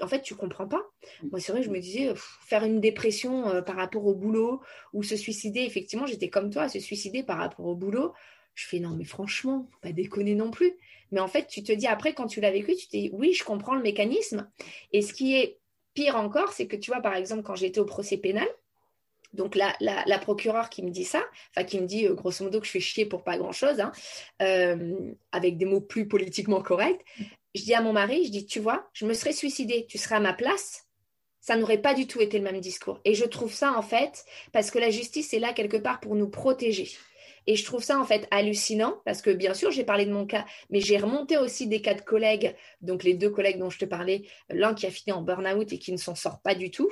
en 0.00 0.08
fait, 0.08 0.22
tu 0.22 0.34
comprends 0.34 0.66
pas. 0.66 0.82
Moi, 1.30 1.40
c'est 1.40 1.52
vrai, 1.52 1.62
je 1.62 1.70
me 1.70 1.78
disais, 1.78 2.12
faire 2.46 2.64
une 2.64 2.80
dépression 2.80 3.48
euh, 3.48 3.62
par 3.62 3.76
rapport 3.76 4.06
au 4.06 4.14
boulot 4.14 4.62
ou 4.92 5.02
se 5.02 5.16
suicider, 5.16 5.60
effectivement, 5.60 6.06
j'étais 6.06 6.30
comme 6.30 6.50
toi, 6.50 6.68
se 6.68 6.80
suicider 6.80 7.22
par 7.22 7.38
rapport 7.38 7.66
au 7.66 7.74
boulot. 7.74 8.14
Je 8.56 8.66
fais 8.66 8.80
non, 8.80 8.96
mais 8.96 9.04
franchement, 9.04 9.68
pas 9.82 9.92
déconner 9.92 10.34
non 10.34 10.50
plus. 10.50 10.72
Mais 11.12 11.20
en 11.20 11.28
fait, 11.28 11.46
tu 11.46 11.62
te 11.62 11.72
dis 11.72 11.86
après, 11.86 12.14
quand 12.14 12.26
tu 12.26 12.40
l'as 12.40 12.50
vécu, 12.50 12.74
tu 12.74 12.86
te 12.86 12.96
dis 12.96 13.10
oui, 13.12 13.32
je 13.34 13.44
comprends 13.44 13.74
le 13.74 13.82
mécanisme. 13.82 14.50
Et 14.92 15.02
ce 15.02 15.12
qui 15.12 15.36
est 15.36 15.58
pire 15.94 16.16
encore, 16.16 16.52
c'est 16.52 16.66
que 16.66 16.76
tu 16.76 16.90
vois, 16.90 17.00
par 17.00 17.14
exemple, 17.14 17.42
quand 17.42 17.54
j'étais 17.54 17.80
au 17.80 17.84
procès 17.84 18.16
pénal, 18.16 18.48
donc 19.34 19.54
la, 19.54 19.76
la, 19.80 20.18
procureure 20.18 20.70
qui 20.70 20.82
me 20.82 20.90
dit 20.90 21.04
ça, 21.04 21.22
enfin 21.50 21.64
qui 21.64 21.78
me 21.80 21.86
dit 21.86 22.06
euh, 22.06 22.14
grosso 22.14 22.42
modo 22.42 22.60
que 22.60 22.66
je 22.66 22.70
fais 22.70 22.80
chier 22.80 23.04
pour 23.04 23.22
pas 23.22 23.36
grand-chose, 23.36 23.80
hein, 23.80 23.92
euh, 24.40 25.12
avec 25.32 25.58
des 25.58 25.66
mots 25.66 25.82
plus 25.82 26.08
politiquement 26.08 26.62
corrects, 26.62 27.04
je 27.54 27.62
dis 27.62 27.74
à 27.74 27.82
mon 27.82 27.92
mari, 27.92 28.24
je 28.24 28.30
dis, 28.30 28.46
tu 28.46 28.60
vois, 28.60 28.88
je 28.94 29.04
me 29.04 29.12
serais 29.12 29.32
suicidée, 29.32 29.86
tu 29.86 29.98
serais 29.98 30.14
à 30.14 30.20
ma 30.20 30.32
place, 30.32 30.86
ça 31.40 31.56
n'aurait 31.56 31.80
pas 31.80 31.94
du 31.94 32.06
tout 32.06 32.20
été 32.20 32.38
le 32.38 32.44
même 32.44 32.60
discours. 32.60 33.00
Et 33.04 33.14
je 33.14 33.24
trouve 33.24 33.52
ça 33.52 33.76
en 33.76 33.82
fait, 33.82 34.24
parce 34.52 34.70
que 34.70 34.78
la 34.78 34.90
justice 34.90 35.34
est 35.34 35.38
là 35.38 35.52
quelque 35.52 35.76
part 35.76 36.00
pour 36.00 36.14
nous 36.14 36.28
protéger. 36.28 36.88
Et 37.46 37.56
je 37.56 37.64
trouve 37.64 37.82
ça 37.82 37.98
en 37.98 38.04
fait 38.04 38.26
hallucinant 38.30 39.00
parce 39.04 39.22
que 39.22 39.30
bien 39.30 39.54
sûr, 39.54 39.70
j'ai 39.70 39.84
parlé 39.84 40.04
de 40.04 40.12
mon 40.12 40.26
cas, 40.26 40.44
mais 40.70 40.80
j'ai 40.80 40.98
remonté 40.98 41.38
aussi 41.38 41.66
des 41.66 41.80
cas 41.80 41.94
de 41.94 42.00
collègues, 42.00 42.54
donc 42.80 43.04
les 43.04 43.14
deux 43.14 43.30
collègues 43.30 43.58
dont 43.58 43.70
je 43.70 43.78
te 43.78 43.84
parlais, 43.84 44.24
l'un 44.50 44.74
qui 44.74 44.86
a 44.86 44.90
fini 44.90 45.12
en 45.12 45.22
burn-out 45.22 45.72
et 45.72 45.78
qui 45.78 45.92
ne 45.92 45.96
s'en 45.96 46.14
sort 46.14 46.40
pas 46.40 46.54
du 46.54 46.70
tout. 46.70 46.90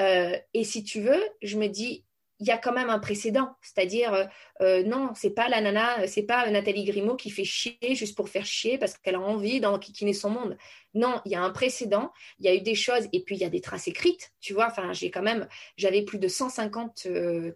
Euh, 0.00 0.36
et 0.54 0.64
si 0.64 0.84
tu 0.84 1.00
veux, 1.00 1.22
je 1.42 1.56
me 1.56 1.66
dis, 1.66 2.04
il 2.38 2.46
y 2.46 2.50
a 2.50 2.58
quand 2.58 2.72
même 2.72 2.90
un 2.90 2.98
précédent, 2.98 3.56
c'est-à-dire 3.62 4.12
euh, 4.12 4.24
euh, 4.60 4.82
non, 4.82 5.12
c'est 5.14 5.30
pas 5.30 5.48
la 5.48 5.62
nana, 5.62 6.06
c'est 6.06 6.24
pas 6.24 6.50
Nathalie 6.50 6.84
Grimaud 6.84 7.16
qui 7.16 7.30
fait 7.30 7.44
chier 7.44 7.78
juste 7.94 8.14
pour 8.14 8.28
faire 8.28 8.44
chier 8.44 8.76
parce 8.76 8.98
qu'elle 8.98 9.14
a 9.14 9.20
envie 9.20 9.58
d'enquiquiner 9.58 10.12
son 10.12 10.28
monde. 10.30 10.58
Non, 10.92 11.22
il 11.24 11.32
y 11.32 11.34
a 11.34 11.42
un 11.42 11.50
précédent, 11.50 12.12
il 12.38 12.44
y 12.44 12.48
a 12.48 12.54
eu 12.54 12.60
des 12.60 12.74
choses 12.74 13.08
et 13.14 13.22
puis 13.22 13.36
il 13.36 13.40
y 13.40 13.44
a 13.44 13.48
des 13.48 13.62
traces 13.62 13.88
écrites, 13.88 14.32
tu 14.40 14.52
vois. 14.52 14.66
Enfin, 14.66 14.92
j'ai 14.92 15.10
quand 15.10 15.22
même, 15.22 15.48
j'avais 15.78 16.02
plus 16.02 16.18
de 16.18 16.28
150 16.28 17.08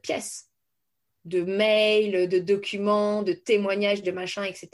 pièces 0.03 0.50
de 1.25 1.43
mails, 1.43 2.29
de 2.29 2.39
documents, 2.39 3.23
de 3.23 3.33
témoignages, 3.33 4.03
de 4.03 4.11
machins, 4.11 4.45
etc. 4.45 4.71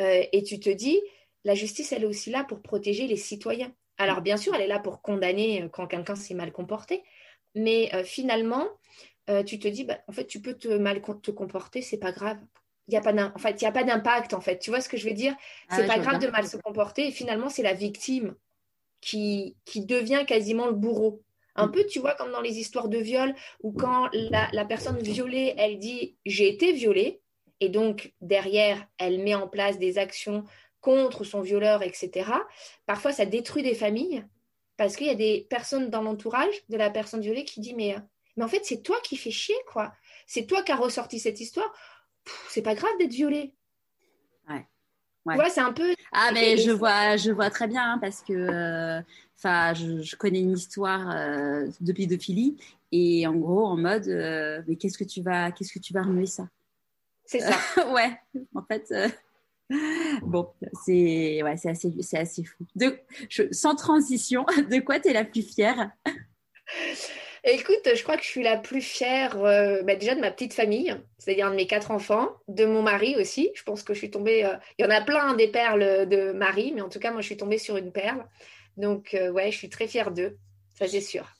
Euh, 0.00 0.22
et 0.32 0.42
tu 0.42 0.60
te 0.60 0.70
dis, 0.70 1.00
la 1.44 1.54
justice, 1.54 1.92
elle 1.92 2.02
est 2.02 2.06
aussi 2.06 2.30
là 2.30 2.44
pour 2.44 2.62
protéger 2.62 3.06
les 3.06 3.16
citoyens. 3.16 3.72
Alors, 3.96 4.20
bien 4.22 4.36
sûr, 4.36 4.54
elle 4.54 4.62
est 4.62 4.68
là 4.68 4.78
pour 4.78 5.02
condamner 5.02 5.62
euh, 5.62 5.68
quand 5.68 5.86
quelqu'un 5.86 6.14
s'est 6.14 6.34
mal 6.34 6.52
comporté, 6.52 7.02
mais 7.54 7.90
euh, 7.94 8.04
finalement, 8.04 8.68
euh, 9.28 9.42
tu 9.42 9.58
te 9.58 9.68
dis, 9.68 9.84
bah, 9.84 9.98
en 10.06 10.12
fait, 10.12 10.26
tu 10.26 10.40
peux 10.40 10.54
te 10.54 10.68
mal 10.68 11.02
te 11.22 11.30
comporter, 11.30 11.82
c'est 11.82 11.98
pas 11.98 12.12
grave. 12.12 12.38
Il 12.86 12.92
n'y 12.92 12.96
a 12.96 13.00
pas 13.02 13.12
en 13.12 13.38
fait, 13.38 13.60
il 13.60 13.64
y 13.64 13.66
a 13.66 13.72
pas 13.72 13.84
d'impact, 13.84 14.32
en 14.32 14.40
fait. 14.40 14.58
Tu 14.58 14.70
vois 14.70 14.80
ce 14.80 14.88
que 14.88 14.96
je 14.96 15.06
veux 15.06 15.14
dire? 15.14 15.34
Ah 15.68 15.76
C'est 15.76 15.86
pas 15.86 15.98
grave 15.98 16.20
de 16.20 16.28
mal 16.28 16.46
se 16.46 16.56
comporter. 16.56 17.08
Et 17.08 17.10
finalement, 17.10 17.50
c'est 17.50 17.62
la 17.62 17.74
victime 17.74 18.34
qui, 19.02 19.56
qui 19.66 19.84
devient 19.84 20.24
quasiment 20.26 20.66
le 20.66 20.72
bourreau. 20.72 21.22
Un 21.58 21.68
peu, 21.68 21.84
tu 21.86 21.98
vois, 21.98 22.14
comme 22.14 22.30
dans 22.30 22.40
les 22.40 22.58
histoires 22.58 22.88
de 22.88 22.98
viol, 22.98 23.34
où 23.62 23.72
quand 23.72 24.08
la, 24.12 24.48
la 24.52 24.64
personne 24.64 24.98
violée, 24.98 25.54
elle 25.58 25.78
dit 25.78 26.16
j'ai 26.24 26.48
été 26.48 26.72
violée, 26.72 27.20
et 27.60 27.68
donc 27.68 28.12
derrière, 28.20 28.86
elle 28.98 29.18
met 29.18 29.34
en 29.34 29.48
place 29.48 29.78
des 29.78 29.98
actions 29.98 30.44
contre 30.80 31.24
son 31.24 31.40
violeur, 31.40 31.82
etc. 31.82 32.30
Parfois, 32.86 33.12
ça 33.12 33.26
détruit 33.26 33.62
des 33.62 33.74
familles 33.74 34.24
parce 34.76 34.96
qu'il 34.96 35.08
y 35.08 35.10
a 35.10 35.14
des 35.14 35.46
personnes 35.50 35.90
dans 35.90 36.02
l'entourage 36.02 36.54
de 36.68 36.76
la 36.76 36.88
personne 36.88 37.20
violée 37.20 37.44
qui 37.44 37.60
disent 37.60 37.74
mais, 37.74 37.96
mais 38.36 38.44
en 38.44 38.48
fait, 38.48 38.64
c'est 38.64 38.82
toi 38.82 38.96
qui 39.02 39.16
fais 39.16 39.32
chier, 39.32 39.56
quoi. 39.72 39.92
C'est 40.26 40.46
toi 40.46 40.62
qui 40.62 40.72
as 40.72 40.76
ressorti 40.76 41.18
cette 41.18 41.40
histoire. 41.40 41.72
C'est 42.48 42.62
pas 42.62 42.74
grave 42.74 42.90
d'être 42.98 43.12
violée. 43.12 43.54
Ouais. 44.48 44.64
ouais. 45.24 45.50
c'est 45.50 45.60
un 45.60 45.72
peu. 45.72 45.94
Ah, 46.12 46.30
mais 46.32 46.56
je 46.58 46.70
vois, 46.70 47.16
je 47.16 47.32
vois 47.32 47.50
très 47.50 47.66
bien 47.66 47.94
hein, 47.94 47.98
parce 48.00 48.22
que 48.22 48.32
euh, 48.32 49.02
enfin, 49.38 49.74
je, 49.74 50.16
connais 50.16 50.40
une 50.40 50.52
histoire 50.52 51.10
euh, 51.10 51.66
de 51.80 51.92
pédophilie 51.92 52.56
et 52.92 53.26
en 53.26 53.34
gros, 53.34 53.64
en 53.64 53.76
mode, 53.76 54.08
euh, 54.08 54.62
mais 54.66 54.76
qu'est-ce 54.76 54.98
que 54.98 55.04
tu 55.04 55.22
vas, 55.22 55.52
qu'est-ce 55.52 55.72
que 55.72 55.78
tu 55.78 55.92
vas 55.92 56.02
remuer 56.02 56.26
ça? 56.26 56.48
C'est 57.24 57.40
ça. 57.40 57.56
ouais, 57.92 58.18
en 58.54 58.62
fait. 58.62 58.92
Bon, 60.22 60.48
c'est 60.84 61.42
ouais, 61.42 61.56
c'est 61.58 61.70
assez, 61.70 61.92
c'est 62.00 62.18
assez 62.18 62.44
fou. 62.44 62.64
De, 62.74 62.98
sans 63.52 63.74
transition, 63.74 64.44
de 64.70 64.80
quoi 64.80 64.98
tu 64.98 65.08
es 65.08 65.12
la 65.12 65.24
plus 65.24 65.42
fière? 65.42 65.90
Écoute, 67.44 67.88
je 67.94 68.02
crois 68.02 68.16
que 68.16 68.24
je 68.24 68.28
suis 68.28 68.42
la 68.42 68.56
plus 68.56 68.80
fière 68.80 69.42
euh, 69.42 69.82
bah, 69.82 69.94
déjà 69.94 70.14
de 70.14 70.20
ma 70.20 70.30
petite 70.30 70.54
famille, 70.54 70.94
c'est-à-dire 71.18 71.50
de 71.50 71.54
mes 71.54 71.66
quatre 71.66 71.92
enfants, 71.92 72.30
de 72.48 72.64
mon 72.64 72.82
mari 72.82 73.14
aussi. 73.16 73.50
Je 73.54 73.62
pense 73.62 73.82
que 73.82 73.94
je 73.94 73.98
suis 73.98 74.10
tombée. 74.10 74.44
Euh, 74.44 74.54
il 74.78 74.84
y 74.84 74.88
en 74.88 74.90
a 74.90 75.00
plein 75.00 75.34
des 75.34 75.48
perles 75.48 76.08
de 76.08 76.32
Marie, 76.32 76.72
mais 76.74 76.80
en 76.80 76.88
tout 76.88 76.98
cas, 76.98 77.12
moi, 77.12 77.20
je 77.20 77.26
suis 77.26 77.36
tombée 77.36 77.58
sur 77.58 77.76
une 77.76 77.92
perle. 77.92 78.24
Donc, 78.78 79.12
euh, 79.12 79.30
ouais, 79.30 79.50
je 79.50 79.58
suis 79.58 79.68
très 79.68 79.86
fière 79.86 80.10
d'eux, 80.10 80.38
ça 80.74 80.88
c'est 80.88 81.02
sûr. 81.02 81.34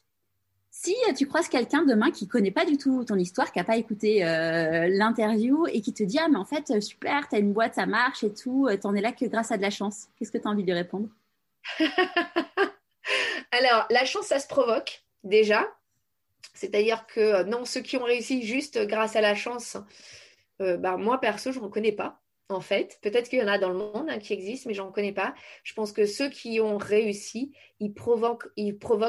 Si 0.71 0.95
tu 1.17 1.27
croises 1.27 1.49
quelqu'un 1.49 1.85
demain 1.85 2.11
qui 2.11 2.29
connaît 2.29 2.51
pas 2.51 2.67
du 2.67 2.77
tout 2.77 3.03
ton 3.05 3.17
histoire, 3.17 3.51
qui 3.51 3.59
n'a 3.59 3.65
pas 3.65 3.79
écouté 3.79 4.21
l'interview 4.21 5.67
et 5.67 5.81
qui 5.81 5.93
te 5.93 6.05
dit 6.05 6.19
Ah, 6.21 6.29
mais 6.29 6.37
en 6.37 6.45
fait, 6.45 6.81
super, 6.81 7.29
tu 7.29 7.35
as 7.35 7.39
une 7.41 7.53
boîte, 7.53 7.75
ça 7.75 7.87
marche 7.87 8.23
et 8.23 8.33
tout, 8.33 8.69
t'en 8.81 8.95
es 8.95 9.01
là 9.01 9.11
que 9.11 9.25
grâce 9.25 9.51
à 9.51 9.57
de 9.57 9.63
la 9.63 9.71
chance, 9.71 10.07
qu'est-ce 10.17 10.31
que 10.31 10.39
tu 10.39 10.47
as 10.47 10.51
envie 10.51 10.63
de 10.63 10.69
lui 10.69 10.79
répondre? 10.79 11.09
Alors, 13.51 13.87
la 13.91 14.05
chance, 14.05 14.27
ça 14.27 14.39
se 14.39 14.47
provoque 14.47 15.03
déjà. 15.25 15.67
C'est-à-dire 16.55 17.07
que 17.07 17.21
euh, 17.21 17.45
non, 17.45 17.65
ceux 17.65 17.81
qui 17.81 17.97
ont 17.97 18.05
réussi 18.05 18.43
juste 18.43 18.85
grâce 18.87 19.17
à 19.17 19.21
la 19.21 19.35
chance, 19.35 19.77
euh, 20.61 20.77
bah, 20.77 20.97
moi 20.97 21.21
perso, 21.21 21.53
je 21.53 21.61
n'en 21.61 21.69
connais 21.69 21.93
pas. 21.93 22.21
En 22.51 22.61
fait, 22.61 22.99
peut-être 23.03 23.29
qu'il 23.29 23.39
y 23.41 23.43
en 23.43 23.49
a 23.49 23.59
dans 23.59 23.69
le 23.69 23.77
monde 23.77 24.07
hein, 24.09 24.19
qui 24.19 24.33
existent, 24.33 24.69
mais 24.69 24.75
j'en 24.75 24.91
connais 24.91 25.13
pas. 25.13 25.35
Je 25.65 25.75
pense 25.75 25.93
que 25.93 26.07
ceux 26.07 26.31
qui 26.31 26.61
ont 26.61 26.79
réussi, 26.79 27.53
ils 27.79 27.93
provoquent, 27.93 28.49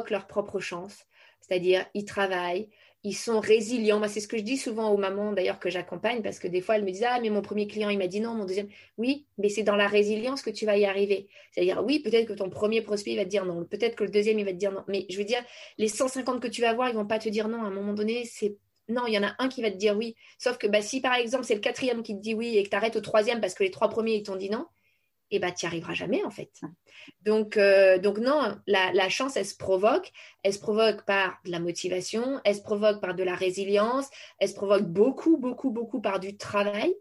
leur 0.10 0.28
propre 0.28 0.60
chance. 0.60 1.06
C'est-à-dire, 1.40 1.86
ils 1.94 2.04
travaillent, 2.04 2.70
ils 3.04 3.14
sont 3.14 3.40
résilients. 3.40 4.00
Moi, 4.00 4.10
c'est 4.10 4.20
ce 4.20 4.28
que 4.28 4.38
je 4.38 4.44
dis 4.44 4.58
souvent 4.58 4.92
aux 4.92 4.98
mamans 4.98 5.32
d'ailleurs 5.32 5.60
que 5.60 5.70
j'accompagne 5.70 6.22
parce 6.22 6.38
que 6.38 6.50
des 6.50 6.60
fois 6.60 6.76
elles 6.76 6.84
me 6.84 6.92
disent 6.92 7.06
ah 7.08 7.20
mais 7.22 7.30
mon 7.30 7.42
premier 7.42 7.66
client 7.66 7.90
il 7.90 7.98
m'a 7.98 8.08
dit 8.08 8.20
non, 8.20 8.36
mon 8.36 8.46
deuxième 8.46 8.68
oui, 8.98 9.26
mais 9.38 9.48
c'est 9.48 9.64
dans 9.64 9.78
la 9.78 9.88
résilience 9.88 10.42
que 10.42 10.50
tu 10.50 10.66
vas 10.66 10.78
y 10.78 10.86
arriver. 10.86 11.30
C'est-à-dire 11.52 11.82
oui, 11.84 12.00
peut-être 12.00 12.28
que 12.28 12.34
ton 12.34 12.50
premier 12.50 12.82
prospect 12.82 13.12
il 13.12 13.18
va 13.18 13.24
te 13.24 13.30
dire 13.30 13.46
non, 13.46 13.64
peut-être 13.64 13.96
que 13.96 14.04
le 14.04 14.10
deuxième 14.10 14.38
il 14.40 14.46
va 14.46 14.52
te 14.52 14.58
dire 14.58 14.74
non, 14.74 14.84
mais 14.90 15.06
je 15.10 15.18
veux 15.18 15.24
dire 15.24 15.42
les 15.78 15.88
150 15.88 16.42
que 16.42 16.48
tu 16.50 16.62
vas 16.62 16.74
voir 16.74 16.90
ils 16.90 16.96
vont 16.96 17.08
pas 17.08 17.20
te 17.20 17.30
dire 17.30 17.48
non. 17.48 17.64
À 17.64 17.68
un 17.68 17.72
moment 17.72 17.94
donné, 17.94 18.26
c'est 18.26 18.58
non, 18.90 19.08
il 19.08 19.14
y 19.14 19.18
en 19.18 19.24
a 19.24 19.36
un 19.40 19.48
qui 19.48 19.62
va 19.62 19.72
te 19.72 19.78
dire 19.78 19.96
oui. 19.98 20.16
Sauf 20.38 20.58
que 20.58 20.68
bah, 20.68 20.82
si 20.82 21.02
par 21.02 21.14
exemple 21.14 21.46
c'est 21.46 21.56
le 21.56 21.62
quatrième 21.62 22.04
qui 22.04 22.16
te 22.16 22.22
dit 22.22 22.34
oui 22.34 22.58
et 22.58 22.64
que 22.64 22.70
tu 22.70 22.76
arrêtes 22.76 22.96
au 22.96 23.02
troisième 23.02 23.42
parce 23.42 23.54
que 23.54 23.64
les 23.64 23.72
trois 23.72 23.90
premiers 23.90 24.16
ils 24.16 24.24
t'ont 24.24 24.36
dit 24.36 24.50
non, 24.50 24.66
et 25.32 25.36
eh 25.36 25.40
bah, 25.40 25.52
tu 25.52 25.66
n'y 25.66 25.68
arriveras 25.68 25.94
jamais 25.94 26.24
en 26.24 26.32
fait. 26.32 26.50
Donc, 27.22 27.56
euh, 27.56 28.00
donc 28.00 28.18
non, 28.18 28.58
la, 28.66 29.10
chance, 29.10 29.38
elle 29.38 29.46
se 29.46 29.56
provoque. 29.56 30.12
Elle 30.44 30.54
se 30.54 30.60
provoque 30.60 31.06
par 31.06 31.40
de 31.46 31.52
la 31.52 31.60
motivation, 31.60 32.42
elle 32.44 32.56
se 32.56 32.62
provoque 32.64 33.00
par 33.00 33.14
de 33.14 33.24
la 33.24 33.36
résilience, 33.36 34.10
elle 34.40 34.50
se 34.50 34.56
provoque 34.56 34.86
beaucoup, 34.86 35.38
beaucoup, 35.38 35.70
beaucoup 35.70 36.02
par 36.02 36.20
du 36.20 36.36
travail. 36.36 36.96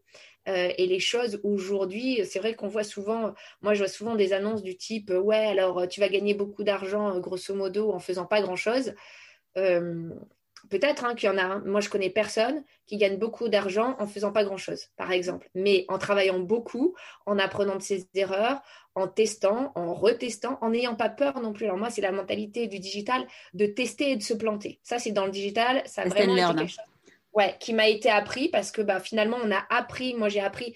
Euh, 0.47 0.71
et 0.77 0.87
les 0.87 1.01
choses 1.01 1.41
aujourd'hui, 1.43 2.21
c'est 2.27 2.39
vrai 2.39 2.55
qu'on 2.55 2.69
voit 2.69 2.85
souvent, 2.85 3.35
moi 3.63 3.73
je 3.73 3.81
vois 3.81 3.89
souvent 3.89 4.15
des 4.15 4.33
annonces 4.35 4.63
du 4.63 4.77
type, 4.77 5.11
ouais, 5.11 5.47
alors 5.47 5.89
tu 5.89 6.01
vas 6.01 6.09
gagner 6.09 6.35
beaucoup 6.35 6.65
d'argent 6.65 7.19
grosso 7.21 7.55
modo 7.55 7.93
en 7.93 7.99
faisant 7.99 8.27
pas 8.27 8.43
grand-chose. 8.43 8.95
Euh, 9.57 10.11
Peut-être 10.71 11.05
hein, 11.05 11.15
qu'il 11.15 11.29
y 11.29 11.33
en 11.33 11.39
a 11.39 11.43
un. 11.43 11.59
Moi, 11.61 11.81
je 11.81 11.89
connais 11.89 12.11
personne 12.11 12.65
qui 12.87 12.97
gagne 12.97 13.19
beaucoup 13.19 13.49
d'argent 13.49 13.97
en 13.99 14.07
faisant 14.07 14.33
pas 14.33 14.45
grand-chose, 14.45 14.87
par 14.97 15.13
exemple. 15.13 15.49
Mais 15.55 15.85
en 15.89 15.99
travaillant 15.99 16.39
beaucoup, 16.39 16.95
en 17.27 17.39
apprenant 17.39 17.77
de 17.77 17.83
ses 17.83 18.09
erreurs, 18.15 18.61
en 18.95 19.09
testant, 19.09 19.73
en 19.75 19.95
retestant, 19.95 20.59
en 20.61 20.71
n'ayant 20.71 20.97
pas 20.97 21.09
peur 21.09 21.41
non 21.41 21.53
plus. 21.53 21.67
Alors 21.67 21.79
moi, 21.79 21.91
c'est 21.91 22.03
la 22.03 22.13
mentalité 22.13 22.67
du 22.67 22.79
digital 22.79 23.27
de 23.55 23.67
tester 23.67 24.11
et 24.13 24.17
de 24.17 24.23
se 24.23 24.35
planter. 24.35 24.81
Ça, 24.83 24.99
c'est 24.99 25.13
dans 25.13 25.27
le 25.27 25.31
digital. 25.31 25.83
Ça 25.87 26.03
a 26.03 26.09
vraiment 26.09 26.37
été 26.37 26.59
quelque 26.59 26.71
chose 26.71 26.85
ouais, 27.33 27.57
qui 27.61 27.73
m'a 27.73 27.89
été 27.89 28.11
appris 28.11 28.49
parce 28.49 28.71
que 28.73 28.83
bah, 28.83 29.01
finalement, 29.01 29.39
on 29.43 29.51
a 29.51 29.65
appris, 29.71 30.15
moi 30.15 30.29
j'ai 30.29 30.41
appris 30.41 30.75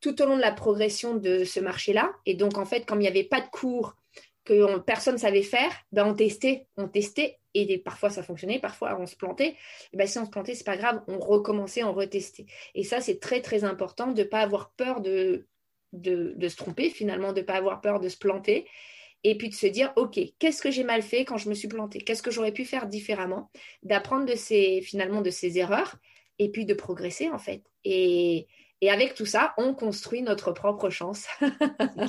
tout 0.00 0.20
au 0.20 0.26
long 0.26 0.36
de 0.36 0.42
la 0.42 0.52
progression 0.52 1.14
de 1.14 1.44
ce 1.44 1.58
marché-là. 1.58 2.12
Et 2.26 2.34
donc, 2.34 2.58
en 2.58 2.64
fait, 2.64 2.84
comme 2.84 3.00
il 3.00 3.04
n'y 3.04 3.08
avait 3.08 3.24
pas 3.24 3.40
de 3.40 3.48
cours 3.48 3.96
que 4.44 4.78
personne 4.80 5.14
ne 5.14 5.18
savait 5.20 5.42
faire, 5.42 5.72
ben 5.90 6.06
on 6.06 6.14
testait, 6.14 6.66
on 6.76 6.86
testait, 6.86 7.38
et 7.62 7.78
parfois 7.78 8.10
ça 8.10 8.22
fonctionnait, 8.22 8.58
parfois 8.58 8.98
on 9.00 9.06
se 9.06 9.16
plantait. 9.16 9.56
Et 9.92 9.96
ben 9.96 10.06
si 10.06 10.18
on 10.18 10.24
se 10.24 10.30
plantait, 10.30 10.54
c'est 10.54 10.64
pas 10.64 10.76
grave, 10.76 11.02
on 11.08 11.18
recommençait, 11.18 11.82
on 11.82 11.92
retestait. 11.92 12.46
Et 12.74 12.84
ça, 12.84 13.00
c'est 13.00 13.20
très 13.20 13.40
très 13.40 13.64
important 13.64 14.12
de 14.12 14.22
ne 14.22 14.26
pas 14.26 14.40
avoir 14.40 14.70
peur 14.70 15.00
de, 15.00 15.46
de, 15.92 16.48
se 16.48 16.56
tromper, 16.56 16.90
finalement, 16.90 17.32
de 17.32 17.40
ne 17.40 17.46
pas 17.46 17.54
avoir 17.54 17.80
peur 17.80 18.00
de 18.00 18.08
se 18.08 18.18
planter. 18.18 18.66
Et 19.24 19.36
puis 19.36 19.48
de 19.48 19.54
se 19.54 19.66
dire, 19.66 19.92
OK, 19.96 20.20
qu'est-ce 20.38 20.62
que 20.62 20.70
j'ai 20.70 20.84
mal 20.84 21.02
fait 21.02 21.24
quand 21.24 21.36
je 21.36 21.48
me 21.48 21.54
suis 21.54 21.66
planté 21.66 21.98
Qu'est-ce 21.98 22.22
que 22.22 22.30
j'aurais 22.30 22.52
pu 22.52 22.64
faire 22.64 22.86
différemment? 22.86 23.50
D'apprendre 23.82 24.26
de 24.26 24.36
ces, 24.36 24.82
finalement 24.82 25.20
de 25.20 25.30
ces 25.30 25.58
erreurs 25.58 25.96
et 26.38 26.50
puis 26.50 26.64
de 26.64 26.74
progresser 26.74 27.28
en 27.30 27.38
fait. 27.38 27.62
Et, 27.82 28.46
et 28.82 28.90
avec 28.90 29.14
tout 29.14 29.26
ça, 29.26 29.54
on 29.56 29.74
construit 29.74 30.22
notre 30.22 30.52
propre 30.52 30.90
chance. 30.90 31.26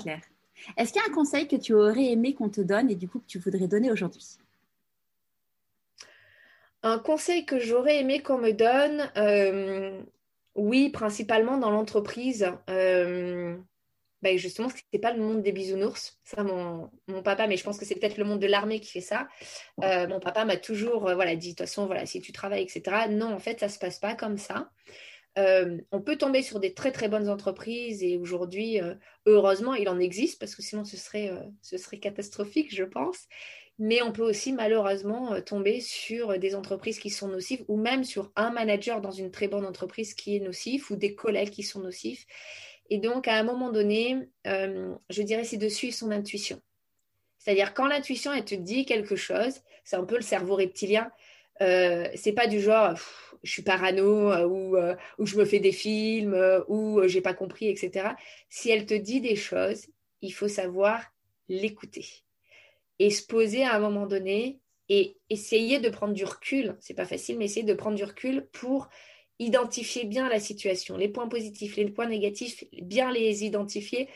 c'est. 0.03 0.19
Est-ce 0.75 0.91
qu'il 0.91 1.01
y 1.01 1.05
a 1.05 1.07
un 1.07 1.13
conseil 1.13 1.47
que 1.47 1.55
tu 1.55 1.73
aurais 1.73 2.05
aimé 2.05 2.33
qu'on 2.33 2.49
te 2.49 2.61
donne 2.61 2.89
et 2.89 2.95
du 2.95 3.07
coup 3.07 3.19
que 3.19 3.27
tu 3.27 3.39
voudrais 3.39 3.67
donner 3.67 3.91
aujourd'hui? 3.91 4.37
Un 6.88 6.99
conseil 6.99 7.45
que 7.45 7.59
j'aurais 7.59 7.97
aimé 7.97 8.22
qu'on 8.22 8.38
me 8.38 8.53
donne, 8.53 9.11
euh, 9.18 10.01
oui, 10.55 10.89
principalement 10.89 11.57
dans 11.57 11.69
l'entreprise. 11.69 12.49
Euh, 12.69 13.57
ben 14.22 14.38
justement, 14.38 14.69
ce 14.69 14.76
n'est 14.93 14.99
pas 14.99 15.11
le 15.11 15.22
monde 15.22 15.43
des 15.43 15.51
bisounours. 15.51 16.18
Ça, 16.23 16.43
mon, 16.43 16.89
papa, 17.23 17.45
mais 17.47 17.57
je 17.57 17.64
pense 17.65 17.77
que 17.77 17.84
c'est 17.84 17.95
peut-être 17.95 18.18
le 18.18 18.23
monde 18.23 18.39
de 18.39 18.47
l'armée 18.47 18.80
qui 18.80 18.89
fait 18.89 19.01
ça. 19.01 19.27
Euh, 19.84 20.07
mon 20.07 20.22
papa 20.22 20.45
m'a 20.45 20.55
toujours 20.55 21.01
voilà, 21.01 21.35
dit, 21.35 21.49
de 21.49 21.51
toute 21.55 21.68
façon, 21.68 21.88
voilà, 21.88 22.05
si 22.05 22.22
tu 22.22 22.31
travailles, 22.31 22.64
etc. 22.64 23.09
Non, 23.09 23.34
en 23.34 23.39
fait, 23.39 23.59
ça 23.59 23.68
ne 23.68 23.72
se 23.72 23.80
passe 23.80 23.99
pas 23.99 24.15
comme 24.15 24.38
ça. 24.38 24.72
On 25.35 26.01
peut 26.01 26.15
tomber 26.15 26.41
sur 26.41 26.61
des 26.61 26.73
très 26.73 26.93
très 26.93 27.09
bonnes 27.09 27.27
entreprises 27.27 28.01
et 28.01 28.15
aujourd'hui, 28.15 28.80
heureusement, 29.26 29.73
il 29.73 29.89
en 29.89 29.99
existe 29.99 30.39
parce 30.39 30.55
que 30.55 30.61
sinon 30.61 30.85
ce 30.85 30.95
serait, 30.95 31.31
ce 31.61 31.77
serait 31.77 31.99
catastrophique, 31.99 32.73
je 32.73 32.85
pense. 32.85 33.27
Mais 33.79 34.01
on 34.01 34.11
peut 34.11 34.23
aussi 34.23 34.53
malheureusement 34.53 35.39
tomber 35.41 35.81
sur 35.81 36.39
des 36.39 36.55
entreprises 36.55 36.99
qui 36.99 37.09
sont 37.09 37.27
nocives 37.27 37.63
ou 37.67 37.77
même 37.77 38.03
sur 38.03 38.31
un 38.35 38.49
manager 38.49 39.01
dans 39.01 39.11
une 39.11 39.31
très 39.31 39.47
bonne 39.47 39.65
entreprise 39.65 40.15
qui 40.15 40.35
est 40.35 40.39
nocif 40.39 40.89
ou 40.89 40.95
des 40.95 41.13
collègues 41.13 41.51
qui 41.51 41.63
sont 41.63 41.81
nocifs. 41.81 42.25
Et 42.89 42.97
donc, 42.97 43.27
à 43.27 43.35
un 43.35 43.43
moment 43.43 43.71
donné, 43.71 44.17
je 44.45 45.21
dirais 45.21 45.43
c'est 45.43 45.57
de 45.57 45.69
suivre 45.69 45.93
son 45.93 46.09
intuition. 46.09 46.59
C'est-à-dire 47.37 47.73
quand 47.73 47.87
l'intuition, 47.87 48.33
elle 48.33 48.45
te 48.45 48.55
dit 48.55 48.85
quelque 48.85 49.15
chose, 49.15 49.61
c'est 49.83 49.95
un 49.95 50.03
peu 50.05 50.15
le 50.15 50.21
cerveau 50.21 50.55
reptilien, 50.55 51.11
euh, 51.61 52.07
c'est 52.15 52.33
pas 52.33 52.47
du 52.47 52.59
genre 52.59 52.93
je 53.43 53.51
suis 53.51 53.61
parano 53.61 54.31
euh, 54.31 54.45
ou, 54.45 54.75
euh, 54.75 54.95
ou, 55.17 55.25
je 55.25 55.37
me 55.37 55.45
fais 55.45 55.59
des 55.59 55.71
films 55.71 56.35
ou 56.67 57.01
j'ai 57.05 57.21
pas 57.21 57.33
compris, 57.33 57.69
etc. 57.69 58.09
Si 58.49 58.69
elle 58.69 58.85
te 58.85 58.93
dit 58.93 59.21
des 59.21 59.35
choses, 59.35 59.87
il 60.21 60.31
faut 60.31 60.47
savoir 60.47 61.01
l'écouter 61.47 62.05
et 62.99 63.09
se 63.09 63.25
poser 63.25 63.63
à 63.63 63.75
un 63.75 63.79
moment 63.79 64.07
donné 64.07 64.59
et 64.89 65.17
essayer 65.29 65.79
de 65.79 65.89
prendre 65.89 66.13
du 66.13 66.25
recul. 66.25 66.75
C'est 66.79 66.93
pas 66.93 67.05
facile, 67.05 67.37
mais 67.37 67.45
essayer 67.45 67.65
de 67.65 67.73
prendre 67.73 67.95
du 67.95 68.03
recul 68.03 68.47
pour 68.51 68.89
identifier 69.39 70.05
bien 70.05 70.29
la 70.29 70.39
situation, 70.39 70.97
les 70.97 71.09
points 71.09 71.27
positifs, 71.27 71.75
les 71.75 71.89
points 71.89 72.07
négatifs, 72.07 72.63
bien 72.81 73.11
les 73.11 73.43
identifier 73.43 74.09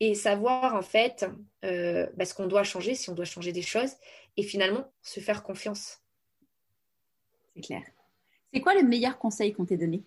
et 0.00 0.14
savoir 0.14 0.76
en 0.76 0.82
fait 0.82 1.26
bah, 1.62 2.24
ce 2.24 2.32
qu'on 2.34 2.46
doit 2.46 2.62
changer, 2.62 2.94
si 2.94 3.10
on 3.10 3.14
doit 3.14 3.24
changer 3.24 3.50
des 3.50 3.62
choses, 3.62 3.90
et 4.36 4.44
finalement 4.44 4.88
se 5.02 5.18
faire 5.18 5.42
confiance 5.42 6.00
clair. 7.60 7.82
C'est 8.52 8.60
quoi 8.60 8.74
le 8.74 8.82
meilleur 8.82 9.18
conseil 9.18 9.52
qu'on 9.52 9.64
t'ait 9.64 9.76
donné 9.76 10.02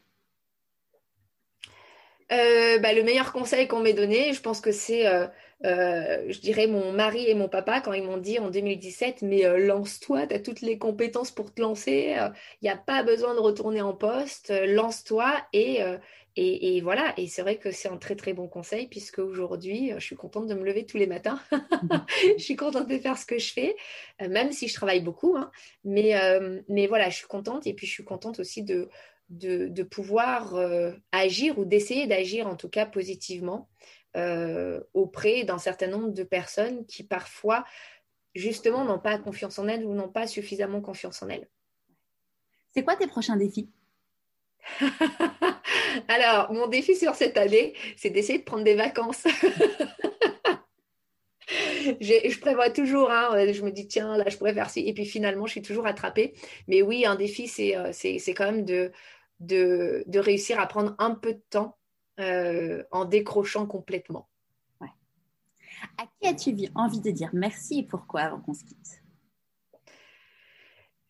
euh, 2.31 2.79
bah, 2.79 2.93
le 2.93 3.03
meilleur 3.03 3.33
conseil 3.33 3.67
qu'on 3.67 3.81
m'ait 3.81 3.93
donné, 3.93 4.31
je 4.31 4.39
pense 4.39 4.61
que 4.61 4.71
c'est 4.71 5.05
euh, 5.05 5.27
je 5.63 6.39
dirais, 6.39 6.67
mon 6.67 6.91
mari 6.91 7.29
et 7.29 7.35
mon 7.35 7.49
papa 7.49 7.81
quand 7.81 7.93
ils 7.93 8.03
m'ont 8.03 8.17
dit 8.17 8.39
en 8.39 8.49
2017, 8.49 9.21
mais 9.21 9.43
lance-toi, 9.59 10.27
tu 10.27 10.35
as 10.35 10.39
toutes 10.39 10.61
les 10.61 10.77
compétences 10.77 11.31
pour 11.31 11.53
te 11.53 11.61
lancer, 11.61 12.15
il 12.61 12.63
n'y 12.63 12.69
a 12.69 12.77
pas 12.77 13.03
besoin 13.03 13.35
de 13.35 13.39
retourner 13.39 13.81
en 13.81 13.93
poste, 13.93 14.51
lance-toi 14.65 15.33
et 15.53 15.81
et, 16.37 16.79
voilà, 16.79 17.13
et 17.17 17.27
c'est 17.27 17.41
vrai 17.41 17.57
que 17.57 17.71
c'est 17.71 17.89
un 17.89 17.97
très 17.97 18.15
très 18.15 18.33
bon 18.33 18.47
conseil 18.47 18.87
puisque 18.87 19.19
aujourd'hui, 19.19 19.91
euh, 19.91 19.99
je 19.99 20.05
suis 20.05 20.15
contente 20.15 20.47
de 20.47 20.53
me 20.53 20.63
lever 20.63 20.85
tous 20.85 20.97
les 20.97 21.07
matins. 21.07 21.41
je 22.37 22.41
suis 22.41 22.55
contente 22.55 22.87
de 22.87 22.97
faire 22.97 23.17
ce 23.17 23.25
que 23.25 23.37
je 23.37 23.51
fais, 23.51 23.75
euh, 24.21 24.29
même 24.29 24.53
si 24.53 24.69
je 24.69 24.73
travaille 24.73 25.01
beaucoup. 25.01 25.35
Hein. 25.35 25.51
Mais, 25.83 26.15
euh, 26.15 26.61
mais 26.69 26.87
voilà, 26.87 27.09
je 27.09 27.17
suis 27.17 27.27
contente 27.27 27.67
et 27.67 27.73
puis 27.73 27.85
je 27.85 27.91
suis 27.91 28.05
contente 28.05 28.39
aussi 28.39 28.63
de, 28.63 28.87
de, 29.29 29.83
pouvoir 29.83 30.55
agir 31.11 31.57
ou 31.57 31.65
d'essayer 31.65 32.05
d'agir 32.07 32.47
en 32.47 32.55
tout 32.55 32.69
cas 32.69 32.85
positivement 32.85 33.69
auprès 34.93 35.43
d'un 35.43 35.57
certain 35.57 35.87
nombre 35.87 36.11
de 36.11 36.23
personnes 36.23 36.85
qui 36.85 37.03
parfois 37.03 37.63
justement 38.35 38.85
n'ont 38.85 38.99
pas 38.99 39.17
confiance 39.17 39.59
en 39.59 39.67
elles 39.67 39.85
ou 39.85 39.93
n'ont 39.93 40.09
pas 40.09 40.27
suffisamment 40.27 40.81
confiance 40.81 41.21
en 41.21 41.29
elles. 41.29 41.47
C'est 42.73 42.83
quoi 42.83 42.95
tes 42.95 43.07
prochains 43.07 43.35
défis? 43.35 43.69
Alors, 46.07 46.53
mon 46.53 46.67
défi 46.67 46.95
sur 46.95 47.15
cette 47.15 47.37
année, 47.37 47.73
c'est 47.97 48.09
d'essayer 48.09 48.39
de 48.39 48.43
prendre 48.43 48.63
des 48.63 48.75
vacances. 48.75 49.23
je, 51.99 52.39
prévois 52.39 52.69
toujours, 52.69 53.11
hein, 53.11 53.51
je 53.51 53.61
me 53.63 53.71
dis, 53.71 53.87
tiens, 53.87 54.15
là, 54.17 54.23
je 54.27 54.37
pourrais 54.37 54.53
faire 54.53 54.69
ci. 54.69 54.87
Et 54.87 54.93
puis 54.93 55.05
finalement, 55.05 55.45
je 55.47 55.51
suis 55.51 55.61
toujours 55.61 55.85
attrapée. 55.85 56.33
Mais 56.67 56.81
oui, 56.81 57.05
un 57.05 57.15
défi, 57.15 57.47
c'est 57.47 57.75
euh, 57.75 57.91
quand 58.35 58.45
même 58.45 58.63
de, 58.65 58.91
de, 59.39 60.19
réussir 60.19 60.59
à 60.59 60.67
prendre 60.67 60.95
un 60.99 61.15
peu 61.15 61.33
de 61.33 61.41
temps 61.49 61.77
euh, 62.21 62.83
en 62.91 63.05
décrochant 63.05 63.65
complètement. 63.65 64.29
À 65.97 66.03
qui 66.19 66.27
as-tu 66.27 66.55
envie 66.75 67.01
de 67.01 67.11
dire 67.11 67.31
merci 67.33 67.79
et 67.79 67.83
pourquoi 67.83 68.21
avant 68.21 68.39
qu'on 68.39 68.53
se 68.53 68.63
quitte? 68.63 69.01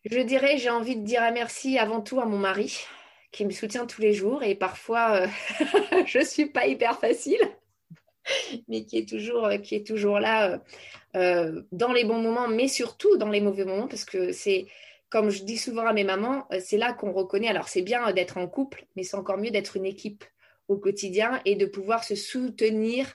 Je 0.04 0.20
dirais, 0.20 0.56
j'ai 0.56 0.70
envie 0.70 0.96
de 0.96 1.04
dire 1.04 1.22
merci 1.32 1.78
avant 1.78 2.00
tout 2.00 2.20
à 2.20 2.26
mon 2.26 2.38
mari 2.38 2.80
qui 3.30 3.44
me 3.46 3.50
soutient 3.50 3.86
tous 3.86 4.00
les 4.00 4.12
jours 4.12 4.42
et 4.42 4.54
parfois 4.54 5.22
euh, 5.22 5.26
je 6.06 6.18
ne 6.18 6.24
suis 6.24 6.46
pas 6.46 6.66
hyper 6.66 6.98
facile, 6.98 7.40
mais 8.68 8.84
qui 8.84 8.98
est 8.98 9.08
toujours, 9.08 9.46
euh, 9.46 9.58
qui 9.58 9.74
est 9.74 9.86
toujours 9.86 10.18
là 10.18 10.60
euh, 11.16 11.62
dans 11.72 11.92
les 11.92 12.04
bons 12.04 12.20
moments, 12.20 12.48
mais 12.48 12.68
surtout 12.68 13.16
dans 13.16 13.30
les 13.30 13.40
mauvais 13.40 13.64
moments, 13.64 13.88
parce 13.88 14.04
que 14.04 14.32
c'est, 14.32 14.66
comme 15.08 15.30
je 15.30 15.44
dis 15.44 15.58
souvent 15.58 15.86
à 15.86 15.92
mes 15.92 16.04
mamans, 16.04 16.46
c'est 16.60 16.78
là 16.78 16.92
qu'on 16.92 17.12
reconnaît, 17.12 17.48
alors 17.48 17.68
c'est 17.68 17.82
bien 17.82 18.12
d'être 18.12 18.38
en 18.38 18.46
couple, 18.46 18.86
mais 18.96 19.02
c'est 19.02 19.16
encore 19.16 19.38
mieux 19.38 19.50
d'être 19.50 19.76
une 19.76 19.86
équipe 19.86 20.24
au 20.72 20.78
quotidien 20.78 21.40
et 21.44 21.56
de 21.56 21.66
pouvoir 21.66 22.04
se 22.04 22.14
soutenir 22.14 23.14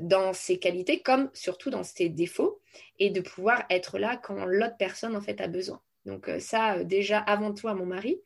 dans 0.00 0.32
ses 0.32 0.58
qualités 0.58 1.00
comme 1.00 1.30
surtout 1.32 1.70
dans 1.70 1.84
ses 1.84 2.08
défauts 2.08 2.60
et 2.98 3.10
de 3.10 3.20
pouvoir 3.20 3.64
être 3.70 3.98
là 3.98 4.16
quand 4.16 4.46
l'autre 4.46 4.76
personne 4.76 5.14
en 5.14 5.20
fait 5.20 5.40
a 5.40 5.46
besoin. 5.46 5.80
Donc 6.06 6.28
ça, 6.40 6.82
déjà 6.82 7.18
avant 7.18 7.54
tout 7.54 7.68
à 7.68 7.74
mon 7.74 7.86
mari. 7.86 8.20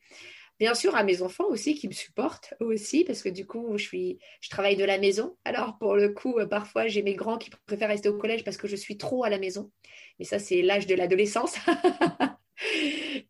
Bien 0.59 0.73
sûr, 0.73 0.93
à 0.95 1.03
mes 1.03 1.21
enfants 1.21 1.45
aussi 1.47 1.73
qui 1.73 1.87
me 1.87 1.93
supportent 1.93 2.53
aussi, 2.59 3.05
parce 3.05 3.23
que 3.23 3.29
du 3.29 3.47
coup, 3.47 3.77
je, 3.77 3.83
suis, 3.83 4.19
je 4.41 4.49
travaille 4.49 4.75
de 4.75 4.83
la 4.83 4.97
maison. 4.97 5.37
Alors, 5.45 5.77
pour 5.77 5.95
le 5.95 6.09
coup, 6.09 6.37
euh, 6.37 6.45
parfois, 6.45 6.87
j'ai 6.87 7.01
mes 7.01 7.15
grands 7.15 7.37
qui 7.37 7.49
préfèrent 7.65 7.87
rester 7.87 8.09
au 8.09 8.17
collège 8.17 8.43
parce 8.43 8.57
que 8.57 8.67
je 8.67 8.75
suis 8.75 8.97
trop 8.97 9.23
à 9.23 9.29
la 9.29 9.39
maison. 9.39 9.71
Mais 10.19 10.25
ça, 10.25 10.37
c'est 10.37 10.61
l'âge 10.61 10.85
de 10.85 10.95
l'adolescence. 10.95 11.55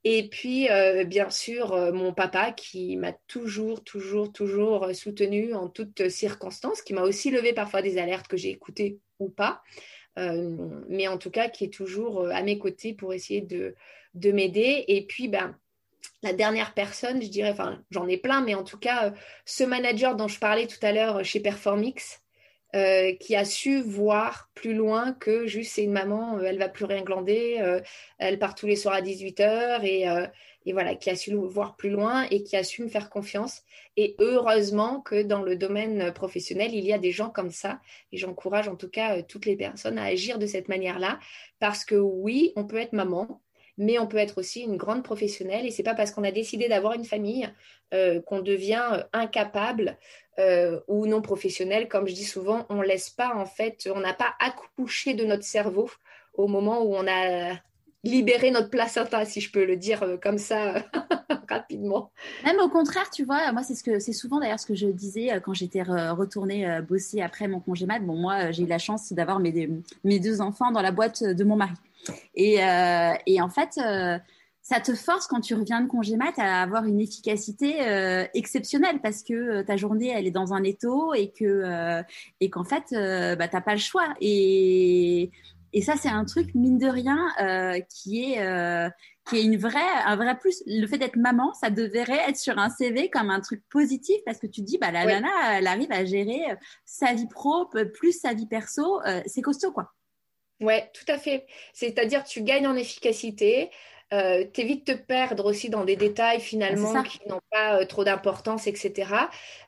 Et 0.03 0.29
puis, 0.29 0.69
euh, 0.69 1.03
bien 1.03 1.29
sûr, 1.29 1.73
euh, 1.73 1.91
mon 1.91 2.13
papa 2.13 2.51
qui 2.51 2.97
m'a 2.97 3.13
toujours, 3.27 3.83
toujours, 3.83 4.31
toujours 4.31 4.89
soutenu 4.93 5.53
en 5.53 5.67
toutes 5.67 6.09
circonstances, 6.09 6.81
qui 6.81 6.93
m'a 6.93 7.03
aussi 7.03 7.31
levé 7.31 7.53
parfois 7.53 7.81
des 7.81 7.97
alertes 7.97 8.27
que 8.27 8.37
j'ai 8.37 8.49
écoutées 8.49 8.99
ou 9.19 9.29
pas. 9.29 9.61
mais 10.17 11.07
en 11.07 11.17
tout 11.17 11.31
cas, 11.31 11.47
qui 11.49 11.65
est 11.65 11.73
toujours 11.73 12.27
à 12.27 12.41
mes 12.43 12.57
côtés 12.57 12.93
pour 12.93 13.13
essayer 13.13 13.41
de, 13.41 13.75
de 14.15 14.31
m'aider. 14.31 14.83
Et 14.87 15.05
puis, 15.05 15.27
ben, 15.27 15.55
la 16.21 16.33
dernière 16.33 16.73
personne, 16.73 17.21
je 17.21 17.27
dirais, 17.27 17.51
enfin 17.51 17.81
j'en 17.91 18.07
ai 18.07 18.17
plein, 18.17 18.41
mais 18.41 18.55
en 18.55 18.63
tout 18.63 18.77
cas, 18.77 19.07
euh, 19.07 19.11
ce 19.45 19.63
manager 19.63 20.15
dont 20.15 20.27
je 20.27 20.39
parlais 20.39 20.67
tout 20.67 20.79
à 20.81 20.91
l'heure 20.91 21.17
euh, 21.17 21.23
chez 21.23 21.39
Performix, 21.39 22.21
euh, 22.75 23.13
qui 23.15 23.35
a 23.35 23.45
su 23.45 23.81
voir 23.81 24.49
plus 24.53 24.73
loin 24.73 25.13
que 25.13 25.47
juste 25.47 25.73
c'est 25.73 25.83
une 25.83 25.91
maman, 25.91 26.39
elle 26.39 26.59
va 26.59 26.69
plus 26.69 26.85
rien 26.85 27.01
glander, 27.01 27.81
elle 28.17 28.39
part 28.39 28.55
tous 28.55 28.67
les 28.67 28.75
soirs 28.75 28.95
à 28.95 29.01
18h 29.01 29.83
et, 29.83 30.05
et, 30.65 30.73
voilà, 30.73 30.95
qui 30.95 31.09
a 31.09 31.15
su 31.15 31.33
voir 31.33 31.75
plus 31.75 31.89
loin 31.89 32.27
et 32.29 32.43
qui 32.43 32.55
a 32.55 32.63
su 32.63 32.83
me 32.83 32.89
faire 32.89 33.09
confiance. 33.09 33.63
Et 33.97 34.15
heureusement 34.19 35.01
que 35.01 35.23
dans 35.23 35.41
le 35.41 35.55
domaine 35.55 36.11
professionnel, 36.13 36.73
il 36.73 36.85
y 36.85 36.93
a 36.93 36.99
des 36.99 37.11
gens 37.11 37.29
comme 37.29 37.51
ça 37.51 37.79
et 38.11 38.17
j'encourage 38.17 38.67
en 38.67 38.75
tout 38.75 38.89
cas 38.89 39.21
toutes 39.23 39.45
les 39.45 39.55
personnes 39.55 39.97
à 39.97 40.03
agir 40.03 40.37
de 40.37 40.45
cette 40.45 40.69
manière-là 40.69 41.19
parce 41.59 41.85
que 41.85 41.95
oui, 41.95 42.53
on 42.55 42.65
peut 42.65 42.77
être 42.77 42.93
maman, 42.93 43.41
mais 43.79 43.97
on 43.97 44.05
peut 44.05 44.17
être 44.17 44.37
aussi 44.37 44.61
une 44.61 44.75
grande 44.75 45.03
professionnelle 45.03 45.65
et 45.65 45.71
c'est 45.71 45.83
pas 45.83 45.95
parce 45.95 46.11
qu'on 46.11 46.25
a 46.25 46.31
décidé 46.31 46.67
d'avoir 46.67 46.93
une 46.93 47.05
famille 47.05 47.49
euh, 47.93 48.21
qu'on 48.21 48.41
devient 48.41 48.83
euh, 48.91 49.03
incapable 49.13 49.97
euh, 50.37 50.79
ou 50.87 51.07
non 51.07 51.21
professionnel. 51.21 51.87
Comme 51.87 52.05
je 52.07 52.13
dis 52.13 52.25
souvent, 52.25 52.67
on 52.69 52.81
laisse 52.81 53.09
pas 53.09 53.33
en 53.33 53.45
fait, 53.45 53.89
on 53.95 54.01
n'a 54.01 54.13
pas 54.13 54.33
accouché 54.39 55.13
de 55.13 55.23
notre 55.23 55.45
cerveau 55.45 55.89
au 56.33 56.47
moment 56.47 56.83
où 56.83 56.93
on 56.93 57.07
a 57.07 57.55
libéré 58.03 58.51
notre 58.51 58.69
placenta, 58.69 59.25
si 59.25 59.41
je 59.41 59.51
peux 59.51 59.65
le 59.65 59.77
dire 59.77 60.17
comme 60.21 60.37
ça 60.37 60.85
rapidement. 61.49 62.11
Même 62.45 62.59
au 62.59 62.69
contraire, 62.69 63.09
tu 63.09 63.23
vois, 63.23 63.51
moi 63.53 63.63
c'est 63.63 63.75
ce 63.75 63.83
que 63.83 63.99
c'est 63.99 64.13
souvent 64.13 64.39
d'ailleurs 64.39 64.59
ce 64.59 64.65
que 64.65 64.75
je 64.75 64.87
disais 64.87 65.41
quand 65.43 65.53
j'étais 65.53 65.83
retournée 65.83 66.79
bosser 66.87 67.21
après 67.21 67.47
mon 67.47 67.59
congé 67.61 67.85
mat. 67.85 67.99
Bon, 67.99 68.15
moi 68.15 68.51
j'ai 68.51 68.63
eu 68.63 68.67
la 68.67 68.77
chance 68.77 69.11
d'avoir 69.13 69.39
mes, 69.39 69.69
mes 70.03 70.19
deux 70.19 70.41
enfants 70.41 70.71
dans 70.71 70.81
la 70.81 70.91
boîte 70.91 71.23
de 71.23 71.43
mon 71.43 71.55
mari. 71.55 71.73
Et, 72.35 72.63
euh, 72.63 73.13
et 73.25 73.41
en 73.41 73.49
fait, 73.49 73.77
euh, 73.77 74.17
ça 74.61 74.79
te 74.79 74.93
force 74.93 75.27
quand 75.27 75.41
tu 75.41 75.55
reviens 75.55 75.81
de 75.81 75.87
congé 75.87 76.15
mat 76.15 76.37
à 76.37 76.61
avoir 76.61 76.85
une 76.85 76.99
efficacité 76.99 77.87
euh, 77.87 78.25
exceptionnelle 78.33 78.99
parce 79.01 79.23
que 79.23 79.61
ta 79.63 79.77
journée 79.77 80.09
elle 80.09 80.27
est 80.27 80.31
dans 80.31 80.53
un 80.53 80.63
étau 80.63 81.13
et 81.13 81.31
que 81.31 82.03
et 82.39 82.49
qu'en 82.51 82.63
fait 82.63 82.85
bah 82.91 83.47
t'as 83.47 83.61
pas 83.61 83.73
le 83.73 83.79
choix. 83.79 84.13
Et 84.21 85.31
et 85.73 85.81
ça 85.81 85.95
c'est 85.95 86.09
un 86.09 86.25
truc 86.25 86.53
mine 86.53 86.77
de 86.77 86.87
rien 86.87 87.83
qui 87.89 88.23
est 88.23 88.91
qui 89.27 89.37
est 89.37 89.43
une 89.43 89.57
vraie 89.57 89.79
un 90.05 90.15
vrai 90.15 90.37
plus. 90.37 90.61
Le 90.67 90.85
fait 90.85 90.99
d'être 90.99 91.15
maman 91.15 91.51
ça 91.53 91.71
devrait 91.71 92.29
être 92.29 92.37
sur 92.37 92.59
un 92.59 92.69
CV 92.69 93.09
comme 93.09 93.31
un 93.31 93.39
truc 93.39 93.63
positif 93.71 94.17
parce 94.23 94.37
que 94.37 94.45
tu 94.45 94.61
te 94.61 94.67
dis 94.67 94.77
bah 94.77 94.91
la 94.91 95.05
nana 95.05 95.57
elle 95.57 95.65
arrive 95.67 95.91
à 95.91 96.05
gérer 96.05 96.41
sa 96.85 97.15
vie 97.15 97.27
pro 97.27 97.65
plus 97.65 98.11
sa 98.11 98.33
vie 98.33 98.45
perso 98.45 98.99
c'est 99.25 99.41
costaud 99.41 99.71
quoi 99.71 99.93
oui, 100.61 100.73
tout 100.93 101.09
à 101.11 101.17
fait. 101.17 101.45
C'est-à-dire 101.73 102.23
tu 102.23 102.41
gagnes 102.41 102.67
en 102.67 102.75
efficacité, 102.75 103.69
euh, 104.11 104.43
t'évites 104.43 104.87
de 104.87 104.93
te 104.93 104.97
perdre 104.97 105.45
aussi 105.45 105.69
dans 105.69 105.85
des 105.85 105.95
détails 105.95 106.39
finalement 106.39 107.03
qui 107.03 107.19
n'ont 107.27 107.41
pas 107.51 107.79
euh, 107.79 107.85
trop 107.85 108.03
d'importance, 108.03 108.65
etc. 108.67 109.13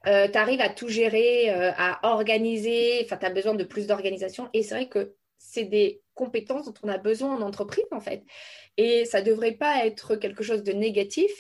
Euh, 0.08 0.28
tu 0.28 0.38
arrives 0.38 0.62
à 0.62 0.70
tout 0.70 0.90
gérer, 0.90 1.52
euh, 1.52 1.72
à 1.78 2.00
organiser, 2.12 3.02
enfin 3.06 3.18
tu 3.18 3.26
as 3.26 3.30
besoin 3.30 3.54
de 3.54 3.64
plus 3.64 3.88
d'organisation 3.88 4.50
et 4.54 4.64
c'est 4.64 4.76
vrai 4.76 4.88
que 4.90 5.14
c'est 5.38 5.66
des 5.66 6.02
compétences 6.16 6.66
dont 6.66 6.74
on 6.84 6.90
a 6.90 6.98
besoin 6.98 7.36
en 7.36 7.42
entreprise 7.42 7.86
en 7.92 8.00
fait. 8.00 8.24
Et 8.78 9.06
ça 9.06 9.22
ne 9.22 9.28
devrait 9.28 9.54
pas 9.54 9.86
être 9.86 10.16
quelque 10.16 10.44
chose 10.44 10.64
de 10.64 10.72
négatif, 10.72 11.32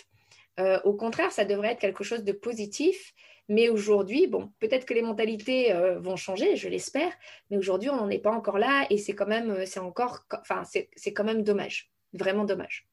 au 0.84 0.94
contraire, 0.94 1.32
ça 1.32 1.44
devrait 1.44 1.72
être 1.72 1.80
quelque 1.80 2.04
chose 2.04 2.24
de 2.24 2.34
positif 2.34 3.16
mais 3.52 3.68
aujourd'hui, 3.68 4.28
bon, 4.28 4.50
peut-être 4.60 4.86
que 4.86 4.94
les 4.94 5.02
mentalités 5.02 5.74
euh, 5.74 6.00
vont 6.00 6.16
changer, 6.16 6.56
je 6.56 6.70
l'espère, 6.70 7.12
mais 7.50 7.58
aujourd'hui, 7.58 7.90
on 7.90 7.98
n'en 7.98 8.10
est 8.10 8.20
pas 8.20 8.32
encore 8.32 8.58
là 8.58 8.86
et 8.90 8.98
c'est 8.98 9.14
quand 9.14 9.28
même, 9.28 9.52
euh, 9.52 9.66
c'est 9.66 9.82
encore, 9.82 10.22
enfin, 10.32 10.64
c'est 10.64 11.14
quand 11.14 11.26
même 11.26 11.44
dommage, 11.44 11.92
vraiment 12.14 12.46
dommage. 12.46 12.88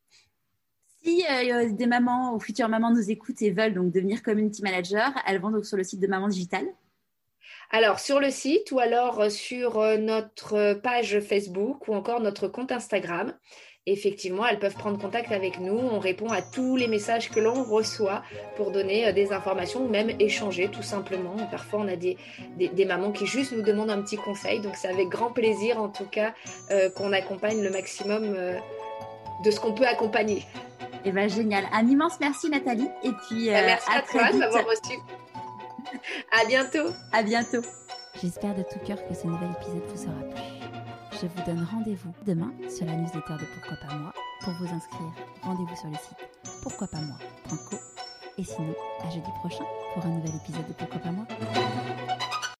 Si 1.00 1.24
euh, 1.30 1.70
des 1.70 1.86
mamans 1.86 2.34
ou 2.34 2.40
futures 2.40 2.68
mamans 2.68 2.90
nous 2.90 3.08
écoutent 3.08 3.40
et 3.40 3.52
veulent 3.52 3.72
donc 3.72 3.92
devenir 3.92 4.20
community 4.20 4.62
manager, 4.62 5.12
elles 5.28 5.40
vont 5.40 5.52
donc 5.52 5.64
sur 5.64 5.76
le 5.76 5.84
site 5.84 6.00
de 6.00 6.08
Maman 6.08 6.26
Digital. 6.26 6.66
Alors 7.70 8.00
sur 8.00 8.18
le 8.18 8.30
site 8.30 8.72
ou 8.72 8.80
alors 8.80 9.30
sur 9.30 9.78
notre 9.98 10.74
page 10.74 11.20
Facebook 11.20 11.86
ou 11.86 11.94
encore 11.94 12.20
notre 12.20 12.48
compte 12.48 12.72
Instagram 12.72 13.32
effectivement, 13.92 14.46
elles 14.46 14.58
peuvent 14.58 14.74
prendre 14.74 14.98
contact 14.98 15.32
avec 15.32 15.60
nous. 15.60 15.76
On 15.76 15.98
répond 15.98 16.28
à 16.28 16.42
tous 16.42 16.76
les 16.76 16.88
messages 16.88 17.30
que 17.30 17.40
l'on 17.40 17.62
reçoit 17.64 18.22
pour 18.56 18.70
donner 18.70 19.06
euh, 19.06 19.12
des 19.12 19.32
informations 19.32 19.84
ou 19.84 19.88
même 19.88 20.10
échanger 20.18 20.68
tout 20.68 20.82
simplement. 20.82 21.36
Parfois, 21.50 21.80
on 21.80 21.88
a 21.88 21.96
des, 21.96 22.16
des, 22.56 22.84
mamans 22.84 23.12
qui 23.12 23.26
juste 23.26 23.52
nous 23.52 23.62
demandent 23.62 23.90
un 23.90 24.02
petit 24.02 24.16
conseil. 24.16 24.60
Donc, 24.60 24.76
c'est 24.76 24.88
avec 24.88 25.08
grand 25.08 25.30
plaisir, 25.30 25.80
en 25.80 25.88
tout 25.88 26.06
cas, 26.06 26.34
euh, 26.70 26.90
qu'on 26.90 27.12
accompagne 27.12 27.62
le 27.62 27.70
maximum 27.70 28.34
euh, 28.36 28.58
de 29.44 29.50
ce 29.50 29.60
qu'on 29.60 29.72
peut 29.72 29.86
accompagner. 29.86 30.44
Eh 31.04 31.12
bien, 31.12 31.28
génial. 31.28 31.64
Un 31.72 31.86
immense 31.86 32.18
merci, 32.20 32.50
Nathalie. 32.50 32.88
Et 33.04 33.10
puis, 33.26 33.46
bah, 33.46 33.62
merci 33.64 33.88
à, 33.90 34.02
toi 34.02 34.32
d'avoir 34.32 34.64
reçu. 34.66 34.98
à 36.32 36.44
bientôt. 36.46 36.92
À 37.12 37.22
bientôt. 37.22 37.62
J'espère 38.20 38.54
de 38.54 38.62
tout 38.62 38.78
cœur 38.84 38.98
que 39.06 39.14
ce 39.14 39.26
nouvel 39.26 39.48
épisode 39.60 39.82
vous 39.94 40.04
aura 40.04 40.34
plu. 40.34 40.57
Je 41.20 41.26
vous 41.26 41.46
donne 41.46 41.66
rendez-vous 41.72 42.12
demain 42.26 42.52
sur 42.68 42.86
la 42.86 42.92
newsletter 42.92 43.34
de 43.34 43.44
Pourquoi 43.54 43.76
pas 43.88 43.94
moi. 43.96 44.12
Pour 44.40 44.52
vous 44.54 44.72
inscrire, 44.72 45.12
rendez-vous 45.42 45.76
sur 45.76 45.88
le 45.88 45.96
site 45.96 46.28
pourquoi 46.62 46.86
pas 46.86 47.00
moi.co. 47.00 47.76
Et 48.36 48.44
sinon, 48.44 48.74
à 49.04 49.10
jeudi 49.10 49.30
prochain 49.40 49.64
pour 49.94 50.04
un 50.04 50.10
nouvel 50.10 50.36
épisode 50.36 50.66
de 50.68 50.72
Pourquoi 50.74 51.00
pas 51.00 51.10
moi. 51.10 51.26